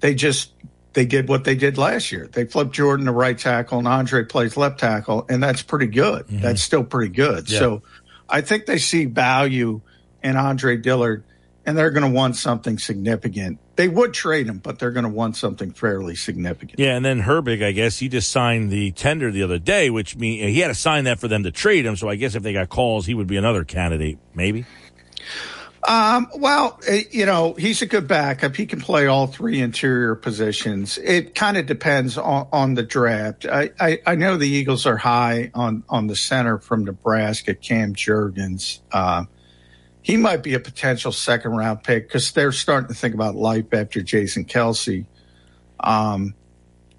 they 0.00 0.14
just 0.14 0.52
they 0.92 1.06
did 1.06 1.28
what 1.28 1.44
they 1.44 1.54
did 1.54 1.78
last 1.78 2.12
year. 2.12 2.28
They 2.30 2.44
flipped 2.44 2.72
Jordan 2.72 3.06
to 3.06 3.12
right 3.12 3.38
tackle 3.38 3.78
and 3.78 3.88
Andre 3.88 4.24
plays 4.24 4.56
left 4.56 4.80
tackle, 4.80 5.26
and 5.28 5.42
that's 5.42 5.62
pretty 5.62 5.86
good. 5.86 6.26
That's 6.28 6.62
still 6.62 6.84
pretty 6.84 7.12
good. 7.12 7.50
Yeah. 7.50 7.58
So 7.58 7.82
I 8.28 8.40
think 8.40 8.66
they 8.66 8.78
see 8.78 9.04
value 9.06 9.80
in 10.22 10.36
Andre 10.36 10.76
Dillard, 10.76 11.24
and 11.64 11.76
they're 11.76 11.90
going 11.90 12.10
to 12.10 12.16
want 12.16 12.36
something 12.36 12.78
significant. 12.78 13.58
They 13.76 13.88
would 13.88 14.12
trade 14.12 14.46
him, 14.46 14.58
but 14.58 14.78
they're 14.78 14.90
going 14.90 15.04
to 15.04 15.10
want 15.10 15.36
something 15.36 15.72
fairly 15.72 16.16
significant. 16.16 16.78
Yeah, 16.78 16.96
and 16.96 17.04
then 17.04 17.22
Herbig, 17.22 17.64
I 17.64 17.72
guess 17.72 17.98
he 17.98 18.08
just 18.08 18.30
signed 18.30 18.70
the 18.70 18.92
tender 18.92 19.30
the 19.30 19.42
other 19.42 19.58
day, 19.58 19.90
which 19.90 20.16
mean 20.16 20.48
he 20.48 20.60
had 20.60 20.68
to 20.68 20.74
sign 20.74 21.04
that 21.04 21.20
for 21.20 21.28
them 21.28 21.44
to 21.44 21.50
trade 21.50 21.86
him. 21.86 21.96
So 21.96 22.08
I 22.08 22.16
guess 22.16 22.34
if 22.34 22.42
they 22.42 22.52
got 22.52 22.68
calls, 22.68 23.06
he 23.06 23.14
would 23.14 23.26
be 23.26 23.36
another 23.36 23.64
candidate, 23.64 24.18
maybe. 24.34 24.66
Um, 25.86 26.28
well, 26.36 26.78
eh, 26.86 27.04
you 27.10 27.26
know, 27.26 27.54
he's 27.54 27.82
a 27.82 27.86
good 27.86 28.06
backup. 28.06 28.54
He 28.54 28.66
can 28.66 28.80
play 28.80 29.06
all 29.06 29.26
three 29.26 29.60
interior 29.60 30.14
positions. 30.14 30.96
It 30.98 31.34
kind 31.34 31.56
of 31.56 31.66
depends 31.66 32.16
on, 32.16 32.46
on 32.52 32.74
the 32.74 32.84
draft. 32.84 33.46
I, 33.46 33.70
I, 33.80 34.00
I 34.06 34.14
know 34.14 34.36
the 34.36 34.48
Eagles 34.48 34.86
are 34.86 34.96
high 34.96 35.50
on, 35.54 35.82
on 35.88 36.06
the 36.06 36.14
center 36.14 36.58
from 36.58 36.84
Nebraska, 36.84 37.54
Cam 37.54 37.94
Jurgens. 37.94 38.80
Uh, 38.92 39.24
he 40.02 40.16
might 40.16 40.42
be 40.42 40.54
a 40.54 40.60
potential 40.60 41.12
second 41.12 41.52
round 41.52 41.82
pick 41.84 42.08
because 42.08 42.32
they're 42.32 42.52
starting 42.52 42.88
to 42.88 42.94
think 42.94 43.14
about 43.14 43.36
life 43.36 43.72
after 43.72 44.02
Jason 44.02 44.44
Kelce. 44.44 45.06
Um, 45.80 46.34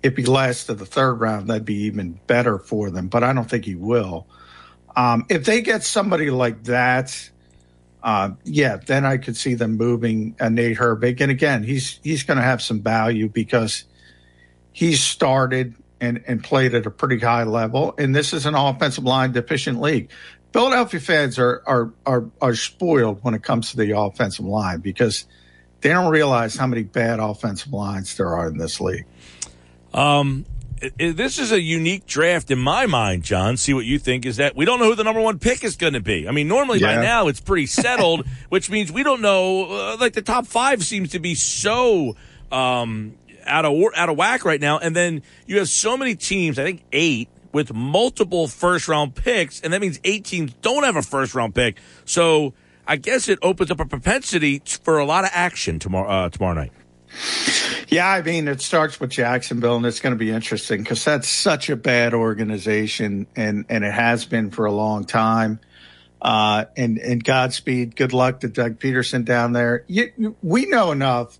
if 0.02 0.18
he 0.18 0.26
lasts 0.26 0.66
to 0.66 0.74
the 0.74 0.86
third 0.86 1.16
round, 1.16 1.50
that'd 1.50 1.66
be 1.66 1.84
even 1.84 2.20
better 2.28 2.60
for 2.60 2.90
them, 2.90 3.08
but 3.08 3.24
I 3.24 3.34
don't 3.34 3.50
think 3.50 3.66
he 3.66 3.76
will. 3.76 4.28
Um, 4.96 5.26
if 5.30 5.46
they 5.46 5.62
get 5.62 5.84
somebody 5.84 6.30
like 6.30 6.64
that, 6.66 7.30
uh, 8.04 8.32
yeah, 8.44 8.78
then 8.78 9.06
I 9.06 9.18
could 9.18 9.38
see 9.38 9.54
them 9.54 9.78
moving 9.78 10.36
uh, 10.40 10.50
Nate 10.50 10.78
Herbig. 10.78 11.22
And 11.22 11.32
again, 11.32 11.64
he's 11.64 12.00
he's 12.04 12.24
going 12.24 12.38
to 12.38 12.44
have 12.44 12.62
some 12.62 12.82
value 12.82 13.30
because 13.30 13.86
he's 14.74 15.02
started 15.02 15.76
and, 16.02 16.22
and 16.28 16.44
played 16.44 16.76
at 16.76 16.86
a 16.86 16.92
pretty 16.92 17.18
high 17.20 17.44
level. 17.44 17.96
And 17.98 18.14
this 18.14 18.34
is 18.34 18.46
an 18.46 18.56
offensive 18.56 19.06
line 19.06 19.32
deficient 19.32 19.80
league. 19.80 20.10
Philadelphia 20.54 21.00
fans 21.00 21.40
are, 21.40 21.64
are 21.66 21.92
are 22.06 22.26
are 22.40 22.54
spoiled 22.54 23.24
when 23.24 23.34
it 23.34 23.42
comes 23.42 23.72
to 23.72 23.78
the 23.78 23.98
offensive 23.98 24.46
line 24.46 24.80
because 24.80 25.26
they 25.82 25.90
don't 25.90 26.12
realize 26.12 26.56
how 26.56 26.68
many 26.68 26.84
bad 26.84 27.20
offensive 27.20 27.74
lines 27.74 28.16
there 28.16 28.30
are 28.36 28.48
in 28.48 28.58
this 28.58 28.80
league. 28.80 29.06
Um, 29.94 30.46
this 31.00 31.40
is 31.40 31.52
a 31.52 31.60
unique 31.60 32.06
draft 32.06 32.52
in 32.52 32.60
my 32.60 32.86
mind, 32.86 33.24
John. 33.24 33.58
See 33.58 33.74
what 33.74 33.86
you 33.86 33.98
think. 33.98 34.28
Is 34.28 34.38
that 34.38 34.56
we 34.56 34.66
don't 34.66 34.80
know 34.80 34.86
who 34.86 34.96
the 34.96 35.04
number 35.04 35.22
one 35.22 35.40
pick 35.40 35.64
is 35.64 35.76
going 35.76 35.94
to 35.94 36.02
be. 36.02 36.28
I 36.28 36.32
mean, 36.32 36.48
normally 36.48 36.80
by 36.80 36.96
now 36.96 37.28
it's 37.30 37.40
pretty 37.40 37.66
settled, 37.68 38.28
which 38.50 38.70
means 38.70 38.92
we 38.92 39.02
don't 39.02 39.22
know. 39.22 39.72
Uh, 39.72 39.98
like 40.00 40.14
the 40.14 40.22
top 40.22 40.46
five 40.46 40.84
seems 40.84 41.12
to 41.12 41.20
be 41.20 41.34
so 41.34 42.16
um, 42.52 43.16
out 43.46 43.66
of 43.66 43.74
out 43.96 44.10
of 44.10 44.18
whack 44.18 44.46
right 44.46 44.62
now, 44.62 44.78
and 44.78 44.96
then 44.96 45.24
you 45.48 45.58
have 45.58 45.68
so 45.70 45.98
many 45.98 46.16
teams. 46.16 46.60
I 46.60 46.64
think 46.64 46.84
eight 46.92 47.30
with 47.54 47.74
multiple 47.74 48.48
first 48.48 48.88
round 48.88 49.16
picks, 49.16 49.62
and 49.62 49.72
that 49.72 49.80
means 49.80 50.00
eight 50.04 50.26
teams 50.26 50.54
don't 50.62 50.84
have 50.84 50.96
a 50.96 51.02
first 51.02 51.36
round 51.36 51.56
pick. 51.56 51.78
So 52.04 52.54
I 52.86 52.98
guess 52.98 53.30
it 53.30 53.40
opens 53.42 53.72
up 53.72 53.80
a 53.80 53.86
propensity 53.86 54.62
for 54.84 54.98
a 55.00 55.06
lot 55.06 55.24
of 55.24 55.30
action 55.34 55.80
tomorrow 55.80 56.10
uh, 56.10 56.30
tomorrow 56.30 56.56
night. 56.56 56.72
Yeah, 57.90 58.10
I 58.10 58.24
mean, 58.24 58.48
it 58.48 58.60
starts 58.60 59.00
with 59.00 59.12
Jacksonville, 59.12 59.76
and 59.76 59.86
it's 59.86 60.00
going 60.00 60.14
to 60.14 60.18
be 60.18 60.32
interesting 60.32 60.82
because 60.82 61.06
that's 61.06 61.28
such 61.28 61.70
a 61.70 61.76
bad 61.76 62.14
organization, 62.14 63.28
and 63.36 63.66
and 63.70 63.84
it 63.84 63.94
has 63.94 64.26
been 64.26 64.50
for 64.50 64.66
a 64.66 64.72
long 64.72 65.06
time. 65.06 65.60
Uh, 66.22 66.66
and 66.76 66.98
and 66.98 67.24
Godspeed, 67.24 67.96
good 67.96 68.14
luck 68.14 68.40
to 68.40 68.48
Doug 68.48 68.80
Pederson 68.80 69.26
down 69.26 69.52
there. 69.52 69.84
You, 69.88 70.36
we 70.42 70.66
know 70.66 70.92
enough. 70.92 71.38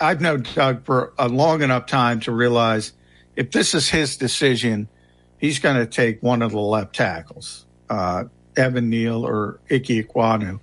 I've 0.00 0.20
known 0.20 0.44
Doug 0.54 0.84
for 0.84 1.14
a 1.18 1.28
long 1.28 1.62
enough 1.62 1.86
time 1.86 2.20
to 2.20 2.32
realize 2.32 2.92
if 3.36 3.52
this 3.52 3.74
is 3.74 3.88
his 3.88 4.16
decision, 4.16 4.88
he's 5.42 5.58
going 5.58 5.76
to 5.76 5.84
take 5.84 6.22
one 6.22 6.40
of 6.40 6.52
the 6.52 6.60
left 6.60 6.94
tackles, 6.94 7.66
uh, 7.90 8.24
Evan 8.56 8.88
Neal 8.88 9.26
or 9.26 9.60
Ike 9.70 9.82
Ekwonu. 9.82 10.60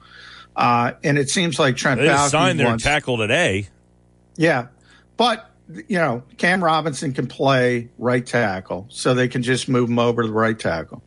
Uh, 0.55 0.93
and 1.03 1.19
it 1.19 1.29
seems 1.29 1.59
like 1.59 1.75
Trent 1.75 1.99
They 2.01 2.07
Baalke 2.07 2.29
signed 2.29 2.59
their 2.59 2.67
wants- 2.67 2.83
tackle 2.83 3.17
today. 3.17 3.67
yeah. 4.35 4.67
But, 5.17 5.49
you 5.89 5.97
know, 5.97 6.23
Cam 6.37 6.63
Robinson 6.63 7.11
can 7.13 7.27
play 7.27 7.89
right 7.97 8.25
tackle, 8.25 8.85
so 8.89 9.13
they 9.13 9.27
can 9.27 9.43
just 9.43 9.67
move 9.67 9.89
him 9.89 9.99
over 9.99 10.21
to 10.21 10.27
the 10.29 10.33
right 10.33 10.57
tackle. 10.57 11.03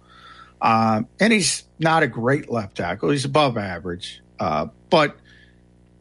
Um, 0.60 1.08
and 1.18 1.32
he's 1.32 1.64
not 1.78 2.02
a 2.02 2.06
great 2.06 2.50
left 2.50 2.76
tackle. 2.76 3.08
He's 3.10 3.24
above 3.24 3.56
average. 3.56 4.20
Uh, 4.38 4.66
but 4.90 5.16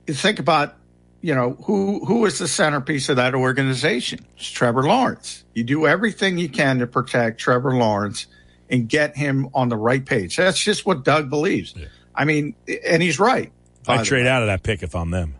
you 0.08 0.14
think 0.14 0.40
about, 0.40 0.76
you 1.22 1.36
know, 1.36 1.52
who, 1.66 2.04
who 2.06 2.26
is 2.26 2.40
the 2.40 2.48
centerpiece 2.48 3.10
of 3.10 3.18
that 3.18 3.36
organization? 3.36 4.26
It's 4.38 4.50
Trevor 4.50 4.84
Lawrence. 4.84 5.44
You 5.54 5.64
do 5.64 5.88
everything 5.88 6.38
you 6.38 6.50
can 6.50 6.80
to 6.80 6.88
protect 6.88 7.40
Trevor 7.40 7.76
Lawrence 7.76 8.28
and 8.70 8.88
get 8.90 9.16
him 9.16 9.50
on 9.54 9.70
the 9.70 9.78
right 9.78 10.04
page. 10.06 10.38
That's 10.38 10.60
just 10.60 10.86
what 10.86 11.04
Doug 11.04 11.30
believes. 11.30 11.76
I 12.16 12.26
mean, 12.26 12.56
and 12.86 13.02
he's 13.04 13.20
right. 13.20 13.52
I 13.88 14.04
trade 14.04 14.28
out 14.28 14.42
of 14.42 14.48
that 14.48 14.64
pick 14.64 14.84
if 14.84 14.96
I'm 14.96 15.12
them. 15.12 15.36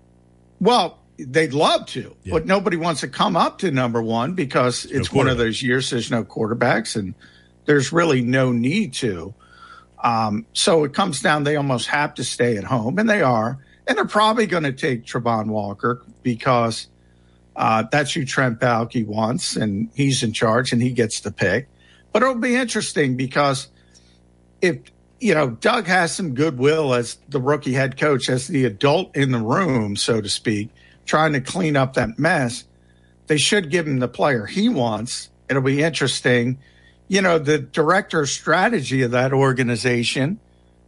Well, 0.60 1.00
they'd 1.18 1.54
love 1.54 1.86
to, 1.88 2.16
but 2.30 2.46
nobody 2.46 2.78
wants 2.78 3.02
to 3.02 3.08
come 3.08 3.36
up 3.36 3.60
to 3.60 3.72
number 3.72 4.02
one 4.02 4.34
because 4.34 4.86
it's 4.86 5.12
one 5.12 5.28
of 5.28 5.38
those 5.38 5.62
years 5.62 5.90
there's 5.90 6.12
no 6.12 6.24
quarterbacks 6.24 6.96
and 6.96 7.14
there's 7.66 7.92
really 7.92 8.22
no 8.22 8.52
need 8.52 8.94
to. 8.96 9.34
Um, 10.04 10.46
so 10.54 10.84
it 10.84 10.94
comes 10.94 11.22
down, 11.22 11.44
they 11.44 11.56
almost 11.56 11.88
have 11.88 12.16
to 12.16 12.24
stay 12.24 12.58
at 12.58 12.64
home, 12.64 12.98
and 12.98 13.10
they 13.10 13.22
are. 13.22 13.60
And 13.88 13.98
they're 13.98 14.06
probably 14.06 14.46
going 14.46 14.64
to 14.64 14.72
take 14.74 15.06
Travon 15.06 15.48
Walker 15.48 16.02
because 16.24 16.88
uh, 17.56 17.84
that's 17.92 18.14
who 18.14 18.26
Trent 18.26 18.60
Baalke 18.60 19.06
wants, 19.06 19.56
and 19.56 19.90
he's 19.94 20.24
in 20.24 20.34
charge 20.34 20.72
and 20.72 20.82
he 20.82 20.92
gets 20.92 21.20
the 21.22 21.32
pick. 21.32 21.68
But 22.12 22.24
it'll 22.24 22.36
be 22.36 22.56
interesting 22.56 23.18
because 23.18 23.68
if 24.62 24.78
you 25.20 25.34
know 25.34 25.52
Doug 25.52 25.88
has 25.88 26.14
some 26.14 26.34
goodwill 26.34 26.94
as 26.94 27.18
the 27.30 27.42
rookie 27.42 27.74
head 27.74 27.98
coach, 27.98 28.30
as 28.30 28.48
the 28.48 28.66
adult 28.66 29.16
in 29.16 29.32
the 29.32 29.40
room, 29.40 29.96
so 29.96 30.22
to 30.22 30.30
speak, 30.30 30.70
trying 31.06 31.34
to 31.34 31.42
clean 31.42 31.76
up 31.76 31.94
that 31.96 32.18
mess, 32.18 32.66
they 33.28 33.38
should 33.38 33.70
give 33.70 33.88
him 33.88 34.00
the 34.00 34.08
player 34.08 34.46
he 34.46 34.70
wants. 34.70 35.30
It'll 35.50 35.62
be 35.62 35.84
interesting. 35.84 36.58
You 37.08 37.22
know, 37.22 37.40
the 37.40 37.60
director 37.60 38.26
strategy 38.26 39.02
of 39.02 39.12
that 39.12 39.34
organization 39.34 40.40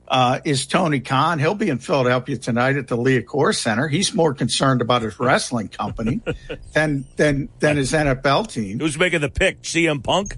uh, 0.08 0.40
is 0.44 0.68
Tony 0.68 1.00
Khan. 1.00 1.40
He'll 1.40 1.56
be 1.56 1.70
in 1.70 1.80
Philadelphia 1.80 2.38
tonight 2.38 2.76
at 2.76 2.88
the 2.88 2.98
Liacouras 2.98 3.56
Center. 3.58 3.88
He's 3.88 4.14
more 4.14 4.34
concerned 4.34 4.82
about 4.82 5.02
his 5.02 5.20
wrestling 5.20 5.70
company 5.70 6.22
than 6.74 7.06
than 7.16 7.50
than 7.60 7.78
his 7.78 7.94
NFL 7.94 8.52
team. 8.52 8.80
Who's 8.80 8.98
making 8.98 9.22
the 9.22 9.30
pick? 9.30 9.62
CM 9.64 10.04
Punk? 10.04 10.38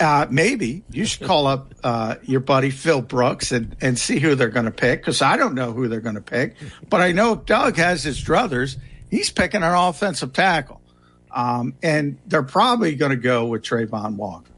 Uh, 0.00 0.26
maybe 0.30 0.84
you 0.90 1.04
should 1.04 1.26
call 1.26 1.48
up 1.48 1.74
uh, 1.82 2.16
your 2.22 2.38
buddy 2.38 2.70
Phil 2.70 3.02
Brooks 3.02 3.50
and, 3.50 3.74
and 3.80 3.98
see 3.98 4.20
who 4.20 4.36
they're 4.36 4.48
going 4.48 4.66
to 4.66 4.70
pick 4.70 5.00
because 5.00 5.22
I 5.22 5.36
don't 5.36 5.54
know 5.54 5.72
who 5.72 5.88
they're 5.88 6.00
going 6.00 6.14
to 6.14 6.20
pick, 6.20 6.54
but 6.88 7.00
I 7.00 7.10
know 7.10 7.34
Doug 7.34 7.76
has 7.76 8.04
his 8.04 8.22
druthers. 8.22 8.76
He's 9.10 9.30
picking 9.30 9.64
an 9.64 9.74
offensive 9.74 10.32
tackle, 10.32 10.80
um, 11.32 11.74
and 11.82 12.18
they're 12.26 12.44
probably 12.44 12.94
going 12.94 13.10
to 13.10 13.16
go 13.16 13.46
with 13.46 13.62
Travon 13.62 14.14
Walker. 14.14 14.52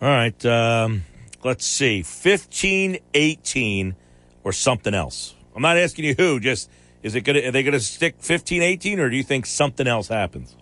All 0.00 0.08
right. 0.08 0.46
Um, 0.46 1.02
let's 1.44 1.66
see. 1.66 2.02
15 2.02 2.98
18 3.14 3.96
or 4.44 4.52
something 4.52 4.94
else. 4.94 5.34
I'm 5.54 5.62
not 5.62 5.76
asking 5.76 6.04
you 6.04 6.14
who, 6.14 6.40
just 6.40 6.70
is 7.02 7.14
it 7.14 7.22
going 7.22 7.36
to, 7.36 7.48
are 7.48 7.50
they 7.50 7.62
going 7.62 7.72
to 7.72 7.80
stick 7.80 8.16
15 8.20 8.62
18 8.62 9.00
or 9.00 9.10
do 9.10 9.16
you 9.16 9.22
think 9.22 9.46
something 9.46 9.86
else 9.86 10.08
happens? 10.08 10.56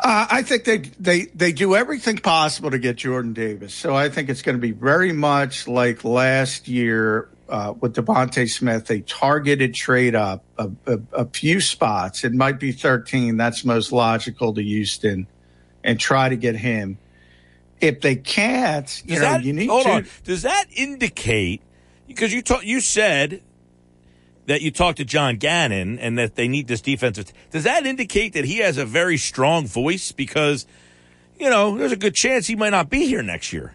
Uh, 0.00 0.26
I 0.30 0.42
think 0.42 0.64
they 0.64 0.78
they 1.00 1.22
they 1.34 1.52
do 1.52 1.74
everything 1.74 2.18
possible 2.18 2.70
to 2.70 2.78
get 2.78 2.96
Jordan 2.96 3.32
Davis. 3.32 3.72
So 3.72 3.94
I 3.94 4.10
think 4.10 4.28
it's 4.28 4.42
going 4.42 4.56
to 4.56 4.60
be 4.60 4.72
very 4.72 5.12
much 5.12 5.66
like 5.66 6.04
last 6.04 6.68
year 6.68 7.30
uh, 7.48 7.72
with 7.80 7.94
DeVonta 7.94 8.50
Smith. 8.50 8.90
A 8.90 9.00
targeted 9.00 9.72
trade 9.72 10.14
up 10.14 10.44
a, 10.58 10.70
a, 10.86 10.98
a 11.12 11.26
few 11.26 11.60
spots. 11.60 12.22
It 12.22 12.34
might 12.34 12.60
be 12.60 12.70
13. 12.70 13.38
That's 13.38 13.64
most 13.64 13.92
logical 13.92 14.52
to 14.52 14.62
Houston, 14.62 15.26
and 15.82 15.98
try 15.98 16.28
to 16.28 16.36
get 16.36 16.56
him. 16.56 16.98
If 17.84 18.00
they 18.00 18.16
can't, 18.16 19.02
you 19.04 19.16
Does 19.16 19.22
know, 19.22 19.30
that, 19.30 19.44
you 19.44 19.52
need 19.52 19.68
hold 19.68 19.84
to. 19.84 19.90
on. 19.90 20.06
Does 20.24 20.42
that 20.42 20.64
indicate, 20.74 21.60
because 22.08 22.32
you 22.32 22.40
talk, 22.40 22.64
you 22.64 22.80
said 22.80 23.42
that 24.46 24.62
you 24.62 24.70
talked 24.70 24.98
to 24.98 25.04
John 25.04 25.36
Gannon 25.36 25.98
and 25.98 26.18
that 26.18 26.34
they 26.34 26.48
need 26.48 26.66
this 26.66 26.80
defensive. 26.80 27.32
Does 27.50 27.64
that 27.64 27.86
indicate 27.86 28.32
that 28.32 28.44
he 28.44 28.58
has 28.58 28.78
a 28.78 28.84
very 28.84 29.16
strong 29.16 29.66
voice? 29.66 30.12
Because, 30.12 30.66
you 31.38 31.50
know, 31.50 31.76
there's 31.76 31.92
a 31.92 31.96
good 31.96 32.14
chance 32.14 32.46
he 32.46 32.56
might 32.56 32.70
not 32.70 32.88
be 32.88 33.06
here 33.06 33.22
next 33.22 33.52
year. 33.52 33.74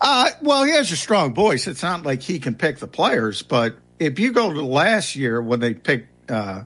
Uh, 0.00 0.30
well, 0.40 0.64
he 0.64 0.72
has 0.72 0.92
a 0.92 0.96
strong 0.96 1.34
voice. 1.34 1.66
It's 1.66 1.82
not 1.82 2.04
like 2.04 2.22
he 2.22 2.38
can 2.38 2.54
pick 2.54 2.78
the 2.78 2.86
players, 2.86 3.42
but 3.42 3.76
if 3.98 4.18
you 4.18 4.32
go 4.32 4.52
to 4.52 4.62
last 4.62 5.16
year 5.16 5.42
when 5.42 5.60
they 5.60 5.74
picked 5.74 6.30
uh, 6.30 6.64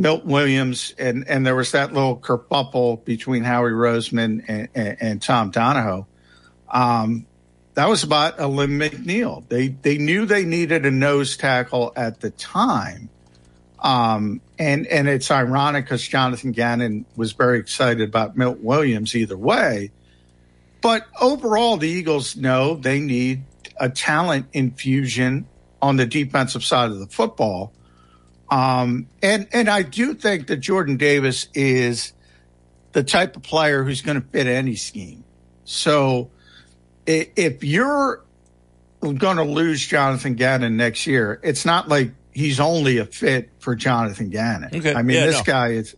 Milt 0.00 0.24
Williams 0.24 0.94
and, 0.98 1.28
and 1.28 1.46
there 1.46 1.54
was 1.54 1.72
that 1.72 1.92
little 1.92 2.16
kerfuffle 2.16 3.04
between 3.04 3.44
Howie 3.44 3.72
Roseman 3.72 4.42
and, 4.48 4.68
and, 4.74 4.96
and 4.98 5.22
Tom 5.22 5.50
Donahoe, 5.50 6.06
um, 6.70 7.26
that 7.74 7.86
was 7.86 8.02
about 8.02 8.40
Alim 8.40 8.78
McNeill. 8.78 9.46
They 9.48 9.68
they 9.68 9.98
knew 9.98 10.24
they 10.24 10.44
needed 10.44 10.86
a 10.86 10.90
nose 10.90 11.36
tackle 11.36 11.92
at 11.96 12.20
the 12.20 12.30
time. 12.30 13.10
Um, 13.78 14.40
and 14.58 14.86
and 14.86 15.06
it's 15.06 15.30
ironic 15.30 15.84
because 15.84 16.06
Jonathan 16.06 16.52
Gannon 16.52 17.04
was 17.14 17.32
very 17.32 17.58
excited 17.58 18.08
about 18.08 18.38
Milt 18.38 18.60
Williams 18.60 19.14
either 19.14 19.36
way. 19.36 19.90
But 20.80 21.06
overall, 21.20 21.76
the 21.76 21.88
Eagles 21.88 22.36
know 22.36 22.74
they 22.74 23.00
need 23.00 23.44
a 23.78 23.90
talent 23.90 24.46
infusion 24.54 25.46
on 25.82 25.96
the 25.96 26.06
defensive 26.06 26.64
side 26.64 26.90
of 26.90 26.98
the 26.98 27.06
football. 27.06 27.72
Um, 28.50 29.06
and 29.22 29.46
and 29.52 29.68
I 29.68 29.82
do 29.82 30.14
think 30.14 30.48
that 30.48 30.56
Jordan 30.56 30.96
Davis 30.96 31.48
is 31.54 32.12
the 32.92 33.04
type 33.04 33.36
of 33.36 33.42
player 33.42 33.84
who's 33.84 34.02
going 34.02 34.20
to 34.20 34.26
fit 34.28 34.46
any 34.48 34.74
scheme. 34.74 35.22
So 35.64 36.30
if 37.06 37.62
you're 37.62 38.24
going 39.00 39.36
to 39.36 39.44
lose 39.44 39.86
Jonathan 39.86 40.34
Gannon 40.34 40.76
next 40.76 41.06
year, 41.06 41.40
it's 41.44 41.64
not 41.64 41.88
like 41.88 42.10
he's 42.32 42.58
only 42.60 42.98
a 42.98 43.04
fit 43.04 43.50
for 43.60 43.74
Jonathan 43.76 44.30
Gannon. 44.30 44.70
Okay. 44.74 44.94
I 44.94 45.02
mean, 45.02 45.16
Yeah, 45.16 45.26
this 45.26 45.38
no. 45.38 45.42
guy 45.44 45.68
is, 45.68 45.96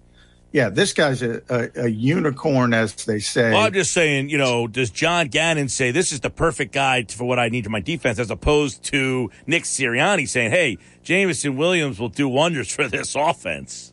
yeah, 0.53 0.69
this 0.69 0.93
guy's 0.93 1.23
a, 1.23 1.41
a, 1.49 1.85
a 1.85 1.89
unicorn, 1.89 2.75
as 2.75 2.95
they 3.07 3.19
say. 3.19 3.51
Well, 3.53 3.63
I'm 3.63 3.73
just 3.73 3.93
saying, 3.93 4.29
you 4.29 4.37
know, 4.37 4.67
does 4.67 4.91
John 4.91 5.29
Gannon 5.29 5.69
say 5.69 5.91
this 5.91 6.13
is 6.13 6.21
the 6.21 6.31
perfect 6.31 6.73
guy 6.75 7.05
for 7.05 7.25
what 7.25 7.39
I 7.39 7.49
need 7.49 7.65
for 7.65 7.71
my 7.71 7.81
defense, 7.81 8.19
as 8.19 8.31
opposed 8.31 8.83
to 8.85 9.31
Nick 9.47 9.63
Sirianni 9.65 10.29
saying, 10.29 10.51
"Hey, 10.51 10.77
Jameson 11.03 11.57
Williams 11.57 11.99
will 11.99 12.09
do 12.09 12.29
wonders 12.29 12.71
for 12.71 12.89
this 12.89 13.15
offense." 13.17 13.93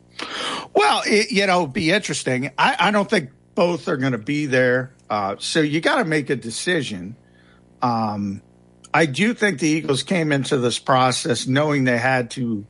Well, 0.74 1.02
it, 1.06 1.30
you 1.30 1.46
know, 1.46 1.66
be 1.66 1.90
interesting. 1.90 2.50
I, 2.58 2.76
I 2.78 2.90
don't 2.90 3.08
think 3.08 3.30
both 3.54 3.88
are 3.88 3.96
going 3.96 4.12
to 4.12 4.18
be 4.18 4.46
there. 4.46 4.92
Uh, 5.08 5.36
so 5.38 5.60
you 5.60 5.80
got 5.80 5.96
to 5.96 6.04
make 6.04 6.30
a 6.30 6.36
decision. 6.36 7.16
Um, 7.82 8.42
I 8.92 9.06
do 9.06 9.34
think 9.34 9.60
the 9.60 9.68
Eagles 9.68 10.02
came 10.02 10.32
into 10.32 10.58
this 10.58 10.78
process 10.78 11.46
knowing 11.46 11.84
they 11.84 11.98
had 11.98 12.30
to 12.32 12.66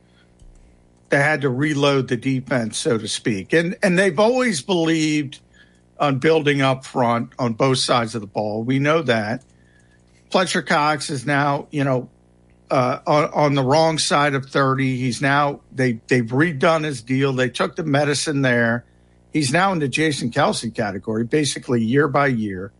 they 1.09 1.17
had 1.17 1.41
to 1.41 1.49
reload 1.49 2.07
the 2.07 2.15
defense, 2.15 2.77
so 2.77 2.97
to 2.97 3.07
speak, 3.07 3.53
and 3.53 3.77
and 3.83 3.99
they've 3.99 4.19
always 4.19 4.61
believed 4.61 5.39
on 5.99 6.17
building 6.17 6.61
up 6.61 6.83
front 6.83 7.31
on 7.37 7.53
both 7.53 7.77
sides 7.77 8.15
of 8.15 8.21
the 8.21 8.27
ball. 8.27 8.63
We 8.63 8.79
know 8.79 9.01
that. 9.03 9.43
Fletcher 10.31 10.61
Cox 10.61 11.09
is 11.09 11.25
now, 11.25 11.67
you 11.71 11.83
know, 11.83 12.09
uh, 12.71 13.01
on, 13.05 13.25
on 13.33 13.53
the 13.53 13.63
wrong 13.63 13.97
side 13.97 14.33
of 14.33 14.45
30. 14.45 14.97
He's 14.97 15.21
now, 15.21 15.61
they, 15.71 15.99
they've 16.07 16.25
redone 16.25 16.83
his 16.83 17.01
deal. 17.01 17.33
They 17.33 17.49
took 17.49 17.75
the 17.75 17.83
medicine 17.83 18.41
there. 18.41 18.85
He's 19.33 19.51
now 19.51 19.71
in 19.73 19.79
the 19.79 19.87
Jason 19.87 20.31
Kelce 20.31 20.73
category, 20.73 21.25
basically 21.25 21.83
year 21.83 22.07
by 22.07 22.27
year. 22.27 22.71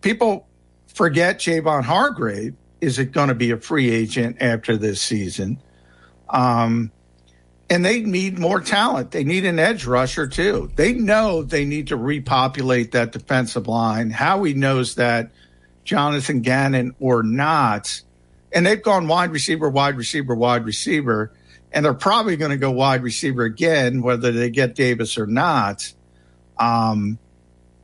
People 0.00 0.46
forget 0.86 1.38
Javon 1.38 1.82
Hargrave 1.82 2.54
is 2.80 2.98
it 2.98 3.12
going 3.12 3.28
to 3.28 3.34
be 3.34 3.50
a 3.50 3.56
free 3.56 3.90
agent 3.90 4.36
after 4.40 4.76
this 4.76 5.00
season. 5.00 5.60
Um, 6.28 6.92
and 7.70 7.84
they 7.84 8.00
need 8.00 8.38
more 8.38 8.60
talent. 8.60 9.10
They 9.10 9.24
need 9.24 9.44
an 9.46 9.58
edge 9.58 9.86
rusher 9.86 10.26
too. 10.26 10.70
They 10.76 10.92
know 10.92 11.42
they 11.42 11.64
need 11.64 11.88
to 11.88 11.96
repopulate 11.96 12.92
that 12.92 13.12
defensive 13.12 13.66
line. 13.66 14.10
Howie 14.10 14.54
knows 14.54 14.96
that, 14.96 15.30
Jonathan 15.84 16.40
Gannon 16.40 16.94
or 17.00 17.22
not. 17.22 18.00
And 18.54 18.64
they've 18.64 18.80
gone 18.80 19.08
wide 19.08 19.32
receiver, 19.32 19.68
wide 19.68 19.96
receiver, 19.96 20.34
wide 20.34 20.64
receiver. 20.64 21.32
And 21.72 21.84
they're 21.84 21.92
probably 21.92 22.36
going 22.36 22.52
to 22.52 22.56
go 22.56 22.70
wide 22.70 23.02
receiver 23.02 23.42
again, 23.42 24.00
whether 24.00 24.30
they 24.30 24.48
get 24.48 24.76
Davis 24.76 25.18
or 25.18 25.26
not. 25.26 25.92
Um, 26.56 27.18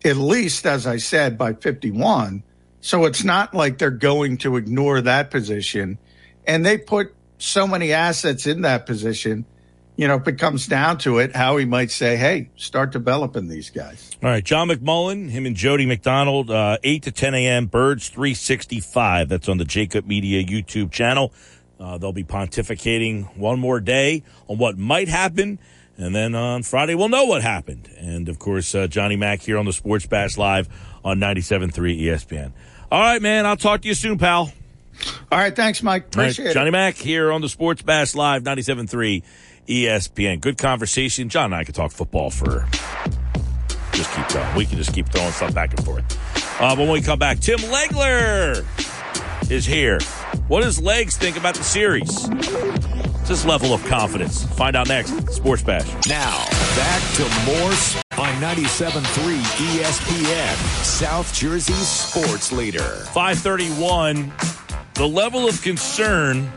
at 0.05 0.17
least, 0.17 0.65
as 0.65 0.87
I 0.87 0.97
said, 0.97 1.37
by 1.37 1.55
51. 1.55 2.45
So 2.81 3.05
it's 3.05 3.25
not 3.25 3.53
like 3.53 3.79
they're 3.79 3.91
going 3.91 4.39
to 4.39 4.57
ignore 4.57 5.01
that 5.01 5.31
position. 5.31 5.99
And 6.47 6.65
they 6.65 6.79
put 6.79 7.15
so 7.39 7.67
many 7.67 7.93
assets 7.93 8.47
in 8.47 8.63
that 8.63 8.87
position. 8.87 9.45
You 10.01 10.09
know, 10.09 10.15
if 10.15 10.27
it 10.27 10.39
comes 10.39 10.67
down 10.67 10.97
to 11.01 11.19
it, 11.19 11.37
Howie 11.37 11.67
might 11.67 11.91
say, 11.91 12.17
hey, 12.17 12.49
start 12.57 12.91
developing 12.91 13.49
these 13.49 13.69
guys. 13.69 14.13
All 14.23 14.31
right, 14.31 14.43
John 14.43 14.71
McMullen, 14.71 15.29
him 15.29 15.45
and 15.45 15.55
Jody 15.55 15.85
McDonald, 15.85 16.51
uh, 16.51 16.79
8 16.83 17.03
to 17.03 17.13
10 17.13 17.35
a.m., 17.35 17.67
Birds 17.67 18.09
365. 18.09 19.29
That's 19.29 19.47
on 19.47 19.59
the 19.59 19.67
JAKIB 19.67 20.07
Media 20.07 20.43
YouTube 20.43 20.91
channel. 20.91 21.35
Uh, 21.79 21.99
they'll 21.99 22.15
be 22.15 22.25
pontificating 22.25 23.37
one 23.37 23.61
more 23.61 23.79
day 23.79 24.23
on 24.49 24.57
what 24.57 24.79
might 24.79 25.09
happen. 25.09 25.59
And 25.99 26.15
then 26.15 26.35
on 26.35 26.63
Friday, 26.63 26.95
we'll 26.95 27.11
know 27.11 27.25
what 27.25 27.43
happened. 27.43 27.91
And 27.99 28.31
of 28.31 28.39
course, 28.39 28.75
uh, 28.75 28.87
Johnny 28.87 29.17
Mack 29.17 29.43
here 29.43 29.59
on 29.59 29.67
the 29.67 29.73
Sports 29.75 30.07
Bash 30.07 30.39
Live 30.39 30.67
on 31.05 31.21
97.3 31.21 32.01
ESPN. 32.01 32.53
All 32.91 33.03
right, 33.03 33.21
man. 33.21 33.45
I'll 33.45 33.55
talk 33.55 33.83
to 33.83 33.89
you 33.89 33.93
soon, 33.93 34.17
pal. 34.17 34.51
All 35.31 35.39
right. 35.39 35.55
Thanks, 35.55 35.83
Mike. 35.83 36.07
Appreciate 36.07 36.47
right, 36.47 36.55
Johnny 36.55 36.71
Mack 36.71 36.97
here 36.97 37.31
on 37.31 37.43
the 37.43 37.51
Sports 37.51 37.83
Bash 37.83 38.15
Live 38.15 38.43
97.3 38.45 39.23
ESPN. 39.69 40.41
Good 40.41 40.59
conversation. 40.59 41.29
John 41.29 41.47
and 41.47 41.55
I 41.55 41.65
could 41.65 41.75
talk 41.75 41.93
football 41.93 42.31
for 42.31 42.67
just 43.93 44.13
keep 44.15 44.29
going. 44.29 44.55
We 44.57 44.67
can 44.67 44.79
just 44.79 44.93
keep 44.95 45.09
throwing 45.09 45.33
stuff 45.33 45.55
back 45.55 45.73
and 45.75 45.85
forth. 45.85 46.61
Uh, 46.61 46.75
but 46.77 46.83
when 46.83 46.91
we 46.93 47.01
come 47.03 47.19
back, 47.19 47.39
Tim 47.41 47.59
Legler 47.59 48.65
is 49.51 49.65
here. 49.67 49.99
What 50.49 50.63
does 50.63 50.81
Legs 50.81 51.17
think 51.17 51.37
about 51.37 51.55
the 51.55 51.65
series? 51.65 52.29
This 53.29 53.45
level 53.45 53.73
of 53.73 53.85
confidence. 53.87 54.45
Find 54.57 54.75
out 54.77 54.89
next. 54.89 55.11
Sports 55.33 55.63
Bash. 55.63 55.87
Now, 56.09 56.45
back 56.77 57.03
to 57.15 57.23
more 57.47 57.71
s- 57.73 58.03
on 58.19 58.29
97.3 58.41 59.41
ESPN, 59.79 60.57
South 60.85 61.33
Jersey's 61.33 61.77
sports 61.89 62.51
leader. 62.53 63.05
531. 63.13 64.33
The 64.95 65.07
level 65.07 65.49
of 65.49 65.63
concern. 65.63 66.51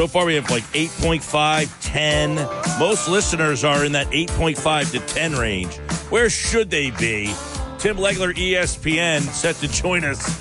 So 0.00 0.06
far, 0.06 0.24
we 0.24 0.34
have 0.36 0.48
like 0.48 0.62
8.5, 0.72 1.70
10. 1.82 2.34
Most 2.78 3.06
listeners 3.06 3.64
are 3.64 3.84
in 3.84 3.92
that 3.92 4.06
8.5 4.06 4.92
to 4.92 4.98
10 4.98 5.32
range. 5.34 5.76
Where 6.08 6.30
should 6.30 6.70
they 6.70 6.90
be? 6.90 7.26
Tim 7.78 7.98
Legler, 7.98 8.34
ESPN, 8.34 9.20
set 9.20 9.56
to 9.56 9.68
join 9.68 10.04
us. 10.04 10.40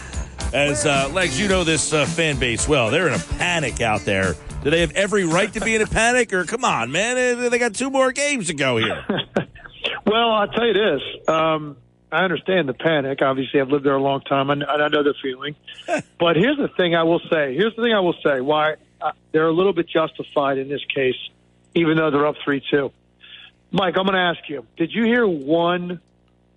As 0.54 0.86
uh, 0.86 1.10
Legs, 1.12 1.38
you 1.38 1.50
know 1.50 1.66
this 1.66 1.92
uh, 1.92 2.06
fan 2.06 2.40
base 2.40 2.70
well. 2.70 2.90
They're 2.90 3.10
in 3.10 3.16
a 3.16 3.24
panic 3.38 3.82
out 3.82 4.06
there. 4.06 4.38
Do 4.64 4.70
they 4.70 4.80
have 4.80 4.94
every 4.94 5.26
right 5.26 5.52
to 5.52 5.60
be 5.60 5.76
in 5.76 5.82
a 5.82 5.88
panic? 5.88 6.32
Or 6.32 6.46
come 6.46 6.64
on, 6.64 6.94
man, 6.94 7.50
they- 7.50 7.60
got 7.60 7.76
two 7.76 7.90
more 7.90 8.14
games 8.14 8.48
to 8.48 8.54
go 8.54 8.78
here. 8.78 9.06
Well, 10.06 10.32
I'll 10.32 10.48
tell 10.48 10.66
you 10.66 10.74
this. 10.74 11.02
Um, 11.28 11.78
I 12.12 12.24
understand 12.24 12.68
the 12.68 12.74
panic. 12.74 13.22
Obviously, 13.22 13.62
I've 13.62 13.70
lived 13.70 13.86
there 13.86 13.94
a 13.94 14.02
long 14.02 14.22
time, 14.22 14.50
and 14.50 14.64
I 14.64 14.88
know 14.88 15.04
the 15.04 15.14
feeling. 15.22 15.56
but 16.20 16.36
here's 16.36 16.58
the 16.58 16.70
thing 16.70 16.96
I 16.96 17.04
will 17.04 17.20
say. 17.30 17.54
Here's 17.56 17.76
the 17.76 17.84
thing 17.84 17.94
I 17.94 18.00
will 18.00 18.16
say. 18.24 18.42
Why 18.42 18.78
uh, 19.02 19.12
they're 19.32 19.48
a 19.48 19.54
little 19.54 19.74
bit 19.74 19.88
justified 19.88 20.58
in 20.58 20.70
this 20.70 20.84
case, 20.94 21.18
even 21.74 21.98
though 21.98 22.12
they're 22.12 22.28
up 22.28 22.36
three 22.44 22.64
two. 22.70 22.92
Mike, 23.72 23.96
I'm 23.98 24.06
going 24.06 24.16
to 24.16 24.20
ask 24.20 24.50
you: 24.50 24.66
Did 24.78 24.92
you 24.94 25.06
hear 25.06 25.28
one 25.28 26.00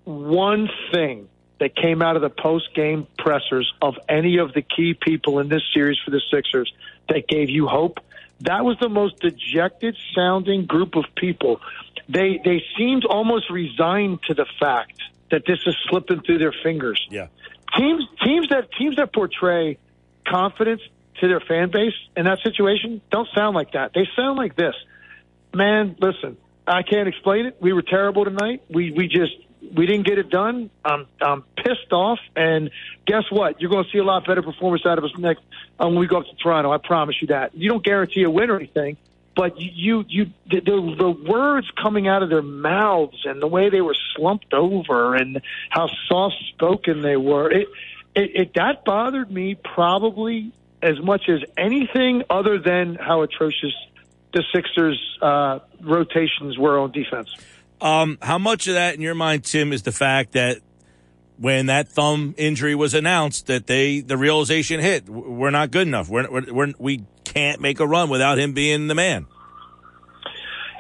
one 0.05 0.69
thing 0.93 1.29
that 1.59 1.77
came 1.77 2.03
out 2.03 2.17
of 2.17 2.23
the 2.23 2.31
post 2.31 2.75
game 2.75 3.07
pressers 3.19 3.73
of 3.81 3.97
any 4.09 4.39
of 4.39 4.53
the 4.53 4.63
key 4.63 4.95
people 4.95 5.39
in 5.39 5.49
this 5.49 5.63
series 5.73 5.99
for 6.05 6.11
the 6.11 6.21
Sixers 6.33 6.73
that 7.09 7.29
gave 7.29 7.51
you 7.51 7.67
hope? 7.67 7.99
That 8.41 8.65
was 8.65 8.77
the 8.81 8.89
most 8.89 9.21
dejected 9.21 9.97
sounding 10.15 10.67
group 10.67 10.97
of 10.97 11.05
people. 11.15 11.61
They 12.09 12.41
they 12.45 12.65
seemed 12.77 13.05
almost 13.05 13.51
resigned 13.51 14.23
to 14.25 14.35
the 14.35 14.47
fact 14.59 15.01
that 15.31 15.45
this 15.47 15.59
is 15.67 15.77
slipping 15.89 16.23
through 16.23 16.39
their 16.39 16.55
fingers. 16.63 17.07
Yeah. 17.11 17.29
Teams 17.77 18.05
teams 18.25 18.49
that 18.49 18.73
teams 18.73 18.97
that 18.97 19.13
portray 19.13 19.79
confidence 20.27 20.83
to 21.23 21.29
their 21.29 21.41
fan 21.41 21.71
base 21.71 21.95
in 22.17 22.25
that 22.25 22.41
situation 22.43 23.01
don't 23.11 23.29
sound 23.35 23.55
like 23.55 23.73
that. 23.73 23.93
They 23.95 24.09
sound 24.17 24.37
like 24.37 24.57
this. 24.57 24.75
Man, 25.55 25.97
listen, 26.01 26.37
I 26.67 26.83
can't 26.83 27.09
explain 27.09 27.47
it. 27.47 27.57
We 27.61 27.73
were 27.73 27.83
terrible 27.83 28.25
tonight. 28.25 28.63
We 28.69 28.91
we 28.91 29.07
just 29.07 29.33
we 29.75 29.87
didn't 29.87 30.07
get 30.07 30.19
it 30.19 30.31
done. 30.31 30.71
I'm 30.85 31.07
I'm 31.21 31.43
pissed 31.57 31.93
off, 31.93 32.19
and 32.35 32.71
guess 33.07 33.25
what? 33.31 33.61
You're 33.61 33.71
going 33.71 33.85
to 33.85 33.91
see 33.91 33.99
a 33.99 34.05
lot 34.05 34.27
better 34.27 34.43
performance 34.43 34.85
out 34.85 34.99
of 34.99 35.05
us 35.05 35.13
next 35.17 35.43
uh, 35.79 35.87
when 35.87 35.99
we 35.99 36.07
go 36.07 36.19
up 36.19 36.25
to 36.25 36.35
Toronto. 36.43 36.73
I 36.73 36.79
promise 36.79 37.17
you 37.21 37.29
that. 37.29 37.55
You 37.55 37.71
don't 37.71 37.85
guarantee 37.85 38.25
a 38.25 38.31
win 38.31 38.51
or 38.51 38.57
anything, 38.57 38.97
but 39.37 39.61
you 39.61 40.05
you 40.09 40.27
the, 40.51 40.61
the 40.61 40.97
the 40.99 41.11
words 41.11 41.71
coming 41.81 42.09
out 42.09 42.23
of 42.23 42.31
their 42.31 42.43
mouths 42.43 43.25
and 43.25 43.41
the 43.41 43.47
way 43.47 43.71
they 43.71 43.81
were 43.81 43.97
slumped 44.17 44.53
over 44.53 45.15
and 45.15 45.41
how 45.71 45.89
soft 46.09 46.37
spoken 46.49 47.03
they 47.03 47.17
were. 47.17 47.51
It, 47.51 47.69
it 48.15 48.31
it 48.35 48.55
that 48.55 48.85
bothered 48.85 49.31
me 49.31 49.55
probably 49.55 50.53
as 50.83 51.01
much 51.01 51.29
as 51.29 51.41
anything 51.57 52.25
other 52.29 52.59
than 52.59 52.97
how 52.97 53.23
atrocious 53.23 53.73
the 54.33 54.43
Sixers 54.55 54.99
uh, 55.21 55.61
rotations 55.81 56.59
were 56.59 56.79
on 56.79 56.91
defense. 56.91 57.35
Um, 57.81 58.19
how 58.23 58.39
much 58.39 58.69
of 58.69 58.75
that, 58.75 58.95
in 58.95 59.01
your 59.01 59.15
mind, 59.15 59.45
Tim, 59.45 59.73
is 59.73 59.83
the 59.83 59.93
fact 59.93 60.33
that 60.33 60.59
when 61.39 61.67
that 61.67 61.89
thumb 61.89 62.35
injury 62.39 62.75
was 62.75 62.95
announced, 62.95 63.47
that 63.47 63.67
they 63.67 64.01
the 64.01 64.17
realization 64.17 64.81
hit, 64.81 65.09
we're 65.09 65.51
not 65.51 65.71
good 65.71 65.89
enough. 65.89 66.09
We're, 66.09 66.31
we're, 66.31 66.53
we're 66.53 66.73
we 66.79 67.05
can't 67.25 67.61
make 67.61 67.81
a 67.81 67.87
run 67.87 68.09
without 68.09 68.39
him 68.39 68.53
being 68.53 68.87
the 68.87 68.95
man. 68.95 69.27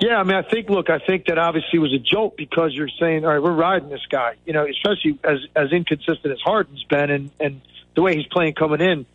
Yeah, 0.00 0.16
I 0.16 0.24
mean, 0.24 0.36
I 0.36 0.42
think. 0.42 0.68
Look, 0.68 0.90
I 0.90 0.98
think 0.98 1.26
that 1.26 1.38
obviously 1.38 1.78
was 1.78 1.92
a 1.92 1.98
jolt 1.98 2.36
because 2.36 2.74
you're 2.74 2.88
saying, 3.00 3.24
all 3.24 3.32
right, 3.32 3.42
we're 3.42 3.52
riding 3.52 3.88
this 3.88 4.04
guy. 4.10 4.36
You 4.44 4.52
know, 4.52 4.66
especially 4.66 5.18
as 5.24 5.38
as 5.54 5.72
inconsistent 5.72 6.32
as 6.32 6.40
Harden's 6.40 6.84
been, 6.84 7.10
and 7.10 7.30
and 7.38 7.60
the 7.94 8.02
way 8.02 8.16
he's 8.16 8.26
playing 8.26 8.54
coming 8.54 8.80
in, 8.80 9.06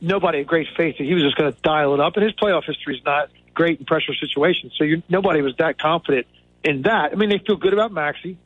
nobody 0.00 0.38
had 0.38 0.46
great 0.46 0.68
faith 0.76 0.98
that 0.98 1.04
he 1.04 1.14
was 1.14 1.22
just 1.22 1.36
going 1.36 1.52
to 1.52 1.58
dial 1.60 1.94
it 1.94 2.00
up. 2.00 2.16
And 2.16 2.24
his 2.24 2.34
playoff 2.34 2.64
history 2.64 2.96
is 2.96 3.04
not 3.04 3.30
great 3.54 3.78
in 3.78 3.86
pressure 3.86 4.14
situations, 4.14 4.74
so 4.76 4.84
you, 4.84 5.02
nobody 5.08 5.40
was 5.40 5.56
that 5.56 5.78
confident 5.78 6.26
in 6.62 6.82
that. 6.82 7.12
I 7.12 7.14
mean, 7.14 7.30
they 7.30 7.38
feel 7.38 7.56
good 7.56 7.72
about 7.72 7.92
Maxey, 7.92 8.36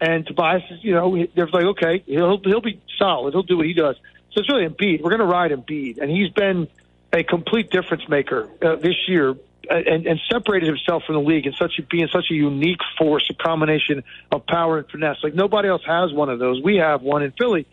and 0.00 0.26
Tobias 0.26 0.62
you 0.82 0.92
know, 0.92 1.26
they're 1.34 1.46
like, 1.46 1.64
okay, 1.64 2.02
he'll 2.06 2.40
he'll 2.42 2.60
be 2.60 2.80
solid. 2.98 3.32
He'll 3.34 3.42
do 3.42 3.56
what 3.56 3.66
he 3.66 3.74
does. 3.74 3.96
So 4.32 4.40
it's 4.40 4.48
really 4.50 4.66
Embiid. 4.66 5.02
We're 5.02 5.10
going 5.10 5.20
to 5.20 5.26
ride 5.26 5.52
Embiid, 5.52 5.98
and 5.98 6.10
he's 6.10 6.30
been 6.30 6.68
a 7.12 7.22
complete 7.22 7.70
difference 7.70 8.08
maker 8.08 8.50
uh, 8.62 8.76
this 8.76 9.08
year. 9.08 9.36
And, 9.68 10.06
and 10.06 10.20
separated 10.30 10.68
himself 10.68 11.02
from 11.06 11.16
the 11.16 11.22
league 11.22 11.44
and 11.44 11.56
such 11.56 11.80
a, 11.80 11.82
being 11.82 12.06
such 12.12 12.26
a 12.30 12.34
unique 12.34 12.78
force, 12.96 13.28
a 13.30 13.34
combination 13.34 14.04
of 14.30 14.46
power 14.46 14.78
and 14.78 14.88
finesse. 14.88 15.16
Like 15.24 15.34
nobody 15.34 15.68
else 15.68 15.82
has 15.84 16.12
one 16.12 16.28
of 16.28 16.38
those. 16.38 16.62
We 16.62 16.76
have 16.76 17.02
one 17.02 17.24
in 17.24 17.32
Philly. 17.32 17.66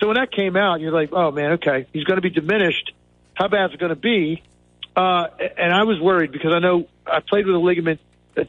So 0.00 0.08
when 0.08 0.16
that 0.16 0.32
came 0.32 0.56
out, 0.56 0.80
you're 0.80 0.92
like, 0.92 1.10
oh 1.12 1.30
man, 1.30 1.52
okay, 1.52 1.86
he's 1.92 2.04
going 2.04 2.16
to 2.16 2.22
be 2.22 2.30
diminished. 2.30 2.92
How 3.34 3.48
bad 3.48 3.70
is 3.70 3.74
it 3.74 3.80
going 3.80 3.90
to 3.90 3.96
be? 3.96 4.42
Uh, 4.96 5.26
and 5.56 5.72
I 5.72 5.84
was 5.84 6.00
worried 6.00 6.32
because 6.32 6.52
I 6.52 6.60
know 6.60 6.86
I 7.06 7.20
played 7.20 7.46
with 7.46 7.54
a 7.54 7.58
ligament 7.58 8.00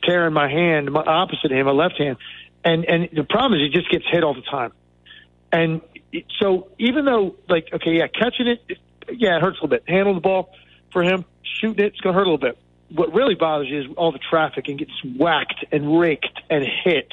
tear 0.04 0.28
in 0.28 0.34
my 0.34 0.50
hand, 0.50 0.92
my 0.92 1.04
opposite 1.04 1.52
hand, 1.52 1.66
my 1.66 1.72
left 1.72 1.98
hand, 1.98 2.18
and 2.64 2.86
and 2.86 3.10
the 3.12 3.24
problem 3.24 3.60
is 3.60 3.72
he 3.72 3.78
just 3.78 3.92
gets 3.92 4.06
hit 4.12 4.24
all 4.24 4.34
the 4.34 4.42
time. 4.42 4.72
And 5.52 5.82
so 6.40 6.70
even 6.78 7.06
though, 7.06 7.36
like, 7.48 7.70
okay, 7.74 7.92
yeah, 7.92 8.08
catching 8.08 8.48
it, 8.48 8.80
yeah, 9.10 9.38
it 9.38 9.42
hurts 9.42 9.58
a 9.60 9.64
little 9.64 9.68
bit. 9.70 9.84
Handling 9.88 10.16
the 10.16 10.22
ball 10.22 10.52
for 10.92 11.04
him, 11.04 11.26
shooting 11.44 11.84
it, 11.84 11.94
it's 11.94 12.02
going 12.02 12.14
to 12.14 12.20
hurt 12.20 12.28
a 12.28 12.32
little 12.32 12.38
bit. 12.38 12.58
What 12.90 13.14
really 13.14 13.36
bothers 13.36 13.68
you 13.70 13.82
is 13.82 13.86
all 13.98 14.12
the 14.12 14.20
traffic 14.20 14.68
and 14.68 14.78
gets 14.78 14.92
whacked 15.04 15.66
and 15.72 16.00
raked 16.00 16.40
and 16.50 16.64
hit, 16.84 17.10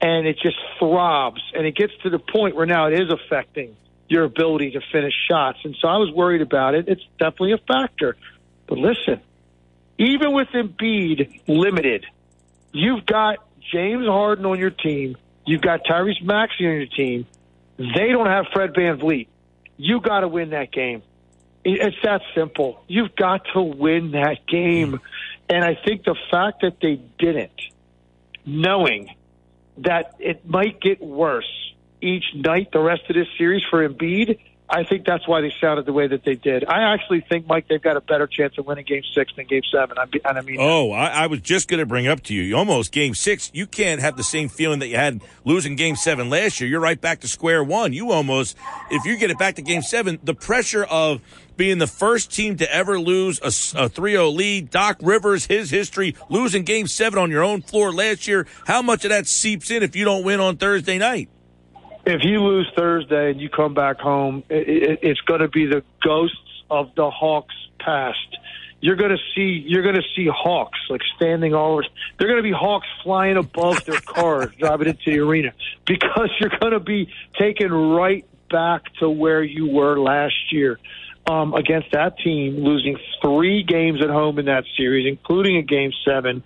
and 0.00 0.26
it 0.26 0.38
just 0.42 0.56
throbs. 0.78 1.42
And 1.54 1.66
it 1.66 1.76
gets 1.76 1.92
to 2.02 2.10
the 2.10 2.18
point 2.18 2.56
where 2.56 2.66
now 2.66 2.86
it 2.86 3.00
is 3.00 3.10
affecting 3.10 3.76
your 4.08 4.24
ability 4.24 4.72
to 4.72 4.80
finish 4.92 5.14
shots. 5.30 5.58
And 5.64 5.76
so 5.80 5.88
I 5.88 5.98
was 5.98 6.10
worried 6.10 6.42
about 6.42 6.74
it. 6.74 6.88
It's 6.88 7.04
definitely 7.18 7.52
a 7.52 7.58
factor. 7.58 8.16
But 8.66 8.78
listen, 8.78 9.20
even 9.98 10.32
with 10.32 10.48
Embiid 10.48 11.42
limited, 11.46 12.06
you've 12.72 13.06
got 13.06 13.38
James 13.72 14.06
Harden 14.06 14.46
on 14.46 14.58
your 14.58 14.70
team. 14.70 15.16
You've 15.46 15.60
got 15.60 15.84
Tyrese 15.84 16.22
Maxey 16.22 16.66
on 16.66 16.74
your 16.74 16.86
team. 16.86 17.26
They 17.76 18.08
don't 18.08 18.26
have 18.26 18.46
Fred 18.52 18.74
VanVleet. 18.74 19.28
you 19.76 20.00
got 20.00 20.20
to 20.20 20.28
win 20.28 20.50
that 20.50 20.70
game. 20.72 21.02
It's 21.64 21.96
that 22.02 22.22
simple. 22.34 22.82
You've 22.88 23.14
got 23.14 23.42
to 23.52 23.62
win 23.62 24.12
that 24.12 24.46
game. 24.46 25.00
And 25.48 25.64
I 25.64 25.74
think 25.74 26.04
the 26.04 26.16
fact 26.30 26.62
that 26.62 26.76
they 26.80 27.00
didn't, 27.18 27.60
knowing 28.46 29.14
that 29.80 30.14
it 30.18 30.48
might 30.48 30.80
get 30.80 31.00
worse 31.00 31.48
each 32.00 32.24
night 32.34 32.72
the 32.72 32.80
rest 32.80 33.02
of 33.08 33.14
this 33.16 33.28
series 33.36 33.62
for 33.68 33.86
Embiid, 33.86 34.38
I 34.72 34.84
think 34.84 35.04
that's 35.04 35.26
why 35.26 35.40
they 35.40 35.52
sounded 35.60 35.84
the 35.84 35.92
way 35.92 36.06
that 36.06 36.24
they 36.24 36.36
did. 36.36 36.64
I 36.64 36.94
actually 36.94 37.22
think, 37.28 37.48
Mike, 37.48 37.66
they've 37.68 37.82
got 37.82 37.96
a 37.96 38.00
better 38.00 38.28
chance 38.28 38.56
of 38.56 38.66
winning 38.66 38.84
Game 38.84 39.02
Six 39.14 39.32
than 39.34 39.46
Game 39.46 39.62
Seven. 39.70 39.98
I 39.98 40.04
and 40.04 40.38
I 40.38 40.40
mean, 40.42 40.58
Oh, 40.60 40.92
I, 40.92 41.08
I 41.08 41.26
was 41.26 41.40
just 41.40 41.66
going 41.66 41.80
to 41.80 41.86
bring 41.86 42.06
up 42.06 42.22
to 42.24 42.34
you. 42.34 42.56
Almost 42.56 42.92
game 42.92 43.14
six. 43.14 43.50
You 43.52 43.66
can't 43.66 44.00
have 44.00 44.16
the 44.16 44.22
same 44.22 44.48
feeling 44.48 44.78
that 44.78 44.86
you 44.86 44.94
had 44.96 45.22
losing 45.44 45.74
game 45.74 45.96
seven 45.96 46.30
last 46.30 46.60
year. 46.60 46.70
You're 46.70 46.80
right 46.80 47.00
back 47.00 47.20
to 47.20 47.28
square 47.28 47.64
one. 47.64 47.92
You 47.92 48.12
almost, 48.12 48.56
if 48.92 49.04
you 49.04 49.16
get 49.18 49.30
it 49.30 49.38
back 49.38 49.56
to 49.56 49.62
game 49.62 49.82
seven, 49.82 50.20
the 50.22 50.34
pressure 50.34 50.84
of 50.84 51.20
being 51.60 51.76
the 51.76 51.86
first 51.86 52.32
team 52.32 52.56
to 52.56 52.74
ever 52.74 52.98
lose 52.98 53.38
a 53.40 53.50
3-0 53.90 54.34
lead, 54.34 54.70
Doc 54.70 54.96
Rivers, 55.02 55.44
his 55.44 55.68
history, 55.68 56.16
losing 56.30 56.62
game 56.62 56.86
seven 56.86 57.18
on 57.18 57.30
your 57.30 57.44
own 57.44 57.60
floor 57.60 57.92
last 57.92 58.26
year. 58.26 58.46
How 58.66 58.80
much 58.80 59.04
of 59.04 59.10
that 59.10 59.26
seeps 59.26 59.70
in 59.70 59.82
if 59.82 59.94
you 59.94 60.06
don't 60.06 60.24
win 60.24 60.40
on 60.40 60.56
Thursday 60.56 60.96
night? 60.96 61.28
if 62.06 62.24
you 62.24 62.40
lose 62.40 62.66
Thursday 62.74 63.32
and 63.32 63.38
you 63.42 63.50
come 63.50 63.74
back 63.74 64.00
home, 64.00 64.42
it, 64.48 64.68
it, 64.70 64.98
it's 65.02 65.20
going 65.20 65.42
to 65.42 65.48
be 65.48 65.66
the 65.66 65.84
ghosts 66.02 66.64
of 66.70 66.94
the 66.94 67.10
Hawks 67.10 67.54
past. 67.78 68.38
You're 68.80 68.96
going 68.96 69.10
to 69.10 69.18
see 69.34 69.62
you're 69.66 69.82
going 69.82 69.96
to 69.96 70.08
see 70.16 70.30
hawks 70.32 70.78
like 70.88 71.02
standing 71.16 71.52
all 71.52 71.74
over. 71.74 71.82
They're 72.18 72.28
going 72.28 72.42
to 72.42 72.42
be 72.42 72.56
hawks 72.56 72.86
flying 73.04 73.36
above 73.36 73.84
their 73.84 74.00
cars 74.06 74.50
driving 74.58 74.88
into 74.88 75.10
the 75.10 75.18
arena 75.18 75.52
because 75.84 76.30
you're 76.40 76.58
going 76.58 76.72
to 76.72 76.80
be 76.80 77.12
taken 77.38 77.70
right 77.70 78.24
back 78.48 78.84
to 79.00 79.10
where 79.10 79.42
you 79.42 79.66
were 79.66 80.00
last 80.00 80.50
year 80.50 80.78
um, 81.30 81.54
against 81.54 81.92
that 81.92 82.18
team, 82.18 82.64
losing 82.64 82.98
three 83.22 83.62
games 83.62 84.02
at 84.02 84.10
home 84.10 84.40
in 84.40 84.46
that 84.46 84.64
series, 84.76 85.06
including 85.06 85.56
a 85.58 85.62
game 85.62 85.92
seven. 86.04 86.42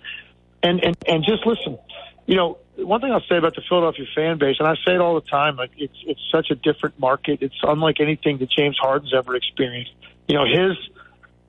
And 0.61 0.83
and 0.83 0.95
and 1.07 1.23
just 1.23 1.45
listen, 1.45 1.79
you 2.27 2.35
know, 2.35 2.59
one 2.75 3.01
thing 3.01 3.11
I'll 3.11 3.25
say 3.27 3.37
about 3.37 3.55
the 3.55 3.63
Philadelphia 3.67 4.05
fan 4.15 4.37
base, 4.37 4.57
and 4.59 4.67
I 4.67 4.75
say 4.85 4.93
it 4.93 5.01
all 5.01 5.15
the 5.15 5.27
time, 5.27 5.55
like 5.55 5.71
it's 5.77 5.97
it's 6.05 6.21
such 6.31 6.51
a 6.51 6.55
different 6.55 6.99
market. 6.99 7.39
It's 7.41 7.55
unlike 7.63 7.99
anything 7.99 8.37
that 8.39 8.51
James 8.51 8.77
Harden's 8.79 9.13
ever 9.13 9.35
experienced. 9.35 9.93
You 10.27 10.35
know, 10.35 10.45
his 10.45 10.77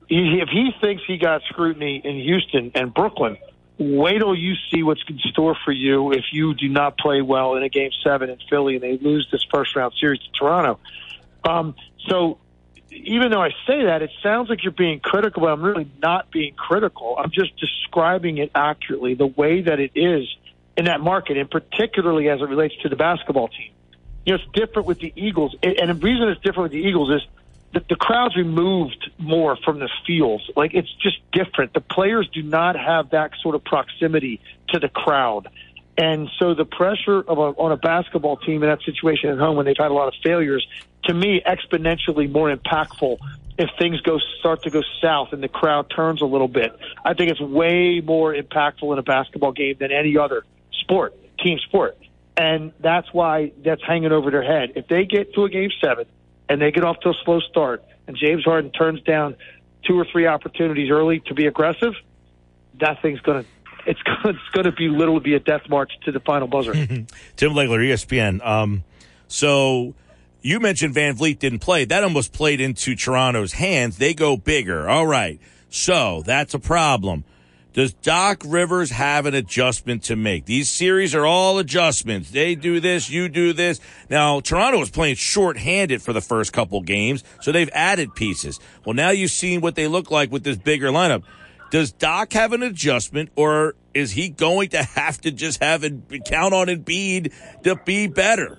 he, 0.07 0.39
if 0.41 0.49
he 0.49 0.71
thinks 0.81 1.03
he 1.05 1.17
got 1.17 1.41
scrutiny 1.43 2.01
in 2.03 2.15
Houston 2.15 2.71
and 2.73 2.91
Brooklyn, 2.91 3.37
wait 3.77 4.17
till 4.17 4.35
you 4.35 4.55
see 4.71 4.81
what's 4.81 5.03
in 5.07 5.19
store 5.31 5.55
for 5.63 5.71
you 5.71 6.11
if 6.11 6.25
you 6.31 6.55
do 6.55 6.69
not 6.69 6.97
play 6.97 7.21
well 7.21 7.55
in 7.55 7.61
a 7.61 7.69
game 7.69 7.91
seven 8.03 8.31
in 8.31 8.39
Philly 8.49 8.75
and 8.75 8.83
they 8.83 8.97
lose 8.97 9.27
this 9.31 9.45
first 9.51 9.75
round 9.75 9.93
series 9.99 10.21
to 10.21 10.31
Toronto. 10.31 10.79
Um, 11.43 11.75
so 12.07 12.39
even 13.03 13.31
though 13.31 13.41
I 13.41 13.51
say 13.65 13.85
that, 13.85 14.01
it 14.01 14.11
sounds 14.21 14.49
like 14.49 14.63
you're 14.63 14.71
being 14.71 14.99
critical, 14.99 15.41
but 15.41 15.51
I'm 15.51 15.61
really 15.61 15.89
not 16.01 16.31
being 16.31 16.53
critical. 16.53 17.15
I'm 17.17 17.31
just 17.31 17.55
describing 17.57 18.37
it 18.37 18.51
accurately, 18.53 19.13
the 19.13 19.27
way 19.27 19.61
that 19.61 19.79
it 19.79 19.91
is 19.95 20.27
in 20.75 20.85
that 20.85 21.01
market, 21.01 21.37
and 21.37 21.49
particularly 21.49 22.29
as 22.29 22.41
it 22.41 22.49
relates 22.49 22.75
to 22.83 22.89
the 22.89 22.95
basketball 22.95 23.47
team. 23.47 23.71
You 24.25 24.33
know, 24.33 24.43
it's 24.43 24.51
different 24.53 24.87
with 24.87 24.99
the 24.99 25.13
Eagles, 25.15 25.55
and 25.63 25.89
the 25.89 25.93
reason 25.95 26.27
it's 26.27 26.41
different 26.41 26.71
with 26.71 26.71
the 26.73 26.87
Eagles 26.87 27.21
is 27.21 27.27
that 27.73 27.87
the 27.87 27.95
crowd's 27.95 28.35
removed 28.35 29.11
more 29.17 29.57
from 29.57 29.79
the 29.79 29.89
fields. 30.05 30.49
Like 30.55 30.73
it's 30.73 30.91
just 30.95 31.17
different. 31.31 31.73
The 31.73 31.81
players 31.81 32.29
do 32.33 32.43
not 32.43 32.75
have 32.75 33.11
that 33.11 33.31
sort 33.41 33.55
of 33.55 33.63
proximity 33.63 34.41
to 34.69 34.79
the 34.79 34.89
crowd. 34.89 35.47
And 35.97 36.29
so 36.37 36.53
the 36.53 36.65
pressure 36.65 37.19
of 37.19 37.37
a, 37.39 37.41
on 37.41 37.71
a 37.71 37.77
basketball 37.77 38.37
team 38.37 38.61
in 38.61 38.69
that 38.69 38.81
situation 38.83 39.31
at 39.31 39.39
home 39.39 39.57
when 39.57 39.65
they've 39.65 39.77
had 39.77 39.89
a 39.89 39.93
lot 39.93 40.07
of 40.07 40.13
failures, 40.23 40.65
to 41.05 41.13
me, 41.13 41.41
exponentially 41.45 42.31
more 42.31 42.55
impactful 42.55 43.17
if 43.57 43.69
things 43.79 43.99
go 44.01 44.19
start 44.39 44.61
to 44.63 44.69
go 44.69 44.83
south 45.01 45.33
and 45.33 45.41
the 45.41 45.47
crowd 45.47 45.89
turns 45.89 46.21
a 46.21 46.25
little 46.25 46.47
bit. 46.47 46.77
I 47.03 47.15
think 47.15 47.31
it's 47.31 47.41
way 47.41 48.01
more 48.01 48.33
impactful 48.33 48.93
in 48.93 48.99
a 48.99 49.03
basketball 49.03 49.51
game 49.51 49.77
than 49.79 49.91
any 49.91 50.17
other 50.17 50.45
sport, 50.71 51.15
team 51.39 51.57
sport. 51.59 51.97
And 52.35 52.71
that's 52.79 53.11
why 53.11 53.51
that's 53.63 53.81
hanging 53.83 54.11
over 54.11 54.29
their 54.29 54.43
head. 54.43 54.73
If 54.75 54.87
they 54.87 55.05
get 55.05 55.33
to 55.33 55.45
a 55.45 55.49
game 55.49 55.71
seven 55.81 56.05
and 56.47 56.61
they 56.61 56.71
get 56.71 56.83
off 56.83 56.99
to 56.99 57.09
a 57.09 57.13
slow 57.25 57.39
start 57.39 57.83
and 58.05 58.15
James 58.15 58.43
Harden 58.43 58.71
turns 58.71 59.01
down 59.01 59.35
two 59.87 59.99
or 59.99 60.05
three 60.05 60.27
opportunities 60.27 60.91
early 60.91 61.21
to 61.21 61.33
be 61.33 61.47
aggressive, 61.47 61.93
that 62.79 63.01
thing's 63.01 63.19
going 63.21 63.43
to 63.43 63.49
it's 63.87 64.01
going 64.53 64.65
to 64.65 64.71
be 64.71 64.89
literally 64.89 65.21
be 65.21 65.33
a 65.33 65.39
death 65.39 65.63
march 65.69 65.91
to 66.05 66.11
the 66.11 66.19
final 66.19 66.47
buzzer. 66.47 66.73
Tim 67.35 67.53
Legler, 67.53 67.79
ESPN. 67.79 68.45
Um, 68.45 68.83
so 69.27 69.95
you 70.41 70.59
mentioned 70.59 70.93
VanVleet 70.93 71.39
didn't 71.39 71.59
play. 71.59 71.85
That 71.85 72.03
almost 72.03 72.33
played 72.33 72.61
into 72.61 72.95
Toronto's 72.95 73.53
hands. 73.53 73.97
They 73.97 74.13
go 74.13 74.37
bigger. 74.37 74.89
All 74.89 75.07
right. 75.07 75.39
So 75.69 76.21
that's 76.25 76.53
a 76.53 76.59
problem. 76.59 77.23
Does 77.73 77.93
Doc 77.93 78.41
Rivers 78.43 78.89
have 78.89 79.27
an 79.27 79.35
adjustment 79.35 80.03
to 80.05 80.15
make? 80.15 80.45
These 80.45 80.67
series 80.67 81.13
are 81.13 81.27
all 81.27 81.59
adjustments. 81.59 82.31
They 82.31 82.55
do 82.55 82.79
this, 82.79 83.07
you 83.07 83.29
do 83.29 83.53
this. 83.53 83.79
Now, 84.09 84.39
Toronto 84.39 84.79
was 84.79 84.89
playing 84.89 85.17
short-handed 85.17 86.01
for 86.01 86.11
the 86.11 86.21
first 86.21 86.53
couple 86.53 86.81
games, 86.81 87.23
so 87.39 87.51
they've 87.51 87.69
added 87.73 88.15
pieces. 88.15 88.59
Well, 88.83 88.95
now 88.95 89.11
you've 89.11 89.29
seen 89.29 89.61
what 89.61 89.75
they 89.75 89.85
look 89.87 90.09
like 90.09 90.31
with 90.31 90.43
this 90.43 90.57
bigger 90.57 90.87
lineup. 90.87 91.21
Does 91.69 91.91
Doc 91.91 92.33
have 92.33 92.53
an 92.53 92.63
adjustment, 92.63 93.29
or 93.35 93.75
is 93.93 94.11
he 94.11 94.29
going 94.29 94.69
to 94.69 94.83
have 94.83 95.19
to 95.21 95.31
just 95.31 95.61
have 95.61 95.83
it 95.83 96.25
count 96.25 96.53
on 96.53 96.67
Embiid 96.67 97.33
to 97.63 97.75
be 97.75 98.07
better? 98.07 98.57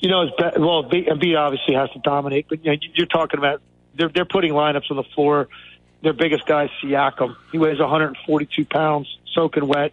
You 0.00 0.08
know, 0.08 0.26
well, 0.56 0.84
Embiid 0.84 1.36
obviously 1.36 1.74
has 1.74 1.90
to 1.90 1.98
dominate, 1.98 2.46
but 2.48 2.64
you're 2.64 3.06
talking 3.06 3.38
about 3.38 3.60
they're 3.96 4.08
they're 4.08 4.24
putting 4.24 4.52
lineups 4.52 4.90
on 4.90 4.96
the 4.96 5.02
floor. 5.14 5.48
Their 6.02 6.12
biggest 6.12 6.46
guy 6.46 6.64
is 6.64 6.70
Siakam. 6.82 7.36
He 7.50 7.58
weighs 7.58 7.80
142 7.80 8.64
pounds, 8.64 9.18
soaking 9.34 9.66
wet. 9.66 9.92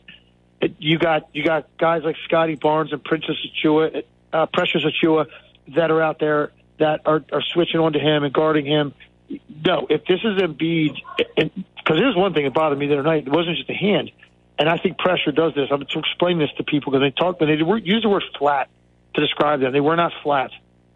You 0.77 0.99
got 0.99 1.29
you 1.33 1.43
got 1.43 1.67
guys 1.77 2.03
like 2.03 2.15
Scottie 2.25 2.55
Barnes 2.55 2.93
and 2.93 3.03
Princess 3.03 3.35
Achiuwa, 3.47 4.03
uh, 4.31 4.45
Precious 4.45 4.83
Achiuwa, 4.85 5.27
that 5.75 5.89
are 5.89 6.01
out 6.01 6.19
there 6.19 6.51
that 6.77 7.01
are 7.05 7.23
are 7.31 7.41
switching 7.41 7.79
onto 7.79 7.99
him 7.99 8.23
and 8.23 8.33
guarding 8.33 8.65
him. 8.65 8.93
No, 9.29 9.87
if 9.89 10.05
this 10.05 10.19
is 10.23 10.41
Embiid, 10.41 10.95
because 11.17 11.97
here's 11.97 12.15
one 12.15 12.33
thing 12.33 12.45
that 12.45 12.53
bothered 12.53 12.77
me 12.77 12.87
the 12.87 12.93
other 12.93 13.03
night. 13.03 13.25
It 13.25 13.31
wasn't 13.31 13.57
just 13.57 13.69
a 13.69 13.73
hand, 13.73 14.11
and 14.59 14.69
I 14.69 14.77
think 14.77 14.97
pressure 14.97 15.31
does 15.31 15.53
this. 15.55 15.69
I'm 15.71 15.85
to 15.85 15.99
explain 15.99 16.39
this 16.39 16.51
to 16.57 16.63
people 16.63 16.91
because 16.91 17.05
they 17.05 17.11
talk 17.11 17.39
when 17.39 17.49
they 17.49 17.55
use 17.83 18.03
the 18.03 18.09
word 18.09 18.23
flat 18.37 18.69
to 19.15 19.21
describe 19.21 19.61
them. 19.61 19.73
They 19.73 19.81
were 19.81 19.95
not 19.95 20.11
flat. 20.23 20.51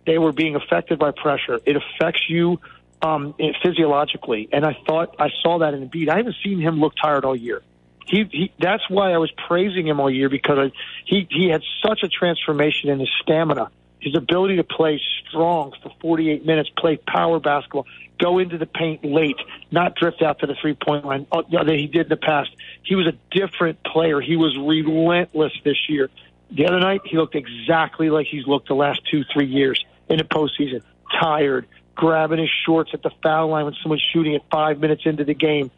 They 0.05 0.17
were 0.17 0.31
being 0.31 0.55
affected 0.55 0.99
by 0.99 1.11
pressure. 1.11 1.59
It 1.65 1.75
affects 1.75 2.29
you 2.29 2.59
um, 3.01 3.35
physiologically, 3.63 4.49
and 4.51 4.65
I 4.65 4.77
thought 4.85 5.15
I 5.19 5.29
saw 5.41 5.59
that 5.59 5.73
in 5.73 5.89
Embiid. 5.89 6.09
I 6.09 6.17
haven't 6.17 6.35
seen 6.43 6.59
him 6.59 6.79
look 6.79 6.93
tired 7.01 7.25
all 7.25 7.35
year. 7.35 7.61
He, 8.05 8.27
he 8.31 8.51
that's 8.59 8.89
why 8.89 9.13
I 9.13 9.17
was 9.17 9.31
praising 9.31 9.87
him 9.87 9.99
all 9.99 10.09
year 10.09 10.29
because 10.29 10.57
I, 10.57 10.71
he 11.05 11.27
he 11.29 11.49
had 11.49 11.61
such 11.85 12.01
a 12.03 12.07
transformation 12.07 12.89
in 12.89 12.99
his 12.99 13.09
stamina, 13.21 13.71
his 13.99 14.15
ability 14.15 14.57
to 14.57 14.63
play 14.63 15.01
strong 15.27 15.73
for 15.83 15.91
48 16.01 16.45
minutes, 16.45 16.69
play 16.77 16.97
power 16.97 17.39
basketball, 17.39 17.85
go 18.19 18.39
into 18.39 18.57
the 18.57 18.65
paint 18.65 19.03
late, 19.03 19.37
not 19.71 19.95
drift 19.95 20.21
out 20.21 20.39
to 20.39 20.47
the 20.47 20.55
three 20.61 20.73
point 20.73 21.05
line 21.05 21.27
know, 21.31 21.43
that 21.63 21.75
he 21.75 21.87
did 21.87 22.03
in 22.03 22.09
the 22.09 22.17
past. 22.17 22.49
He 22.83 22.95
was 22.95 23.07
a 23.07 23.13
different 23.31 23.83
player. 23.83 24.21
He 24.21 24.35
was 24.35 24.55
relentless 24.57 25.53
this 25.63 25.77
year. 25.89 26.09
The 26.51 26.65
other 26.65 26.79
night, 26.79 27.01
he 27.05 27.17
looked 27.17 27.35
exactly 27.35 28.09
like 28.09 28.27
he's 28.27 28.47
looked 28.47 28.67
the 28.67 28.75
last 28.75 29.01
two, 29.09 29.23
three 29.33 29.45
years 29.45 29.83
in 30.09 30.17
the 30.17 30.23
postseason. 30.23 30.81
Tired, 31.21 31.67
grabbing 31.95 32.39
his 32.39 32.49
shorts 32.65 32.91
at 32.93 33.03
the 33.03 33.11
foul 33.21 33.49
line 33.49 33.65
when 33.65 33.75
someone's 33.81 34.03
shooting 34.13 34.35
at 34.35 34.41
five 34.49 34.79
minutes 34.79 35.03
into 35.05 35.23
the 35.23 35.33
game. 35.33 35.69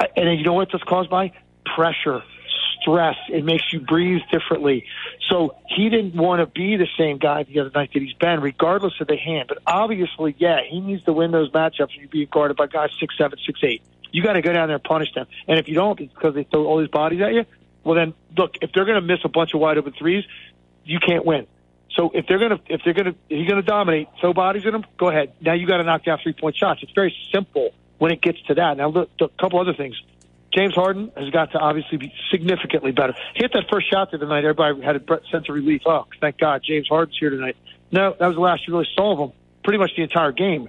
Uh, 0.00 0.06
And 0.16 0.38
you 0.38 0.44
know 0.44 0.54
what 0.54 0.68
that's 0.72 0.82
caused 0.84 1.10
by? 1.10 1.32
Pressure, 1.64 2.22
stress. 2.88 3.16
It 3.28 3.44
makes 3.44 3.64
you 3.72 3.80
breathe 3.80 4.22
differently. 4.30 4.86
So 5.28 5.56
he 5.66 5.88
didn't 5.88 6.14
want 6.14 6.40
to 6.40 6.46
be 6.46 6.76
the 6.76 6.88
same 6.98 7.18
guy 7.18 7.42
the 7.42 7.60
other 7.60 7.70
night 7.74 7.90
that 7.92 8.02
he's 8.02 8.14
been, 8.14 8.40
regardless 8.40 8.94
of 9.00 9.06
the 9.06 9.16
hand. 9.16 9.48
But 9.48 9.58
obviously, 9.66 10.34
yeah, 10.38 10.60
he 10.68 10.80
needs 10.80 11.04
to 11.04 11.12
win 11.12 11.30
those 11.30 11.50
matchups 11.50 11.90
you're 11.96 12.08
being 12.08 12.28
guarded 12.30 12.56
by 12.56 12.66
guys 12.66 12.90
six 12.98 13.16
seven, 13.16 13.38
six 13.44 13.60
eight. 13.62 13.82
You 14.10 14.22
got 14.22 14.34
to 14.34 14.42
go 14.42 14.52
down 14.52 14.68
there 14.68 14.76
and 14.76 14.84
punish 14.84 15.12
them. 15.14 15.26
And 15.46 15.58
if 15.58 15.68
you 15.68 15.74
don't, 15.74 16.00
it's 16.00 16.12
because 16.12 16.34
they 16.34 16.44
throw 16.44 16.66
all 16.66 16.78
these 16.78 16.88
bodies 16.88 17.20
at 17.20 17.34
you. 17.34 17.44
Well, 17.84 17.94
then 17.94 18.14
look, 18.36 18.54
if 18.62 18.70
they're 18.72 18.86
going 18.86 19.00
to 19.00 19.06
miss 19.06 19.20
a 19.24 19.28
bunch 19.28 19.54
of 19.54 19.60
wide 19.60 19.78
open 19.78 19.92
threes, 19.92 20.24
you 20.84 20.98
can't 20.98 21.24
win. 21.24 21.46
So 21.94 22.10
if 22.14 22.26
they're 22.26 22.38
gonna 22.38 22.60
if 22.68 22.82
they're 22.84 22.94
gonna 22.94 23.14
if 23.28 23.38
you're 23.38 23.48
gonna 23.48 23.62
dominate, 23.62 24.08
throw 24.20 24.32
bodies 24.32 24.64
at 24.66 24.72
them, 24.72 24.84
go 24.98 25.08
ahead. 25.08 25.32
Now 25.40 25.54
you 25.54 25.66
got 25.66 25.78
to 25.78 25.84
knock 25.84 26.04
down 26.04 26.18
three 26.22 26.32
point 26.32 26.56
shots. 26.56 26.80
It's 26.82 26.92
very 26.92 27.14
simple 27.34 27.70
when 27.98 28.12
it 28.12 28.22
gets 28.22 28.40
to 28.42 28.54
that. 28.54 28.76
Now 28.76 28.88
look, 28.88 29.10
a 29.20 29.28
couple 29.40 29.58
other 29.58 29.74
things. 29.74 30.00
James 30.54 30.74
Harden 30.74 31.12
has 31.16 31.30
got 31.30 31.52
to 31.52 31.58
obviously 31.58 31.98
be 31.98 32.12
significantly 32.30 32.92
better. 32.92 33.14
He 33.34 33.42
hit 33.42 33.52
that 33.52 33.64
first 33.70 33.90
shot 33.90 34.10
the 34.10 34.16
other 34.16 34.26
night. 34.26 34.44
Everybody 34.44 34.80
had 34.82 34.96
a 34.96 35.20
sense 35.30 35.48
of 35.48 35.54
relief. 35.54 35.82
Oh, 35.86 36.06
thank 36.20 36.38
God, 36.38 36.62
James 36.64 36.88
Harden's 36.88 37.18
here 37.18 37.30
tonight. 37.30 37.56
No, 37.92 38.14
that 38.18 38.26
was 38.26 38.36
the 38.36 38.40
last 38.40 38.66
you 38.66 38.74
really 38.74 38.88
saw 38.94 39.12
of 39.12 39.18
him. 39.18 39.36
Pretty 39.62 39.78
much 39.78 39.92
the 39.96 40.02
entire 40.02 40.32
game. 40.32 40.68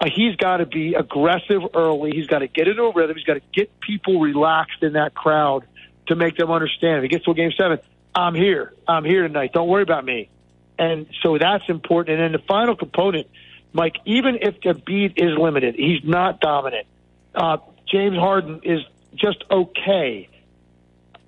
Uh, 0.00 0.06
he's 0.14 0.36
got 0.36 0.58
to 0.58 0.66
be 0.66 0.94
aggressive 0.94 1.62
early. 1.74 2.12
He's 2.12 2.26
got 2.26 2.38
to 2.38 2.48
get 2.48 2.68
into 2.68 2.82
a 2.82 2.92
rhythm. 2.92 3.16
He's 3.16 3.24
got 3.24 3.34
to 3.34 3.42
get 3.52 3.80
people 3.80 4.20
relaxed 4.20 4.82
in 4.82 4.92
that 4.94 5.14
crowd 5.14 5.66
to 6.06 6.14
make 6.14 6.36
them 6.36 6.50
understand. 6.50 6.98
If 6.98 7.02
he 7.02 7.08
gets 7.08 7.24
to 7.24 7.32
a 7.32 7.34
game 7.34 7.52
seven, 7.58 7.78
I'm 8.14 8.34
here. 8.34 8.72
I'm 8.86 9.04
here 9.04 9.26
tonight. 9.26 9.52
Don't 9.52 9.68
worry 9.68 9.82
about 9.82 10.04
me. 10.04 10.30
And 10.78 11.06
so 11.22 11.36
that's 11.36 11.64
important. 11.68 12.18
And 12.18 12.24
then 12.24 12.40
the 12.40 12.46
final 12.46 12.76
component, 12.76 13.26
Mike, 13.72 13.96
even 14.04 14.38
if 14.40 14.60
Embiid 14.60 15.14
is 15.16 15.36
limited, 15.36 15.74
he's 15.74 16.02
not 16.04 16.40
dominant. 16.40 16.86
Uh, 17.34 17.58
James 17.90 18.16
Harden 18.16 18.60
is 18.62 18.80
just 19.18 19.44
okay. 19.50 20.28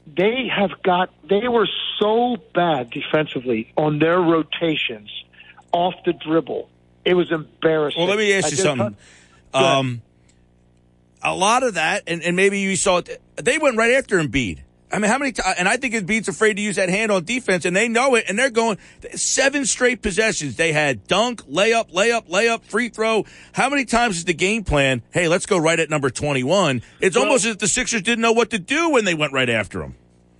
They 0.06 0.48
have 0.48 0.82
got, 0.82 1.10
they 1.28 1.46
were 1.46 1.68
so 2.00 2.36
bad 2.54 2.90
defensively 2.90 3.72
on 3.76 3.98
their 3.98 4.18
rotations 4.18 5.10
off 5.72 5.94
the 6.04 6.12
dribble. 6.12 6.68
It 7.04 7.14
was 7.14 7.30
embarrassing. 7.30 8.00
Well, 8.00 8.08
let 8.08 8.18
me 8.18 8.32
ask 8.32 8.46
I 8.46 8.50
you 8.50 8.56
something. 8.56 8.96
Um, 9.54 10.02
a 11.22 11.34
lot 11.34 11.62
of 11.62 11.74
that, 11.74 12.04
and, 12.06 12.22
and 12.22 12.34
maybe 12.34 12.60
you 12.60 12.76
saw 12.76 12.98
it. 12.98 13.20
They 13.36 13.58
went 13.58 13.76
right 13.76 13.92
after 13.92 14.18
Embiid. 14.18 14.60
I 14.92 14.98
mean, 14.98 15.10
how 15.10 15.18
many 15.18 15.32
times? 15.32 15.56
And 15.58 15.68
I 15.68 15.76
think 15.76 15.94
Embiid's 15.94 16.28
afraid 16.28 16.54
to 16.54 16.62
use 16.62 16.76
that 16.76 16.88
hand 16.88 17.12
on 17.12 17.24
defense, 17.24 17.64
and 17.64 17.76
they 17.76 17.88
know 17.88 18.16
it. 18.16 18.24
And 18.28 18.38
they're 18.38 18.50
going 18.50 18.78
seven 19.14 19.64
straight 19.64 20.02
possessions. 20.02 20.56
They 20.56 20.72
had 20.72 21.06
dunk, 21.06 21.42
layup, 21.46 21.92
layup, 21.92 22.28
layup, 22.28 22.62
free 22.64 22.88
throw. 22.88 23.24
How 23.52 23.68
many 23.68 23.84
times 23.84 24.16
is 24.16 24.24
the 24.24 24.34
game 24.34 24.64
plan? 24.64 25.02
Hey, 25.12 25.28
let's 25.28 25.46
go 25.46 25.58
right 25.58 25.78
at 25.78 25.90
number 25.90 26.10
twenty-one. 26.10 26.82
It's 27.00 27.16
almost 27.16 27.44
as 27.44 27.52
if 27.52 27.58
the 27.58 27.68
Sixers 27.68 28.02
didn't 28.02 28.22
know 28.22 28.32
what 28.32 28.50
to 28.50 28.58
do 28.58 28.90
when 28.90 29.04
they 29.04 29.14
went 29.14 29.32
right 29.32 29.48
after 29.48 29.82
him. 29.82 29.94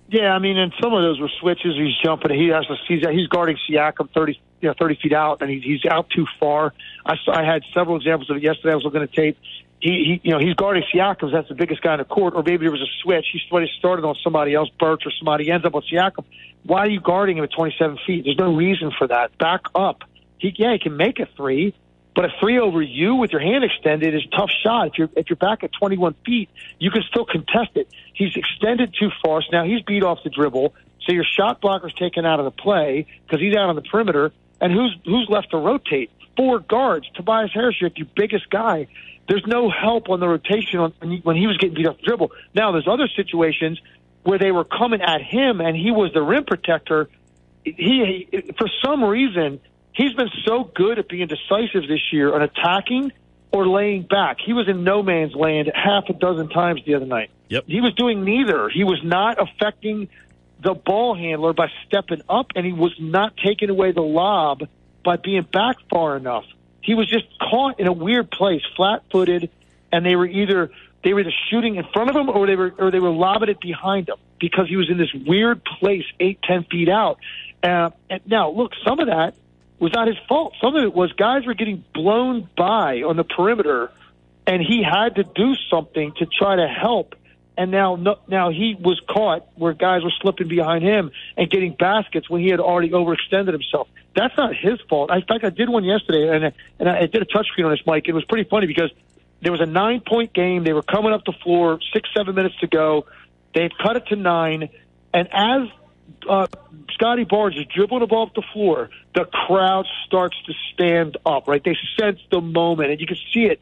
Yeah, 0.09 0.33
I 0.33 0.39
mean, 0.39 0.57
and 0.57 0.73
some 0.81 0.93
of 0.93 1.01
those 1.01 1.21
were 1.21 1.31
switches. 1.39 1.75
He's 1.77 1.95
jumping. 2.03 2.37
He 2.37 2.49
has 2.49 2.65
to. 2.67 2.75
He's 2.87 3.01
he's 3.09 3.27
guarding 3.27 3.57
Siakam 3.69 4.09
thirty, 4.13 4.41
you 4.59 4.67
know, 4.67 4.75
thirty 4.77 4.99
feet 5.01 5.13
out, 5.13 5.41
and 5.41 5.49
he's 5.49 5.63
he's 5.63 5.85
out 5.89 6.09
too 6.09 6.25
far. 6.37 6.73
I 7.05 7.15
saw, 7.23 7.31
I 7.31 7.45
had 7.45 7.63
several 7.73 7.95
examples 7.95 8.29
of 8.29 8.35
it 8.35 8.43
yesterday. 8.43 8.73
I 8.73 8.75
was 8.75 8.83
looking 8.83 9.01
at 9.01 9.13
tape. 9.13 9.37
He, 9.81 9.89
he 10.21 10.21
you 10.23 10.31
know, 10.31 10.39
he's 10.39 10.53
guarding 10.53 10.83
Siakam. 10.93 11.31
That's 11.31 11.49
the 11.49 11.55
biggest 11.55 11.81
guy 11.81 11.93
in 11.93 11.99
the 11.99 12.05
court. 12.05 12.33
Or 12.35 12.43
maybe 12.43 12.65
there 12.65 12.71
was 12.71 12.81
a 12.81 12.93
switch. 13.01 13.25
He 13.31 13.39
started 13.79 14.05
on 14.05 14.15
somebody 14.23 14.53
else, 14.53 14.69
Birch 14.79 15.03
or 15.05 15.11
somebody. 15.19 15.51
Ends 15.51 15.65
up 15.65 15.75
on 15.75 15.81
Siakam. 15.91 16.23
Why 16.63 16.81
are 16.81 16.89
you 16.89 17.01
guarding 17.01 17.37
him 17.37 17.43
at 17.43 17.51
twenty 17.51 17.75
seven 17.77 17.97
feet? 18.05 18.23
There's 18.25 18.37
no 18.37 18.55
reason 18.55 18.91
for 18.97 19.07
that. 19.07 19.37
Back 19.37 19.61
up. 19.73 20.03
He 20.37 20.53
yeah, 20.57 20.73
he 20.73 20.79
can 20.79 20.95
make 20.97 21.19
a 21.19 21.27
three. 21.35 21.73
But 22.13 22.25
a 22.25 22.29
three 22.39 22.59
over 22.59 22.81
you 22.81 23.15
with 23.15 23.31
your 23.31 23.39
hand 23.39 23.63
extended 23.63 24.13
is 24.13 24.23
a 24.25 24.35
tough 24.35 24.51
shot. 24.63 24.87
If 24.87 24.97
you're 24.97 25.09
if 25.15 25.29
you're 25.29 25.37
back 25.37 25.63
at 25.63 25.71
21 25.71 26.15
feet, 26.25 26.49
you 26.77 26.91
can 26.91 27.03
still 27.03 27.25
contest 27.25 27.71
it. 27.75 27.87
He's 28.13 28.35
extended 28.35 28.93
too 28.99 29.09
far, 29.23 29.41
so 29.41 29.47
now 29.51 29.63
he's 29.63 29.81
beat 29.81 30.03
off 30.03 30.19
the 30.23 30.29
dribble. 30.29 30.73
So 31.05 31.13
your 31.13 31.23
shot 31.23 31.61
blocker's 31.61 31.93
taken 31.93 32.25
out 32.25 32.39
of 32.39 32.45
the 32.45 32.51
play 32.51 33.07
because 33.25 33.39
he's 33.39 33.55
out 33.55 33.69
on 33.69 33.75
the 33.75 33.81
perimeter. 33.81 34.33
And 34.59 34.71
who's 34.73 34.95
who's 35.05 35.27
left 35.29 35.51
to 35.51 35.57
rotate? 35.57 36.11
Four 36.35 36.59
guards. 36.59 37.09
Tobias 37.15 37.51
Harris, 37.53 37.79
your 37.79 37.91
your 37.95 38.07
biggest 38.15 38.49
guy. 38.49 38.87
There's 39.27 39.45
no 39.45 39.69
help 39.69 40.09
on 40.09 40.19
the 40.19 40.27
rotation 40.27 40.79
on, 40.79 40.93
when, 40.99 41.11
he, 41.11 41.17
when 41.19 41.35
he 41.35 41.47
was 41.47 41.57
getting 41.57 41.75
beat 41.75 41.87
off 41.87 41.97
the 41.97 42.03
dribble. 42.03 42.31
Now 42.53 42.71
there's 42.71 42.87
other 42.87 43.07
situations 43.15 43.79
where 44.23 44.37
they 44.37 44.51
were 44.51 44.65
coming 44.65 45.01
at 45.01 45.21
him 45.21 45.61
and 45.61 45.75
he 45.75 45.91
was 45.91 46.11
the 46.13 46.21
rim 46.21 46.45
protector. 46.45 47.09
He, 47.63 48.27
he 48.31 48.51
for 48.57 48.67
some 48.83 49.03
reason 49.03 49.59
he's 49.93 50.13
been 50.13 50.29
so 50.45 50.63
good 50.63 50.99
at 50.99 51.07
being 51.07 51.27
decisive 51.27 51.87
this 51.87 52.11
year 52.11 52.33
on 52.33 52.41
attacking 52.41 53.11
or 53.51 53.67
laying 53.67 54.03
back. 54.03 54.37
He 54.43 54.53
was 54.53 54.67
in 54.67 54.83
no 54.83 55.03
man's 55.03 55.35
land 55.35 55.71
half 55.73 56.05
a 56.09 56.13
dozen 56.13 56.49
times 56.49 56.81
the 56.85 56.95
other 56.95 57.05
night. 57.05 57.31
Yep. 57.49 57.65
He 57.67 57.81
was 57.81 57.93
doing 57.95 58.23
neither. 58.23 58.69
He 58.69 58.83
was 58.83 59.01
not 59.03 59.37
affecting 59.41 60.07
the 60.63 60.73
ball 60.73 61.15
handler 61.15 61.53
by 61.53 61.67
stepping 61.85 62.21
up, 62.29 62.51
and 62.55 62.65
he 62.65 62.71
was 62.71 62.93
not 62.99 63.35
taking 63.37 63.69
away 63.69 63.91
the 63.91 64.01
lob 64.01 64.61
by 65.03 65.17
being 65.17 65.43
back 65.43 65.77
far 65.89 66.15
enough. 66.15 66.45
He 66.81 66.93
was 66.93 67.07
just 67.07 67.25
caught 67.39 67.79
in 67.79 67.87
a 67.87 67.93
weird 67.93 68.31
place, 68.31 68.61
flat-footed, 68.75 69.49
and 69.91 70.05
they 70.05 70.15
were 70.15 70.25
either 70.25 70.71
they 71.03 71.13
were 71.13 71.21
either 71.21 71.33
shooting 71.49 71.75
in 71.75 71.85
front 71.93 72.09
of 72.09 72.15
him 72.15 72.29
or 72.29 72.45
they 72.47 72.55
were 72.55 72.73
or 72.77 72.91
they 72.91 72.99
were 72.99 73.11
lobbing 73.11 73.49
it 73.49 73.59
behind 73.59 74.09
him 74.09 74.17
because 74.39 74.67
he 74.67 74.75
was 74.75 74.89
in 74.89 74.97
this 74.97 75.13
weird 75.13 75.63
place, 75.63 76.05
eight 76.19 76.39
ten 76.43 76.63
feet 76.65 76.89
out. 76.89 77.19
Uh, 77.63 77.91
and 78.09 78.21
now, 78.25 78.49
look, 78.49 78.71
some 78.85 78.99
of 78.99 79.07
that 79.07 79.35
was 79.79 79.91
not 79.93 80.07
his 80.07 80.17
fault. 80.27 80.53
Some 80.61 80.75
of 80.75 80.83
it 80.83 80.93
was 80.93 81.11
guys 81.13 81.45
were 81.45 81.53
getting 81.53 81.83
blown 81.93 82.49
by 82.57 83.01
on 83.01 83.17
the 83.17 83.23
perimeter, 83.23 83.91
and 84.47 84.61
he 84.61 84.83
had 84.83 85.15
to 85.15 85.23
do 85.23 85.55
something 85.69 86.13
to 86.17 86.25
try 86.25 86.55
to 86.55 86.67
help. 86.67 87.15
And 87.61 87.69
now, 87.69 87.95
no, 87.95 88.15
now 88.27 88.49
he 88.49 88.73
was 88.73 88.99
caught 89.07 89.47
where 89.53 89.73
guys 89.73 90.03
were 90.03 90.11
slipping 90.19 90.47
behind 90.47 90.83
him 90.83 91.11
and 91.37 91.47
getting 91.47 91.73
baskets 91.73 92.27
when 92.27 92.41
he 92.41 92.49
had 92.49 92.59
already 92.59 92.89
overextended 92.89 93.51
himself. 93.51 93.87
That's 94.15 94.35
not 94.35 94.55
his 94.55 94.81
fault. 94.89 95.11
In 95.11 95.21
fact, 95.21 95.43
I 95.43 95.51
did 95.51 95.69
one 95.69 95.83
yesterday, 95.83 96.35
and 96.35 96.53
and 96.79 96.89
I 96.89 97.05
did 97.05 97.21
a 97.21 97.25
touchscreen 97.25 97.65
on 97.65 97.69
this, 97.69 97.85
Mike. 97.85 98.07
It 98.07 98.13
was 98.13 98.25
pretty 98.25 98.49
funny 98.49 98.65
because 98.65 98.89
there 99.43 99.51
was 99.51 99.61
a 99.61 99.67
nine-point 99.67 100.33
game. 100.33 100.63
They 100.63 100.73
were 100.73 100.81
coming 100.81 101.13
up 101.13 101.23
the 101.23 101.33
floor, 101.43 101.79
six, 101.93 102.09
seven 102.17 102.33
minutes 102.33 102.55
to 102.61 102.67
go. 102.67 103.05
They've 103.53 103.69
cut 103.79 103.95
it 103.95 104.07
to 104.07 104.15
nine, 104.15 104.69
and 105.13 105.27
as 105.31 105.69
uh, 106.27 106.47
Scottie 106.93 107.25
Barnes 107.25 107.57
is 107.57 107.67
dribbling 107.67 108.01
up 108.01 108.33
the 108.33 108.43
floor, 108.53 108.89
the 109.13 109.25
crowd 109.25 109.85
starts 110.07 110.35
to 110.47 110.53
stand 110.73 111.17
up, 111.27 111.47
right? 111.47 111.63
They 111.63 111.77
sense 111.99 112.21
the 112.31 112.41
moment, 112.41 112.89
and 112.89 112.99
you 112.99 113.05
can 113.05 113.17
see 113.31 113.43
it 113.45 113.61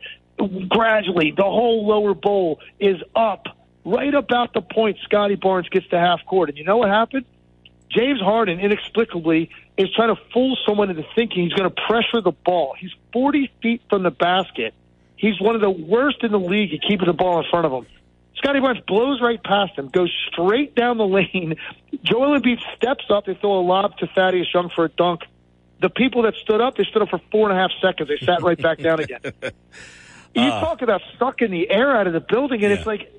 gradually. 0.70 1.34
The 1.36 1.44
whole 1.44 1.86
lower 1.86 2.14
bowl 2.14 2.62
is 2.80 2.96
up 3.14 3.58
right 3.86 4.14
about 4.14 4.54
the 4.54 4.62
point 4.62 4.98
Scottie 5.04 5.36
Barnes 5.36 5.70
gets 5.70 5.88
to 5.90 6.00
half 6.00 6.26
court. 6.26 6.50
And 6.50 6.58
you 6.58 6.64
know 6.64 6.78
what 6.78 6.90
happened? 6.90 7.26
James 7.90 8.22
Harden 8.22 8.60
inexplicably 8.60 9.50
is 9.78 9.90
trying 9.96 10.16
to 10.16 10.22
fool 10.32 10.58
someone 10.68 10.90
into 10.90 11.04
thinking 11.16 11.44
he's 11.44 11.54
going 11.54 11.70
to 11.70 11.76
pressure 11.88 12.22
the 12.22 12.32
ball. 12.32 12.76
He's 12.78 12.92
40 13.14 13.52
feet 13.62 13.82
from 13.90 14.04
the 14.04 14.12
basket. 14.12 14.74
He's 15.16 15.40
one 15.42 15.56
of 15.56 15.62
the 15.62 15.70
worst 15.72 16.24
in 16.24 16.32
the 16.32 16.40
league 16.40 16.74
at 16.74 16.82
keeping 16.88 17.08
the 17.08 17.14
ball 17.14 17.40
in 17.40 17.46
front 17.50 17.66
of 17.66 17.72
him. 17.72 17.86
Scotty 18.36 18.60
Barnes 18.60 18.80
blows 18.88 19.20
right 19.22 19.42
past 19.44 19.78
him, 19.78 19.88
goes 19.90 20.14
straight 20.32 20.76
down 20.76 20.98
the 20.98 21.06
lane. 21.08 21.56
Joel 22.04 22.40
Embiid 22.40 22.60
steps 22.78 23.06
up. 23.10 23.26
They 23.26 23.34
throw 23.34 23.60
a 23.60 23.62
lob 23.62 23.98
to 23.98 24.08
Thaddeus 24.08 24.48
Young 24.54 24.70
for 24.70 24.86
a 24.86 24.90
dunk. 24.90 25.22
The 25.82 25.90
people 25.90 26.22
that 26.24 26.36
stood 26.36 26.62
up, 26.62 26.78
they 26.78 26.84
stood 26.84 27.02
up 27.02 27.10
for 27.10 27.20
four 27.32 27.50
and 27.50 27.58
a 27.58 27.62
half 27.62 27.72
seconds. 27.82 28.08
They 28.10 28.24
sat 28.26 28.42
right 28.44 28.62
back 28.62 28.80
down 28.80 29.00
again. 29.00 29.20
You 30.36 30.44
Uh. 30.44 30.60
talk 30.62 30.84
about 30.84 31.02
sucking 31.18 31.50
the 31.50 31.72
air 31.72 31.96
out 31.98 32.06
of 32.06 32.14
the 32.14 32.20
building, 32.20 32.64
and 32.64 32.72
it's 32.72 32.86
like, 32.86 33.12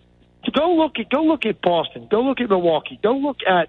go 0.55 0.75
look 0.75 0.99
at 0.99 1.11
go 1.11 1.23
look 1.25 1.47
at 1.47 1.61
Boston, 1.61 2.09
go 2.11 2.23
look 2.23 2.41
at 2.41 2.49
Milwaukee, 2.49 2.99
go 3.03 3.13
look 3.13 3.39
at 3.47 3.69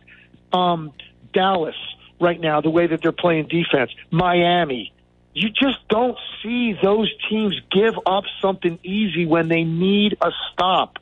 um, 0.58 0.93
Dallas 1.33 1.75
right 2.19 2.40
now. 2.40 2.61
The 2.61 2.69
way 2.69 2.88
that 2.88 3.01
they're 3.01 3.11
playing 3.11 3.48
defense, 3.48 3.91
Miami. 4.09 4.93
You 5.33 5.50
just 5.50 5.88
don't 5.88 6.17
see 6.43 6.74
those 6.74 7.09
teams 7.30 7.58
give 7.72 7.93
up 8.06 8.25
something 8.41 8.80
easy 8.83 9.25
when 9.25 9.48
they 9.48 9.64
need 9.64 10.17
a 10.22 10.32
stop. 10.51 10.98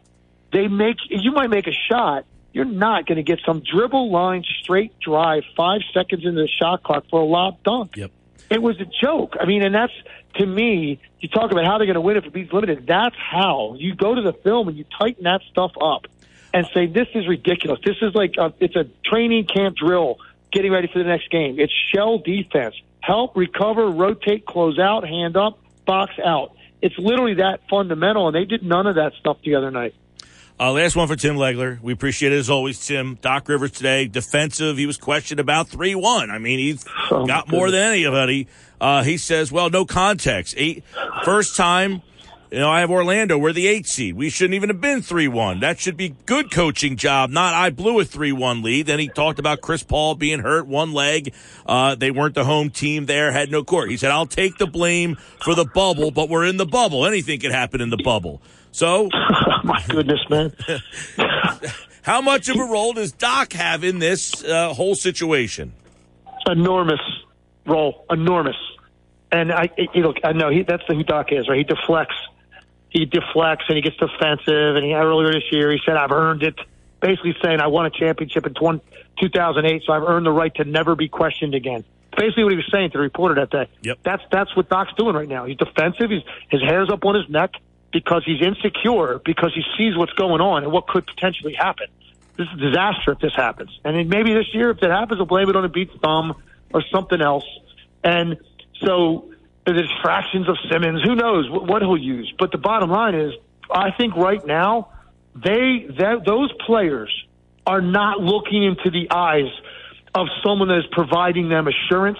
They 0.53 0.67
make 0.67 0.97
you 1.09 1.31
might 1.31 1.49
make 1.49 1.67
a 1.67 1.73
shot. 1.89 2.25
You're 2.51 2.65
not 2.65 3.05
going 3.05 3.17
to 3.17 3.23
get 3.23 3.39
some 3.45 3.61
dribble 3.61 4.11
line 4.11 4.43
straight 4.61 4.99
drive 4.99 5.43
five 5.55 5.81
seconds 5.93 6.25
into 6.25 6.41
the 6.41 6.47
shot 6.47 6.83
clock 6.83 7.05
for 7.09 7.21
a 7.21 7.25
lob 7.25 7.63
dunk. 7.63 7.95
Yep. 7.95 8.11
It 8.49 8.61
was 8.61 8.79
a 8.79 8.85
joke. 8.85 9.35
I 9.39 9.45
mean, 9.45 9.63
and 9.63 9.73
that's 9.73 9.93
to 10.35 10.45
me. 10.45 10.99
You 11.19 11.27
talk 11.27 11.51
about 11.51 11.65
how 11.65 11.77
they're 11.77 11.87
going 11.87 11.95
to 11.95 12.01
win 12.01 12.17
if 12.17 12.23
Embiid's 12.23 12.53
limited. 12.53 12.87
That's 12.87 13.15
how 13.15 13.75
you 13.77 13.93
go 13.93 14.15
to 14.15 14.21
the 14.21 14.33
film 14.33 14.69
and 14.69 14.77
you 14.77 14.85
tighten 14.97 15.25
that 15.25 15.41
stuff 15.51 15.73
up 15.81 16.07
and 16.53 16.67
say 16.73 16.87
this 16.87 17.07
is 17.13 17.27
ridiculous. 17.27 17.79
This 17.83 17.97
is 18.01 18.15
like 18.15 18.35
a, 18.37 18.53
it's 18.59 18.75
a 18.75 18.85
training 19.05 19.45
camp 19.45 19.75
drill 19.75 20.17
getting 20.51 20.71
ready 20.71 20.87
for 20.91 20.99
the 20.99 21.05
next 21.05 21.29
game. 21.29 21.59
It's 21.59 21.73
shell 21.93 22.19
defense. 22.19 22.75
Help, 23.01 23.35
recover, 23.35 23.87
rotate, 23.87 24.45
close 24.45 24.79
out, 24.79 25.07
hand 25.07 25.37
up, 25.37 25.59
box 25.85 26.13
out. 26.23 26.55
It's 26.81 26.97
literally 26.97 27.35
that 27.35 27.61
fundamental, 27.69 28.27
and 28.27 28.35
they 28.35 28.45
did 28.45 28.63
none 28.63 28.87
of 28.87 28.95
that 28.95 29.13
stuff 29.19 29.37
the 29.43 29.55
other 29.55 29.71
night. 29.71 29.93
Uh, 30.59 30.73
last 30.73 30.95
one 30.95 31.07
for 31.07 31.15
Tim 31.15 31.35
Legler. 31.37 31.81
We 31.81 31.93
appreciate 31.93 32.33
it 32.33 32.37
as 32.37 32.49
always, 32.49 32.85
Tim. 32.85 33.17
Doc 33.21 33.47
Rivers 33.47 33.71
today, 33.71 34.07
defensive. 34.07 34.77
He 34.77 34.85
was 34.85 34.97
questioned 34.97 35.39
about 35.39 35.69
3 35.69 35.95
1. 35.95 36.29
I 36.29 36.37
mean, 36.37 36.59
he's 36.59 36.83
Oh, 37.09 37.25
got 37.25 37.47
more 37.49 37.71
than 37.71 37.91
anybody. 37.93 38.47
Uh, 38.81 39.03
he 39.03 39.17
says, 39.17 39.51
well, 39.53 39.69
no 39.69 39.85
context. 39.85 40.53
Eight, 40.57 40.83
first 41.23 41.55
time, 41.55 42.01
you 42.51 42.59
know, 42.59 42.69
I 42.69 42.81
have 42.81 42.91
Orlando. 42.91 43.37
We're 43.37 43.53
the 43.53 43.67
eight 43.67 43.85
seed. 43.87 44.15
We 44.17 44.29
shouldn't 44.29 44.55
even 44.55 44.69
have 44.69 44.81
been 44.81 45.01
3 45.01 45.29
1. 45.29 45.61
That 45.61 45.79
should 45.79 45.95
be 45.95 46.15
good 46.25 46.51
coaching 46.51 46.97
job, 46.97 47.29
not 47.29 47.53
I 47.53 47.69
blew 47.69 47.97
a 48.01 48.03
3 48.03 48.33
1 48.33 48.61
lead. 48.61 48.85
Then 48.87 48.99
he 48.99 49.07
talked 49.07 49.39
about 49.39 49.61
Chris 49.61 49.81
Paul 49.83 50.15
being 50.15 50.39
hurt, 50.39 50.67
one 50.67 50.91
leg. 50.91 51.33
Uh, 51.65 51.95
they 51.95 52.11
weren't 52.11 52.35
the 52.35 52.43
home 52.43 52.69
team 52.69 53.05
there, 53.05 53.31
had 53.31 53.49
no 53.49 53.63
court. 53.63 53.89
He 53.91 53.95
said, 53.95 54.11
I'll 54.11 54.25
take 54.25 54.57
the 54.57 54.67
blame 54.67 55.15
for 55.41 55.55
the 55.55 55.65
bubble, 55.65 56.11
but 56.11 56.27
we're 56.27 56.45
in 56.45 56.57
the 56.57 56.65
bubble. 56.65 57.05
Anything 57.05 57.39
could 57.39 57.51
happen 57.51 57.79
in 57.79 57.91
the 57.91 58.01
bubble. 58.03 58.41
So, 58.71 59.09
My 59.63 59.83
goodness, 59.87 60.19
man. 60.29 60.53
how 62.03 62.21
much 62.21 62.49
of 62.49 62.57
a 62.57 62.63
role 62.63 62.93
does 62.93 63.11
Doc 63.11 63.53
have 63.53 63.83
in 63.83 63.99
this 63.99 64.43
uh, 64.43 64.73
whole 64.73 64.95
situation? 64.95 65.73
enormous 66.47 67.01
role, 67.65 68.05
enormous. 68.09 68.55
And 69.31 69.51
I, 69.51 69.69
you 69.93 70.01
know, 70.01 70.13
I 70.23 70.33
know 70.33 70.49
he, 70.49 70.63
that's 70.63 70.83
who 70.87 71.03
Doc 71.03 71.31
is, 71.31 71.47
right? 71.47 71.57
He 71.57 71.63
deflects, 71.63 72.15
he 72.89 73.05
deflects, 73.05 73.65
and 73.69 73.75
he 73.75 73.81
gets 73.81 73.97
defensive. 73.97 74.75
And 74.75 74.83
he 74.83 74.93
earlier 74.93 75.31
this 75.31 75.43
year, 75.51 75.71
he 75.71 75.79
said, 75.85 75.95
"I've 75.95 76.11
earned 76.11 76.41
it," 76.41 76.55
basically 76.99 77.35
saying, 77.43 77.61
"I 77.61 77.67
won 77.67 77.85
a 77.85 77.91
championship 77.91 78.47
in 78.47 78.55
20, 78.55 78.81
2008, 79.21 79.83
so 79.85 79.93
I've 79.93 80.03
earned 80.03 80.25
the 80.25 80.31
right 80.31 80.53
to 80.55 80.63
never 80.63 80.95
be 80.95 81.07
questioned 81.07 81.53
again." 81.53 81.83
Basically, 82.17 82.43
what 82.43 82.53
he 82.53 82.57
was 82.57 82.69
saying 82.71 82.89
to 82.91 82.97
the 82.97 83.03
reporter 83.03 83.35
that 83.35 83.51
day. 83.51 83.67
Yep. 83.83 83.99
That's 84.03 84.23
that's 84.31 84.55
what 84.55 84.67
Doc's 84.67 84.93
doing 84.97 85.15
right 85.15 85.29
now. 85.29 85.45
He's 85.45 85.57
defensive. 85.57 86.09
He's 86.09 86.23
his 86.49 86.61
hair's 86.61 86.89
up 86.89 87.05
on 87.05 87.13
his 87.13 87.29
neck 87.29 87.51
because 87.91 88.23
he's 88.25 88.41
insecure 88.41 89.19
because 89.23 89.51
he 89.53 89.63
sees 89.77 89.97
what's 89.97 90.13
going 90.13 90.41
on 90.41 90.63
and 90.63 90.71
what 90.71 90.87
could 90.87 91.05
potentially 91.07 91.53
happen. 91.53 91.87
This 92.37 92.47
is 92.47 92.53
a 92.53 92.69
disaster 92.69 93.11
if 93.11 93.19
this 93.19 93.35
happens. 93.35 93.77
And 93.83 93.95
then 93.97 94.07
maybe 94.07 94.33
this 94.33 94.53
year, 94.53 94.69
if 94.69 94.81
it 94.81 94.89
happens, 94.89 95.19
he'll 95.19 95.25
blame 95.25 95.49
it 95.49 95.55
on 95.55 95.65
a 95.65 95.69
beat 95.69 95.89
thumb 96.01 96.41
or 96.73 96.83
something 96.91 97.21
else. 97.21 97.45
And 98.03 98.37
so 98.81 99.29
the 99.65 99.73
distractions 99.73 100.49
of 100.49 100.57
Simmons. 100.71 101.01
Who 101.03 101.15
knows 101.15 101.49
what, 101.49 101.67
what 101.67 101.81
he'll 101.81 101.97
use? 101.97 102.33
But 102.37 102.51
the 102.51 102.57
bottom 102.57 102.89
line 102.89 103.15
is, 103.15 103.33
I 103.69 103.91
think 103.91 104.15
right 104.15 104.45
now 104.45 104.89
they 105.35 105.85
that 105.97 106.23
those 106.25 106.51
players 106.65 107.13
are 107.67 107.81
not 107.81 108.19
looking 108.19 108.63
into 108.63 108.89
the 108.89 109.11
eyes 109.11 109.51
of 110.15 110.27
someone 110.43 110.69
that 110.69 110.79
is 110.79 110.87
providing 110.91 111.49
them 111.49 111.67
assurance 111.67 112.17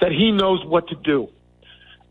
that 0.00 0.12
he 0.12 0.30
knows 0.30 0.64
what 0.64 0.88
to 0.88 0.94
do. 0.94 1.28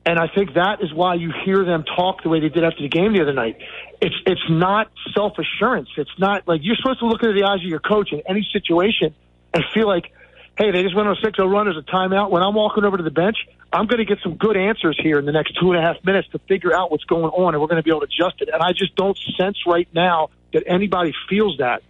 And 0.06 0.20
I 0.20 0.28
think 0.28 0.56
that 0.56 0.82
is 0.82 0.94
why 0.94 1.16
you 1.16 1.32
hear 1.46 1.64
them 1.64 1.84
talk 1.84 2.24
the 2.24 2.30
way 2.30 2.42
they 2.42 2.50
did 2.50 2.64
after 2.64 2.82
the 2.82 2.90
game 2.90 3.14
the 3.14 3.22
other 3.22 3.34
night. 3.34 3.58
It's 4.02 4.16
it's 4.26 4.50
not 4.50 4.92
self 5.16 5.34
assurance. 5.38 5.90
It's 5.98 6.12
not 6.20 6.46
like 6.48 6.60
you're 6.64 6.76
supposed 6.76 7.00
to 7.00 7.06
look 7.06 7.24
into 7.24 7.40
the 7.40 7.48
eyes 7.48 7.60
of 7.60 7.70
your 7.70 7.80
coach 7.80 8.12
in 8.12 8.22
any 8.28 8.46
situation 8.52 9.16
and 9.54 9.64
feel 9.74 9.88
like, 9.88 10.12
hey, 10.58 10.72
they 10.72 10.84
just 10.84 10.96
went 10.96 11.08
on 11.08 11.16
a 11.16 11.22
6 11.22 11.38
0 11.38 11.48
run 11.48 11.70
as 11.70 11.76
a 11.78 11.90
timeout. 11.90 12.32
When 12.32 12.44
I'm 12.44 12.54
walking 12.54 12.84
over 12.84 12.98
to 12.98 13.04
the 13.04 13.12
bench, 13.12 13.38
I'm 13.72 13.88
going 13.88 14.00
to 14.00 14.06
get 14.06 14.18
some 14.22 14.36
good 14.36 14.58
answers 14.58 15.00
here 15.02 15.20
in 15.20 15.26
the 15.26 15.32
next 15.32 15.58
two 15.60 15.72
and 15.72 15.80
a 15.80 15.82
half 15.82 16.04
minutes 16.04 16.28
to 16.34 16.40
figure 16.40 16.76
out 16.76 16.92
what's 16.92 17.06
going 17.06 17.32
on, 17.32 17.54
and 17.54 17.62
we're 17.62 17.68
going 17.68 17.82
to 17.82 17.84
be 17.84 17.92
able 17.92 18.02
to 18.02 18.08
adjust 18.08 18.42
it. 18.42 18.50
And 18.52 18.62
I 18.62 18.74
just 18.74 18.96
don't 18.98 19.18
sense 19.40 19.58
right 19.66 19.88
now 19.94 20.32
that 20.52 20.64
anybody 20.68 21.14
feels 21.30 21.60
that. 21.60 21.82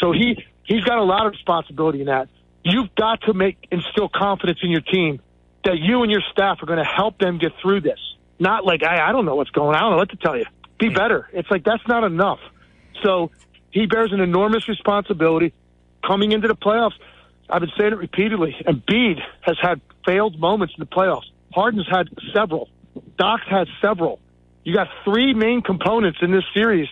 So 0.00 0.10
he 0.10 0.44
he's 0.64 0.82
got 0.82 0.98
a 0.98 1.04
lot 1.04 1.26
of 1.26 1.32
responsibility 1.32 2.00
in 2.00 2.06
that. 2.06 2.28
You've 2.64 2.92
got 2.96 3.22
to 3.22 3.32
make 3.32 3.56
instill 3.70 4.08
confidence 4.08 4.58
in 4.62 4.70
your 4.70 4.82
team 4.82 5.20
that 5.64 5.78
you 5.78 6.02
and 6.02 6.10
your 6.10 6.22
staff 6.32 6.62
are 6.62 6.66
going 6.66 6.78
to 6.78 6.84
help 6.84 7.18
them 7.18 7.38
get 7.38 7.52
through 7.60 7.82
this. 7.82 7.98
Not 8.38 8.64
like 8.64 8.82
I, 8.82 9.08
I 9.08 9.12
don't 9.12 9.26
know 9.26 9.34
what's 9.34 9.50
going 9.50 9.70
on. 9.70 9.74
I 9.74 9.80
don't 9.80 9.90
know 9.92 9.96
what 9.98 10.10
to 10.10 10.16
tell 10.16 10.36
you. 10.36 10.46
Be 10.78 10.88
hmm. 10.88 10.94
better. 10.94 11.28
It's 11.32 11.50
like 11.50 11.64
that's 11.64 11.86
not 11.86 12.04
enough. 12.04 12.40
So 13.02 13.30
he 13.70 13.86
bears 13.86 14.12
an 14.12 14.20
enormous 14.20 14.68
responsibility 14.68 15.52
coming 16.06 16.32
into 16.32 16.48
the 16.48 16.56
playoffs. 16.56 16.94
I've 17.48 17.60
been 17.60 17.72
saying 17.78 17.92
it 17.92 17.98
repeatedly. 17.98 18.56
Embiid 18.66 19.20
has 19.42 19.56
had 19.60 19.80
failed 20.06 20.38
moments 20.38 20.74
in 20.76 20.80
the 20.80 20.86
playoffs. 20.86 21.26
Harden's 21.52 21.88
had 21.90 22.08
several. 22.34 22.68
Doc's 23.18 23.46
had 23.48 23.66
several. 23.80 24.20
You 24.64 24.74
got 24.74 24.88
three 25.04 25.34
main 25.34 25.62
components 25.62 26.18
in 26.22 26.30
this 26.30 26.44
series 26.54 26.88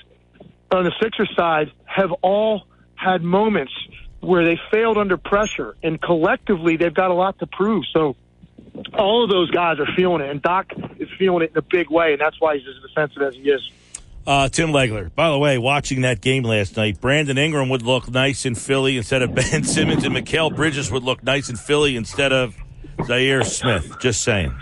on 0.71 0.85
the 0.85 0.93
Sixers 1.01 1.31
side 1.37 1.71
have 1.85 2.13
all 2.23 2.65
had 2.95 3.23
moments 3.23 3.73
where 4.21 4.45
they 4.45 4.59
failed 4.71 4.99
under 4.99 5.17
pressure, 5.17 5.77
and 5.83 6.01
collectively 6.01 6.77
they've 6.77 6.95
got 6.95 7.11
a 7.11 7.15
lot 7.15 7.39
to 7.39 7.47
prove. 7.47 7.85
So 7.93 8.17
all 8.95 9.25
of 9.25 9.31
those 9.31 9.51
guys 9.51 9.79
are 9.79 9.87
feeling 9.97 10.23
it, 10.23 10.31
and 10.31 10.43
Doc 10.43 10.73
is 10.99 11.09
feeling 11.19 11.43
it 11.43 11.51
in 11.53 11.59
a 11.59 11.63
big 11.63 11.91
way, 11.91 12.13
and 12.13 12.21
that's 12.21 12.41
why 12.41 12.57
he's 12.57 12.67
as 12.67 12.83
defensive 12.83 13.23
as 13.23 13.35
he 13.35 13.51
is. 13.51 13.71
Uh, 14.27 14.49
Tim 14.49 14.71
Legler. 14.71 15.15
By 15.15 15.31
the 15.31 15.39
way, 15.39 15.57
watching 15.57 16.03
that 16.03 16.21
game 16.21 16.43
last 16.43 16.77
night, 16.77 17.01
Brandon 17.01 17.39
Ingram 17.39 17.71
would 17.71 17.83
look 17.83 18.11
nice 18.11 18.45
in 18.45 18.55
Philly 18.55 18.99
instead 18.99 19.23
of 19.23 19.35
Ben 19.35 19.65
Simmons, 19.65 20.05
and 20.05 20.15
Mikal 20.15 20.55
Bridges 20.55 20.91
would 20.91 21.03
look 21.03 21.23
nice 21.23 21.49
in 21.49 21.57
Philly 21.57 21.97
instead 21.97 22.33
of 22.33 22.55
Zhaire 22.99 23.45
Smith. 23.45 23.99
Just 24.01 24.23
saying. 24.23 24.55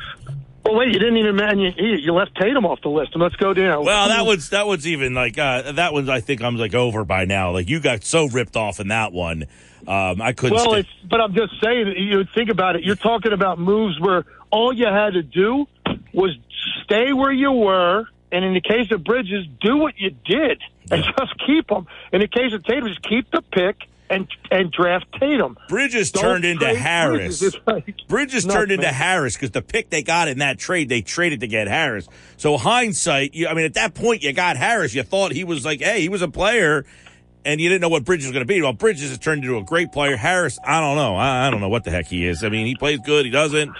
Well, 0.67 0.79
wait, 0.79 0.93
you 0.93 0.99
didn't 0.99 1.19
even 1.19 1.37
mention 1.37 1.61
you, 1.61 1.97
you 1.97 2.13
left 2.13 2.37
Tatum 2.41 2.67
off 2.67 2.81
the 2.83 2.89
list, 2.89 3.11
and 3.15 3.23
let's 3.23 3.37
go 3.37 3.55
down. 3.55 3.85
Well, 3.85 4.09
that 4.09 4.27
was 4.27 4.51
that 4.51 4.67
was 4.67 4.87
even 4.87 5.15
like 5.15 5.39
uh, 5.39 5.73
that 5.73 5.93
was. 5.93 6.09
I 6.09 6.21
think 6.21 6.43
I'm 6.43 6.57
like 6.57 6.75
over 6.75 7.05
by 7.05 7.25
now. 7.25 7.53
Like 7.53 7.69
you 7.69 7.81
got 7.81 8.05
so 8.05 8.27
ripped 8.27 8.57
off 8.57 8.81
in 8.81 8.89
that 8.89 9.13
one. 9.13 9.47
Um, 9.87 10.21
I 10.21 10.33
couldn't. 10.33 10.57
Well, 10.57 10.75
it's, 10.75 10.89
but 11.09 11.21
I'm 11.21 11.35
just 11.35 11.53
saying, 11.63 11.95
you 11.97 12.25
think 12.35 12.51
about 12.51 12.75
it. 12.75 12.83
You're 12.83 12.97
talking 12.97 13.33
about 13.33 13.61
moves 13.61 14.01
where 14.01 14.25
all 14.51 14.73
you 14.73 14.87
had 14.87 15.13
to 15.13 15.23
do 15.23 15.67
was 16.13 16.37
stay 16.83 17.13
where 17.13 17.31
you 17.31 17.53
were, 17.53 18.09
and 18.33 18.45
in 18.45 18.55
the 18.55 18.61
case 18.61 18.91
of 18.91 19.05
Bridges, 19.05 19.47
do 19.61 19.77
what 19.77 19.95
you 19.99 20.11
did 20.11 20.61
and 20.91 21.05
just 21.05 21.35
keep 21.47 21.69
them. 21.69 21.87
In 22.13 22.21
the 22.21 22.29
case 22.29 22.53
of 22.53 22.65
Tatum, 22.65 22.89
just 22.89 23.03
keep 23.03 23.31
the 23.31 23.43
pick 23.43 23.89
and 24.11 24.29
and 24.51 24.71
draft 24.71 25.07
Tatum. 25.19 25.57
Bridges 25.69 26.11
Don't 26.13 26.23
turned 26.23 26.45
into 26.45 26.75
Harris. 26.75 27.41
Bridges. 27.41 27.61
Like 27.67 27.95
Bridges 28.09 28.47
nuts, 28.47 28.55
turned 28.55 28.73
into. 28.73 28.87
Harris 28.87 29.35
because 29.35 29.51
the 29.51 29.63
pick 29.63 29.91
they 29.91 30.03
got 30.03 30.29
in 30.29 30.39
that 30.39 30.59
trade, 30.59 30.89
they 30.89 31.03
traded 31.03 31.41
to 31.41 31.47
get 31.49 31.67
Harris. 31.69 32.09
So 32.37 32.57
hindsight, 32.57 33.35
you, 33.35 33.49
I 33.49 33.55
mean, 33.55 33.65
at 33.65 33.75
that 33.75 33.95
point, 33.95 34.23
you 34.23 34.33
got 34.33 34.57
Harris. 34.57 34.95
You 34.95 35.03
thought 35.03 35.33
he 35.33 35.45
was 35.45 35.65
like, 35.65 35.81
hey, 35.81 36.01
he 36.01 36.09
was 36.09 36.23
a 36.23 36.29
player, 36.29 36.85
and 37.45 37.61
you 37.61 37.69
didn't 37.69 37.83
know 37.83 37.89
what 37.89 38.05
Bridges 38.05 38.27
was 38.27 38.33
going 38.33 38.47
to 38.47 38.49
be. 38.53 38.63
Well, 38.63 38.73
Bridges 38.73 39.09
has 39.09 39.19
turned 39.19 39.43
into 39.45 39.57
a 39.59 39.63
great 39.65 39.93
player. 39.93 40.17
Harris, 40.17 40.59
I 40.65 40.81
don't 40.81 40.97
know. 40.97 41.17
I, 41.17 41.47
I 41.47 41.51
don't 41.51 41.61
know 41.61 41.69
what 41.69 41.85
the 41.85 41.91
heck 41.91 42.07
he 42.07 42.27
is. 42.27 42.45
I 42.45 42.49
mean, 42.49 42.67
he 42.67 42.77
plays 42.77 43.01
good. 43.05 43.25
He 43.25 43.31
doesn't. 43.33 43.73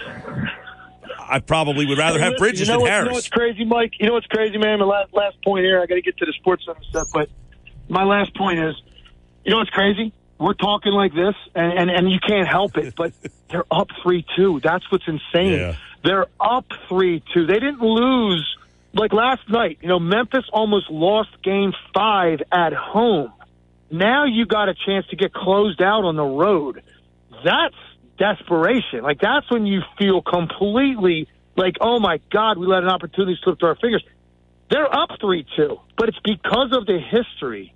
I 1.29 1.39
probably 1.39 1.85
would 1.85 1.97
rather 1.97 2.19
have 2.19 2.37
Bridges 2.37 2.61
you 2.61 2.67
know 2.67 2.73
than 2.73 2.81
what, 2.81 2.85
You 2.87 2.91
know 2.91 2.97
Harris. 3.03 3.13
what's 3.13 3.29
crazy, 3.29 3.65
Mike? 3.65 3.93
You 3.99 4.07
know 4.07 4.13
what's 4.13 4.27
crazy, 4.27 4.57
man? 4.57 4.79
My 4.79 4.85
last, 4.85 5.13
last 5.13 5.41
point 5.43 5.65
here. 5.65 5.81
I 5.81 5.85
got 5.85 5.95
to 5.95 6.01
get 6.01 6.17
to 6.17 6.25
the 6.25 6.33
sports 6.33 6.65
center 6.65 6.83
stuff, 6.89 7.07
but 7.13 7.29
my 7.89 8.03
last 8.03 8.33
point 8.35 8.59
is, 8.59 8.75
you 9.47 9.53
know 9.53 9.59
what's 9.59 9.69
crazy? 9.69 10.13
We're 10.37 10.53
talking 10.53 10.91
like 10.91 11.13
this, 11.13 11.33
and 11.55 11.79
and, 11.79 11.89
and 11.89 12.11
you 12.11 12.19
can't 12.19 12.47
help 12.47 12.77
it, 12.77 12.95
but 12.95 13.13
they're 13.49 13.65
up 13.71 13.87
three 14.03 14.25
two. 14.35 14.59
That's 14.61 14.83
what's 14.91 15.05
insane. 15.07 15.53
Yeah. 15.53 15.75
They're 16.03 16.27
up 16.39 16.65
three 16.89 17.23
two. 17.33 17.47
They 17.47 17.53
didn't 17.53 17.81
lose 17.81 18.45
like 18.93 19.13
last 19.13 19.49
night. 19.49 19.79
You 19.81 19.87
know, 19.87 19.99
Memphis 19.99 20.43
almost 20.51 20.91
lost 20.91 21.29
Game 21.41 21.71
Five 21.93 22.39
at 22.51 22.73
home. 22.73 23.31
Now 23.89 24.25
you 24.25 24.45
got 24.45 24.67
a 24.67 24.75
chance 24.75 25.07
to 25.07 25.15
get 25.15 25.33
closed 25.33 25.81
out 25.81 26.03
on 26.03 26.17
the 26.17 26.25
road. 26.25 26.83
That's 27.45 27.75
desperation. 28.19 29.01
Like 29.01 29.21
that's 29.21 29.49
when 29.49 29.65
you 29.65 29.81
feel 29.97 30.21
completely 30.21 31.29
like, 31.55 31.77
oh 31.79 31.99
my 32.01 32.19
God, 32.31 32.57
we 32.57 32.67
let 32.67 32.83
an 32.83 32.89
opportunity 32.89 33.39
slip 33.43 33.59
through 33.59 33.69
our 33.69 33.75
fingers. 33.75 34.03
They're 34.69 34.93
up 34.93 35.11
three 35.21 35.45
two, 35.55 35.79
but 35.97 36.09
it's 36.09 36.19
because 36.21 36.73
of 36.73 36.85
the 36.85 36.99
history. 36.99 37.73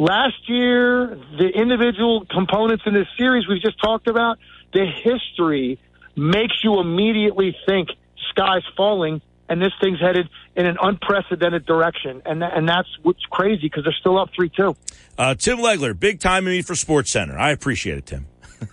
Last 0.00 0.48
year, 0.48 1.18
the 1.38 1.48
individual 1.54 2.24
components 2.24 2.84
in 2.86 2.94
this 2.94 3.06
series 3.18 3.46
we've 3.46 3.60
just 3.60 3.78
talked 3.82 4.08
about, 4.08 4.38
the 4.72 4.86
history 4.86 5.78
makes 6.16 6.54
you 6.64 6.80
immediately 6.80 7.54
think 7.66 7.90
sky's 8.30 8.62
falling 8.78 9.20
and 9.50 9.60
this 9.60 9.72
thing's 9.78 10.00
headed 10.00 10.30
in 10.56 10.64
an 10.64 10.78
unprecedented 10.80 11.66
direction. 11.66 12.22
And 12.24 12.42
and 12.42 12.66
that's 12.66 12.88
what's 13.02 13.24
crazy 13.26 13.62
because 13.62 13.84
they're 13.84 13.92
still 14.00 14.18
up 14.18 14.30
three 14.34 14.48
two. 14.48 14.74
Uh, 15.18 15.34
Tim 15.34 15.58
Legler, 15.58 15.98
big 15.98 16.18
time 16.18 16.46
in 16.46 16.54
me 16.54 16.62
for 16.62 16.74
Sports 16.74 17.10
Center. 17.10 17.38
I 17.38 17.50
appreciate 17.50 17.98
it, 17.98 18.06
Tim. 18.06 18.26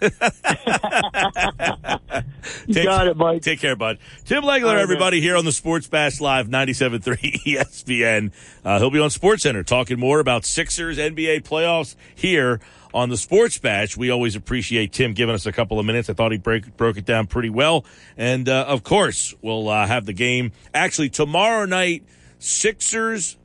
You 2.67 2.83
got 2.83 3.07
it, 3.07 3.17
Mike. 3.17 3.41
Take 3.41 3.59
care, 3.59 3.75
bud. 3.75 3.97
Tim 4.25 4.43
Legler, 4.43 4.73
right, 4.73 4.77
everybody, 4.77 5.21
here 5.21 5.37
on 5.37 5.45
the 5.45 5.51
Sports 5.51 5.87
Bash 5.87 6.19
Live 6.19 6.47
97.3 6.47 7.43
ESPN. 7.43 8.31
Uh, 8.63 8.79
he'll 8.79 8.91
be 8.91 8.99
on 8.99 9.09
Sports 9.09 9.43
Center 9.43 9.63
talking 9.63 9.99
more 9.99 10.19
about 10.19 10.45
Sixers 10.45 10.97
NBA 10.97 11.43
playoffs 11.43 11.95
here 12.15 12.59
on 12.93 13.09
the 13.09 13.17
Sports 13.17 13.57
Bash. 13.57 13.97
We 13.97 14.09
always 14.09 14.35
appreciate 14.35 14.93
Tim 14.93 15.13
giving 15.13 15.35
us 15.35 15.45
a 15.45 15.51
couple 15.51 15.79
of 15.79 15.85
minutes. 15.85 16.09
I 16.09 16.13
thought 16.13 16.31
he 16.31 16.37
break, 16.37 16.77
broke 16.77 16.97
it 16.97 17.05
down 17.05 17.27
pretty 17.27 17.49
well. 17.49 17.85
And, 18.17 18.47
uh, 18.49 18.65
of 18.67 18.83
course, 18.83 19.33
we'll 19.41 19.69
uh, 19.69 19.87
have 19.87 20.05
the 20.05 20.13
game. 20.13 20.51
Actually, 20.73 21.09
tomorrow 21.09 21.65
night, 21.65 22.03
Sixers 22.39 23.37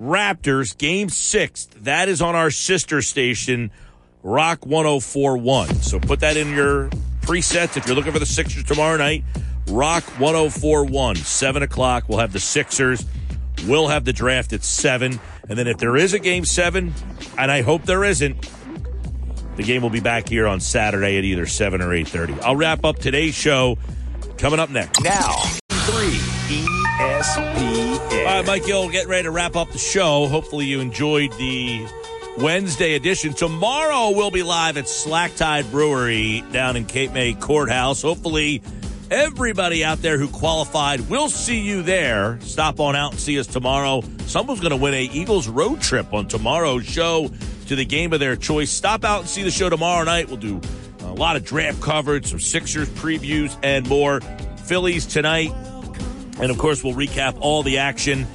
Raptors, 0.00 0.76
game 0.76 1.10
six. 1.10 1.66
That 1.82 2.08
is 2.08 2.22
on 2.22 2.34
our 2.34 2.50
sister 2.50 3.02
station, 3.02 3.70
Rock 4.22 4.66
1041. 4.66 5.74
So 5.76 5.98
put 5.98 6.20
that 6.20 6.36
in 6.36 6.54
your 6.54 6.90
presets 7.22 7.76
if 7.76 7.86
you're 7.86 7.96
looking 7.96 8.12
for 8.12 8.18
the 8.18 8.26
Sixers 8.26 8.64
tomorrow 8.64 8.96
night. 8.96 9.24
Rock 9.68 10.04
1041, 10.18 11.16
7 11.16 11.62
o'clock. 11.62 12.04
We'll 12.08 12.18
have 12.18 12.32
the 12.32 12.40
Sixers. 12.40 13.04
We'll 13.66 13.88
have 13.88 14.04
the 14.04 14.12
draft 14.12 14.52
at 14.52 14.64
7. 14.64 15.20
And 15.48 15.58
then 15.58 15.66
if 15.66 15.78
there 15.78 15.96
is 15.96 16.12
a 16.12 16.18
game 16.18 16.44
7, 16.44 16.92
and 17.38 17.50
I 17.50 17.62
hope 17.62 17.84
there 17.84 18.04
isn't, 18.04 18.50
the 19.56 19.62
game 19.62 19.82
will 19.82 19.90
be 19.90 20.00
back 20.00 20.28
here 20.28 20.46
on 20.46 20.60
Saturday 20.60 21.18
at 21.18 21.24
either 21.24 21.46
7 21.46 21.80
or 21.80 21.88
8.30. 21.88 22.40
I'll 22.42 22.56
wrap 22.56 22.84
up 22.84 22.98
today's 22.98 23.34
show 23.34 23.78
coming 24.38 24.58
up 24.58 24.70
next. 24.70 25.02
Now, 25.02 25.36
three 25.70 26.18
E 26.48 26.66
ESPN. 27.00 27.98
All 28.20 28.24
right, 28.24 28.46
Mike 28.46 28.66
Gill, 28.66 28.88
getting 28.88 29.08
ready 29.08 29.24
to 29.24 29.30
wrap 29.30 29.56
up 29.56 29.70
the 29.70 29.78
show. 29.78 30.26
Hopefully, 30.26 30.66
you 30.66 30.80
enjoyed 30.80 31.32
the 31.32 31.86
Wednesday 32.40 32.94
edition. 32.94 33.34
Tomorrow, 33.34 34.10
we'll 34.16 34.30
be 34.30 34.42
live 34.42 34.78
at 34.78 34.88
Slack 34.88 35.34
Tide 35.36 35.70
Brewery 35.70 36.42
down 36.52 36.76
in 36.76 36.86
Cape 36.86 37.12
May 37.12 37.34
Courthouse. 37.34 38.00
Hopefully, 38.00 38.62
everybody 39.10 39.84
out 39.84 40.00
there 40.00 40.16
who 40.16 40.28
qualified 40.28 41.08
will 41.10 41.28
see 41.28 41.60
you 41.60 41.82
there. 41.82 42.38
Stop 42.40 42.80
on 42.80 42.96
out 42.96 43.12
and 43.12 43.20
see 43.20 43.38
us 43.38 43.46
tomorrow. 43.46 44.02
Someone's 44.20 44.60
going 44.60 44.70
to 44.70 44.76
win 44.76 44.94
a 44.94 45.02
Eagles 45.12 45.48
road 45.48 45.82
trip 45.82 46.14
on 46.14 46.28
tomorrow's 46.28 46.86
show 46.86 47.30
to 47.66 47.76
the 47.76 47.84
game 47.84 48.12
of 48.14 48.20
their 48.20 48.36
choice. 48.36 48.70
Stop 48.70 49.04
out 49.04 49.20
and 49.20 49.28
see 49.28 49.42
the 49.42 49.50
show 49.50 49.68
tomorrow 49.68 50.04
night. 50.04 50.28
We'll 50.28 50.38
do 50.38 50.60
a 51.00 51.12
lot 51.12 51.36
of 51.36 51.44
draft 51.44 51.82
coverage, 51.82 52.26
some 52.26 52.40
Sixers 52.40 52.88
previews, 52.90 53.56
and 53.62 53.86
more. 53.88 54.20
Phillies 54.64 55.04
tonight. 55.04 55.52
And 56.40 56.50
of 56.50 56.56
course, 56.56 56.82
we'll 56.82 56.94
recap 56.94 57.36
all 57.40 57.62
the 57.62 57.78
action. 57.78 58.26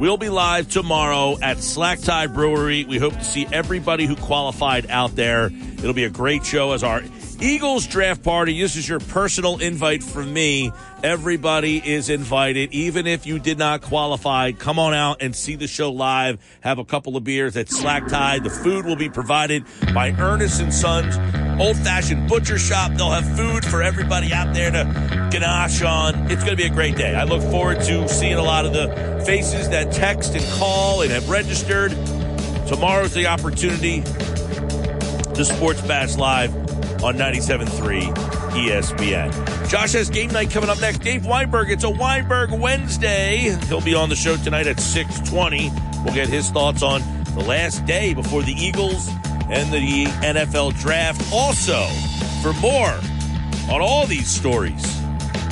We'll 0.00 0.16
be 0.16 0.30
live 0.30 0.70
tomorrow 0.70 1.36
at 1.42 1.62
Slack 1.62 2.00
Tide 2.00 2.32
Brewery. 2.32 2.84
We 2.84 2.96
hope 2.96 3.12
to 3.12 3.22
see 3.22 3.46
everybody 3.52 4.06
who 4.06 4.16
qualified 4.16 4.90
out 4.90 5.14
there. 5.14 5.50
It'll 5.76 5.92
be 5.92 6.04
a 6.04 6.10
great 6.10 6.42
show 6.42 6.72
as 6.72 6.82
our 6.82 7.02
Eagles 7.42 7.86
draft 7.86 8.22
party. 8.22 8.60
This 8.60 8.76
is 8.76 8.86
your 8.86 9.00
personal 9.00 9.58
invite 9.60 10.02
from 10.02 10.30
me. 10.30 10.72
Everybody 11.02 11.78
is 11.78 12.10
invited, 12.10 12.74
even 12.74 13.06
if 13.06 13.24
you 13.24 13.38
did 13.38 13.58
not 13.58 13.80
qualify. 13.80 14.52
Come 14.52 14.78
on 14.78 14.92
out 14.92 15.22
and 15.22 15.34
see 15.34 15.56
the 15.56 15.66
show 15.66 15.90
live. 15.90 16.38
Have 16.60 16.78
a 16.78 16.84
couple 16.84 17.16
of 17.16 17.24
beers 17.24 17.56
at 17.56 17.70
Slack 17.70 18.08
Tide. 18.08 18.44
The 18.44 18.50
food 18.50 18.84
will 18.84 18.96
be 18.96 19.08
provided 19.08 19.64
by 19.94 20.10
Ernest 20.10 20.60
and 20.60 20.72
Sons 20.72 21.16
Old 21.58 21.78
Fashioned 21.78 22.28
Butcher 22.28 22.58
Shop. 22.58 22.92
They'll 22.92 23.10
have 23.10 23.36
food 23.36 23.64
for 23.64 23.82
everybody 23.82 24.34
out 24.34 24.52
there 24.52 24.70
to 24.70 25.28
ganache 25.32 25.82
on. 25.82 26.30
It's 26.30 26.44
going 26.44 26.56
to 26.58 26.62
be 26.62 26.66
a 26.66 26.70
great 26.70 26.96
day. 26.96 27.14
I 27.14 27.24
look 27.24 27.42
forward 27.50 27.80
to 27.82 28.06
seeing 28.06 28.34
a 28.34 28.42
lot 28.42 28.66
of 28.66 28.74
the 28.74 29.22
faces 29.24 29.70
that 29.70 29.92
text 29.92 30.34
and 30.34 30.44
call 30.58 31.00
and 31.00 31.10
have 31.10 31.30
registered. 31.30 31.92
Tomorrow's 32.66 33.14
the 33.14 33.28
opportunity. 33.28 34.00
The 34.00 35.44
Sports 35.44 35.80
Bash 35.80 36.16
Live 36.16 36.54
on 37.02 37.16
97.3 37.16 38.12
ESPN. 38.50 39.68
Josh 39.68 39.92
has 39.92 40.10
game 40.10 40.30
night 40.30 40.50
coming 40.50 40.68
up 40.68 40.80
next. 40.80 40.98
Dave 40.98 41.24
Weinberg, 41.24 41.70
it's 41.70 41.84
a 41.84 41.90
Weinberg 41.90 42.52
Wednesday. 42.52 43.56
He'll 43.68 43.80
be 43.80 43.94
on 43.94 44.08
the 44.08 44.16
show 44.16 44.36
tonight 44.36 44.66
at 44.66 44.80
620. 44.80 45.70
We'll 46.04 46.14
get 46.14 46.28
his 46.28 46.50
thoughts 46.50 46.82
on 46.82 47.02
the 47.34 47.40
last 47.40 47.86
day 47.86 48.12
before 48.14 48.42
the 48.42 48.52
Eagles 48.52 49.08
and 49.48 49.72
the 49.72 50.04
NFL 50.22 50.78
draft. 50.78 51.32
Also, 51.32 51.86
for 52.42 52.52
more 52.60 52.94
on 53.72 53.80
all 53.80 54.06
these 54.06 54.28
stories, 54.28 55.00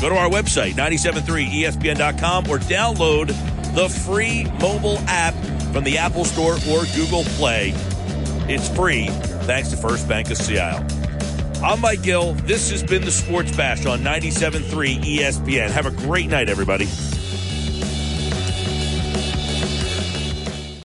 go 0.01 0.09
to 0.09 0.17
our 0.17 0.29
website, 0.29 0.73
973ESPN.com, 0.73 2.51
or 2.51 2.59
download 2.59 3.29
the 3.75 3.89
free 3.89 4.45
mobile 4.61 4.99
app 5.07 5.35
from 5.73 5.85
the 5.85 5.99
Apple 5.99 6.25
Store 6.25 6.55
or 6.71 6.85
Google 6.97 7.25
Play. 7.37 7.73
It's 8.49 8.69
free, 8.69 9.07
thanks 9.47 9.69
to 9.71 9.77
First 9.77 10.09
Bank 10.09 10.31
of 10.31 10.37
Seattle. 10.37 11.08
I'm 11.63 11.81
Mike 11.81 12.03
Gill. 12.03 12.35
This 12.35 12.71
has 12.71 12.85
been 12.85 13.05
the 13.05 13.11
Sports 13.11 13.57
Bash 13.57 13.85
on 13.85 13.99
97.3 14.01 15.03
ESPN. 15.03 15.71
Have 15.71 15.87
a 15.87 15.91
great 15.91 16.29
night, 16.29 16.49
everybody. 16.49 16.87